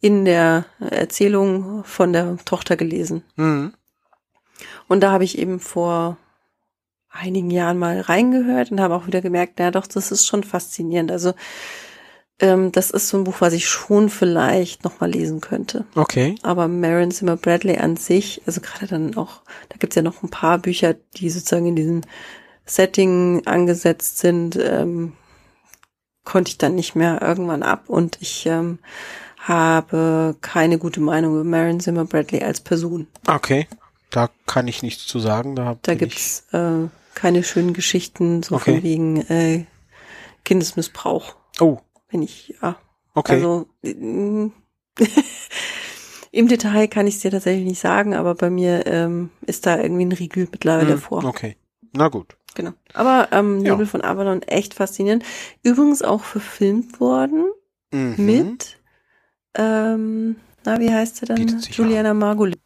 in 0.00 0.24
der 0.24 0.66
Erzählung 0.78 1.84
von 1.84 2.12
der 2.12 2.36
Tochter 2.44 2.76
gelesen. 2.76 3.22
Mhm. 3.36 3.74
Und 4.88 5.00
da 5.00 5.10
habe 5.12 5.24
ich 5.24 5.38
eben 5.38 5.60
vor 5.60 6.16
einigen 7.10 7.50
Jahren 7.50 7.78
mal 7.78 8.00
reingehört 8.00 8.70
und 8.70 8.80
habe 8.80 8.94
auch 8.94 9.06
wieder 9.06 9.20
gemerkt, 9.20 9.54
na 9.58 9.70
doch, 9.70 9.86
das 9.86 10.12
ist 10.12 10.26
schon 10.26 10.44
faszinierend. 10.44 11.10
Also 11.10 11.32
ähm, 12.40 12.70
das 12.72 12.90
ist 12.90 13.08
so 13.08 13.16
ein 13.18 13.24
Buch, 13.24 13.36
was 13.40 13.52
ich 13.52 13.66
schon 13.68 14.08
vielleicht 14.10 14.84
noch 14.84 15.00
mal 15.00 15.10
lesen 15.10 15.40
könnte. 15.40 15.84
Okay. 15.94 16.34
Aber 16.42 16.68
Marion 16.68 17.10
Zimmer 17.10 17.36
Bradley 17.36 17.78
an 17.78 17.96
sich, 17.96 18.42
also 18.46 18.60
gerade 18.60 18.86
dann 18.86 19.16
auch, 19.16 19.42
da 19.68 19.76
gibt's 19.78 19.96
ja 19.96 20.02
noch 20.02 20.22
ein 20.22 20.30
paar 20.30 20.58
Bücher, 20.58 20.94
die 21.16 21.30
sozusagen 21.30 21.66
in 21.66 21.76
diesem 21.76 22.00
Setting 22.66 23.46
angesetzt 23.46 24.18
sind, 24.18 24.56
ähm, 24.60 25.12
konnte 26.24 26.50
ich 26.50 26.58
dann 26.58 26.74
nicht 26.74 26.94
mehr 26.96 27.22
irgendwann 27.22 27.62
ab 27.62 27.84
und 27.88 28.18
ich 28.20 28.46
ähm, 28.46 28.80
habe 29.38 30.34
keine 30.40 30.76
gute 30.78 31.00
Meinung 31.00 31.34
über 31.34 31.44
Marion 31.44 31.78
Zimmer 31.80 32.04
Bradley 32.04 32.42
als 32.42 32.60
Person. 32.60 33.06
Okay. 33.28 33.68
Da 34.10 34.30
kann 34.46 34.68
ich 34.68 34.82
nichts 34.82 35.06
zu 35.06 35.18
sagen. 35.20 35.56
Da, 35.56 35.76
Da 35.82 35.94
gibt's 35.94 36.46
äh, 36.52 36.88
keine 37.14 37.42
schönen 37.44 37.72
Geschichten, 37.72 38.42
so 38.42 38.56
Okay. 38.56 38.74
von 38.74 38.82
wegen 38.82 39.16
äh, 39.30 39.66
Kindesmissbrauch. 40.44 41.34
Oh, 41.60 41.78
Wenn 42.16 42.22
ich, 42.22 42.54
ja. 42.62 42.76
okay. 43.12 43.34
Also 43.34 43.66
mm, 43.82 44.46
im 46.32 46.48
Detail 46.48 46.88
kann 46.88 47.06
ich 47.06 47.16
es 47.16 47.20
dir 47.20 47.30
tatsächlich 47.30 47.66
nicht 47.66 47.78
sagen, 47.78 48.14
aber 48.14 48.34
bei 48.34 48.48
mir 48.48 48.86
ähm, 48.86 49.28
ist 49.44 49.66
da 49.66 49.78
irgendwie 49.78 50.06
ein 50.06 50.12
Riegel 50.12 50.48
mittlerweile 50.50 50.92
Hm, 50.92 50.98
vor. 50.98 51.24
Okay. 51.26 51.56
Na 51.92 52.08
gut. 52.08 52.38
Genau. 52.54 52.72
Aber 52.94 53.28
ähm, 53.32 53.62
Ja. 53.62 53.72
Nebel 53.72 53.84
von 53.84 54.00
Avalon 54.00 54.40
echt 54.40 54.72
faszinierend. 54.72 55.24
Übrigens 55.62 56.00
auch 56.00 56.24
verfilmt 56.24 57.00
worden 57.00 57.44
Mhm. 57.92 58.14
mit, 58.16 58.78
ähm, 59.58 60.36
na, 60.64 60.80
wie 60.80 60.90
heißt 60.92 61.16
sie 61.16 61.26
dann? 61.26 61.60
Juliana 61.70 62.14
Margulis. 62.14 62.56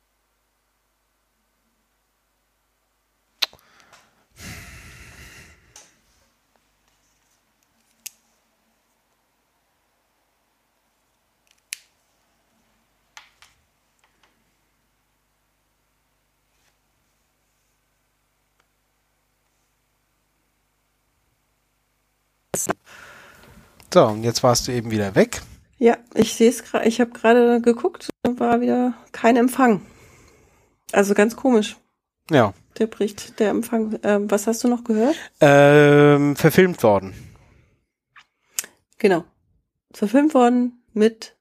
So, 23.93 24.07
und 24.07 24.23
jetzt 24.23 24.43
warst 24.43 24.69
du 24.69 24.73
eben 24.73 24.91
wieder 24.91 25.15
weg. 25.15 25.43
Ja, 25.79 25.97
ich 26.15 26.35
sehe 26.35 26.49
es 26.51 26.63
gerade. 26.63 26.87
Ich 26.87 27.01
habe 27.01 27.11
gerade 27.11 27.61
geguckt, 27.61 28.11
war 28.25 28.61
wieder 28.61 28.95
kein 29.13 29.37
Empfang. 29.37 29.81
Also 30.93 31.15
ganz 31.15 31.37
komisch. 31.37 31.77
Ja. 32.31 32.53
Der 32.79 32.87
bricht 32.87 33.41
der 33.41 33.51
Empfang. 33.51 33.99
Ähm, 34.03 34.31
was 34.31 34.47
hast 34.47 34.63
du 34.63 34.69
noch 34.69 34.85
gehört? 34.85 35.17
Ähm, 35.41 36.37
verfilmt 36.37 36.83
worden. 36.83 37.15
Genau. 38.99 39.25
Verfilmt 39.93 40.35
worden 40.35 40.85
mit 40.93 41.37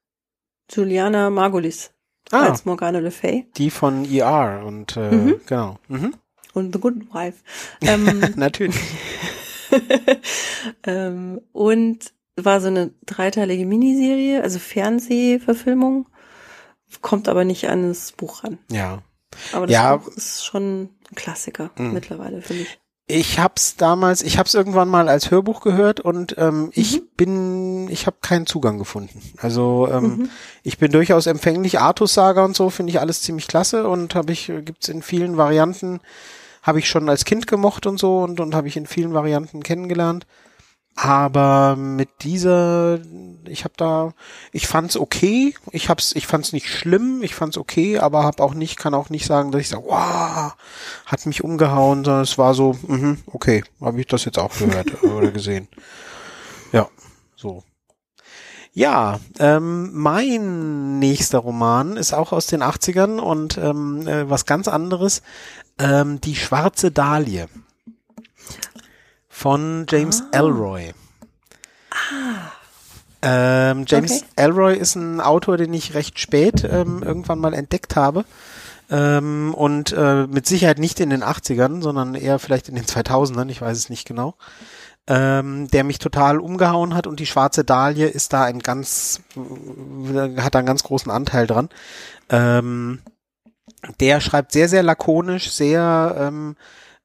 Juliana 0.70 1.30
Margulis 1.30 1.92
Ah, 2.32 2.46
als 2.48 2.64
Morgana 2.64 3.00
Le 3.00 3.10
Fay 3.10 3.46
die 3.56 3.70
von 3.70 4.04
ER 4.10 4.62
und 4.64 4.96
äh, 4.96 5.10
Mhm. 5.10 5.40
genau. 5.46 5.78
Mhm. 5.88 6.14
und 6.54 6.74
The 6.74 6.80
Good 6.80 7.12
Wife. 7.12 7.38
Ähm, 7.82 8.20
Natürlich. 8.36 8.76
ähm, 10.84 11.40
und 11.52 12.12
war 12.44 12.60
so 12.60 12.68
eine 12.68 12.90
dreiteilige 13.06 13.66
Miniserie, 13.66 14.42
also 14.42 14.58
Fernsehverfilmung, 14.58 16.08
kommt 17.02 17.28
aber 17.28 17.44
nicht 17.44 17.68
an 17.68 17.88
das 17.88 18.12
Buch 18.12 18.44
ran. 18.44 18.58
Ja. 18.70 19.02
Aber 19.52 19.66
das 19.66 19.74
Ja. 19.74 19.96
Buch 19.96 20.08
ist 20.08 20.44
schon 20.44 20.82
ein 20.82 21.14
Klassiker 21.14 21.70
Mhm. 21.78 21.92
mittlerweile, 21.92 22.42
finde 22.42 22.64
ich. 22.64 22.78
Ich 23.06 23.40
hab's 23.40 23.74
damals, 23.74 24.22
ich 24.22 24.38
hab's 24.38 24.54
irgendwann 24.54 24.88
mal 24.88 25.08
als 25.08 25.32
Hörbuch 25.32 25.62
gehört 25.62 25.98
und 25.98 26.36
ähm, 26.38 26.70
ich 26.74 27.00
Mhm. 27.00 27.08
bin, 27.16 27.88
ich 27.90 28.06
habe 28.06 28.18
keinen 28.20 28.46
Zugang 28.46 28.78
gefunden. 28.78 29.20
Also 29.38 29.88
ähm, 29.90 30.04
Mhm. 30.04 30.28
ich 30.62 30.78
bin 30.78 30.92
durchaus 30.92 31.26
empfänglich. 31.26 31.80
Artus 31.80 32.14
Saga 32.14 32.44
und 32.44 32.54
so 32.54 32.70
finde 32.70 32.90
ich 32.90 33.00
alles 33.00 33.22
ziemlich 33.22 33.48
klasse 33.48 33.88
und 33.88 34.14
habe 34.14 34.32
ich 34.32 34.46
gibt's 34.64 34.88
in 34.88 35.02
vielen 35.02 35.36
Varianten. 35.36 36.00
Habe 36.62 36.78
ich 36.78 36.88
schon 36.88 37.08
als 37.08 37.24
Kind 37.24 37.48
gemocht 37.48 37.86
und 37.86 37.98
so 37.98 38.18
und 38.20 38.38
und 38.38 38.54
habe 38.54 38.68
ich 38.68 38.76
in 38.76 38.86
vielen 38.86 39.12
Varianten 39.12 39.62
kennengelernt. 39.64 40.26
Aber 40.96 41.76
mit 41.76 42.10
dieser, 42.22 42.98
ich 43.46 43.64
habe 43.64 43.74
da, 43.76 44.12
ich 44.52 44.66
fand's 44.66 44.96
okay. 44.96 45.54
Ich 45.72 45.88
hab's, 45.88 46.12
ich 46.14 46.26
fand's 46.26 46.52
nicht 46.52 46.68
schlimm. 46.68 47.22
Ich 47.22 47.34
fand's 47.34 47.56
okay, 47.56 47.98
aber 47.98 48.24
habe 48.24 48.42
auch 48.42 48.54
nicht, 48.54 48.76
kann 48.76 48.92
auch 48.92 49.08
nicht 49.08 49.24
sagen, 49.24 49.50
dass 49.50 49.62
ich 49.62 49.68
sage, 49.68 49.84
wow, 49.86 50.54
hat 51.06 51.26
mich 51.26 51.42
umgehauen, 51.42 52.04
sondern 52.04 52.22
es 52.22 52.36
war 52.36 52.54
so, 52.54 52.76
mhm, 52.86 53.18
okay, 53.26 53.64
habe 53.80 54.00
ich 54.00 54.06
das 54.08 54.24
jetzt 54.24 54.38
auch 54.38 54.54
gehört 54.58 55.02
oder 55.02 55.30
gesehen. 55.30 55.68
Ja, 56.72 56.88
so. 57.34 57.64
Ja, 58.72 59.18
ähm, 59.38 59.90
mein 59.94 60.98
nächster 60.98 61.38
Roman 61.38 61.96
ist 61.96 62.12
auch 62.12 62.32
aus 62.32 62.46
den 62.46 62.62
80ern 62.62 63.18
und 63.18 63.58
ähm, 63.58 64.06
äh, 64.06 64.28
was 64.30 64.46
ganz 64.46 64.68
anderes. 64.68 65.22
Ähm, 65.78 66.20
die 66.20 66.36
schwarze 66.36 66.92
Dahlie 66.92 67.48
von 69.40 69.86
James 69.88 70.22
Ah. 70.32 70.36
Elroy. 70.36 70.92
Ähm, 73.22 73.84
James 73.86 74.12
Okay. 74.12 74.24
Elroy 74.36 74.76
ist 74.76 74.96
ein 74.96 75.20
Autor, 75.20 75.56
den 75.56 75.72
ich 75.72 75.94
recht 75.94 76.18
spät 76.18 76.62
ähm, 76.64 77.02
irgendwann 77.02 77.38
mal 77.38 77.54
entdeckt 77.54 77.96
habe. 77.96 78.26
Ähm, 78.90 79.54
und 79.54 79.92
äh, 79.92 80.26
mit 80.26 80.46
Sicherheit 80.46 80.78
nicht 80.78 81.00
in 81.00 81.08
den 81.08 81.22
80ern, 81.24 81.80
sondern 81.80 82.14
eher 82.14 82.38
vielleicht 82.38 82.68
in 82.68 82.74
den 82.74 82.84
2000ern, 82.84 83.48
ich 83.48 83.62
weiß 83.62 83.78
es 83.78 83.88
nicht 83.88 84.06
genau. 84.06 84.34
Ähm, 85.06 85.68
der 85.68 85.84
mich 85.84 85.98
total 85.98 86.38
umgehauen 86.38 86.94
hat 86.94 87.06
und 87.06 87.18
die 87.18 87.26
schwarze 87.26 87.64
Dahlie 87.64 88.06
ist 88.06 88.34
da 88.34 88.44
ein 88.44 88.58
ganz, 88.58 89.22
äh, 89.36 90.40
hat 90.40 90.54
da 90.54 90.58
einen 90.58 90.66
ganz 90.66 90.82
großen 90.82 91.10
Anteil 91.10 91.46
dran. 91.46 91.70
Ähm, 92.28 93.00
der 94.00 94.20
schreibt 94.20 94.52
sehr, 94.52 94.68
sehr 94.68 94.82
lakonisch, 94.82 95.50
sehr, 95.50 96.14
ähm, 96.18 96.56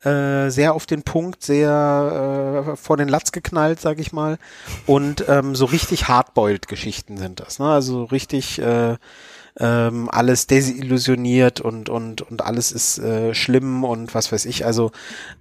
äh, 0.06 0.49
sehr 0.49 0.73
auf 0.73 0.86
den 0.86 1.03
Punkt, 1.03 1.44
sehr 1.44 2.65
äh, 2.73 2.76
vor 2.76 2.98
den 2.98 3.07
Latz 3.07 3.32
geknallt, 3.32 3.80
sag 3.82 3.99
ich 3.99 4.14
mal. 4.14 4.38
Und 4.86 5.26
ähm, 5.27 5.56
so 5.56 5.65
richtig 5.65 6.07
hardboiled 6.07 6.68
Geschichten 6.68 7.18
sind 7.18 7.40
das. 7.40 7.60
Ne? 7.60 7.68
Also 7.68 7.99
so 7.99 8.03
richtig 8.06 8.60
äh, 8.60 8.98
ähm, 9.57 10.10
alles 10.11 10.48
desillusioniert 10.48 11.61
und 11.61 11.88
und 11.88 12.21
und 12.21 12.44
alles 12.44 12.71
ist 12.71 12.97
äh, 12.99 13.34
schlimm 13.34 13.84
und 13.84 14.13
was 14.13 14.31
weiß 14.31 14.46
ich. 14.46 14.65
Also 14.65 14.91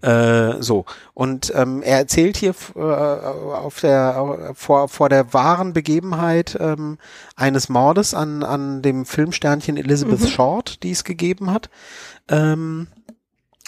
äh, 0.02 0.60
so. 0.60 0.84
Und 1.14 1.52
ähm, 1.54 1.82
er 1.82 1.98
erzählt 1.98 2.36
hier 2.36 2.54
äh, 2.76 2.80
auf 2.80 3.80
der 3.80 4.52
vor 4.54 4.88
vor 4.88 5.08
der 5.08 5.32
wahren 5.34 5.72
Begebenheit 5.72 6.56
ähm, 6.60 6.98
eines 7.34 7.68
Mordes 7.68 8.14
an 8.14 8.42
an 8.44 8.82
dem 8.82 9.04
Filmsternchen 9.04 9.76
Elizabeth 9.76 10.20
Mhm. 10.20 10.26
Short, 10.28 10.82
die 10.82 10.92
es 10.92 11.02
gegeben 11.04 11.50
hat. 11.50 11.68
Ähm, 12.28 12.86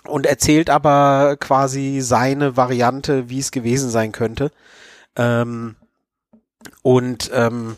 und 0.08 0.26
erzählt 0.26 0.70
aber 0.70 1.36
quasi 1.38 2.00
seine 2.00 2.56
Variante, 2.56 3.28
wie 3.28 3.38
es 3.38 3.50
gewesen 3.50 3.90
sein 3.90 4.12
könnte. 4.12 4.50
Ähm, 5.16 5.76
und 6.82 7.30
ähm, 7.32 7.76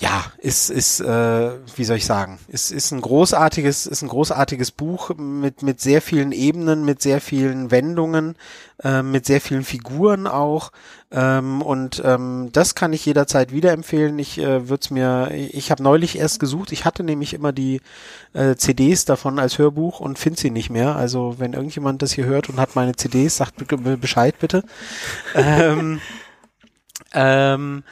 ja, 0.00 0.24
ist 0.38 0.70
ist 0.70 1.00
äh, 1.00 1.50
wie 1.76 1.84
soll 1.84 1.98
ich 1.98 2.06
sagen, 2.06 2.38
ist 2.48 2.72
ist 2.72 2.90
ein 2.90 3.02
großartiges 3.02 3.86
ist 3.86 4.00
ein 4.00 4.08
großartiges 4.08 4.70
Buch 4.70 5.10
mit 5.14 5.62
mit 5.62 5.80
sehr 5.80 6.00
vielen 6.00 6.32
Ebenen, 6.32 6.86
mit 6.86 7.02
sehr 7.02 7.20
vielen 7.20 7.70
Wendungen, 7.70 8.36
äh, 8.82 9.02
mit 9.02 9.26
sehr 9.26 9.42
vielen 9.42 9.62
Figuren 9.62 10.26
auch 10.26 10.72
ähm, 11.12 11.60
und 11.60 12.00
ähm, 12.02 12.48
das 12.52 12.74
kann 12.74 12.94
ich 12.94 13.04
jederzeit 13.04 13.52
wieder 13.52 13.72
empfehlen. 13.72 14.18
Ich 14.18 14.38
äh, 14.38 14.70
würde 14.70 14.80
es 14.80 14.90
mir, 14.90 15.32
ich 15.32 15.70
habe 15.70 15.82
neulich 15.82 16.16
erst 16.16 16.40
gesucht. 16.40 16.72
Ich 16.72 16.86
hatte 16.86 17.02
nämlich 17.02 17.34
immer 17.34 17.52
die 17.52 17.82
äh, 18.32 18.54
CDs 18.54 19.04
davon 19.04 19.38
als 19.38 19.58
Hörbuch 19.58 20.00
und 20.00 20.18
finde 20.18 20.40
sie 20.40 20.50
nicht 20.50 20.70
mehr. 20.70 20.96
Also 20.96 21.34
wenn 21.38 21.52
irgendjemand 21.52 22.00
das 22.00 22.12
hier 22.12 22.24
hört 22.24 22.48
und 22.48 22.58
hat 22.58 22.74
meine 22.74 22.96
CDs, 22.96 23.36
sagt 23.36 23.56
Bescheid 24.00 24.36
bitte. 24.38 24.64
ähm, 25.34 26.00
ähm, 27.12 27.82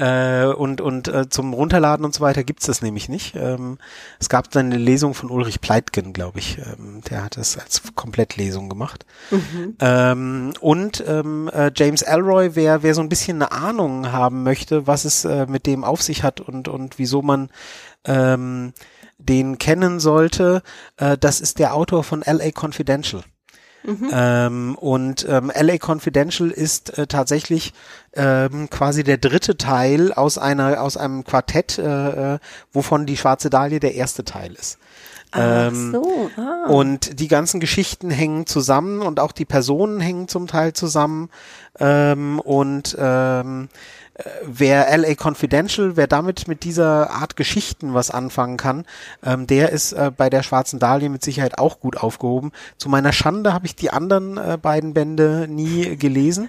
Äh, 0.00 0.46
und 0.46 0.80
und 0.80 1.08
äh, 1.08 1.28
zum 1.28 1.52
Runterladen 1.52 2.06
und 2.06 2.14
so 2.14 2.22
weiter 2.22 2.42
gibt's 2.42 2.64
das 2.64 2.80
nämlich 2.80 3.10
nicht. 3.10 3.36
Ähm, 3.36 3.76
es 4.18 4.30
gab 4.30 4.50
dann 4.50 4.66
eine 4.66 4.78
Lesung 4.78 5.12
von 5.12 5.30
Ulrich 5.30 5.60
Pleitgen, 5.60 6.14
glaube 6.14 6.38
ich. 6.38 6.56
Ähm, 6.56 7.02
der 7.10 7.22
hat 7.22 7.36
es 7.36 7.58
als 7.58 7.82
Komplettlesung 7.96 8.70
gemacht. 8.70 9.04
Mhm. 9.30 9.76
Ähm, 9.78 10.52
und 10.60 11.04
ähm, 11.06 11.50
äh, 11.52 11.70
James 11.76 12.00
Elroy, 12.00 12.54
wer 12.54 12.82
wer 12.82 12.94
so 12.94 13.02
ein 13.02 13.10
bisschen 13.10 13.42
eine 13.42 13.52
Ahnung 13.52 14.10
haben 14.10 14.42
möchte, 14.42 14.86
was 14.86 15.04
es 15.04 15.26
äh, 15.26 15.44
mit 15.46 15.66
dem 15.66 15.84
auf 15.84 16.00
sich 16.00 16.22
hat 16.22 16.40
und 16.40 16.66
und 16.68 16.98
wieso 16.98 17.20
man 17.20 17.50
ähm, 18.06 18.72
den 19.18 19.58
kennen 19.58 20.00
sollte, 20.00 20.62
äh, 20.96 21.18
das 21.18 21.42
ist 21.42 21.58
der 21.58 21.74
Autor 21.74 22.04
von 22.04 22.22
L.A. 22.22 22.50
Confidential. 22.58 23.22
Mhm. 23.82 24.10
Ähm, 24.12 24.74
und 24.76 25.26
ähm, 25.28 25.50
LA 25.54 25.76
Confidential 25.78 26.50
ist 26.50 26.98
äh, 26.98 27.06
tatsächlich 27.06 27.72
ähm, 28.12 28.68
quasi 28.70 29.04
der 29.04 29.18
dritte 29.18 29.56
Teil 29.56 30.12
aus 30.12 30.36
einer 30.38 30.82
aus 30.82 30.96
einem 30.96 31.24
Quartett, 31.24 31.78
äh, 31.78 32.34
äh, 32.34 32.38
wovon 32.72 33.06
die 33.06 33.16
Schwarze 33.16 33.50
Dahlia 33.50 33.78
der 33.78 33.94
erste 33.94 34.24
Teil 34.24 34.52
ist. 34.52 34.78
Ach 35.32 35.68
ähm, 35.68 35.92
so. 35.92 36.30
Ah. 36.36 36.66
Und 36.68 37.20
die 37.20 37.28
ganzen 37.28 37.60
Geschichten 37.60 38.10
hängen 38.10 38.46
zusammen 38.46 39.00
und 39.00 39.20
auch 39.20 39.32
die 39.32 39.44
Personen 39.44 40.00
hängen 40.00 40.28
zum 40.28 40.46
Teil 40.48 40.72
zusammen. 40.72 41.30
Ähm, 41.78 42.40
und 42.40 42.96
ähm, 42.98 43.68
wer 44.44 44.96
LA 44.96 45.14
Confidential, 45.14 45.96
wer 45.96 46.06
damit 46.06 46.48
mit 46.48 46.64
dieser 46.64 47.10
Art 47.10 47.36
Geschichten 47.36 47.94
was 47.94 48.10
anfangen 48.10 48.56
kann, 48.56 48.84
ähm, 49.24 49.46
der 49.46 49.70
ist 49.70 49.92
äh, 49.92 50.10
bei 50.14 50.30
der 50.30 50.42
Schwarzen 50.42 50.78
Dahlia 50.78 51.08
mit 51.08 51.24
Sicherheit 51.24 51.58
auch 51.58 51.80
gut 51.80 51.96
aufgehoben. 51.96 52.52
Zu 52.78 52.88
meiner 52.88 53.12
Schande 53.12 53.52
habe 53.52 53.66
ich 53.66 53.76
die 53.76 53.90
anderen 53.90 54.36
äh, 54.36 54.58
beiden 54.60 54.94
Bände 54.94 55.46
nie 55.48 55.96
gelesen, 55.96 56.48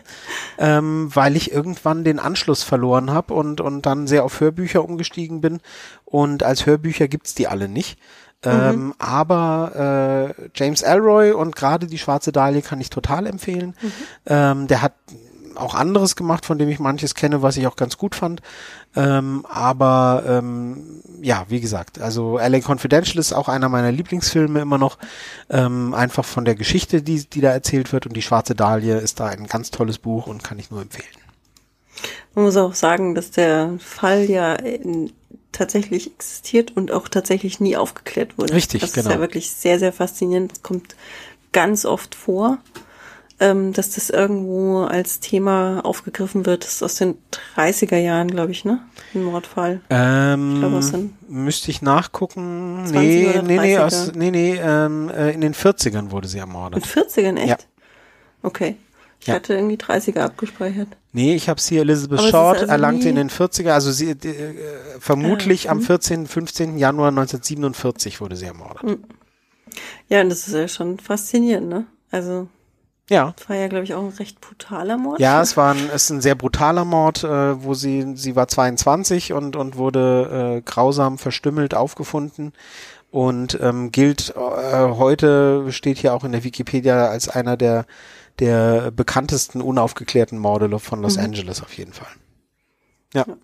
ähm, 0.58 1.10
weil 1.14 1.36
ich 1.36 1.52
irgendwann 1.52 2.04
den 2.04 2.20
Anschluss 2.20 2.64
verloren 2.64 3.12
habe 3.12 3.34
und, 3.34 3.62
und 3.62 3.86
dann 3.86 4.08
sehr 4.08 4.24
auf 4.24 4.40
Hörbücher 4.40 4.84
umgestiegen 4.84 5.42
bin. 5.42 5.60
Und 6.06 6.44
als 6.44 6.66
Hörbücher 6.66 7.08
gibt's 7.08 7.36
die 7.36 7.48
alle 7.48 7.68
nicht. 7.68 7.98
Ähm, 8.44 8.86
mhm. 8.86 8.94
aber 8.98 10.34
äh, 10.40 10.50
James 10.56 10.82
Elroy 10.82 11.32
und 11.32 11.56
gerade 11.56 11.86
die 11.86 12.00
Schwarze 12.00 12.32
Dahlia 12.32 12.62
kann 12.62 12.82
ich 12.82 12.90
total 12.90 13.28
empfehlen. 13.28 13.76
Mhm. 13.80 13.92
Ähm, 14.26 14.68
der 14.68 14.82
hat 14.82 14.94
auch 15.62 15.76
anderes 15.76 16.16
gemacht, 16.16 16.46
von 16.46 16.58
dem 16.58 16.70
ich 16.70 16.80
manches 16.80 17.16
kenne, 17.16 17.42
was 17.42 17.58
ich 17.58 17.68
auch 17.68 17.76
ganz 17.76 17.98
gut 17.98 18.16
fand. 18.16 18.42
Ähm, 18.96 19.46
aber 19.48 20.24
ähm, 20.28 21.02
ja, 21.22 21.46
wie 21.48 21.62
gesagt, 21.62 22.02
also 22.02 22.38
LA 22.38 22.60
Confidential 22.60 23.20
ist 23.20 23.34
auch 23.34 23.48
einer 23.48 23.70
meiner 23.70 23.92
Lieblingsfilme 23.92 24.60
immer 24.60 24.78
noch. 24.78 24.98
Ähm, 25.50 25.94
einfach 25.94 26.26
von 26.26 26.46
der 26.46 26.56
Geschichte, 26.56 27.02
die, 27.02 27.26
die 27.26 27.42
da 27.42 27.52
erzählt 27.52 27.94
wird. 27.94 28.06
Und 28.06 28.14
die 28.14 28.22
Schwarze 28.22 28.56
Dahlia 28.56 28.98
ist 28.98 29.20
da 29.20 29.28
ein 29.28 29.48
ganz 29.48 29.72
tolles 29.72 29.98
Buch 29.98 30.28
und 30.28 30.44
kann 30.44 30.60
ich 30.60 30.72
nur 30.72 30.82
empfehlen. 30.82 31.08
Man 32.36 32.46
muss 32.46 32.58
auch 32.58 32.74
sagen, 32.74 33.16
dass 33.16 33.32
der 33.32 33.78
Fall 33.80 34.30
ja 34.30 34.54
in, 34.56 35.12
tatsächlich 35.52 36.08
existiert 36.08 36.76
und 36.76 36.92
auch 36.92 37.08
tatsächlich 37.08 37.60
nie 37.60 37.78
aufgeklärt 37.78 38.38
wurde. 38.38 38.54
Richtig, 38.54 38.82
das 38.82 38.94
genau. 38.94 39.04
Das 39.04 39.12
ist 39.14 39.16
ja 39.16 39.22
wirklich 39.22 39.52
sehr, 39.52 39.80
sehr 39.80 39.94
faszinierend. 39.94 40.52
Das 40.52 40.62
kommt 40.64 40.96
ganz 41.52 41.86
oft 41.86 42.16
vor 42.16 42.58
ähm, 43.42 43.74
dass 43.74 43.90
das 43.90 44.12
irgendwo 44.12 44.84
als 44.84 45.20
Thema 45.20 45.82
aufgegriffen 45.84 46.46
wird. 46.46 46.64
Das 46.64 46.76
ist 46.76 46.84
aus 46.84 46.96
den 46.96 47.16
30er 47.58 47.98
Jahren, 47.98 48.30
glaube 48.30 48.52
ich, 48.52 48.66
ne? 48.66 48.80
Ein 49.16 49.24
Mordfall. 49.24 49.82
Ähm, 49.90 50.54
ich 50.54 50.60
glaub, 50.92 51.10
müsste 51.28 51.72
ich 51.72 51.82
nachgucken. 51.82 52.84
Nee, 52.84 53.42
nee, 53.44 53.58
nee, 53.60 53.78
aus, 53.80 54.12
nee, 54.14 54.30
nee, 54.30 54.60
ähm, 54.62 55.10
äh, 55.10 55.32
in 55.32 55.42
den 55.42 55.56
40ern 55.56 56.12
wurde 56.12 56.28
sie 56.28 56.38
ermordet. 56.38 56.86
In 56.86 57.04
40ern, 57.04 57.38
echt? 57.38 57.48
Ja. 57.48 57.58
Okay. 58.44 58.78
Ich 59.20 59.28
ja. 59.28 59.36
hatte 59.36 59.56
irgendwie 59.56 59.76
30er 59.76 60.20
abgespeichert. 60.20 60.90
Nee, 61.12 61.34
ich 61.36 61.50
habe 61.50 61.60
sie 61.60 61.80
Elizabeth 61.80 62.20
Aber 62.20 62.30
Short 62.30 62.60
also 62.60 62.72
erlangte 62.72 63.10
in 63.10 63.16
den 63.16 63.32
40er, 63.32 63.72
also 63.72 63.92
sie 63.92 64.12
äh, 64.12 64.56
vermutlich 65.00 65.68
ah, 65.68 65.74
am 65.74 65.82
14., 65.82 66.28
15. 66.28 66.78
Januar 66.78 67.10
1947 67.10 68.22
wurde 68.22 68.36
sie 68.36 68.46
ermordet. 68.46 68.84
Hm. 68.84 69.04
Ja, 70.10 70.22
und 70.22 70.30
das 70.30 70.48
ist 70.48 70.54
ja 70.54 70.68
schon 70.68 71.00
faszinierend, 71.00 71.70
ne? 71.70 71.86
Also 72.12 72.48
ja. 73.12 73.34
Das 73.38 73.50
war 73.50 73.56
ja, 73.56 73.68
glaube 73.68 73.84
ich, 73.84 73.94
auch 73.94 74.04
ein 74.04 74.10
recht 74.10 74.40
brutaler 74.42 74.98
Mord. 74.98 75.20
Ja, 75.20 75.42
es 75.42 75.58
war 75.58 75.74
ein, 75.74 75.90
es 75.94 76.06
ist 76.06 76.10
ein 76.10 76.22
sehr 76.22 76.36
brutaler 76.36 76.86
Mord, 76.86 77.24
äh, 77.24 77.64
wo 77.64 77.74
sie, 77.74 78.14
sie 78.16 78.36
war 78.36 78.48
22 78.48 79.34
und, 79.34 79.56
und 79.56 79.76
wurde 79.76 80.58
äh, 80.58 80.62
grausam 80.62 81.18
verstümmelt 81.18 81.74
aufgefunden 81.74 82.54
und 83.12 83.60
ähm, 83.62 83.92
gilt 83.92 84.34
äh, 84.36 84.40
heute, 84.40 85.72
steht 85.72 85.98
hier 85.98 86.14
auch 86.14 86.24
in 86.24 86.32
der 86.32 86.44
Wikipedia, 86.44 87.08
als 87.08 87.28
einer 87.28 87.58
der, 87.58 87.86
der 88.40 88.92
bekanntesten 88.92 89.62
unaufgeklärten 89.62 90.40
Morde 90.40 90.80
von 90.80 91.02
Los 91.02 91.18
mhm. 91.18 91.26
Angeles 91.26 91.62
auf 91.62 91.74
jeden 91.74 91.94
Fall. 91.94 92.08
Ja. 93.14 93.26
ja. 93.28 93.38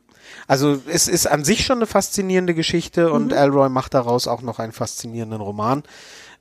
Also 0.48 0.82
es 0.88 1.10
ist 1.10 1.28
an 1.28 1.44
sich 1.44 1.66
schon 1.66 1.80
eine 1.80 1.88
faszinierende 1.88 2.54
Geschichte 2.54 3.12
und 3.12 3.28
mhm. 3.28 3.38
Elroy 3.38 3.70
macht 3.70 3.94
daraus 3.94 4.28
auch 4.28 4.42
noch 4.42 4.60
einen 4.60 4.72
faszinierenden 4.72 5.42
Roman 5.42 5.84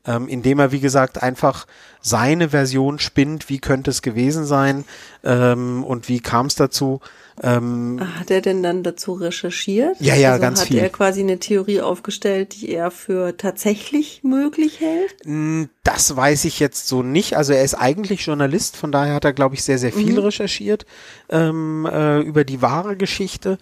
ähm, 0.07 0.29
indem 0.29 0.59
er, 0.59 0.73
wie 0.73 0.81
gesagt, 0.81 1.23
einfach 1.23 1.67
seine 2.01 2.51
Version 2.51 2.99
spinnt, 2.99 3.49
wie 3.49 3.59
könnte 3.59 3.91
es 3.91 4.03
gewesen 4.03 4.47
sein 4.47 4.85
ähm, 5.25 5.85
und 5.85 6.09
wie 6.09 6.21
kam 6.21 6.47
es 6.47 6.55
dazu. 6.55 7.01
Ähm, 7.43 8.01
hat 8.19 8.31
er 8.31 8.41
denn 8.41 8.63
dann 8.63 8.83
dazu 8.83 9.13
recherchiert? 9.13 9.97
Ja, 10.01 10.15
ja, 10.15 10.33
also 10.33 10.41
ganz 10.41 10.61
hat 10.61 10.69
viel. 10.69 10.79
Hat 10.79 10.85
er 10.85 10.91
quasi 10.91 11.21
eine 11.21 11.39
Theorie 11.39 11.83
aufgestellt, 11.83 12.55
die 12.55 12.71
er 12.71 12.91
für 12.91 13.37
tatsächlich 13.37 14.23
möglich 14.23 14.81
hält? 14.81 15.15
Hm, 15.25 15.69
das 15.83 16.17
weiß 16.17 16.47
ich 16.47 16.61
jetzt 16.61 16.89
so 16.89 17.03
nicht. 17.03 17.37
Also 17.37 17.53
er 17.53 17.63
ist 17.63 17.75
eigentlich 17.75 18.25
Journalist, 18.25 18.77
von 18.77 18.91
daher 18.91 19.15
hat 19.15 19.25
er, 19.25 19.35
glaube 19.35 19.55
ich, 19.55 19.65
sehr, 19.65 19.79
sehr 19.79 19.93
viel 19.93 20.13
mhm. 20.13 20.19
recherchiert 20.19 20.87
ähm, 21.29 21.87
äh, 21.87 22.21
über 22.21 22.45
die 22.45 22.63
wahre 22.63 22.97
Geschichte. 22.97 23.59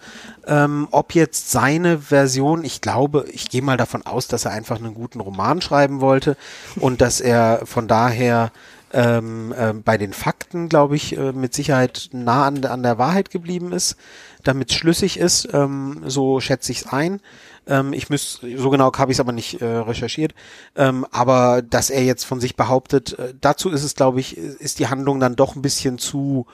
Ähm, 0.47 0.87
ob 0.91 1.13
jetzt 1.13 1.51
seine 1.51 1.99
Version, 1.99 2.63
ich 2.63 2.79
glaube, 2.79 3.25
ich 3.31 3.49
gehe 3.49 3.61
mal 3.61 3.77
davon 3.77 4.05
aus, 4.05 4.27
dass 4.27 4.45
er 4.45 4.51
einfach 4.51 4.77
einen 4.77 4.93
guten 4.93 5.19
Roman 5.19 5.61
schreiben 5.61 5.99
wollte 5.99 6.37
und 6.77 7.01
dass 7.01 7.19
er 7.19 7.61
von 7.65 7.87
daher 7.87 8.51
ähm, 8.95 9.53
äh, 9.57 9.73
bei 9.73 9.97
den 9.97 10.13
Fakten, 10.13 10.69
glaube 10.69 10.95
ich, 10.95 11.17
äh, 11.17 11.33
mit 11.33 11.53
Sicherheit 11.53 12.09
nah 12.13 12.47
an, 12.47 12.63
an 12.63 12.81
der 12.81 12.97
Wahrheit 12.97 13.29
geblieben 13.29 13.73
ist, 13.73 13.97
damit 14.43 14.71
es 14.71 14.77
schlüssig 14.77 15.19
ist. 15.19 15.49
Ähm, 15.51 16.03
so 16.05 16.39
schätze 16.39 16.71
ich 16.71 16.79
es 16.79 16.87
ein. 16.87 17.19
Ähm, 17.67 17.91
ich 17.91 18.09
müsste, 18.09 18.57
so 18.57 18.69
genau 18.69 18.93
habe 18.97 19.11
ich 19.11 19.17
es 19.17 19.19
aber 19.19 19.33
nicht 19.33 19.61
äh, 19.61 19.65
recherchiert. 19.65 20.33
Ähm, 20.77 21.05
aber 21.11 21.61
dass 21.61 21.89
er 21.89 22.05
jetzt 22.05 22.23
von 22.23 22.39
sich 22.39 22.55
behauptet, 22.55 23.19
äh, 23.19 23.33
dazu 23.39 23.69
ist 23.69 23.83
es, 23.83 23.95
glaube 23.95 24.21
ich, 24.21 24.37
ist 24.37 24.79
die 24.79 24.87
Handlung 24.87 25.19
dann 25.19 25.35
doch 25.35 25.57
ein 25.57 25.61
bisschen 25.61 25.97
zu, 25.97 26.45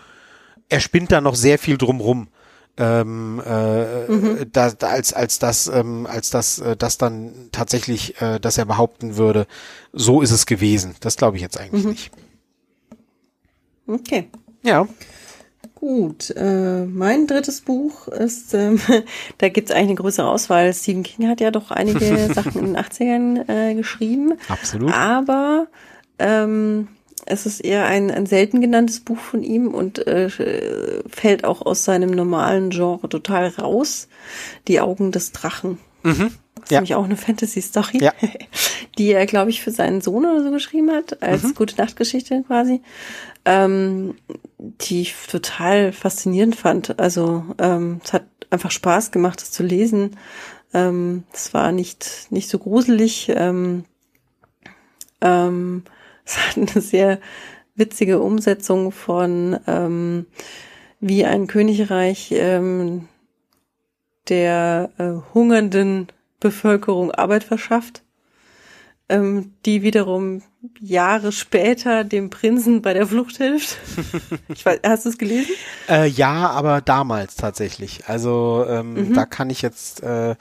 er 0.67 0.79
spinnt 0.79 1.11
da 1.11 1.21
noch 1.21 1.35
sehr 1.35 1.59
viel 1.59 1.77
drumrum. 1.77 2.29
Ähm, 2.77 3.39
äh, 3.45 4.07
mhm. 4.07 4.45
da, 4.51 4.71
als 4.79 5.13
als 5.13 5.39
das 5.39 5.67
ähm, 5.67 6.07
als 6.09 6.29
das 6.29 6.57
äh, 6.59 6.77
das 6.77 6.97
dann 6.97 7.49
tatsächlich, 7.51 8.19
äh, 8.21 8.39
dass 8.39 8.57
er 8.57 8.63
behaupten 8.63 9.17
würde, 9.17 9.45
so 9.91 10.21
ist 10.21 10.31
es 10.31 10.45
gewesen. 10.45 10.95
Das 11.01 11.17
glaube 11.17 11.35
ich 11.35 11.43
jetzt 11.43 11.59
eigentlich 11.59 11.83
mhm. 11.83 11.91
nicht. 11.91 12.11
Okay. 13.87 14.29
Ja. 14.63 14.87
Gut, 15.75 16.29
äh, 16.35 16.85
mein 16.85 17.25
drittes 17.25 17.61
Buch 17.61 18.07
ist, 18.07 18.53
ähm, 18.53 18.79
da 19.39 19.49
gibt 19.49 19.69
es 19.69 19.75
eigentlich 19.75 19.89
eine 19.89 19.95
größere 19.95 20.29
Auswahl. 20.29 20.71
Stephen 20.73 21.01
King 21.01 21.27
hat 21.27 21.41
ja 21.41 21.49
doch 21.49 21.71
einige 21.71 22.31
Sachen 22.33 22.59
in 22.59 22.73
den 22.73 22.77
80ern 22.77 23.49
äh, 23.49 23.73
geschrieben. 23.73 24.33
Absolut. 24.47 24.93
Aber 24.93 25.67
ähm, 26.19 26.87
es 27.25 27.47
ist 27.47 27.61
eher 27.61 27.85
ein, 27.85 28.11
ein 28.11 28.27
selten 28.27 28.61
genanntes 28.61 28.99
Buch 28.99 29.17
von 29.17 29.41
ihm 29.41 29.73
und 29.73 30.05
äh, 30.05 30.29
fällt 31.07 31.45
auch 31.45 31.63
aus 31.63 31.83
seinem 31.83 32.11
normalen 32.11 32.69
Genre 32.69 33.09
total 33.09 33.47
raus. 33.47 34.07
Die 34.67 34.79
Augen 34.79 35.11
des 35.11 35.31
Drachen. 35.31 35.79
Mhm. 36.03 36.31
Das 36.61 36.69
ist 36.69 36.71
ja. 36.71 36.79
nämlich 36.79 36.95
auch 36.95 37.03
eine 37.03 37.17
Fantasy-Story, 37.17 37.99
ja. 38.03 38.13
die 38.97 39.11
er, 39.11 39.25
glaube 39.25 39.49
ich, 39.49 39.61
für 39.61 39.71
seinen 39.71 40.01
Sohn 40.01 40.25
oder 40.25 40.43
so 40.43 40.51
geschrieben 40.51 40.91
hat, 40.91 41.21
als 41.21 41.43
mhm. 41.43 41.55
gute 41.55 41.75
Nachtgeschichte 41.77 42.43
quasi, 42.47 42.81
ähm, 43.45 44.15
die 44.57 45.01
ich 45.01 45.15
total 45.29 45.91
faszinierend 45.91 46.55
fand. 46.55 46.99
Also 46.99 47.45
ähm, 47.59 48.01
es 48.03 48.13
hat 48.13 48.25
einfach 48.49 48.71
Spaß 48.71 49.11
gemacht, 49.11 49.41
das 49.41 49.51
zu 49.51 49.63
lesen. 49.63 50.17
Ähm, 50.73 51.23
es 51.33 51.53
war 51.53 51.71
nicht, 51.71 52.27
nicht 52.29 52.49
so 52.49 52.59
gruselig. 52.59 53.31
Ähm, 53.33 53.85
ähm, 55.21 55.83
es 56.25 56.37
hat 56.37 56.57
eine 56.57 56.81
sehr 56.81 57.19
witzige 57.75 58.19
Umsetzung 58.19 58.91
von 58.91 59.59
ähm, 59.67 60.25
wie 60.99 61.25
ein 61.25 61.47
Königreich 61.47 62.31
ähm, 62.31 63.07
der 64.29 64.91
äh, 64.97 65.33
hungernden 65.33 66.07
Bevölkerung 66.41 67.11
Arbeit 67.11 67.45
verschafft, 67.45 68.03
ähm, 69.07 69.53
die 69.65 69.81
wiederum 69.81 70.41
Jahre 70.79 71.31
später 71.31 72.03
dem 72.03 72.29
Prinzen 72.29 72.81
bei 72.81 72.93
der 72.93 73.07
Flucht 73.07 73.37
hilft. 73.37 73.77
Ich 74.49 74.65
weiß, 74.65 74.81
hast 74.85 75.05
du 75.05 75.09
es 75.09 75.17
gelesen? 75.17 75.53
Äh, 75.87 76.07
ja, 76.07 76.49
aber 76.49 76.81
damals 76.81 77.35
tatsächlich. 77.35 78.07
Also 78.07 78.65
ähm, 78.67 78.93
mhm. 78.93 79.13
da 79.13 79.25
kann 79.25 79.49
ich 79.49 79.61
jetzt 79.61 80.03
äh, 80.03 80.35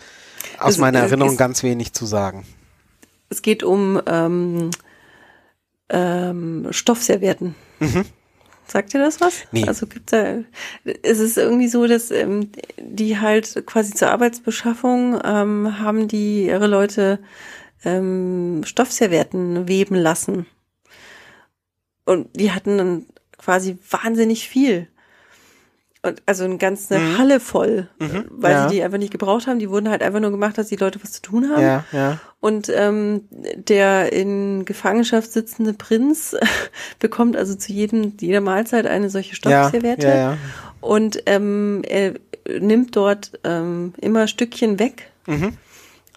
aus 0.58 0.74
es, 0.74 0.78
meiner 0.78 0.98
Erinnerung 0.98 1.32
es, 1.32 1.38
ganz 1.38 1.62
wenig 1.62 1.92
zu 1.92 2.06
sagen. 2.06 2.44
Es 3.28 3.42
geht 3.42 3.62
um 3.62 4.00
ähm, 4.06 4.70
ähm, 5.88 6.66
Stoffservietten. 6.70 7.54
Mhm. 7.78 8.04
Sagt 8.70 8.94
ihr 8.94 9.00
das 9.00 9.20
was? 9.20 9.42
Nee. 9.50 9.66
Also 9.66 9.86
gibt's 9.88 10.12
da, 10.12 10.44
es 11.02 11.18
ist 11.18 11.36
irgendwie 11.36 11.66
so, 11.66 11.88
dass 11.88 12.12
ähm, 12.12 12.50
die 12.78 13.18
halt 13.18 13.66
quasi 13.66 13.92
zur 13.94 14.10
Arbeitsbeschaffung 14.10 15.20
ähm, 15.24 15.80
haben 15.80 16.06
die 16.06 16.46
ihre 16.46 16.68
Leute 16.68 17.18
ähm, 17.84 18.62
Stoffservietten 18.64 19.66
weben 19.66 19.96
lassen. 19.96 20.46
Und 22.04 22.28
die 22.38 22.52
hatten 22.52 22.78
dann 22.78 23.06
quasi 23.38 23.76
wahnsinnig 23.90 24.48
viel. 24.48 24.86
Und 26.02 26.22
also 26.24 26.44
eine 26.44 26.56
ganze 26.56 26.98
Mhm. 26.98 27.18
Halle 27.18 27.40
voll, 27.40 27.88
Mhm, 27.98 28.24
weil 28.30 28.52
ja. 28.52 28.68
sie 28.68 28.76
die 28.76 28.82
einfach 28.82 28.96
nicht 28.96 29.12
gebraucht 29.12 29.46
haben. 29.46 29.58
Die 29.58 29.68
wurden 29.68 29.90
halt 29.90 30.02
einfach 30.02 30.20
nur 30.20 30.30
gemacht, 30.30 30.56
dass 30.56 30.68
die 30.68 30.76
Leute 30.76 30.98
was 31.02 31.12
zu 31.12 31.20
tun 31.20 31.50
haben. 31.50 31.60
Ja, 31.62 31.84
ja. 31.92 32.18
Und 32.40 32.70
ähm, 32.74 33.24
der 33.68 34.10
in 34.12 34.64
Gefangenschaft 34.64 35.30
sitzende 35.30 35.74
Prinz 35.74 36.34
bekommt 37.00 37.36
also 37.36 37.54
zu 37.54 37.72
jedem 37.72 38.14
jeder 38.18 38.40
Mahlzeit 38.40 38.86
eine 38.86 39.10
solche 39.10 39.30
Ja, 39.32 39.34
Stoffserviette 39.68 40.06
ja, 40.08 40.14
ja. 40.16 40.36
und 40.80 41.22
ähm, 41.26 41.82
er 41.86 42.14
nimmt 42.58 42.96
dort 42.96 43.38
ähm, 43.44 43.92
immer 44.00 44.26
Stückchen 44.26 44.78
weg 44.78 45.10
Mhm. 45.26 45.52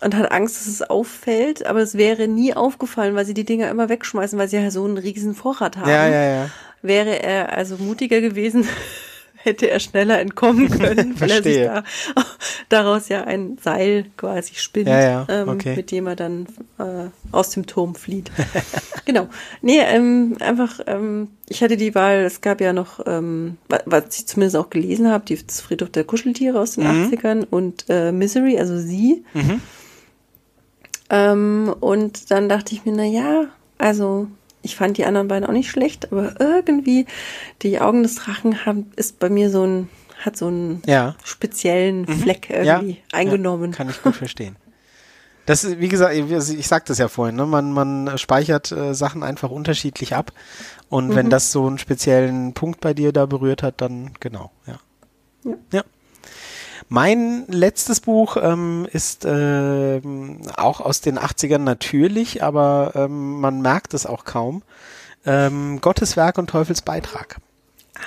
und 0.01 0.15
hat 0.15 0.31
Angst, 0.31 0.55
dass 0.55 0.67
es 0.67 0.81
auffällt, 0.81 1.65
aber 1.65 1.81
es 1.81 1.95
wäre 1.97 2.29
nie 2.29 2.53
aufgefallen, 2.53 3.15
weil 3.15 3.25
sie 3.25 3.33
die 3.33 3.43
Dinger 3.43 3.69
immer 3.69 3.89
wegschmeißen, 3.89 4.39
weil 4.39 4.47
sie 4.47 4.55
ja 4.57 4.71
so 4.71 4.85
einen 4.85 4.97
riesen 4.97 5.35
Vorrat 5.35 5.75
haben. 5.75 5.89
Ja, 5.89 6.07
ja, 6.07 6.23
ja. 6.43 6.49
Wäre 6.81 7.21
er 7.21 7.51
also 7.51 7.75
mutiger 7.77 8.21
gewesen, 8.21 8.65
hätte 9.43 9.69
er 9.69 9.79
schneller 9.79 10.19
entkommen 10.19 10.69
können, 10.79 11.19
weil 11.19 11.31
er 11.31 11.43
sich 11.43 11.57
da, 11.63 11.83
daraus 12.69 13.09
ja 13.09 13.23
ein 13.25 13.57
Seil 13.61 14.05
quasi 14.17 14.55
spinnt, 14.55 14.87
Ja, 14.87 14.99
ja, 15.01 15.25
ähm, 15.29 15.49
okay. 15.49 15.75
mit 15.75 15.91
dem 15.91 16.07
er 16.07 16.15
dann 16.15 16.47
äh, 16.79 17.09
aus 17.31 17.49
dem 17.51 17.65
Turm 17.65 17.95
flieht. 17.95 18.31
genau. 19.05 19.27
Nee, 19.61 19.79
ähm, 19.79 20.37
einfach, 20.39 20.79
ähm, 20.87 21.27
ich 21.49 21.61
hatte 21.61 21.77
die 21.77 21.93
Wahl, 21.95 22.23
es 22.23 22.41
gab 22.41 22.61
ja 22.61 22.73
noch, 22.73 22.99
ähm, 23.05 23.57
wa- 23.69 23.81
was 23.85 24.17
ich 24.17 24.27
zumindest 24.27 24.55
auch 24.55 24.69
gelesen 24.69 25.09
habe, 25.11 25.25
die 25.25 25.37
Friedhof 25.37 25.89
der 25.89 26.03
Kuscheltiere 26.05 26.59
aus 26.59 26.75
den 26.75 26.83
Mhm. 26.85 27.07
80ern 27.13 27.45
und 27.49 27.85
äh, 27.89 28.11
Misery, 28.11 28.57
also 28.59 28.77
sie. 28.79 29.23
Mhm. 29.33 29.61
Ähm, 31.09 31.75
und 31.79 32.31
dann 32.31 32.49
dachte 32.49 32.73
ich 32.73 32.85
mir, 32.85 32.93
na 32.93 33.03
ja, 33.05 33.45
also 33.77 34.27
ich 34.63 34.75
fand 34.75 34.97
die 34.97 35.05
anderen 35.05 35.27
beiden 35.27 35.47
auch 35.47 35.53
nicht 35.53 35.69
schlecht, 35.69 36.11
aber 36.11 36.39
irgendwie 36.39 37.05
die 37.61 37.79
Augen 37.79 38.01
des 38.01 38.15
Drachen 38.15 38.65
haben, 38.65 38.91
ist 38.95 39.19
bei 39.19 39.29
mir 39.29 39.49
so 39.51 39.63
ein, 39.63 39.89
hat 40.25 40.35
so 40.37 40.47
einen 40.47 40.81
Ja. 40.87 41.15
speziellen 41.23 42.07
Fleck 42.07 42.49
Mhm. 42.49 42.55
Ja, 42.65 42.77
irgendwie 42.77 42.97
eingenommen. 43.11 43.71
Ja, 43.71 43.77
kann 43.77 43.89
ich 43.89 44.01
gut 44.01 44.15
verstehen. 44.15 44.55
Das 45.45 45.65
ist, 45.65 45.79
wie 45.81 45.89
gesagt, 45.89 46.15
ich, 46.15 46.31
ich 46.31 46.67
sagte 46.67 46.93
es 46.93 46.99
ja 46.99 47.09
vorhin, 47.09 47.35
ne? 47.35 47.45
man, 47.45 47.73
man 47.73 48.17
speichert 48.17 48.71
äh, 48.71 48.93
Sachen 48.95 49.23
einfach 49.23 49.51
unterschiedlich 49.51 50.15
ab. 50.15 50.31
Und 50.87 51.09
Mhm. 51.09 51.15
wenn 51.15 51.29
das 51.29 51.51
so 51.51 51.67
einen 51.67 51.77
speziellen 51.77 52.53
Punkt 52.53 52.79
bei 52.79 52.93
dir 52.93 53.11
da 53.11 53.25
berührt 53.25 53.61
hat, 53.61 53.81
dann 53.81 54.11
genau, 54.21 54.51
ja. 54.65 54.79
Ja. 55.43 55.55
ja. 55.73 55.83
Mein 56.89 57.45
letztes 57.47 58.01
Buch 58.01 58.37
ähm, 58.41 58.87
ist 58.91 59.25
ähm, 59.25 60.41
auch 60.55 60.79
aus 60.81 61.01
den 61.01 61.17
80ern 61.17 61.59
natürlich, 61.59 62.43
aber 62.43 62.91
ähm, 62.95 63.39
man 63.39 63.61
merkt 63.61 63.93
es 63.93 64.05
auch 64.05 64.25
kaum. 64.25 64.63
Ähm, 65.25 65.79
Gottes 65.81 66.17
Werk 66.17 66.37
und 66.37 66.49
Teufels 66.49 66.81
Beitrag 66.81 67.37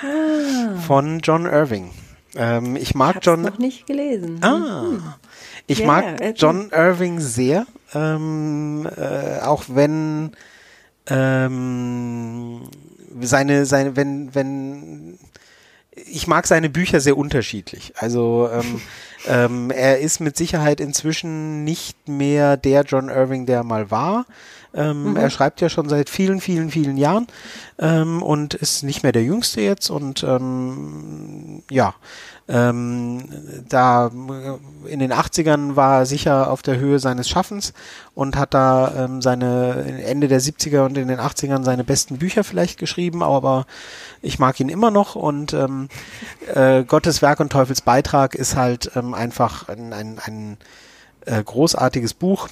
Ah, 0.01 0.77
von 0.85 1.19
John 1.19 1.45
Irving. 1.45 1.91
Ähm, 2.35 2.75
ich 2.75 2.93
mag 2.93 3.15
hab's 3.15 3.25
John 3.25 3.41
noch 3.41 3.57
nicht 3.57 3.87
gelesen. 3.87 4.39
Ah. 4.43 5.17
Ich 5.65 5.79
Ja, 5.79 5.87
mag. 5.87 6.33
John 6.35 6.69
Irving 6.71 7.19
sehr, 7.19 7.65
ähm, 7.95 8.87
äh, 8.95 9.39
auch 9.41 9.63
wenn 9.67 10.31
ähm, 11.07 12.61
seine, 13.21 13.65
seine, 13.65 13.95
wenn, 13.95 14.35
wenn 14.35 15.17
ich 16.05 16.27
mag 16.27 16.47
seine 16.47 16.69
Bücher 16.69 16.99
sehr 16.99 17.17
unterschiedlich. 17.17 17.93
Also 17.97 18.49
ähm, 18.51 18.81
ähm, 19.27 19.71
er 19.71 19.99
ist 19.99 20.19
mit 20.19 20.37
Sicherheit 20.37 20.79
inzwischen 20.79 21.63
nicht 21.63 22.07
mehr 22.07 22.57
der 22.57 22.83
John 22.83 23.09
Irving, 23.09 23.45
der 23.45 23.63
mal 23.63 23.91
war. 23.91 24.25
Ähm, 24.73 25.15
Er 25.15 25.29
schreibt 25.29 25.61
ja 25.61 25.69
schon 25.69 25.89
seit 25.89 26.09
vielen, 26.09 26.41
vielen, 26.41 26.69
vielen 26.69 26.97
Jahren 26.97 27.27
ähm, 27.79 28.21
und 28.21 28.53
ist 28.53 28.83
nicht 28.83 29.01
mehr 29.01 29.11
der 29.11 29.23
Jüngste 29.23 29.61
jetzt 29.61 29.89
und 29.89 30.23
ähm, 30.23 31.63
ja, 31.71 31.95
ähm, 32.49 33.25
da 33.67 34.09
in 34.85 34.99
den 34.99 35.11
80ern 35.11 35.75
war 35.75 35.99
er 35.99 36.05
sicher 36.05 36.49
auf 36.49 36.61
der 36.61 36.77
Höhe 36.77 36.99
seines 36.99 37.27
Schaffens 37.27 37.73
und 38.15 38.37
hat 38.37 38.53
da 38.53 39.05
ähm, 39.05 39.21
seine 39.21 40.03
Ende 40.05 40.27
der 40.27 40.39
70er 40.39 40.85
und 40.85 40.97
in 40.97 41.09
den 41.09 41.19
80ern 41.19 41.63
seine 41.63 41.83
besten 41.83 42.17
Bücher 42.17 42.43
vielleicht 42.43 42.79
geschrieben, 42.79 43.21
aber 43.21 43.65
ich 44.21 44.39
mag 44.39 44.59
ihn 44.59 44.69
immer 44.69 44.91
noch 44.91 45.15
und 45.15 45.53
ähm, 45.53 45.89
äh, 46.53 46.83
Gottes 46.83 47.21
Werk 47.21 47.41
und 47.41 47.51
Teufels 47.51 47.81
Beitrag 47.81 48.33
ist 48.33 48.55
halt 48.55 48.91
ähm, 48.95 49.13
einfach 49.13 49.67
ein, 49.67 49.91
ein, 49.91 50.19
ein 50.23 50.57
äh, 51.25 51.43
großartiges 51.43 52.13
Buch. 52.13 52.47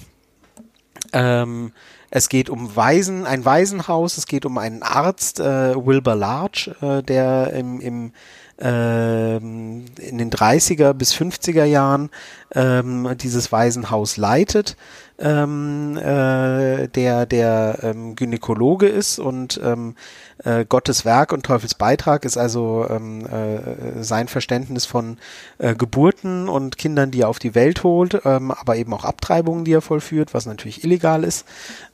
Ähm, 1.13 1.71
es 2.09 2.29
geht 2.29 2.49
um 2.49 2.75
Waisen, 2.75 3.25
ein 3.25 3.45
Waisenhaus, 3.45 4.17
es 4.17 4.27
geht 4.27 4.45
um 4.45 4.57
einen 4.57 4.83
Arzt, 4.83 5.39
äh, 5.39 5.75
Wilbur 5.75 6.15
Large, 6.15 6.75
äh, 6.81 7.03
der 7.03 7.53
im, 7.53 7.79
im 7.79 8.11
ähm, 8.59 9.85
in 9.99 10.17
den 10.17 10.29
30er 10.29 10.93
bis 10.93 11.13
50er 11.13 11.65
Jahren 11.65 12.09
ähm, 12.53 13.15
dieses 13.17 13.51
Waisenhaus 13.51 14.17
leitet, 14.17 14.77
ähm, 15.19 15.97
äh, 15.97 16.87
der 16.87 17.25
der 17.25 17.79
ähm, 17.83 18.15
Gynäkologe 18.15 18.87
ist 18.87 19.19
und 19.19 19.59
ähm, 19.63 19.95
äh, 20.43 20.65
Gottes 20.65 21.05
Werk 21.05 21.33
und 21.33 21.45
Teufels 21.45 21.75
Beitrag 21.75 22.23
ist 22.23 22.37
also 22.37 22.85
ähm, 22.89 23.25
äh, 23.25 24.03
sein 24.03 24.27
Verständnis 24.27 24.85
von 24.85 25.17
äh, 25.57 25.75
Geburten 25.75 26.47
und 26.47 26.77
Kindern, 26.77 27.11
die 27.11 27.21
er 27.21 27.29
auf 27.29 27.39
die 27.39 27.55
Welt 27.55 27.83
holt, 27.83 28.21
ähm, 28.25 28.51
aber 28.51 28.77
eben 28.77 28.93
auch 28.93 29.05
Abtreibungen, 29.05 29.65
die 29.65 29.73
er 29.73 29.81
vollführt, 29.81 30.33
was 30.33 30.45
natürlich 30.45 30.83
illegal 30.83 31.23
ist. 31.23 31.45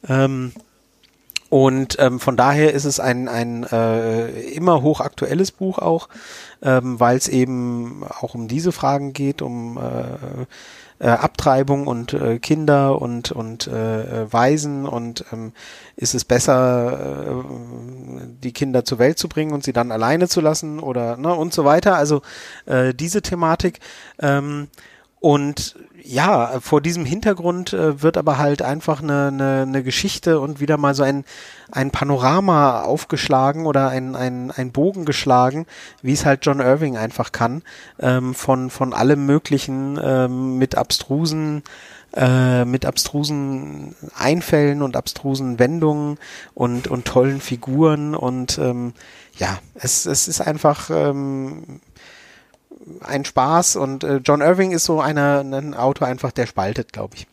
Ähm, 0.08 0.52
und 1.52 1.98
ähm, 2.00 2.22
von 2.22 2.38
daher 2.38 2.74
ist 2.74 2.86
es 2.86 3.02
ein, 3.02 3.28
ein 3.28 3.64
äh, 3.64 4.30
immer 4.52 4.82
hochaktuelles 4.82 5.52
Buch 5.52 5.80
auch, 5.80 6.08
ähm, 6.62 6.98
weil 6.98 7.18
es 7.18 7.28
eben 7.28 8.06
auch 8.08 8.36
um 8.36 8.48
diese 8.48 8.72
Fragen 8.72 9.12
geht, 9.12 9.42
um 9.42 9.78
äh, 9.78 11.06
äh, 11.06 11.10
Abtreibung 11.10 11.88
und 11.88 12.14
äh, 12.14 12.40
Kinder 12.40 13.02
und, 13.02 13.34
und 13.34 13.68
äh, 13.68 14.22
äh, 14.24 14.32
Waisen 14.32 14.86
und 14.86 15.26
ähm, 15.34 15.52
ist 15.98 16.16
es 16.16 16.24
besser, 16.24 17.44
äh, 17.44 18.28
die 18.42 18.54
Kinder 18.54 18.86
zur 18.86 19.00
Welt 19.00 19.20
zu 19.20 19.28
bringen 19.28 19.52
und 19.52 19.66
sie 19.66 19.74
dann 19.74 19.92
alleine 19.92 20.30
zu 20.30 20.40
lassen 20.40 20.80
oder 20.80 21.18
ne, 21.18 21.36
und 21.36 21.54
so 21.54 21.66
weiter. 21.66 21.98
Also 21.98 22.22
äh, 22.66 22.94
diese 22.94 23.22
Thematik. 23.22 23.82
Ähm, 24.20 24.70
und 25.22 25.76
ja, 26.04 26.60
vor 26.62 26.82
diesem 26.82 27.06
Hintergrund 27.06 27.74
äh, 27.74 28.02
wird 28.02 28.18
aber 28.18 28.40
halt 28.40 28.64
einfach 28.64 29.04
eine, 29.04 29.28
eine, 29.28 29.62
eine 29.62 29.84
Geschichte 29.84 30.40
und 30.40 30.60
wieder 30.60 30.78
mal 30.78 30.96
so 30.96 31.04
ein, 31.04 31.26
ein 31.72 31.92
Panorama 31.92 32.82
aufgeschlagen 32.82 33.68
oder 33.68 33.90
ein, 33.90 34.16
ein, 34.16 34.50
ein 34.50 34.72
Bogen 34.72 35.06
geschlagen, 35.06 35.68
wie 36.02 36.14
es 36.14 36.26
halt 36.26 36.44
John 36.44 36.60
Irving 36.60 36.98
einfach 36.98 37.32
kann, 37.32 37.62
ähm, 38.00 38.34
von, 38.34 38.72
von 38.72 38.94
allem 38.94 39.28
Möglichen 39.28 40.00
ähm, 40.04 40.58
mit 40.58 40.76
abstrusen 40.76 41.62
äh, 42.14 42.66
mit 42.66 42.86
abstrusen 42.86 43.96
Einfällen 44.16 44.82
und 44.82 44.98
abstrusen 44.98 45.60
Wendungen 45.60 46.18
und, 46.54 46.88
und 46.88 47.06
tollen 47.06 47.40
Figuren. 47.40 48.16
Und 48.16 48.58
ähm, 48.58 48.94
ja, 49.38 49.60
es, 49.76 50.08
es 50.08 50.28
ist 50.28 50.42
einfach 50.42 50.90
ähm, 50.90 51.80
ein 53.02 53.26
Spaß 53.26 53.76
und 53.76 54.04
äh, 54.04 54.18
John 54.18 54.42
Irving 54.42 54.72
ist 54.72 54.86
so 54.86 55.02
einer, 55.02 55.42
ein 55.42 55.74
Autor 55.74 56.08
einfach, 56.08 56.32
der 56.32 56.48
spaltet, 56.48 56.94
glaube 56.94 57.16
ich. 57.16 57.28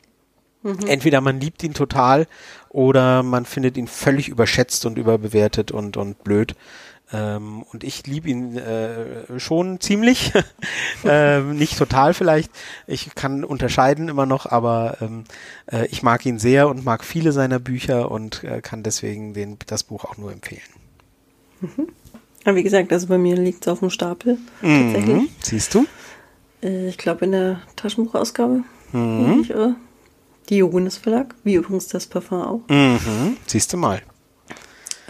Entweder 0.86 1.20
man 1.20 1.40
liebt 1.40 1.62
ihn 1.62 1.72
total 1.72 2.26
oder 2.68 3.22
man 3.22 3.44
findet 3.44 3.76
ihn 3.76 3.86
völlig 3.86 4.28
überschätzt 4.28 4.84
und 4.86 4.98
überbewertet 4.98 5.70
und, 5.70 5.96
und 5.96 6.22
blöd. 6.24 6.56
Ähm, 7.10 7.62
und 7.62 7.84
ich 7.84 8.06
liebe 8.06 8.28
ihn 8.28 8.56
äh, 8.56 9.38
schon 9.38 9.80
ziemlich. 9.80 10.32
ähm, 11.04 11.56
nicht 11.56 11.78
total 11.78 12.12
vielleicht. 12.12 12.50
Ich 12.86 13.14
kann 13.14 13.44
unterscheiden 13.44 14.08
immer 14.08 14.26
noch, 14.26 14.46
aber 14.46 14.98
ähm, 15.00 15.24
äh, 15.70 15.86
ich 15.86 16.02
mag 16.02 16.26
ihn 16.26 16.38
sehr 16.38 16.68
und 16.68 16.84
mag 16.84 17.04
viele 17.04 17.32
seiner 17.32 17.58
Bücher 17.58 18.10
und 18.10 18.44
äh, 18.44 18.60
kann 18.60 18.82
deswegen 18.82 19.32
den, 19.32 19.58
das 19.66 19.84
Buch 19.84 20.04
auch 20.04 20.18
nur 20.18 20.32
empfehlen. 20.32 20.60
Aber 22.48 22.56
wie 22.56 22.62
gesagt, 22.62 22.90
also 22.94 23.08
bei 23.08 23.18
mir 23.18 23.36
liegt 23.36 23.66
es 23.66 23.68
auf 23.68 23.80
dem 23.80 23.90
Stapel. 23.90 24.38
Tatsächlich. 24.62 25.06
Mhm. 25.06 25.28
Siehst 25.42 25.74
du? 25.74 25.84
Äh, 26.62 26.88
ich 26.88 26.96
glaube 26.96 27.26
in 27.26 27.32
der 27.32 27.60
Taschenbuchausgabe. 27.76 28.62
Mhm. 28.92 29.40
ich 29.42 29.50
irre. 29.50 29.74
Die 30.48 30.56
Jonas 30.56 30.96
Verlag, 30.96 31.34
wie 31.44 31.54
übrigens 31.56 31.88
das 31.88 32.06
Parfum 32.06 32.40
auch. 32.40 32.60
Mhm. 32.70 33.36
Siehst 33.46 33.70
du 33.74 33.76
mal. 33.76 34.00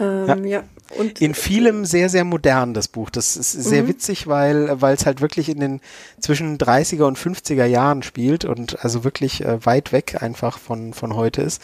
Ähm, 0.01 0.43
ja. 0.45 0.63
Und 0.97 1.21
In 1.21 1.33
vielem 1.33 1.85
sehr, 1.85 2.09
sehr 2.09 2.25
modern, 2.25 2.73
das 2.73 2.87
Buch. 2.89 3.09
Das 3.09 3.37
ist 3.37 3.51
sehr 3.53 3.83
Mhm. 3.83 3.87
witzig, 3.89 4.27
weil 4.27 4.81
weil 4.81 4.95
es 4.95 5.05
halt 5.05 5.21
wirklich 5.21 5.47
in 5.47 5.59
den 5.61 5.81
zwischen 6.19 6.57
30er 6.57 7.03
und 7.05 7.17
50er 7.17 7.65
Jahren 7.65 8.03
spielt 8.03 8.43
und 8.43 8.83
also 8.83 9.03
wirklich 9.05 9.45
äh, 9.45 9.63
weit 9.65 9.93
weg 9.93 10.17
einfach 10.21 10.57
von, 10.57 10.93
von 10.93 11.15
heute 11.15 11.41
ist. 11.41 11.61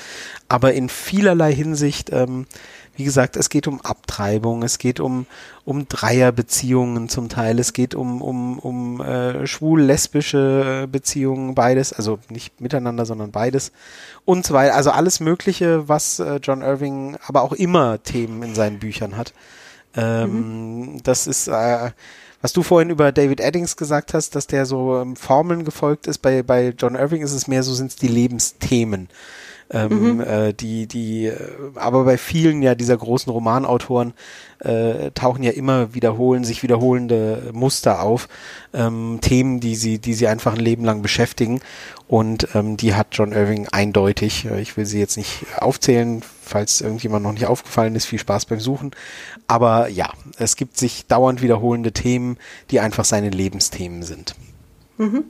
Aber 0.48 0.74
in 0.74 0.88
vielerlei 0.90 1.54
Hinsicht 1.54 2.12
ähm, 2.14 2.46
wie 2.96 3.04
gesagt, 3.04 3.36
es 3.36 3.50
geht 3.50 3.68
um 3.68 3.82
Abtreibung, 3.82 4.64
es 4.64 4.78
geht 4.78 5.00
um, 5.00 5.26
um 5.66 5.88
Dreierbeziehungen 5.88 7.10
zum 7.10 7.30
Teil, 7.30 7.60
es 7.60 7.74
geht 7.74 7.96
um, 7.96 8.22
um, 8.22 8.60
um 8.60 9.02
äh, 9.02 9.46
schwul-lesbische 9.46 10.88
Beziehungen, 10.92 11.56
beides, 11.56 11.92
also 11.94 12.20
nicht 12.30 12.62
miteinander, 12.62 13.06
sondern 13.06 13.32
beides 13.32 13.72
und 14.24 14.46
so 14.46 14.54
weiter. 14.54 14.76
Also 14.76 14.92
alles 14.92 15.20
Mögliche, 15.20 15.88
was 15.90 16.20
äh, 16.20 16.40
John 16.42 16.62
Irving 16.62 17.18
aber 17.28 17.42
auch 17.42 17.54
immer 17.54 18.02
Themen 18.02 18.44
in 18.44 18.56
seinen 18.56 18.80
Büchern 18.80 19.18
hat. 19.18 19.34
Ähm, 19.96 20.94
mhm. 20.94 21.04
Das 21.04 21.28
ist, 21.28 21.48
äh, 21.48 21.92
was 22.42 22.54
du 22.54 22.64
vorhin 22.64 22.90
über 22.90 23.12
David 23.12 23.40
Eddings 23.40 23.76
gesagt 23.76 24.14
hast, 24.14 24.36
dass 24.36 24.48
der 24.48 24.66
so 24.66 24.98
ähm, 24.98 25.16
Formeln 25.16 25.66
gefolgt 25.66 26.08
ist, 26.08 26.20
bei, 26.20 26.44
bei 26.44 26.74
John 26.78 26.96
Irving 26.96 27.22
ist 27.24 27.34
es 27.34 27.48
mehr 27.48 27.64
so, 27.64 27.74
sind 27.74 27.92
es 27.92 27.96
die 27.96 28.08
Lebensthemen 28.08 29.10
ähm, 29.72 30.16
mhm. 30.16 30.22
äh, 30.22 30.54
die, 30.54 30.88
die, 30.88 31.32
aber 31.76 32.04
bei 32.04 32.18
vielen 32.18 32.62
ja 32.62 32.76
dieser 32.76 32.98
großen 32.98 33.32
Romanautoren 33.32 34.14
äh, 34.60 35.12
tauchen 35.12 35.44
ja 35.44 35.52
immer 35.52 35.94
wiederholen, 35.94 36.44
sich 36.44 36.64
wiederholende 36.64 37.52
Muster 37.52 38.02
auf, 38.02 38.28
ähm, 38.74 39.20
Themen, 39.22 39.60
die 39.60 39.76
sie, 39.76 40.00
die 40.00 40.14
sie 40.14 40.28
einfach 40.28 40.54
ein 40.54 40.60
Leben 40.60 40.86
lang 40.86 41.02
beschäftigen. 41.02 41.62
Und 42.08 42.50
ähm, 42.54 42.78
die 42.78 42.94
hat 42.94 43.08
John 43.12 43.32
Irving 43.32 43.68
eindeutig. 43.72 44.46
Äh, 44.46 44.62
ich 44.62 44.78
will 44.78 44.86
sie 44.86 45.00
jetzt 45.00 45.18
nicht 45.18 45.46
aufzählen, 45.58 46.22
falls 46.42 46.82
irgendjemand 46.82 47.24
noch 47.24 47.34
nicht 47.34 47.48
aufgefallen 47.48 47.96
ist. 47.96 48.06
Viel 48.06 48.20
Spaß 48.20 48.46
beim 48.46 48.60
Suchen. 48.60 48.92
Aber 49.48 49.88
ja, 49.88 50.12
es 50.38 50.56
gibt 50.56 50.78
sich 50.78 51.08
dauernd 51.08 51.42
wiederholende 51.42 51.92
Themen, 51.92 52.38
die 52.70 52.80
einfach 52.80 53.06
seine 53.06 53.30
Lebensthemen 53.30 54.04
sind. 54.04 54.36
Mhm. 54.98 55.26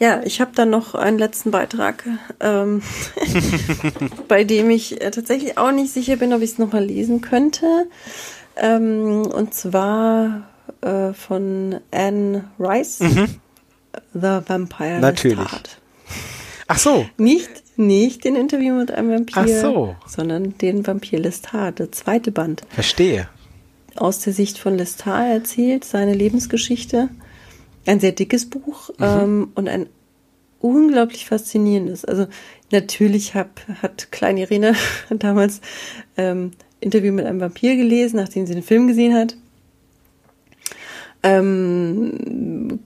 Ja, 0.00 0.22
ich 0.24 0.40
habe 0.40 0.52
dann 0.54 0.70
noch 0.70 0.94
einen 0.94 1.18
letzten 1.18 1.50
Beitrag, 1.50 2.04
ähm, 2.40 2.82
bei 4.28 4.44
dem 4.44 4.70
ich 4.70 5.00
äh, 5.00 5.10
tatsächlich 5.10 5.58
auch 5.58 5.72
nicht 5.72 5.92
sicher 5.92 6.16
bin, 6.16 6.32
ob 6.32 6.42
ich 6.42 6.52
es 6.52 6.58
nochmal 6.58 6.84
lesen 6.84 7.20
könnte. 7.20 7.86
Ähm, 8.56 9.26
und 9.26 9.54
zwar 9.54 10.48
äh, 10.80 11.12
von 11.12 11.80
Anne 11.90 12.44
Rice, 12.58 13.00
mhm. 13.00 13.40
The 14.14 14.40
Vampire 14.46 15.00
Natürlich. 15.00 15.48
Ach 16.68 16.78
so. 16.78 17.06
Nicht, 17.16 17.48
nicht 17.76 18.24
den 18.24 18.36
Interview 18.36 18.74
mit 18.74 18.90
einem 18.90 19.10
Vampir, 19.10 19.60
so. 19.60 19.96
sondern 20.06 20.56
den 20.58 20.86
Vampir 20.86 21.18
Lestat, 21.18 21.78
der 21.78 21.90
zweite 21.92 22.30
Band. 22.30 22.62
Verstehe. 22.68 23.28
Aus 23.96 24.20
der 24.20 24.32
Sicht 24.32 24.58
von 24.58 24.76
Lestat 24.76 25.32
erzählt, 25.32 25.84
seine 25.84 26.14
Lebensgeschichte 26.14 27.08
ein 27.88 28.00
sehr 28.00 28.12
dickes 28.12 28.48
Buch 28.48 28.90
mhm. 28.98 29.04
ähm, 29.04 29.52
und 29.54 29.68
ein 29.68 29.86
unglaublich 30.60 31.26
faszinierendes. 31.26 32.04
Also 32.04 32.26
natürlich 32.70 33.34
hab, 33.34 33.60
hat 33.82 34.12
Kleine 34.12 34.42
Irene 34.42 34.74
damals 35.10 35.60
ähm, 36.16 36.52
Interview 36.80 37.12
mit 37.12 37.26
einem 37.26 37.40
Vampir 37.40 37.76
gelesen, 37.76 38.16
nachdem 38.16 38.46
sie 38.46 38.54
den 38.54 38.62
Film 38.62 38.86
gesehen 38.86 39.14
hat. 39.14 39.36
Ähm, 41.22 42.80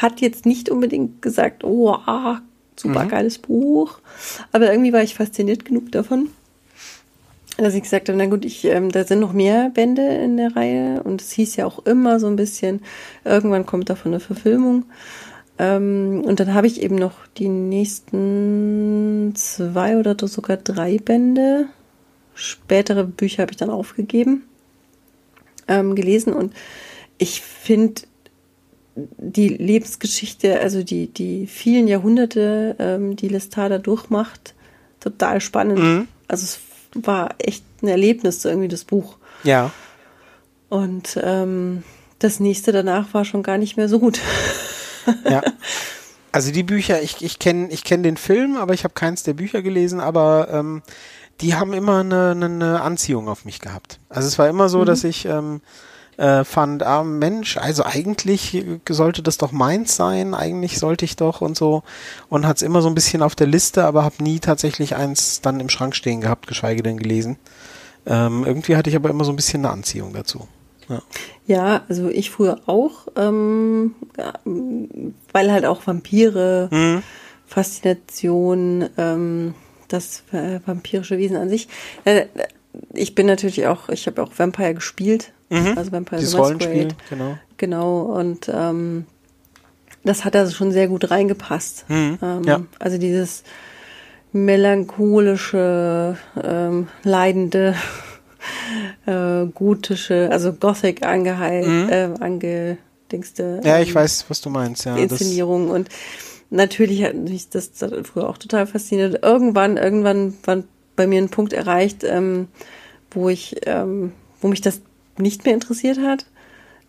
hat 0.00 0.20
jetzt 0.20 0.46
nicht 0.46 0.68
unbedingt 0.68 1.20
gesagt, 1.22 1.64
oh, 1.64 1.90
ah, 1.90 2.40
super 2.76 3.04
mhm. 3.04 3.08
geiles 3.08 3.38
Buch, 3.38 3.98
aber 4.52 4.70
irgendwie 4.70 4.92
war 4.92 5.02
ich 5.02 5.16
fasziniert 5.16 5.64
genug 5.64 5.90
davon, 5.90 6.28
dass 7.64 7.74
ich 7.74 7.82
gesagt 7.82 8.08
habe, 8.08 8.18
na 8.18 8.26
gut, 8.26 8.44
ich, 8.44 8.64
ähm, 8.64 8.90
da 8.90 9.04
sind 9.04 9.20
noch 9.20 9.32
mehr 9.32 9.70
Bände 9.70 10.02
in 10.02 10.36
der 10.36 10.54
Reihe 10.54 11.02
und 11.02 11.20
es 11.20 11.32
hieß 11.32 11.56
ja 11.56 11.66
auch 11.66 11.84
immer 11.86 12.20
so 12.20 12.26
ein 12.28 12.36
bisschen, 12.36 12.80
irgendwann 13.24 13.66
kommt 13.66 13.90
davon 13.90 14.12
eine 14.12 14.20
Verfilmung. 14.20 14.84
Ähm, 15.58 16.22
und 16.24 16.38
dann 16.38 16.54
habe 16.54 16.68
ich 16.68 16.82
eben 16.82 16.94
noch 16.94 17.26
die 17.36 17.48
nächsten 17.48 19.32
zwei 19.34 19.96
oder 19.96 20.16
sogar 20.28 20.56
drei 20.56 20.98
Bände. 20.98 21.66
Spätere 22.34 23.02
Bücher 23.04 23.42
habe 23.42 23.50
ich 23.50 23.56
dann 23.56 23.70
aufgegeben, 23.70 24.44
ähm, 25.66 25.96
gelesen 25.96 26.32
und 26.32 26.54
ich 27.18 27.40
finde 27.40 28.02
die 29.16 29.48
Lebensgeschichte, 29.48 30.60
also 30.60 30.82
die, 30.82 31.08
die 31.08 31.46
vielen 31.46 31.88
Jahrhunderte, 31.88 32.76
ähm, 32.78 33.16
die 33.16 33.28
Lestada 33.28 33.78
durchmacht, 33.78 34.54
total 35.00 35.40
spannend. 35.40 35.78
Mhm. 35.78 36.08
Also 36.28 36.44
es 36.44 36.60
war 37.06 37.34
echt 37.38 37.64
ein 37.82 37.88
Erlebnis, 37.88 38.44
irgendwie 38.44 38.68
das 38.68 38.84
Buch. 38.84 39.16
Ja. 39.44 39.70
Und 40.68 41.18
ähm, 41.22 41.82
das 42.18 42.40
nächste 42.40 42.72
danach 42.72 43.14
war 43.14 43.24
schon 43.24 43.42
gar 43.42 43.58
nicht 43.58 43.76
mehr 43.76 43.88
so 43.88 43.98
gut. 43.98 44.20
ja. 45.28 45.42
Also 46.30 46.52
die 46.52 46.62
Bücher, 46.62 47.00
ich, 47.00 47.22
ich 47.24 47.38
kenne 47.38 47.68
ich 47.70 47.84
kenn 47.84 48.02
den 48.02 48.18
Film, 48.18 48.58
aber 48.58 48.74
ich 48.74 48.84
habe 48.84 48.92
keins 48.92 49.22
der 49.22 49.32
Bücher 49.32 49.62
gelesen, 49.62 49.98
aber 49.98 50.48
ähm, 50.52 50.82
die 51.40 51.54
haben 51.54 51.72
immer 51.72 52.00
eine, 52.00 52.32
eine 52.32 52.82
Anziehung 52.82 53.28
auf 53.28 53.46
mich 53.46 53.60
gehabt. 53.60 53.98
Also 54.10 54.28
es 54.28 54.38
war 54.38 54.46
immer 54.46 54.68
so, 54.68 54.80
mhm. 54.80 54.84
dass 54.84 55.04
ich 55.04 55.24
ähm, 55.24 55.62
äh, 56.18 56.44
fand, 56.44 56.82
ah 56.82 57.04
Mensch, 57.04 57.56
also 57.56 57.84
eigentlich 57.84 58.64
sollte 58.88 59.22
das 59.22 59.38
doch 59.38 59.52
meins 59.52 59.96
sein, 59.96 60.34
eigentlich 60.34 60.78
sollte 60.78 61.04
ich 61.04 61.16
doch 61.16 61.40
und 61.40 61.56
so 61.56 61.82
und 62.28 62.46
hat 62.46 62.56
es 62.56 62.62
immer 62.62 62.82
so 62.82 62.88
ein 62.88 62.94
bisschen 62.94 63.22
auf 63.22 63.34
der 63.34 63.46
Liste, 63.46 63.84
aber 63.84 64.04
habe 64.04 64.22
nie 64.22 64.40
tatsächlich 64.40 64.96
eins 64.96 65.40
dann 65.40 65.60
im 65.60 65.68
Schrank 65.68 65.94
stehen 65.94 66.20
gehabt, 66.20 66.46
geschweige 66.46 66.82
denn 66.82 66.98
gelesen. 66.98 67.38
Ähm, 68.04 68.44
irgendwie 68.44 68.76
hatte 68.76 68.90
ich 68.90 68.96
aber 68.96 69.10
immer 69.10 69.24
so 69.24 69.32
ein 69.32 69.36
bisschen 69.36 69.64
eine 69.64 69.72
Anziehung 69.72 70.12
dazu. 70.12 70.48
Ja. 70.88 71.02
ja, 71.46 71.82
also 71.88 72.08
ich 72.08 72.30
früher 72.30 72.60
auch, 72.66 73.08
ähm, 73.14 73.94
weil 75.32 75.52
halt 75.52 75.66
auch 75.66 75.86
Vampire, 75.86 76.68
mhm. 76.72 77.02
Faszination, 77.46 78.88
ähm, 78.96 79.54
das 79.88 80.24
äh, 80.32 80.60
vampirische 80.64 81.18
Wesen 81.18 81.36
an 81.36 81.48
sich. 81.48 81.68
Äh, 82.04 82.26
ich 82.92 83.14
bin 83.14 83.26
natürlich 83.26 83.66
auch, 83.66 83.88
ich 83.88 84.06
habe 84.06 84.22
auch 84.22 84.30
Vampire 84.36 84.74
gespielt, 84.74 85.32
mhm. 85.50 85.74
also 85.76 85.92
Vampire 85.92 86.20
Dieses 86.20 86.36
Rollenspiel, 86.36 86.88
genau. 87.08 87.38
Genau, 87.56 88.00
und 88.02 88.50
ähm, 88.52 89.06
das 90.04 90.24
hat 90.24 90.36
also 90.36 90.54
schon 90.54 90.72
sehr 90.72 90.88
gut 90.88 91.10
reingepasst. 91.10 91.84
Mhm. 91.88 92.18
Ähm, 92.22 92.44
ja. 92.44 92.60
Also 92.78 92.98
dieses 92.98 93.42
melancholische, 94.32 96.16
ähm, 96.42 96.88
leidende 97.02 97.74
äh, 99.06 99.46
gotische, 99.46 100.28
also 100.30 100.52
Gothic 100.52 101.04
angeheilt, 101.04 101.66
mhm. 101.66 101.88
äh, 101.88 102.10
angedingste. 102.20 103.60
Ja, 103.64 103.80
ich 103.80 103.90
ähm, 103.90 103.94
weiß, 103.96 104.26
was 104.28 104.40
du 104.40 104.50
meinst, 104.50 104.84
ja. 104.84 104.96
Inszenierung 104.96 105.70
und 105.70 105.88
natürlich 106.50 107.04
hat 107.04 107.14
mich 107.14 107.48
das 107.48 107.70
früher 108.04 108.28
auch 108.28 108.38
total 108.38 108.66
fasziniert. 108.66 109.22
Irgendwann, 109.22 109.76
irgendwann 109.76 110.34
war 110.44 110.62
bei 110.98 111.06
mir 111.06 111.22
ein 111.22 111.30
Punkt 111.30 111.54
erreicht, 111.54 112.04
ähm, 112.04 112.48
wo 113.10 113.30
ich, 113.30 113.56
ähm, 113.66 114.12
wo 114.40 114.48
mich 114.48 114.60
das 114.60 114.82
nicht 115.16 115.44
mehr 115.44 115.54
interessiert 115.54 115.98
hat 115.98 116.26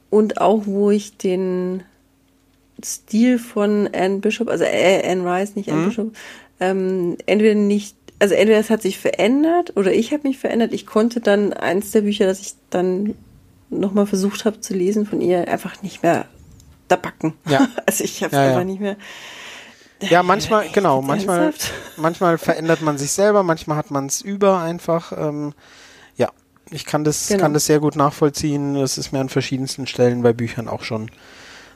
und 0.10 0.42
auch 0.42 0.64
wo 0.66 0.92
ich 0.92 1.16
den 1.16 1.84
Stil 2.84 3.40
von 3.40 3.88
Anne 3.94 4.18
Bishop, 4.18 4.50
also 4.50 4.66
äh, 4.66 5.10
Anne 5.10 5.24
Rice, 5.24 5.56
nicht 5.56 5.70
Anne 5.70 5.82
mhm. 5.82 5.86
Bishop, 5.86 6.16
ähm, 6.60 7.18
entweder 7.26 7.56
nicht 7.56 7.96
also 8.22 8.36
entweder 8.36 8.60
es 8.60 8.70
hat 8.70 8.82
sich 8.82 8.98
verändert 8.98 9.78
oder 9.78 9.94
ich 9.94 10.12
habe 10.12 10.28
mich 10.28 10.38
verändert. 10.38 10.74
Ich 10.74 10.86
konnte 10.86 11.22
dann 11.22 11.54
eins 11.54 11.92
der 11.92 12.02
Bücher, 12.02 12.26
das 12.26 12.42
ich 12.42 12.54
dann 12.70 13.16
nochmal 13.70 14.08
versucht 14.08 14.44
habe 14.44 14.60
zu 14.60 14.74
lesen 14.74 15.06
von 15.06 15.22
ihr, 15.22 15.48
einfach 15.48 15.82
nicht 15.84 16.04
mehr 16.04 16.26
da 16.90 16.98
backen. 16.98 17.34
Ja. 17.48 17.70
Also 17.86 18.04
ich 18.04 18.22
habe 18.22 18.36
ja, 18.36 18.44
einfach 18.44 18.60
ja. 18.60 18.66
nicht 18.66 18.82
mehr. 18.82 18.98
Ja, 20.02 20.24
manchmal, 20.24 20.70
genau, 20.74 21.02
manchmal, 21.02 21.54
manchmal 21.98 22.38
verändert 22.38 22.82
man 22.82 22.98
sich 22.98 23.12
selber, 23.12 23.44
manchmal 23.44 23.78
hat 23.78 23.92
man 23.92 24.06
es 24.06 24.22
über 24.22 24.60
einfach. 24.60 25.12
Ähm, 25.12 25.54
ja, 26.16 26.30
ich 26.70 26.86
kann 26.86 27.04
das, 27.04 27.28
genau. 27.28 27.42
kann 27.42 27.54
das 27.54 27.66
sehr 27.66 27.80
gut 27.80 27.96
nachvollziehen. 27.96 28.76
Es 28.76 28.98
ist 28.98 29.12
mir 29.12 29.20
an 29.20 29.30
verschiedensten 29.30 29.88
Stellen 29.88 30.22
bei 30.22 30.34
Büchern 30.34 30.68
auch 30.68 30.84
schon 30.84 31.12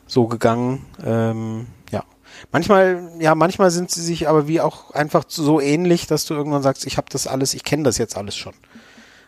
so 0.07 0.27
gegangen. 0.27 0.85
Ähm, 1.03 1.67
ja, 1.91 2.03
Manchmal, 2.51 3.11
ja, 3.19 3.35
manchmal 3.35 3.71
sind 3.71 3.91
sie 3.91 4.01
sich 4.01 4.27
aber 4.27 4.47
wie 4.47 4.61
auch 4.61 4.91
einfach 4.91 5.23
so 5.27 5.59
ähnlich, 5.59 6.07
dass 6.07 6.25
du 6.25 6.33
irgendwann 6.33 6.63
sagst, 6.63 6.85
ich 6.85 6.97
habe 6.97 7.07
das 7.09 7.27
alles, 7.27 7.53
ich 7.53 7.63
kenne 7.63 7.83
das 7.83 7.97
jetzt 7.97 8.17
alles 8.17 8.35
schon. 8.35 8.53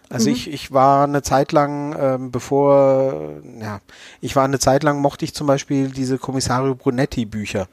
Also 0.09 0.29
mhm. 0.29 0.35
ich, 0.35 0.51
ich 0.51 0.71
war 0.71 1.05
eine 1.05 1.21
Zeit 1.21 1.51
lang, 1.51 1.95
ähm, 1.99 2.31
bevor, 2.31 3.41
ja, 3.59 3.79
ich 4.21 4.35
war 4.35 4.43
eine 4.43 4.59
Zeit 4.59 4.83
lang, 4.83 4.99
mochte 5.01 5.25
ich 5.25 5.33
zum 5.33 5.47
Beispiel 5.47 5.89
diese 5.89 6.17
Kommissario 6.17 6.75
Brunetti 6.75 7.25
Bücher 7.25 7.67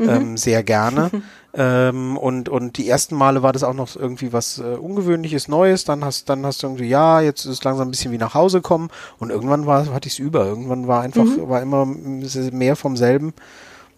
mhm. 0.00 0.08
ähm, 0.08 0.36
sehr 0.36 0.62
gerne. 0.62 1.10
ähm, 1.54 2.16
und, 2.16 2.48
und 2.48 2.78
die 2.78 2.88
ersten 2.88 3.14
Male 3.14 3.42
war 3.42 3.52
das 3.52 3.62
auch 3.62 3.74
noch 3.74 3.94
irgendwie 3.94 4.32
was 4.32 4.58
äh, 4.58 4.74
Ungewöhnliches, 4.74 5.46
Neues. 5.46 5.84
Dann 5.84 6.04
hast, 6.04 6.28
dann 6.28 6.44
hast 6.44 6.62
du 6.62 6.66
irgendwie, 6.66 6.88
ja, 6.88 7.20
jetzt 7.20 7.44
ist 7.44 7.52
es 7.52 7.64
langsam 7.64 7.88
ein 7.88 7.90
bisschen 7.92 8.12
wie 8.12 8.18
nach 8.18 8.34
Hause 8.34 8.60
kommen. 8.60 8.90
Und 9.18 9.30
irgendwann 9.30 9.66
war, 9.66 9.92
hatte 9.92 10.08
ich 10.08 10.14
es 10.14 10.18
über. 10.18 10.44
Irgendwann 10.46 10.88
war 10.88 11.02
einfach, 11.02 11.24
mhm. 11.24 11.48
war 11.48 11.62
immer 11.62 11.86
mehr 11.86 12.76
vom 12.76 12.96
selben 12.96 13.34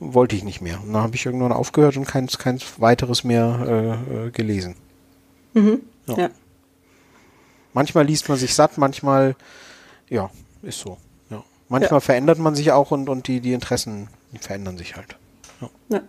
wollte 0.03 0.37
ich 0.37 0.43
nicht 0.45 0.61
mehr. 0.61 0.81
Und 0.83 0.93
dann 0.93 1.03
habe 1.03 1.15
ich 1.15 1.25
irgendwann 1.25 1.53
aufgehört 1.53 1.97
und 1.97 2.07
keins, 2.07 2.39
keins 2.39 2.65
weiteres 2.79 3.25
mehr 3.25 3.99
äh, 4.11 4.27
äh, 4.27 4.31
gelesen. 4.31 4.75
Mhm. 5.55 5.81
Ja. 6.07 6.19
ja. 6.19 6.31
Manchmal 7.73 8.07
liest 8.07 8.29
man 8.29 8.39
sich 8.39 8.55
satt, 8.55 8.79
manchmal, 8.79 9.37
ja, 10.09 10.31
ist 10.63 10.81
so. 10.81 10.99
Ja. 11.31 11.43
Manchmal 11.69 11.99
ja. 11.99 12.01
verändert 12.01 12.39
man 12.39 12.55
sich 12.55 12.73
auch 12.73 12.91
und, 12.91 13.09
und 13.09 13.29
die, 13.29 13.41
die 13.41 13.53
Interessen 13.53 14.09
verändern 14.41 14.77
sich 14.77 14.97
halt. 14.97 15.17
Ja. 15.63 15.97
ja. 15.97 16.03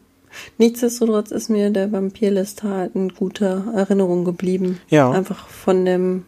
Nichtsdestotrotz 0.57 1.31
ist 1.31 1.49
mir 1.49 1.69
der 1.69 1.91
Vampirlist 1.91 2.63
halt 2.63 2.95
in 2.95 3.09
guter 3.09 3.65
Erinnerung 3.75 4.25
geblieben. 4.25 4.79
Ja. 4.89 5.11
Einfach 5.11 5.47
von 5.47 5.85
dem, 5.85 6.25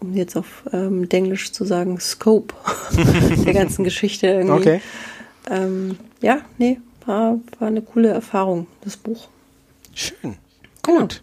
um 0.00 0.14
jetzt 0.14 0.36
auf 0.36 0.64
ähm, 0.72 1.06
Englisch 1.10 1.52
zu 1.52 1.64
sagen, 1.64 2.00
Scope 2.00 2.54
der 3.44 3.54
ganzen 3.54 3.84
Geschichte 3.84 4.26
irgendwie. 4.26 4.52
Okay. 4.54 4.80
Ähm, 5.50 5.98
ja, 6.20 6.40
nee, 6.58 6.80
war, 7.04 7.38
war 7.58 7.68
eine 7.68 7.82
coole 7.82 8.08
Erfahrung, 8.08 8.66
das 8.82 8.96
Buch. 8.96 9.28
Schön. 9.94 10.36
Genau. 10.82 11.00
Gut. 11.00 11.22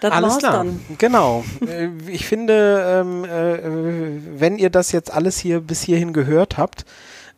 Das 0.00 0.12
Alles 0.12 0.30
war's 0.30 0.38
klar. 0.38 0.52
dann. 0.52 0.80
Genau. 0.98 1.44
Äh, 1.66 1.88
ich 2.08 2.26
finde, 2.26 2.84
ähm, 2.86 3.24
äh, 3.24 4.38
wenn 4.38 4.58
ihr 4.58 4.70
das 4.70 4.92
jetzt 4.92 5.12
alles 5.12 5.38
hier 5.38 5.60
bis 5.60 5.82
hierhin 5.82 6.12
gehört 6.12 6.58
habt 6.58 6.84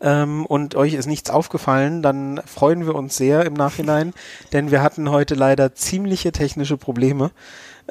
ähm, 0.01 0.47
und 0.47 0.75
euch 0.75 0.95
ist 0.95 1.07
nichts 1.07 1.31
aufgefallen, 1.31 2.03
dann 2.03 2.41
freuen 2.47 2.87
wir 2.87 2.95
uns 2.95 3.17
sehr 3.17 3.45
im 3.45 3.55
Nachhinein, 3.55 4.13
denn 4.53 4.71
wir 4.71 4.83
hatten 4.83 5.11
heute 5.11 5.35
leider 5.35 5.75
ziemliche 5.75 6.33
technische 6.33 6.77
Probleme. 6.77 7.31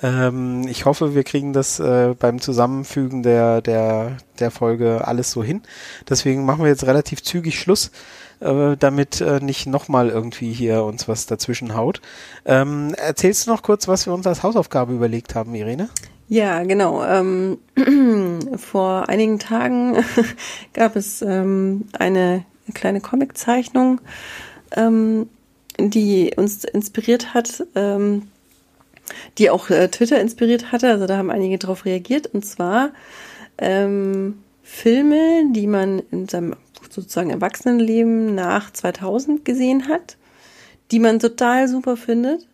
Ähm, 0.02 0.68
ich 0.68 0.86
hoffe, 0.86 1.16
wir 1.16 1.24
kriegen 1.24 1.54
das 1.54 1.80
äh, 1.80 2.14
beim 2.18 2.40
Zusammenfügen 2.40 3.24
der, 3.24 3.62
der, 3.62 4.18
der 4.40 4.52
Folge 4.52 5.08
alles 5.08 5.32
so 5.32 5.44
hin. 5.44 5.64
Deswegen 6.08 6.46
machen 6.46 6.64
wir 6.64 6.70
jetzt 6.70 6.86
relativ 6.86 7.24
zügig 7.24 7.60
Schluss, 7.60 7.92
äh, 8.40 8.78
damit 8.78 9.22
äh, 9.22 9.40
nicht 9.40 9.66
nochmal 9.66 10.10
irgendwie 10.10 10.54
hier 10.54 10.84
uns 10.84 11.08
was 11.08 11.26
dazwischen 11.26 11.76
haut. 11.76 12.02
Ähm, 12.46 12.94
erzählst 12.96 13.48
du 13.48 13.52
noch 13.52 13.64
kurz, 13.64 13.88
was 13.88 14.06
wir 14.06 14.14
uns 14.14 14.28
als 14.28 14.44
Hausaufgabe 14.44 14.94
überlegt 14.94 15.36
haben, 15.36 15.56
Irene? 15.56 15.90
Ja, 16.30 16.64
genau. 16.64 17.04
Ähm, 17.04 17.58
vor 18.58 19.08
einigen 19.08 19.40
Tagen 19.40 20.04
gab 20.74 20.96
es 20.96 21.22
ähm, 21.22 21.86
eine 21.98 22.44
kleine 22.74 23.00
Comiczeichnung, 23.00 24.02
ähm, 24.76 25.30
die 25.80 26.34
uns 26.36 26.66
inspiriert 26.66 27.34
hat, 27.34 27.66
ähm, 27.76 28.24
die 29.38 29.50
auch 29.50 29.70
äh, 29.70 29.88
Twitter 29.88 30.20
inspiriert 30.20 30.72
hatte. 30.74 30.90
Also 30.90 31.06
da 31.06 31.18
haben 31.18 31.32
einige 31.32 31.58
drauf 31.58 31.86
reagiert. 31.86 32.28
Und 32.28 32.46
zwar 32.46 32.90
ähm, 33.58 34.40
Filme, 34.64 35.46
die 35.54 35.68
man 35.68 36.02
in 36.12 36.28
seinem 36.28 36.56
sozusagen 36.90 37.30
Erwachsenenleben 37.30 38.36
nach 38.36 38.72
2000 38.72 39.46
gesehen 39.46 39.88
hat, 39.88 40.18
die 40.92 41.00
man 41.00 41.20
total 41.20 41.68
super 41.68 41.96
findet, 41.96 42.48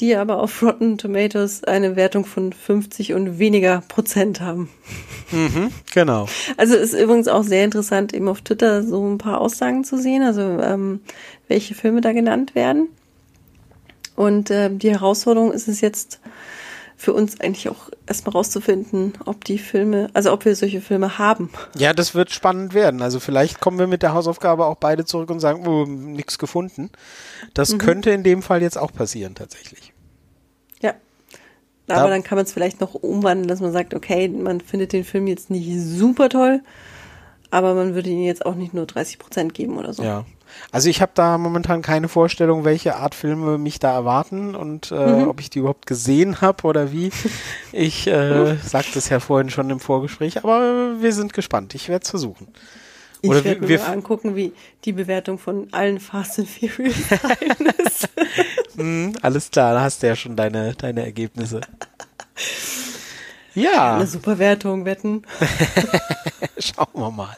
die 0.00 0.14
aber 0.14 0.40
auf 0.40 0.62
Rotten 0.62 0.96
Tomatoes 0.96 1.64
eine 1.64 1.96
Wertung 1.96 2.24
von 2.24 2.52
50 2.52 3.14
und 3.14 3.38
weniger 3.38 3.82
Prozent 3.88 4.40
haben. 4.40 4.68
Mhm, 5.32 5.70
genau. 5.92 6.28
Also 6.56 6.76
ist 6.76 6.94
übrigens 6.94 7.28
auch 7.28 7.42
sehr 7.42 7.64
interessant, 7.64 8.14
eben 8.14 8.28
auf 8.28 8.40
Twitter 8.40 8.82
so 8.82 9.06
ein 9.06 9.18
paar 9.18 9.40
Aussagen 9.40 9.84
zu 9.84 9.98
sehen, 9.98 10.22
also 10.22 10.40
ähm, 10.40 11.00
welche 11.48 11.74
Filme 11.74 12.00
da 12.00 12.12
genannt 12.12 12.54
werden. 12.54 12.88
Und 14.14 14.50
äh, 14.50 14.70
die 14.70 14.90
Herausforderung 14.90 15.52
ist 15.52 15.68
es 15.68 15.80
jetzt 15.80 16.20
für 17.00 17.12
uns 17.12 17.40
eigentlich 17.40 17.68
auch 17.68 17.90
erstmal 18.08 18.32
rauszufinden, 18.32 19.12
ob 19.24 19.44
die 19.44 19.58
Filme, 19.58 20.10
also 20.14 20.32
ob 20.32 20.44
wir 20.44 20.56
solche 20.56 20.80
Filme 20.80 21.16
haben. 21.16 21.48
Ja, 21.76 21.92
das 21.92 22.16
wird 22.16 22.32
spannend 22.32 22.74
werden. 22.74 23.02
Also 23.02 23.20
vielleicht 23.20 23.60
kommen 23.60 23.78
wir 23.78 23.86
mit 23.86 24.02
der 24.02 24.14
Hausaufgabe 24.14 24.66
auch 24.66 24.74
beide 24.74 25.04
zurück 25.04 25.30
und 25.30 25.38
sagen, 25.38 25.64
oh, 25.66 25.86
nichts 25.86 26.38
gefunden. 26.40 26.90
Das 27.54 27.72
Mhm. 27.72 27.78
könnte 27.78 28.10
in 28.10 28.24
dem 28.24 28.42
Fall 28.42 28.62
jetzt 28.62 28.76
auch 28.76 28.92
passieren 28.92 29.36
tatsächlich. 29.36 29.92
Ja. 30.82 30.94
Aber 31.86 32.10
dann 32.10 32.24
kann 32.24 32.36
man 32.36 32.44
es 32.44 32.52
vielleicht 32.52 32.80
noch 32.80 32.94
umwandeln, 32.94 33.46
dass 33.48 33.60
man 33.60 33.72
sagt, 33.72 33.94
okay, 33.94 34.28
man 34.28 34.60
findet 34.60 34.92
den 34.92 35.04
Film 35.04 35.28
jetzt 35.28 35.50
nicht 35.50 35.70
super 35.80 36.28
toll, 36.28 36.62
aber 37.50 37.74
man 37.74 37.94
würde 37.94 38.10
ihm 38.10 38.24
jetzt 38.24 38.44
auch 38.44 38.56
nicht 38.56 38.74
nur 38.74 38.86
30 38.86 39.18
Prozent 39.20 39.54
geben 39.54 39.78
oder 39.78 39.92
so. 39.94 40.02
Ja. 40.02 40.26
Also 40.70 40.88
ich 40.90 41.00
habe 41.02 41.12
da 41.14 41.38
momentan 41.38 41.82
keine 41.82 42.08
Vorstellung, 42.08 42.64
welche 42.64 42.96
Art 42.96 43.14
Filme 43.14 43.58
mich 43.58 43.78
da 43.78 43.92
erwarten 43.92 44.54
und 44.54 44.90
äh, 44.92 44.94
Mhm. 44.94 45.28
ob 45.28 45.40
ich 45.40 45.50
die 45.50 45.60
überhaupt 45.60 45.86
gesehen 45.86 46.40
habe 46.40 46.64
oder 46.64 46.92
wie. 46.92 47.10
Ich 47.72 48.06
äh, 48.06 48.56
sagte 48.56 48.98
es 48.98 49.08
ja 49.08 49.20
vorhin 49.20 49.50
schon 49.50 49.70
im 49.70 49.80
Vorgespräch, 49.80 50.38
aber 50.38 51.00
wir 51.00 51.12
sind 51.12 51.32
gespannt. 51.32 51.74
Ich 51.74 51.88
werde 51.88 52.02
es 52.04 52.10
versuchen. 52.10 52.48
Ich 53.20 53.30
Oder 53.30 53.42
werde 53.44 53.68
wir- 53.68 53.78
mir 53.80 53.86
angucken, 53.88 54.36
wie 54.36 54.52
die 54.84 54.92
Bewertung 54.92 55.38
von 55.38 55.68
allen 55.72 55.98
Fast 56.00 56.38
and 56.38 56.48
Furious 56.48 56.96
ist. 57.78 58.08
Hm, 58.76 59.14
alles 59.22 59.50
klar, 59.50 59.74
da 59.74 59.80
hast 59.80 60.02
du 60.02 60.06
ja 60.06 60.14
schon 60.14 60.36
deine, 60.36 60.72
deine 60.74 61.02
Ergebnisse. 61.04 61.60
Ja. 63.54 63.96
Eine 63.96 64.06
super 64.06 64.38
Wertung, 64.38 64.84
wetten. 64.84 65.22
Schauen 66.58 66.86
wir 66.94 67.10
mal. 67.10 67.36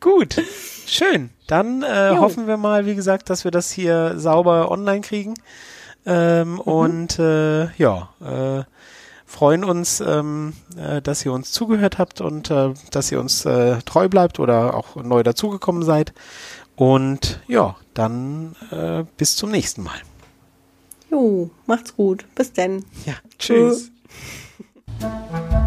Gut, 0.00 0.42
schön. 0.86 1.30
Dann 1.46 1.82
äh, 1.82 2.16
hoffen 2.16 2.46
wir 2.46 2.56
mal, 2.56 2.86
wie 2.86 2.94
gesagt, 2.94 3.30
dass 3.30 3.44
wir 3.44 3.50
das 3.50 3.70
hier 3.70 4.18
sauber 4.18 4.70
online 4.70 5.00
kriegen. 5.00 5.34
Ähm, 6.04 6.58
Und 6.58 7.18
äh, 7.18 7.72
ja, 7.76 8.08
äh, 8.20 8.64
freuen 9.26 9.64
uns, 9.64 10.00
ähm, 10.00 10.52
äh, 10.76 11.00
dass 11.00 11.24
ihr 11.24 11.32
uns 11.32 11.52
zugehört 11.52 11.98
habt 11.98 12.20
und 12.20 12.50
äh, 12.50 12.74
dass 12.90 13.10
ihr 13.12 13.20
uns 13.20 13.44
äh, 13.44 13.78
treu 13.82 14.08
bleibt 14.08 14.40
oder 14.40 14.74
auch 14.74 14.96
neu 14.96 15.22
dazugekommen 15.22 15.82
seid. 15.82 16.12
Und 16.76 17.40
ja, 17.48 17.76
dann 17.94 18.56
äh, 18.70 19.04
bis 19.16 19.36
zum 19.36 19.50
nächsten 19.50 19.82
Mal. 19.82 20.00
Jo, 21.10 21.50
macht's 21.66 21.94
gut. 21.94 22.24
Bis 22.34 22.52
denn. 22.52 22.84
Ja, 23.04 23.14
tschüss. 23.38 23.90
Tschö. 25.00 25.58